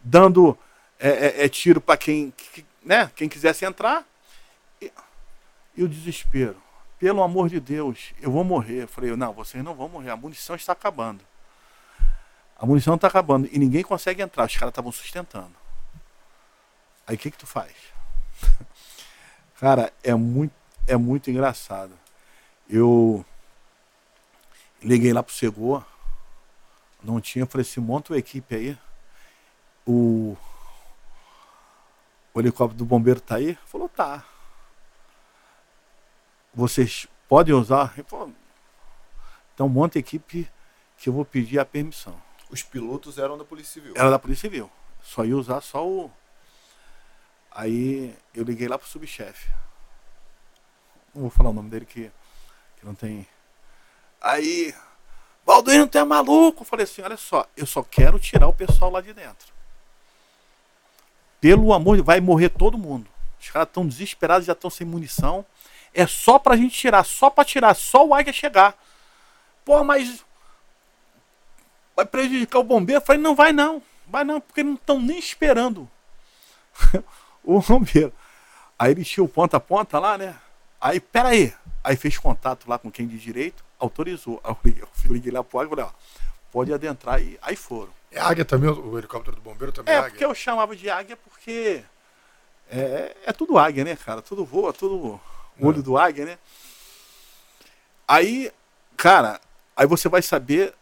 dando 0.00 0.58
é, 0.98 1.08
é, 1.08 1.44
é 1.44 1.48
tiro 1.48 1.80
para 1.80 1.96
quem, 1.96 2.32
que, 2.36 2.64
né, 2.84 3.10
quem 3.14 3.28
quisesse 3.28 3.64
entrar. 3.64 4.04
E, 4.80 4.92
e, 5.76 5.82
o 5.82 5.88
desespero. 5.88 6.56
Pelo 6.98 7.22
amor 7.22 7.48
de 7.48 7.60
Deus, 7.60 8.12
eu 8.20 8.30
vou 8.30 8.42
morrer. 8.42 8.82
Eu 8.82 8.88
falei, 8.88 9.14
não, 9.16 9.32
vocês 9.32 9.62
não 9.62 9.74
vão 9.74 9.88
morrer, 9.88 10.10
a 10.10 10.16
munição 10.16 10.56
está 10.56 10.72
acabando. 10.72 11.20
A 12.58 12.66
munição 12.66 12.96
está 12.96 13.06
acabando 13.06 13.48
e 13.52 13.58
ninguém 13.58 13.84
consegue 13.84 14.20
entrar, 14.20 14.46
os 14.46 14.56
caras 14.56 14.72
estavam 14.72 14.90
sustentando. 14.90 15.54
Aí 17.06 17.14
o 17.14 17.18
que, 17.18 17.30
que 17.30 17.38
tu 17.38 17.46
faz? 17.46 17.72
Cara, 19.60 19.92
é 20.02 20.12
muito, 20.14 20.52
é 20.86 20.96
muito 20.96 21.30
engraçado. 21.30 21.92
Eu 22.68 23.24
liguei 24.82 25.12
lá 25.12 25.22
pro 25.22 25.32
Segor, 25.32 25.84
não 27.02 27.20
tinha, 27.20 27.46
falei 27.46 27.66
assim, 27.66 27.80
monta 27.80 28.12
uma 28.12 28.18
equipe 28.18 28.54
aí. 28.54 28.78
O, 29.86 30.36
o 32.34 32.40
helicóptero 32.40 32.78
do 32.78 32.84
bombeiro 32.84 33.20
tá 33.20 33.36
aí? 33.36 33.56
Falou, 33.66 33.88
tá. 33.88 34.24
Vocês 36.52 37.06
podem 37.28 37.54
usar? 37.54 37.92
Ele 37.96 38.06
falou, 38.06 38.32
então 39.54 39.68
monta 39.68 39.96
a 39.96 40.00
equipe 40.00 40.50
que 40.96 41.08
eu 41.08 41.12
vou 41.12 41.24
pedir 41.24 41.58
a 41.60 41.64
permissão. 41.64 42.27
Os 42.50 42.62
pilotos 42.62 43.18
eram 43.18 43.36
da 43.36 43.44
Polícia 43.44 43.74
Civil? 43.74 43.94
Era 43.96 44.10
da 44.10 44.18
Polícia 44.18 44.48
Civil. 44.48 44.70
Só 45.02 45.24
ia 45.24 45.36
usar 45.36 45.60
só 45.60 45.86
o, 45.86 46.10
Aí 47.58 48.14
eu 48.32 48.44
liguei 48.44 48.68
lá 48.68 48.78
pro 48.78 48.86
subchefe. 48.86 49.48
Não 51.12 51.22
vou 51.22 51.30
falar 51.30 51.50
o 51.50 51.52
nome 51.52 51.68
dele 51.68 51.84
que, 51.84 52.08
que 52.78 52.86
não 52.86 52.94
tem. 52.94 53.26
Aí, 54.20 54.72
Balduino, 55.44 55.88
tu 55.88 55.98
é 55.98 56.04
maluco? 56.04 56.62
Eu 56.62 56.64
falei 56.64 56.84
assim: 56.84 57.02
olha 57.02 57.16
só, 57.16 57.44
eu 57.56 57.66
só 57.66 57.82
quero 57.82 58.16
tirar 58.16 58.46
o 58.46 58.52
pessoal 58.52 58.92
lá 58.92 59.00
de 59.00 59.12
dentro. 59.12 59.52
Pelo 61.40 61.72
amor 61.72 61.96
de 61.96 62.02
vai 62.02 62.20
morrer 62.20 62.50
todo 62.50 62.78
mundo. 62.78 63.10
Os 63.40 63.50
caras 63.50 63.66
estão 63.66 63.84
desesperados, 63.84 64.46
já 64.46 64.52
estão 64.52 64.70
sem 64.70 64.86
munição. 64.86 65.44
É 65.92 66.06
só 66.06 66.38
pra 66.38 66.56
gente 66.56 66.78
tirar, 66.78 67.02
só 67.02 67.28
pra 67.28 67.44
tirar, 67.44 67.74
só 67.74 68.06
o 68.06 68.14
Águia 68.14 68.32
chegar. 68.32 68.76
Pô, 69.64 69.82
mas 69.82 70.24
vai 71.98 72.06
prejudicar 72.06 72.60
o 72.60 72.64
bombeiro? 72.64 73.00
Eu 73.00 73.04
falei, 73.04 73.20
não 73.20 73.34
vai 73.34 73.52
não. 73.52 73.82
Vai 74.06 74.22
não, 74.22 74.40
porque 74.40 74.62
não 74.62 74.74
estão 74.74 75.00
nem 75.00 75.18
esperando. 75.18 75.90
o 77.42 77.60
bombeiro. 77.60 78.12
Aí 78.78 78.92
ele 78.92 79.04
tinha 79.04 79.24
o 79.24 79.28
ponta 79.28 79.56
a 79.56 79.60
ponta 79.60 79.98
lá, 79.98 80.16
né? 80.16 80.36
Aí, 80.80 81.00
peraí. 81.00 81.52
Aí 81.82 81.96
fez 81.96 82.16
contato 82.16 82.68
lá 82.68 82.78
com 82.78 82.90
quem 82.90 83.06
de 83.06 83.18
direito, 83.18 83.64
autorizou. 83.78 84.40
Aí 84.44 84.54
eu 84.80 85.12
liguei, 85.12 85.32
lá 85.32 85.42
pro 85.42 85.58
Águia 85.58 85.72
e 85.72 85.76
falei, 85.76 85.84
ó, 85.86 85.90
pode 86.52 86.72
adentrar 86.72 87.20
e 87.20 87.36
aí 87.42 87.56
foram. 87.56 87.90
É 88.12 88.20
águia 88.20 88.44
também, 88.44 88.70
o 88.70 88.96
helicóptero 88.96 89.36
do 89.36 89.42
bombeiro 89.42 89.72
também 89.72 89.92
é, 89.92 89.96
é 89.96 89.98
águia? 89.98 90.10
porque 90.10 90.24
eu 90.24 90.34
chamava 90.34 90.74
de 90.76 90.88
águia 90.88 91.16
porque 91.16 91.82
é, 92.70 93.16
é 93.26 93.32
tudo 93.32 93.58
águia, 93.58 93.84
né, 93.84 93.96
cara? 93.96 94.22
Tudo 94.22 94.44
voa, 94.44 94.72
tudo 94.72 95.20
olho 95.60 95.78
é. 95.80 95.82
do 95.82 95.98
águia, 95.98 96.24
né? 96.24 96.38
Aí, 98.06 98.52
cara, 98.96 99.40
aí 99.76 99.86
você 99.86 100.08
vai 100.08 100.22
saber 100.22 100.74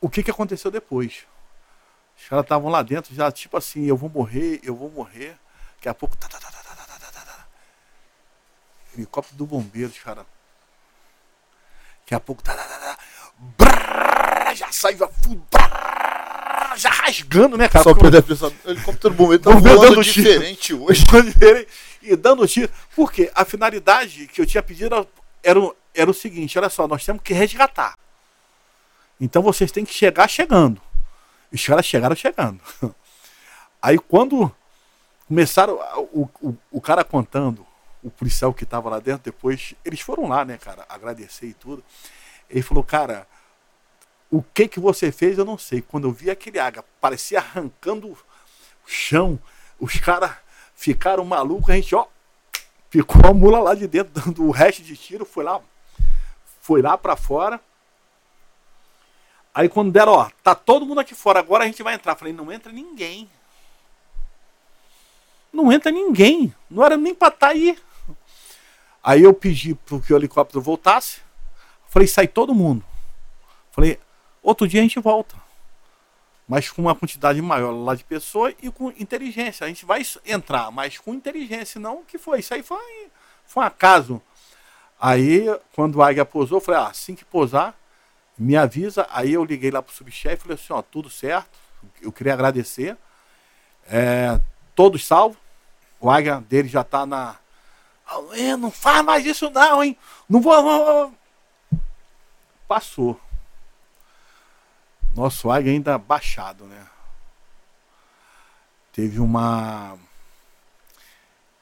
o 0.00 0.08
que, 0.08 0.22
que 0.22 0.30
aconteceu 0.30 0.70
depois. 0.70 1.26
Os 2.16 2.28
caras 2.28 2.44
estavam 2.44 2.70
lá 2.70 2.82
dentro, 2.82 3.14
já 3.14 3.30
tipo 3.30 3.56
assim, 3.56 3.86
eu 3.86 3.96
vou 3.96 4.08
morrer, 4.08 4.60
eu 4.62 4.74
vou 4.74 4.90
morrer. 4.90 5.36
Daqui 5.76 5.88
a 5.88 5.94
pouco. 5.94 6.16
Tá, 6.16 6.28
tá, 6.28 6.38
tá, 6.38 6.50
tá, 6.50 6.62
tá, 6.62 6.74
tá, 6.74 7.10
tá, 7.10 7.20
tá. 7.20 7.46
Helicóptero 8.94 9.38
do 9.38 9.46
bombeiro, 9.46 9.92
cara. 10.04 10.26
Daqui 12.00 12.14
a 12.14 12.20
pouco. 12.20 12.42
Tá, 12.42 12.54
tá, 12.54 12.64
tá, 12.64 12.78
tá. 12.78 12.98
Brrr, 13.38 14.54
já 14.54 14.70
sai, 14.70 14.94
brrr, 14.94 16.76
já 16.76 16.90
rasgando, 16.90 17.56
né, 17.56 17.68
cara? 17.68 17.84
Só 17.84 17.94
pra 17.94 18.22
pensar, 18.22 18.48
o 18.48 18.70
helicóptero 18.70 19.14
do 19.14 19.16
bombeiro 19.16 19.42
tá 19.42 19.50
bombeiro 19.52 19.78
voando 19.78 20.02
diferente 20.02 20.60
tiro. 20.60 20.84
hoje. 20.84 21.04
e 22.02 22.16
dando 22.16 22.46
tiro. 22.46 22.70
Por 22.94 23.10
quê? 23.10 23.30
A 23.34 23.46
finalidade 23.46 24.26
que 24.26 24.40
eu 24.42 24.46
tinha 24.46 24.62
pedido 24.62 25.08
era, 25.42 25.72
era 25.94 26.10
o 26.10 26.14
seguinte: 26.14 26.58
olha 26.58 26.68
só, 26.68 26.86
nós 26.86 27.04
temos 27.04 27.22
que 27.22 27.32
resgatar. 27.32 27.94
Então 29.20 29.42
vocês 29.42 29.70
têm 29.70 29.84
que 29.84 29.92
chegar 29.92 30.28
chegando. 30.28 30.80
Os 31.52 31.64
caras 31.64 31.84
chegaram 31.84 32.16
chegando. 32.16 32.60
Aí 33.82 33.98
quando 33.98 34.50
começaram, 35.28 35.74
o, 36.12 36.28
o, 36.40 36.56
o 36.70 36.80
cara 36.80 37.04
contando, 37.04 37.66
o 38.02 38.10
policial 38.10 38.52
que 38.54 38.64
estava 38.64 38.88
lá 38.88 38.98
dentro, 38.98 39.24
depois, 39.24 39.74
eles 39.84 40.00
foram 40.00 40.26
lá, 40.26 40.44
né, 40.44 40.58
cara, 40.58 40.84
agradecer 40.88 41.46
e 41.46 41.54
tudo. 41.54 41.84
Ele 42.48 42.62
falou, 42.62 42.82
cara, 42.82 43.26
o 44.30 44.42
que 44.42 44.68
que 44.68 44.80
você 44.80 45.10
fez 45.10 45.38
eu 45.38 45.44
não 45.44 45.58
sei. 45.58 45.82
Quando 45.82 46.08
eu 46.08 46.12
vi 46.12 46.30
aquele 46.30 46.58
águia, 46.58 46.84
parecia 47.00 47.38
arrancando 47.38 48.08
o 48.08 48.18
chão, 48.86 49.38
os 49.78 49.94
caras 49.98 50.32
ficaram 50.74 51.24
malucos, 51.24 51.70
a 51.70 51.74
gente, 51.74 51.94
ó, 51.94 52.06
ficou 52.88 53.24
a 53.26 53.34
mula 53.34 53.60
lá 53.60 53.74
de 53.74 53.86
dentro, 53.86 54.12
dando 54.20 54.44
o 54.44 54.50
resto 54.50 54.82
de 54.82 54.96
tiro, 54.96 55.24
foi 55.24 55.44
lá, 55.44 55.60
foi 56.60 56.80
lá 56.80 56.96
para 56.96 57.16
fora. 57.16 57.60
Aí 59.54 59.68
quando 59.68 59.92
deram, 59.92 60.12
ó, 60.12 60.30
tá 60.42 60.54
todo 60.54 60.86
mundo 60.86 61.00
aqui 61.00 61.14
fora, 61.14 61.40
agora 61.40 61.64
a 61.64 61.66
gente 61.66 61.82
vai 61.82 61.94
entrar. 61.94 62.14
Falei, 62.14 62.32
não 62.32 62.52
entra 62.52 62.72
ninguém. 62.72 63.28
Não 65.52 65.72
entra 65.72 65.90
ninguém. 65.90 66.54
Não 66.70 66.84
era 66.84 66.96
nem 66.96 67.14
pra 67.14 67.28
estar 67.28 67.48
tá 67.48 67.52
aí. 67.52 67.76
Aí 69.02 69.22
eu 69.22 69.34
pedi 69.34 69.74
para 69.74 69.98
que 70.00 70.12
o 70.12 70.16
helicóptero 70.16 70.60
voltasse. 70.60 71.20
Falei, 71.88 72.06
sai 72.06 72.28
todo 72.28 72.54
mundo. 72.54 72.84
Falei, 73.72 73.98
outro 74.42 74.68
dia 74.68 74.80
a 74.80 74.82
gente 74.82 75.00
volta. 75.00 75.34
Mas 76.46 76.70
com 76.70 76.82
uma 76.82 76.94
quantidade 76.94 77.40
maior 77.40 77.72
lá 77.72 77.94
de 77.94 78.04
pessoas 78.04 78.54
e 78.62 78.70
com 78.70 78.90
inteligência. 78.90 79.64
A 79.64 79.68
gente 79.68 79.84
vai 79.84 80.02
entrar, 80.26 80.70
mas 80.70 80.98
com 80.98 81.14
inteligência. 81.14 81.80
Não, 81.80 82.04
que 82.04 82.18
foi? 82.18 82.40
Isso 82.40 82.52
aí 82.54 82.62
foi, 82.62 83.08
foi 83.46 83.62
um 83.62 83.66
acaso. 83.66 84.22
Aí, 85.00 85.46
quando 85.74 86.02
a 86.02 86.08
águia 86.08 86.24
pousou, 86.24 86.58
eu 86.58 86.60
falei, 86.60 86.80
ah, 86.80 86.88
assim 86.88 87.14
que 87.14 87.24
pousar, 87.24 87.74
me 88.40 88.56
avisa. 88.56 89.06
Aí 89.10 89.32
eu 89.32 89.44
liguei 89.44 89.70
lá 89.70 89.82
pro 89.82 89.94
subchefe 89.94 90.36
e 90.36 90.40
falei 90.40 90.54
assim, 90.54 90.72
ó, 90.72 90.82
tudo 90.82 91.10
certo. 91.10 91.50
Eu 92.00 92.10
queria 92.10 92.32
agradecer. 92.32 92.96
É, 93.88 94.40
todos 94.74 95.06
salvos. 95.06 95.38
O 96.00 96.10
águia 96.10 96.40
dele 96.40 96.66
já 96.66 96.82
tá 96.82 97.04
na, 97.04 97.36
não 98.58 98.70
faz 98.70 99.04
mais 99.04 99.24
isso 99.24 99.50
não, 99.50 99.84
hein? 99.84 99.96
Não 100.28 100.40
vou. 100.40 101.14
Passou. 102.66 103.20
Nosso 105.14 105.50
águia 105.50 105.72
ainda 105.72 105.98
baixado, 105.98 106.64
né? 106.64 106.86
Teve 108.92 109.20
uma. 109.20 109.96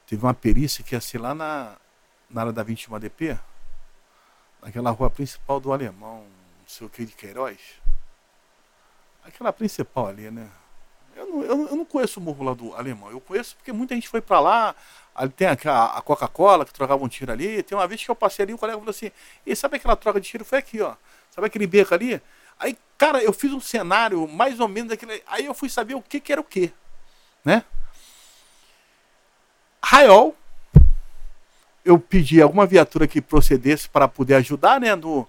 Teve 0.06 0.22
uma 0.22 0.34
perícia 0.34 0.82
que 0.82 0.94
ia 0.94 1.00
ser 1.00 1.18
lá 1.18 1.34
na, 1.34 1.76
na 2.30 2.40
área 2.42 2.52
da 2.52 2.62
21 2.62 2.94
ADP, 2.94 3.38
naquela 4.62 4.90
rua 4.90 5.10
principal 5.10 5.60
do 5.60 5.70
Alemão, 5.70 6.24
não 6.68 6.74
sei 6.74 6.86
o 6.86 6.90
que 6.90 7.06
de 7.06 7.12
Queiroz. 7.12 7.58
Aquela 9.24 9.52
principal 9.52 10.08
ali, 10.08 10.30
né? 10.30 10.46
Eu 11.16 11.26
não, 11.26 11.42
eu, 11.42 11.68
eu 11.68 11.76
não 11.76 11.84
conheço 11.84 12.20
o 12.20 12.22
morro 12.22 12.44
lá 12.44 12.52
do 12.52 12.74
Alemão. 12.74 13.10
Eu 13.10 13.20
conheço 13.20 13.56
porque 13.56 13.72
muita 13.72 13.94
gente 13.94 14.08
foi 14.08 14.20
para 14.20 14.38
lá. 14.38 14.74
Ali 15.14 15.30
tem 15.30 15.48
a, 15.48 15.52
a 15.52 16.02
Coca-Cola 16.02 16.66
que 16.66 16.72
trocava 16.72 17.02
um 17.02 17.08
tiro 17.08 17.32
ali. 17.32 17.62
Tem 17.62 17.76
uma 17.76 17.88
vez 17.88 18.04
que 18.04 18.10
eu 18.10 18.14
passei 18.14 18.44
ali, 18.44 18.52
o 18.52 18.58
colega 18.58 18.78
falou 18.78 18.90
assim: 18.90 19.10
e 19.46 19.56
sabe 19.56 19.76
aquela 19.76 19.96
troca 19.96 20.20
de 20.20 20.28
tiro? 20.28 20.44
Foi 20.44 20.58
aqui, 20.58 20.80
ó. 20.80 20.94
Sabe 21.30 21.46
aquele 21.46 21.66
beco 21.66 21.94
ali? 21.94 22.20
Aí, 22.58 22.76
cara, 22.98 23.22
eu 23.22 23.32
fiz 23.32 23.52
um 23.52 23.60
cenário 23.60 24.28
mais 24.28 24.60
ou 24.60 24.68
menos 24.68 24.90
daquele. 24.90 25.22
Aí 25.26 25.46
eu 25.46 25.54
fui 25.54 25.68
saber 25.68 25.94
o 25.94 26.02
que, 26.02 26.20
que 26.20 26.32
era 26.32 26.40
o 26.40 26.44
que, 26.44 26.72
né? 27.44 27.64
Raiol, 29.82 30.36
eu 31.84 31.98
pedi 31.98 32.42
alguma 32.42 32.66
viatura 32.66 33.08
que 33.08 33.20
procedesse 33.20 33.88
para 33.88 34.06
poder 34.06 34.34
ajudar, 34.34 34.80
né? 34.80 34.94
No... 34.94 35.26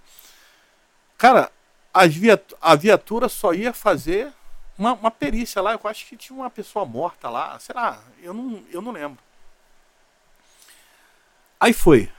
Cara, 1.19 1.51
a 1.93 2.75
viatura 2.77 3.27
só 3.27 3.53
ia 3.53 3.73
fazer 3.73 4.31
uma, 4.77 4.93
uma 4.93 5.11
perícia 5.11 5.61
lá, 5.61 5.73
eu 5.73 5.81
acho 5.83 6.05
que 6.05 6.15
tinha 6.15 6.39
uma 6.39 6.49
pessoa 6.49 6.85
morta 6.85 7.29
lá, 7.29 7.59
sei 7.59 7.75
lá, 7.75 8.01
eu 8.23 8.33
não, 8.33 8.63
eu 8.71 8.81
não 8.81 8.93
lembro. 8.93 9.21
Aí 11.59 11.73
foi. 11.73 12.09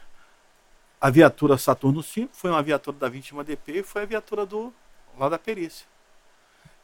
A 1.00 1.08
viatura 1.08 1.56
Saturno 1.56 2.02
5 2.02 2.36
foi 2.36 2.50
uma 2.50 2.62
viatura 2.62 2.98
da 2.98 3.08
vítima 3.08 3.42
DP 3.42 3.78
e 3.78 3.82
foi 3.82 4.02
a 4.02 4.04
viatura 4.04 4.44
do 4.44 4.70
lá 5.18 5.30
da 5.30 5.38
perícia. 5.38 5.86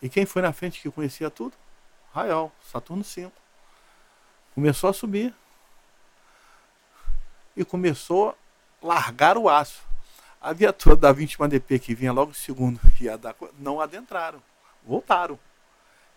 E 0.00 0.08
quem 0.08 0.24
foi 0.24 0.40
na 0.40 0.54
frente 0.54 0.80
que 0.80 0.90
conhecia 0.90 1.28
tudo? 1.28 1.52
Rael, 2.14 2.50
Saturno 2.72 3.04
5. 3.04 3.30
Começou 4.54 4.88
a 4.88 4.94
subir. 4.94 5.34
E 7.54 7.62
começou 7.62 8.30
a 8.82 8.86
largar 8.86 9.36
o 9.36 9.50
aço. 9.50 9.82
A 10.40 10.52
viatura 10.52 10.94
da 10.94 11.12
vítima 11.12 11.48
DP 11.48 11.78
que 11.78 11.94
vinha 11.94 12.12
logo 12.12 12.34
segundo 12.34 12.80
que 12.96 13.04
ia 13.04 13.16
dar, 13.16 13.34
não 13.58 13.80
adentraram. 13.80 14.42
Voltaram. 14.84 15.38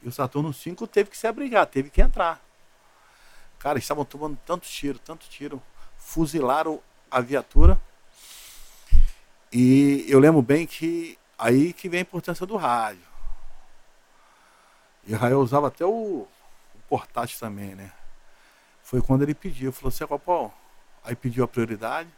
E 0.02 0.08
o 0.08 0.12
Saturno 0.12 0.54
5 0.54 0.88
teve 0.88 1.10
que 1.10 1.18
se 1.18 1.28
abrigar, 1.28 1.66
teve 1.66 1.90
que 1.90 2.02
entrar. 2.02 2.42
Cara, 3.58 3.78
estavam 3.80 4.06
tomando 4.06 4.38
tanto 4.46 4.68
tiro, 4.68 5.00
tanto 5.00 5.28
tiro. 5.28 5.62
Fuzilaram 5.98 6.80
a 7.12 7.20
viatura. 7.20 7.80
E 9.52 10.06
eu 10.08 10.20
lembro 10.20 10.42
bem 10.42 10.66
que 10.66 11.18
aí 11.38 11.74
que 11.74 11.90
vem 11.90 12.00
a 12.00 12.02
importância 12.02 12.46
do 12.46 12.56
rádio. 12.56 13.04
E 15.06 15.14
o 15.14 15.18
Rael 15.18 15.40
usava 15.40 15.68
até 15.68 15.86
o, 15.86 16.28
o 16.76 16.80
portátil 16.88 17.40
também, 17.40 17.74
né? 17.74 17.92
Foi 18.84 19.02
quando 19.02 19.24
ele 19.24 19.34
pediu, 19.34 19.72
falou 19.72 19.90
assim, 19.90 20.06
Copal, 20.06 20.54
aí 21.04 21.16
pediu 21.16 21.44
a 21.44 21.48
prioridade, 21.48 22.10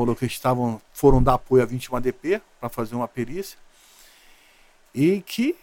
falou 0.00 0.16
que 0.16 0.24
estavam, 0.24 0.80
foram 0.94 1.22
dar 1.22 1.34
apoio 1.34 1.62
a 1.62 1.66
21 1.66 1.96
ADP 1.96 2.40
para 2.58 2.70
fazer 2.70 2.94
uma 2.94 3.06
perícia. 3.06 3.58
E 4.94 5.20
que 5.20 5.54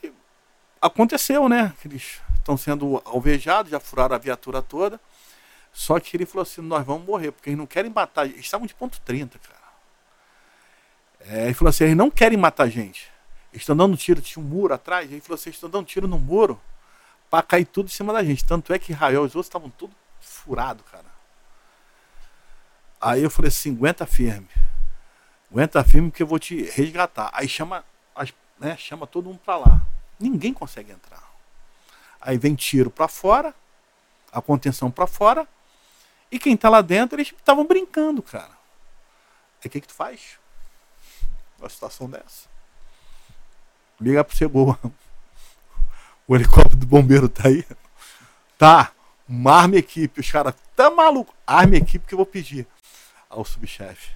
aconteceu, 0.80 1.50
né? 1.50 1.74
Que 1.82 1.88
eles 1.88 2.22
estão 2.36 2.56
sendo 2.56 3.02
alvejados, 3.04 3.72
já 3.72 3.80
furaram 3.80 4.16
a 4.16 4.20
viatura 4.20 4.62
toda. 4.62 5.00
Só 5.74 6.00
que 6.00 6.16
ele 6.16 6.26
falou 6.26 6.44
assim: 6.44 6.62
nós 6.62 6.86
vamos 6.86 7.08
morrer, 7.08 7.32
porque 7.32 7.50
eles 7.50 7.58
não 7.58 7.66
querem 7.66 7.92
matar. 7.92 8.26
Eles 8.26 8.42
estavam 8.42 8.68
de 8.68 8.76
ponto 8.76 9.02
30, 9.02 9.40
cara. 9.40 9.58
É, 11.22 11.46
ele 11.46 11.54
falou 11.56 11.70
assim: 11.70 11.86
eles 11.86 11.98
não 11.98 12.12
querem 12.12 12.38
matar 12.38 12.66
a 12.66 12.70
gente. 12.70 13.10
Eles 13.52 13.64
estão 13.64 13.76
dando 13.76 13.98
tiro, 13.98 14.22
tinha 14.22 14.44
um 14.44 14.48
muro 14.48 14.74
atrás. 14.74 15.12
Ele 15.12 15.20
falou 15.20 15.36
assim: 15.36 15.50
estão 15.50 15.70
dando 15.70 15.88
tiro 15.88 16.08
no 16.08 16.20
muro 16.20 16.62
para 17.28 17.42
cair 17.42 17.66
tudo 17.66 17.88
em 17.88 17.92
cima 17.92 18.14
da 18.14 18.24
gente. 18.24 18.46
Tanto 18.46 18.72
é 18.72 18.78
que 18.78 18.92
Israel 18.92 19.24
e 19.24 19.26
os 19.26 19.36
outros 19.36 19.48
estavam 19.48 19.70
tudo 19.72 19.96
furado, 20.22 20.84
cara. 20.84 21.17
Aí 23.00 23.24
eu 23.24 23.30
falei 23.30 23.50
assim: 23.50 23.74
aguenta 23.74 24.06
firme. 24.06 24.48
Aguenta 25.52 25.84
firme 25.84 26.12
que 26.12 26.22
eu 26.22 26.28
vou 26.28 26.40
te 26.40 26.64
resgatar. 26.72 27.30
Aí 27.34 27.48
chama, 27.48 27.84
né, 28.60 28.76
chama 28.78 29.08
todo 29.08 29.26
mundo 29.26 29.40
para 29.40 29.58
lá. 29.58 29.82
Ninguém 30.20 30.54
consegue 30.54 30.92
entrar. 30.92 31.24
Aí 32.20 32.38
vem 32.38 32.56
tiro 32.56 32.90
para 32.90 33.08
fora, 33.08 33.54
a 34.32 34.42
contenção 34.42 34.90
para 34.92 35.08
fora, 35.08 35.48
e 36.32 36.40
quem 36.40 36.58
tá 36.58 36.70
lá 36.70 36.82
dentro, 36.82 37.16
eles 37.16 37.32
estavam 37.32 37.66
brincando, 37.66 38.22
cara. 38.22 38.58
Aí 39.64 39.68
o 39.68 39.70
que, 39.70 39.82
que 39.82 39.88
tu 39.88 39.94
faz? 39.94 40.38
Uma 41.58 41.70
situação 41.70 42.10
dessa. 42.10 42.48
Liga 44.00 44.24
pro 44.24 44.36
Cebola. 44.36 44.80
O 46.30 46.36
helicóptero 46.36 46.76
do 46.76 46.86
bombeiro 46.86 47.30
tá 47.30 47.48
aí. 47.48 47.66
Tá. 48.58 48.92
Uma 49.30 49.62
arma 49.62 49.78
equipe. 49.78 50.20
Os 50.20 50.30
caras, 50.30 50.54
tá 50.76 50.92
maluco? 50.92 51.34
Arma 51.48 51.78
equipe 51.78 52.06
que 52.06 52.14
eu 52.14 52.18
vou 52.18 52.26
pedir 52.26 52.68
ao 53.30 53.44
subchefe. 53.46 54.12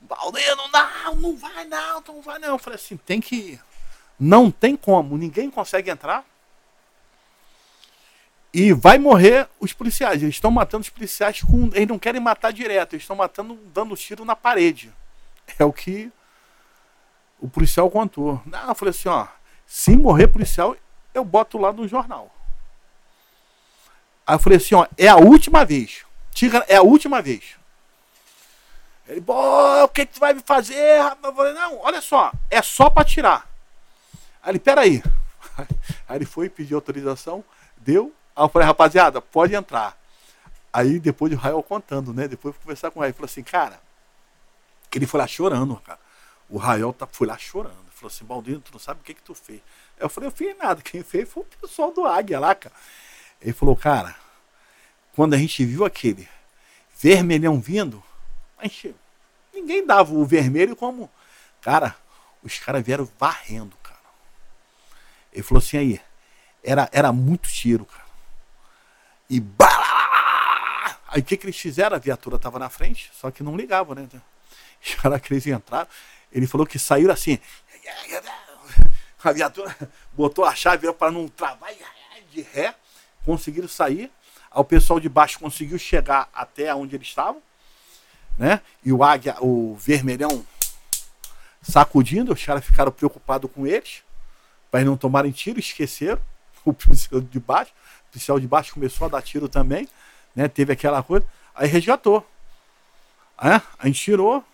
Baldeno, 0.00 0.62
não, 0.72 1.16
não 1.16 1.36
vai 1.36 1.64
não, 1.64 2.02
não 2.06 2.22
vai 2.22 2.38
não. 2.38 2.48
Eu 2.48 2.58
falei 2.58 2.76
assim, 2.76 2.96
tem 2.96 3.20
que 3.20 3.36
ir. 3.36 3.60
Não 4.18 4.50
tem 4.50 4.76
como, 4.76 5.16
ninguém 5.16 5.50
consegue 5.50 5.90
entrar. 5.90 6.24
E 8.52 8.72
vai 8.72 8.98
morrer 8.98 9.48
os 9.58 9.72
policiais. 9.72 10.22
Eles 10.22 10.34
estão 10.34 10.50
matando 10.50 10.82
os 10.82 10.90
policiais 10.90 11.40
com. 11.42 11.70
Eles 11.72 11.88
não 11.88 11.98
querem 11.98 12.20
matar 12.20 12.52
direto, 12.52 12.92
eles 12.92 13.02
estão 13.02 13.16
matando 13.16 13.54
dando 13.72 13.96
tiro 13.96 14.24
na 14.24 14.36
parede. 14.36 14.92
É 15.58 15.64
o 15.64 15.72
que 15.72 16.12
o 17.40 17.48
policial 17.48 17.90
contou. 17.90 18.40
Não, 18.44 18.68
eu 18.68 18.74
falei 18.74 18.90
assim, 18.90 19.08
ó. 19.08 19.26
Se 19.66 19.96
morrer 19.96 20.28
policial, 20.28 20.76
eu 21.14 21.24
boto 21.24 21.56
lá 21.56 21.72
no 21.72 21.88
jornal. 21.88 22.30
Aí 24.26 24.34
eu 24.34 24.38
falei 24.38 24.58
assim, 24.58 24.74
ó, 24.74 24.86
é 24.98 25.08
a 25.08 25.16
última 25.16 25.64
vez. 25.64 26.04
Tira, 26.30 26.64
é 26.68 26.76
a 26.76 26.82
última 26.82 27.22
vez. 27.22 27.56
Ele, 29.08 29.22
o 29.26 29.88
que, 29.88 30.06
que 30.06 30.14
tu 30.14 30.20
vai 30.20 30.32
me 30.32 30.42
fazer? 30.44 31.00
Eu 31.22 31.34
falei, 31.34 31.52
não, 31.52 31.78
olha 31.80 32.00
só, 32.00 32.32
é 32.50 32.62
só 32.62 32.88
para 32.88 33.04
tirar. 33.04 33.48
Aí 34.42 34.52
ele, 34.52 34.58
peraí. 34.58 35.02
Aí 36.08 36.16
ele 36.16 36.24
foi 36.24 36.48
pedir 36.48 36.74
autorização, 36.74 37.44
deu. 37.76 38.12
Aí 38.34 38.44
eu 38.44 38.48
falei, 38.48 38.66
rapaziada, 38.66 39.20
pode 39.20 39.54
entrar. 39.54 39.96
Aí 40.72 40.98
depois 40.98 41.32
o 41.32 41.36
Rael 41.36 41.62
contando, 41.62 42.14
né? 42.14 42.26
Depois 42.26 42.54
eu 42.54 42.54
fui 42.54 42.62
conversar 42.62 42.90
com 42.90 42.98
o 42.98 43.00
Rael. 43.00 43.10
Ele 43.10 43.16
falou 43.16 43.26
assim, 43.26 43.42
cara, 43.42 43.80
que 44.90 44.98
ele 44.98 45.06
foi 45.06 45.20
lá 45.20 45.26
chorando, 45.26 45.76
cara. 45.76 45.98
O 46.48 46.56
Rael 46.56 46.92
tá, 46.92 47.06
foi 47.10 47.26
lá 47.26 47.36
chorando. 47.36 47.76
Falou 47.90 48.12
assim, 48.12 48.24
Baldino, 48.24 48.60
tu 48.60 48.72
não 48.72 48.80
sabe 48.80 49.00
o 49.00 49.04
que 49.04 49.14
que 49.14 49.22
tu 49.22 49.34
fez. 49.34 49.60
Eu 49.98 50.08
falei, 50.08 50.28
eu 50.28 50.32
fiz 50.32 50.56
nada. 50.56 50.80
Quem 50.82 51.02
fez 51.02 51.28
foi 51.28 51.42
o 51.42 51.46
pessoal 51.60 51.92
do 51.92 52.04
Águia 52.04 52.40
lá, 52.40 52.54
cara. 52.54 52.74
Ele 53.40 53.52
falou, 53.52 53.76
cara, 53.76 54.14
quando 55.14 55.34
a 55.34 55.38
gente 55.38 55.64
viu 55.64 55.84
aquele 55.84 56.28
vermelhão 56.98 57.60
vindo, 57.60 58.02
gente, 58.62 58.94
ninguém 59.52 59.86
dava 59.86 60.12
o 60.12 60.24
vermelho 60.24 60.74
como. 60.76 61.10
Cara, 61.60 61.96
os 62.42 62.58
caras 62.58 62.82
vieram 62.82 63.08
varrendo. 63.18 63.76
Ele 65.32 65.42
falou 65.42 65.62
assim 65.62 65.78
aí, 65.78 66.00
Era, 66.62 66.88
era 66.92 67.12
muito 67.12 67.48
tiro, 67.48 67.86
cara. 67.86 68.04
E! 69.30 69.42
Aí 71.08 71.20
o 71.20 71.24
que, 71.24 71.36
que 71.36 71.46
eles 71.46 71.58
fizeram? 71.58 71.96
A 71.96 71.98
viatura 71.98 72.38
tava 72.38 72.58
na 72.58 72.68
frente, 72.68 73.10
só 73.14 73.30
que 73.30 73.42
não 73.42 73.56
ligava, 73.56 73.94
né? 73.94 74.06
Os 74.84 74.94
caras 74.94 75.20
que 75.20 75.32
eles 75.32 75.46
entraram, 75.46 75.88
ele 76.30 76.46
falou 76.46 76.66
que 76.66 76.78
saíram 76.78 77.12
assim. 77.12 77.38
A 79.24 79.32
viatura 79.32 79.76
botou 80.12 80.44
a 80.44 80.52
chave 80.52 80.92
para 80.94 81.12
não 81.12 81.28
travar 81.28 81.72
de 82.32 82.42
ré, 82.42 82.74
conseguiram 83.24 83.68
sair. 83.68 84.10
O 84.52 84.64
pessoal 84.64 84.98
de 84.98 85.08
baixo 85.08 85.38
conseguiu 85.38 85.78
chegar 85.78 86.28
até 86.34 86.74
onde 86.74 86.96
eles 86.96 87.06
estavam, 87.06 87.40
né? 88.38 88.60
E 88.84 88.92
o 88.92 89.02
águia, 89.02 89.36
o 89.40 89.76
vermelhão 89.76 90.44
sacudindo, 91.62 92.32
os 92.32 92.44
caras 92.44 92.64
ficaram 92.64 92.90
preocupados 92.90 93.50
com 93.52 93.66
eles, 93.66 94.02
para 94.70 94.84
não 94.84 94.96
tomarem 94.96 95.32
tiro, 95.32 95.58
esqueceram. 95.58 96.20
O 96.64 96.72
policial 96.72 97.20
de 97.20 97.40
baixo, 97.40 97.72
o 98.06 98.12
policial 98.12 98.38
de 98.38 98.46
baixo 98.46 98.74
começou 98.74 99.04
a 99.08 99.10
dar 99.10 99.20
tiro 99.20 99.48
também, 99.48 99.88
né? 100.32 100.46
Teve 100.46 100.72
aquela 100.72 101.02
coisa, 101.02 101.26
aí 101.52 101.66
resgatou. 101.66 102.24
É, 103.42 103.60
a 103.80 103.86
gente 103.88 104.00
tirou. 104.00 104.44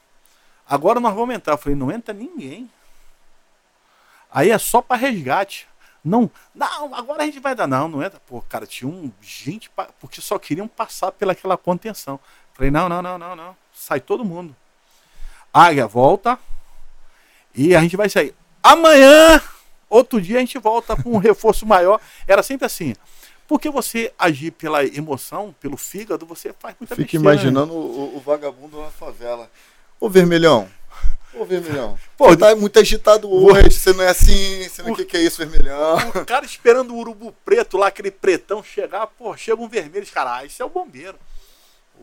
Agora 0.67 0.99
nós 1.01 1.15
vamos 1.15 1.35
entrar. 1.35 1.53
Eu 1.53 1.59
falei, 1.59 1.77
não 1.77 1.93
entra 1.93 2.15
ninguém. 2.15 2.71
Aí 4.31 4.51
é 4.51 4.57
só 4.57 4.81
para 4.81 4.97
resgate. 4.97 5.69
Não, 6.03 6.31
não, 6.55 6.95
agora 6.95 7.23
a 7.23 7.27
gente 7.27 7.41
vai 7.41 7.55
dar. 7.55 7.67
Não, 7.67 7.89
não 7.89 8.03
entra. 8.03 8.19
Pô, 8.21 8.41
cara, 8.41 8.67
tinha 8.67 8.89
um 8.89 9.13
gente, 9.21 9.71
porque 10.01 10.23
só 10.23 10.39
queriam 10.39 10.67
passar 10.67 11.13
pelaquela 11.13 11.59
contenção. 11.59 12.19
Falei, 12.59 12.71
não, 12.71 12.91
não, 12.91 13.01
não, 13.01 13.17
não, 13.17 13.35
não. 13.35 13.57
Sai 13.73 14.01
todo 14.01 14.23
mundo. 14.23 14.55
Águia, 15.55 15.87
volta. 15.87 16.39
E 17.55 17.75
a 17.75 17.81
gente 17.81 17.97
vai 17.97 18.11
sair. 18.11 18.35
Amanhã 18.63 19.41
Outro 19.89 20.21
dia 20.21 20.37
a 20.37 20.41
gente 20.41 20.59
volta 20.59 20.95
com 20.97 21.15
um 21.15 21.19
reforço 21.19 21.65
maior. 21.65 22.01
Era 22.27 22.43
sempre 22.43 22.67
assim. 22.67 22.95
Porque 23.47 23.71
você 23.71 24.13
agir 24.19 24.51
pela 24.51 24.85
emoção, 24.85 25.55
pelo 25.59 25.77
fígado, 25.77 26.27
você 26.27 26.53
faz 26.59 26.77
muita 26.79 26.95
Fica 26.95 27.05
besteira, 27.05 27.23
imaginando 27.23 27.73
né? 27.73 27.79
o, 27.79 28.17
o, 28.17 28.21
vagabundo 28.21 28.79
na 28.79 28.91
favela. 28.91 29.51
Ô 29.99 30.11
Vermelhão. 30.11 30.69
Ô 31.33 31.47
Vermelhão. 31.47 31.99
Pô, 32.17 32.37
tá 32.37 32.55
muito 32.55 32.79
agitado 32.79 33.31
hoje. 33.31 33.71
Você 33.71 33.95
não 33.95 34.05
é 34.05 34.09
assim. 34.09 34.69
Você 34.69 34.83
não 34.83 34.93
o 34.93 34.97
que, 34.97 35.07
que 35.07 35.17
é 35.17 35.23
isso, 35.23 35.39
Vermelhão? 35.39 35.97
O 36.15 36.27
cara 36.27 36.45
esperando 36.45 36.95
o 36.95 36.99
urubu 36.99 37.35
preto 37.43 37.79
lá, 37.79 37.87
aquele 37.87 38.11
pretão 38.11 38.63
chegar. 38.63 39.07
Pô, 39.07 39.35
chega 39.35 39.63
um 39.63 39.69
vermelho. 39.69 40.07
Cara, 40.09 40.37
ah, 40.37 40.45
isso 40.45 40.63
é 40.63 40.67
o 40.67 40.71
bombeiro. 40.71 41.17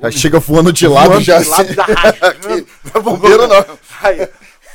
Já 0.01 0.11
chega 0.11 0.39
voando 0.39 0.73
de 0.73 0.87
lado, 0.87 1.09
voando 1.09 1.23
já 1.23 1.41
de 1.41 1.47
lado, 1.47 1.69
assim. 1.69 2.67
Não 2.83 3.01
é 3.01 3.03
bombeiro, 3.03 3.47
não. 3.47 3.79
Aí, 4.01 4.27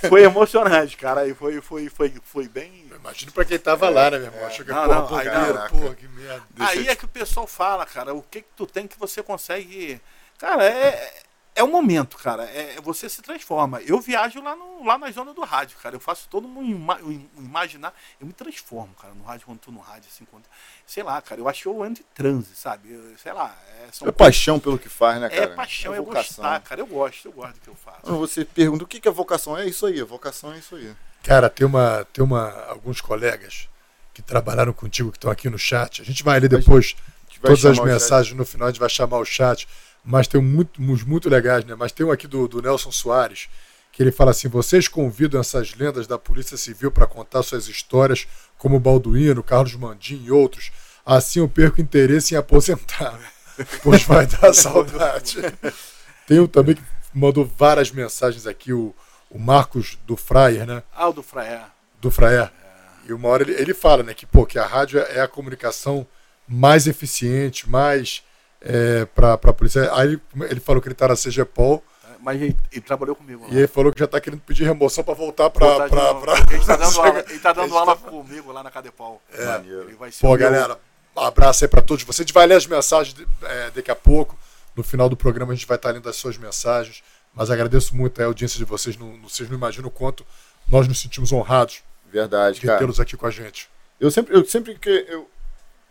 foi 0.09 0.23
emocionante, 0.23 0.97
cara. 0.97 1.23
Aí 1.23 1.35
foi, 1.35 1.61
foi, 1.61 1.89
foi, 1.89 2.13
foi 2.23 2.49
bem. 2.49 2.87
Imagina 2.99 3.33
pra 3.33 3.45
quem 3.45 3.59
tava 3.59 3.87
é, 3.87 3.91
lá, 3.91 4.11
né, 4.11 4.19
meu 4.19 4.27
irmão? 4.27 4.49
É. 4.49 4.65
não, 4.65 4.87
não, 4.87 5.07
pô, 5.07 5.17
aí, 5.17 5.29
pô, 5.71 5.95
que 5.95 6.09
merda. 6.09 6.43
Aí 6.59 6.89
é 6.89 6.95
que 6.95 7.05
o 7.05 7.09
pessoal 7.09 7.47
fala, 7.47 7.87
cara, 7.87 8.15
o 8.15 8.23
que 8.23 8.43
que 8.43 8.49
tu 8.57 8.67
tem 8.67 8.87
que 8.87 8.99
você 8.99 9.23
consegue. 9.23 10.01
Cara, 10.39 10.65
é, 10.65 11.13
é 11.55 11.63
o 11.63 11.69
momento, 11.69 12.17
cara. 12.17 12.45
É, 12.45 12.81
você 12.83 13.09
se 13.09 13.21
transforma. 13.23 13.81
Eu 13.83 14.01
viajo 14.01 14.43
lá, 14.43 14.55
no, 14.57 14.85
lá 14.85 14.97
na 14.97 15.11
zona 15.11 15.35
do 15.35 15.43
rádio, 15.43 15.77
cara. 15.79 15.97
Eu 15.97 16.01
faço 16.01 16.29
todo 16.29 16.49
mundo 16.49 16.71
ima, 16.71 16.99
imaginar. 17.37 17.93
Eu 18.21 18.27
me 18.27 18.33
transformo, 18.33 18.95
cara, 19.01 19.13
no 19.15 19.25
rádio, 19.25 19.47
quando 19.47 19.59
tô 19.59 19.71
no 19.71 19.81
rádio, 19.81 20.09
assim, 20.13 20.25
quando. 20.31 20.45
Sei 20.87 21.03
lá, 21.03 21.21
cara. 21.21 21.41
Eu 21.41 21.49
acho 21.49 21.63
que 21.63 21.69
eu 21.69 21.83
ando 21.83 21.97
de 21.97 22.03
transe, 22.15 22.55
sabe? 22.55 22.93
Eu, 22.93 23.17
sei 23.19 23.33
lá. 23.33 23.57
É, 23.79 24.09
é 24.09 24.13
paixão 24.13 24.59
pelo 24.59 24.79
que 24.79 24.89
faz, 24.89 25.21
né, 25.21 25.29
cara? 25.29 25.43
É 25.43 25.47
paixão, 25.49 25.95
é, 25.95 25.99
é 25.99 26.01
gostar, 26.01 26.61
cara. 26.61 26.81
Eu 26.81 26.87
gosto, 26.87 27.27
eu 27.27 27.33
gosto 27.33 27.55
do 27.55 27.61
que 27.61 27.69
eu 27.69 27.75
faço. 27.75 28.01
Quando 28.03 28.19
você 28.19 28.45
pergunta 28.45 28.85
o 28.85 28.87
que, 28.87 29.01
que 29.01 29.09
é 29.09 29.13
vocação, 29.13 29.57
é 29.57 29.67
isso 29.67 29.87
aí. 29.87 30.01
A 30.01 30.05
vocação 30.05 30.53
é 30.53 30.59
isso 30.59 30.77
aí. 30.77 30.95
Cara, 31.23 31.51
tem 31.51 31.67
uma, 31.67 32.07
tem 32.13 32.25
uma, 32.25 32.51
alguns 32.69 33.01
colegas 33.01 33.69
que 34.15 34.23
trabalharam 34.23 34.73
contigo 34.73 35.11
que 35.11 35.19
estão 35.19 35.31
aqui 35.31 35.51
no 35.51 35.59
chat. 35.59 36.01
A 36.01 36.05
gente 36.05 36.23
vai 36.23 36.41
ler 36.41 36.49
depois 36.49 36.97
todas 37.41 37.65
as 37.65 37.79
mensagens 37.79 38.37
no 38.37 38.45
final, 38.45 38.69
a 38.69 38.71
gente 38.71 38.81
vai 38.81 38.89
chamar 38.89 39.19
o 39.19 39.25
chat 39.25 39.67
mas 40.05 40.27
tem 40.27 40.41
muito, 40.41 40.81
uns 40.81 41.03
muito 41.05 41.29
legais, 41.29 41.65
né? 41.65 41.75
Mas 41.75 41.93
tem 41.93 42.05
um 42.05 42.11
aqui 42.11 42.27
do, 42.27 42.49
do 42.49 42.63
Nelson 42.63 42.91
Soares, 42.91 43.49
que 43.93 44.03
ele 44.03 44.13
fala 44.13 44.31
assim: 44.31 44.49
vocês 44.49 44.89
convidam 44.89 45.41
essas 45.41 45.75
lendas 45.75 46.07
da 46.07 46.19
Polícia 46.19 46.57
Civil 46.57 46.91
para 46.91 47.07
contar 47.07 47.43
suas 47.43 47.69
histórias, 47.69 48.27
como 48.57 48.81
Balduino, 48.81 49.43
Carlos 49.43 49.75
Mandim 49.75 50.23
e 50.25 50.31
outros. 50.31 50.71
Assim 51.05 51.41
eu 51.41 51.49
perco 51.49 51.81
interesse 51.81 52.35
em 52.35 52.37
aposentar, 52.37 53.19
pois 53.83 54.03
vai 54.05 54.27
dar 54.27 54.53
saudade. 54.53 55.39
tem 56.27 56.41
um 56.41 56.47
também 56.47 56.75
que 56.75 56.83
mandou 57.13 57.45
várias 57.45 57.91
mensagens 57.91 58.47
aqui, 58.47 58.73
o, 58.73 58.95
o 59.29 59.39
Marcos 59.39 59.99
do 60.07 60.17
Fraier, 60.17 60.67
né? 60.67 60.83
Ah, 60.95 61.09
o 61.09 61.13
do 61.13 61.23
Fraier. 61.23 61.65
Do 62.01 62.11
Fraier. 62.11 62.45
É. 62.45 63.09
E 63.09 63.13
uma 63.13 63.29
hora 63.29 63.43
ele, 63.43 63.53
ele 63.53 63.75
fala, 63.75 64.03
né, 64.03 64.15
que, 64.15 64.27
pô, 64.27 64.47
que 64.47 64.59
a 64.59 64.67
rádio 64.67 65.01
é 65.01 65.21
a 65.21 65.29
comunicação 65.29 66.07
mais 66.47 66.87
eficiente, 66.87 67.69
mais 67.69 68.23
é, 68.61 69.05
para 69.07 69.35
a 69.35 69.53
polícia. 69.53 69.93
Aí 69.95 70.09
ele, 70.09 70.23
ele, 70.49 70.61
falou 70.61 70.81
que 70.81 70.89
ele 70.89 70.95
está 70.95 71.09
na 71.09 71.17
CGPOL. 71.17 71.83
Mas 72.23 72.41
ele, 72.41 72.57
ele, 72.71 72.81
trabalhou 72.83 73.17
comigo. 73.17 73.45
Lá. 73.45 73.49
E 73.51 73.59
ele 73.59 73.67
falou 73.67 73.91
que 73.93 73.99
já 73.99 74.05
está 74.05 74.21
querendo 74.21 74.41
pedir 74.41 74.65
remoção 74.65 75.03
para 75.03 75.15
voltar 75.15 75.49
para. 75.49 75.89
Pra, 75.89 76.15
pra... 76.15 76.35
Ele 76.51 76.61
está 76.61 76.77
dando 76.77 77.01
aula, 77.01 77.25
ele 77.29 77.39
tá 77.39 77.53
dando 77.53 77.79
aula 77.79 77.97
tá... 77.97 78.11
comigo 78.11 78.53
lá 78.53 78.63
na 78.63 78.71
Cadepol. 78.71 79.23
É. 79.33 79.61
Ele 79.65 79.97
vai 79.99 80.13
ser 80.13 80.21
Pô, 80.21 80.37
galera, 80.37 80.79
um 81.17 81.23
abraço 81.23 81.65
aí 81.65 81.69
para 81.69 81.81
todos 81.81 82.05
vocês. 82.05 82.21
A 82.21 82.23
gente 82.23 82.35
vai 82.35 82.47
ler 82.47 82.57
as 82.57 82.67
mensagens 82.67 83.17
é, 83.43 83.71
daqui 83.71 83.91
a 83.91 83.97
pouco. 83.97 84.39
No 84.77 84.83
final 84.83 85.09
do 85.09 85.17
programa 85.17 85.53
a 85.53 85.55
gente 85.55 85.67
vai 85.67 85.77
estar 85.77 85.89
tá 85.89 85.95
lendo 85.95 86.09
as 86.09 86.17
suas 86.17 86.37
mensagens. 86.37 87.03
Mas 87.35 87.51
agradeço 87.51 87.97
muito 87.97 88.21
a 88.21 88.27
audiência 88.27 88.59
de 88.59 88.65
vocês. 88.65 88.97
Não, 88.97 89.19
vocês 89.23 89.49
não 89.49 89.57
imaginam 89.57 89.89
o 89.89 89.91
quanto 89.91 90.27
nós 90.69 90.87
nos 90.87 91.01
sentimos 91.01 91.33
honrados 91.33 91.83
Verdade, 92.11 92.61
de 92.61 92.67
tê-los 92.67 93.01
aqui 93.01 93.17
com 93.17 93.27
a 93.27 93.31
gente. 93.31 93.69
Eu 93.99 94.11
sempre, 94.11 94.35
eu 94.35 94.45
sempre 94.45 94.75
que 94.75 95.07
eu, 95.09 95.29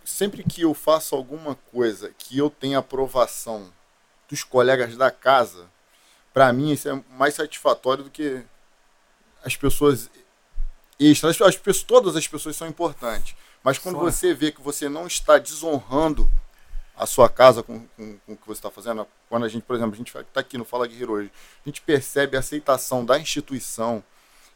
sempre 0.09 0.43
que 0.43 0.61
eu 0.61 0.73
faço 0.73 1.15
alguma 1.15 1.55
coisa 1.55 2.11
que 2.17 2.37
eu 2.37 2.49
tenha 2.49 2.79
aprovação 2.79 3.71
dos 4.27 4.43
colegas 4.43 4.97
da 4.97 5.11
casa, 5.11 5.69
para 6.33 6.51
mim 6.51 6.71
isso 6.71 6.89
é 6.89 7.03
mais 7.11 7.35
satisfatório 7.35 8.03
do 8.03 8.09
que 8.09 8.43
as 9.43 9.55
pessoas 9.55 10.09
extras. 10.99 11.41
As 11.41 11.55
pessoas, 11.55 11.83
todas 11.83 12.15
as 12.15 12.27
pessoas 12.27 12.55
são 12.55 12.67
importantes. 12.67 13.35
Mas 13.63 13.77
quando 13.77 13.97
Só. 13.97 14.03
você 14.03 14.33
vê 14.33 14.51
que 14.51 14.61
você 14.61 14.89
não 14.89 15.07
está 15.07 15.37
desonrando 15.37 16.29
a 16.95 17.05
sua 17.05 17.29
casa 17.29 17.63
com, 17.63 17.87
com, 17.95 18.17
com 18.19 18.33
o 18.33 18.37
que 18.37 18.45
você 18.45 18.59
está 18.59 18.69
fazendo, 18.69 19.07
quando 19.29 19.45
a 19.45 19.49
gente, 19.49 19.63
por 19.63 19.75
exemplo, 19.75 19.93
a 19.93 19.97
gente 19.97 20.15
está 20.17 20.41
aqui 20.41 20.57
no 20.57 20.65
Fala 20.65 20.85
Guerreiro 20.85 21.13
hoje, 21.13 21.31
a 21.65 21.69
gente 21.69 21.81
percebe 21.81 22.35
a 22.35 22.41
aceitação 22.41 23.05
da 23.05 23.17
instituição 23.17 24.03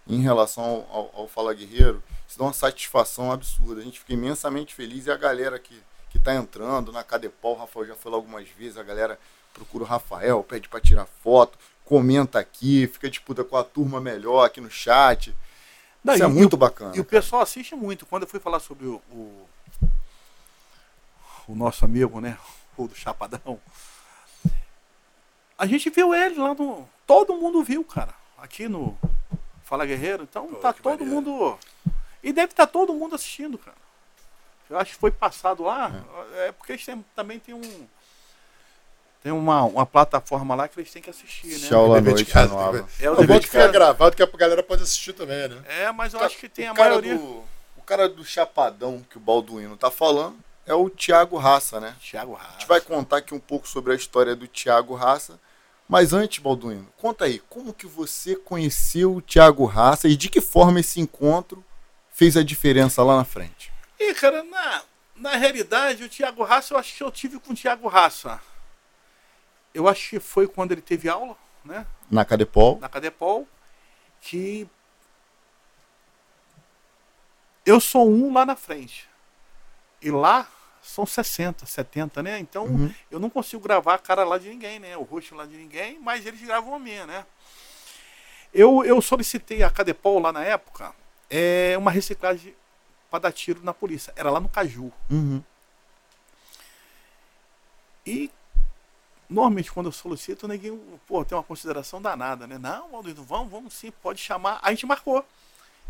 em 0.08 0.22
relação 0.22 0.86
ao, 0.92 1.12
ao 1.14 1.28
Fala 1.28 1.54
Guerreiro, 1.54 2.04
isso 2.28 2.38
dá 2.38 2.46
uma 2.46 2.54
satisfação 2.54 3.32
absurda. 3.32 3.82
A 3.82 3.84
gente 3.84 4.00
fica 4.00 4.14
imensamente 4.14 4.74
feliz 4.74 5.06
e 5.06 5.12
a 5.12 5.18
galera 5.18 5.58
que, 5.60 5.82
que 6.10 6.20
tá 6.20 6.34
entrando 6.36 6.92
na 6.92 7.04
Cadepol, 7.04 7.56
o 7.56 7.60
Rafael 7.60 7.88
já 7.88 7.96
foi 7.96 8.12
lá 8.12 8.18
algumas 8.18 8.48
vezes, 8.50 8.78
a 8.78 8.84
galera 8.84 9.20
procura 9.54 9.84
o 9.84 9.88
Rafael, 9.88 10.44
pede 10.44 10.68
para 10.68 10.82
tirar 10.82 11.06
foto, 11.06 11.58
comenta 11.86 12.40
aqui, 12.40 12.88
fica 12.88 13.10
disputa 13.10 13.44
com 13.44 13.56
a 13.56 13.64
turma 13.64 14.02
melhor 14.02 14.46
aqui 14.46 14.60
no 14.60 14.70
chat. 14.70 15.36
Não, 16.04 16.14
isso 16.14 16.24
é 16.24 16.28
muito 16.28 16.54
o, 16.54 16.58
bacana. 16.58 16.92
E 16.92 16.94
cara. 16.94 17.02
o 17.02 17.06
pessoal 17.06 17.42
assiste 17.42 17.76
muito. 17.76 18.06
Quando 18.06 18.24
eu 18.24 18.28
fui 18.28 18.40
falar 18.40 18.60
sobre 18.60 18.88
o, 18.88 19.02
o, 19.10 19.48
o 21.48 21.56
nosso 21.56 21.86
amigo, 21.86 22.20
né? 22.20 22.38
O 22.76 22.88
do 22.88 22.96
Chapadão. 22.96 23.62
A 25.56 25.68
gente 25.68 25.92
viu 25.92 26.12
ele 26.12 26.40
lá 26.40 26.56
no. 26.56 26.90
Todo 27.06 27.36
mundo 27.36 27.64
viu, 27.64 27.84
cara. 27.84 28.16
Aqui 28.36 28.68
no, 28.68 28.98
Fala 29.74 29.88
Guerreiro. 29.88 30.22
Então 30.30 30.45
Pô, 30.50 30.56
tá 30.58 30.72
todo 30.72 31.00
maneiro. 31.00 31.16
mundo. 31.16 31.58
E 32.22 32.32
deve 32.32 32.52
estar 32.52 32.68
tá 32.68 32.72
todo 32.72 32.94
mundo 32.94 33.16
assistindo, 33.16 33.58
cara. 33.58 33.76
Eu 34.70 34.78
acho 34.78 34.91
que 34.91 35.00
foi 35.00 35.10
passado 35.10 35.64
lá. 35.64 35.91
É, 36.36 36.50
é 36.50 36.52
porque 36.52 36.74
eles 36.74 36.86
têm, 36.86 37.04
também 37.16 37.40
tem 37.40 37.56
um. 37.56 37.88
Tem 39.24 39.32
uma, 39.32 39.64
uma 39.64 39.86
plataforma 39.86 40.54
lá 40.54 40.68
que 40.68 40.80
eles 40.80 40.91
têm 40.91 41.02
que 41.02 41.10
assistir, 41.10 41.48
né? 41.48 41.68
Tchau, 41.68 41.88
noite, 41.88 42.24
casa, 42.26 42.54
nova. 42.54 42.88
É 43.00 43.10
o 43.10 43.16
dever 43.16 43.40
de 43.40 43.48
casa. 43.48 43.72
gravado 43.72 44.16
que 44.16 44.22
a 44.22 44.28
galera 44.28 44.62
pode 44.62 44.84
assistir 44.84 45.14
também, 45.14 45.48
né? 45.48 45.64
É, 45.66 45.91
mas 45.91 46.14
eu 46.14 46.20
acho 46.20 46.38
que 46.38 46.48
tem 46.48 46.68
a 46.68 46.74
maioria. 46.76 47.18
Do, 47.18 47.44
o 47.76 47.82
cara 47.84 48.08
do 48.08 48.24
Chapadão 48.24 49.04
que 49.10 49.18
o 49.18 49.20
Balduino 49.20 49.76
tá 49.76 49.90
falando 49.90 50.38
é 50.68 50.74
o 50.76 50.88
Thiago 50.88 51.36
Raça, 51.38 51.80
né? 51.80 51.95
Thiago 52.00 52.34
Raça. 52.34 52.50
A 52.50 52.60
gente 52.60 52.68
vai 52.68 52.80
contar 52.80 53.18
aqui 53.18 53.34
um 53.34 53.40
pouco 53.40 53.68
sobre 53.68 53.94
a 53.94 53.95
história 53.95 54.36
do 54.36 54.48
Thiago 54.48 54.94
Raça 54.94 55.40
mas 55.88 56.14
antes, 56.14 56.40
Balduino, 56.40 56.88
conta 56.98 57.26
aí, 57.26 57.40
como 57.50 57.74
que 57.74 57.86
você 57.86 58.36
conheceu 58.36 59.16
o 59.16 59.22
Thiago 59.22 59.66
Raça 59.66 60.08
e 60.08 60.16
de 60.16 60.30
que 60.30 60.42
forma 60.42 60.80
esse 60.80 61.00
encontro 61.00 61.64
fez 62.10 62.38
a 62.38 62.44
diferença 62.44 63.04
lá 63.04 63.18
na 63.18 63.26
frente? 63.26 63.72
E, 64.00 64.14
cara, 64.14 64.44
na, 64.44 64.84
na 65.16 65.36
realidade, 65.36 66.04
o 66.04 66.10
Thiago 66.10 66.44
Raça, 66.44 66.74
eu 66.74 66.78
acho 66.78 66.96
que 66.96 67.04
eu 67.04 67.12
tive 67.12 67.40
com 67.40 67.54
o 67.54 67.56
Thiago 67.56 67.88
Raça. 67.88 68.40
Eu 69.74 69.88
acho 69.88 70.10
que 70.10 70.20
foi 70.20 70.48
quando 70.48 70.72
ele 70.72 70.82
teve 70.82 71.10
aula, 71.10 71.36
né? 71.66 71.86
Na 72.10 72.24
Cadepol. 72.24 72.80
Na 72.80 72.90
Cadepol, 72.90 73.48
que 74.22 74.68
eu 77.66 77.80
sou 77.80 78.10
um 78.10 78.34
lá 78.34 78.46
na 78.46 78.56
frente. 78.56 79.10
E 80.02 80.12
lá 80.12 80.48
são 80.84 81.06
60, 81.06 81.66
70, 81.66 82.22
né? 82.22 82.40
Então 82.40 82.66
uhum. 82.66 82.94
eu 83.10 83.20
não 83.20 83.30
consigo 83.30 83.64
gravar 83.64 83.96
a 83.96 84.00
cara 84.00 84.24
lá 84.24 84.38
de 84.38 84.50
ninguém, 84.50 84.80
né? 84.80 84.96
O 84.98 85.04
rosto 85.04 85.34
lá 85.34 85.46
de 85.46 85.56
ninguém, 85.56 86.00
mas 86.00 86.26
eles 86.26 86.42
gravam 86.42 86.76
a 86.76 86.80
minha, 86.80 87.06
né? 87.06 87.26
Eu, 88.54 88.84
eu 88.86 89.02
solicitei 89.02 89.64
a 89.64 89.70
Cadepol 89.70 90.20
lá 90.20 90.32
na 90.32 90.44
época 90.44 90.94
é 91.36 91.76
uma 91.80 91.90
reciclagem 91.90 92.54
para 93.10 93.20
dar 93.20 93.32
tiro 93.32 93.64
na 93.64 93.74
polícia. 93.74 94.14
Era 94.16 94.30
lá 94.30 94.40
no 94.40 94.48
Caju. 94.48 94.92
Uhum. 95.10 95.42
E 98.06 98.30
normalmente 99.28 99.72
quando 99.72 99.88
eu 99.88 99.92
solicito, 99.92 100.48
ninguém, 100.48 100.80
pô, 101.08 101.26
tem 101.26 101.36
uma 101.36 101.44
consideração 101.44 102.00
danada, 102.00 102.46
né? 102.46 102.60
Não, 102.60 102.92
Maldito, 102.92 103.24
vamos, 103.24 103.52
vamos 103.52 103.74
sim, 103.74 103.92
pode 103.92 104.20
chamar. 104.20 104.60
A 104.62 104.70
gente 104.70 104.86
marcou. 104.86 105.26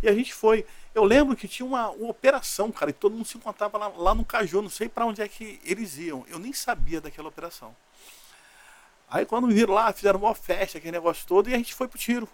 E 0.03 0.09
a 0.09 0.13
gente 0.13 0.34
foi. 0.34 0.65
Eu 0.93 1.05
lembro 1.05 1.34
que 1.34 1.47
tinha 1.47 1.65
uma, 1.65 1.89
uma 1.89 2.09
operação, 2.09 2.69
cara, 2.71 2.91
e 2.91 2.93
todo 2.93 3.15
mundo 3.15 3.25
se 3.25 3.38
encontrava 3.38 3.77
lá, 3.77 3.88
lá 3.88 4.13
no 4.13 4.25
Caju, 4.25 4.61
não 4.61 4.69
sei 4.69 4.89
para 4.89 5.05
onde 5.05 5.21
é 5.21 5.27
que 5.30 5.61
eles 5.63 5.97
iam. 5.97 6.25
Eu 6.27 6.38
nem 6.38 6.51
sabia 6.51 6.99
daquela 6.99 7.30
operação. 7.30 7.73
Aí 9.09 9.25
quando 9.25 9.47
me 9.47 9.53
viram 9.53 9.73
lá, 9.73 9.93
fizeram 9.93 10.19
uma 10.19 10.35
festa, 10.35 10.77
aquele 10.77 10.91
negócio 10.91 11.25
todo, 11.25 11.49
e 11.49 11.53
a 11.53 11.57
gente 11.57 11.73
foi 11.73 11.88
pro 11.88 11.97
tiro. 11.97 12.27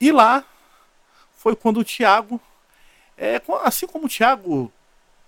E 0.00 0.10
lá 0.10 0.44
foi 1.36 1.54
quando 1.54 1.78
o 1.78 1.84
Thiago, 1.84 2.40
é, 3.16 3.40
assim 3.62 3.86
como 3.86 4.06
o 4.06 4.08
Thiago, 4.08 4.72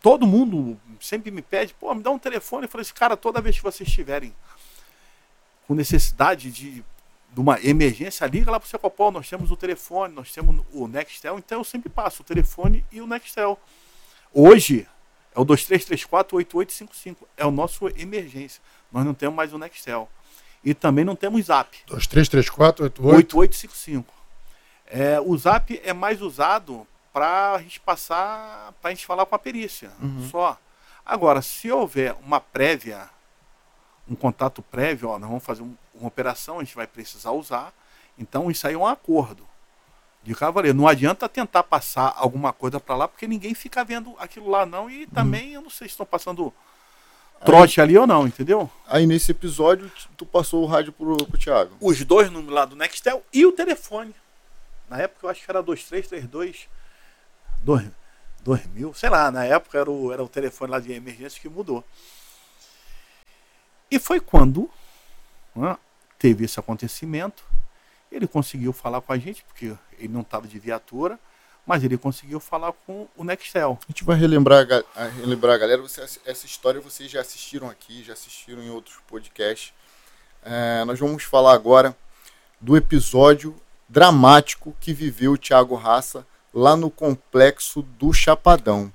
todo 0.01 0.27
mundo 0.27 0.81
sempre 1.01 1.31
me 1.31 1.43
pede, 1.43 1.75
pô, 1.75 1.95
me 1.95 2.03
dá 2.03 2.11
um 2.11 2.19
telefone. 2.19 2.65
Eu 2.65 2.69
falei 2.69 2.83
assim, 2.83 2.95
cara, 2.95 3.17
toda 3.17 3.41
vez 3.41 3.57
que 3.57 3.63
vocês 3.63 3.89
estiverem 3.89 4.35
com 5.65 5.75
necessidade 5.75 6.51
de, 6.51 6.85
de 7.33 7.41
uma 7.41 7.59
emergência, 7.65 8.27
liga 8.27 8.51
lá 8.51 8.61
pro 8.61 8.69
Secopol, 8.69 9.11
nós 9.11 9.27
temos 9.29 9.51
o 9.51 9.57
telefone, 9.57 10.15
nós 10.15 10.31
temos 10.31 10.63
o 10.71 10.87
Nextel, 10.87 11.39
então 11.39 11.59
eu 11.59 11.65
sempre 11.65 11.89
passo 11.89 12.23
o 12.23 12.25
telefone 12.25 12.85
e 12.93 13.01
o 13.01 13.07
Nextel. 13.07 13.59
Hoje 14.33 14.87
é 15.35 15.41
o 15.41 15.47
2334-8855, 15.47 17.17
é 17.37 17.47
o 17.47 17.51
nosso 17.51 17.89
emergência. 17.99 18.63
Nós 18.93 19.05
não 19.05 19.15
temos 19.15 19.35
mais 19.35 19.53
o 19.55 19.59
Nextel. 19.59 20.09
E 20.63 20.75
também 20.75 21.05
não 21.05 21.17
temos 21.17 21.47
Zap. 21.47 21.75
2334-8855. 21.89 24.05
É, 24.87 25.19
o 25.21 25.37
Zap 25.37 25.81
é 25.83 25.93
mais 25.95 26.21
usado 26.21 26.87
para 27.13 27.55
a 27.55 27.59
gente 27.59 27.81
passar, 27.81 28.73
para 28.81 28.91
a 28.91 28.95
gente 28.95 29.07
falar 29.07 29.25
com 29.25 29.35
a 29.35 29.39
perícia, 29.39 29.91
uhum. 30.01 30.29
só. 30.31 30.59
Agora, 31.05 31.43
se 31.43 31.71
houver 31.71 32.15
uma 32.23 32.41
prévia, 32.41 33.09
um 34.09 34.15
contato 34.15 34.63
prévio, 34.63 35.11
ó, 35.11 35.19
nós 35.19 35.29
vamos 35.29 35.45
fazer 35.45 35.63
um, 35.63 35.75
uma 35.95 36.09
operação, 36.09 36.59
a 36.59 36.65
gente 36.65 36.75
vai 36.75 36.87
precisar 36.87 37.31
usar, 37.33 37.73
então 38.19 38.51
isso 38.51 38.67
aí 38.67 38.75
é 38.75 38.79
um 38.79 38.87
acordo 38.87 39.47
de 40.23 40.35
cavaleiro. 40.35 40.77
Não 40.77 40.87
adianta 40.87 41.29
tentar 41.29 41.63
passar 41.63 42.15
alguma 42.17 42.53
coisa 42.53 42.79
para 42.79 42.97
lá, 42.97 43.09
porque 43.09 43.27
ninguém 43.27 43.55
fica 43.55 43.85
vendo 43.85 44.15
aquilo 44.19 44.49
lá 44.51 44.65
não, 44.67 44.91
e 44.91 45.07
também 45.07 45.49
uhum. 45.49 45.55
eu 45.55 45.63
não 45.63 45.71
sei 45.71 45.89
se 45.89 45.93
estão 45.93 46.07
passando 46.07 46.53
trote 47.45 47.81
aí, 47.81 47.85
ali 47.85 47.99
ou 47.99 48.07
não, 48.07 48.27
entendeu? 48.27 48.71
Aí 48.87 49.07
nesse 49.07 49.31
episódio 49.33 49.91
tu 50.17 50.25
passou 50.25 50.63
o 50.63 50.67
rádio 50.67 50.93
pro, 50.93 51.17
pro 51.17 51.39
Thiago. 51.39 51.77
Os 51.81 52.03
dois 52.05 52.31
números 52.31 52.55
lá 52.55 52.65
do 52.65 52.77
Nextel 52.77 53.23
e 53.33 53.45
o 53.45 53.53
telefone. 53.53 54.15
Na 54.89 54.99
época 54.99 55.27
eu 55.27 55.31
acho 55.31 55.45
que 55.45 55.51
era 55.51 55.63
2332 55.63 56.69
2000, 58.45 58.93
sei 58.95 59.09
lá, 59.09 59.31
na 59.31 59.45
época 59.45 59.79
era 59.79 59.91
o, 59.91 60.13
era 60.13 60.23
o 60.23 60.29
telefone 60.29 60.73
lá 60.73 60.81
de 60.81 60.93
emergência 60.93 61.41
que 61.41 61.49
mudou. 61.49 61.85
E 63.93 63.99
foi 63.99 64.19
quando 64.21 64.71
né, 65.55 65.77
teve 66.19 66.47
esse 66.47 66.59
acontecimento, 66.59 67.45
ele 68.11 68.27
conseguiu 68.27 68.73
falar 68.73 69.03
com 69.03 69.13
a 69.13 69.19
gente, 69.19 69.45
porque 69.45 69.75
ele 69.99 70.09
não 70.09 70.23
estava 70.23 70.49
de 70.49 70.59
viatura, 70.59 71.21
mas 71.67 71.85
ele 71.85 71.99
conseguiu 71.99 72.41
falar 72.41 72.73
com 72.73 73.07
o 73.15 73.23
Nextel. 73.23 73.79
A 73.83 73.93
gente 73.93 74.03
vai 74.03 74.17
relembrar, 74.17 74.67
relembrar 75.21 75.57
a 75.57 75.59
galera, 75.59 75.83
você, 75.83 76.01
essa 76.25 76.47
história 76.47 76.81
vocês 76.81 77.11
já 77.11 77.21
assistiram 77.21 77.69
aqui, 77.69 78.03
já 78.03 78.15
assistiram 78.15 78.63
em 78.63 78.71
outros 78.71 78.97
podcasts. 79.07 79.75
É, 80.43 80.87
nós 80.87 80.99
vamos 80.99 81.25
falar 81.25 81.53
agora 81.53 81.95
do 82.59 82.79
episódio 82.79 83.55
dramático 83.87 84.75
que 84.81 84.95
viveu 84.95 85.33
o 85.33 85.39
Thiago 85.39 85.75
Raça 85.75 86.27
lá 86.55 86.75
no 86.75 86.91
complexo 86.91 87.83
do 87.83 88.11
Chapadão. 88.11 88.91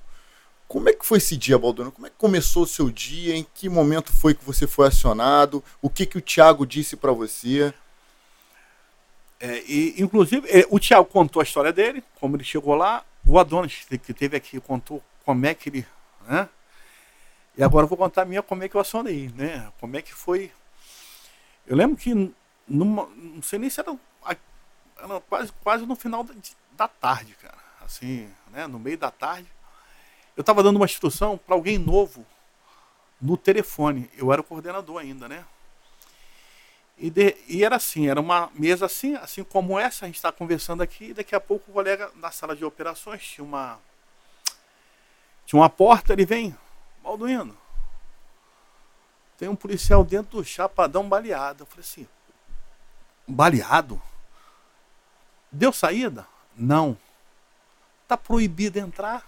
Como 0.78 0.90
é 0.90 0.94
que 0.94 1.04
foi 1.04 1.18
esse 1.18 1.36
dia, 1.36 1.58
Baldona? 1.58 1.90
Como 1.90 2.06
é 2.06 2.10
que 2.12 2.18
começou 2.18 2.62
o 2.62 2.68
seu 2.68 2.92
dia? 2.92 3.36
Em 3.36 3.44
que 3.52 3.68
momento 3.68 4.14
foi 4.14 4.36
que 4.36 4.46
você 4.46 4.68
foi 4.68 4.86
acionado? 4.86 5.64
O 5.82 5.90
que, 5.90 6.06
que 6.06 6.20
o 6.20 6.22
Thiago 6.22 6.68
disse 6.68 6.96
para 6.96 7.12
você? 7.12 7.74
É, 9.40 9.64
e, 9.64 9.96
inclusive, 9.98 10.48
é, 10.48 10.68
o 10.70 10.80
Thiago 10.80 11.06
contou 11.06 11.40
a 11.40 11.44
história 11.44 11.74
dele, 11.74 12.04
como 12.20 12.36
ele 12.36 12.44
chegou 12.44 12.76
lá. 12.76 13.04
O 13.26 13.40
Adonis, 13.40 13.88
que 13.90 14.14
teve 14.14 14.38
aqui, 14.38 14.60
contou 14.60 15.02
como 15.26 15.48
é 15.48 15.56
que 15.56 15.70
ele. 15.70 15.88
Né? 16.28 16.48
E 17.58 17.64
agora 17.64 17.86
eu 17.86 17.90
vou 17.90 17.98
contar 17.98 18.22
a 18.22 18.26
minha 18.26 18.44
como 18.44 18.64
é 18.64 18.70
que 18.70 18.76
eu 18.76 18.82
acionei, 18.82 19.32
né? 19.36 19.72
Como 19.80 19.98
é 19.98 20.02
que 20.04 20.14
foi. 20.14 20.52
Eu 21.66 21.76
lembro 21.76 21.98
que, 21.98 22.14
numa, 22.68 23.08
não 23.16 23.42
sei 23.42 23.58
nem 23.58 23.72
se 23.72 23.80
era, 23.80 23.98
era 24.24 25.22
quase, 25.22 25.52
quase 25.64 25.88
no 25.88 25.96
final 25.96 26.24
da, 26.24 26.36
da 26.74 26.88
tarde, 26.88 27.36
cara. 27.42 27.58
Assim, 27.82 28.30
né? 28.52 28.68
No 28.68 28.78
meio 28.78 29.00
da 29.00 29.10
tarde. 29.10 29.57
Eu 30.38 30.42
estava 30.42 30.62
dando 30.62 30.76
uma 30.76 30.86
instrução 30.86 31.36
para 31.36 31.56
alguém 31.56 31.80
novo 31.80 32.24
no 33.20 33.36
telefone. 33.36 34.08
Eu 34.16 34.32
era 34.32 34.40
o 34.40 34.44
coordenador 34.44 35.02
ainda, 35.02 35.28
né? 35.28 35.44
E, 36.96 37.10
de, 37.10 37.36
e, 37.48 37.64
era 37.64 37.76
assim, 37.76 38.08
era 38.08 38.22
uma 38.22 38.52
mesa 38.54 38.86
assim, 38.86 39.16
assim 39.16 39.44
como 39.44 39.80
essa, 39.80 40.06
a 40.06 40.08
gente 40.08 40.18
está 40.18 40.32
conversando 40.32 40.82
aqui, 40.84 41.06
e 41.06 41.14
daqui 41.16 41.36
a 41.36 41.40
pouco 41.40 41.70
o 41.70 41.74
colega 41.74 42.12
na 42.16 42.30
sala 42.30 42.56
de 42.56 42.64
operações 42.64 43.24
tinha 43.24 43.44
uma. 43.44 43.80
Tinha 45.44 45.60
uma 45.60 45.70
porta, 45.70 46.14
ele 46.14 46.26
vem, 46.26 46.56
Balduino. 47.02 47.58
Tem 49.40 49.50
um 49.50 49.56
policial 49.56 50.04
dentro 50.04 50.38
do 50.38 50.46
chapadão 50.46 51.10
baleado. 51.10 51.64
Eu 51.64 51.68
falei 51.68 51.84
assim, 51.84 52.08
baleado? 53.28 54.00
Deu 55.52 55.74
saída? 55.74 56.28
Não. 56.56 56.96
Tá 58.08 58.16
proibido 58.16 58.78
entrar. 58.78 59.26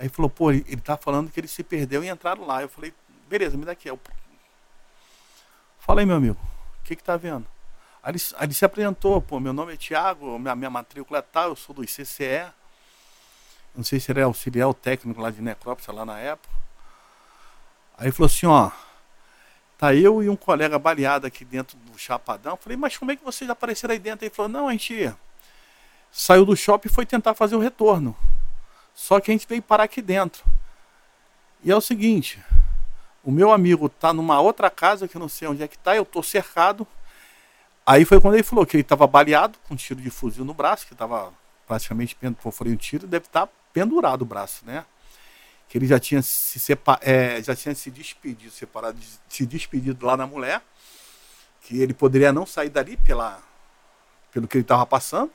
Aí 0.00 0.08
falou, 0.08 0.30
pô, 0.30 0.50
ele, 0.50 0.64
ele 0.66 0.80
tá 0.80 0.96
falando 0.96 1.30
que 1.30 1.38
ele 1.38 1.46
se 1.46 1.62
perdeu 1.62 2.02
e 2.02 2.08
entraram 2.08 2.46
lá. 2.46 2.62
Eu 2.62 2.70
falei, 2.70 2.94
beleza, 3.28 3.54
me 3.54 3.66
dá 3.66 3.72
aqui. 3.72 3.90
Eu, 3.90 4.00
Fala 5.78 6.00
aí, 6.00 6.06
meu 6.06 6.16
amigo, 6.16 6.38
o 6.80 6.84
que 6.84 6.96
que 6.96 7.04
tá 7.04 7.18
vendo? 7.18 7.46
Aí 8.02 8.12
ele, 8.12 8.22
aí 8.36 8.46
ele 8.46 8.54
se 8.54 8.64
apresentou, 8.64 9.20
pô, 9.20 9.38
meu 9.38 9.52
nome 9.52 9.74
é 9.74 9.76
Tiago, 9.76 10.38
minha, 10.38 10.56
minha 10.56 10.70
matrícula 10.70 11.18
é 11.18 11.22
tal, 11.22 11.50
eu 11.50 11.56
sou 11.56 11.74
do 11.74 11.84
ICCE. 11.84 12.50
Não 13.74 13.84
sei 13.84 14.00
se 14.00 14.10
ele 14.10 14.20
é 14.20 14.22
auxiliar 14.22 14.72
técnico 14.72 15.20
lá 15.20 15.30
de 15.30 15.42
necrópsia 15.42 15.92
lá 15.92 16.06
na 16.06 16.18
época. 16.18 16.48
Aí 17.98 18.10
falou 18.10 18.26
assim, 18.26 18.46
ó, 18.46 18.70
tá 19.76 19.94
eu 19.94 20.22
e 20.22 20.30
um 20.30 20.36
colega 20.36 20.78
baleado 20.78 21.26
aqui 21.26 21.44
dentro 21.44 21.76
do 21.76 21.98
Chapadão. 21.98 22.56
Falei, 22.56 22.78
mas 22.78 22.96
como 22.96 23.12
é 23.12 23.16
que 23.16 23.22
vocês 23.22 23.50
apareceram 23.50 23.92
aí 23.92 23.98
dentro? 23.98 24.24
Ele 24.24 24.34
falou, 24.34 24.48
não, 24.48 24.68
a 24.68 24.72
gente 24.72 25.14
saiu 26.10 26.46
do 26.46 26.56
shopping 26.56 26.88
e 26.88 26.92
foi 26.92 27.04
tentar 27.04 27.34
fazer 27.34 27.54
o 27.54 27.60
retorno. 27.60 28.16
Só 29.00 29.18
que 29.18 29.30
a 29.30 29.34
gente 29.34 29.48
veio 29.48 29.62
parar 29.62 29.84
aqui 29.84 30.02
dentro. 30.02 30.44
E 31.64 31.72
é 31.72 31.74
o 31.74 31.80
seguinte, 31.80 32.38
o 33.24 33.30
meu 33.30 33.50
amigo 33.50 33.88
tá 33.88 34.12
numa 34.12 34.38
outra 34.42 34.68
casa 34.68 35.08
que 35.08 35.16
eu 35.16 35.18
não 35.18 35.28
sei 35.28 35.48
onde 35.48 35.62
é 35.62 35.66
que 35.66 35.78
tá, 35.78 35.96
eu 35.96 36.04
tô 36.04 36.22
cercado. 36.22 36.86
Aí 37.84 38.04
foi 38.04 38.20
quando 38.20 38.34
ele 38.34 38.42
falou 38.42 38.66
que 38.66 38.76
ele 38.76 38.82
estava 38.82 39.06
baleado 39.06 39.58
com 39.66 39.72
um 39.72 39.76
tiro 39.76 40.02
de 40.02 40.10
fuzil 40.10 40.44
no 40.44 40.52
braço, 40.52 40.86
que 40.86 40.92
estava 40.92 41.32
praticamente 41.66 42.14
foi 42.52 42.68
um 42.68 42.76
tiro, 42.76 43.06
deve 43.06 43.24
estar 43.24 43.46
tá 43.46 43.52
pendurado 43.72 44.20
o 44.20 44.26
braço, 44.26 44.66
né? 44.66 44.84
Que 45.66 45.78
ele 45.78 45.86
já 45.86 45.98
tinha 45.98 46.20
se 46.20 46.60
separ, 46.60 46.98
é, 47.00 47.42
já 47.42 47.56
tinha 47.56 47.74
se 47.74 47.90
despedido, 47.90 48.52
separado, 48.52 48.98
se 49.30 49.46
despedido 49.46 50.04
lá 50.04 50.14
na 50.14 50.26
mulher, 50.26 50.60
que 51.62 51.80
ele 51.80 51.94
poderia 51.94 52.34
não 52.34 52.44
sair 52.44 52.68
dali 52.68 52.98
pela, 52.98 53.42
pelo 54.30 54.46
que 54.46 54.58
ele 54.58 54.62
estava 54.62 54.84
passando 54.84 55.32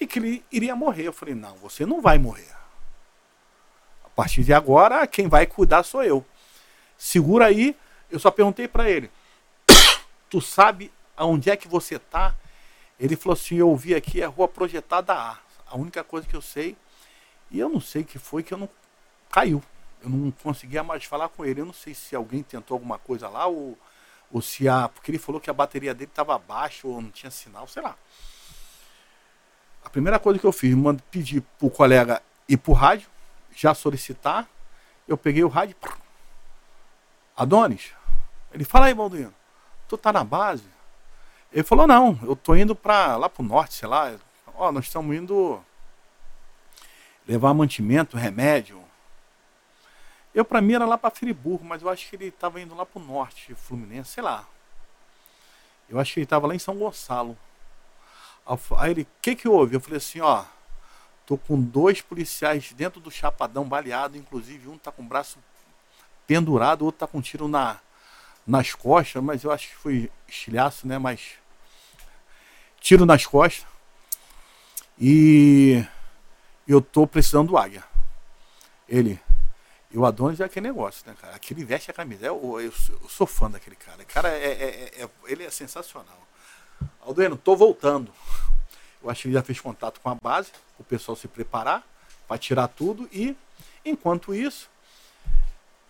e 0.00 0.06
que 0.06 0.18
ele 0.18 0.44
iria 0.50 0.74
morrer. 0.74 1.06
Eu 1.06 1.12
falei: 1.12 1.34
não, 1.34 1.54
você 1.56 1.84
não 1.84 2.00
vai 2.00 2.18
morrer. 2.18 2.50
A 4.04 4.08
partir 4.08 4.42
de 4.42 4.52
agora, 4.52 5.06
quem 5.06 5.28
vai 5.28 5.46
cuidar 5.46 5.82
sou 5.82 6.02
eu. 6.02 6.24
Segura 6.96 7.46
aí. 7.46 7.76
Eu 8.10 8.18
só 8.18 8.30
perguntei 8.30 8.66
para 8.66 8.88
ele: 8.88 9.10
tu 10.30 10.40
sabe 10.40 10.90
aonde 11.16 11.50
é 11.50 11.56
que 11.56 11.68
você 11.68 11.98
tá? 11.98 12.34
Ele 12.98 13.14
falou 13.14 13.34
assim: 13.34 13.56
eu 13.56 13.74
vi 13.76 13.94
aqui 13.94 14.22
a 14.22 14.28
rua 14.28 14.48
projetada 14.48 15.12
A. 15.12 15.38
A 15.66 15.76
única 15.76 16.02
coisa 16.02 16.26
que 16.26 16.34
eu 16.34 16.42
sei. 16.42 16.76
E 17.50 17.58
eu 17.58 17.68
não 17.68 17.80
sei 17.80 18.02
o 18.02 18.04
que 18.04 18.18
foi 18.18 18.42
que 18.42 18.54
eu 18.54 18.58
não. 18.58 18.68
Caiu. 19.30 19.62
Eu 20.02 20.08
não 20.08 20.30
conseguia 20.30 20.82
mais 20.82 21.04
falar 21.04 21.28
com 21.28 21.44
ele. 21.44 21.60
Eu 21.60 21.66
não 21.66 21.72
sei 21.72 21.94
se 21.94 22.16
alguém 22.16 22.42
tentou 22.42 22.74
alguma 22.74 22.98
coisa 22.98 23.28
lá 23.28 23.46
ou, 23.46 23.78
ou 24.32 24.40
se 24.40 24.68
a. 24.68 24.88
Porque 24.88 25.10
ele 25.10 25.18
falou 25.18 25.40
que 25.40 25.50
a 25.50 25.52
bateria 25.52 25.94
dele 25.94 26.10
estava 26.10 26.38
baixa 26.38 26.88
ou 26.88 27.00
não 27.00 27.10
tinha 27.10 27.30
sinal, 27.30 27.68
sei 27.68 27.82
lá. 27.82 27.96
A 29.84 29.88
primeira 29.88 30.18
coisa 30.18 30.38
que 30.38 30.46
eu 30.46 30.52
fiz, 30.52 30.74
mando 30.74 31.02
pedir 31.10 31.42
pro 31.58 31.70
colega 31.70 32.22
ir 32.48 32.56
pro 32.56 32.72
rádio, 32.72 33.08
já 33.54 33.74
solicitar. 33.74 34.48
Eu 35.06 35.16
peguei 35.16 35.42
o 35.42 35.48
rádio. 35.48 35.76
Adonis, 37.36 37.92
ele 38.52 38.64
fala 38.64 38.86
aí, 38.86 38.94
Balduino, 38.94 39.34
tu 39.88 39.96
tá 39.96 40.12
na 40.12 40.22
base? 40.22 40.64
Ele 41.52 41.62
falou, 41.64 41.86
não, 41.86 42.18
eu 42.22 42.36
tô 42.36 42.54
indo 42.54 42.74
para 42.74 43.16
lá 43.16 43.28
pro 43.28 43.42
norte, 43.42 43.74
sei 43.74 43.88
lá. 43.88 44.14
Ó, 44.54 44.70
nós 44.70 44.84
estamos 44.84 45.16
indo 45.16 45.60
levar 47.26 47.54
mantimento, 47.54 48.16
remédio. 48.16 48.82
Eu 50.34 50.44
para 50.44 50.60
mim 50.60 50.74
era 50.74 50.86
lá 50.86 50.96
para 50.96 51.10
Friburgo, 51.10 51.64
mas 51.64 51.82
eu 51.82 51.88
acho 51.88 52.08
que 52.08 52.16
ele 52.16 52.26
estava 52.26 52.60
indo 52.60 52.74
lá 52.74 52.86
pro 52.86 53.00
norte, 53.00 53.54
Fluminense, 53.54 54.12
sei 54.12 54.22
lá. 54.22 54.46
Eu 55.88 55.98
acho 55.98 56.14
que 56.14 56.20
ele 56.20 56.24
estava 56.24 56.46
lá 56.46 56.54
em 56.54 56.58
São 56.58 56.76
Gonçalo. 56.76 57.36
Aí 58.78 58.90
ele, 58.90 59.02
o 59.02 59.06
que 59.22 59.34
que 59.34 59.48
houve? 59.48 59.76
Eu 59.76 59.80
falei 59.80 59.98
assim, 59.98 60.20
ó, 60.20 60.44
Tô 61.30 61.38
com 61.38 61.62
dois 61.62 62.02
policiais 62.02 62.72
dentro 62.72 63.00
do 63.00 63.08
chapadão 63.08 63.64
baleado, 63.64 64.18
inclusive 64.18 64.68
um 64.68 64.76
tá 64.76 64.90
com 64.90 65.00
o 65.00 65.04
braço 65.04 65.38
pendurado, 66.26 66.82
o 66.82 66.86
outro 66.86 66.98
tá 66.98 67.06
com 67.06 67.18
um 67.18 67.20
tiro 67.20 67.46
na, 67.46 67.78
nas 68.44 68.74
costas, 68.74 69.22
mas 69.22 69.44
eu 69.44 69.52
acho 69.52 69.68
que 69.68 69.76
foi 69.76 70.10
estilhaço, 70.26 70.88
né? 70.88 70.98
Mas 70.98 71.34
tiro 72.80 73.06
nas 73.06 73.24
costas. 73.24 73.64
E 74.98 75.86
eu 76.66 76.82
tô 76.82 77.06
precisando 77.06 77.50
do 77.50 77.56
águia. 77.56 77.84
Ele, 78.88 79.20
e 79.92 79.96
o 79.96 80.04
Adonis 80.04 80.40
é 80.40 80.44
aquele 80.46 80.66
negócio, 80.66 81.04
né, 81.06 81.14
cara? 81.20 81.36
Aquele 81.36 81.64
veste 81.64 81.92
a 81.92 81.94
camisa. 81.94 82.26
Eu, 82.26 82.60
eu, 82.60 82.72
eu 82.72 83.08
sou 83.08 83.24
fã 83.24 83.48
daquele 83.48 83.76
cara. 83.76 84.02
O 84.02 84.06
cara 84.06 84.30
é, 84.30 84.46
é, 84.46 84.64
é, 84.98 85.04
é, 85.04 85.10
ele 85.26 85.44
é 85.44 85.50
sensacional. 85.50 86.26
Aldoeno, 87.00 87.36
tô 87.36 87.56
voltando. 87.56 88.12
Eu 89.02 89.08
acho 89.08 89.22
que 89.22 89.28
ele 89.28 89.34
já 89.34 89.42
fez 89.42 89.60
contato 89.60 90.00
com 90.00 90.10
a 90.10 90.14
base, 90.14 90.52
o 90.78 90.84
pessoal 90.84 91.16
se 91.16 91.26
preparar 91.26 91.82
para 92.28 92.38
tirar 92.38 92.68
tudo 92.68 93.08
e, 93.12 93.36
enquanto 93.84 94.34
isso, 94.34 94.68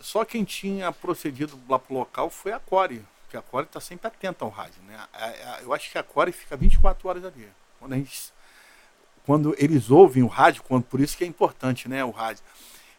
só 0.00 0.24
quem 0.24 0.44
tinha 0.44 0.92
procedido 0.92 1.58
lá 1.68 1.78
pro 1.78 1.94
local 1.94 2.30
foi 2.30 2.52
a 2.52 2.60
Core, 2.60 3.04
que 3.28 3.36
a 3.36 3.42
Core 3.42 3.66
está 3.66 3.80
sempre 3.80 4.06
atenta 4.06 4.44
ao 4.44 4.50
rádio, 4.50 4.80
né? 4.86 4.98
Eu 5.62 5.74
acho 5.74 5.90
que 5.90 5.98
a 5.98 6.02
Core 6.02 6.32
fica 6.32 6.56
24 6.56 7.08
horas 7.08 7.24
ali. 7.24 7.48
Quando 7.78 7.94
gente 7.94 8.32
quando 9.26 9.54
eles 9.58 9.90
ouvem 9.90 10.22
o 10.22 10.26
rádio, 10.26 10.62
quando, 10.62 10.84
por 10.84 10.98
isso 11.00 11.16
que 11.16 11.22
é 11.24 11.26
importante, 11.26 11.88
né, 11.88 12.04
o 12.04 12.10
rádio. 12.10 12.42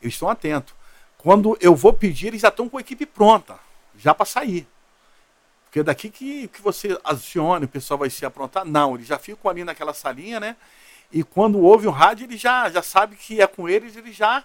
Eles 0.01 0.13
estão 0.13 0.29
atentos. 0.29 0.73
Quando 1.17 1.57
eu 1.59 1.75
vou 1.75 1.93
pedir, 1.93 2.27
eles 2.27 2.41
já 2.41 2.47
estão 2.47 2.69
com 2.69 2.77
a 2.77 2.81
equipe 2.81 3.05
pronta, 3.05 3.59
já 3.97 4.13
para 4.13 4.25
sair. 4.25 4.67
Porque 5.71 5.83
daqui 5.83 6.09
que, 6.09 6.49
que 6.49 6.61
você 6.61 6.99
acione, 7.01 7.63
o 7.63 7.69
pessoal 7.69 7.97
vai 7.97 8.09
se 8.09 8.25
aprontar. 8.25 8.65
Não, 8.65 8.95
eles 8.95 9.07
já 9.07 9.17
ficam 9.17 9.49
ali 9.49 9.63
naquela 9.63 9.93
salinha, 9.93 10.37
né? 10.37 10.57
E 11.09 11.23
quando 11.23 11.61
ouve 11.61 11.87
o 11.87 11.91
rádio, 11.91 12.25
ele 12.25 12.35
já, 12.35 12.69
já 12.69 12.83
sabe 12.83 13.15
que 13.15 13.41
é 13.41 13.47
com 13.47 13.69
eles, 13.69 13.95
ele 13.95 14.11
já. 14.11 14.43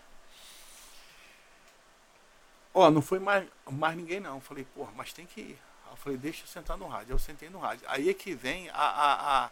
Ó, 2.73 2.89
não 2.93 3.03
foi 3.03 3.19
mais, 3.19 3.45
mais 3.69 3.97
ninguém 3.97 4.21
não. 4.21 4.41
Falei, 4.41 4.65
porra, 4.73 4.93
mas 4.97 5.13
tem 5.13 5.27
que 5.27 5.41
ir. 5.41 5.59
Eu 5.91 5.97
falei, 5.97 6.17
deixa 6.17 6.45
eu 6.45 6.47
sentar 6.47 6.79
no 6.79 6.87
rádio. 6.87 7.15
Eu 7.15 7.19
sentei 7.19 7.51
no 7.51 7.59
rádio. 7.59 7.85
Aí 7.89 8.09
é 8.09 8.15
que 8.15 8.33
vem 8.33 8.71
a, 8.71 8.75
a, 8.75 9.47
a 9.47 9.51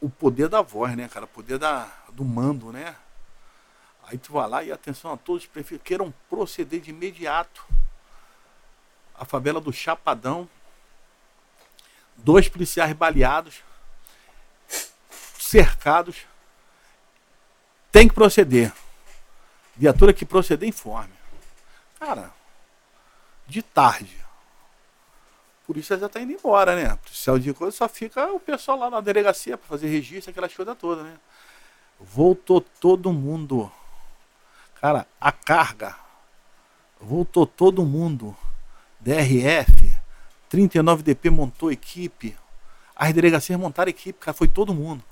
o 0.00 0.08
poder 0.08 0.48
da 0.48 0.62
voz, 0.62 0.96
né, 0.96 1.08
cara? 1.08 1.26
O 1.26 1.28
poder 1.28 1.58
da, 1.58 1.92
do 2.10 2.24
mando, 2.24 2.72
né? 2.72 2.96
Aí 4.04 4.16
tu 4.16 4.32
vai 4.32 4.48
lá 4.48 4.64
e 4.64 4.72
atenção 4.72 5.12
a 5.12 5.16
todos 5.18 5.42
os 5.42 5.48
prefeitos 5.48 5.86
queiram 5.86 6.14
proceder 6.30 6.80
de 6.80 6.88
imediato. 6.88 7.66
A 9.14 9.24
favela 9.24 9.60
do 9.60 9.72
Chapadão. 9.72 10.48
Dois 12.16 12.48
policiais 12.48 12.92
baleados, 12.92 13.62
cercados. 15.38 16.26
Tem 17.90 18.08
que 18.08 18.14
proceder. 18.14 18.72
Viatura 19.76 20.12
que 20.12 20.24
proceder 20.24 20.68
informe. 20.68 21.12
Cara, 21.98 22.32
de 23.46 23.62
tarde. 23.62 24.24
Por 25.66 25.76
isso 25.76 25.96
já 25.96 26.06
está 26.06 26.20
indo 26.20 26.32
embora, 26.32 26.76
né? 26.76 26.96
Policial 26.96 27.38
de 27.38 27.54
coisa 27.54 27.76
só 27.76 27.88
fica 27.88 28.30
o 28.32 28.38
pessoal 28.38 28.78
lá 28.78 28.90
na 28.90 29.00
delegacia 29.00 29.56
para 29.56 29.66
fazer 29.66 29.88
registro, 29.88 30.30
aquelas 30.30 30.54
coisas 30.54 30.76
todas, 30.76 31.04
né? 31.04 31.16
Voltou 31.98 32.60
todo 32.60 33.12
mundo. 33.12 33.72
Cara, 34.80 35.06
a 35.20 35.32
carga. 35.32 35.96
Voltou 37.00 37.46
todo 37.46 37.84
mundo. 37.84 38.36
DRF, 39.04 39.92
39DP 40.50 41.30
montou 41.30 41.70
equipe. 41.70 42.34
As 42.96 43.12
delegacias 43.12 43.58
montaram 43.60 43.90
equipe, 43.90 44.18
cara, 44.18 44.34
foi 44.34 44.48
todo 44.48 44.72
mundo. 44.72 45.04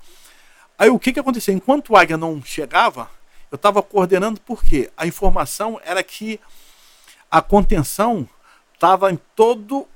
Aí 0.79 0.89
o 0.89 0.97
que 0.97 1.13
que 1.13 1.19
aconteceu? 1.19 1.53
Enquanto 1.53 1.91
o 1.91 1.95
Águia 1.95 2.17
não 2.17 2.41
chegava, 2.43 3.07
eu 3.51 3.55
estava 3.55 3.83
coordenando 3.83 4.41
porque 4.41 4.91
a 4.97 5.05
informação 5.05 5.79
era 5.85 6.01
que 6.01 6.39
a 7.29 7.39
contenção 7.39 8.27
estava 8.73 9.11
em 9.11 9.19
todo 9.35 9.87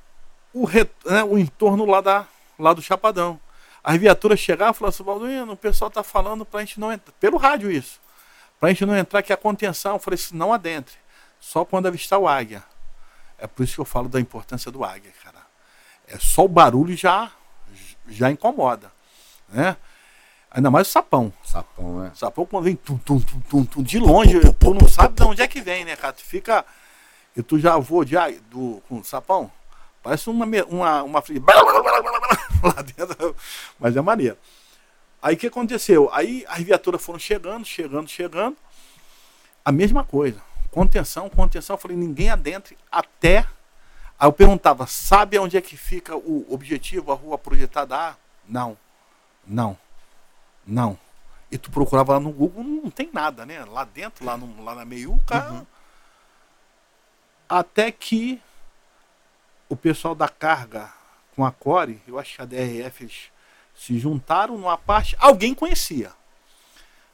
o, 0.54 0.68
né, 0.70 1.24
o 1.28 1.36
entorno 1.36 1.84
lá, 1.86 2.00
da, 2.00 2.28
lá 2.60 2.74
do 2.74 2.82
Chapadão. 2.84 3.40
As 3.84 3.98
viaturas 3.98 4.40
chegavam 4.40 4.74
e 4.74 4.94
falavam 4.94 5.26
assim, 5.26 5.50
o 5.50 5.56
pessoal 5.56 5.88
está 5.88 6.04
falando 6.04 6.46
para 6.46 6.60
a 6.60 6.64
gente 6.64 6.80
não 6.80 6.94
entrar. 6.94 7.14
Pelo 7.20 7.38
rádio 7.38 7.72
isso. 7.72 8.00
Para 8.60 8.70
a 8.70 8.72
gente 8.72 8.86
não 8.86 8.96
entrar, 8.96 9.24
que 9.24 9.34
a 9.34 9.38
contenção. 9.38 9.94
Eu 9.94 10.00
falei 10.00 10.16
assim, 10.16 10.36
não 10.36 10.54
adentre. 10.54 10.96
Só 11.40 11.66
quando 11.66 11.88
avistar 11.88 12.20
o 12.20 12.28
águia. 12.28 12.64
É 13.38 13.48
por 13.48 13.64
isso 13.64 13.76
que 13.76 13.82
eu 13.82 13.86
falo 13.86 14.10
da 14.10 14.20
importância 14.20 14.72
do 14.72 14.84
águia, 14.84 15.12
cara. 15.24 15.46
É 16.08 16.18
só 16.18 16.46
o 16.46 16.48
barulho 16.48 16.96
já 16.96 17.32
já 18.08 18.32
incomoda, 18.32 18.92
né? 19.50 19.76
Ainda 20.50 20.72
mais 20.72 20.88
o 20.88 20.92
sapão. 20.92 21.32
Sapão, 21.44 22.06
é. 22.06 22.12
Sapão 22.16 22.46
quando 22.46 22.64
vem 22.64 22.76
tum, 22.76 22.98
tum, 22.98 23.20
tum, 23.20 23.40
tum, 23.42 23.66
tum, 23.66 23.84
de 23.84 24.00
longe, 24.00 24.40
tu 24.54 24.74
não 24.74 24.88
sabe 24.88 25.14
de 25.14 25.24
onde 25.24 25.42
é 25.42 25.48
que 25.48 25.62
vem, 25.62 25.84
né, 25.84 25.96
cara? 25.96 26.14
Tu 26.14 26.24
fica. 26.24 26.66
E 27.36 27.44
tu 27.44 27.60
já 27.60 27.78
voa 27.78 28.06
de, 28.06 28.16
do, 28.50 28.82
com 28.88 29.04
sapão. 29.04 29.52
Parece 30.02 30.30
uma, 30.30 30.46
uma, 30.46 31.04
uma 31.04 31.24
lá 32.64 32.82
dentro, 32.82 33.36
mas 33.78 33.96
é 33.96 34.02
maneiro. 34.02 34.38
Aí 35.22 35.36
o 35.36 35.38
que 35.38 35.48
aconteceu? 35.48 36.10
Aí 36.14 36.46
as 36.48 36.64
viaturas 36.64 37.04
foram 37.04 37.20
chegando, 37.20 37.66
chegando, 37.66 38.10
chegando. 38.10 38.56
A 39.66 39.72
mesma 39.72 40.04
coisa. 40.04 40.42
Contenção, 40.72 41.30
contenção. 41.30 41.76
Eu 41.76 41.80
falei, 41.80 41.98
ninguém 41.98 42.30
adentre 42.30 42.78
até. 42.92 43.48
Aí 44.20 44.28
eu 44.28 44.34
perguntava, 44.34 44.88
sabe 44.88 45.38
onde 45.38 45.58
é 45.58 45.62
que 45.62 45.78
fica 45.78 46.16
o 46.16 46.46
objetivo, 46.50 47.12
a 47.12 47.16
rua 47.16 47.38
projetada? 47.38 47.96
Ah, 47.96 48.16
não, 48.48 48.78
não, 49.46 49.78
não. 50.66 50.98
E 51.52 51.58
tu 51.58 51.72
procurava 51.72 52.14
lá 52.14 52.20
no 52.20 52.32
Google, 52.32 52.64
não 52.64 52.90
tem 52.90 53.10
nada, 53.14 53.46
né? 53.46 53.64
Lá 53.66 53.86
dentro, 53.86 54.26
lá, 54.26 54.36
no, 54.36 54.64
lá 54.64 54.76
na 54.76 54.84
meiuca. 54.84 55.50
Uhum. 55.50 55.66
Até 57.48 57.92
que 57.92 58.42
o 59.70 59.76
pessoal 59.76 60.14
da 60.14 60.28
carga 60.28 60.92
com 61.36 61.46
a 61.46 61.52
Core, 61.52 62.02
eu 62.08 62.20
acho 62.20 62.36
que 62.36 62.42
a 62.42 62.46
DRF 62.46 63.30
se 63.76 64.00
juntaram 64.00 64.58
numa 64.58 64.78
parte, 64.78 65.16
alguém 65.20 65.54
conhecia. 65.54 66.12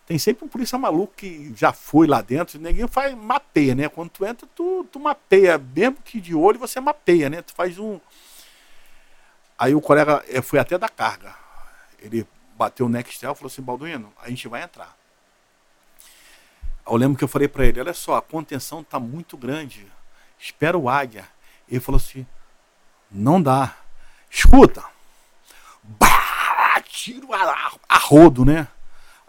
Tem 0.05 0.17
sempre 0.19 0.43
um 0.43 0.49
polícia 0.49 0.77
maluco 0.77 1.13
que 1.15 1.53
já 1.55 1.71
foi 1.71 2.07
lá 2.07 2.21
dentro, 2.21 2.59
ninguém 2.59 2.87
faz 2.87 3.15
mapeia, 3.15 3.73
né? 3.73 3.87
Quando 3.87 4.09
tu 4.09 4.25
entra, 4.25 4.47
tu, 4.53 4.85
tu 4.91 4.99
mapeia, 4.99 5.57
mesmo 5.57 5.97
que 6.03 6.19
de 6.19 6.35
olho 6.35 6.59
você 6.59 6.79
mapeia, 6.79 7.29
né? 7.29 7.41
Tu 7.41 7.53
faz 7.53 7.79
um. 7.79 7.99
Aí 9.57 9.73
o 9.73 9.79
colega 9.79 10.23
eh, 10.27 10.41
foi 10.41 10.59
até 10.59 10.77
da 10.77 10.89
carga. 10.89 11.33
Ele 11.99 12.27
bateu 12.57 12.85
o 12.85 12.89
Nextel 12.89 13.31
e 13.31 13.35
falou 13.35 13.47
assim: 13.47 13.61
Balduino, 13.61 14.11
a 14.21 14.29
gente 14.29 14.47
vai 14.49 14.61
entrar. 14.61 14.97
Eu 16.85 16.97
lembro 16.97 17.17
que 17.17 17.23
eu 17.23 17.29
falei 17.29 17.47
para 17.47 17.65
ele: 17.65 17.79
olha 17.79 17.93
só, 17.93 18.17
a 18.17 18.21
contenção 18.21 18.83
tá 18.83 18.99
muito 18.99 19.37
grande. 19.37 19.87
Espera 20.37 20.77
o 20.77 20.89
águia. 20.89 21.25
Ele 21.69 21.79
falou 21.79 21.97
assim: 21.97 22.27
não 23.09 23.41
dá. 23.41 23.73
Escuta. 24.29 24.83
Bah, 25.81 26.81
tiro 26.87 27.33
a, 27.33 27.71
a 27.87 27.97
rodo, 27.97 28.43
né? 28.43 28.67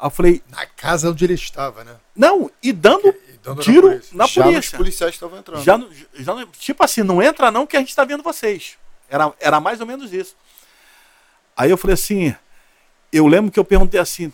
Aí 0.05 0.09
eu 0.09 0.11
falei. 0.11 0.43
Na 0.51 0.67
casa 0.67 1.11
onde 1.11 1.25
ele 1.25 1.33
estava, 1.33 1.83
né? 1.83 1.97
Não, 2.15 2.51
e 2.63 2.75
dando, 2.75 3.09
e 3.09 3.39
dando 3.43 3.63
tiro 3.63 3.89
na 3.89 3.95
polícia. 3.95 4.17
Na 4.19 4.27
já 4.27 4.43
polícia. 4.43 4.61
os 4.61 4.77
policiais 4.77 5.15
estavam 5.15 5.39
entrando. 5.39 5.65
Já, 5.65 5.81
já, 6.13 6.47
tipo 6.59 6.85
assim, 6.85 7.03
não 7.03 7.23
entra 7.23 7.51
não 7.51 7.67
que 7.67 7.75
a 7.75 7.81
gente 7.81 7.89
está 7.89 8.05
vendo 8.05 8.23
vocês. 8.23 8.77
Era, 9.09 9.33
era 9.41 9.61
mais 9.61 9.81
ou 9.81 9.87
menos 9.87 10.13
isso. 10.13 10.37
Aí 11.57 11.71
eu 11.71 11.79
falei 11.79 11.95
assim, 11.95 12.37
eu 13.11 13.27
lembro 13.27 13.51
que 13.51 13.59
eu 13.59 13.65
perguntei 13.65 13.99
assim, 13.99 14.31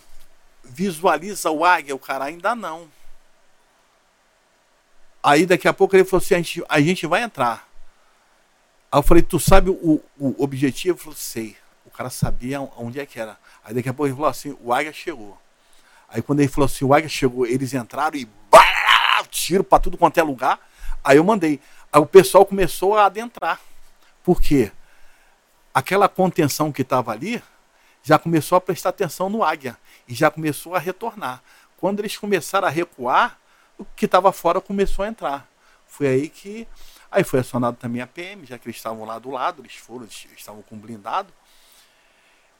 visualiza 0.64 1.52
o 1.52 1.64
águia? 1.64 1.94
O 1.94 2.00
cara 2.00 2.24
ainda 2.24 2.52
não. 2.56 2.88
Aí 5.22 5.46
daqui 5.46 5.68
a 5.68 5.72
pouco 5.72 5.94
ele 5.94 6.04
falou 6.04 6.20
assim, 6.20 6.34
a 6.34 6.38
gente, 6.38 6.64
a 6.68 6.80
gente 6.80 7.06
vai 7.06 7.22
entrar. 7.22 7.68
Aí 8.90 8.98
eu 8.98 9.04
falei, 9.04 9.22
tu 9.22 9.38
sabe 9.38 9.70
o, 9.70 10.02
o 10.18 10.42
objetivo? 10.42 10.96
Ele 10.96 11.02
falou, 11.04 11.16
sei. 11.16 11.56
O 11.86 11.90
cara 11.90 12.10
sabia 12.10 12.60
onde 12.76 12.98
é 12.98 13.06
que 13.06 13.20
era. 13.20 13.38
Aí 13.62 13.72
daqui 13.72 13.88
a 13.88 13.94
pouco 13.94 14.08
ele 14.08 14.16
falou 14.16 14.28
assim, 14.28 14.56
o 14.60 14.72
águia 14.72 14.92
chegou. 14.92 15.39
Aí 16.10 16.20
quando 16.22 16.40
ele 16.40 16.48
falou 16.48 16.66
assim, 16.66 16.84
o 16.84 16.92
águia 16.92 17.08
chegou, 17.08 17.46
eles 17.46 17.72
entraram 17.72 18.18
e 18.18 18.28
bah, 18.50 19.24
tiro 19.30 19.62
para 19.62 19.78
tudo 19.78 19.96
quanto 19.96 20.18
é 20.18 20.22
lugar. 20.22 20.58
Aí 21.02 21.16
eu 21.16 21.24
mandei. 21.24 21.60
Aí 21.92 22.00
o 22.00 22.06
pessoal 22.06 22.44
começou 22.44 22.96
a 22.96 23.06
adentrar. 23.06 23.60
Por 24.22 24.40
quê? 24.40 24.72
Aquela 25.72 26.08
contenção 26.08 26.72
que 26.72 26.82
estava 26.82 27.12
ali 27.12 27.42
já 28.02 28.18
começou 28.18 28.56
a 28.56 28.60
prestar 28.60 28.90
atenção 28.90 29.28
no 29.28 29.44
águia 29.44 29.76
e 30.08 30.14
já 30.14 30.30
começou 30.30 30.74
a 30.74 30.78
retornar. 30.78 31.42
Quando 31.76 32.00
eles 32.00 32.16
começaram 32.16 32.66
a 32.66 32.70
recuar, 32.70 33.38
o 33.78 33.84
que 33.84 34.06
estava 34.06 34.32
fora 34.32 34.60
começou 34.60 35.04
a 35.04 35.08
entrar. 35.08 35.48
Foi 35.86 36.06
aí 36.06 36.28
que 36.28 36.66
Aí 37.10 37.24
foi 37.24 37.40
acionado 37.40 37.76
também 37.76 38.00
a 38.00 38.06
PM, 38.06 38.46
já 38.46 38.56
que 38.56 38.68
eles 38.68 38.76
estavam 38.76 39.04
lá 39.04 39.18
do 39.18 39.30
lado, 39.30 39.62
eles 39.62 39.74
foram, 39.74 40.04
eles 40.04 40.28
estavam 40.36 40.62
com 40.62 40.78
blindado. 40.78 41.32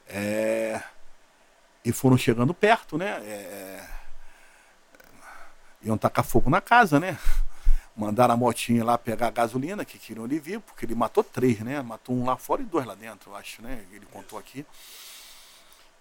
É, 0.09 0.83
e 1.85 1.93
foram 1.93 2.17
chegando 2.17 2.53
perto, 2.53 2.99
né? 2.99 3.09
É, 3.25 3.89
iam 5.83 5.97
tacar 5.97 6.25
fogo 6.25 6.51
na 6.51 6.61
casa, 6.61 7.01
né? 7.01 7.19
Mandaram 7.97 8.35
a 8.35 8.37
motinha 8.37 8.85
lá 8.85 8.97
pegar 8.97 9.29
a 9.29 9.31
gasolina, 9.31 9.85
que 9.85 9.99
queriam 9.99 10.25
ele 10.25 10.39
vir, 10.39 10.61
porque 10.61 10.85
ele 10.85 10.95
matou 10.95 11.25
três, 11.25 11.61
né? 11.61 11.83
Matou 11.83 12.15
um 12.15 12.25
lá 12.25 12.37
fora 12.37 12.63
e 12.63 12.65
dois 12.65 12.87
lá 12.87 12.95
dentro, 12.95 13.31
eu 13.31 13.37
acho, 13.37 13.63
né? 13.63 13.85
Ele 13.93 14.07
contou 14.07 14.39
aqui. 14.39 14.65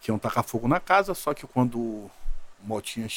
Que 0.01 0.11
iam 0.11 0.19
tacar 0.19 0.43
fogo 0.43 0.67
na 0.67 0.79
casa, 0.79 1.13
só 1.13 1.33
que 1.33 1.45
quando 1.47 2.09
Motinha 2.61 3.07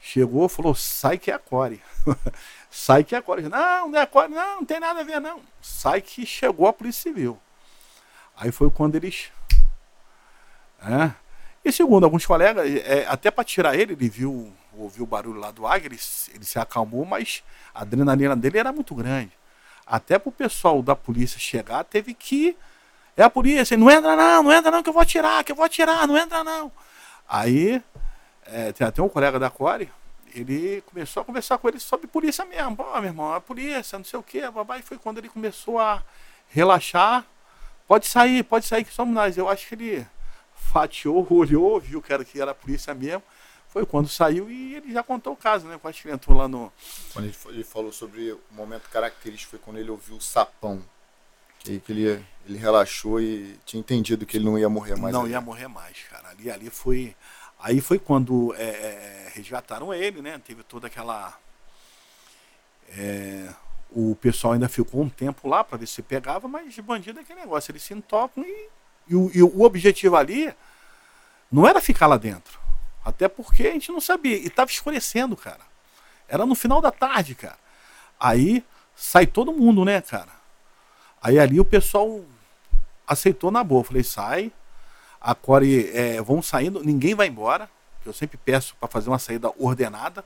chegou, 0.00 0.48
falou, 0.48 0.74
sai 0.74 1.18
que 1.18 1.30
é 1.30 1.34
a 1.34 1.38
Core. 1.38 1.82
sai 2.70 3.02
que 3.02 3.14
é 3.14 3.18
a 3.18 3.22
Core. 3.22 3.42
Não, 3.42 3.88
não 3.88 3.98
é 3.98 4.02
a 4.02 4.06
Core, 4.06 4.28
não, 4.28 4.56
não 4.56 4.64
tem 4.64 4.78
nada 4.78 5.00
a 5.00 5.04
ver, 5.04 5.20
não. 5.20 5.40
Sai 5.60 6.00
que 6.00 6.24
chegou 6.26 6.66
a 6.66 6.72
Polícia 6.72 7.02
Civil. 7.02 7.40
Aí 8.36 8.52
foi 8.52 8.70
quando 8.70 8.94
eles. 8.94 9.30
É. 10.82 11.29
E 11.64 11.70
segundo 11.70 12.04
alguns 12.04 12.24
colegas, 12.24 12.66
é, 12.66 13.06
até 13.06 13.30
para 13.30 13.44
tirar 13.44 13.74
ele, 13.74 13.92
ele 13.92 14.08
viu, 14.08 14.52
ouviu 14.76 15.04
o 15.04 15.06
barulho 15.06 15.38
lá 15.38 15.50
do 15.50 15.66
águia, 15.66 15.88
ele, 15.88 15.98
ele 16.34 16.44
se 16.44 16.58
acalmou, 16.58 17.04
mas 17.04 17.42
a 17.74 17.82
adrenalina 17.82 18.34
dele 18.34 18.58
era 18.58 18.72
muito 18.72 18.94
grande. 18.94 19.32
Até 19.86 20.18
para 20.18 20.28
o 20.28 20.32
pessoal 20.32 20.82
da 20.82 20.96
polícia 20.96 21.38
chegar, 21.38 21.84
teve 21.84 22.14
que. 22.14 22.56
É 23.16 23.22
a 23.22 23.28
polícia, 23.28 23.76
não 23.76 23.90
entra 23.90 24.16
não, 24.16 24.44
não 24.44 24.52
entra 24.52 24.70
não, 24.70 24.82
que 24.82 24.88
eu 24.88 24.92
vou 24.92 25.02
atirar, 25.02 25.44
que 25.44 25.52
eu 25.52 25.56
vou 25.56 25.64
atirar, 25.64 26.06
não 26.06 26.16
entra 26.16 26.42
não. 26.42 26.72
Aí, 27.28 27.82
é, 28.46 28.72
tem 28.72 28.86
até 28.86 29.02
um 29.02 29.08
colega 29.08 29.38
da 29.38 29.50
Core, 29.50 29.90
ele 30.34 30.82
começou 30.86 31.20
a 31.20 31.24
conversar 31.24 31.58
com 31.58 31.68
ele 31.68 31.78
sobre 31.78 32.06
polícia 32.06 32.44
mesmo. 32.44 32.76
Pô, 32.76 32.84
meu 32.94 33.04
irmão, 33.04 33.34
a 33.34 33.40
polícia, 33.40 33.98
não 33.98 34.04
sei 34.04 34.18
o 34.18 34.22
quê, 34.22 34.48
babai. 34.50 34.80
Foi 34.82 34.96
quando 34.96 35.18
ele 35.18 35.28
começou 35.28 35.78
a 35.78 36.02
relaxar. 36.48 37.24
Pode 37.86 38.06
sair, 38.06 38.42
pode 38.44 38.66
sair 38.66 38.84
que 38.84 38.92
somos 38.92 39.14
nós. 39.14 39.36
Eu 39.36 39.48
acho 39.48 39.66
que 39.66 39.74
ele 39.74 40.06
fatiou, 40.60 41.26
olhou, 41.30 41.80
viu 41.80 42.02
que 42.02 42.12
era, 42.12 42.24
que 42.24 42.40
era 42.40 42.50
a 42.52 42.54
polícia 42.54 42.94
mesmo. 42.94 43.22
Foi 43.68 43.86
quando 43.86 44.08
saiu 44.08 44.50
e 44.50 44.74
ele 44.74 44.92
já 44.92 45.02
contou 45.02 45.32
o 45.32 45.36
caso, 45.36 45.68
né? 45.68 45.78
Quando 45.80 45.94
ele 46.04 46.12
entrou 46.12 46.36
lá 46.36 46.48
no. 46.48 46.72
Quando 47.12 47.26
ele, 47.26 47.36
ele 47.46 47.64
falou 47.64 47.92
sobre 47.92 48.32
o 48.32 48.40
momento 48.50 48.88
característico, 48.90 49.50
foi 49.50 49.58
quando 49.60 49.78
ele 49.78 49.90
ouviu 49.90 50.16
o 50.16 50.20
sapão. 50.20 50.82
Que, 51.60 51.78
que 51.78 51.92
ele, 51.92 52.24
ele 52.46 52.58
relaxou 52.58 53.20
e 53.20 53.56
tinha 53.64 53.78
entendido 53.78 54.26
que 54.26 54.36
ele 54.36 54.44
não 54.44 54.58
ia 54.58 54.68
morrer 54.68 54.96
mais. 54.96 55.12
Não 55.12 55.22
ali. 55.22 55.32
ia 55.32 55.40
morrer 55.40 55.68
mais, 55.68 55.96
cara. 56.10 56.30
Ali, 56.30 56.50
ali 56.50 56.68
foi. 56.68 57.14
Aí 57.60 57.80
foi 57.80 57.98
quando 57.98 58.54
é, 58.56 58.62
é, 58.64 59.32
resgataram 59.34 59.94
ele, 59.94 60.20
né? 60.20 60.40
Teve 60.44 60.64
toda 60.64 60.88
aquela. 60.88 61.38
É, 62.88 63.54
o 63.90 64.16
pessoal 64.16 64.54
ainda 64.54 64.68
ficou 64.68 65.02
um 65.02 65.08
tempo 65.08 65.48
lá 65.48 65.62
para 65.62 65.78
ver 65.78 65.86
se 65.86 66.02
pegava, 66.02 66.48
mas 66.48 66.76
bandido 66.78 67.18
é 67.18 67.22
aquele 67.22 67.40
negócio, 67.40 67.70
eles 67.70 67.82
se 67.82 67.92
entopam 67.92 68.44
e, 68.44 68.68
e, 69.10 69.16
o, 69.16 69.30
e 69.34 69.42
o 69.42 69.62
objetivo 69.62 70.16
ali 70.16 70.54
não 71.50 71.66
era 71.66 71.80
ficar 71.80 72.06
lá 72.06 72.16
dentro. 72.16 72.60
Até 73.04 73.28
porque 73.28 73.66
a 73.66 73.72
gente 73.72 73.90
não 73.90 74.00
sabia. 74.00 74.36
E 74.36 74.48
tava 74.48 74.70
escurecendo, 74.70 75.36
cara. 75.36 75.60
Era 76.28 76.46
no 76.46 76.54
final 76.54 76.80
da 76.80 76.92
tarde, 76.92 77.34
cara. 77.34 77.58
Aí 78.18 78.64
sai 78.94 79.26
todo 79.26 79.52
mundo, 79.52 79.84
né, 79.84 80.00
cara? 80.00 80.30
Aí 81.20 81.38
ali 81.38 81.58
o 81.58 81.64
pessoal 81.64 82.24
aceitou 83.06 83.50
na 83.50 83.64
boa. 83.64 83.82
Falei, 83.82 84.04
sai. 84.04 84.52
A 85.20 85.34
Core 85.34 85.90
é, 85.92 86.22
vão 86.22 86.40
saindo, 86.40 86.82
ninguém 86.82 87.14
vai 87.14 87.26
embora. 87.26 87.68
Eu 88.06 88.12
sempre 88.12 88.38
peço 88.38 88.74
para 88.76 88.88
fazer 88.88 89.10
uma 89.10 89.18
saída 89.18 89.50
ordenada. 89.58 90.24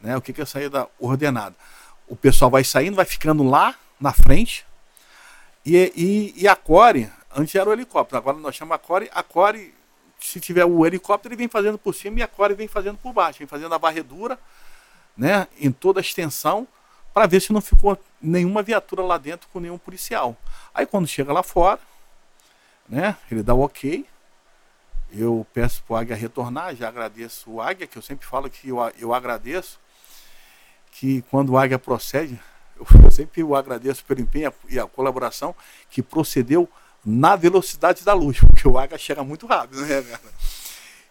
Né? 0.00 0.16
O 0.16 0.22
que, 0.22 0.32
que 0.32 0.40
é 0.40 0.46
saída 0.46 0.88
ordenada? 0.98 1.54
O 2.08 2.16
pessoal 2.16 2.50
vai 2.50 2.64
saindo, 2.64 2.96
vai 2.96 3.04
ficando 3.04 3.42
lá 3.42 3.74
na 4.00 4.12
frente. 4.12 4.64
E, 5.66 5.92
e, 5.96 6.42
e 6.42 6.48
a 6.48 6.54
Core, 6.54 7.10
antes 7.34 7.54
era 7.54 7.68
o 7.68 7.72
helicóptero, 7.72 8.18
agora 8.18 8.38
nós 8.38 8.54
chamamos 8.54 8.76
a 8.76 8.78
Core. 8.78 9.10
A 9.12 9.22
Core 9.22 9.74
se 10.24 10.40
tiver 10.40 10.64
o 10.64 10.86
helicóptero, 10.86 11.34
ele 11.34 11.38
vem 11.38 11.48
fazendo 11.48 11.76
por 11.76 11.94
cima 11.94 12.20
e 12.20 12.22
a 12.22 12.28
Core 12.28 12.54
vem 12.54 12.66
fazendo 12.66 12.96
por 12.96 13.12
baixo, 13.12 13.40
vem 13.40 13.46
fazendo 13.46 13.74
a 13.74 13.78
varredura, 13.78 14.38
né, 15.16 15.46
em 15.58 15.70
toda 15.70 16.00
a 16.00 16.02
extensão, 16.02 16.66
para 17.12 17.26
ver 17.26 17.40
se 17.40 17.52
não 17.52 17.60
ficou 17.60 17.98
nenhuma 18.20 18.62
viatura 18.62 19.02
lá 19.02 19.18
dentro 19.18 19.48
com 19.52 19.60
nenhum 19.60 19.78
policial. 19.78 20.36
Aí 20.74 20.86
quando 20.86 21.06
chega 21.06 21.32
lá 21.32 21.42
fora, 21.42 21.78
né, 22.88 23.16
ele 23.30 23.42
dá 23.42 23.54
o 23.54 23.60
ok, 23.60 24.06
eu 25.12 25.46
peço 25.52 25.82
para 25.84 25.94
o 25.94 25.96
Águia 25.96 26.16
retornar, 26.16 26.74
já 26.74 26.88
agradeço 26.88 27.50
o 27.50 27.60
Águia, 27.60 27.86
que 27.86 27.96
eu 27.96 28.02
sempre 28.02 28.26
falo 28.26 28.48
que 28.48 28.70
eu, 28.70 28.78
eu 28.98 29.14
agradeço, 29.14 29.78
que 30.90 31.22
quando 31.30 31.50
o 31.50 31.58
Águia 31.58 31.78
procede, 31.78 32.40
eu 33.04 33.10
sempre 33.10 33.44
o 33.44 33.54
agradeço 33.54 34.04
pelo 34.04 34.20
empenho 34.20 34.52
e 34.68 34.78
a 34.78 34.86
colaboração 34.86 35.54
que 35.90 36.02
procedeu 36.02 36.68
na 37.04 37.36
velocidade 37.36 38.04
da 38.04 38.14
luz, 38.14 38.38
porque 38.46 38.66
o 38.66 38.78
Águia 38.78 38.98
chega 38.98 39.22
muito 39.22 39.46
rápido, 39.46 39.82
né, 39.82 40.02
cara? 40.02 40.34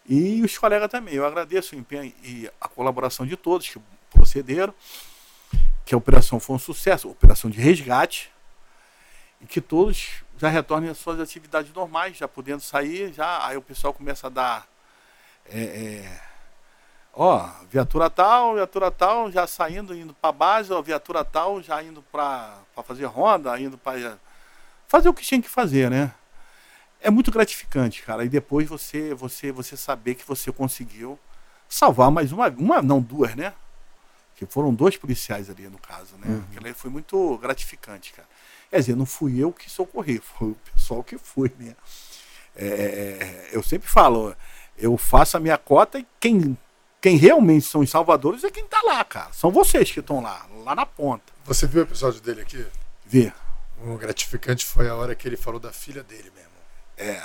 E 0.06 0.42
os 0.42 0.58
colegas 0.58 0.90
também. 0.90 1.14
Eu 1.14 1.26
agradeço 1.26 1.76
o 1.76 1.80
empenho 1.80 2.14
e 2.24 2.50
a 2.60 2.68
colaboração 2.68 3.26
de 3.26 3.38
todos 3.38 3.70
que 3.70 3.80
procederam, 4.12 4.74
que 5.86 5.94
a 5.94 5.98
operação 5.98 6.40
foi 6.40 6.56
um 6.56 6.60
sucesso, 6.60 7.10
operação 7.10 7.50
de 7.50 7.60
resgate, 7.60 8.32
e 9.42 9.46
que 9.46 9.62
todos 9.62 10.24
já 10.38 10.50
retornem 10.50 10.90
às 10.90 10.98
suas 10.98 11.20
atividades 11.20 11.74
normais, 11.74 12.18
já 12.18 12.28
podendo 12.28 12.62
sair, 12.62 13.14
já 13.14 13.46
aí 13.46 13.56
o 13.56 13.62
pessoal 13.62 13.94
começa 13.94 14.28
a 14.28 14.30
dar. 14.30 14.68
É, 15.46 15.62
é, 15.62 16.22
ó, 17.14 17.50
viatura 17.70 18.10
tal, 18.10 18.56
viatura 18.56 18.90
tal, 18.92 19.32
já 19.32 19.46
saindo, 19.46 19.94
indo 19.94 20.14
para 20.14 20.32
base, 20.32 20.72
ó, 20.72 20.82
viatura 20.82 21.24
tal, 21.24 21.62
já 21.62 21.82
indo 21.84 22.02
para 22.04 22.58
fazer 22.86 23.06
ronda, 23.06 23.60
indo 23.60 23.78
para 23.78 24.18
fazer 24.94 25.10
o 25.10 25.14
que 25.14 25.24
tinha 25.24 25.42
que 25.42 25.50
fazer, 25.50 25.90
né? 25.90 26.14
É 27.02 27.10
muito 27.10 27.32
gratificante, 27.32 28.04
cara. 28.04 28.24
E 28.24 28.30
depois 28.30 28.70
você, 28.70 29.12
você, 29.16 29.52
você 29.52 29.76
saber 29.76 30.14
que 30.14 30.24
você 30.24 30.52
conseguiu 30.52 31.18
salvar 31.68 32.12
mais 32.12 32.32
uma, 32.32 32.48
uma 32.50 32.80
não 32.80 33.02
duas, 33.02 33.34
né? 33.34 33.54
Que 34.36 34.46
foram 34.46 34.72
dois 34.72 34.96
policiais 34.96 35.50
ali 35.50 35.68
no 35.68 35.80
caso, 35.80 36.16
né? 36.18 36.28
Uhum. 36.28 36.74
Foi 36.76 36.92
muito 36.92 37.40
gratificante, 37.40 38.14
cara. 38.14 38.28
Quer 38.70 38.78
dizer, 38.78 38.96
não 38.96 39.08
fui 39.08 39.44
eu 39.44 39.52
que 39.52 39.68
socorri, 39.68 40.22
foi 40.38 40.50
o 40.50 40.58
pessoal 40.72 41.04
que 41.04 41.18
foi, 41.18 41.52
né? 41.58 41.76
É, 42.56 43.50
eu 43.52 43.64
sempre 43.64 43.90
falo, 43.90 44.36
eu 44.78 44.96
faço 44.96 45.38
a 45.38 45.40
minha 45.40 45.58
cota 45.58 45.98
e 45.98 46.06
quem, 46.20 46.56
quem 47.02 47.18
realmente 47.18 47.66
são 47.66 47.82
os 47.82 47.90
salvadores 47.90 48.44
é 48.44 48.52
quem 48.52 48.68
tá 48.68 48.80
lá, 48.84 49.04
cara. 49.04 49.34
São 49.34 49.50
vocês 49.50 49.92
que 49.92 50.02
estão 50.02 50.22
lá, 50.22 50.46
lá 50.64 50.76
na 50.76 50.86
ponta. 50.86 51.34
Você 51.46 51.66
viu 51.66 51.82
o 51.82 51.86
episódio 51.86 52.22
dele 52.22 52.42
aqui? 52.42 52.64
Vê. 53.04 53.34
O 53.86 53.98
gratificante 53.98 54.66
foi 54.66 54.88
a 54.88 54.95
hora 54.95 55.14
que 55.16 55.28
ele 55.28 55.38
falou 55.38 55.60
da 55.60 55.72
filha 55.74 56.03
dele 56.03 56.32
mesmo. 56.36 56.50
É. 56.98 57.22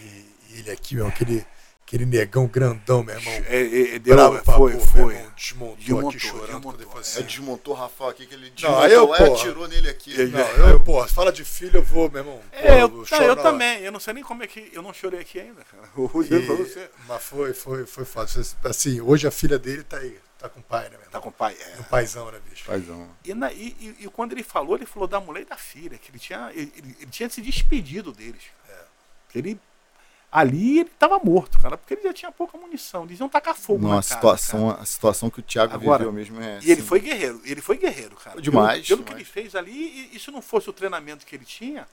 E, 0.00 0.06
e 0.50 0.58
ele 0.58 0.70
aqui, 0.70 0.94
meu, 0.94 1.06
aquele, 1.06 1.44
aquele 1.86 2.06
negão 2.06 2.46
grandão, 2.46 3.02
meu 3.02 3.14
irmão. 3.16 3.32
É, 3.46 3.56
é, 3.56 3.94
é, 3.94 3.98
deu, 3.98 4.14
Bravo 4.14 4.42
pra 4.42 4.54
foi, 4.54 4.72
porra, 4.72 4.86
foi. 4.86 5.00
meu 5.02 5.10
irmão, 5.12 5.32
desmontou, 5.36 5.76
Desmontou, 5.76 6.08
aqui 6.10 6.18
chorando 6.20 6.40
desmontou. 6.46 6.62
quando 6.72 6.74
ele 6.80 6.84
falou 6.84 6.98
Aí 6.98 7.10
assim. 7.10 7.22
desmontou 7.22 7.74
o 7.74 7.76
Rafael 7.76 8.10
aqui, 8.10 8.26
que 8.26 8.34
ele 8.34 8.46
Não, 8.48 8.54
desmontou 8.54 8.82
aí 8.82 8.92
eu, 8.92 9.08
porra. 9.08 9.26
atirou 9.34 9.68
nele 9.68 9.88
aqui. 9.88 10.12
Ele- 10.12 10.30
Não, 10.30 10.68
eu, 10.68 10.80
pô, 10.80 11.08
fala 11.08 11.32
de 11.32 11.44
filho, 11.44 11.78
eu 11.78 11.82
vou, 11.82 12.08
meu 12.10 12.20
irmão. 12.20 12.40
É, 12.52 12.62
Pô, 12.66 12.72
eu, 12.72 12.88
não, 12.88 13.04
chorar. 13.04 13.24
eu 13.24 13.36
também. 13.36 13.80
Eu 13.82 13.90
não 13.92 14.00
sei 14.00 14.14
nem 14.14 14.22
como 14.22 14.42
é 14.42 14.46
que. 14.46 14.70
Eu 14.72 14.82
não 14.82 14.92
chorei 14.92 15.20
aqui 15.20 15.40
ainda, 15.40 15.64
cara. 15.64 15.88
Eu. 15.96 16.10
E, 16.22 16.88
mas 17.08 17.22
foi, 17.22 17.52
foi, 17.52 17.86
foi 17.86 18.04
fácil. 18.04 18.42
Assim, 18.64 19.00
hoje 19.00 19.26
a 19.26 19.30
filha 19.30 19.58
dele 19.58 19.82
tá 19.82 19.96
aí, 19.98 20.16
tá 20.38 20.48
com 20.48 20.60
o 20.60 20.62
pai, 20.62 20.88
né, 20.90 20.96
meu? 20.98 21.10
Tá 21.10 21.20
com 21.20 21.28
o 21.28 21.32
pai. 21.32 21.56
É. 21.58 21.76
No 21.76 21.84
paizão, 21.84 22.30
né, 22.30 22.38
bicho? 22.48 22.64
Paizão. 22.66 23.08
E, 23.24 23.34
na- 23.34 23.52
e- 23.52 23.76
e- 23.80 23.96
e 24.04 24.08
quando 24.08 24.32
ele 24.32 24.42
falou, 24.42 24.76
ele 24.76 24.86
falou 24.86 25.08
da 25.08 25.18
mulher 25.20 25.42
e 25.42 25.44
da 25.46 25.56
filha, 25.56 25.96
que 25.98 26.10
ele 26.10 26.18
tinha, 26.18 26.50
ele, 26.52 26.72
ele- 26.76 26.96
ele 27.00 27.10
tinha 27.10 27.28
se 27.30 27.40
despedido 27.40 28.12
deles. 28.12 28.42
Que 29.28 29.38
ele. 29.38 29.60
Ali 30.30 30.80
ele 30.80 30.90
estava 30.90 31.18
morto, 31.18 31.58
cara, 31.60 31.78
porque 31.78 31.94
ele 31.94 32.02
já 32.02 32.12
tinha 32.12 32.32
pouca 32.32 32.58
munição. 32.58 33.04
Eles 33.04 33.18
iam 33.20 33.28
tacar 33.28 33.54
fogo 33.54 33.82
Não, 33.82 33.90
na 33.90 33.94
a 33.94 34.02
casa, 34.02 34.14
situação, 34.14 34.68
cara. 34.70 34.82
a 34.82 34.84
situação 34.84 35.30
que 35.30 35.40
o 35.40 35.42
Thiago 35.42 35.72
Agora, 35.74 35.98
viveu 35.98 36.12
mesmo 36.12 36.40
é. 36.42 36.58
E 36.62 36.64
ele 36.70 36.72
assim, 36.80 36.82
foi 36.82 37.00
guerreiro, 37.00 37.40
ele 37.44 37.62
foi 37.62 37.78
guerreiro, 37.78 38.16
cara. 38.16 38.40
Demais, 38.42 38.86
Pelo, 38.86 39.02
pelo 39.02 39.04
que 39.04 39.04
demais. 39.14 39.20
ele 39.20 39.24
fez 39.24 39.54
ali, 39.54 39.72
e, 40.12 40.16
e 40.16 40.20
se 40.20 40.30
não 40.30 40.42
fosse 40.42 40.68
o 40.68 40.72
treinamento 40.72 41.24
que 41.24 41.34
ele 41.34 41.44
tinha, 41.44 41.80
ele 41.80 41.88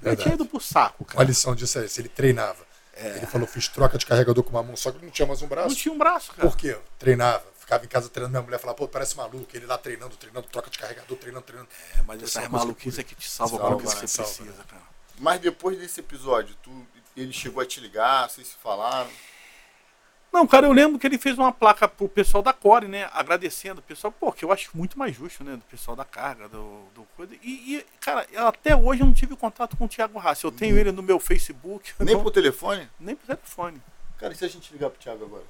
Verdade. 0.00 0.22
tinha 0.22 0.34
ido 0.34 0.44
pro 0.46 0.58
saco, 0.60 1.04
Uma 1.04 1.08
cara. 1.12 1.24
lição 1.24 1.54
disso 1.54 1.78
é 1.78 1.84
essa, 1.84 2.00
ele 2.00 2.08
treinava. 2.08 2.64
Ele 2.96 3.26
falou, 3.26 3.46
fiz 3.46 3.66
troca 3.68 3.98
de 3.98 4.06
carregador 4.06 4.42
com 4.44 4.50
uma 4.50 4.62
mão, 4.62 4.76
só 4.76 4.90
que 4.92 5.04
não 5.04 5.10
tinha 5.10 5.26
mais 5.26 5.40
um 5.40 5.44
Não 5.44 5.48
braço. 5.50 5.74
tinha 5.74 5.92
um 5.92 5.98
braço, 5.98 6.32
cara. 6.32 6.48
Por 6.48 6.56
quê? 6.56 6.76
Treinava. 6.98 7.44
Ficava 7.64 7.82
em 7.82 7.88
casa 7.88 8.10
treinando, 8.10 8.32
minha 8.32 8.42
mulher 8.42 8.58
falava, 8.58 8.76
pô, 8.76 8.86
parece 8.86 9.16
maluco. 9.16 9.46
Ele 9.54 9.64
lá 9.64 9.78
treinando, 9.78 10.14
treinando, 10.16 10.46
troca 10.48 10.68
de 10.68 10.78
carregador, 10.78 11.16
treinando, 11.16 11.46
treinando. 11.46 11.68
É, 11.98 12.02
mas 12.02 12.22
Essa 12.22 12.46
maluquices 12.46 12.96
que- 12.96 13.00
é 13.00 13.04
que 13.04 13.14
te 13.14 13.30
salva 13.30 13.56
Salva, 13.56 13.74
quando 13.76 13.88
você 13.88 14.00
né? 14.02 14.06
Salva, 14.06 14.30
precisa, 14.34 14.64
cara. 14.64 14.82
Mas 15.18 15.40
depois 15.40 15.78
desse 15.78 16.00
episódio, 16.00 16.54
tu, 16.62 16.86
ele 17.16 17.32
chegou 17.32 17.62
a 17.62 17.66
te 17.66 17.80
ligar, 17.80 18.28
vocês 18.28 18.48
se 18.48 18.56
falaram. 18.56 19.08
Não, 20.30 20.46
cara, 20.46 20.66
eu 20.66 20.72
lembro 20.72 20.98
que 20.98 21.06
ele 21.06 21.16
fez 21.16 21.38
uma 21.38 21.52
placa 21.52 21.86
pro 21.88 22.08
pessoal 22.08 22.42
da 22.42 22.52
Core, 22.52 22.88
né? 22.88 23.08
Agradecendo 23.12 23.78
o 23.78 23.82
pessoal, 23.82 24.12
pô, 24.12 24.30
que 24.32 24.44
eu 24.44 24.50
acho 24.52 24.68
muito 24.74 24.98
mais 24.98 25.14
justo, 25.16 25.42
né? 25.44 25.52
Do 25.56 25.62
pessoal 25.62 25.96
da 25.96 26.04
carga, 26.04 26.48
do, 26.48 26.82
do 26.94 27.04
coisa. 27.16 27.34
E, 27.40 27.76
e, 27.76 27.86
cara, 28.00 28.26
eu 28.32 28.46
até 28.48 28.74
hoje 28.76 29.00
eu 29.02 29.06
não 29.06 29.14
tive 29.14 29.36
contato 29.36 29.76
com 29.76 29.84
o 29.84 29.88
Thiago 29.88 30.18
Rassi. 30.18 30.44
Eu 30.44 30.50
tenho 30.52 30.76
ele 30.76 30.90
no 30.90 31.02
meu 31.02 31.20
Facebook. 31.20 31.92
Nem 32.00 32.16
não- 32.16 32.22
por 32.22 32.32
telefone? 32.32 32.90
nem 32.98 33.14
por 33.14 33.24
telefone. 33.26 33.80
Cara, 34.18 34.32
e 34.32 34.36
se 34.36 34.44
a 34.44 34.48
gente 34.48 34.72
ligar 34.72 34.90
pro 34.90 34.98
Thiago 35.00 35.24
agora? 35.24 35.44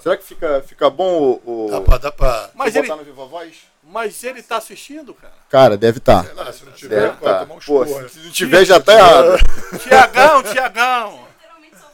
Será 0.00 0.16
que 0.16 0.24
fica, 0.24 0.62
fica 0.62 0.90
bom 0.90 1.40
o. 1.44 1.66
o... 1.66 1.70
Dá 1.70 1.80
pra, 1.80 1.98
dá 1.98 2.12
pra... 2.12 2.50
Mas 2.54 2.74
botar 2.74 2.86
ele, 2.86 2.96
no 2.96 3.04
Viva 3.04 3.26
Voz? 3.26 3.56
mas 3.82 4.22
ele 4.24 4.42
tá 4.42 4.56
assistindo, 4.56 5.14
cara. 5.14 5.32
Cara, 5.48 5.76
deve 5.76 5.98
estar. 5.98 6.24
Sei 6.24 6.34
lá, 6.34 6.52
se 6.52 6.64
não 6.64 6.72
tiver, 6.72 7.00
Deve 7.00 7.16
pode 7.18 7.32
tá. 7.38 7.46
tomar 7.46 7.60
Pô, 7.64 7.84
porra. 7.86 8.08
se 8.08 8.18
não 8.18 8.30
tiver, 8.32 8.64
já 8.64 8.80
tá 8.80 8.92
errado. 8.92 9.38
Tiagão, 9.82 10.42
Tiagão! 10.42 11.28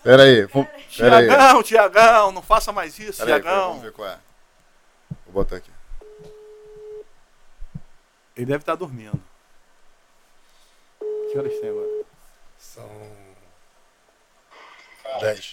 Pera 0.02 0.22
aí, 0.24 0.42
vamos- 0.46 0.68
pera 0.96 1.16
aí. 1.18 1.26
Tiagão, 1.28 1.62
Tiagão, 1.62 2.32
não 2.32 2.42
faça 2.42 2.72
mais 2.72 2.98
isso, 2.98 3.24
Pera 3.24 3.26
pera 3.26 3.36
aí, 3.36 3.42
Tiagão. 3.42 3.68
vamos 3.68 3.82
ver 3.82 3.92
qual 3.92 4.08
é. 4.08 4.18
Vou 5.26 5.34
botar 5.34 5.56
aqui. 5.56 5.70
Ele 8.34 8.46
deve 8.46 8.62
estar 8.62 8.74
dormindo. 8.74 9.22
Que 11.30 11.38
horas 11.38 11.52
tem 11.60 11.68
agora? 11.68 11.88
São... 12.58 12.88
10. 15.20 15.52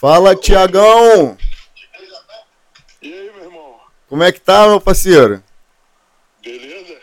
Fala, 0.00 0.36
Tiagão! 0.36 1.36
E 3.02 3.12
aí, 3.12 3.30
meu 3.32 3.44
irmão? 3.46 3.80
Como 4.08 4.22
é 4.22 4.30
que 4.30 4.40
tá, 4.40 4.68
meu 4.68 4.80
parceiro? 4.80 5.42
Beleza? 6.40 6.96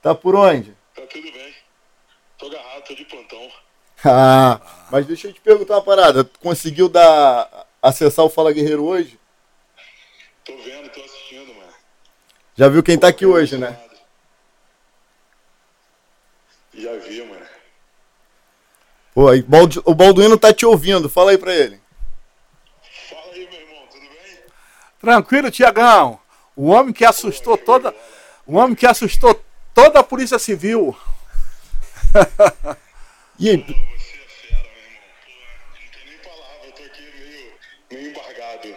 Tá 0.00 0.14
por 0.14 0.36
onde? 0.36 0.70
Tá 0.94 1.02
tudo 1.10 1.32
bem. 1.32 1.54
Tô 2.38 2.46
agarrado, 2.46 2.84
tô 2.84 2.94
de 2.94 3.04
plantão. 3.04 3.50
Ah, 4.04 4.60
mas 4.92 5.04
deixa 5.06 5.26
eu 5.26 5.32
te 5.32 5.40
perguntar 5.40 5.74
uma 5.74 5.82
parada. 5.82 6.22
Tu 6.22 6.38
conseguiu 6.38 6.88
dar, 6.88 7.66
acessar 7.82 8.24
o 8.24 8.30
Fala 8.30 8.52
Guerreiro 8.52 8.84
hoje? 8.84 9.18
Tô 10.44 10.56
vendo, 10.58 10.88
tô 10.90 11.00
assistindo, 11.00 11.52
mano. 11.52 11.72
Já 12.54 12.68
viu 12.68 12.80
quem 12.84 12.96
tá 12.96 13.08
aqui 13.08 13.26
hoje, 13.26 13.58
né? 13.58 13.76
Já 16.72 16.96
vi, 16.98 17.22
mano. 17.24 17.44
Pô, 19.12 19.26
o 19.84 19.94
Balduino 19.96 20.38
tá 20.38 20.54
te 20.54 20.64
ouvindo. 20.64 21.08
Fala 21.08 21.32
aí 21.32 21.38
pra 21.38 21.52
ele. 21.52 21.80
Fala 23.08 23.32
aí, 23.32 23.48
meu 23.50 23.60
irmão, 23.60 23.86
tudo 23.90 24.00
bem? 24.00 24.38
Tranquilo, 25.00 25.50
Tiagão. 25.50 26.18
O 26.56 26.68
homem 26.68 26.92
que 26.92 27.04
assustou 27.04 27.56
toda. 27.56 27.94
O 28.46 28.56
homem 28.56 28.74
que 28.74 28.86
assustou 28.86 29.40
toda 29.74 30.00
a 30.00 30.04
Polícia 30.04 30.38
Civil. 30.38 30.96
E 33.40 33.50
aí, 33.50 33.58
Pô, 33.58 33.72
você 33.72 34.16
é 34.16 34.26
fera, 34.26 34.62
meu 34.74 34.82
irmão. 34.82 35.06
Pô, 35.30 35.78
não 35.78 35.90
tem 35.92 36.04
nem 36.08 36.18
palavra, 36.18 36.66
eu 36.66 36.72
tô 36.72 36.82
aqui 36.82 37.02
meio, 37.16 37.52
meio 37.88 38.10
embargado. 38.10 38.76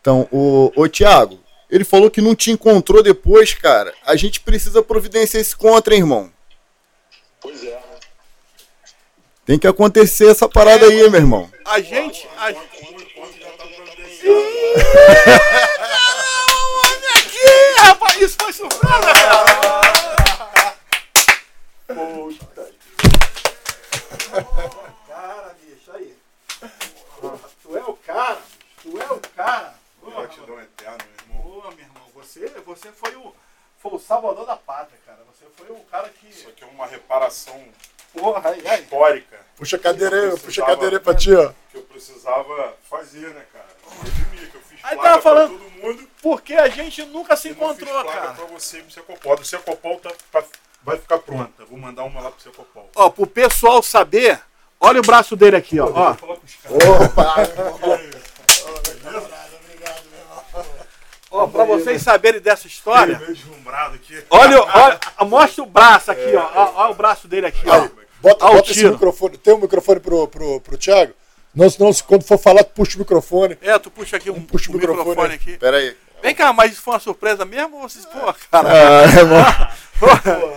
então, 0.00 0.28
o, 0.30 0.72
o 0.76 0.88
Thiago, 0.88 1.40
ele 1.68 1.82
falou 1.82 2.08
que 2.08 2.20
não 2.20 2.36
te 2.36 2.52
encontrou 2.52 3.02
depois, 3.02 3.54
cara. 3.54 3.92
A 4.06 4.14
gente 4.14 4.38
precisa 4.40 4.80
providenciar 4.80 5.40
esse 5.40 5.56
contra, 5.56 5.92
hein, 5.92 6.02
irmão. 6.02 6.32
Pois 7.40 7.64
é. 7.64 7.82
Tem 9.44 9.58
que 9.58 9.66
acontecer 9.66 10.30
essa 10.30 10.48
parada 10.48 10.86
aí, 10.86 11.10
meu 11.10 11.20
irmão. 11.20 11.50
A 11.64 11.80
gente. 11.80 12.28
A... 12.36 12.54
Olha 16.54 17.12
aqui, 17.18 17.80
rapaz, 17.82 18.20
isso 18.20 18.36
foi 18.40 18.52
surpresa, 18.52 19.12
cara. 19.12 20.68
Cara, 25.06 25.54
bicho, 25.60 25.90
aí. 25.92 26.16
Tu 27.62 27.76
é 27.76 27.82
o 27.82 27.94
cara, 27.94 28.38
tu 28.82 29.00
é 29.00 29.12
o 29.12 29.20
cara. 29.34 29.74
Gratidão 30.02 30.60
eterna, 30.60 30.98
meu 30.98 31.36
irmão. 31.36 31.42
Pô, 31.62 31.70
meu 31.70 31.84
irmão, 31.84 32.02
você, 32.14 32.48
você 32.64 32.92
foi 32.92 33.14
o, 33.16 33.34
foi 33.78 33.92
o 33.92 33.98
salvador 33.98 34.46
da 34.46 34.56
pátria, 34.56 34.98
cara. 35.06 35.18
Você 35.32 35.44
foi 35.56 35.74
o 35.74 35.80
cara 35.90 36.08
que. 36.08 36.28
Isso 36.28 36.48
aqui 36.48 36.64
é 36.64 36.66
uma 36.66 36.86
reparação 36.86 37.62
Porra, 38.12 38.50
aí, 38.50 38.66
aí. 38.66 38.82
histórica 38.82 39.38
Puxa 39.56 39.76
a 39.76 39.78
cadeira 39.78 40.30
aí, 40.32 40.38
puxa 40.38 40.62
a 40.62 40.66
cadeira 40.66 40.96
aí 40.96 41.02
pra 41.02 41.14
ti, 41.14 41.34
ó. 41.34 41.52
que 41.70 41.76
eu 41.76 41.82
precisava 41.82 42.74
fazer, 42.88 43.28
né, 43.34 43.44
cara? 43.52 43.66
Redimir, 44.02 44.50
que 44.50 44.56
eu 44.56 44.62
Aí 44.82 44.96
tava 44.96 45.20
falando- 45.22 45.58
pra 45.58 45.68
todo 45.68 45.82
mundo. 45.94 46.08
Porque 46.22 46.54
a 46.54 46.68
gente 46.68 47.04
nunca 47.06 47.36
se 47.36 47.48
Eu 47.48 47.54
não 47.56 47.62
encontrou, 47.64 47.94
fiz 47.94 48.02
placa 48.02 48.20
cara. 48.20 48.32
pra 48.34 48.44
você 48.46 48.78
e 48.78 48.82
pro 48.82 48.92
Secopol. 48.92 49.36
Do 49.36 49.44
Secopol 49.44 49.96
tá, 50.00 50.10
tá- 50.32 50.44
vai 50.82 50.98
ficar 50.98 51.18
pronta. 51.18 51.64
Vou 51.64 51.78
mandar 51.78 52.04
uma 52.04 52.20
lá 52.20 52.30
pro 52.30 52.42
Secopol. 52.42 52.90
Ó, 52.96 53.10
pro 53.10 53.26
pessoal 53.26 53.82
saber, 53.82 54.40
olha 54.80 55.00
o 55.00 55.04
braço 55.04 55.36
dele 55.36 55.56
aqui, 55.56 55.78
ó. 55.78 55.86
ó. 55.86 56.14
Caras. 57.14 57.50
Ó, 61.30 61.46
pra 61.46 61.64
vocês 61.64 62.00
saberem 62.02 62.40
dessa 62.40 62.66
história, 62.66 63.16
aqui. 63.16 64.24
olha, 64.30 64.62
olha, 64.62 65.00
mostra 65.28 65.62
o 65.62 65.66
braço 65.66 66.10
aqui, 66.10 66.34
ó. 66.34 66.50
Ó, 66.54 66.72
ó 66.86 66.90
o 66.90 66.94
braço 66.94 67.28
dele 67.28 67.46
aqui, 67.46 67.68
ó. 67.68 67.88
Bota, 68.20 68.46
o 68.46 68.54
bota 68.54 68.70
esse 68.70 68.88
microfone. 68.88 69.36
Tem 69.38 69.54
um 69.54 69.58
microfone 69.58 70.00
pro, 70.00 70.26
pro, 70.26 70.60
pro 70.60 70.78
Thiago? 70.78 71.12
Não, 71.58 71.68
senão 71.68 71.92
se- 71.92 72.04
quando 72.04 72.22
for 72.24 72.38
falar, 72.38 72.62
tu 72.62 72.70
puxa 72.72 72.96
o 72.96 73.00
microfone. 73.00 73.58
É, 73.60 73.76
tu 73.80 73.90
puxa 73.90 74.16
aqui 74.16 74.30
um, 74.30 74.40
Puxa 74.40 74.70
o 74.70 74.74
microfone, 74.74 75.08
microfone 75.08 75.34
aqui. 75.34 75.56
Pera 75.58 75.76
aí. 75.78 75.96
Vem 76.22 76.32
cá, 76.34 76.52
mas 76.52 76.72
isso 76.72 76.82
foi 76.82 76.94
uma 76.94 77.00
surpresa 77.00 77.44
mesmo 77.44 77.76
ou 77.76 77.88
vocês, 77.88 78.06
pô, 78.06 78.32
cara? 78.50 78.68
Ah, 78.68 79.02
irmão. 79.18 79.44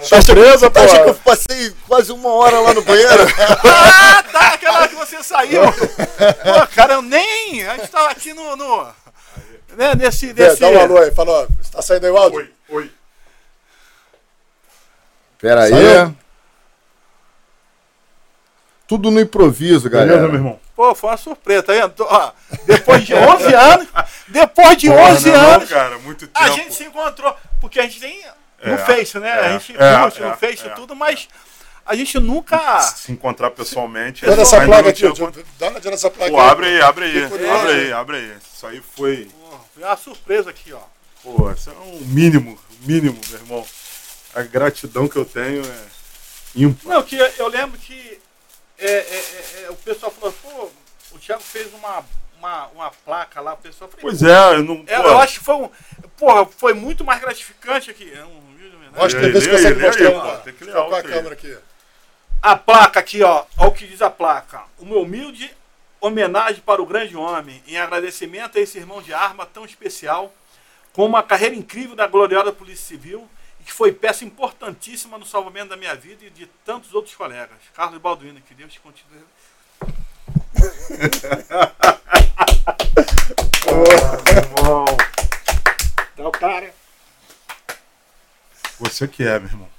Surpresa, 0.03 0.69
Tu 0.69 0.77
acha 0.80 0.97
que 0.97 1.03
pô. 1.03 1.09
eu 1.09 1.15
passei 1.15 1.73
quase 1.88 2.11
uma 2.11 2.30
hora 2.30 2.59
lá 2.59 2.73
no 2.75 2.83
banheiro? 2.83 3.23
Ah, 3.65 4.23
tá, 4.31 4.47
aquela 4.53 4.77
hora 4.80 4.88
que 4.88 4.95
você 4.95 5.23
saiu. 5.23 5.61
Pô, 5.63 6.67
cara, 6.75 6.93
eu 6.93 7.01
nem. 7.01 7.65
A 7.67 7.77
gente 7.77 7.89
tava 7.89 8.11
aqui 8.11 8.33
no. 8.33 8.55
no 8.55 8.83
né, 9.75 9.95
nesse. 9.97 10.30
É, 10.30 10.33
nesse 10.33 10.59
dá 10.59 10.67
um 10.69 10.80
alô 10.80 10.97
aí, 10.99 11.09
fala, 11.11 11.31
ó, 11.31 11.47
tá 11.71 11.81
saindo 11.81 12.05
aí 12.05 12.11
o 12.11 12.17
áudio? 12.17 12.39
Oi, 12.39 12.51
oi. 12.69 12.91
Pera 15.39 15.63
aí. 15.63 16.13
Tudo 18.88 19.09
no 19.09 19.19
improviso, 19.19 19.89
galera. 19.89 20.11
Beleza, 20.11 20.27
meu 20.27 20.38
irmão? 20.38 20.59
Pô, 20.82 20.95
foi 20.95 21.11
uma 21.11 21.18
surpresa, 21.18 21.61
tá 21.61 21.74
vendo? 21.74 21.93
Ó, 22.00 22.32
depois 22.66 23.06
de 23.06 23.14
11 23.14 23.53
anos. 23.53 23.88
Depois 24.27 24.77
de 24.77 24.88
Porra, 24.88 25.11
11 25.11 25.30
não 25.30 25.35
é 25.35 25.38
não, 25.38 25.50
anos. 25.51 25.69
cara, 25.69 26.00
muito 26.00 26.26
tempo. 26.26 26.40
A 26.43 26.50
gente 26.50 26.74
se 26.74 26.84
encontrou. 26.85 27.35
Porque 27.60 27.80
a 27.80 27.84
gente 27.84 28.00
tem. 28.00 28.26
No 28.64 28.74
É, 28.74 28.77
Face, 28.80 29.19
né? 29.19 29.32
a 29.32 29.45
é, 29.45 29.51
gente 29.60 29.76
é, 29.77 30.00
curte 30.01 30.24
é, 30.24 30.26
no 30.27 30.38
Face 30.38 30.66
e 30.66 30.69
é, 30.69 30.74
tudo, 30.74 30.95
mas 30.95 31.30
a 31.85 31.95
gente 31.95 32.19
nunca. 32.19 32.80
Se 32.82 33.11
encontrar 33.11 33.51
pessoalmente. 33.51 34.27
Ainda 34.27 34.42
essa 34.42 34.58
não 34.58 34.66
placa 34.66 34.90
acontecido. 34.90 35.45
Dá 35.60 35.69
placa 36.10 36.32
Pô, 36.32 36.40
abre 36.40 36.66
aí, 36.66 36.82
abre 36.82 37.06
aí. 37.06 37.26
Abre 37.26 37.72
aí, 37.74 37.93
abre 37.93 38.18
aí. 38.18 38.38
Isso 38.51 38.66
aí 38.66 38.82
foi. 38.95 39.30
Pô, 39.40 39.60
Foi 39.76 39.84
uma 39.84 39.98
surpresa 39.98 40.50
aqui, 40.50 40.74
ó. 40.74 40.82
Pô, 41.22 41.51
isso 41.51 41.69
é 41.69 41.74
um 41.74 42.00
mínimo, 42.06 42.58
mínimo, 42.80 43.22
meu 43.30 43.40
irmão. 43.40 43.66
A 44.34 44.42
gratidão 44.42 45.08
que 45.08 45.18
eu 45.18 45.26
tenho 45.26 45.64
é 45.64 45.85
ímpar. 46.56 46.92
Não, 46.92 47.03
que 47.03 47.16
eu 47.38 47.48
lembro 47.50 47.77
que 47.77 48.10
é, 48.82 48.92
é, 48.92 49.61
é, 49.61 49.64
é, 49.66 49.69
o 49.69 49.76
pessoal 49.76 50.11
falou, 50.11 50.34
pô, 50.42 50.69
o 51.16 51.19
Thiago 51.19 51.42
fez 51.42 51.72
uma, 51.74 52.03
uma, 52.38 52.68
uma 52.68 52.92
placa 53.06 53.40
lá, 53.40 53.53
o 53.53 53.58
pessoal 53.58 53.90
falou, 53.90 54.01
Pois 54.01 54.24
é, 54.24 54.56
eu 54.56 54.64
não. 54.64 54.84
É, 54.88 55.00
pô, 55.00 55.08
eu 55.08 55.18
acho 55.19 55.40
que 55.40 55.45
foi 55.45 55.56
um. 55.56 55.69
Porra, 56.18 56.45
foi 56.45 56.74
muito 56.74 57.06
mais 57.06 57.22
gratificante 57.22 57.92
aqui. 57.92 58.11
É 58.11 58.26
um 58.26 58.56
vídeo 58.58 58.76
homenagem. 58.76 59.00
Mostra 59.00 59.19
Lê, 59.19 59.27
aí, 59.27 59.32
vê 59.34 59.42
se 59.42 59.48
lê 59.48 59.51
consegue 59.53 59.76
aí, 59.76 59.82
lê 59.82 59.88
mostrar. 59.88 60.08
aí, 60.08 60.16
ó. 60.16 60.35
pô, 60.35 60.38
tem 60.43 60.53
que 60.53 60.66
com 60.66 60.95
a 60.95 61.03
câmera 61.03 61.34
aqui. 61.34 61.58
A 62.42 62.56
placa 62.56 63.00
aqui, 63.00 63.22
ó. 63.22 63.45
Olha 63.58 63.69
o 63.69 63.72
que 63.72 63.85
diz 63.85 64.01
a 64.01 64.10
placa. 64.10 64.64
Uma 64.80 64.98
humilde 64.98 65.56
homenagem 66.00 66.61
para 66.66 66.82
o 66.82 66.85
grande 66.85 67.16
homem, 67.16 67.61
em 67.68 67.77
agradecimento 67.77 68.58
a 68.58 68.61
esse 68.61 68.80
irmão 68.80 69.01
de 69.03 69.14
arma 69.14 69.45
tão 69.45 69.64
especial, 69.64 70.34
com 70.92 71.06
uma 71.06 71.22
carreira 71.22 71.56
incrível 71.56 71.95
da 71.95 72.08
gloriosa 72.08 72.51
Polícia 72.51 72.88
Civil 72.88 73.30
que 73.72 73.77
foi 73.77 73.93
peça 73.93 74.25
importantíssima 74.25 75.17
no 75.17 75.25
salvamento 75.25 75.69
da 75.69 75.77
minha 75.77 75.95
vida 75.95 76.25
e 76.25 76.30
de 76.30 76.45
tantos 76.66 76.93
outros 76.93 77.16
colegas. 77.16 77.58
Carlos 77.74 78.01
Balduino, 78.01 78.41
que 78.41 78.53
Deus 78.53 78.74
te 78.74 78.82
continue. 78.82 79.24
Irmão, 84.35 84.85
Tá 86.17 86.27
o 86.27 86.32
cara. 86.32 86.74
Você 88.80 89.08
que 89.08 89.24
é, 89.24 89.40
meu 89.40 89.48
irmão. 89.50 89.69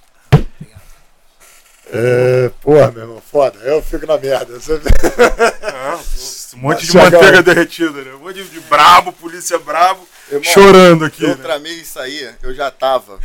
É, 1.93 2.51
porra, 2.63 2.91
meu 2.91 3.03
irmão, 3.03 3.21
foda. 3.31 3.59
Eu 3.59 3.83
fico 3.83 4.07
na 4.07 4.17
merda. 4.17 4.59
Você- 4.59 4.73
É, 4.75 6.57
um 6.57 6.61
monte 6.61 6.81
de 6.87 6.93
Chegou. 6.93 7.03
manteiga 7.11 7.43
derretida, 7.43 8.03
né? 8.03 8.15
Um 8.15 8.21
monte 8.21 8.43
de, 8.43 8.61
brabo, 8.61 9.13
polícia 9.13 9.59
brabo, 9.59 10.09
Irmão, 10.31 10.45
chorando 10.45 11.05
aqui. 11.05 11.25
Eu 11.25 11.37
né? 11.37 11.43
tramei 11.43 11.75
isso 11.75 11.99
aí, 11.99 12.35
eu 12.43 12.55
já 12.55 12.71
tava. 12.71 13.21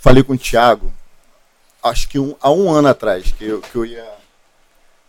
Falei 0.00 0.22
com 0.22 0.32
o 0.32 0.38
Thiago, 0.38 0.92
acho 1.82 2.08
que 2.08 2.18
um- 2.18 2.34
há 2.40 2.50
um 2.50 2.70
ano 2.70 2.88
atrás, 2.88 3.32
que 3.32 3.44
eu, 3.44 3.60
que 3.60 3.76
eu 3.76 3.84
ia, 3.84 4.04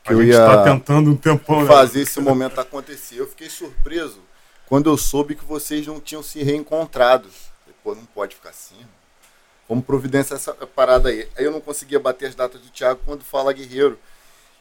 que 0.03 0.09
A 0.11 0.13
eu 0.13 0.21
gente 0.21 0.31
ia 0.33 0.45
tá 0.45 0.63
tentando 0.63 1.11
um 1.11 1.15
tempão, 1.15 1.61
né? 1.61 1.67
fazer 1.67 2.01
esse 2.01 2.19
momento 2.19 2.59
acontecer. 2.59 3.15
Eu 3.19 3.27
fiquei 3.27 3.49
surpreso 3.49 4.19
quando 4.67 4.89
eu 4.89 4.97
soube 4.97 5.35
que 5.35 5.45
vocês 5.45 5.85
não 5.87 5.99
tinham 5.99 6.21
se 6.23 6.43
reencontrado. 6.43 7.29
Pô, 7.83 7.95
não 7.95 8.05
pode 8.05 8.35
ficar 8.35 8.49
assim. 8.49 8.75
irmão. 8.75 8.89
Vamos 9.67 9.85
providenciar 9.85 10.37
essa 10.37 10.53
parada 10.53 11.09
aí. 11.09 11.27
Aí 11.35 11.45
eu 11.45 11.51
não 11.51 11.61
conseguia 11.61 11.99
bater 11.99 12.27
as 12.27 12.35
datas 12.35 12.61
do 12.61 12.69
Thiago 12.69 12.99
quando 13.05 13.23
fala 13.23 13.53
Guerreiro. 13.53 13.97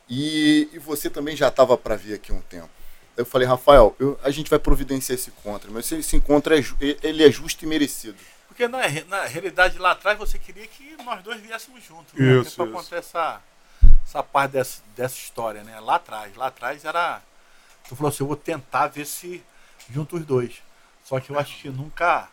E, 0.09 0.69
e 0.73 0.79
você 0.79 1.11
também 1.11 1.37
já 1.37 1.49
estava 1.49 1.77
para 1.77 1.97
vir 1.97 2.15
aqui 2.15 2.33
um 2.33 2.41
tempo. 2.41 2.69
Eu 3.17 3.27
falei, 3.27 3.47
Rafael, 3.47 3.95
eu- 3.99 4.19
a 4.23 4.31
gente 4.31 4.49
vai 4.49 4.59
providenciar 4.59 5.19
esse 5.19 5.31
encontro, 5.31 5.71
mas 5.73 5.91
esse 5.93 6.17
encontro 6.17 6.55
é, 6.55 6.63
ele 7.03 7.25
é 7.25 7.31
justo 7.31 7.65
e 7.65 7.69
merecido. 7.69 8.17
Porque 8.61 8.69
na, 8.69 8.81
na 9.09 9.25
realidade 9.25 9.79
lá 9.79 9.93
atrás 9.93 10.19
você 10.19 10.39
queria 10.39 10.67
que 10.67 10.95
nós 11.03 11.23
dois 11.23 11.41
viéssemos 11.41 11.83
juntos. 11.83 12.13
Né? 12.13 12.41
Isso, 12.41 12.63
isso. 12.63 12.67
contar 12.67 12.97
essa, 12.97 13.41
essa 14.05 14.23
parte 14.23 14.53
dessa, 14.53 14.83
dessa 14.95 15.17
história, 15.17 15.65
né? 15.65 15.81
Lá 15.81 15.95
atrás. 15.95 16.37
Lá 16.37 16.49
atrás 16.49 16.85
era. 16.85 17.23
Tu 17.89 17.97
falou 17.97 18.11
assim, 18.11 18.23
eu 18.23 18.27
vou 18.27 18.37
tentar 18.37 18.89
ver 18.89 19.07
se 19.07 19.43
junto 19.89 20.17
os 20.17 20.27
dois. 20.27 20.61
Só 21.05 21.19
que 21.19 21.31
eu 21.31 21.39
acho 21.39 21.57
que 21.57 21.71
nunca. 21.71 22.29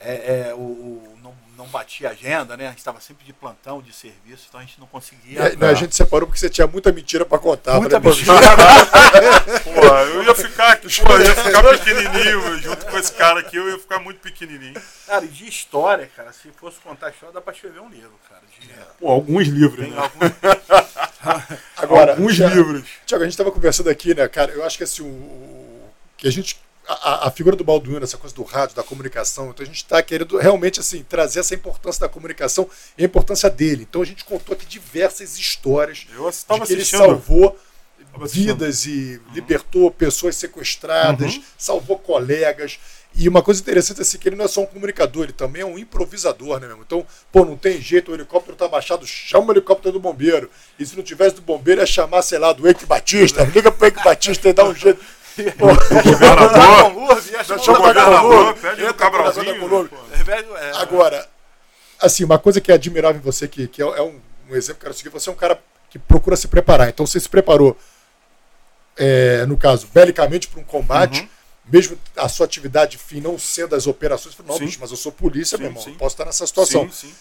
É, 0.00 0.48
é, 0.50 0.54
o, 0.54 0.58
o- 0.58 1.18
não, 1.22 1.34
não 1.56 1.66
batia 1.66 2.10
agenda, 2.10 2.56
né? 2.56 2.66
A 2.66 2.70
gente 2.70 2.78
estava 2.78 3.00
sempre 3.00 3.24
de 3.26 3.32
plantão, 3.32 3.82
de 3.82 3.92
serviço, 3.92 4.46
então 4.48 4.60
a 4.60 4.62
gente 4.62 4.78
não 4.78 4.86
conseguia. 4.86 5.40
É, 5.40 5.56
não, 5.56 5.68
a 5.68 5.74
gente 5.74 5.94
separou 5.96 6.26
porque 6.26 6.38
você 6.40 6.48
tinha 6.48 6.66
muita 6.66 6.92
mentira 6.92 7.24
pra 7.24 7.38
contar. 7.38 7.80
Muita 7.80 8.00
pô, 8.00 8.08
mentira. 8.10 8.32
Pô, 9.64 9.86
eu 9.98 10.22
ia 10.24 10.34
ficar 10.34 10.72
aqui, 10.72 11.00
pô, 11.02 11.12
eu 11.12 11.20
ia 11.24 11.34
ficar 11.34 11.62
pequenininho, 11.62 12.58
junto 12.60 12.86
com 12.86 12.96
esse 12.98 13.12
cara 13.12 13.40
aqui, 13.40 13.56
eu 13.56 13.68
ia 13.70 13.78
ficar 13.78 13.98
muito 13.98 14.20
pequenininho. 14.20 14.80
Cara, 15.06 15.24
e 15.24 15.28
de 15.28 15.48
história, 15.48 16.08
cara, 16.16 16.32
se 16.32 16.48
fosse 16.52 16.78
contar 16.78 17.10
história, 17.10 17.32
dá 17.34 17.40
pra 17.40 17.52
escrever 17.52 17.80
um 17.80 17.88
livro, 17.88 18.12
cara. 18.28 18.42
De, 18.60 18.68
Pô, 19.00 19.10
alguns 19.10 19.46
livros, 19.48 19.80
tem 19.84 19.90
né? 19.90 19.98
algum- 20.00 20.18
Agora, 21.76 22.12
alguns 22.12 22.36
Thiago, 22.36 22.54
livros. 22.54 22.88
Tiago, 23.06 23.22
a 23.24 23.26
gente 23.26 23.34
estava 23.34 23.50
conversando 23.52 23.88
aqui, 23.90 24.14
né, 24.14 24.26
cara? 24.28 24.52
Eu 24.52 24.64
acho 24.64 24.76
que 24.78 24.84
assim, 24.84 25.02
o, 25.02 25.06
o- 25.06 25.90
que 26.16 26.26
a 26.28 26.30
gente. 26.32 26.58
A, 26.88 27.26
a- 27.26 27.30
figura 27.30 27.54
do 27.54 27.62
Balduino, 27.64 28.02
essa 28.02 28.16
coisa 28.16 28.34
do 28.34 28.42
rádio, 28.42 28.74
da 28.74 28.82
comunicação, 28.82 29.50
então 29.50 29.62
a 29.62 29.66
gente 29.66 29.76
está 29.76 30.02
querendo 30.02 30.38
realmente 30.38 30.80
assim, 30.80 31.02
trazer 31.06 31.40
essa 31.40 31.54
importância 31.54 32.00
da 32.00 32.08
comunicação 32.08 32.68
e 32.96 33.02
a 33.02 33.06
importância 33.06 33.50
dele. 33.50 33.86
Então 33.88 34.00
a 34.00 34.06
gente 34.06 34.24
contou 34.24 34.54
aqui 34.54 34.64
diversas 34.64 35.36
histórias 35.38 36.06
Eu 36.14 36.30
de 36.30 36.36
que 36.66 36.72
ele 36.72 36.80
assistindo. 36.80 36.98
salvou 37.00 37.58
Tava 38.10 38.24
assistindo. 38.24 38.46
vidas 38.54 38.86
e 38.86 39.20
libertou 39.34 39.90
pessoas 39.90 40.36
sequestradas, 40.36 41.40
salvou 41.58 41.98
colegas. 41.98 42.78
E 43.14 43.28
uma 43.28 43.42
coisa 43.42 43.60
interessante 43.60 43.98
é 43.98 44.02
assim, 44.02 44.16
que 44.18 44.28
ele 44.28 44.36
não 44.36 44.44
é 44.44 44.48
só 44.48 44.60
um 44.62 44.66
comunicador, 44.66 45.24
ele 45.24 45.32
também 45.32 45.62
é 45.62 45.64
um 45.66 45.78
improvisador, 45.78 46.60
né, 46.60 46.68
meu? 46.68 46.78
Então, 46.78 47.04
pô, 47.32 47.44
não 47.44 47.56
tem 47.56 47.80
jeito, 47.80 48.10
o 48.12 48.14
helicóptero 48.14 48.56
tá 48.56 48.68
baixado, 48.68 49.06
chama 49.06 49.48
o 49.48 49.52
helicóptero 49.52 49.92
do 49.92 49.98
bombeiro. 50.00 50.48
E 50.78 50.86
se 50.86 50.94
não 50.96 51.02
tivesse 51.02 51.34
do 51.36 51.42
bombeiro, 51.42 51.80
é 51.80 51.86
chamar, 51.86 52.22
sei 52.22 52.38
lá, 52.38 52.52
do 52.52 52.66
Eike 52.68 52.86
Batista, 52.86 53.42
liga 53.52 53.72
pro 53.72 53.86
Eike 53.86 54.02
Batista 54.04 54.48
e 54.48 54.52
dá 54.52 54.64
um 54.64 54.74
jeito. 54.74 55.00
Governador, 55.44 56.92
o 56.92 57.76
governador, 57.76 58.54
pede 58.54 58.84
o 58.84 58.94
Cabralzinho. 58.94 59.90
é, 60.56 60.72
Agora, 60.76 61.28
assim, 62.00 62.24
uma 62.24 62.38
coisa 62.38 62.60
que 62.60 62.70
é 62.70 62.74
admirável 62.74 63.20
em 63.20 63.24
você, 63.24 63.46
que, 63.48 63.66
que 63.68 63.82
é, 63.82 63.86
é 63.86 64.02
um, 64.02 64.20
um 64.50 64.56
exemplo 64.56 64.80
que 64.80 64.86
eu 64.86 64.90
quero 64.90 64.94
seguir, 64.94 65.08
você 65.10 65.28
é 65.28 65.32
um 65.32 65.36
cara 65.36 65.60
que 65.90 65.98
procura 65.98 66.36
se 66.36 66.48
preparar. 66.48 66.88
Então 66.88 67.06
você 67.06 67.18
se 67.20 67.28
preparou, 67.28 67.76
é, 68.96 69.46
no 69.46 69.56
caso, 69.56 69.86
belicamente 69.92 70.48
para 70.48 70.60
um 70.60 70.64
combate, 70.64 71.20
Uhum. 71.22 71.28
mesmo 71.66 71.98
a 72.16 72.28
sua 72.28 72.46
atividade 72.46 72.98
fim 72.98 73.20
não 73.20 73.38
sendo 73.38 73.74
as 73.74 73.86
operações, 73.86 74.34
falou, 74.34 74.52
não, 74.52 74.58
Sim. 74.58 74.64
bicho, 74.66 74.78
mas 74.80 74.90
eu 74.90 74.96
sou 74.96 75.12
polícia, 75.12 75.56
Sim, 75.56 75.62
meu 75.62 75.70
irmão, 75.70 75.82
sim. 75.82 75.94
posso 75.94 76.14
estar 76.14 76.24
nessa 76.24 76.46
situação. 76.46 76.84
Sim, 76.90 77.08
sim. 77.08 77.14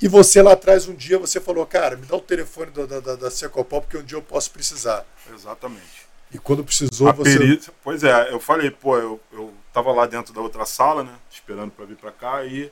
E 0.00 0.06
você 0.06 0.40
lá 0.40 0.52
atrás, 0.52 0.86
um 0.86 0.94
dia, 0.94 1.18
você 1.18 1.40
falou, 1.40 1.66
cara, 1.66 1.96
me 1.96 2.06
dá 2.06 2.14
o 2.16 2.20
telefone 2.20 2.70
da, 2.70 2.86
da, 2.86 3.00
da, 3.00 3.16
da 3.16 3.30
Secopol, 3.32 3.80
porque 3.80 3.96
um 3.98 4.02
dia 4.04 4.16
eu 4.16 4.22
posso 4.22 4.48
precisar. 4.52 5.04
Exatamente. 5.34 5.97
E 6.32 6.38
quando 6.38 6.62
precisou, 6.64 7.08
A 7.08 7.12
você... 7.12 7.38
perícia, 7.38 7.72
pois 7.82 8.04
é, 8.04 8.32
eu 8.32 8.38
falei, 8.40 8.70
pô, 8.70 8.96
eu, 8.98 9.20
eu 9.32 9.52
tava 9.72 9.90
lá 9.92 10.06
dentro 10.06 10.32
da 10.32 10.40
outra 10.40 10.66
sala, 10.66 11.02
né? 11.02 11.12
Esperando 11.30 11.70
pra 11.70 11.86
vir 11.86 11.96
pra 11.96 12.12
cá 12.12 12.44
e 12.44 12.70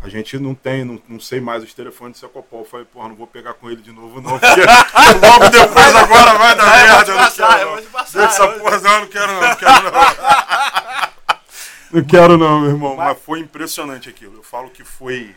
a 0.00 0.08
gente 0.08 0.38
não 0.38 0.54
tem, 0.54 0.84
não, 0.84 1.00
não 1.08 1.18
sei 1.20 1.40
mais 1.40 1.62
os 1.64 1.74
telefones 1.74 2.16
do 2.16 2.20
Secopol. 2.20 2.60
Eu 2.60 2.64
falei, 2.64 2.86
porra, 2.86 3.08
não 3.08 3.16
vou 3.16 3.26
pegar 3.26 3.54
com 3.54 3.68
ele 3.70 3.82
de 3.82 3.90
novo, 3.92 4.20
não. 4.20 4.38
Porque 4.38 5.26
logo 5.26 5.48
depois 5.50 5.94
agora 5.96 6.38
vai 6.38 6.56
dar 6.56 6.78
É, 6.78 6.82
merda. 6.86 7.10
eu 7.10 7.14
Eu 7.14 7.14
não 7.16 7.24
passar, 7.24 7.48
quero, 7.58 7.68
eu 7.70 7.74
não. 7.76 7.82
te 7.82 7.88
passar, 7.88 8.18
Deixa 8.20 8.32
essa 8.34 8.44
eu 8.44 8.60
porra, 8.60 8.80
não, 8.80 9.00
não 9.00 9.06
quero 9.08 9.32
não, 9.32 9.40
não 9.40 9.56
quero 9.56 9.82
não. 9.90 11.12
Não 11.92 12.04
quero 12.04 12.38
não, 12.38 12.60
meu 12.60 12.70
irmão. 12.70 12.96
Mas 12.96 13.18
foi 13.18 13.40
impressionante 13.40 14.08
aquilo. 14.08 14.36
Eu 14.36 14.42
falo 14.42 14.70
que 14.70 14.84
foi. 14.84 15.34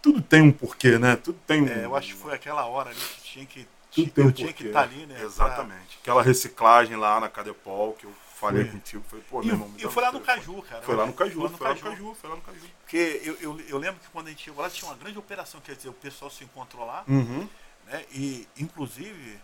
Tudo 0.00 0.22
tem 0.22 0.40
um 0.42 0.52
porquê, 0.52 0.98
né? 0.98 1.16
Tudo 1.16 1.38
tem 1.46 1.62
um. 1.62 1.68
é, 1.68 1.84
eu 1.84 1.94
acho 1.96 2.08
que 2.08 2.14
foi 2.14 2.32
aquela 2.34 2.64
hora 2.66 2.90
ali 2.90 2.98
que 2.98 3.22
tinha 3.22 3.44
que. 3.46 3.66
Tudo 3.94 4.10
tem 4.10 4.24
um 4.24 4.28
eu 4.28 4.32
tinha 4.32 4.52
que 4.52 4.66
estar 4.66 4.82
ali, 4.82 5.06
né? 5.06 5.14
pra- 5.14 5.24
Exatamente. 5.24 5.98
Aquela 6.02 6.22
reciclagem 6.22 6.96
lá 6.96 7.20
na 7.20 7.28
Cadepol, 7.28 7.92
que 7.94 8.04
eu 8.06 8.12
falei 8.40 8.64
Foi. 8.64 8.72
contigo. 8.72 9.04
Falei, 9.08 9.24
pô, 9.30 9.42
E, 9.42 9.46
meu 9.46 9.54
irmão. 9.54 9.70
e 9.78 9.88
foi 9.88 10.02
lá 10.02 10.12
no. 10.12 10.20
Caju, 10.20 10.62
cara. 10.62 10.82
Foi 10.82 10.94
lá 10.96 11.06
no 11.06 11.12
Caju, 11.12 11.32
Foi 11.34 11.42
lá 11.44 11.48
no 11.50 11.56
foi 11.56 11.66
lá 11.68 11.74
no 11.74 11.80
Caju. 11.80 11.96
Caju, 11.96 12.14
foi 12.20 12.30
lá 12.30 12.36
no 12.36 12.42
Caju. 12.42 12.60
Porque 12.80 13.20
eu, 13.24 13.34
eu, 13.40 13.60
eu 13.68 13.78
lembro 13.78 14.00
que 14.00 14.08
quando 14.10 14.26
a 14.26 14.30
gente 14.30 14.42
chegou 14.44 14.62
lá 14.62 14.68
tinha 14.70 14.90
uma 14.90 14.96
grande 14.96 15.18
operação, 15.18 15.60
quer 15.60 15.74
dizer, 15.76 15.88
o 15.88 15.92
pessoal 15.94 16.30
se 16.30 16.44
encontrou 16.44 16.84
lá, 16.86 17.04
Uhum. 17.08 17.48
né? 17.86 18.04
E 18.12 18.46
inclusive, 18.58 19.38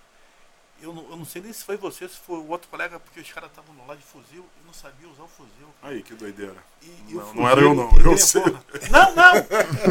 eu 0.83 0.92
não, 0.92 1.02
eu 1.10 1.17
não 1.17 1.25
sei 1.25 1.42
nem 1.42 1.52
se 1.52 1.65
foi 1.65 1.76
você, 1.76 2.09
se 2.09 2.17
foi 2.18 2.39
o 2.39 2.49
outro 2.49 2.68
colega, 2.68 2.99
porque 3.00 3.20
os 3.20 3.33
caras 3.33 3.50
estavam 3.50 3.75
lá 3.86 3.94
de 3.94 4.02
fuzil 4.02 4.44
e 4.62 4.67
não 4.67 4.73
sabiam 4.73 5.10
usar 5.12 5.23
o 5.25 5.28
fuzil. 5.28 5.68
Aí, 5.83 6.02
que 6.02 6.15
doideira. 6.15 6.57
E, 6.83 6.86
e 7.09 7.15
Não, 7.15 7.23
o 7.23 7.26
não 7.26 7.26
fuzil, 7.26 7.49
era 7.49 7.60
eu, 7.60 7.75
não, 7.75 7.99
eu 8.12 8.18
sei. 8.18 8.42
Não, 8.91 9.15
não, 9.15 9.33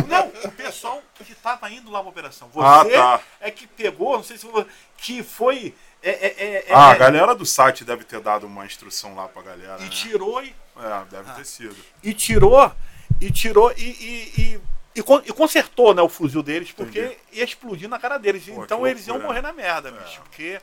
não, 0.08 0.28
o 0.46 0.52
pessoal 0.52 1.02
que 1.16 1.32
estava 1.32 1.70
indo 1.70 1.90
lá 1.92 2.00
pra 2.02 2.10
operação. 2.10 2.50
Você 2.54 2.96
Ah, 2.96 3.18
tá. 3.18 3.24
é 3.40 3.52
que 3.52 3.68
pegou, 3.68 4.18
não 4.18 4.24
sei 4.24 4.38
se 4.38 4.46
foi, 4.50 4.66
que 4.98 5.24
foi. 5.24 5.76
É, 6.02 6.10
é, 6.12 6.28
é, 6.38 6.66
é, 6.70 6.74
Ah, 6.74 6.92
a 6.92 6.96
galera 6.96 7.36
do 7.36 7.46
site 7.46 7.84
deve 7.84 8.04
ter 8.06 8.20
dado 8.22 8.48
uma 8.48 8.66
instrução 8.66 9.16
lá 9.16 9.28
pra 9.28 9.42
galera. 9.42 9.80
E 9.82 9.84
né? 9.86 9.90
tirou 9.90 10.42
e 10.44 10.56
É, 10.78 11.06
deve 11.12 11.32
ter 11.34 11.46
sido. 11.46 11.76
e 12.02 12.14
tirou, 12.14 12.72
e 13.20 13.30
tirou 13.32 13.72
e, 13.78 13.84
e, 13.84 14.42
e, 14.42 14.62
e 15.00 15.04
con- 15.04 15.22
e 15.26 15.32
consertou 15.32 15.94
né, 15.94 16.02
o 16.02 16.10
fuzil 16.10 16.44
deles, 16.44 16.72
porque 16.72 17.00
Entendi. 17.00 17.18
ia 17.34 17.44
explodir 17.44 17.88
na 17.90 17.98
cara 18.00 18.18
deles. 18.18 18.44
Pô, 18.46 18.64
então 18.64 18.86
eles 18.86 19.08
iam 19.08 19.20
morrer 19.20 19.42
né? 19.42 19.48
na 19.50 19.54
merda, 19.54 19.92
bicho. 19.92 20.22
Porque 20.22 20.60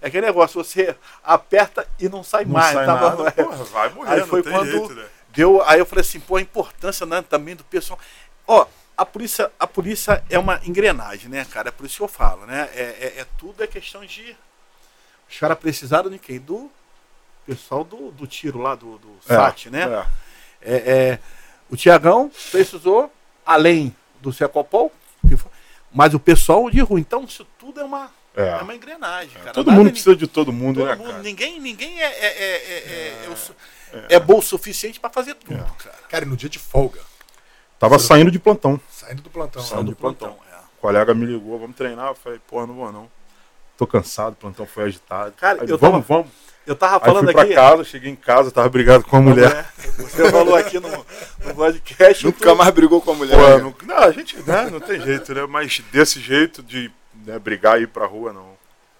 é 0.00 0.06
aquele 0.08 0.26
negócio, 0.26 0.62
você 0.62 0.96
aperta 1.22 1.86
e 1.98 2.08
não 2.08 2.22
sai 2.22 2.44
Não 2.44 2.52
mais. 2.52 2.72
sai 2.74 2.86
tá 2.86 2.94
nada, 2.94 3.30
porra, 3.32 3.64
vai 3.64 3.88
morrer, 3.90 4.10
Aí 4.14 4.26
foi 4.26 4.42
quando 4.42 4.70
jeito, 4.70 4.94
né? 4.94 5.06
deu. 5.28 5.62
Aí 5.62 5.78
eu 5.78 5.86
falei 5.86 6.02
assim, 6.02 6.20
pô, 6.20 6.36
a 6.36 6.40
importância 6.40 7.06
né, 7.06 7.22
também 7.22 7.54
do 7.54 7.64
pessoal. 7.64 7.98
Ó, 8.46 8.66
a 8.96 9.04
polícia, 9.04 9.50
a 9.60 9.66
polícia 9.66 10.24
é 10.30 10.38
uma 10.38 10.60
engrenagem, 10.64 11.28
né, 11.28 11.44
cara? 11.44 11.68
É 11.68 11.72
por 11.72 11.84
isso 11.86 11.96
que 11.98 12.02
eu 12.02 12.08
falo, 12.08 12.46
né? 12.46 12.68
É, 12.74 12.82
é, 12.82 13.20
é 13.20 13.26
tudo 13.38 13.62
é 13.62 13.66
questão 13.66 14.04
de. 14.04 14.36
Os 15.30 15.38
caras 15.38 15.58
precisaram 15.58 16.08
de 16.10 16.18
quem? 16.18 16.38
Do 16.38 16.70
pessoal 17.46 17.84
do, 17.84 18.10
do 18.10 18.26
tiro 18.26 18.58
lá, 18.60 18.74
do, 18.74 18.98
do 18.98 19.16
SAT, 19.26 19.66
né? 19.66 19.82
É. 20.62 20.74
É, 20.74 20.76
é, 20.76 21.18
o 21.68 21.76
Tiagão 21.76 22.30
precisou, 22.50 23.12
além 23.46 23.94
do 24.20 24.32
Secopol, 24.32 24.92
mas 25.92 26.12
o 26.12 26.20
pessoal 26.20 26.68
de 26.68 26.80
rua. 26.80 27.00
Então, 27.00 27.24
isso 27.24 27.46
tudo 27.58 27.80
é 27.80 27.84
uma, 27.84 28.10
É. 28.36 28.48
é 28.48 28.56
uma 28.56 28.74
engrenagem, 28.74 29.32
cara. 29.38 29.52
Todo 29.52 29.68
Nada 29.68 29.78
mundo 29.78 29.90
precisa 29.92 30.14
de 30.16 30.26
todo 30.26 30.52
mundo, 30.52 30.80
todo 30.80 30.88
né, 30.88 30.96
mundo, 30.96 31.10
cara? 31.10 31.22
Ninguém, 31.22 31.60
ninguém 31.60 32.00
é, 32.00 32.04
é, 32.04 32.26
é, 32.26 32.56
é, 32.56 33.26
é, 33.28 33.28
é 33.28 34.16
é 34.16 34.20
bom 34.20 34.38
o 34.38 34.42
suficiente 34.42 34.98
para 35.00 35.08
fazer 35.10 35.34
tudo, 35.34 35.56
cara. 35.56 35.96
Cara, 36.08 36.24
e 36.24 36.28
no 36.28 36.36
dia 36.36 36.48
de 36.48 36.58
folga, 36.58 37.00
Tava 37.78 37.98
saindo 37.98 38.30
de 38.30 38.38
plantão. 38.38 38.80
saindo 38.90 39.22
do 39.22 39.30
plantão. 39.30 39.62
Saindo 39.62 39.84
né? 39.84 39.88
de 39.90 39.94
plantão. 39.94 40.36
é. 40.52 40.56
O 40.78 40.80
colega 40.80 41.14
me 41.14 41.26
ligou, 41.26 41.58
vamos 41.58 41.76
treinar. 41.76 42.08
Eu 42.08 42.14
falei, 42.14 42.38
porra, 42.46 42.66
não 42.66 42.74
vou 42.74 42.92
não. 42.92 43.10
Tô 43.76 43.86
cansado, 43.86 44.32
o 44.32 44.36
plantão 44.36 44.66
foi 44.66 44.84
agitado. 44.84 45.32
Cara, 45.32 45.62
Aí, 45.62 45.68
eu 45.68 45.76
vamos, 45.78 46.06
tava- 46.06 46.20
vamos. 46.20 46.32
Eu 46.66 46.74
tava 46.74 46.96
Aí 46.96 47.00
falando 47.04 47.24
fui 47.26 47.32
pra 47.32 47.42
aqui. 47.42 47.54
casa, 47.54 47.84
cheguei 47.84 48.10
em 48.10 48.16
casa, 48.16 48.50
tava 48.50 48.68
brigado 48.68 49.04
com 49.04 49.16
a 49.16 49.20
Vamos, 49.20 49.34
mulher. 49.36 49.54
né? 49.54 49.66
Você 49.98 50.30
falou 50.32 50.56
aqui 50.56 50.80
no, 50.80 50.88
no 50.88 51.54
podcast. 51.54 52.24
Nunca 52.24 52.54
mais 52.56 52.70
brigou 52.74 53.00
com 53.00 53.12
a 53.12 53.14
mulher. 53.14 53.36
Pô, 53.36 53.48
né? 53.48 53.58
não, 53.58 53.74
não, 53.86 54.02
a 54.02 54.10
gente, 54.10 54.36
né, 54.40 54.68
não 54.68 54.80
tem 54.80 55.00
jeito, 55.00 55.32
né? 55.32 55.46
Mas 55.46 55.80
desse 55.92 56.18
jeito 56.20 56.64
de 56.64 56.90
né, 57.24 57.38
brigar 57.38 57.78
e 57.78 57.84
ir 57.84 57.86
pra 57.86 58.04
rua, 58.06 58.32
não. 58.32 58.56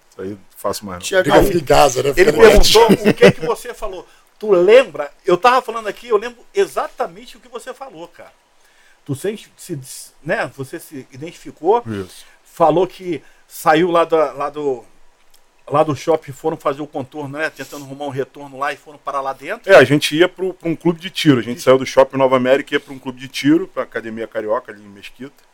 Isso 0.09 0.21
aí 0.21 0.29
não 0.29 0.39
faço 0.55 0.85
mais 0.85 0.99
não. 1.11 1.43
Fica 1.43 1.57
em 1.57 1.59
casa, 1.65 2.01
né? 2.03 2.13
Ele 2.15 2.31
perguntou 2.31 2.85
o 2.89 3.13
que 3.13 3.31
que 3.31 3.45
você 3.45 3.73
falou. 3.73 4.07
Tu 4.39 4.49
lembra? 4.51 5.11
Eu 5.25 5.35
tava 5.35 5.61
falando 5.61 5.87
aqui, 5.87 6.07
eu 6.07 6.17
lembro 6.17 6.39
exatamente 6.53 7.35
o 7.35 7.39
que 7.41 7.49
você 7.49 7.73
falou, 7.73 8.07
cara. 8.07 8.31
Tu 9.03 9.13
se, 9.15 9.45
se 9.57 9.79
né, 10.23 10.49
você 10.55 10.79
se 10.79 11.05
identificou, 11.11 11.83
Isso. 11.85 12.25
falou 12.45 12.87
que 12.87 13.21
saiu 13.47 13.89
lá, 13.89 14.03
da, 14.05 14.33
lá 14.33 14.49
do 14.49 14.83
lá 15.69 15.83
do 15.83 15.95
shopping, 15.95 16.31
foram 16.31 16.57
fazer 16.57 16.81
o 16.81 16.87
contorno, 16.87 17.37
né, 17.37 17.49
tentando 17.49 17.85
arrumar 17.85 18.05
um 18.05 18.09
retorno 18.09 18.57
lá 18.57 18.71
e 18.71 18.77
foram 18.77 18.97
parar 18.97 19.21
lá 19.21 19.33
dentro. 19.33 19.71
É, 19.71 19.75
a 19.75 19.83
gente 19.83 20.15
ia 20.15 20.29
para 20.29 20.45
um 20.63 20.75
clube 20.75 20.99
de 20.99 21.09
tiro. 21.09 21.39
A 21.39 21.43
gente 21.43 21.61
saiu 21.61 21.77
do 21.77 21.85
shopping 21.85 22.17
Nova 22.17 22.37
América 22.37 22.73
e 22.73 22.75
ia 22.75 22.79
para 22.79 22.93
um 22.93 22.99
clube 22.99 23.19
de 23.19 23.27
tiro, 23.27 23.67
pra 23.67 23.83
Academia 23.83 24.27
Carioca, 24.27 24.71
ali 24.71 24.81
em 24.81 24.87
Mesquita. 24.87 25.45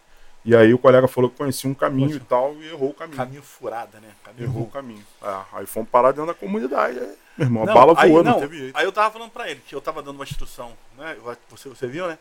E 0.45 0.55
aí 0.55 0.73
o 0.73 0.77
colega 0.77 1.07
falou 1.07 1.29
que 1.29 1.37
conhecia 1.37 1.69
um 1.69 1.73
caminho 1.73 2.17
e 2.17 2.19
tal, 2.19 2.53
e 2.57 2.67
errou 2.67 2.89
o 2.89 2.93
caminho. 2.93 3.17
Caminho 3.17 3.41
furada, 3.41 3.99
né? 3.99 4.09
Caminho 4.23 4.43
Errou 4.43 4.63
o 4.63 4.69
caminho. 4.69 5.05
É, 5.21 5.37
aí 5.53 5.65
fomos 5.65 5.89
parar 5.89 6.11
dentro 6.11 6.27
da 6.27 6.33
comunidade. 6.33 6.99
Aí, 6.99 7.15
meu 7.37 7.47
irmão, 7.47 7.63
a 7.63 7.65
Não, 7.65 7.73
bala 7.73 7.93
aí, 7.97 8.09
voou, 8.09 8.23
não, 8.23 8.33
não 8.33 8.39
teve 8.39 8.57
jeito. 8.57 8.77
Aí 8.77 8.85
eu 8.85 8.91
tava 8.91 9.09
falando 9.09 9.31
pra 9.31 9.49
ele 9.49 9.61
que 9.65 9.73
eu 9.73 9.81
tava 9.81 10.03
dando 10.03 10.15
uma 10.15 10.25
instrução, 10.25 10.73
né? 10.97 11.15
Você, 11.49 11.69
você 11.69 11.87
viu, 11.87 12.07
né? 12.07 12.19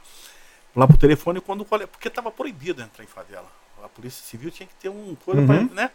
Lá 0.74 0.86
pro 0.86 0.96
telefone 0.96 1.40
quando 1.40 1.62
o 1.62 1.64
colega. 1.64 1.88
Porque 1.88 2.08
tava 2.08 2.30
proibido 2.30 2.80
entrar 2.80 3.02
em 3.02 3.08
favela. 3.08 3.48
A 3.82 3.88
polícia 3.88 4.22
civil 4.24 4.50
tinha 4.50 4.66
que 4.66 4.74
ter 4.76 4.88
um 4.88 5.16
coisa 5.24 5.42
pra, 5.42 5.54
Uhum. 5.56 5.70
né? 5.72 5.90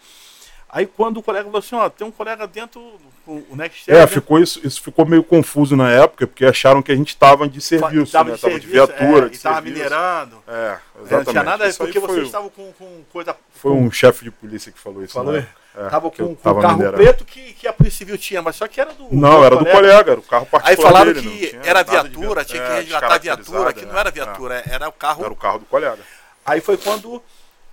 Aí 0.69 0.85
quando 0.85 1.17
o 1.17 1.23
colega 1.23 1.45
falou 1.45 1.59
assim, 1.59 1.75
ó, 1.75 1.89
tem 1.89 2.05
um 2.05 2.11
colega 2.11 2.45
dentro, 2.45 2.81
o, 3.25 3.55
Next 3.55 3.89
É, 3.89 4.05
ficou 4.05 4.37
isso, 4.37 4.59
isso 4.67 4.81
ficou 4.81 5.05
meio 5.05 5.23
confuso 5.23 5.77
na 5.77 5.89
época, 5.89 6.27
porque 6.27 6.43
acharam 6.45 6.81
que 6.81 6.91
a 6.91 6.95
gente 6.95 7.07
estava 7.07 7.47
de 7.47 7.61
serviço, 7.61 8.11
tava 8.11 8.31
né? 8.31 8.35
de, 8.35 8.41
Tava 8.41 8.53
de 8.59 8.61
serviço, 8.65 8.71
viatura, 8.73 9.27
é, 9.27 9.29
de 9.29 9.35
e 9.37 9.39
tava 9.39 9.55
serviço. 9.55 9.77
minerando. 9.77 10.43
É, 10.45 10.51
É, 10.51 10.77
exatamente. 10.99 11.25
não 11.25 11.31
tinha 11.31 11.43
nada, 11.43 11.67
Isso 11.69 11.77
porque 11.77 11.99
vocês 12.01 12.25
estavam 12.25 12.49
com, 12.49 12.69
com 12.73 13.01
coisa. 13.13 13.33
Foi 13.55 13.71
um 13.71 13.89
chefe 13.89 14.25
de 14.25 14.31
polícia 14.31 14.69
que 14.69 14.77
falou 14.77 15.01
isso. 15.01 15.13
Falou? 15.13 15.31
na 15.31 15.39
época. 15.39 15.55
É, 15.77 15.89
tava 15.89 16.09
com, 16.11 16.35
com 16.35 16.49
o 16.51 16.59
carro 16.61 16.73
minerando. 16.73 16.97
preto 16.97 17.23
que, 17.23 17.53
que 17.53 17.67
a 17.67 17.71
Polícia 17.71 17.99
Civil 17.99 18.17
tinha, 18.17 18.41
mas 18.41 18.55
só 18.57 18.67
que 18.67 18.81
era 18.81 18.91
do. 18.93 19.07
Não, 19.15 19.45
era 19.45 19.55
do 19.55 19.65
colega, 19.65 20.11
era 20.11 20.19
o 20.19 20.23
carro 20.23 20.45
particular 20.47 20.75
Aí 20.77 20.83
falaram 20.83 21.13
dele, 21.13 21.29
que 21.29 21.47
tinha 21.49 21.61
era 21.63 21.83
viatura, 21.83 22.09
viatura. 22.11 22.45
tinha 22.45 22.61
que 22.65 22.71
É, 22.71 22.75
resgatar 22.79 23.13
a 23.13 23.17
viatura, 23.19 23.73
que 23.73 23.85
não 23.85 23.97
era 23.97 24.09
é. 24.09 24.11
viatura, 24.11 24.63
era 24.67 24.89
o 24.89 24.91
carro. 24.91 25.23
Era 25.23 25.31
o 25.33 25.35
carro 25.35 25.59
do 25.59 25.65
colega. 25.65 25.99
Aí 26.43 26.59
foi 26.61 26.77
quando, 26.77 27.21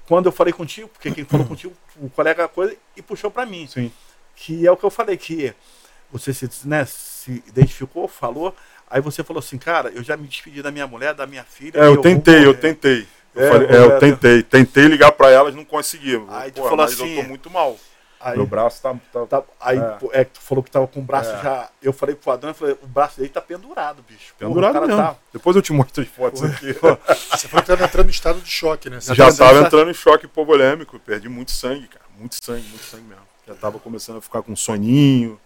quando 0.07 0.26
eu 0.26 0.33
falei 0.33 0.52
contigo, 0.52 0.89
porque 0.89 1.10
quem 1.10 1.24
falou 1.24 1.47
contigo, 1.47 1.73
o 1.97 2.10
colega 2.10 2.47
coisa, 2.49 2.76
e 2.97 3.02
puxou 3.02 3.31
pra 3.31 3.47
mim. 3.47 3.66
Sim. 3.66 3.91
Que 4.36 4.66
é 4.66 4.70
o 4.70 4.76
que 4.76 4.84
eu 4.84 4.91
falei, 4.91 5.16
que 5.16 5.55
você 6.10 6.33
se, 6.33 6.49
né, 6.65 6.84
se 6.84 7.42
identificou, 7.47 8.07
falou. 8.08 8.55
Aí 8.91 9.00
você 9.00 9.24
falou 9.24 9.41
assim, 9.41 9.58
cara, 9.58 9.91
eu 9.91 10.02
já 10.02 10.16
me 10.16 10.26
despedi 10.28 10.62
da 10.62 10.70
minha 10.70 10.86
mulher, 10.86 11.15
da 11.15 11.26
minha 11.26 11.44
filha. 11.44 11.78
É, 11.78 11.86
eu 11.86 11.94
vou 11.94 12.02
tentei, 12.02 12.44
eu 12.44 12.55
tentei. 12.55 13.07
Eu, 13.34 13.42
É, 13.42 13.50
falei- 13.50 13.68
é, 13.68 13.76
eu 13.78 13.99
tentei. 13.99 14.42
Tentei 14.42 14.84
ligar 14.86 15.10
pra 15.12 15.31
elas, 15.31 15.55
não 15.55 15.65
consegui. 15.65 16.23
Aí 16.28 16.52
tu 16.52 16.62
Pô, 16.62 16.68
falou 16.68 16.84
assim, 16.84 17.16
eu 17.16 17.23
tô 17.23 17.28
muito 17.28 17.50
mal. 17.50 17.76
Aí, 18.24 18.36
Meu 18.38 18.46
braço 18.46 18.80
tá. 18.80 18.96
tá- 19.12 19.26
tá- 19.26 19.42
aí 19.60 19.78
É. 19.78 20.20
é, 20.20 20.24
que 20.24 20.32
tu 20.32 20.40
falou 20.40 20.64
que 20.64 20.70
tava 20.70 20.86
com 20.88 21.00
o 21.00 21.02
braço 21.02 21.30
É. 21.30 21.42
já. 21.42 21.68
Eu 21.82 21.92
falei 21.92 22.14
pro 22.14 22.30
Adão, 22.32 22.50
eu 22.50 22.54
falei, 22.54 22.78
o 22.82 22.86
braço 22.86 23.18
dele 23.18 23.28
tá 23.28 23.40
pendurado, 23.40 24.02
bicho. 24.02 24.34
Porra, 24.38 24.48
pendurado 24.48 24.70
o 24.70 24.74
cara 24.74 24.86
mesmo. 24.86 25.02
tá- 25.02 25.16
Depois 25.32 25.54
eu 25.56 25.60
te 25.62 25.72
mostro 25.72 26.02
as 26.02 26.08
fotos 26.08 26.42
aqui. 26.42 26.72
Você 27.30 27.48
falou 27.48 27.62
que 27.64 27.70
estava 27.72 27.84
entrando 27.84 28.06
em 28.06 28.10
estado 28.10 28.40
de 28.40 28.50
choque, 28.50 28.88
né? 28.88 29.00
Você 29.00 29.14
Já 29.14 29.26
tava 29.26 29.36
tava 29.36 29.66
entrando- 29.66 29.90
em 29.90 29.94
choque 29.94 30.24
hipovolêmico. 30.24 30.98
Perdi 31.00 31.28
muito 31.28 31.50
sangue, 31.52 31.86
cara. 31.88 32.04
Muito 32.18 32.36
sangue, 32.42 32.66
muito 32.68 32.84
sangue 32.84 33.04
mesmo. 33.04 33.24
Já 33.46 33.54
tava 33.54 33.78
começando 33.78 34.16
a 34.16 34.20
ficar 34.22 34.42
com 34.42 34.56
soninho. 34.56 35.38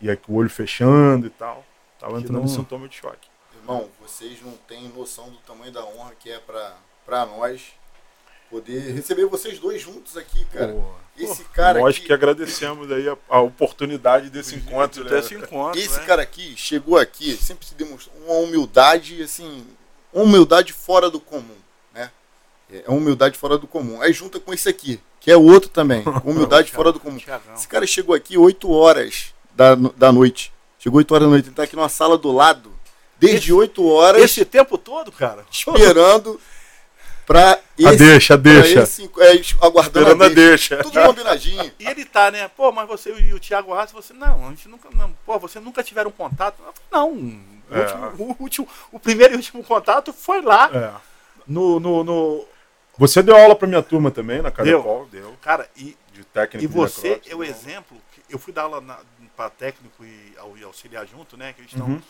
E 0.00 0.10
aí 0.10 0.16
com 0.16 0.32
o 0.32 0.36
olho 0.36 0.50
fechando 0.50 1.26
e 1.26 1.30
tal. 1.30 1.64
Tava 1.98 2.12
Que 2.14 2.20
entrando 2.24 2.38
não- 2.38 2.44
em 2.44 2.48
sintoma 2.48 2.86
de 2.88 2.96
choque. 2.96 3.28
Irmão, 3.56 3.88
vocês 4.00 4.40
não 4.42 4.52
têm 4.68 4.88
noção 4.88 5.30
do 5.30 5.38
tamanho 5.38 5.72
da 5.72 5.82
honra 5.84 6.12
que 6.18 6.30
é 6.30 6.38
pra, 6.38 6.74
pra 7.06 7.26
nós 7.26 7.72
poder 8.50 8.92
receber 8.94 9.26
vocês 9.26 9.58
dois 9.58 9.80
juntos 9.82 10.16
aqui, 10.16 10.44
cara. 10.46 10.72
Pô, 10.72 10.92
Esse 11.24 11.44
cara 11.44 11.80
Nós 11.80 11.96
aqui, 11.96 12.06
que 12.06 12.12
agradecemos 12.12 12.90
aí 12.92 13.08
a, 13.08 13.16
a 13.28 13.40
oportunidade 13.40 14.30
desse 14.30 14.54
encontro. 14.54 15.04
né? 15.04 15.10
Desse 15.10 15.34
encontro, 15.34 15.78
esse 15.78 15.98
né? 16.00 16.06
cara 16.06 16.22
aqui 16.22 16.54
chegou 16.56 16.96
aqui, 16.98 17.36
sempre 17.36 17.66
se 17.66 17.74
demonstrou 17.74 18.14
uma 18.26 18.34
humildade, 18.36 19.22
assim, 19.22 19.66
uma 20.12 20.24
humildade 20.24 20.72
fora 20.72 21.10
do 21.10 21.20
comum, 21.20 21.56
né? 21.94 22.10
É 22.70 22.84
uma 22.88 22.98
humildade 22.98 23.36
fora 23.38 23.56
do 23.58 23.66
comum. 23.66 24.00
Aí 24.02 24.12
junta 24.12 24.38
com 24.40 24.52
esse 24.52 24.68
aqui, 24.68 25.00
que 25.20 25.30
é 25.30 25.36
o 25.36 25.42
outro 25.42 25.68
também, 25.68 26.02
humildade 26.24 26.70
fora 26.70 26.92
do 26.92 27.00
comum. 27.00 27.18
Esse 27.54 27.66
cara 27.68 27.86
chegou 27.86 28.14
aqui 28.14 28.36
8 28.38 28.70
horas 28.70 29.34
da, 29.54 29.74
da 29.74 30.12
noite. 30.12 30.52
Chegou 30.78 30.98
8 30.98 31.12
horas 31.14 31.26
da 31.26 31.30
noite, 31.30 31.46
ele 31.48 31.54
tá 31.54 31.64
aqui 31.64 31.74
numa 31.74 31.88
sala 31.88 32.16
do 32.16 32.30
lado, 32.30 32.70
desde 33.18 33.38
Esse- 33.38 33.52
8 33.52 33.84
horas, 33.86 34.22
Esse 34.22 34.44
tempo 34.44 34.78
todo, 34.78 35.10
cara? 35.10 35.44
esperando 35.50 36.40
pra 37.28 37.52
A 37.52 37.60
esse, 37.78 37.96
deixa, 37.96 38.38
pra 38.38 38.52
deixa. 38.52 38.80
esse- 38.80 39.04
é, 39.04 39.64
aguardando 39.64 39.80
Esperando 40.08 40.22
a 40.22 40.26
a 40.26 40.28
deixa. 40.30 40.76
deixa. 40.76 40.82
Tudo 40.82 41.00
combinadinho. 41.06 41.72
E 41.78 41.86
ele 41.86 42.04
tá, 42.04 42.30
né? 42.30 42.48
Pô, 42.48 42.72
mas 42.72 42.88
você 42.88 43.12
e 43.12 43.32
o 43.34 43.38
Thiago 43.38 43.72
Rassi, 43.72 43.92
você 43.92 44.12
não, 44.12 44.46
a 44.46 44.50
gente 44.50 44.66
nunca. 44.68 44.88
Não, 44.94 45.12
pô, 45.24 45.38
você 45.38 45.60
nunca 45.60 45.82
tiveram 45.84 46.10
contato? 46.10 46.56
Não. 46.90 47.12
O, 47.12 47.44
É. 47.70 47.80
último, 47.80 48.06
o, 48.38 48.42
último- 48.42 48.68
o 48.90 48.98
primeiro 48.98 49.34
e 49.34 49.36
último 49.36 49.62
contato 49.62 50.12
foi 50.12 50.40
lá 50.40 50.70
É. 50.74 50.92
no, 51.46 51.78
no, 51.78 52.02
no- 52.02 52.44
Você 52.96 53.22
deu 53.22 53.36
aula 53.36 53.54
pra 53.54 53.68
minha 53.68 53.82
turma 53.82 54.10
também 54.10 54.38
na 54.42 54.48
Deu. 54.50 54.54
Cadepol? 54.82 55.06
Deu. 55.12 55.36
Cara, 55.40 55.68
e, 55.76 55.96
De 56.12 56.24
técnico 56.24 56.64
e 56.64 56.66
você 56.66 57.20
é 57.28 57.34
o 57.36 57.38
deu. 57.38 57.44
exemplo. 57.44 57.96
que 58.12 58.22
Eu 58.34 58.38
fui 58.40 58.52
dar 58.52 58.62
aula 58.62 58.82
para 59.36 59.50
técnico 59.50 60.04
e, 60.04 60.32
au- 60.38 60.56
e 60.58 60.64
auxiliar 60.64 61.06
junto, 61.06 61.36
né? 61.36 61.52
Que 61.52 61.60
eles 61.60 61.70
estão. 61.72 61.86
Uhum. 61.86 62.02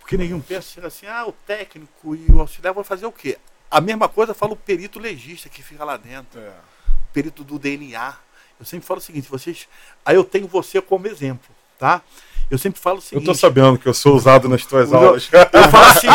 Porque 0.00 0.16
nenhum 0.16 0.40
pensa 0.40 0.68
chega 0.68 0.86
assim, 0.88 1.06
ah, 1.06 1.26
o 1.26 1.32
técnico 1.32 2.14
e 2.16 2.26
o 2.32 2.40
auxiliar 2.40 2.72
vão 2.74 2.82
fazer 2.82 3.06
o 3.06 3.12
quê? 3.12 3.38
A 3.72 3.80
mesma 3.80 4.08
coisa 4.08 4.34
fala 4.34 4.52
o 4.52 4.56
perito 4.56 4.98
legista 4.98 5.48
que 5.48 5.62
fica 5.62 5.84
lá 5.84 5.96
dentro, 5.96 6.38
É. 6.38 6.48
o 6.50 7.12
perito 7.12 7.42
do 7.42 7.58
DNA. 7.58 8.14
Eu 8.60 8.66
sempre 8.66 8.86
falo 8.86 8.98
o 8.98 9.02
seguinte, 9.02 9.28
vocês. 9.28 9.66
Aí 10.04 10.14
eu 10.14 10.22
tenho 10.24 10.46
você 10.46 10.80
como 10.80 11.06
exemplo, 11.06 11.48
tá? 11.78 12.02
Eu 12.50 12.58
sempre 12.58 12.78
falo 12.80 12.96
o 12.96 12.98
Eu 12.98 13.02
seguinte. 13.02 13.24
tô 13.24 13.34
sabendo 13.34 13.78
que 13.78 13.88
eu 13.88 13.94
sou 13.94 14.14
usado 14.14 14.48
nas 14.48 14.64
tuas 14.66 14.92
Eu- 14.92 14.98
aulas. 14.98 15.28
Eu 15.32 15.70
falo 15.70 15.86
assim, 15.86 16.06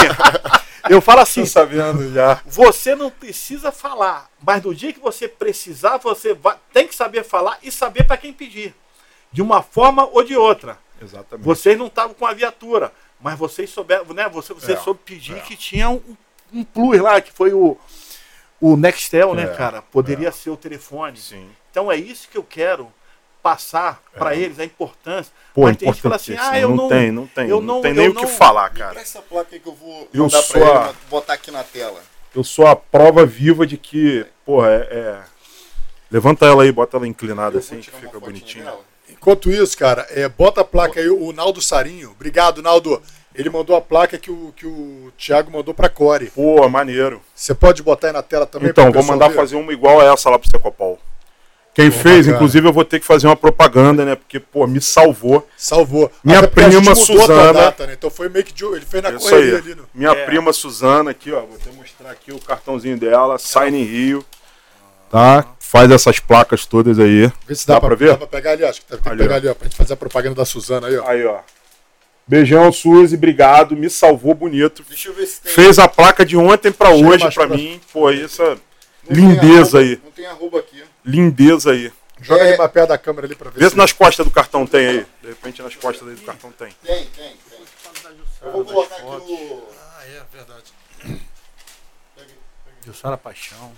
eu 0.90 1.02
falo 1.02 1.20
assim, 1.22 1.42
tô 1.42 1.48
sabendo 1.48 2.14
já. 2.14 2.42
você 2.46 2.96
não 2.96 3.10
precisa 3.10 3.72
falar, 3.72 4.30
mas 4.42 4.62
no 4.64 4.74
dia 4.74 4.94
que 4.94 5.00
você 5.00 5.28
precisar, 5.28 5.98
você 5.98 6.34
vai- 6.36 6.58
tem 6.72 6.88
que 6.88 6.96
saber 6.96 7.24
falar 7.24 7.58
e 7.64 7.72
saber 7.72 8.04
para 8.06 8.18
quem 8.18 8.32
pedir. 8.32 8.76
De 9.32 9.42
uma 9.42 9.62
forma 9.64 10.06
ou 10.06 10.24
de 10.24 10.36
outra. 10.38 10.78
Exatamente. 11.02 11.44
Vocês 11.44 11.78
não 11.78 11.88
estavam 11.88 12.14
com 12.14 12.26
a 12.26 12.34
viatura, 12.34 12.94
mas 13.20 13.38
vocês 13.38 13.70
souberam, 13.70 14.06
né? 14.14 14.30
Você, 14.30 14.54
você 14.54 14.74
É, 14.74 14.78
soube 14.78 15.00
pedir 15.04 15.42
que 15.42 15.56
tinha 15.56 15.90
um, 15.90 16.02
um 16.54 16.64
plus 16.64 17.00
lá, 17.02 17.20
que 17.22 17.32
foi 17.32 17.54
o, 17.54 17.78
o 18.62 18.76
Nextel, 18.78 19.34
né, 19.36 19.44
É, 19.44 19.48
cara? 19.48 19.82
Poderia 19.82 20.32
ser 20.32 20.50
o 20.50 20.58
telefone. 20.58 21.18
Sim. 21.18 21.50
Então 21.72 21.92
é 21.92 21.96
isso 21.96 22.28
que 22.30 22.38
eu 22.38 22.44
quero 22.44 22.92
passar 23.44 24.02
para 24.14 24.36
É. 24.36 24.40
eles, 24.40 24.60
a 24.60 24.66
importância. 24.66 25.32
Pô, 25.54 25.62
mas 25.64 25.78
tem 25.78 25.88
gente 25.88 25.96
que 25.98 26.02
fala 26.02 26.16
assim, 26.16 26.36
ah, 26.38 26.60
eu 26.60 26.70
não, 26.70 26.76
não. 26.76 26.88
tem, 26.90 27.12
não 27.12 27.28
tem. 27.28 27.48
eu 27.50 27.62
não, 27.62 27.76
não- 27.76 27.82
tem 27.82 27.94
nem 27.94 28.06
eu 28.06 28.12
o 28.12 28.16
que 28.16 28.24
não- 28.24 28.30
falar, 28.30 28.70
cara. 28.72 29.00
essa 29.00 29.22
placa 29.22 29.50
aí 29.56 29.60
que 29.60 29.68
eu 29.68 29.74
vou 29.76 30.08
Eu 30.14 30.24
mandar 30.24 30.42
sou 30.42 30.60
pra 30.60 30.86
a- 30.86 30.90
ele, 30.90 30.98
botar 31.10 31.34
aqui 31.34 31.52
na 31.52 31.64
tela. 31.64 32.02
Eu 32.36 32.44
sou 32.44 32.68
a 32.68 32.76
prova 32.76 33.26
viva 33.26 33.66
de 33.66 33.78
que, 33.78 34.26
porra, 34.46 34.70
é. 34.70 34.80
é- 34.92 35.38
Levanta 36.10 36.46
ela 36.46 36.64
aí, 36.64 36.72
bota 36.72 36.96
ela 36.96 37.06
inclinada 37.08 37.56
Eu 37.56 37.60
assim, 37.60 37.80
que 37.82 37.92
fica 37.92 38.18
dela. 38.20 38.80
Enquanto 39.10 39.50
isso, 39.52 39.78
cara, 39.78 40.08
é, 40.10 40.28
bota 40.30 40.62
a 40.62 40.64
placa 40.64 41.00
aí, 41.02 41.10
o 41.10 41.32
Naldo 41.34 41.62
Sarinho. 41.62 42.12
Obrigado, 42.12 42.62
Naldo. 42.62 43.02
Ele 43.38 43.50
mandou 43.50 43.76
a 43.76 43.82
placa 43.82 44.18
que 44.18 44.32
o, 44.32 44.52
que 44.56 44.66
o 44.66 45.12
Thiago 45.18 45.52
mandou 45.52 45.74
pra 45.74 45.88
Core. 45.90 46.32
Pô, 46.34 46.68
maneiro. 46.68 47.22
Você 47.36 47.54
pode 47.54 47.84
botar 47.84 48.08
aí 48.08 48.14
na 48.14 48.24
tela 48.24 48.46
também? 48.48 48.70
Então, 48.70 48.92
vou 48.92 49.04
mandar 49.04 49.28
ver? 49.30 49.36
fazer 49.36 49.56
uma 49.56 49.72
igual 49.72 50.02
a 50.02 50.06
essa 50.06 50.30
lá 50.30 50.40
pro 50.40 50.50
Secopol. 50.50 51.00
Quem 51.74 51.92
fez, 51.92 52.26
bacana. 52.26 52.36
inclusive, 52.36 52.68
eu 52.68 52.74
vou 52.74 52.84
ter 52.84 53.00
que 53.00 53.06
fazer 53.06 53.28
uma 53.28 53.36
propaganda, 53.36 54.04
né? 54.04 54.16
Porque, 54.16 54.40
pô, 54.40 54.66
me 54.66 54.82
salvou. 54.82 55.48
Salvou. 55.56 56.12
Minha 56.24 56.40
Até 56.40 56.48
prima 56.48 56.96
Suzana- 56.96 57.54
data, 57.54 57.86
né? 57.86 57.94
Então 57.94 58.10
foi 58.10 58.28
meio 58.30 58.44
que 58.44 58.52
de, 58.52 58.66
ele 58.66 58.84
fez 58.84 59.04
na 59.04 59.12
Isso 59.12 59.30
correria 59.30 59.54
aí. 59.54 59.60
ali. 59.62 59.76
No... 59.76 59.84
Minha 59.94 60.10
É. 60.14 60.26
prima 60.26 60.52
Suzana 60.52 61.12
aqui, 61.12 61.32
ó. 61.32 61.42
Vou 61.42 61.56
até 61.62 61.70
mostrar 61.78 62.10
aqui 62.10 62.32
o 62.32 62.40
cartãozinho 62.40 62.98
dela, 62.98 63.38
Sign 63.38 63.80
em 63.80 63.84
Rio. 63.84 64.26
Tá? 65.12 65.46
Faz 65.60 65.92
essas 65.92 66.20
placas 66.20 66.66
todas 66.66 66.98
aí. 66.98 67.32
Vê 67.48 67.54
se 67.56 67.68
dá, 67.68 67.76
Dá 67.76 67.80
pra, 67.80 67.90
pra 67.90 67.96
ver? 67.96 68.10
Dá 68.12 68.18
pra 68.18 68.28
pegar 68.28 68.52
ali, 68.54 68.66
acho 68.66 68.82
que 68.82 68.88
tem 68.88 68.98
que 69.00 69.10
Ali, 69.10 69.18
pegar 69.20 69.36
ó. 69.36 69.38
ali, 69.38 69.48
ó, 69.48 69.54
pra 69.54 69.68
gente 69.68 69.78
fazer 69.78 69.94
a 69.94 69.98
propaganda 69.98 70.36
da 70.36 70.46
Suzana 70.46 70.88
aí, 70.88 70.98
ó. 70.98 71.08
Aí, 71.08 71.26
ó. 71.26 71.38
Beijão, 72.28 72.72
Suzy, 72.74 73.16
obrigado. 73.16 73.76
Me 73.76 73.90
salvou 73.90 74.34
bonito. 74.34 74.84
Deixa 74.88 75.10
eu 75.10 75.14
ver 75.14 75.26
se 75.28 75.42
tem. 75.42 75.52
Fez 75.54 75.80
a 75.80 75.88
placa 75.88 76.26
de 76.26 76.36
ontem 76.36 76.72
pra 76.72 76.94
Chega 76.94 77.08
hoje 77.08 77.32
pra 77.32 77.48
pra- 77.48 77.56
mim. 77.58 77.80
Pô, 77.94 78.12
isso 78.12 78.42
é 78.44 78.50
não 78.56 78.60
lindeza 79.10 79.78
arroba- 79.78 79.92
aí. 79.92 80.02
Não 80.04 80.12
tem 80.12 80.26
arroba 80.26 80.60
aqui. 80.60 80.84
Lindeza 81.06 81.72
aí. 81.72 81.92
Joga 82.20 82.44
É. 82.44 82.48
ali 82.50 82.58
mais 82.58 82.72
perto 82.72 82.90
da 82.90 82.98
câmera 82.98 83.28
ali 83.28 83.36
pra 83.36 83.50
ver 83.52 83.60
Vê 83.60 83.70
se 83.70 83.78
nas 83.78 83.94
costas 83.94 84.26
do 84.26 84.32
cartão 84.32 84.66
tem 84.68 84.88
aí. 84.88 85.06
De 85.22 85.28
repente 85.30 85.62
nas 85.62 85.76
costas 85.76 86.08
aí 86.08 86.16
do 86.16 86.22
cartão 86.24 86.52
tem. 86.52 86.70
Tem, 86.84 87.06
tem, 87.06 87.36
tem. 87.50 87.60
Eu 88.44 88.52
vou 88.52 88.66
colocar 88.66 88.96
aqui 88.96 89.04
no. 89.06 89.64
Ah, 89.98 90.04
é, 90.06 90.22
verdade. 90.34 90.74
Jussara 92.86 93.18
Paixão. 93.18 93.72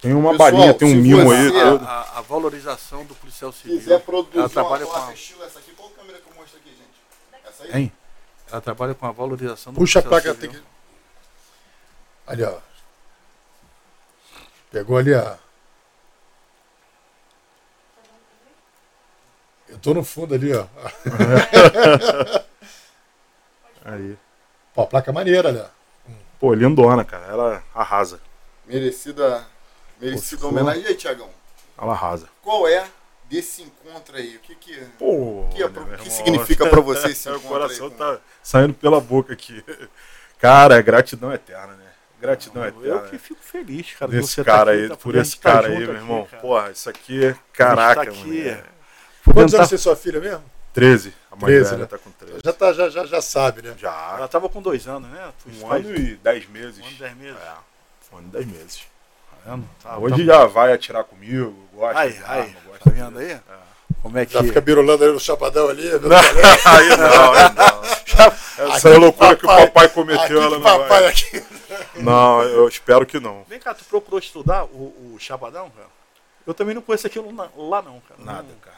Tem 0.00 0.12
uma 0.12 0.32
Pessoal, 0.32 0.50
balinha, 0.52 0.74
tem 0.74 0.88
um 0.88 0.90
se 0.92 0.96
mimo 0.96 1.30
aí. 1.30 1.60
A, 1.60 1.70
a- 1.88 2.18
a 2.18 2.20
valorização 2.20 3.04
do 3.04 3.14
policial 3.14 3.52
civil. 3.52 3.78
quiser 3.78 4.00
produzir 4.00 4.36
Ela 4.36 4.44
uma 4.44 4.50
trabalha 4.50 4.84
com 4.84 4.92
placa 4.92 5.10
a, 5.10 5.14
estilo 5.14 5.44
essa 5.44 5.58
aqui, 5.58 5.72
qual 5.76 5.88
câmera 5.90 6.18
que 6.18 6.30
eu 6.30 6.34
mostro 6.36 6.58
aqui, 6.58 6.68
gente? 6.70 7.42
Essa 7.54 7.64
aí? 7.64 7.82
hein? 7.82 7.92
Ela 8.50 8.60
trabalha 8.60 8.94
com 8.94 9.06
a 9.06 9.12
valorização 9.12 9.72
do 9.72 9.78
Puxa 9.78 10.00
a 10.00 10.02
placa, 10.02 10.34
civil. 10.34 10.50
tem 10.50 10.60
que... 10.60 10.66
Ali, 12.26 12.42
ó. 12.42 12.58
Pegou 14.70 14.98
ali, 14.98 15.14
ó. 15.14 15.36
Eu 19.68 19.78
tô 19.78 19.94
no 19.94 20.04
fundo 20.04 20.34
ali, 20.34 20.52
ó. 20.54 20.66
Aí. 23.84 24.16
Pô, 24.74 24.82
a 24.82 24.86
placa 24.86 25.12
maneira, 25.12 25.52
né? 25.52 25.66
Pô, 26.40 26.54
lindona, 26.54 27.04
cara. 27.04 27.26
Ela 27.26 27.62
arrasa. 27.74 28.20
Merecida, 28.66 29.46
merecida 30.00 30.40
Pô, 30.42 30.48
homenagem. 30.48 30.82
E 30.82 30.86
aí, 30.86 30.94
Tiagão? 30.94 31.28
Ela 31.76 31.92
arrasa. 31.92 32.28
Qual 32.42 32.66
é 32.66 32.86
desse 33.28 33.62
encontro 33.62 34.16
aí? 34.16 34.36
O 34.36 34.40
que 34.40 34.54
que, 34.54 34.74
Pô, 34.98 35.48
que, 35.54 35.62
é 35.62 35.66
olha, 35.66 35.96
que 35.98 36.10
significa 36.10 36.68
pra 36.68 36.80
você 36.80 37.08
esse 37.08 37.28
o 37.28 37.32
encontro 37.32 37.48
coração 37.48 37.86
aí? 37.88 37.92
tá 37.94 38.18
saindo 38.42 38.74
pela 38.74 39.00
boca 39.00 39.32
aqui. 39.32 39.64
Cara, 40.38 40.80
gratidão 40.82 41.32
eterna, 41.32 41.74
né? 41.74 41.84
Gratidão 42.20 42.64
eterna. 42.64 42.86
Eu 42.86 43.02
que 43.02 43.18
fico 43.18 43.40
feliz, 43.42 43.92
cara. 43.94 44.10
de 44.10 44.18
Desse 44.18 44.32
você 44.32 44.44
cara 44.44 44.64
tá 44.66 44.70
aqui, 44.72 44.82
aí, 44.82 44.88
tá 44.88 44.96
por 44.96 45.14
esse 45.16 45.36
cara 45.36 45.66
aí, 45.68 45.78
meu 45.78 45.90
aqui, 45.90 45.96
irmão. 46.00 46.26
cara. 46.30 46.42
Porra, 46.42 46.70
isso 46.70 46.88
aqui 46.90 47.24
é. 47.26 47.36
Caraca, 47.52 48.00
A 48.00 48.04
gente 48.04 48.14
tá 48.16 48.20
aqui, 48.22 48.44
mano. 48.44 48.50
é 48.50 49.32
Quantos 49.32 49.54
anos 49.54 49.66
tá- 49.66 49.70
tem 49.70 49.78
sua 49.78 49.96
filha 49.96 50.20
mesmo? 50.20 50.44
13. 50.72 51.14
A 51.30 51.36
mãe 51.36 51.44
13, 51.46 51.70
dela 51.70 51.82
né? 51.82 51.86
tá 51.86 51.98
com 51.98 52.10
13. 52.10 52.38
Já, 52.44 52.52
tá, 52.52 52.72
já, 52.72 52.88
já, 52.88 53.06
já 53.06 53.22
sabe, 53.22 53.62
né? 53.62 53.74
Já. 53.78 54.14
Ela 54.18 54.28
tava 54.28 54.48
com 54.48 54.60
dois 54.60 54.86
anos, 54.88 55.08
né? 55.10 55.32
Tu 55.42 55.50
Um 55.50 55.68
faz- 55.68 55.86
ano 55.86 55.96
e 55.96 56.16
10 56.16 56.48
meses. 56.48 56.78
um 56.80 56.84
ano 56.84 56.92
e 56.94 56.98
dez 56.98 57.16
meses. 57.16 57.36
É, 57.40 58.14
um 58.14 58.18
ano 58.18 58.28
e 58.28 58.30
10 58.32 58.46
meses. 58.46 58.78
Tá 59.44 59.50
vendo? 59.50 59.68
Tá- 59.82 59.98
Hoje 59.98 60.16
tá- 60.26 60.32
já 60.32 60.46
vai 60.46 60.72
atirar 60.72 61.04
comigo, 61.04 61.68
gosta 61.74 61.98
arma, 62.00 62.10
gosta 62.12 62.63
tá 62.84 62.90
vendo 62.90 63.18
aí? 63.18 63.30
É. 63.32 63.40
Como 64.02 64.18
é 64.18 64.26
que. 64.26 64.32
Já 64.34 64.42
fica 64.42 64.60
birulando 64.60 65.02
ali 65.04 65.12
no 65.12 65.20
chapadão 65.20 65.68
ali. 65.68 65.82
vendo 65.82 66.08
Não, 66.08 66.16
é. 66.16 66.22
aí 66.64 66.88
não, 66.96 67.32
aí 67.32 67.54
não. 67.54 67.84
Essa 68.74 68.88
é 68.90 68.94
a 68.94 68.98
loucura 68.98 69.34
que 69.36 69.44
o 69.44 69.48
papai- 69.48 69.66
papai 69.66 69.88
cometeu, 69.88 70.40
ela 70.42 70.50
que 70.50 70.54
não 70.56 70.62
papai 70.62 70.88
vai. 70.88 71.06
aqui. 71.08 71.42
Não, 71.96 72.42
eu 72.42 72.68
espero 72.68 73.04
que 73.06 73.18
não. 73.18 73.44
Vem 73.48 73.58
cá, 73.58 73.74
tu 73.74 73.84
procurou 73.84 74.18
estudar 74.18 74.64
o, 74.64 75.12
o 75.14 75.16
Chapadão, 75.18 75.70
cara? 75.70 75.88
Eu 76.46 76.52
também 76.54 76.74
não 76.74 76.82
conheço 76.82 77.06
aquilo 77.06 77.32
na- 77.32 77.48
lá, 77.56 77.82
não, 77.82 78.00
cara. 78.00 78.20
Nada, 78.20 78.42
Não- 78.42 78.58
cara. 78.60 78.76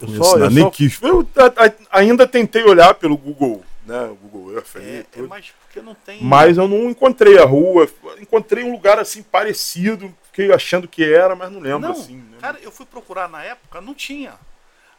Eu 0.00 0.06
Conheço 0.08 0.24
só, 0.24 0.32
nada, 0.36 0.44
eu 0.46 0.50
nem 0.50 0.64
só- 0.64 0.70
quis. 0.70 1.02
Eu 1.02 1.26
a- 1.36 1.66
a- 1.66 1.98
ainda 1.98 2.26
tentei 2.26 2.62
olhar 2.64 2.94
pelo 2.94 3.16
Google, 3.16 3.64
né? 3.84 4.04
O 4.04 4.14
Google 4.14 4.54
Earth 4.54 4.76
ali, 4.76 4.88
É, 4.90 4.98
é, 4.98 5.04
tudo. 5.10 5.28
mas 5.28 5.46
porque 5.64 5.80
não 5.80 5.94
tem. 5.94 6.22
Mas 6.22 6.56
eu 6.58 6.68
não 6.68 6.88
encontrei 6.90 7.38
a 7.38 7.44
rua. 7.44 7.88
Encontrei 8.20 8.62
um 8.62 8.72
lugar 8.72 8.98
assim 8.98 9.22
parecido. 9.22 10.12
Fiquei 10.36 10.52
achando 10.52 10.86
que 10.86 11.02
era, 11.02 11.34
mas 11.34 11.50
não 11.50 11.60
lembro 11.60 11.80
Não, 11.80 11.92
assim. 11.92 12.16
né? 12.16 12.36
cara, 12.40 12.58
eu 12.60 12.70
fui 12.70 12.84
procurar 12.84 13.26
na 13.28 13.42
época, 13.42 13.80
não 13.80 13.94
tinha. 13.94 14.34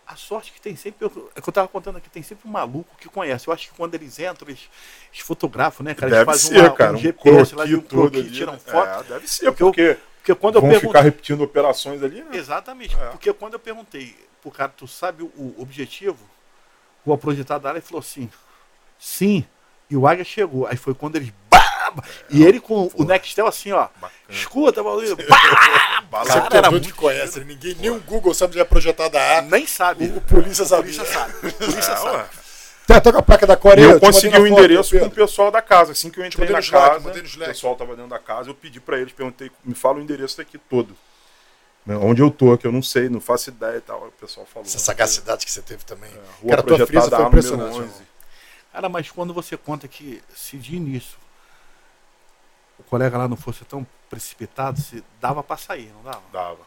A 0.08 0.16
sorte 0.16 0.52
que 0.52 0.60
tem 0.60 0.76
sempre. 0.76 1.06
É 1.36 1.42
que 1.42 1.48
eu 1.50 1.54
tava 1.54 1.68
contando 1.68 1.98
aqui, 1.98 2.10
tem 2.10 2.24
sempre 2.24 2.48
um 2.48 2.52
maluco 2.52 2.96
que 2.98 3.08
conhece. 3.10 3.48
Eu 3.48 3.54
acho 3.54 3.68
que 3.70 3.76
quando 3.76 3.94
eles 3.94 4.18
entram, 4.20 4.48
eles, 4.50 4.70
eles 5.14 5.20
fotografam, 5.22 5.84
né, 5.84 5.94
cara? 5.94 6.08
Eles 6.08 6.20
Deve 6.20 6.26
fazem 6.26 6.50
ser, 6.54 6.60
uma- 6.62 6.74
cara. 6.76 6.92
um 6.94 6.96
Um 6.96 6.98
GPS 6.98 7.54
um 7.54 7.58
croquis 7.58 7.72
todo 7.72 7.88
croquis, 7.88 8.20
ali, 8.22 8.32
tiram 8.32 8.54
né? 8.54 8.60
foto. 8.60 8.88
É, 8.88 9.04
deve 9.04 9.28
ser, 9.28 9.52
Porque 9.52 9.64
eu- 9.64 9.98
porque, 10.18 10.36
quando 10.36 10.56
eu 10.56 10.62
perguntei. 10.62 10.88
ficar 10.90 11.02
repetindo 11.02 11.42
operações 11.44 12.02
ali, 12.02 12.22
né? 12.24 12.36
Exatamente. 12.38 12.96
É. 12.96 13.08
Porque 13.10 13.32
quando 13.34 13.54
eu 13.54 13.60
perguntei 13.60 14.16
pro 14.42 14.50
cara, 14.50 14.72
tu 14.76 14.88
sabe 14.88 15.24
o, 15.24 15.56
objetivo? 15.60 16.18
O 17.06 17.18
projetado 17.18 17.64
da 17.64 17.70
área 17.70 17.82
falou 17.82 18.00
assim: 18.00 18.30
sim. 18.98 19.46
E 19.90 19.96
o 19.96 20.08
Águia 20.08 20.24
chegou. 20.26 20.66
Aí 20.68 20.76
foi 20.78 20.94
quando 20.94 21.18
eles. 21.18 21.32
E 22.30 22.44
ele 22.44 22.60
com 22.60 22.90
o 22.96 23.04
Nextel 23.04 23.48
assim, 23.48 23.72
ó. 23.72 23.88
Escuta, 24.30 24.82
Maurício. 24.84 25.16
Bah! 25.16 26.02
Bala- 26.10 26.26
Você 26.26 26.42
Cara, 26.42 26.58
era 26.58 26.72
muito 26.72 26.94
conhece, 26.96 27.40
ninguém, 27.44 27.76
nem 27.80 27.90
o 27.90 28.00
Google 28.02 28.34
sabe 28.34 28.52
onde 28.52 28.60
é 28.60 28.64
projetada 28.66 29.20
a 29.20 29.38
A. 29.40 29.42
Nem 29.42 29.66
sabe. 29.68 30.06
O, 30.08 30.18
o 30.18 30.22
polícia 30.22 30.64
A 30.64 30.68
sabia. 30.68 30.84
polícia 30.94 31.06
sabe. 31.06 31.34
A 31.48 31.52
polícia 31.52 31.80
É, 31.92 31.96
sabe. 31.98 32.18
ué. 32.18 32.26
Tá, 32.88 33.02
toca 33.02 33.20
a 33.20 33.22
placa 33.22 33.46
da 33.46 33.58
Coreia. 33.58 33.86
eu 33.92 34.00
consegui 34.00 34.38
o 34.38 34.48
endereço 34.48 34.98
com 34.98 35.06
o 35.08 35.12
pessoal 35.12 35.52
da 35.52 35.62
casa. 35.62 35.92
Assim 35.92 36.10
que 36.10 36.20
eu 36.20 36.26
entrei 36.26 36.50
na 36.50 36.62
casa, 36.62 37.10
o 37.10 37.40
pessoal 37.46 37.76
tava 37.76 37.96
dentro 37.96 38.10
da 38.10 38.20
casa, 38.20 38.50
eu 38.50 38.56
pedi 38.56 38.80
pra 38.80 38.98
eles, 38.98 39.12
perguntei, 39.12 39.52
me 39.66 39.76
fala 39.76 39.98
o 39.98 40.02
endereço 40.02 40.38
daqui 40.38 40.58
todo. 40.58 40.96
Né, 41.86 41.96
Onde 41.98 42.22
eu 42.22 42.30
tô, 42.32 42.58
que 42.58 42.66
eu 42.68 42.72
não 42.72 42.82
sei, 42.82 43.08
não 43.10 43.20
faço 43.22 43.50
ideia 43.50 43.78
e 43.78 43.82
tal. 43.82 44.08
O 44.08 44.12
pessoal 44.12 44.46
falou. 44.46 44.66
Essa 44.66 44.80
sagacidade 44.80 45.46
que 45.46 45.52
você 45.52 45.62
teve 45.62 45.84
também. 45.86 46.10
Rua 46.42 46.50
Cara, 46.50 46.64
tua 46.64 46.78
frisa 46.86 46.88
projetada 47.10 47.16
foi 47.18 47.24
A, 47.26 47.28
impressionante. 47.28 47.70
11. 47.72 47.80
irmão. 47.82 47.92
Cara, 48.74 48.90
mas 48.90 49.10
quando 49.12 49.34
você 49.34 49.56
conta 49.58 49.88
que 49.88 50.22
se 50.36 50.56
de 50.58 50.76
início 50.76 51.18
o 52.80 52.84
colega 52.84 53.18
lá 53.18 53.28
não 53.28 53.38
fosse 53.38 53.64
tão 53.66 53.86
precipitado, 54.10 54.80
se 54.80 55.04
dava 55.22 55.44
pra 55.44 55.58
sair, 55.58 55.92
não 55.94 56.04
dava? 56.04 56.22
Dava. 56.32 56.60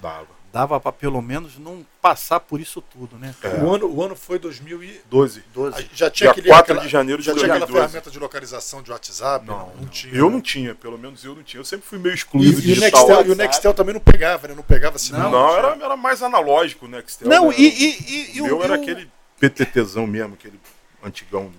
Dava. 0.00 0.44
Dava 0.52 0.78
pra 0.80 0.92
pelo 0.92 1.20
menos 1.20 1.58
não 1.58 1.84
passar 2.00 2.38
por 2.38 2.60
isso 2.60 2.80
tudo, 2.80 3.16
né? 3.16 3.34
cara? 3.40 3.56
O, 3.64 3.74
ano, 3.74 3.86
o 3.92 4.00
ano 4.02 4.14
foi 4.14 4.38
2012. 4.38 5.42
12. 5.52 5.88
Já 5.92 6.08
tinha 6.08 6.26
Dia 6.26 6.30
aquele, 6.30 6.48
4 6.48 6.62
aquela- 6.62 6.80
de 6.80 6.88
janeiro 6.88 7.20
de 7.22 7.26
já 7.26 7.32
tinha 7.32 7.44
aquela 7.46 7.58
2012. 7.60 7.88
ferramenta 7.88 8.10
de 8.10 8.18
localização 8.20 8.80
de 8.82 8.92
WhatsApp? 8.92 9.44
Não, 9.44 9.72
não, 9.74 9.86
tinha. 9.88 10.14
Eu 10.14 10.30
não 10.30 10.40
tinha, 10.40 10.72
pelo 10.74 10.96
menos 10.96 11.24
eu 11.24 11.34
não 11.34 11.42
tinha. 11.42 11.60
Eu 11.60 11.64
sempre 11.64 11.86
fui 11.88 11.98
meio 11.98 12.12
E, 12.12 12.14
excluído 12.14 12.52
e 12.52 12.58
o 12.58 12.60
digital. 12.62 13.00
Nextel, 13.08 13.26
e 13.26 13.30
o. 13.30 13.34
Nextel 13.34 13.74
também 13.74 13.94
não 13.94 14.00
pegava, 14.00 14.46
né? 14.46 14.54
Não 14.54 14.62
pegava 14.62 14.96
sinal. 14.96 15.28
Não, 15.30 15.48
tinha. 15.48 15.58
era, 15.58 15.84
era 15.86 15.96
mais 15.96 16.22
analógico 16.22 16.86
o 16.86 16.88
Nextel. 16.88 17.28
Não, 17.28 17.48
né? 17.48 17.54
e, 17.58 17.64
e, 17.66 18.02
e, 18.32 18.36
e 18.36 18.40
o 18.40 18.44
meu 18.44 18.62
era 18.62 18.76
e 18.76 18.78
o- 18.78 18.82
aquele 18.82 19.10
PTTzão 19.40 20.06
mesmo, 20.06 20.34
aquele 20.34 20.60
antigão. 21.02 21.50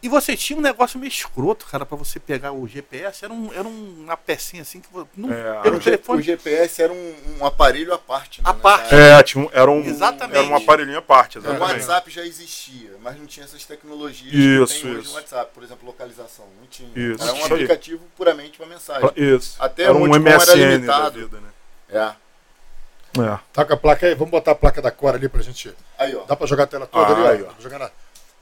E 0.00 0.08
você 0.08 0.36
tinha 0.36 0.56
um 0.56 0.62
negócio 0.62 0.96
meio 0.96 1.08
escroto, 1.08 1.66
cara, 1.66 1.84
pra 1.84 1.96
você 1.96 2.20
pegar 2.20 2.52
o 2.52 2.68
GPS. 2.68 3.24
Era, 3.24 3.34
um, 3.34 3.52
era 3.52 3.66
uma 3.66 4.16
pecinha 4.16 4.62
assim 4.62 4.80
que 4.80 4.88
não, 5.16 5.32
É, 5.32 5.60
pelo 5.60 5.76
O, 5.76 5.80
G- 5.80 5.88
o 5.90 5.92
telefone. 5.92 6.22
GPS 6.22 6.80
era 6.80 6.92
um, 6.92 7.14
um 7.40 7.44
aparelho 7.44 7.92
à 7.92 7.98
parte. 7.98 8.40
Né, 8.40 8.48
À 8.48 8.54
parte. 8.54 8.94
É, 8.94 9.20
tinha 9.24 9.44
um, 9.44 9.50
era, 9.52 9.68
um, 9.68 9.80
Exatamente. 9.84 10.38
era 10.38 10.46
um 10.46 10.54
aparelhinho 10.54 10.98
à 10.98 11.02
parte, 11.02 11.38
O 11.38 11.40
exatamente. 11.40 11.62
WhatsApp 11.72 12.10
já 12.12 12.24
existia, 12.24 12.92
mas 13.02 13.18
não 13.18 13.26
tinha 13.26 13.42
essas 13.44 13.64
tecnologias 13.64 14.32
Isso, 14.32 14.74
que 14.76 14.82
tem 14.82 14.90
hoje 14.92 15.00
isso. 15.00 15.08
no 15.10 15.16
WhatsApp, 15.16 15.50
por 15.52 15.64
exemplo, 15.64 15.84
localização. 15.86 16.46
Não 16.60 16.66
tinha. 16.68 16.90
Isso, 16.94 17.20
era 17.24 17.32
um 17.32 17.36
isso 17.36 17.46
aí. 17.46 17.52
aplicativo 17.54 18.04
puramente 18.16 18.56
para 18.56 18.66
mensagem. 18.66 19.00
Pra- 19.00 19.12
Isso. 19.20 19.56
Até 19.58 19.82
era 19.82 19.94
um 19.94 20.02
onde 20.02 20.14
era 20.16 20.20
MSN 20.38 20.46
da 20.46 20.54
limitado. 20.76 21.18
vida, 21.18 21.40
né? 21.40 21.48
É. 21.90 22.28
É. 23.20 23.38
Tá 23.52 23.64
com 23.64 23.72
a 23.72 23.76
placa 23.76 24.06
aí? 24.06 24.14
Vamos 24.14 24.30
botar 24.30 24.52
a 24.52 24.54
placa 24.54 24.80
da 24.80 24.92
Cora 24.92 25.16
ali 25.16 25.28
pra 25.28 25.42
gente. 25.42 25.74
Aí, 25.98 26.14
ó. 26.14 26.22
Dá 26.24 26.36
pra 26.36 26.46
jogar 26.46 26.64
a 26.64 26.66
tela 26.68 26.86
toda 26.86 27.04
Ah, 27.04 27.12
ali, 27.12 27.22
ó? 27.22 27.30
aí, 27.30 27.42
ó. 27.58 27.60
Jogar 27.60 27.78
na... 27.80 27.90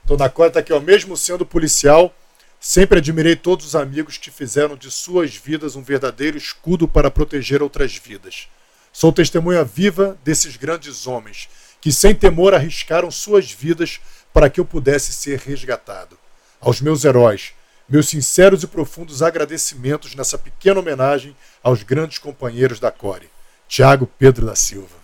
Então 0.07 0.15
na 0.15 0.29
tá 0.29 0.61
aqui, 0.61 0.71
ó. 0.71 0.79
Mesmo 0.79 1.17
sendo 1.17 1.45
policial, 1.45 2.15
sempre 2.61 2.99
admirei 2.99 3.35
todos 3.35 3.65
os 3.65 3.75
amigos 3.75 4.17
que 4.17 4.31
fizeram 4.31 4.77
de 4.77 4.89
suas 4.89 5.35
vidas 5.35 5.75
um 5.75 5.81
verdadeiro 5.81 6.37
escudo 6.37 6.87
para 6.87 7.11
proteger 7.11 7.61
outras 7.61 7.97
vidas. 7.97 8.47
Sou 8.93 9.11
testemunha 9.11 9.65
viva 9.65 10.17
desses 10.23 10.55
grandes 10.55 11.07
homens 11.07 11.49
que, 11.81 11.91
sem 11.91 12.15
temor, 12.15 12.53
arriscaram 12.53 13.11
suas 13.11 13.51
vidas 13.51 13.99
para 14.31 14.49
que 14.49 14.61
eu 14.61 14.65
pudesse 14.65 15.11
ser 15.11 15.39
resgatado. 15.39 16.17
Aos 16.61 16.79
meus 16.79 17.03
heróis, 17.03 17.51
meus 17.89 18.07
sinceros 18.07 18.63
e 18.63 18.67
profundos 18.67 19.21
agradecimentos 19.21 20.15
nessa 20.15 20.37
pequena 20.37 20.79
homenagem 20.79 21.35
aos 21.61 21.83
grandes 21.83 22.17
companheiros 22.17 22.79
da 22.79 22.91
Core. 22.91 23.29
Tiago 23.67 24.07
Pedro 24.17 24.45
da 24.45 24.55
Silva. 24.55 24.95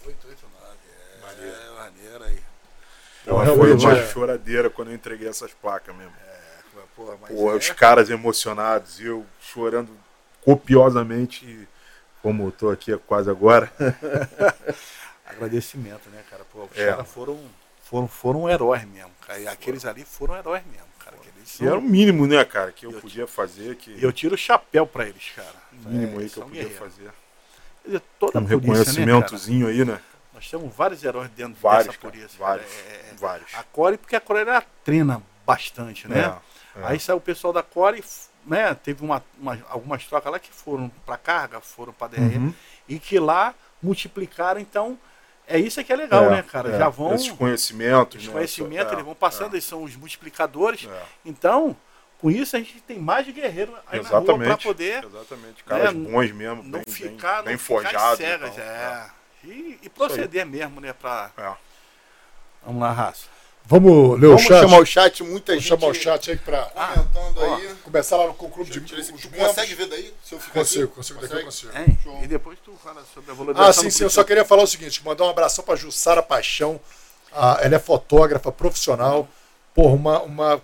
É, 1.41 1.71
maneiro 1.75 2.23
aí. 2.23 2.39
Porra, 3.25 3.45
Não, 3.45 3.55
foi 3.57 3.71
eu- 3.71 4.07
choradeira 4.07 4.69
quando 4.69 4.89
eu 4.89 4.95
entreguei 4.95 5.27
essas 5.27 5.51
placas 5.53 5.95
mesmo. 5.95 6.11
Porra, 6.95 7.17
mas 7.21 7.31
Pô, 7.31 7.51
é- 7.51 7.55
os 7.55 7.69
caras 7.71 8.09
emocionados, 8.09 8.99
e 8.99 9.05
eu 9.05 9.25
chorando 9.41 9.89
copiosamente, 10.43 11.67
como 12.21 12.47
eu 12.47 12.51
tô 12.51 12.69
aqui 12.69 12.95
quase 13.07 13.29
agora. 13.29 13.71
Agradecimento, 15.25 16.09
né, 16.09 16.21
cara? 16.29 16.43
Pô, 16.51 16.63
os 16.71 16.77
É. 16.77 16.87
caras 16.91 17.07
foram, 17.07 17.39
foram, 17.83 18.07
foram 18.07 18.49
heróis 18.49 18.83
mesmo, 18.85 19.11
cara. 19.25 19.39
E 19.39 19.47
aqueles 19.47 19.85
ali 19.85 20.03
foram 20.03 20.35
heróis 20.35 20.63
mesmo, 20.71 20.85
cara. 21.03 21.15
E 21.43 21.47
são- 21.49 21.65
era 21.67 21.77
o 21.77 21.81
mínimo, 21.81 22.27
né, 22.27 22.43
cara, 22.45 22.71
que 22.71 22.85
eu 22.85 22.91
Eu 22.91 23.01
podia 23.01 23.25
fazer, 23.25 23.75
que 23.77 23.91
E 23.91 24.03
eu 24.03 24.11
tiro 24.11 24.35
o 24.35 24.37
chapéu 24.37 24.85
pra 24.85 25.07
eles, 25.07 25.31
cara. 25.35 25.53
o 25.71 25.89
mínimo 25.89 26.19
É, 26.19 26.23
aí 26.23 26.29
que 26.29 26.37
eu 26.37 26.43
podia 26.43 26.63
guerreiros. 26.63 26.77
fazer. 26.93 27.09
Quer 27.81 27.87
dizer, 27.87 28.01
toda 28.19 28.39
Um 28.39 28.45
polícia, 28.45 28.61
né, 28.61 28.75
reconhecimentozinho 28.77 29.67
aí, 29.67 29.83
né? 29.83 29.99
Nós 30.43 30.49
temos 30.51 30.75
vários 30.75 31.01
heróis 31.05 31.29
dentro 31.29 31.55
Vários, 31.61 31.87
dessa 31.87 31.97
polícia. 31.99 32.37
vários, 32.37 32.67
cara. 32.69 32.85
É- 32.89 33.09
é- 33.11 33.15
vários. 33.17 33.55
A 33.55 33.63
Core, 33.63 33.97
porque 33.97 34.15
a 34.15 34.19
Core 34.19 34.41
ela 34.41 34.61
treina 34.83 35.23
bastante, 35.45 36.05
né? 36.07 36.37
É, 36.75 36.79
é. 36.81 36.85
Aí 36.85 36.99
saiu 36.99 37.15
o 37.17 37.21
pessoal 37.21 37.53
da 37.53 37.63
Core, 37.63 38.03
né? 38.45 38.73
Teve 38.75 39.05
uma, 39.05 39.23
uma- 39.39 39.57
algumas 39.69 40.05
trocas 40.05 40.29
lá 40.29 40.39
que 40.39 40.51
foram 40.51 40.89
para 41.05 41.15
carga, 41.17 41.61
foram 41.61 41.93
para 41.93 42.07
DR, 42.17 42.37
Uhum. 42.37 42.53
e 42.89 42.99
que 42.99 43.17
lá 43.19 43.55
multiplicaram. 43.81 44.59
Então, 44.59 44.99
é 45.47 45.57
isso 45.57 45.81
que 45.81 45.93
é 45.93 45.95
legal, 45.95 46.25
É, 46.25 46.29
né, 46.31 46.43
cara? 46.43 46.75
é. 46.75 46.77
Já 46.77 46.89
vão. 46.89 47.13
Esses 47.15 47.31
conhecimentos, 47.31 48.19
Os 48.21 48.27
né, 48.27 48.33
conhecimentos, 48.33 48.91
eles 48.91 49.05
vão 49.05 49.15
passando, 49.15 49.53
eles 49.53 49.63
são 49.63 49.81
os 49.83 49.95
multiplicadores. 49.95 50.85
É. 50.91 51.03
Então, 51.23 51.73
com 52.19 52.29
isso, 52.29 52.53
a 52.57 52.59
gente 52.59 52.81
tem 52.81 52.99
mais 52.99 53.25
de 53.25 53.31
guerreiro 53.31 53.73
aí 53.87 54.01
na 54.01 54.09
rua 54.09 54.17
Exatamente. 54.19 54.47
para 54.47 54.57
poder 54.57 55.05
Exatamente. 55.05 55.63
Caras 55.63 55.93
né, 55.93 56.09
bons 56.11 56.31
mesmo, 56.33 56.63
não 56.63 56.81
bem, 56.81 56.83
ficar, 56.85 57.35
bem, 57.43 57.43
bem 57.45 57.53
não 57.53 57.59
ficar 57.59 57.81
forjados. 57.81 58.17
cegas. 58.17 58.57
É. 58.57 59.09
E, 59.43 59.79
e 59.83 59.89
proceder 59.89 60.45
mesmo, 60.45 60.79
né? 60.79 60.93
Pra... 60.93 61.31
É. 61.37 61.51
Vamos 62.65 62.81
lá, 62.81 62.91
raça. 62.91 63.25
Vamos 63.65 64.19
ler 64.19 64.27
o 64.27 64.29
Vamos 64.31 64.43
chat? 64.43 64.61
chamar 64.61 64.79
o 64.79 64.85
chat, 64.85 65.23
muita 65.23 65.51
Vamos 65.53 65.63
gente 65.63 65.69
chamar 65.79 65.87
o 65.87 65.93
chat 65.93 66.31
aí 66.31 66.37
pra 66.37 66.63
comentando 66.65 67.37
ó, 67.37 67.55
aí. 67.55 67.75
começar 67.83 68.17
lá 68.17 68.27
no 68.27 68.33
clube 68.33 68.69
de 68.69 68.81
Tu 68.81 69.29
consegue 69.29 69.73
ver 69.75 69.85
daí? 69.87 70.13
Se 70.25 70.35
eu 70.35 70.39
ficar 70.39 70.59
Consigo, 70.61 70.83
aqui? 70.85 70.95
consigo, 70.95 71.21
daqui 71.21 71.33
eu 71.35 71.43
Consegue? 71.45 71.95
consigo. 71.95 72.23
E 72.23 72.27
depois 72.27 72.59
tu 72.63 72.73
fala 72.83 73.01
sobre 73.13 73.31
a 73.31 73.33
valorização 73.33 73.69
Ah, 73.69 73.73
sim, 73.73 73.87
do 73.87 73.91
sim. 73.93 74.03
Eu 74.03 74.09
só 74.09 74.23
queria 74.25 74.43
falar 74.43 74.63
o 74.63 74.67
seguinte: 74.67 75.03
mandar 75.05 75.23
um 75.25 75.29
abração 75.29 75.63
pra 75.63 75.77
Jussara 75.77 76.21
Paixão. 76.21 76.79
Ah, 77.31 77.57
ela 77.61 77.75
é 77.75 77.79
fotógrafa 77.79 78.51
profissional, 78.51 79.27
porra, 79.73 79.93
uma, 79.95 80.21
uma 80.23 80.61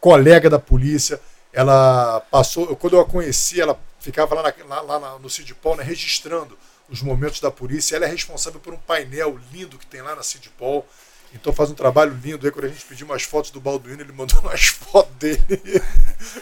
colega 0.00 0.48
da 0.48 0.58
polícia. 0.58 1.20
Ela 1.52 2.20
passou, 2.30 2.68
eu- 2.70 2.76
quando 2.76 2.94
eu 2.94 3.00
a 3.00 3.04
conheci, 3.04 3.60
ela 3.60 3.76
ficava 3.98 4.36
lá, 4.36 4.54
na- 4.68 4.80
lá- 4.82 4.98
lá 4.98 5.18
no 5.18 5.28
Cidpol, 5.28 5.74
né, 5.76 5.82
registrando 5.82 6.56
os 6.90 7.02
momentos 7.02 7.40
da 7.40 7.50
polícia. 7.50 7.96
Ela 7.96 8.06
é 8.06 8.08
responsável 8.08 8.60
por 8.60 8.74
um 8.74 8.78
painel 8.78 9.38
lindo 9.52 9.78
que 9.78 9.86
tem 9.86 10.02
lá 10.02 10.14
na 10.14 10.22
Cidpol. 10.22 10.86
Então 11.32 11.52
faz 11.52 11.70
um 11.70 11.74
trabalho 11.74 12.12
lindo 12.22 12.44
aí. 12.44 12.50
Quando 12.50 12.64
a 12.64 12.68
gente 12.68 12.84
pediu 12.84 13.06
umas 13.06 13.22
fotos 13.22 13.52
do 13.52 13.60
Balduino, 13.60 14.02
ele 14.02 14.12
mandou 14.12 14.38
umas 14.42 14.66
fotos 14.66 15.14
dele. 15.16 15.40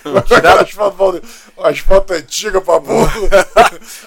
umas 0.05 0.27
fotos, 0.29 0.75
do 0.75 0.93
Balduino, 0.93 1.29
umas 1.57 1.79
fotos 1.79 2.17
antigas 2.17 2.65
pra 2.65 2.79
burro. 2.81 3.11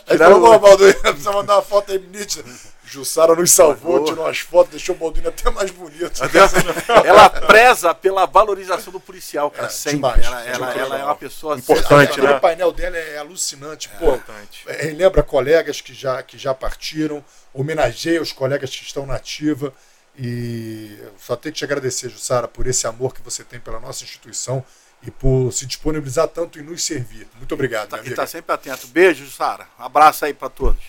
Aí 0.08 0.18
Tiraram 0.18 0.36
falou, 0.36 0.52
o- 0.52 0.56
"Ô, 0.56 0.60
Balduino, 0.60 1.00
precisa 1.02 1.32
mandar 1.32 1.56
uma 1.58 1.62
foto 1.62 1.92
aí 1.92 2.00
nítida. 2.00 2.44
Jussara 2.92 3.36
nos 3.36 3.52
salvou, 3.52 4.04
tirou 4.04 4.26
umas 4.26 4.40
fotos, 4.40 4.72
deixou 4.72 4.94
o 4.96 4.98
Balduino 4.98 5.30
até 5.30 5.50
mais 5.50 5.72
bonito. 5.72 6.22
Ela 7.06 7.30
preza 7.30 7.94
pela 7.96 8.26
valorização 8.26 8.92
do 8.92 9.00
policial, 9.00 9.50
cara, 9.50 9.68
É, 9.68 9.70
sempre. 9.70 9.96
demais, 9.98 10.26
ela, 10.26 10.42
ela, 10.44 10.54
demais. 10.54 10.78
ela 10.78 11.00
é 11.00 11.04
uma 11.06 11.16
pessoa 11.16 11.58
Importante, 11.58 12.12
Aquele 12.12 12.28
né? 12.28 12.40
painel 12.40 12.72
dela 12.72 12.98
é 12.98 13.18
alucinante. 13.18 13.88
Pô, 13.98 14.16
Importante. 14.16 14.64
é, 14.68 14.88
lembra 14.92 15.24
colegas 15.24 15.80
que 15.80 15.94
já, 15.94 16.22
que 16.22 16.38
já 16.38 16.54
partiram, 16.54 17.24
homenageia 17.54 18.22
os 18.22 18.34
colegas 18.34 18.70
que 18.76 18.84
estão 18.84 19.06
na 19.06 19.16
ativa. 19.16 19.74
E 20.18 20.98
eu 21.02 21.14
só 21.18 21.36
tenho 21.38 21.54
que 21.54 21.60
te 21.60 21.64
agradecer, 21.66 22.10
Jussara, 22.10 22.48
por 22.48 22.68
esse 22.68 22.86
amor 22.86 23.14
que 23.14 23.22
você 23.22 23.44
tem 23.44 23.60
pela 23.60 23.80
nossa 23.80 24.04
instituição 24.04 24.64
e 25.02 25.10
por 25.10 25.52
se 25.54 25.66
disponibilizar 25.66 26.28
tanto 26.28 26.60
em 26.60 26.62
nos 26.62 26.84
servir. 26.84 27.28
Muito 27.38 27.54
obrigado, 27.56 27.88
Tá, 27.90 27.96
minha 27.98 28.04
e 28.04 28.08
amiga. 28.10 28.22
tá 28.22 28.28
sempre 28.28 28.54
atento. 28.54 28.86
Beijo, 28.88 29.26
Sara. 29.32 29.66
Abraço 29.80 30.26
aí 30.26 30.34
pra 30.34 30.50
todos. 30.50 30.84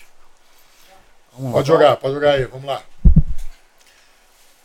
Vamos 1.35 1.47
lá. 1.47 1.51
Pode 1.53 1.67
jogar, 1.67 1.97
pode 1.97 2.13
jogar 2.13 2.31
aí, 2.31 2.45
vamos 2.45 2.65
lá. 2.67 2.81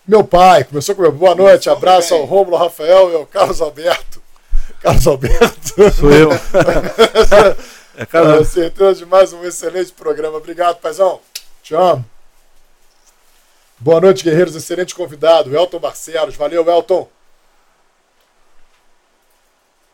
Meu 0.06 0.24
pai, 0.24 0.64
começou 0.64 0.94
com 0.94 1.02
meu 1.02 1.12
boa 1.12 1.34
noite, 1.34 1.68
abraço 1.68 2.14
ao 2.14 2.24
Rômulo 2.24 2.56
Rafael 2.56 3.10
e 3.10 3.14
ao 3.14 3.26
Carlos 3.26 3.60
Alberto. 3.60 4.22
Carlos 4.80 5.06
Alberto. 5.06 5.74
Sou 5.92 6.10
eu. 6.12 6.30
É, 8.00 8.06
cara, 8.06 8.38
Ah, 8.40 8.44
Certeza 8.44 8.94
de 8.94 9.04
mais 9.06 9.32
um 9.32 9.44
excelente 9.44 9.90
programa. 9.90 10.36
Obrigado, 10.38 10.76
paizão. 10.76 11.18
Te 11.64 11.74
amo. 11.74 12.04
Boa 13.76 14.00
noite, 14.00 14.22
guerreiros. 14.22 14.54
Excelente 14.54 14.94
convidado, 14.94 15.52
Elton 15.52 15.80
Barcelos. 15.80 16.36
Valeu, 16.36 16.64
Elton. 16.70 17.08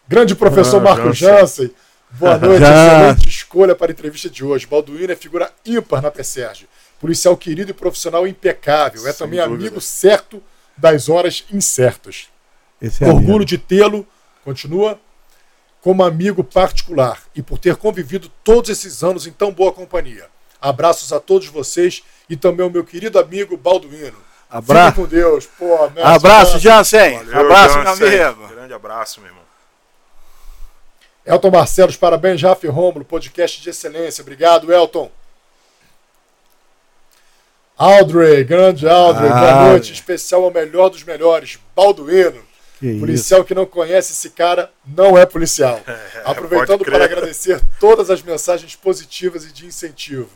Grande 0.07 0.35
professor 0.35 0.77
Ah, 0.77 0.81
Marco 0.81 1.13
Jansen. 1.15 1.71
Boa 2.11 2.37
noite, 2.39 2.63
excelente 2.63 3.44
escolha 3.55 3.77
para 3.77 3.93
a 3.93 3.95
entrevista 3.95 4.29
de 4.29 4.45
hoje. 4.45 4.67
Balduino 4.67 5.13
é 5.13 5.17
figura 5.17 5.53
ímpar 5.65 6.03
na 6.03 6.11
PSERG. 6.11 6.69
Policial 7.01 7.37
querido 7.37 7.71
e 7.71 7.75
profissional 7.75 8.27
impecável. 8.27 9.07
É 9.07 9.13
Sem 9.13 9.19
também 9.27 9.39
dúvida. 9.41 9.55
amigo 9.55 9.81
certo 9.81 10.43
das 10.77 11.09
horas 11.09 11.45
incertas. 11.53 12.27
Esse 12.83 13.05
é 13.05 13.09
Orgulho 13.09 13.45
de 13.45 13.57
tê-lo, 13.57 14.05
continua, 14.45 14.99
como 15.81 16.03
amigo 16.03 16.43
particular 16.43 17.23
e 17.35 17.43
por 17.43 17.59
ter 17.59 17.77
convivido 17.77 18.29
todos 18.43 18.71
esses 18.71 19.05
anos 19.05 19.25
em 19.27 19.31
tão 19.31 19.53
boa 19.53 19.73
companhia. 19.73 20.27
Abraços 20.61 21.13
a 21.13 21.21
todos 21.21 21.47
vocês 21.47 22.03
e 22.29 22.37
também 22.37 22.65
ao 22.65 22.71
meu 22.71 22.83
querido 22.85 23.21
amigo 23.21 23.57
Balduino. 23.57 24.19
Abra... 24.51 24.87
Fique 24.87 24.97
com 25.03 25.07
Deus. 25.07 25.47
Pô, 25.47 25.79
mestre, 25.91 26.03
Abraço, 26.03 26.59
Jansen. 26.59 27.19
Valeu, 27.25 27.41
Abraço, 27.41 27.75
meu 27.77 27.87
Jansen. 27.87 28.21
amigo. 28.23 28.49
Grande 28.49 28.73
abraço, 28.73 29.21
meu 29.21 29.29
irmão. 29.29 29.44
Elton 31.25 31.51
Barcelos, 31.51 31.97
parabéns, 31.97 32.43
Rafa 32.43 32.67
e 32.67 32.69
Rômulo, 32.69 33.05
podcast 33.05 33.61
de 33.61 33.71
excelência. 33.71 34.23
Obrigado, 34.23 34.73
Elton. 34.73 35.11
Audrey, 37.77 38.45
grande 38.45 38.89
Audrey, 38.89 39.29
boa 39.29 39.51
Ah, 39.67 39.69
noite. 39.71 39.91
é. 39.91 39.95
Especial 39.95 40.45
ao 40.45 40.51
melhor 40.51 40.91
dos 40.91 41.03
melhores, 41.03 41.59
Balduino. 41.75 42.43
Que 42.79 42.87
isso. 42.89 43.01
Policial 43.01 43.45
que 43.45 43.55
não 43.55 43.67
conhece 43.67 44.13
esse 44.13 44.31
cara 44.31 44.71
não 44.87 45.17
é 45.19 45.25
policial. 45.25 45.81
Aproveitando 46.25 46.79
pode 46.81 46.91
para 46.91 47.05
agradecer 47.05 47.61
todas 47.81 48.11
as 48.11 48.23
mensagens 48.23 48.77
positivas 48.77 49.45
e 49.45 49.53
de 49.53 49.67
incentivo 49.67 50.31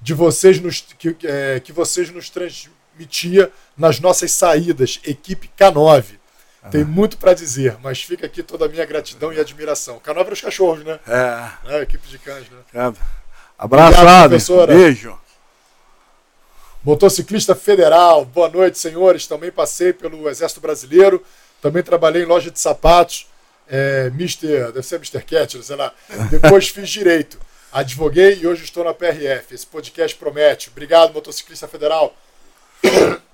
de 0.00 0.14
vocês 0.14 0.60
nos, 0.60 0.80
que, 0.80 1.16
é, 1.24 1.60
que 1.60 1.72
vocês 1.72 2.10
nos 2.10 2.30
transmitia 2.30 3.50
nas 3.76 3.98
nossas 3.98 4.30
saídas, 4.30 5.00
equipe 5.04 5.50
K9. 5.58 6.17
Tem 6.70 6.84
muito 6.84 7.16
para 7.16 7.32
dizer, 7.34 7.76
mas 7.82 8.02
fica 8.02 8.26
aqui 8.26 8.42
toda 8.42 8.66
a 8.66 8.68
minha 8.68 8.84
gratidão 8.84 9.32
e 9.32 9.40
admiração. 9.40 10.00
K9 10.00 10.18
era 10.20 10.32
os 10.32 10.40
cachorros, 10.40 10.84
né? 10.84 10.98
É, 11.06 11.76
É, 11.76 11.82
equipe 11.82 12.06
de 12.08 12.18
cães, 12.18 12.48
né? 12.50 12.58
cara. 12.72 12.94
Abraço, 13.56 13.98
Obrigado. 13.98 14.36
Beijo. 14.66 15.18
Motociclista 16.84 17.54
Federal, 17.54 18.24
boa 18.24 18.48
noite, 18.48 18.78
senhores. 18.78 19.26
Também 19.26 19.50
passei 19.50 19.92
pelo 19.92 20.28
Exército 20.28 20.60
Brasileiro, 20.60 21.24
também 21.60 21.82
trabalhei 21.82 22.22
em 22.22 22.26
loja 22.26 22.50
de 22.50 22.58
sapatos, 22.60 23.26
é, 23.68 24.06
Mr. 24.14 24.72
deve 24.72 24.82
ser 24.82 24.96
Mr. 24.96 25.22
Cat, 25.22 25.62
sei 25.62 25.76
lá. 25.76 25.92
Depois 26.30 26.68
fiz 26.70 26.88
direito, 26.88 27.38
advoguei 27.72 28.38
e 28.40 28.46
hoje 28.46 28.64
estou 28.64 28.84
na 28.84 28.94
PRF. 28.94 29.54
Esse 29.54 29.66
podcast 29.66 30.16
promete. 30.16 30.70
Obrigado, 30.70 31.12
Motociclista 31.12 31.66
Federal. 31.68 32.14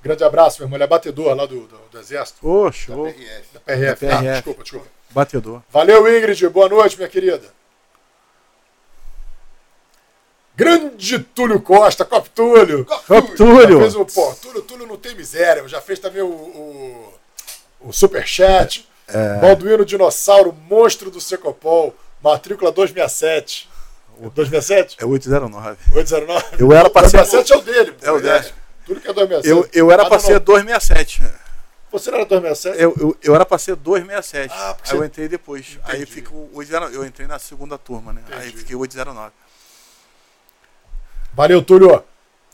Grande 0.05 0.23
abraço, 0.23 0.59
meu 0.61 0.67
irmão. 0.67 0.77
Ele 0.77 0.85
é 0.85 0.87
batedor 0.87 1.35
lá 1.35 1.47
do, 1.47 1.61
do, 1.67 1.79
do 1.91 1.99
Exército, 1.99 2.47
Ô, 2.47 2.71
show. 2.71 3.05
PRF. 3.07 3.45
da 3.55 3.61
PRF. 3.61 4.07
Da 4.07 4.15
Ah, 4.15 4.19
PRF. 4.19 4.33
desculpa, 4.35 4.63
desculpa. 4.63 4.87
Batedor. 5.11 5.63
Valeu, 5.71 6.19
Ingrid. 6.19 6.47
Boa 6.51 6.69
noite, 6.69 6.97
minha 6.99 7.09
querida. 7.09 7.55
Grande 10.57 11.19
Túlio 11.19 11.61
Costa, 11.61 12.05
Cop 12.05 12.29
Túlio. 12.31 12.85
Cop 12.85 13.29
Já 13.29 13.35
Túlio. 13.35 13.81
fez 13.81 13.97
o, 13.97 14.05
pô, 14.05 14.33
Túlio, 14.35 14.63
Túlio 14.63 14.87
não 14.87 14.97
tem 14.97 15.15
miséria. 15.15 15.67
Já 15.67 15.81
fez 15.81 15.99
também 15.99 16.23
o, 16.23 16.27
o, 16.29 17.15
o 17.81 17.93
Superchat. 17.93 18.89
É. 19.09 19.39
Balduino 19.41 19.85
Dinossauro, 19.85 20.53
monstro 20.53 21.11
do 21.11 21.21
Secopol. 21.21 21.95
Matrícula 22.23 22.71
267. 22.71 23.69
267? 24.19 24.97
É 25.01 25.05
809. 25.05 25.77
809? 25.95 26.45
Eu 26.59 26.73
era 26.73 26.85
ser- 26.89 26.93
267 26.93 27.53
é 27.53 27.57
o 27.57 27.61
dele. 27.63 27.93
pô. 27.93 28.07
É 28.07 28.13
o 28.13 28.21
dele. 28.21 28.53
Túlio 28.85 29.01
que 29.01 29.09
é 29.09 29.13
267. 29.13 29.49
Eu, 29.49 29.69
eu 29.73 29.91
era 29.93 30.03
Ah, 30.03 30.07
pra 30.07 30.17
não, 30.19 30.25
ser 30.25 30.33
não. 30.35 30.41
267. 30.41 31.23
Você 31.93 32.11
não 32.11 32.19
era 32.19 32.27
267? 32.27 32.83
Eu, 32.83 32.95
eu, 32.99 33.17
eu 33.23 33.35
era 33.35 33.47
pra 33.47 33.57
ser 33.59 33.77
267. 33.77 34.53
Ah, 34.57 34.75
porque 34.75 34.91
aí 34.91 34.97
eu 34.97 35.01
você- 35.01 35.07
entrei 35.07 35.29
depois. 35.29 35.79
Aí 35.85 35.97
Entendi. 36.03 36.11
fica 36.13 36.35
o 36.35 36.51
809. 36.55 36.97
Eu 36.97 37.05
entrei 37.07 37.27
na 37.27 37.39
segunda 37.39 37.79
turma, 37.79 38.13
né? 38.13 38.23
Aí 38.33 38.49
Entendi. 38.49 38.57
fiquei 38.59 38.77
809. 38.77 39.33
Valeu, 41.33 41.63
Túlio. 41.63 42.03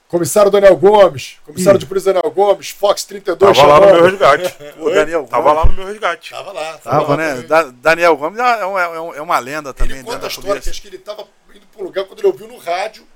Comissário 0.09 0.51
Daniel 0.51 0.77
Gomes. 0.77 1.37
Comissário 1.45 1.77
Ih. 1.77 1.81
de 1.81 1.87
Polícia 1.87 2.13
Daniel 2.13 2.33
Gomes. 2.33 2.71
Fox 2.71 3.05
32 3.05 3.57
Tava 3.57 3.79
lá 3.79 3.81
no 3.87 3.93
meu 3.95 4.05
resgate. 4.11 4.57
O 4.79 4.91
Daniel 4.91 5.25
Tava 5.27 5.53
lá 5.53 5.65
no 5.67 5.73
meu 5.73 5.87
resgate. 5.87 6.31
Tava 6.31 6.53
lá. 6.53 6.79
Tava, 6.79 7.09
lá 7.11 7.17
né? 7.17 7.43
Da- 7.43 7.63
Daniel 7.71 8.17
Gomes 8.17 8.39
é, 8.41 8.67
um- 8.67 8.79
é 8.79 9.01
um- 9.01 9.15
é 9.15 9.23
uma 9.23 9.39
lenda 9.39 9.73
também 9.73 9.93
Ele 9.93 9.99
dentro 10.03 10.13
conta 10.15 10.27
a 10.27 10.29
da 10.29 10.35
história 10.35 10.61
que 10.61 10.69
acho 10.71 10.83
que 10.83 10.89
ele 10.89 10.97
estava 10.97 11.25
indo 11.55 11.65
para 11.67 11.81
um 11.81 11.85
lugar 11.85 12.05
quando 12.07 12.19
ele 12.19 12.27
ouviu 12.27 12.49
no 12.49 12.59
rádio. 12.59 13.07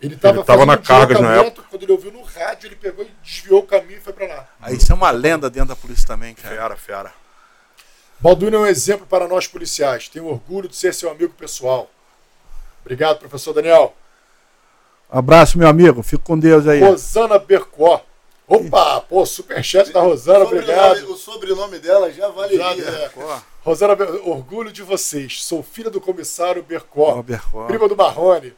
Ele 0.00 0.14
estava 0.14 0.38
Ele 0.38 0.44
tava 0.44 0.66
na 0.66 0.76
Cargas 0.76 1.20
na 1.20 1.28
deslocamento, 1.28 1.64
Quando 1.70 1.82
ele 1.82 1.92
ouviu 1.92 2.12
no 2.12 2.22
rádio, 2.22 2.68
ele 2.68 2.76
pegou 2.76 3.04
e 3.04 3.10
desviou 3.22 3.60
o 3.60 3.66
caminho 3.66 3.98
e 3.98 4.00
foi 4.00 4.12
para 4.12 4.26
lá. 4.26 4.48
Aí 4.60 4.76
isso 4.76 4.92
é 4.92 4.94
uma 4.94 5.10
lenda 5.10 5.48
dentro 5.48 5.68
da 5.68 5.76
polícia 5.76 6.06
também, 6.06 6.34
cara. 6.34 6.54
Fera, 6.54 6.76
fera. 6.76 7.12
Balduino 8.20 8.56
é 8.56 8.60
um 8.60 8.66
exemplo 8.66 9.06
para 9.06 9.26
nós 9.26 9.46
policiais. 9.46 10.08
Tenho 10.08 10.26
orgulho 10.26 10.68
de 10.68 10.76
ser 10.76 10.94
seu 10.94 11.10
amigo 11.10 11.32
pessoal. 11.34 11.90
Obrigado, 12.82 13.18
professor 13.18 13.52
Daniel. 13.52 13.94
Abraço, 15.10 15.58
meu 15.58 15.68
amigo. 15.68 16.02
Fico 16.02 16.22
com 16.22 16.38
Deus 16.38 16.66
aí. 16.66 16.80
Rosana 16.80 17.38
Bercó. 17.38 18.04
Opa, 18.46 19.00
pô, 19.00 19.24
superchat 19.24 19.90
da 19.90 20.00
Rosana, 20.00 20.44
obrigado. 20.44 21.10
O 21.10 21.16
sobrenome 21.16 21.78
dela 21.78 22.12
já 22.12 22.28
valeria. 22.28 22.58
Já, 22.76 22.90
é. 22.90 23.10
Ó, 23.16 23.38
Rosana, 23.62 23.94
orgulho 24.24 24.70
de 24.70 24.82
vocês. 24.82 25.42
Sou 25.42 25.62
filha 25.62 25.88
do 25.88 25.98
comissário 26.00 26.62
Bercó. 26.62 27.18
ó, 27.18 27.22
Bercó. 27.22 27.64
Prima 27.66 27.88
do 27.88 27.96
Marrone. 27.96 28.54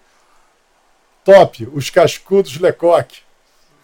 Top, 1.26 1.68
os 1.74 1.90
cascudos 1.90 2.56
Lecoque. 2.58 3.18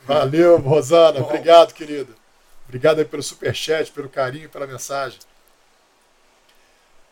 Valeu, 0.07 0.59
Rosana. 0.59 1.21
Obrigado, 1.21 1.75
querida. 1.75 2.13
Obrigado 2.67 3.01
aí 3.01 3.05
pelo 3.05 3.23
superchat, 3.23 3.91
pelo 3.91 4.09
carinho, 4.09 4.49
pela 4.49 4.67
mensagem. 4.67 5.19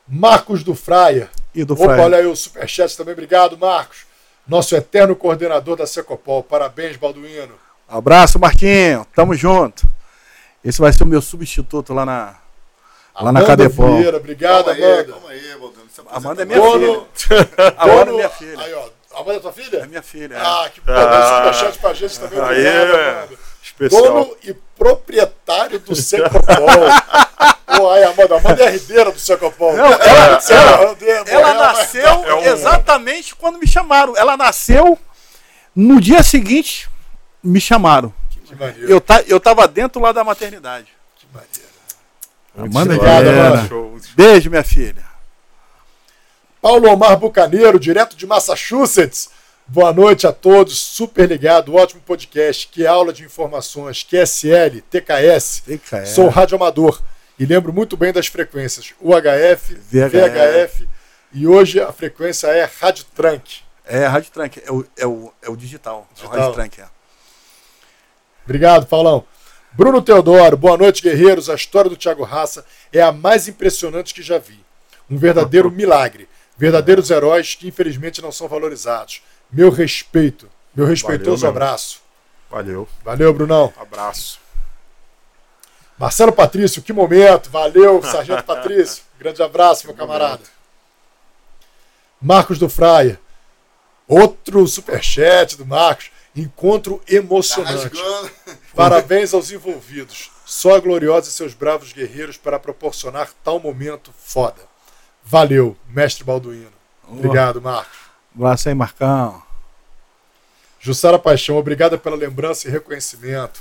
Marcos 0.06 0.62
do 0.64 0.74
Fraia. 0.74 1.28
E 1.54 1.64
do 1.64 1.74
Opa, 1.74 1.84
Fraia. 1.84 2.02
olha 2.02 2.18
aí 2.18 2.26
o 2.26 2.34
superchat 2.36 2.96
também. 2.96 3.12
Obrigado, 3.12 3.58
Marcos. 3.58 4.06
Nosso 4.46 4.74
eterno 4.74 5.14
coordenador 5.14 5.76
da 5.76 5.86
Secopol. 5.86 6.42
Parabéns, 6.42 6.96
Balduino. 6.96 7.54
Abraço, 7.88 8.38
Marquinho. 8.38 9.04
Tamo 9.14 9.34
junto. 9.34 9.86
Esse 10.64 10.80
vai 10.80 10.92
ser 10.92 11.02
o 11.02 11.06
meu 11.06 11.20
substituto 11.22 11.92
lá 11.92 12.04
na, 12.06 12.36
lá 13.14 13.32
na 13.32 13.40
Amanda 13.40 13.46
Cadepol. 13.46 13.96
Vieira, 13.98 14.16
obrigado, 14.16 14.66
calma 14.66 14.78
aí, 14.78 14.84
Amanda. 14.84 15.12
calma 15.12 15.30
aí, 15.30 15.58
Baldano. 15.58 15.86
Você 15.90 16.02
Amanda 16.10 16.42
é 16.42 16.44
minha 16.44 16.58
Dono- 16.60 17.06
filha. 17.14 17.48
Amanda 17.76 18.10
é 18.10 18.14
minha 18.14 18.30
filha. 18.30 18.60
Aí, 18.64 18.74
ó. 18.74 18.88
Amanda 19.20 19.36
é 19.38 19.40
tua 19.40 19.52
filha? 19.52 19.78
É 19.78 19.86
minha 19.86 20.02
filha. 20.02 20.34
é. 20.34 20.40
Ah, 20.40 20.70
que 20.72 20.80
bom. 20.80 20.92
Dá 20.92 21.36
superchat 21.52 21.78
pra 21.78 21.94
gente 21.94 22.18
também. 22.20 22.40
Aí, 22.40 22.66
é. 22.66 23.28
Especial. 23.62 24.02
Dono 24.02 24.36
e 24.42 24.54
proprietário 24.76 25.78
do 25.80 25.94
Secopol. 25.94 26.40
Pô, 27.76 27.90
aí, 27.90 28.02
Amanda, 28.04 28.36
Amanda 28.36 28.64
é 28.64 28.68
a 28.68 28.72
herdeira 28.74 29.12
do 29.12 29.18
Secopol. 29.18 29.76
Não, 29.76 29.84
ela- 29.86 30.04
ela- 30.04 30.96
ela, 31.00 31.24
Ela 31.30 31.54
nasceu 31.54 32.02
É 32.06 32.34
um- 32.34 32.42
exatamente 32.44 33.34
quando 33.36 33.58
me 33.58 33.66
chamaram. 33.66 34.16
Ela 34.16 34.36
nasceu 34.36 34.98
no 35.74 36.00
dia 36.00 36.22
seguinte, 36.22 36.88
me 37.42 37.60
chamaram. 37.60 38.12
Que 38.44 38.54
maneiro. 38.56 38.90
Eu, 38.90 39.00
ta, 39.00 39.22
eu 39.26 39.38
tava 39.38 39.68
dentro 39.68 40.00
lá 40.00 40.10
da 40.12 40.24
maternidade. 40.24 40.88
Que 41.16 41.26
maneiro. 41.32 41.70
Amanda 42.58 42.94
Obrigado. 42.96 44.00
Beijo, 44.16 44.50
minha 44.50 44.64
filha. 44.64 45.04
Paulo 46.60 46.90
Omar 46.90 47.16
Bucaneiro, 47.16 47.80
direto 47.80 48.14
de 48.14 48.26
Massachusetts. 48.26 49.30
Boa 49.66 49.94
noite 49.94 50.26
a 50.26 50.32
todos, 50.32 50.78
super 50.78 51.26
ligado, 51.26 51.74
ótimo 51.74 52.02
podcast. 52.02 52.68
Que 52.68 52.86
aula 52.86 53.14
de 53.14 53.24
informações, 53.24 54.02
QSL, 54.02 54.82
TKS. 54.82 55.62
TKS. 55.64 56.10
Sou 56.10 56.28
radioamador 56.28 57.00
e 57.38 57.46
lembro 57.46 57.72
muito 57.72 57.96
bem 57.96 58.12
das 58.12 58.26
frequências 58.26 58.92
UHF, 59.00 59.74
VHF. 59.74 60.10
VHF 60.10 60.88
e 61.32 61.46
hoje 61.46 61.80
a 61.80 61.90
frequência 61.92 62.48
é 62.48 62.68
Rádio 62.78 63.06
Trank. 63.14 63.62
É, 63.86 64.06
Rádio 64.06 64.30
Trank. 64.30 64.62
É 64.62 64.70
o, 64.70 64.84
é 64.98 65.06
o, 65.06 65.32
é 65.40 65.48
o 65.48 65.56
digital. 65.56 66.06
É 66.10 66.12
o 66.12 66.14
Digital. 66.14 66.38
Rádio 66.38 66.54
Trank, 66.54 66.80
é. 66.82 66.86
Obrigado, 68.44 68.86
Paulão. 68.86 69.24
Bruno 69.72 70.02
Teodoro, 70.02 70.58
boa 70.58 70.76
noite, 70.76 71.00
guerreiros. 71.00 71.48
A 71.48 71.54
história 71.54 71.88
do 71.88 71.96
Thiago 71.96 72.22
Raça 72.22 72.66
é 72.92 73.00
a 73.00 73.12
mais 73.12 73.48
impressionante 73.48 74.12
que 74.12 74.20
já 74.20 74.36
vi. 74.36 74.60
Um 75.08 75.16
verdadeiro 75.16 75.70
milagre. 75.70 76.28
Verdadeiros 76.60 77.08
heróis 77.10 77.54
que 77.54 77.66
infelizmente 77.68 78.20
não 78.20 78.30
são 78.30 78.46
valorizados. 78.46 79.22
Meu 79.50 79.70
respeito. 79.70 80.46
Meu 80.74 80.84
respeitoso 80.84 81.30
mesmo. 81.46 81.48
abraço. 81.48 82.02
Valeu. 82.50 82.86
Valeu, 83.02 83.32
Brunão. 83.32 83.72
Abraço. 83.80 84.38
Marcelo 85.96 86.32
Patrício, 86.32 86.82
que 86.82 86.92
momento. 86.92 87.48
Valeu, 87.48 88.02
Sargento 88.04 88.44
Patrício. 88.44 89.02
Grande 89.18 89.42
abraço, 89.42 89.86
meu 89.86 89.96
camarada. 89.96 90.42
Marcos 92.20 92.58
do 92.58 92.68
Fraia. 92.68 93.18
Outro 94.06 94.66
superchat 94.66 95.56
do 95.56 95.64
Marcos. 95.64 96.10
Encontro 96.36 96.98
Tá 97.06 97.14
emocionante. 97.14 97.72
rasgando. 97.84 98.30
Parabéns 98.74 99.32
aos 99.32 99.50
envolvidos. 99.50 100.30
Só 100.44 100.76
a 100.76 100.78
Gloriosa 100.80 101.30
e 101.30 101.32
seus 101.32 101.54
bravos 101.54 101.94
guerreiros 101.94 102.36
para 102.36 102.58
proporcionar 102.58 103.30
tal 103.42 103.58
momento 103.58 104.12
foda. 104.22 104.68
Valeu, 105.24 105.76
mestre 105.88 106.24
Balduino. 106.24 106.72
Obrigado, 107.08 107.60
Marcos. 107.60 107.98
Abraço 108.34 108.68
aí, 108.68 108.74
Marcão. 108.74 109.42
Jussara 110.80 111.18
Paixão, 111.18 111.56
obrigada 111.56 111.98
pela 111.98 112.16
lembrança 112.16 112.66
e 112.66 112.70
reconhecimento. 112.70 113.60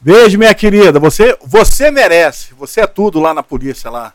Beijo, 0.00 0.38
minha 0.38 0.54
querida. 0.54 0.98
Você, 0.98 1.36
você 1.42 1.90
merece. 1.90 2.52
Você 2.54 2.80
é 2.80 2.86
tudo 2.86 3.20
lá 3.20 3.32
na 3.32 3.42
polícia 3.42 3.90
lá. 3.90 4.12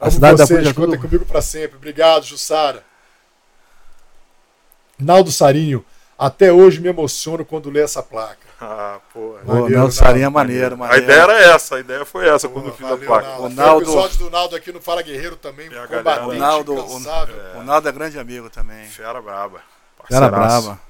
A 0.00 0.04
Amo 0.06 0.12
cidade 0.12 0.38
da 0.38 0.46
vocês, 0.46 0.58
polícia 0.60 0.70
é 0.70 0.74
contem 0.74 0.98
tudo. 0.98 1.08
comigo 1.08 1.24
para 1.24 1.42
sempre. 1.42 1.76
Obrigado, 1.76 2.24
Jussara. 2.24 2.84
Naldo 4.98 5.30
Sarinho, 5.30 5.84
Até 6.18 6.52
hoje 6.52 6.80
me 6.80 6.88
emociono 6.88 7.44
quando 7.44 7.70
leio 7.70 7.84
essa 7.84 8.02
placa. 8.02 8.47
Ah, 8.70 8.98
porra. 9.14 9.38
Pô, 9.46 9.52
Maneiro, 9.52 9.68
Nelson 9.82 10.04
Sarinha 10.04 10.26
é 10.26 10.28
maneiro. 10.28 10.76
maneiro, 10.76 11.00
A 11.00 11.04
ideia 11.04 11.22
era 11.22 11.40
essa, 11.54 11.76
a 11.76 11.80
ideia 11.80 12.04
foi 12.04 12.28
essa 12.28 12.48
quando 12.48 12.66
eu 12.68 12.74
fiz 12.74 12.84
a 12.84 12.88
Valeu, 12.90 13.06
placa. 13.06 13.28
Naldo. 13.28 13.44
O 13.44 13.46
Foi 13.46 13.54
Naldo- 13.54 13.78
o 13.78 13.82
episódio 13.94 14.18
do 14.18 14.30
Naldo 14.30 14.56
aqui 14.56 14.72
no 14.72 14.80
Fala 14.80 15.00
Guerreiro 15.00 15.36
também, 15.36 15.68
a 15.68 15.86
combatente, 15.86 16.26
O 16.28 16.32
Naldo- 16.34 16.74
o- 16.74 16.78
incansável. 16.80 17.36
O 17.56 17.62
Naldo 17.62 17.88
é 17.88 17.92
grande 17.92 18.18
amigo 18.18 18.50
também. 18.50 18.84
Fera 18.88 19.22
braba. 19.22 19.60
Parceiraço. 19.96 20.30
brava. 20.32 20.80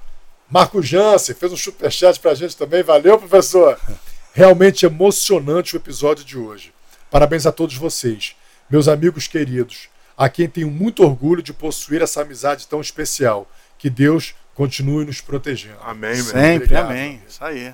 Marco 0.49 0.81
Jansen 0.81 1.35
fez 1.35 1.51
um 1.53 1.57
superchat 1.57 2.19
pra 2.19 2.33
gente 2.33 2.57
também. 2.57 2.81
Valeu, 2.81 3.19
professor. 3.19 3.79
Realmente 4.33 4.85
emocionante 4.87 5.75
o 5.75 5.77
episódio 5.77 6.25
de 6.25 6.37
hoje. 6.39 6.73
Parabéns 7.11 7.45
a 7.45 7.51
todos 7.51 7.75
vocês, 7.75 8.35
meus 8.67 8.87
amigos 8.87 9.27
queridos, 9.27 9.89
a 10.17 10.27
quem 10.27 10.49
tenho 10.49 10.71
muito 10.71 11.03
orgulho 11.03 11.43
de 11.43 11.53
possuir 11.53 12.01
essa 12.01 12.21
amizade 12.21 12.67
tão 12.67 12.81
especial. 12.81 13.47
Que 13.77 13.89
Deus 13.91 14.33
continue 14.63 15.05
nos 15.05 15.21
protegendo. 15.21 15.77
Amém, 15.81 16.15
meu. 16.15 16.23
Sempre, 16.25 16.55
Obrigado, 16.65 16.85
amém. 16.87 17.21
Isso 17.25 17.41
aí. 17.41 17.73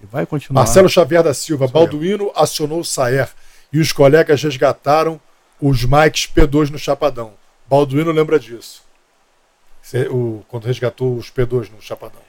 E 0.00 0.06
vai 0.06 0.24
continuar. 0.24 0.62
Marcelo 0.62 0.88
Xavier 0.88 1.22
da 1.22 1.34
Silva, 1.34 1.66
Sou 1.66 1.74
Balduino 1.74 2.32
acionou 2.34 2.80
o 2.80 2.84
Saer 2.84 3.28
e 3.70 3.78
os 3.78 3.92
colegas 3.92 4.42
resgataram 4.42 5.20
os 5.60 5.84
Mikes 5.84 6.26
P2 6.34 6.70
no 6.70 6.78
Chapadão. 6.78 7.34
Balduino 7.68 8.10
lembra 8.12 8.38
disso. 8.40 8.82
O- 10.10 10.42
quando 10.48 10.64
resgatou 10.64 11.14
os 11.16 11.30
P2 11.30 11.70
no 11.70 11.82
Chapadão. 11.82 12.22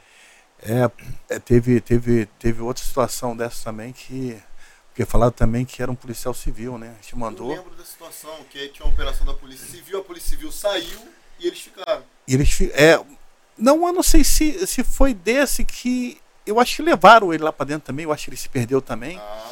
É, 0.62 1.36
é, 1.36 1.40
teve, 1.40 1.80
teve, 1.80 2.26
teve 2.38 2.62
outra 2.62 2.84
situação 2.84 3.38
dessa 3.38 3.64
também 3.64 3.94
que. 3.94 4.38
Porque 4.90 5.06
falaram 5.06 5.32
também 5.32 5.64
que 5.64 5.82
era 5.82 5.90
um 5.92 5.96
policial 5.96 6.34
civil, 6.34 6.78
né? 6.78 6.90
A 6.90 7.02
gente 7.02 7.14
Eu 7.14 7.20
mandou. 7.20 7.50
lembro 7.56 7.74
da 7.76 7.86
situação, 7.86 8.36
que 8.50 8.58
aí 8.60 8.68
tinha 8.70 8.84
uma 8.86 8.92
operação 8.94 9.26
da 9.26 9.34
Polícia 9.34 9.66
Civil, 9.68 10.00
a 10.00 10.04
Polícia 10.04 10.30
Civil 10.32 10.52
saiu 10.52 11.00
e 11.40 11.46
eles 11.48 11.62
ficaram. 11.62 12.04
E 12.28 12.34
eles. 12.34 12.60
É, 12.74 13.00
não, 13.58 13.88
eu 13.88 13.94
não 13.94 14.04
sei 14.04 14.24
se, 14.24 14.68
se 14.68 14.84
foi 14.84 15.14
desse 15.14 15.64
que. 15.64 16.20
Eu 16.46 16.60
acho 16.60 16.78
que 16.78 16.82
levaram 16.82 17.34
ele 17.34 17.44
lá 17.44 17.52
pra 17.52 17.66
dentro 17.66 17.88
também. 17.88 18.04
Eu 18.04 18.12
acho 18.12 18.26
que 18.26 18.30
ele 18.30 18.38
se 18.38 18.50
perdeu 18.50 18.82
também. 18.82 19.18
Ah, 19.18 19.50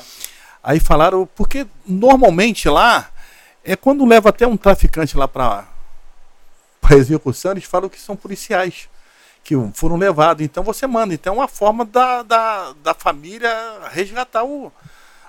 Aí 0.63 0.79
falaram. 0.79 1.27
Porque 1.35 1.65
normalmente 1.85 2.67
lá. 2.69 3.09
É 3.63 3.75
quando 3.75 4.05
leva 4.05 4.29
até 4.29 4.45
um 4.45 4.57
traficante 4.57 5.17
lá 5.17 5.27
pra. 5.27 5.65
Pra 6.79 6.97
execução, 6.97 7.51
eles 7.51 7.63
falam 7.63 7.89
que 7.89 7.99
são 7.99 8.15
policiais. 8.15 8.87
Que 9.43 9.55
foram 9.73 9.95
levados. 9.95 10.43
Então 10.43 10.63
você 10.63 10.85
manda. 10.85 11.13
Então 11.13 11.35
é 11.35 11.37
uma 11.37 11.47
forma 11.47 11.85
da, 11.85 12.21
da, 12.23 12.73
da 12.83 12.93
família 12.93 13.51
resgatar 13.91 14.43
o. 14.43 14.71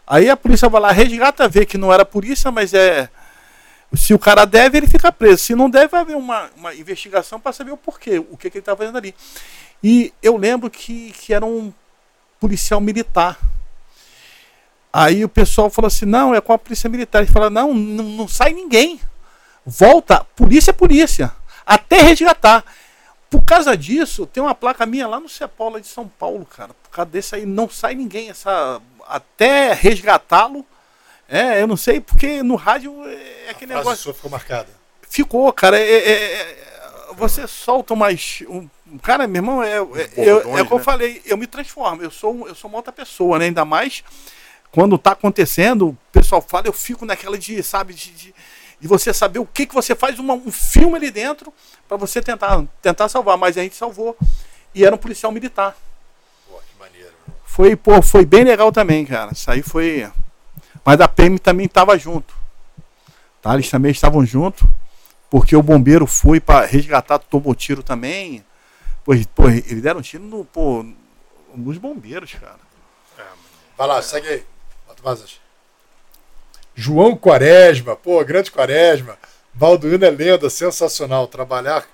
Aí 0.06 0.30
a 0.30 0.36
polícia 0.36 0.68
vai 0.68 0.80
lá, 0.80 0.92
resgata, 0.92 1.48
vê 1.48 1.66
que 1.66 1.76
não 1.76 1.92
era 1.92 2.04
polícia, 2.04 2.50
mas 2.50 2.72
é. 2.74 3.08
Se 3.94 4.12
o 4.12 4.18
cara 4.18 4.44
deve, 4.44 4.78
ele 4.78 4.86
fica 4.86 5.12
preso. 5.12 5.38
Se 5.38 5.54
não 5.54 5.70
deve, 5.70 5.88
vai 5.88 6.00
haver 6.00 6.16
uma, 6.16 6.50
uma 6.56 6.74
investigação 6.74 7.38
para 7.38 7.52
saber 7.52 7.70
o 7.70 7.76
porquê, 7.76 8.18
o 8.18 8.36
que, 8.36 8.50
que 8.50 8.58
ele 8.58 8.62
está 8.62 8.76
fazendo 8.76 8.98
ali. 8.98 9.14
E 9.82 10.12
eu 10.22 10.36
lembro 10.36 10.68
que, 10.68 11.12
que 11.12 11.32
era 11.32 11.44
um 11.44 11.72
policial 12.40 12.80
militar. 12.80 13.38
Aí 14.92 15.24
o 15.24 15.28
pessoal 15.28 15.70
falou 15.70 15.86
assim: 15.86 16.06
não, 16.06 16.34
é 16.34 16.40
com 16.40 16.52
a 16.52 16.58
polícia 16.58 16.88
militar. 16.88 17.22
Ele 17.22 17.30
falou: 17.30 17.50
não, 17.50 17.74
não, 17.74 18.04
não 18.04 18.28
sai 18.28 18.52
ninguém. 18.52 19.00
Volta, 19.64 20.24
polícia 20.36 20.70
é 20.70 20.74
polícia. 20.74 21.32
Até 21.64 22.00
resgatar. 22.00 22.64
Por 23.28 23.42
causa 23.44 23.76
disso, 23.76 24.24
tem 24.24 24.42
uma 24.42 24.54
placa 24.54 24.86
minha 24.86 25.06
lá 25.06 25.18
no 25.18 25.28
Cepaula 25.28 25.80
de 25.80 25.88
São 25.88 26.08
Paulo, 26.08 26.46
cara. 26.46 26.72
Por 26.82 26.90
causa 26.90 27.10
desse 27.10 27.34
aí, 27.34 27.44
não 27.44 27.68
sai 27.68 27.94
ninguém. 27.94 28.30
Essa, 28.30 28.80
até 29.06 29.72
resgatá-lo. 29.72 30.64
É, 31.28 31.60
eu 31.60 31.66
não 31.66 31.76
sei, 31.76 32.00
porque 32.00 32.42
no 32.42 32.54
rádio 32.54 32.94
é 33.08 33.50
aquele 33.50 33.72
A 33.72 33.78
negócio. 33.78 34.02
sua 34.02 34.14
ficou 34.14 34.30
marcada. 34.30 34.68
Ficou, 35.08 35.52
cara. 35.52 35.78
é- 35.78 35.82
é- 35.82 36.32
é- 36.42 36.66
você 37.16 37.46
solta 37.48 37.94
umas. 37.94 38.42
Um, 38.48 38.68
cara, 39.02 39.26
meu 39.26 39.38
irmão, 39.40 39.62
é, 39.62 39.72
é, 39.72 39.78
eu- 39.78 39.82
é 39.82 40.04
bordões, 40.44 40.60
o 40.62 40.66
que 40.66 40.72
eu 40.74 40.78
né? 40.78 40.84
falei, 40.84 41.22
eu 41.24 41.36
me 41.36 41.46
transformo. 41.46 42.02
Eu 42.02 42.10
sou, 42.10 42.46
eu 42.46 42.54
sou 42.54 42.68
uma 42.68 42.78
outra 42.78 42.92
pessoa, 42.92 43.38
né? 43.38 43.46
Ainda 43.46 43.64
mais 43.64 44.04
quando 44.70 44.98
tá 44.98 45.12
acontecendo, 45.12 45.88
o 45.88 45.98
pessoal 46.12 46.42
fala, 46.46 46.66
eu 46.66 46.72
fico 46.72 47.06
naquela 47.06 47.38
de, 47.38 47.62
sabe, 47.62 47.94
de, 47.94 48.10
de, 48.10 48.34
de 48.78 48.88
você 48.88 49.14
saber 49.14 49.38
o 49.38 49.46
que, 49.46 49.64
que 49.66 49.74
você 49.74 49.94
faz, 49.94 50.18
uma- 50.18 50.34
um 50.34 50.50
filme 50.52 50.96
ali 50.96 51.10
dentro, 51.10 51.52
para 51.88 51.96
você 51.96 52.20
tentar, 52.20 52.62
tentar 52.82 53.08
salvar. 53.08 53.38
Mas 53.38 53.56
a 53.56 53.62
gente 53.62 53.74
salvou. 53.76 54.16
E 54.74 54.84
era 54.84 54.94
um 54.94 54.98
policial 54.98 55.32
militar. 55.32 55.74
Pô, 56.48 56.58
que 56.58 56.78
maneiro. 56.78 57.12
Foi, 57.46 57.74
pô, 57.74 58.02
foi 58.02 58.26
bem 58.26 58.44
legal 58.44 58.70
também, 58.70 59.06
cara. 59.06 59.32
Isso 59.32 59.50
aí 59.50 59.62
foi. 59.62 60.06
Mas 60.86 61.00
a 61.00 61.08
PM 61.08 61.38
também 61.38 61.66
estava 61.66 61.98
junto. 61.98 62.32
Tá? 63.42 63.52
Eles 63.54 63.68
também 63.68 63.90
estavam 63.90 64.24
junto. 64.24 64.66
Porque 65.28 65.56
o 65.56 65.62
bombeiro 65.62 66.06
foi 66.06 66.38
para 66.38 66.64
resgatar, 66.64 67.18
tomou 67.18 67.52
tiro 67.54 67.82
também. 67.82 68.44
Pois, 69.04 69.26
pô, 69.26 69.48
eles 69.50 69.82
deram 69.82 70.00
tiro 70.00 70.22
no, 70.22 70.44
pô, 70.44 70.86
nos 71.54 71.76
bombeiros, 71.78 72.32
cara. 72.34 72.64
Vai 73.76 73.86
lá, 73.88 74.00
segue 74.00 74.28
aí. 74.28 74.44
Bota 74.86 75.02
mais 75.04 75.20
as- 75.22 75.40
João 76.74 77.16
Quaresma, 77.16 77.96
pô, 77.96 78.22
grande 78.24 78.50
Quaresma. 78.50 79.18
Balduino 79.52 80.04
é 80.04 80.10
lenda, 80.10 80.48
sensacional. 80.48 81.26
Trabalhar. 81.26 81.84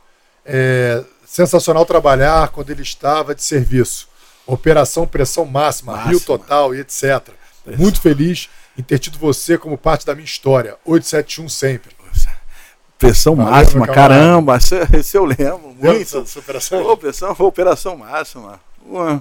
é, 0.44 1.02
sensacional 1.24 1.86
trabalhar 1.86 2.48
quando 2.48 2.68
ele 2.70 2.82
estava 2.82 3.32
de 3.34 3.42
serviço. 3.44 4.08
Operação 4.44 5.06
Pressão 5.06 5.44
Máxima, 5.46 5.92
Máxima. 5.92 6.10
Rio 6.10 6.20
Total 6.20 6.74
e 6.74 6.80
etc. 6.80 7.28
Muito 7.78 8.00
feliz 8.00 8.50
em 8.76 8.82
ter 8.82 8.98
tido 8.98 9.18
você 9.18 9.58
como 9.58 9.76
parte 9.76 10.06
da 10.06 10.14
minha 10.14 10.24
história. 10.24 10.76
871 10.84 11.48
sempre. 11.48 12.02
Pressão 12.98 13.34
Valeu, 13.34 13.52
máxima, 13.52 13.86
caramba, 13.88 14.56
esse, 14.56 14.76
esse 14.96 15.16
eu 15.16 15.24
lembro. 15.24 15.70
Lembra 15.70 15.92
Muito. 15.94 16.38
operação? 16.38 16.86
Ô, 16.86 16.96
pressão, 16.96 17.36
operação 17.36 17.96
máxima. 17.96 18.60
Ué. 18.88 19.20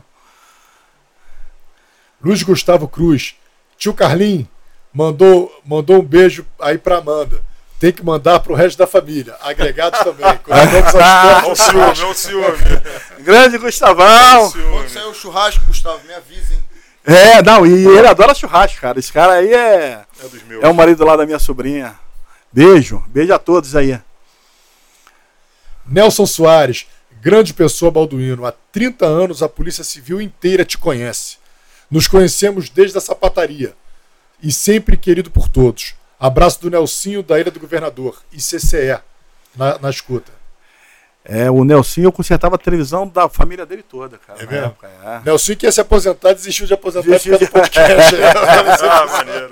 Luiz 2.24 2.44
Gustavo 2.44 2.88
Cruz. 2.88 3.36
Tio 3.78 3.96
Carlinho 3.96 4.48
mandou, 4.94 5.52
mandou 5.66 5.98
um 5.98 6.06
beijo 6.06 6.46
aí 6.60 6.78
pra 6.78 6.98
Amanda. 6.98 7.42
Tem 7.80 7.92
que 7.92 8.06
mandar 8.06 8.40
pro 8.42 8.54
resto 8.54 8.78
da 8.78 8.86
família. 8.86 9.36
Agregados 9.42 10.00
também. 10.06 10.28
Olha 10.48 11.52
o 11.52 11.56
ciúme, 11.56 11.80
olha 11.80 12.08
o 12.08 12.14
ciúme. 12.14 12.58
Grande 13.22 13.58
Gustavão! 13.58 14.52
quando 14.52 14.90
sair 14.90 15.06
o 15.06 15.14
churrasco, 15.16 15.66
Gustavo, 15.66 16.06
me 16.06 16.14
avisa, 16.14 16.54
hein? 16.54 16.64
É, 17.06 17.42
não, 17.42 17.66
e 17.66 17.88
ele 17.88 18.08
adora 18.08 18.34
churrasco, 18.36 18.80
cara. 18.80 19.00
Esse 19.00 19.12
cara 19.12 19.34
aí 19.34 19.54
é. 19.54 20.06
É 20.24 20.28
dos 20.28 20.44
meus. 20.44 20.64
É 20.64 20.68
o 20.68 20.74
marido 20.74 21.04
lá 21.04 21.16
da 21.16 21.26
minha 21.26 21.40
sobrinha. 21.40 22.00
Beijo, 22.52 23.04
beijo 23.08 23.34
a 23.34 23.40
todos 23.40 23.76
aí. 23.76 24.00
Nelson 25.86 26.26
Soares. 26.26 26.88
Grande 27.22 27.54
pessoa, 27.54 27.92
Balduino. 27.92 28.46
Há 28.46 28.54
30 28.72 29.06
anos 29.06 29.44
a 29.44 29.50
Polícia 29.50 29.84
Civil 29.84 30.22
inteira 30.22 30.66
te 30.66 30.78
conhece. 30.78 31.38
Nos 31.90 32.08
conhecemos 32.08 32.70
desde 32.70 32.98
a 32.98 33.02
sapataria. 33.02 33.76
E 34.42 34.52
sempre 34.52 34.98
querido 34.98 35.30
por 35.30 35.48
todos. 35.48 35.94
Abraço 36.20 36.62
do 36.62 36.70
Nelsinho 36.70 37.22
da 37.22 37.40
Ilha 37.40 37.52
do 37.52 37.60
Governador. 37.60 38.22
E 38.32 38.38
CCE. 38.38 39.00
Na, 39.56 39.78
na 39.78 39.90
escuta. 39.90 40.41
É, 41.24 41.52
o 41.52 41.64
Nelson, 41.64 42.02
eu 42.02 42.12
consertava 42.12 42.56
a 42.56 42.58
televisão 42.58 43.08
da 43.08 43.30
família 43.30 43.66
dele 43.66 43.84
toda, 43.84 44.18
cara. 44.18 44.42
É 44.42 44.46
mesmo? 44.48 44.66
época, 44.68 44.88
é. 44.88 45.22
Nelsinho 45.24 45.58
que 45.58 45.66
ia 45.68 45.72
se 45.72 45.80
aposentar, 45.80 46.34
desistiu 46.34 46.66
de 46.66 46.74
aposentar 46.74 47.06
Desistiu 47.08 47.38
por 47.38 47.48
causa 47.52 47.70
do 47.70 47.70
podcast. 47.70 48.16
Ah, 48.90 49.06
maneiro, 49.06 49.52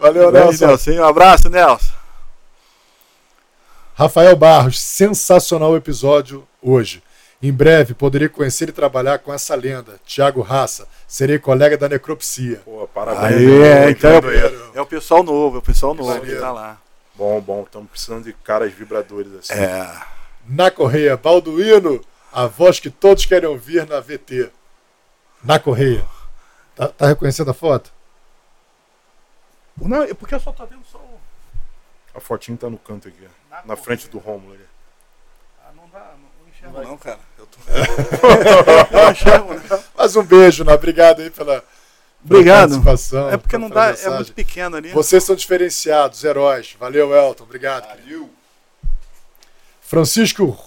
Valeu, 0.00 0.32
Nelson. 0.32 0.66
Nelson, 0.66 0.90
um 0.92 1.04
abraço, 1.04 1.48
Nelson. 1.50 1.92
Rafael 3.94 4.34
Barros, 4.36 4.80
sensacional 4.80 5.70
o 5.72 5.76
episódio 5.76 6.46
hoje. 6.60 7.02
Em 7.42 7.52
breve 7.52 7.92
poderei 7.94 8.28
conhecer 8.28 8.68
e 8.70 8.72
trabalhar 8.72 9.18
com 9.18 9.32
essa 9.32 9.54
lenda, 9.54 10.00
Tiago 10.06 10.40
Raça. 10.40 10.88
Serei 11.06 11.38
colega 11.38 11.76
da 11.76 11.88
necropsia. 11.88 12.62
Pô, 12.64 12.88
parabéns. 12.92 13.40
Hein? 13.42 13.62
é, 13.62 13.90
então 13.90 14.10
é, 14.10 14.18
o- 14.18 14.78
é 14.78 14.80
o 14.80 14.86
pessoal 14.86 15.22
novo, 15.22 15.56
é 15.56 15.58
o 15.58 15.62
pessoal 15.62 15.94
novo 15.94 16.10
que 16.14 16.18
maneiro. 16.20 16.40
tá 16.40 16.50
lá. 16.50 16.78
Bom, 17.14 17.38
bom. 17.40 17.62
Estamos 17.64 17.90
precisando 17.90 18.24
de 18.24 18.32
caras 18.32 18.72
vibradores 18.72 19.30
assim. 19.34 19.52
É. 19.52 19.86
Na 20.46 20.70
Correia, 20.70 21.16
Balduino, 21.16 22.04
a 22.32 22.46
voz 22.46 22.80
que 22.80 22.90
todos 22.90 23.24
querem 23.24 23.48
ouvir 23.48 23.86
na 23.86 24.00
VT. 24.00 24.50
Na 25.42 25.58
Correia. 25.58 26.04
Tá, 26.74 26.88
tá 26.88 27.06
reconhecendo 27.06 27.50
a 27.50 27.54
foto? 27.54 27.92
Não, 29.80 30.02
é 30.02 30.14
porque 30.14 30.34
eu 30.34 30.40
só 30.40 30.52
tô 30.52 30.66
vendo 30.66 30.84
só 30.90 30.98
o. 30.98 31.20
A 32.14 32.20
fotinho 32.20 32.56
tá 32.56 32.70
no 32.70 32.78
canto 32.78 33.08
aqui, 33.08 33.26
ó. 33.26 33.66
na 33.66 33.76
frente 33.76 34.08
do 34.08 34.18
Rômulo 34.18 34.54
ali. 34.54 34.64
Ah, 35.64 35.70
não 35.74 35.88
dá, 35.88 36.12
não, 36.12 36.28
não 36.40 36.48
enxergo 36.48 36.88
não, 36.88 36.96
cara. 36.96 37.18
Eu 37.36 37.46
tô... 37.46 37.58
não 38.96 39.10
enxergo 39.10 39.54
não. 39.54 39.84
Mas 39.96 40.14
um 40.14 40.22
beijo, 40.22 40.62
né? 40.64 40.72
Obrigado 40.72 41.22
aí 41.22 41.30
pela, 41.30 41.56
pela 41.56 41.64
Obrigado. 42.24 42.70
participação. 42.70 43.30
É 43.30 43.36
porque 43.36 43.58
não 43.58 43.68
dá, 43.68 43.86
é 43.86 43.90
mensagem. 43.90 44.14
muito 44.14 44.32
pequeno 44.32 44.76
ali. 44.76 44.92
Vocês 44.92 45.24
são 45.24 45.34
diferenciados, 45.34 46.22
heróis. 46.22 46.76
Valeu, 46.78 47.12
Elton. 47.12 47.42
Obrigado. 47.42 47.88
Valeu. 47.88 48.30
Francisco 49.94 50.58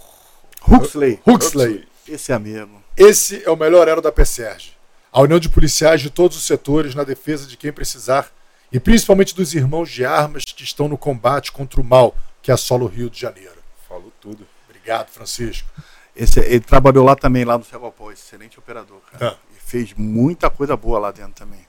Huxley, 0.66 1.20
Huxley. 1.28 1.86
esse 2.08 2.32
amigo. 2.32 2.82
Esse 2.96 3.44
é 3.44 3.52
o 3.52 3.58
melhor 3.58 3.86
elo 3.86 4.02
da 4.02 4.10
PSERG. 4.10 4.72
A 5.12 5.20
união 5.20 5.38
de 5.38 5.50
policiais 5.50 6.00
de 6.00 6.10
todos 6.10 6.38
os 6.38 6.46
setores 6.46 6.96
na 6.96 7.04
defesa 7.04 7.46
de 7.46 7.58
quem 7.58 7.74
precisar 7.74 8.32
e 8.72 8.80
principalmente 8.80 9.36
dos 9.36 9.54
irmãos 9.54 9.92
de 9.92 10.06
armas 10.06 10.46
que 10.46 10.64
estão 10.64 10.88
no 10.88 10.98
combate 10.98 11.52
contra 11.52 11.82
o 11.82 11.84
mal 11.84 12.16
que 12.42 12.54
assola 12.54 12.86
o 12.86 12.88
Rio 12.88 13.10
de 13.10 13.20
Janeiro. 13.20 13.58
Falou 13.90 14.14
tudo. 14.22 14.48
Obrigado, 14.70 15.10
Francisco. 15.10 15.68
Esse, 16.16 16.40
ele 16.40 16.62
trabalhou 16.62 17.04
lá 17.04 17.14
também, 17.14 17.44
lá 17.44 17.58
no 17.58 17.66
Cegopó, 17.66 18.14
excelente 18.14 18.58
operador, 18.58 19.02
cara. 19.12 19.34
Ah. 19.34 19.38
E 19.58 19.60
fez 19.60 19.94
muita 19.94 20.50
coisa 20.50 20.78
boa 20.78 21.00
lá 21.00 21.12
dentro 21.12 21.34
também. 21.34 21.68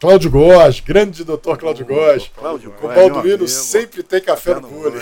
Cláudio 0.00 0.30
Góes, 0.30 0.80
grande 0.80 1.22
doutor 1.24 1.58
Cláudio 1.58 1.84
Góes. 1.84 2.30
Cláudio 2.34 2.70
Com 2.70 2.86
o 2.86 2.88
Góes, 2.88 2.96
meu 2.96 3.14
Balduino 3.14 3.46
sempre 3.46 4.02
tem 4.02 4.18
café 4.18 4.54
no 4.54 4.62
Café 4.62 4.74
bule. 4.74 4.98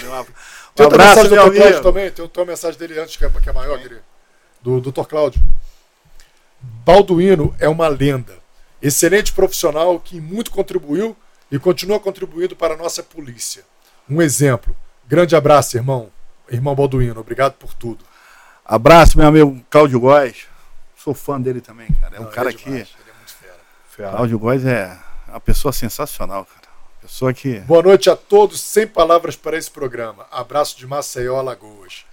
Tem 0.78 0.86
outra 0.86 1.02
abraço, 1.02 1.22
mensagem 1.22 1.44
do 1.44 1.50
Dr. 1.50 1.56
Cláudio 1.56 1.82
também. 1.82 2.10
Tem 2.10 2.22
outra 2.22 2.44
mensagem 2.44 2.78
dele 2.78 3.00
antes, 3.00 3.16
que 3.16 3.24
é, 3.24 3.28
que 3.28 3.50
é 3.50 3.52
maior, 3.52 3.78
querido. 3.78 4.00
Do 4.62 4.80
Dr. 4.80 5.02
Cláudio. 5.06 5.40
Balduino 6.60 7.54
é 7.58 7.68
uma 7.68 7.88
lenda. 7.88 8.34
Excelente 8.80 9.32
profissional 9.32 9.98
que 9.98 10.20
muito 10.20 10.52
contribuiu 10.52 11.16
e 11.50 11.58
continua 11.58 11.98
contribuindo 11.98 12.54
para 12.54 12.74
a 12.74 12.76
nossa 12.76 13.02
polícia. 13.02 13.64
Um 14.08 14.22
exemplo. 14.22 14.76
Grande 15.06 15.34
abraço, 15.34 15.76
irmão. 15.76 16.10
Irmão 16.48 16.74
Balduino, 16.74 17.20
obrigado 17.20 17.54
por 17.54 17.74
tudo. 17.74 18.04
Abraço, 18.64 19.18
meu 19.18 19.26
amigo 19.26 19.60
Cláudio 19.68 19.98
Góes. 19.98 20.46
Sou 20.96 21.12
fã 21.12 21.40
dele 21.40 21.60
também, 21.60 21.88
cara. 22.00 22.16
É 22.16 22.20
um 22.20 22.24
Não, 22.24 22.30
cara 22.30 22.50
é 22.50 22.52
que. 22.52 22.68
ele 22.68 22.78
é 22.78 23.14
muito 23.16 23.34
fera. 23.90 24.10
Cláudio 24.10 24.38
Góes 24.38 24.64
é 24.64 24.96
uma 25.26 25.40
pessoa 25.40 25.72
sensacional, 25.72 26.44
cara. 26.44 26.67
Pessoa 27.18 27.34
que. 27.34 27.58
Boa 27.60 27.82
noite 27.82 28.08
a 28.08 28.14
todos, 28.14 28.60
sem 28.60 28.86
palavras 28.86 29.34
para 29.34 29.58
esse 29.58 29.68
programa. 29.68 30.24
Abraço 30.30 30.78
de 30.78 30.86
Maceió, 30.86 31.36
Alagoas. 31.36 32.04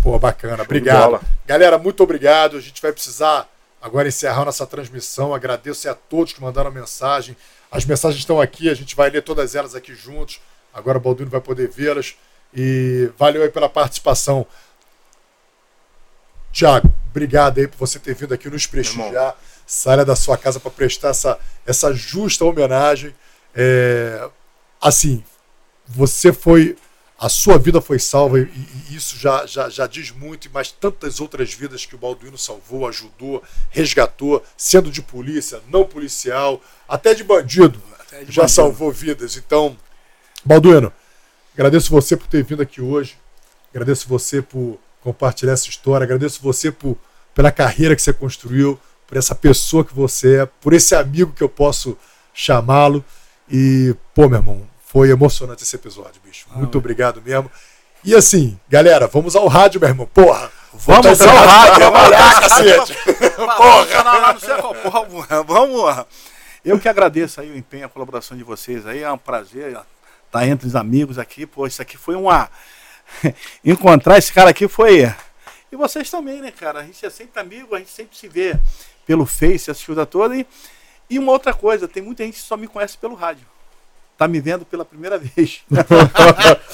Pô, 0.00 0.16
bacana, 0.16 0.62
obrigado. 0.62 1.02
bola. 1.06 1.20
Galera, 1.44 1.76
muito 1.76 2.04
obrigado. 2.04 2.56
A 2.56 2.60
gente 2.60 2.80
vai 2.80 2.92
precisar 2.92 3.50
agora 3.82 4.06
encerrar 4.06 4.44
nossa 4.44 4.64
transmissão. 4.64 5.34
Agradeço 5.34 5.90
a 5.90 5.94
todos 5.94 6.32
que 6.32 6.40
mandaram 6.40 6.70
mensagem. 6.70 7.36
As 7.68 7.84
mensagens 7.84 8.20
estão 8.20 8.40
aqui, 8.40 8.70
a 8.70 8.74
gente 8.74 8.94
vai 8.94 9.10
ler 9.10 9.22
todas 9.22 9.56
elas 9.56 9.74
aqui 9.74 9.92
juntos. 9.92 10.40
Agora 10.72 10.98
o 10.98 11.00
Balduino 11.00 11.32
vai 11.32 11.40
poder 11.40 11.68
vê-las. 11.68 12.14
E 12.54 13.10
valeu 13.18 13.42
aí 13.42 13.50
pela 13.50 13.68
participação. 13.68 14.46
Tiago, 16.52 16.88
obrigado 17.10 17.58
aí 17.58 17.66
por 17.66 17.76
você 17.76 17.98
ter 17.98 18.14
vindo 18.14 18.32
aqui 18.32 18.48
nos 18.48 18.68
prestigiar. 18.68 19.36
Saia 19.66 20.04
da 20.04 20.14
sua 20.14 20.38
casa 20.38 20.60
para 20.60 20.70
prestar 20.70 21.08
essa, 21.08 21.40
essa 21.66 21.92
justa 21.92 22.44
homenagem. 22.44 23.12
É, 23.56 24.28
assim, 24.80 25.24
você 25.86 26.32
foi. 26.32 26.76
A 27.18 27.30
sua 27.30 27.56
vida 27.56 27.80
foi 27.80 27.98
salva 27.98 28.38
e, 28.38 28.42
e 28.90 28.94
isso 28.94 29.16
já, 29.16 29.46
já, 29.46 29.70
já 29.70 29.86
diz 29.86 30.10
muito, 30.10 30.50
mas 30.52 30.70
tantas 30.70 31.18
outras 31.18 31.50
vidas 31.54 31.86
que 31.86 31.94
o 31.94 31.98
Balduino 31.98 32.36
salvou, 32.36 32.86
ajudou, 32.86 33.42
resgatou, 33.70 34.44
sendo 34.54 34.90
de 34.90 35.00
polícia, 35.00 35.62
não 35.70 35.86
policial, 35.86 36.60
até 36.86 37.14
de 37.14 37.24
bandido, 37.24 37.80
Até 37.98 38.22
de 38.22 38.30
já 38.30 38.42
bandido. 38.42 38.54
salvou 38.54 38.92
vidas. 38.92 39.34
Então, 39.38 39.78
Balduino, 40.44 40.92
agradeço 41.54 41.90
você 41.90 42.18
por 42.18 42.26
ter 42.26 42.44
vindo 42.44 42.60
aqui 42.60 42.82
hoje, 42.82 43.16
agradeço 43.70 44.06
você 44.06 44.42
por 44.42 44.78
compartilhar 45.00 45.54
essa 45.54 45.70
história, 45.70 46.04
agradeço 46.04 46.42
você 46.42 46.70
por, 46.70 46.98
pela 47.34 47.50
carreira 47.50 47.96
que 47.96 48.02
você 48.02 48.12
construiu, 48.12 48.78
por 49.06 49.16
essa 49.16 49.34
pessoa 49.34 49.82
que 49.82 49.94
você 49.94 50.40
é, 50.42 50.46
por 50.46 50.74
esse 50.74 50.94
amigo 50.94 51.32
que 51.32 51.42
eu 51.42 51.48
posso 51.48 51.96
chamá-lo. 52.34 53.02
E, 53.48 53.94
pô, 54.14 54.28
meu 54.28 54.38
irmão, 54.38 54.68
foi 54.86 55.10
emocionante 55.10 55.62
esse 55.62 55.76
episódio, 55.76 56.20
bicho. 56.24 56.46
Muito 56.54 56.78
obrigado 56.78 57.20
mesmo. 57.22 57.50
E 58.04 58.14
assim, 58.14 58.58
galera, 58.68 59.06
vamos 59.06 59.34
ao 59.34 59.46
rádio, 59.48 59.80
meu 59.80 59.88
irmão. 59.88 60.06
Porra! 60.06 60.50
Vamos 60.72 61.20
ao 61.20 61.36
rádio, 61.36 61.92
cacete! 62.40 62.94
Porra! 63.34 64.02
Lá 64.02 64.38
Céu, 64.38 64.74
porra, 64.74 65.42
Vamos! 65.42 66.06
Eu 66.64 66.78
que 66.78 66.88
agradeço 66.88 67.40
aí 67.40 67.50
o 67.50 67.56
empenho, 67.56 67.86
a 67.86 67.88
colaboração 67.88 68.36
de 68.36 68.42
vocês 68.42 68.86
aí. 68.86 69.02
É 69.02 69.10
um 69.10 69.18
prazer 69.18 69.78
estar 70.26 70.46
entre 70.46 70.66
os 70.66 70.76
amigos 70.76 71.18
aqui. 71.18 71.46
Pô, 71.46 71.66
isso 71.66 71.80
aqui 71.80 71.96
foi 71.96 72.14
uma. 72.16 72.50
Encontrar 73.64 74.18
esse 74.18 74.32
cara 74.32 74.50
aqui 74.50 74.66
foi. 74.68 75.12
E 75.70 75.76
vocês 75.76 76.10
também, 76.10 76.40
né, 76.40 76.50
cara? 76.50 76.80
A 76.80 76.82
gente 76.82 77.04
é 77.04 77.10
sempre 77.10 77.40
amigo, 77.40 77.74
a 77.74 77.78
gente 77.78 77.90
sempre 77.90 78.16
se 78.16 78.28
vê 78.28 78.58
pelo 79.06 79.26
Face, 79.26 79.70
essa 79.70 79.86
coisa 79.86 80.04
toda. 80.04 80.36
E, 80.36 80.46
e 81.08 81.18
uma 81.18 81.32
outra 81.32 81.54
coisa, 81.54 81.86
tem 81.88 82.02
muita 82.02 82.24
gente 82.24 82.34
que 82.34 82.42
só 82.46 82.56
me 82.56 82.66
conhece 82.66 82.98
pelo 82.98 83.14
rádio. 83.14 83.46
Tá 84.18 84.26
me 84.26 84.40
vendo 84.40 84.64
pela 84.64 84.84
primeira 84.84 85.18
vez. 85.18 85.60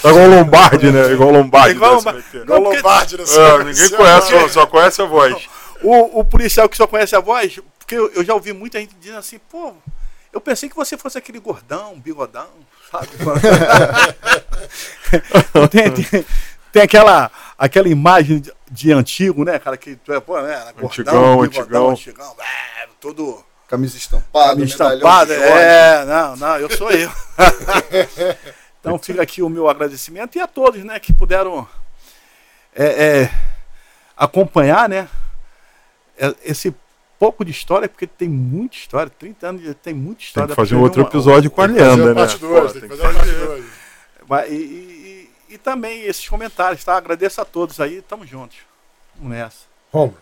Tá 0.02 0.10
igual 0.10 0.26
o 0.26 0.30
Lombardi, 0.36 0.92
né? 0.92 1.12
Igual 1.12 1.28
o 1.30 1.32
Lombardi. 1.32 1.74
Igual 1.74 1.92
o 1.92 1.94
do 1.94 1.98
Lombardi. 1.98 2.18
SBT. 2.20 2.44
Igual 2.44 2.60
Lombardi 2.60 3.16
no 3.16 3.24
É, 3.24 3.64
ninguém 3.64 3.88
conhece, 3.90 4.30
só, 4.30 4.48
só 4.48 4.66
conhece 4.66 5.02
a 5.02 5.06
voz. 5.06 5.48
O, 5.82 6.20
o 6.20 6.24
policial 6.24 6.68
que 6.68 6.76
só 6.76 6.86
conhece 6.86 7.16
a 7.16 7.20
voz, 7.20 7.58
porque 7.78 7.96
eu, 7.96 8.12
eu 8.12 8.24
já 8.24 8.34
ouvi 8.34 8.52
muita 8.52 8.78
gente 8.78 8.94
dizendo 9.00 9.18
assim, 9.18 9.38
pô, 9.50 9.72
eu 10.32 10.40
pensei 10.40 10.68
que 10.68 10.76
você 10.76 10.96
fosse 10.96 11.18
aquele 11.18 11.40
gordão, 11.40 11.98
bigodão, 11.98 12.46
sabe? 12.90 13.08
tem, 15.70 15.90
tem- 15.90 16.24
tem 16.70 16.82
aquela, 16.82 17.30
aquela 17.58 17.88
imagem 17.88 18.40
de, 18.40 18.52
de 18.70 18.92
antigo, 18.92 19.44
né, 19.44 19.58
cara, 19.58 19.76
que 19.76 19.96
tu 19.96 20.12
é, 20.12 20.20
pô, 20.20 20.40
né, 20.40 20.54
gordão, 20.80 20.86
Antigão, 20.86 21.40
bigodão, 21.40 21.90
antigão. 21.90 21.90
antigão, 21.90 22.36
é, 22.40 22.86
todo 23.00 23.44
Camisa 23.72 23.96
estampada, 23.96 24.54
medalhão 24.54 24.64
estampada, 24.66 25.32
é, 25.34 26.04
não, 26.04 26.36
não, 26.36 26.58
eu 26.58 26.70
sou 26.76 26.90
eu. 26.90 27.10
então 28.78 28.98
fica 28.98 29.22
aqui 29.22 29.40
o 29.40 29.48
meu 29.48 29.66
agradecimento 29.66 30.36
e 30.36 30.40
a 30.42 30.46
todos, 30.46 30.84
né, 30.84 31.00
que 31.00 31.10
puderam 31.10 31.66
é, 32.74 33.22
é, 33.22 33.30
acompanhar, 34.14 34.90
né, 34.90 35.08
é, 36.18 36.34
esse 36.44 36.74
pouco 37.18 37.46
de 37.46 37.50
história, 37.50 37.88
porque 37.88 38.06
tem 38.06 38.28
muita 38.28 38.76
história, 38.76 39.10
30 39.18 39.46
anos, 39.48 39.62
de- 39.62 39.72
tem 39.72 39.94
muita 39.94 40.18
Tem 40.18 40.26
história. 40.26 40.48
que 40.48 40.54
pra 40.54 40.64
fazer 40.64 40.74
um 40.74 40.82
outro 40.82 41.00
uma- 41.00 41.08
episódio 41.08 41.50
com 41.50 41.62
a 41.62 41.66
Tem 41.66 41.76
que 41.76 41.80
fazer 41.82 41.96
lenda, 41.96 42.10
a 42.10 42.14
né? 42.14 42.20
parte 42.20 42.38
2, 42.38 42.72
Pô, 42.72 42.78
tem 42.78 42.82
que 42.82 42.88
fazer 42.88 43.06
a 43.06 43.12
parte 43.14 43.30
2. 43.32 43.64
Vai, 44.28 44.50
E, 44.50 44.54
e- 44.54 45.30
e- 45.48 45.54
e 45.54 45.58
também 45.58 46.02
esses 46.02 46.28
comentários, 46.28 46.84
tá? 46.84 46.94
Agradeço 46.94 47.40
a 47.40 47.44
todos 47.46 47.80
aí, 47.80 48.02
tamo 48.02 48.26
juntos. 48.26 48.58
Vamos 49.16 49.32
nessa. 49.32 49.60
Romulo, 49.90 50.18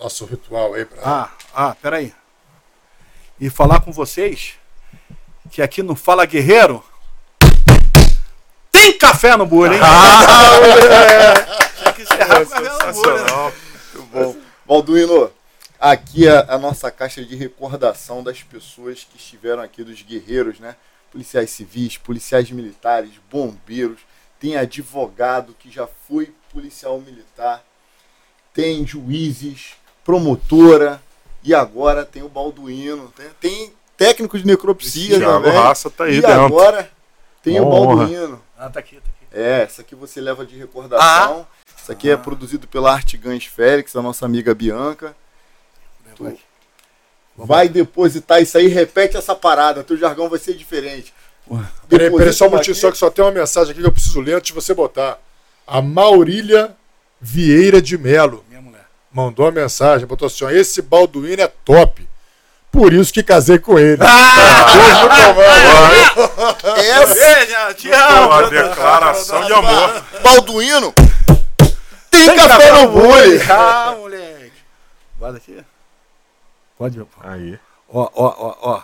nosso 0.00 0.24
ritual 0.24 0.74
aí 0.74 0.84
pra. 0.84 0.98
Ah, 1.04 1.30
ah, 1.54 1.76
peraí. 1.80 2.12
E 3.40 3.48
falar 3.48 3.80
com 3.80 3.92
vocês 3.92 4.54
que 5.52 5.62
aqui 5.62 5.80
no 5.80 5.94
Fala 5.94 6.26
Guerreiro 6.26 6.82
tem 8.72 8.98
café 8.98 9.36
no 9.36 9.46
bule, 9.46 9.76
hein? 9.76 9.80
Tinha 11.76 11.92
que 11.94 12.02
encerrar 12.02 12.44
com 12.44 12.50
café 12.50 12.86
no 12.86 12.92
bule, 12.94 13.10
né? 13.10 13.20
Sensacional. 13.20 13.52
Bom, 14.12 14.36
Balduino, 14.66 15.30
aqui 15.78 16.26
é 16.26 16.46
a 16.48 16.58
nossa 16.58 16.90
caixa 16.90 17.24
de 17.24 17.36
recordação 17.36 18.24
das 18.24 18.42
pessoas 18.42 19.06
que 19.08 19.16
estiveram 19.16 19.62
aqui, 19.62 19.84
dos 19.84 20.02
guerreiros, 20.02 20.58
né? 20.58 20.74
Policiais 21.12 21.50
civis, 21.50 21.96
policiais 21.96 22.50
militares, 22.50 23.12
bombeiros, 23.30 24.00
tem 24.40 24.56
advogado 24.56 25.54
que 25.56 25.70
já 25.70 25.86
foi 25.86 26.34
policial 26.52 27.00
militar, 27.00 27.62
tem 28.52 28.84
juízes, 28.84 29.74
promotora 30.04 31.00
e 31.42 31.54
agora 31.54 32.04
tem 32.04 32.22
o 32.22 32.28
Balduino, 32.28 33.12
tem, 33.16 33.26
tem 33.40 33.72
técnico 33.96 34.38
de 34.38 34.46
necropsia 34.46 35.18
Thiago 35.18 35.44
também. 35.44 35.52
Raça 35.58 35.90
tá 35.90 36.04
aí 36.04 36.18
e 36.18 36.20
dentro. 36.20 36.44
agora 36.44 36.90
tem 37.42 37.60
o 37.60 37.64
Uma 37.66 37.74
honra. 37.76 37.96
Balduino. 37.96 38.42
Ah, 38.56 38.68
tá 38.70 38.80
aqui, 38.80 38.96
tá 38.96 39.02
aqui. 39.08 39.26
É, 39.40 39.62
essa 39.62 39.82
aqui 39.82 39.94
você 39.94 40.20
leva 40.20 40.44
de 40.44 40.56
recordação. 40.56 41.46
Isso 41.80 41.92
aqui 41.92 42.10
é 42.10 42.14
Ah. 42.14 42.18
produzido 42.18 42.66
pela 42.66 42.92
Arte 42.92 43.16
Gans 43.16 43.44
Félix, 43.44 43.94
a 43.96 44.02
nossa 44.02 44.24
amiga 44.26 44.54
Bianca. 44.54 45.14
Vai. 46.18 46.36
Vai 47.36 47.68
depositar 47.68 48.42
isso 48.42 48.58
aí, 48.58 48.66
repete 48.66 49.16
essa 49.16 49.34
parada, 49.34 49.84
teu 49.84 49.96
jargão 49.96 50.28
vai 50.28 50.40
ser 50.40 50.54
diferente. 50.54 51.14
Peraí, 51.88 52.10
peraí, 52.10 52.32
só 52.32 52.46
um 52.46 52.50
minutinho, 52.50 52.74
só 52.74 52.90
que 52.90 52.98
só 52.98 53.08
tem 53.08 53.24
uma 53.24 53.30
mensagem 53.30 53.70
aqui 53.70 53.80
que 53.80 53.86
eu 53.86 53.92
preciso 53.92 54.20
ler 54.20 54.34
antes 54.34 54.48
de 54.48 54.52
você 54.52 54.74
botar. 54.74 55.18
A 55.66 55.80
Maurília 55.80 56.76
Vieira 57.20 57.80
de 57.80 57.96
Melo. 57.96 58.44
Mandou 59.12 59.46
uma 59.46 59.52
mensagem, 59.52 60.06
botou 60.06 60.26
assim: 60.26 60.44
ó, 60.44 60.50
esse 60.50 60.82
Balduino 60.82 61.42
é 61.42 61.48
top. 61.64 62.08
Por 62.70 62.92
isso 62.92 63.12
que 63.12 63.22
casei 63.22 63.58
com 63.58 63.78
ele. 63.78 64.02
Essa 66.76 67.14
Veja, 67.14 67.74
te 67.74 67.88
Pô, 67.88 67.96
amo. 67.96 68.26
Uma 68.26 68.50
declaração 68.50 69.44
de 69.44 69.52
amor. 69.52 70.04
Balduino 70.22 70.94
tem, 72.10 72.36
café 72.36 72.72
no 72.72 72.88
bule. 72.88 73.40
Ah, 73.50 73.94
moleque. 73.96 74.52
Guarda 75.18 75.38
aqui. 75.38 75.64
Pode, 76.76 76.98
pô. 76.98 77.06
Aí. 77.20 77.58
Ó, 77.88 78.08
ó, 78.14 78.34
ó, 78.38 78.56
ó. 78.60 78.82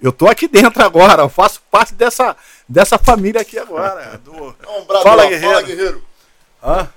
Eu 0.00 0.12
tô 0.12 0.28
aqui 0.28 0.46
dentro 0.46 0.82
agora, 0.82 1.22
eu 1.22 1.28
faço 1.28 1.60
parte 1.70 1.92
dessa, 1.92 2.36
dessa 2.68 2.98
família 2.98 3.40
aqui 3.40 3.58
agora. 3.58 4.18
Do... 4.18 4.32
Um 4.32 4.84
brado 4.86 5.02
Fala, 5.02 5.26
guerreiro. 5.26 5.54
Fala, 5.54 5.62
guerreiro. 5.62 6.04
Hã? 6.62 6.88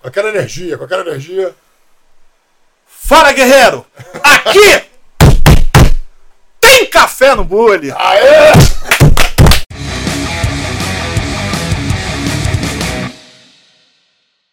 Com 0.00 0.08
aquela 0.08 0.28
energia, 0.28 0.78
com 0.78 0.84
aquela 0.84 1.02
energia. 1.02 1.54
Fala, 3.06 3.32
guerreiro! 3.32 3.84
Aqui 4.22 4.82
tem 6.58 6.86
café 6.86 7.34
no 7.34 7.44
bule! 7.44 7.92
Aê! 7.92 8.73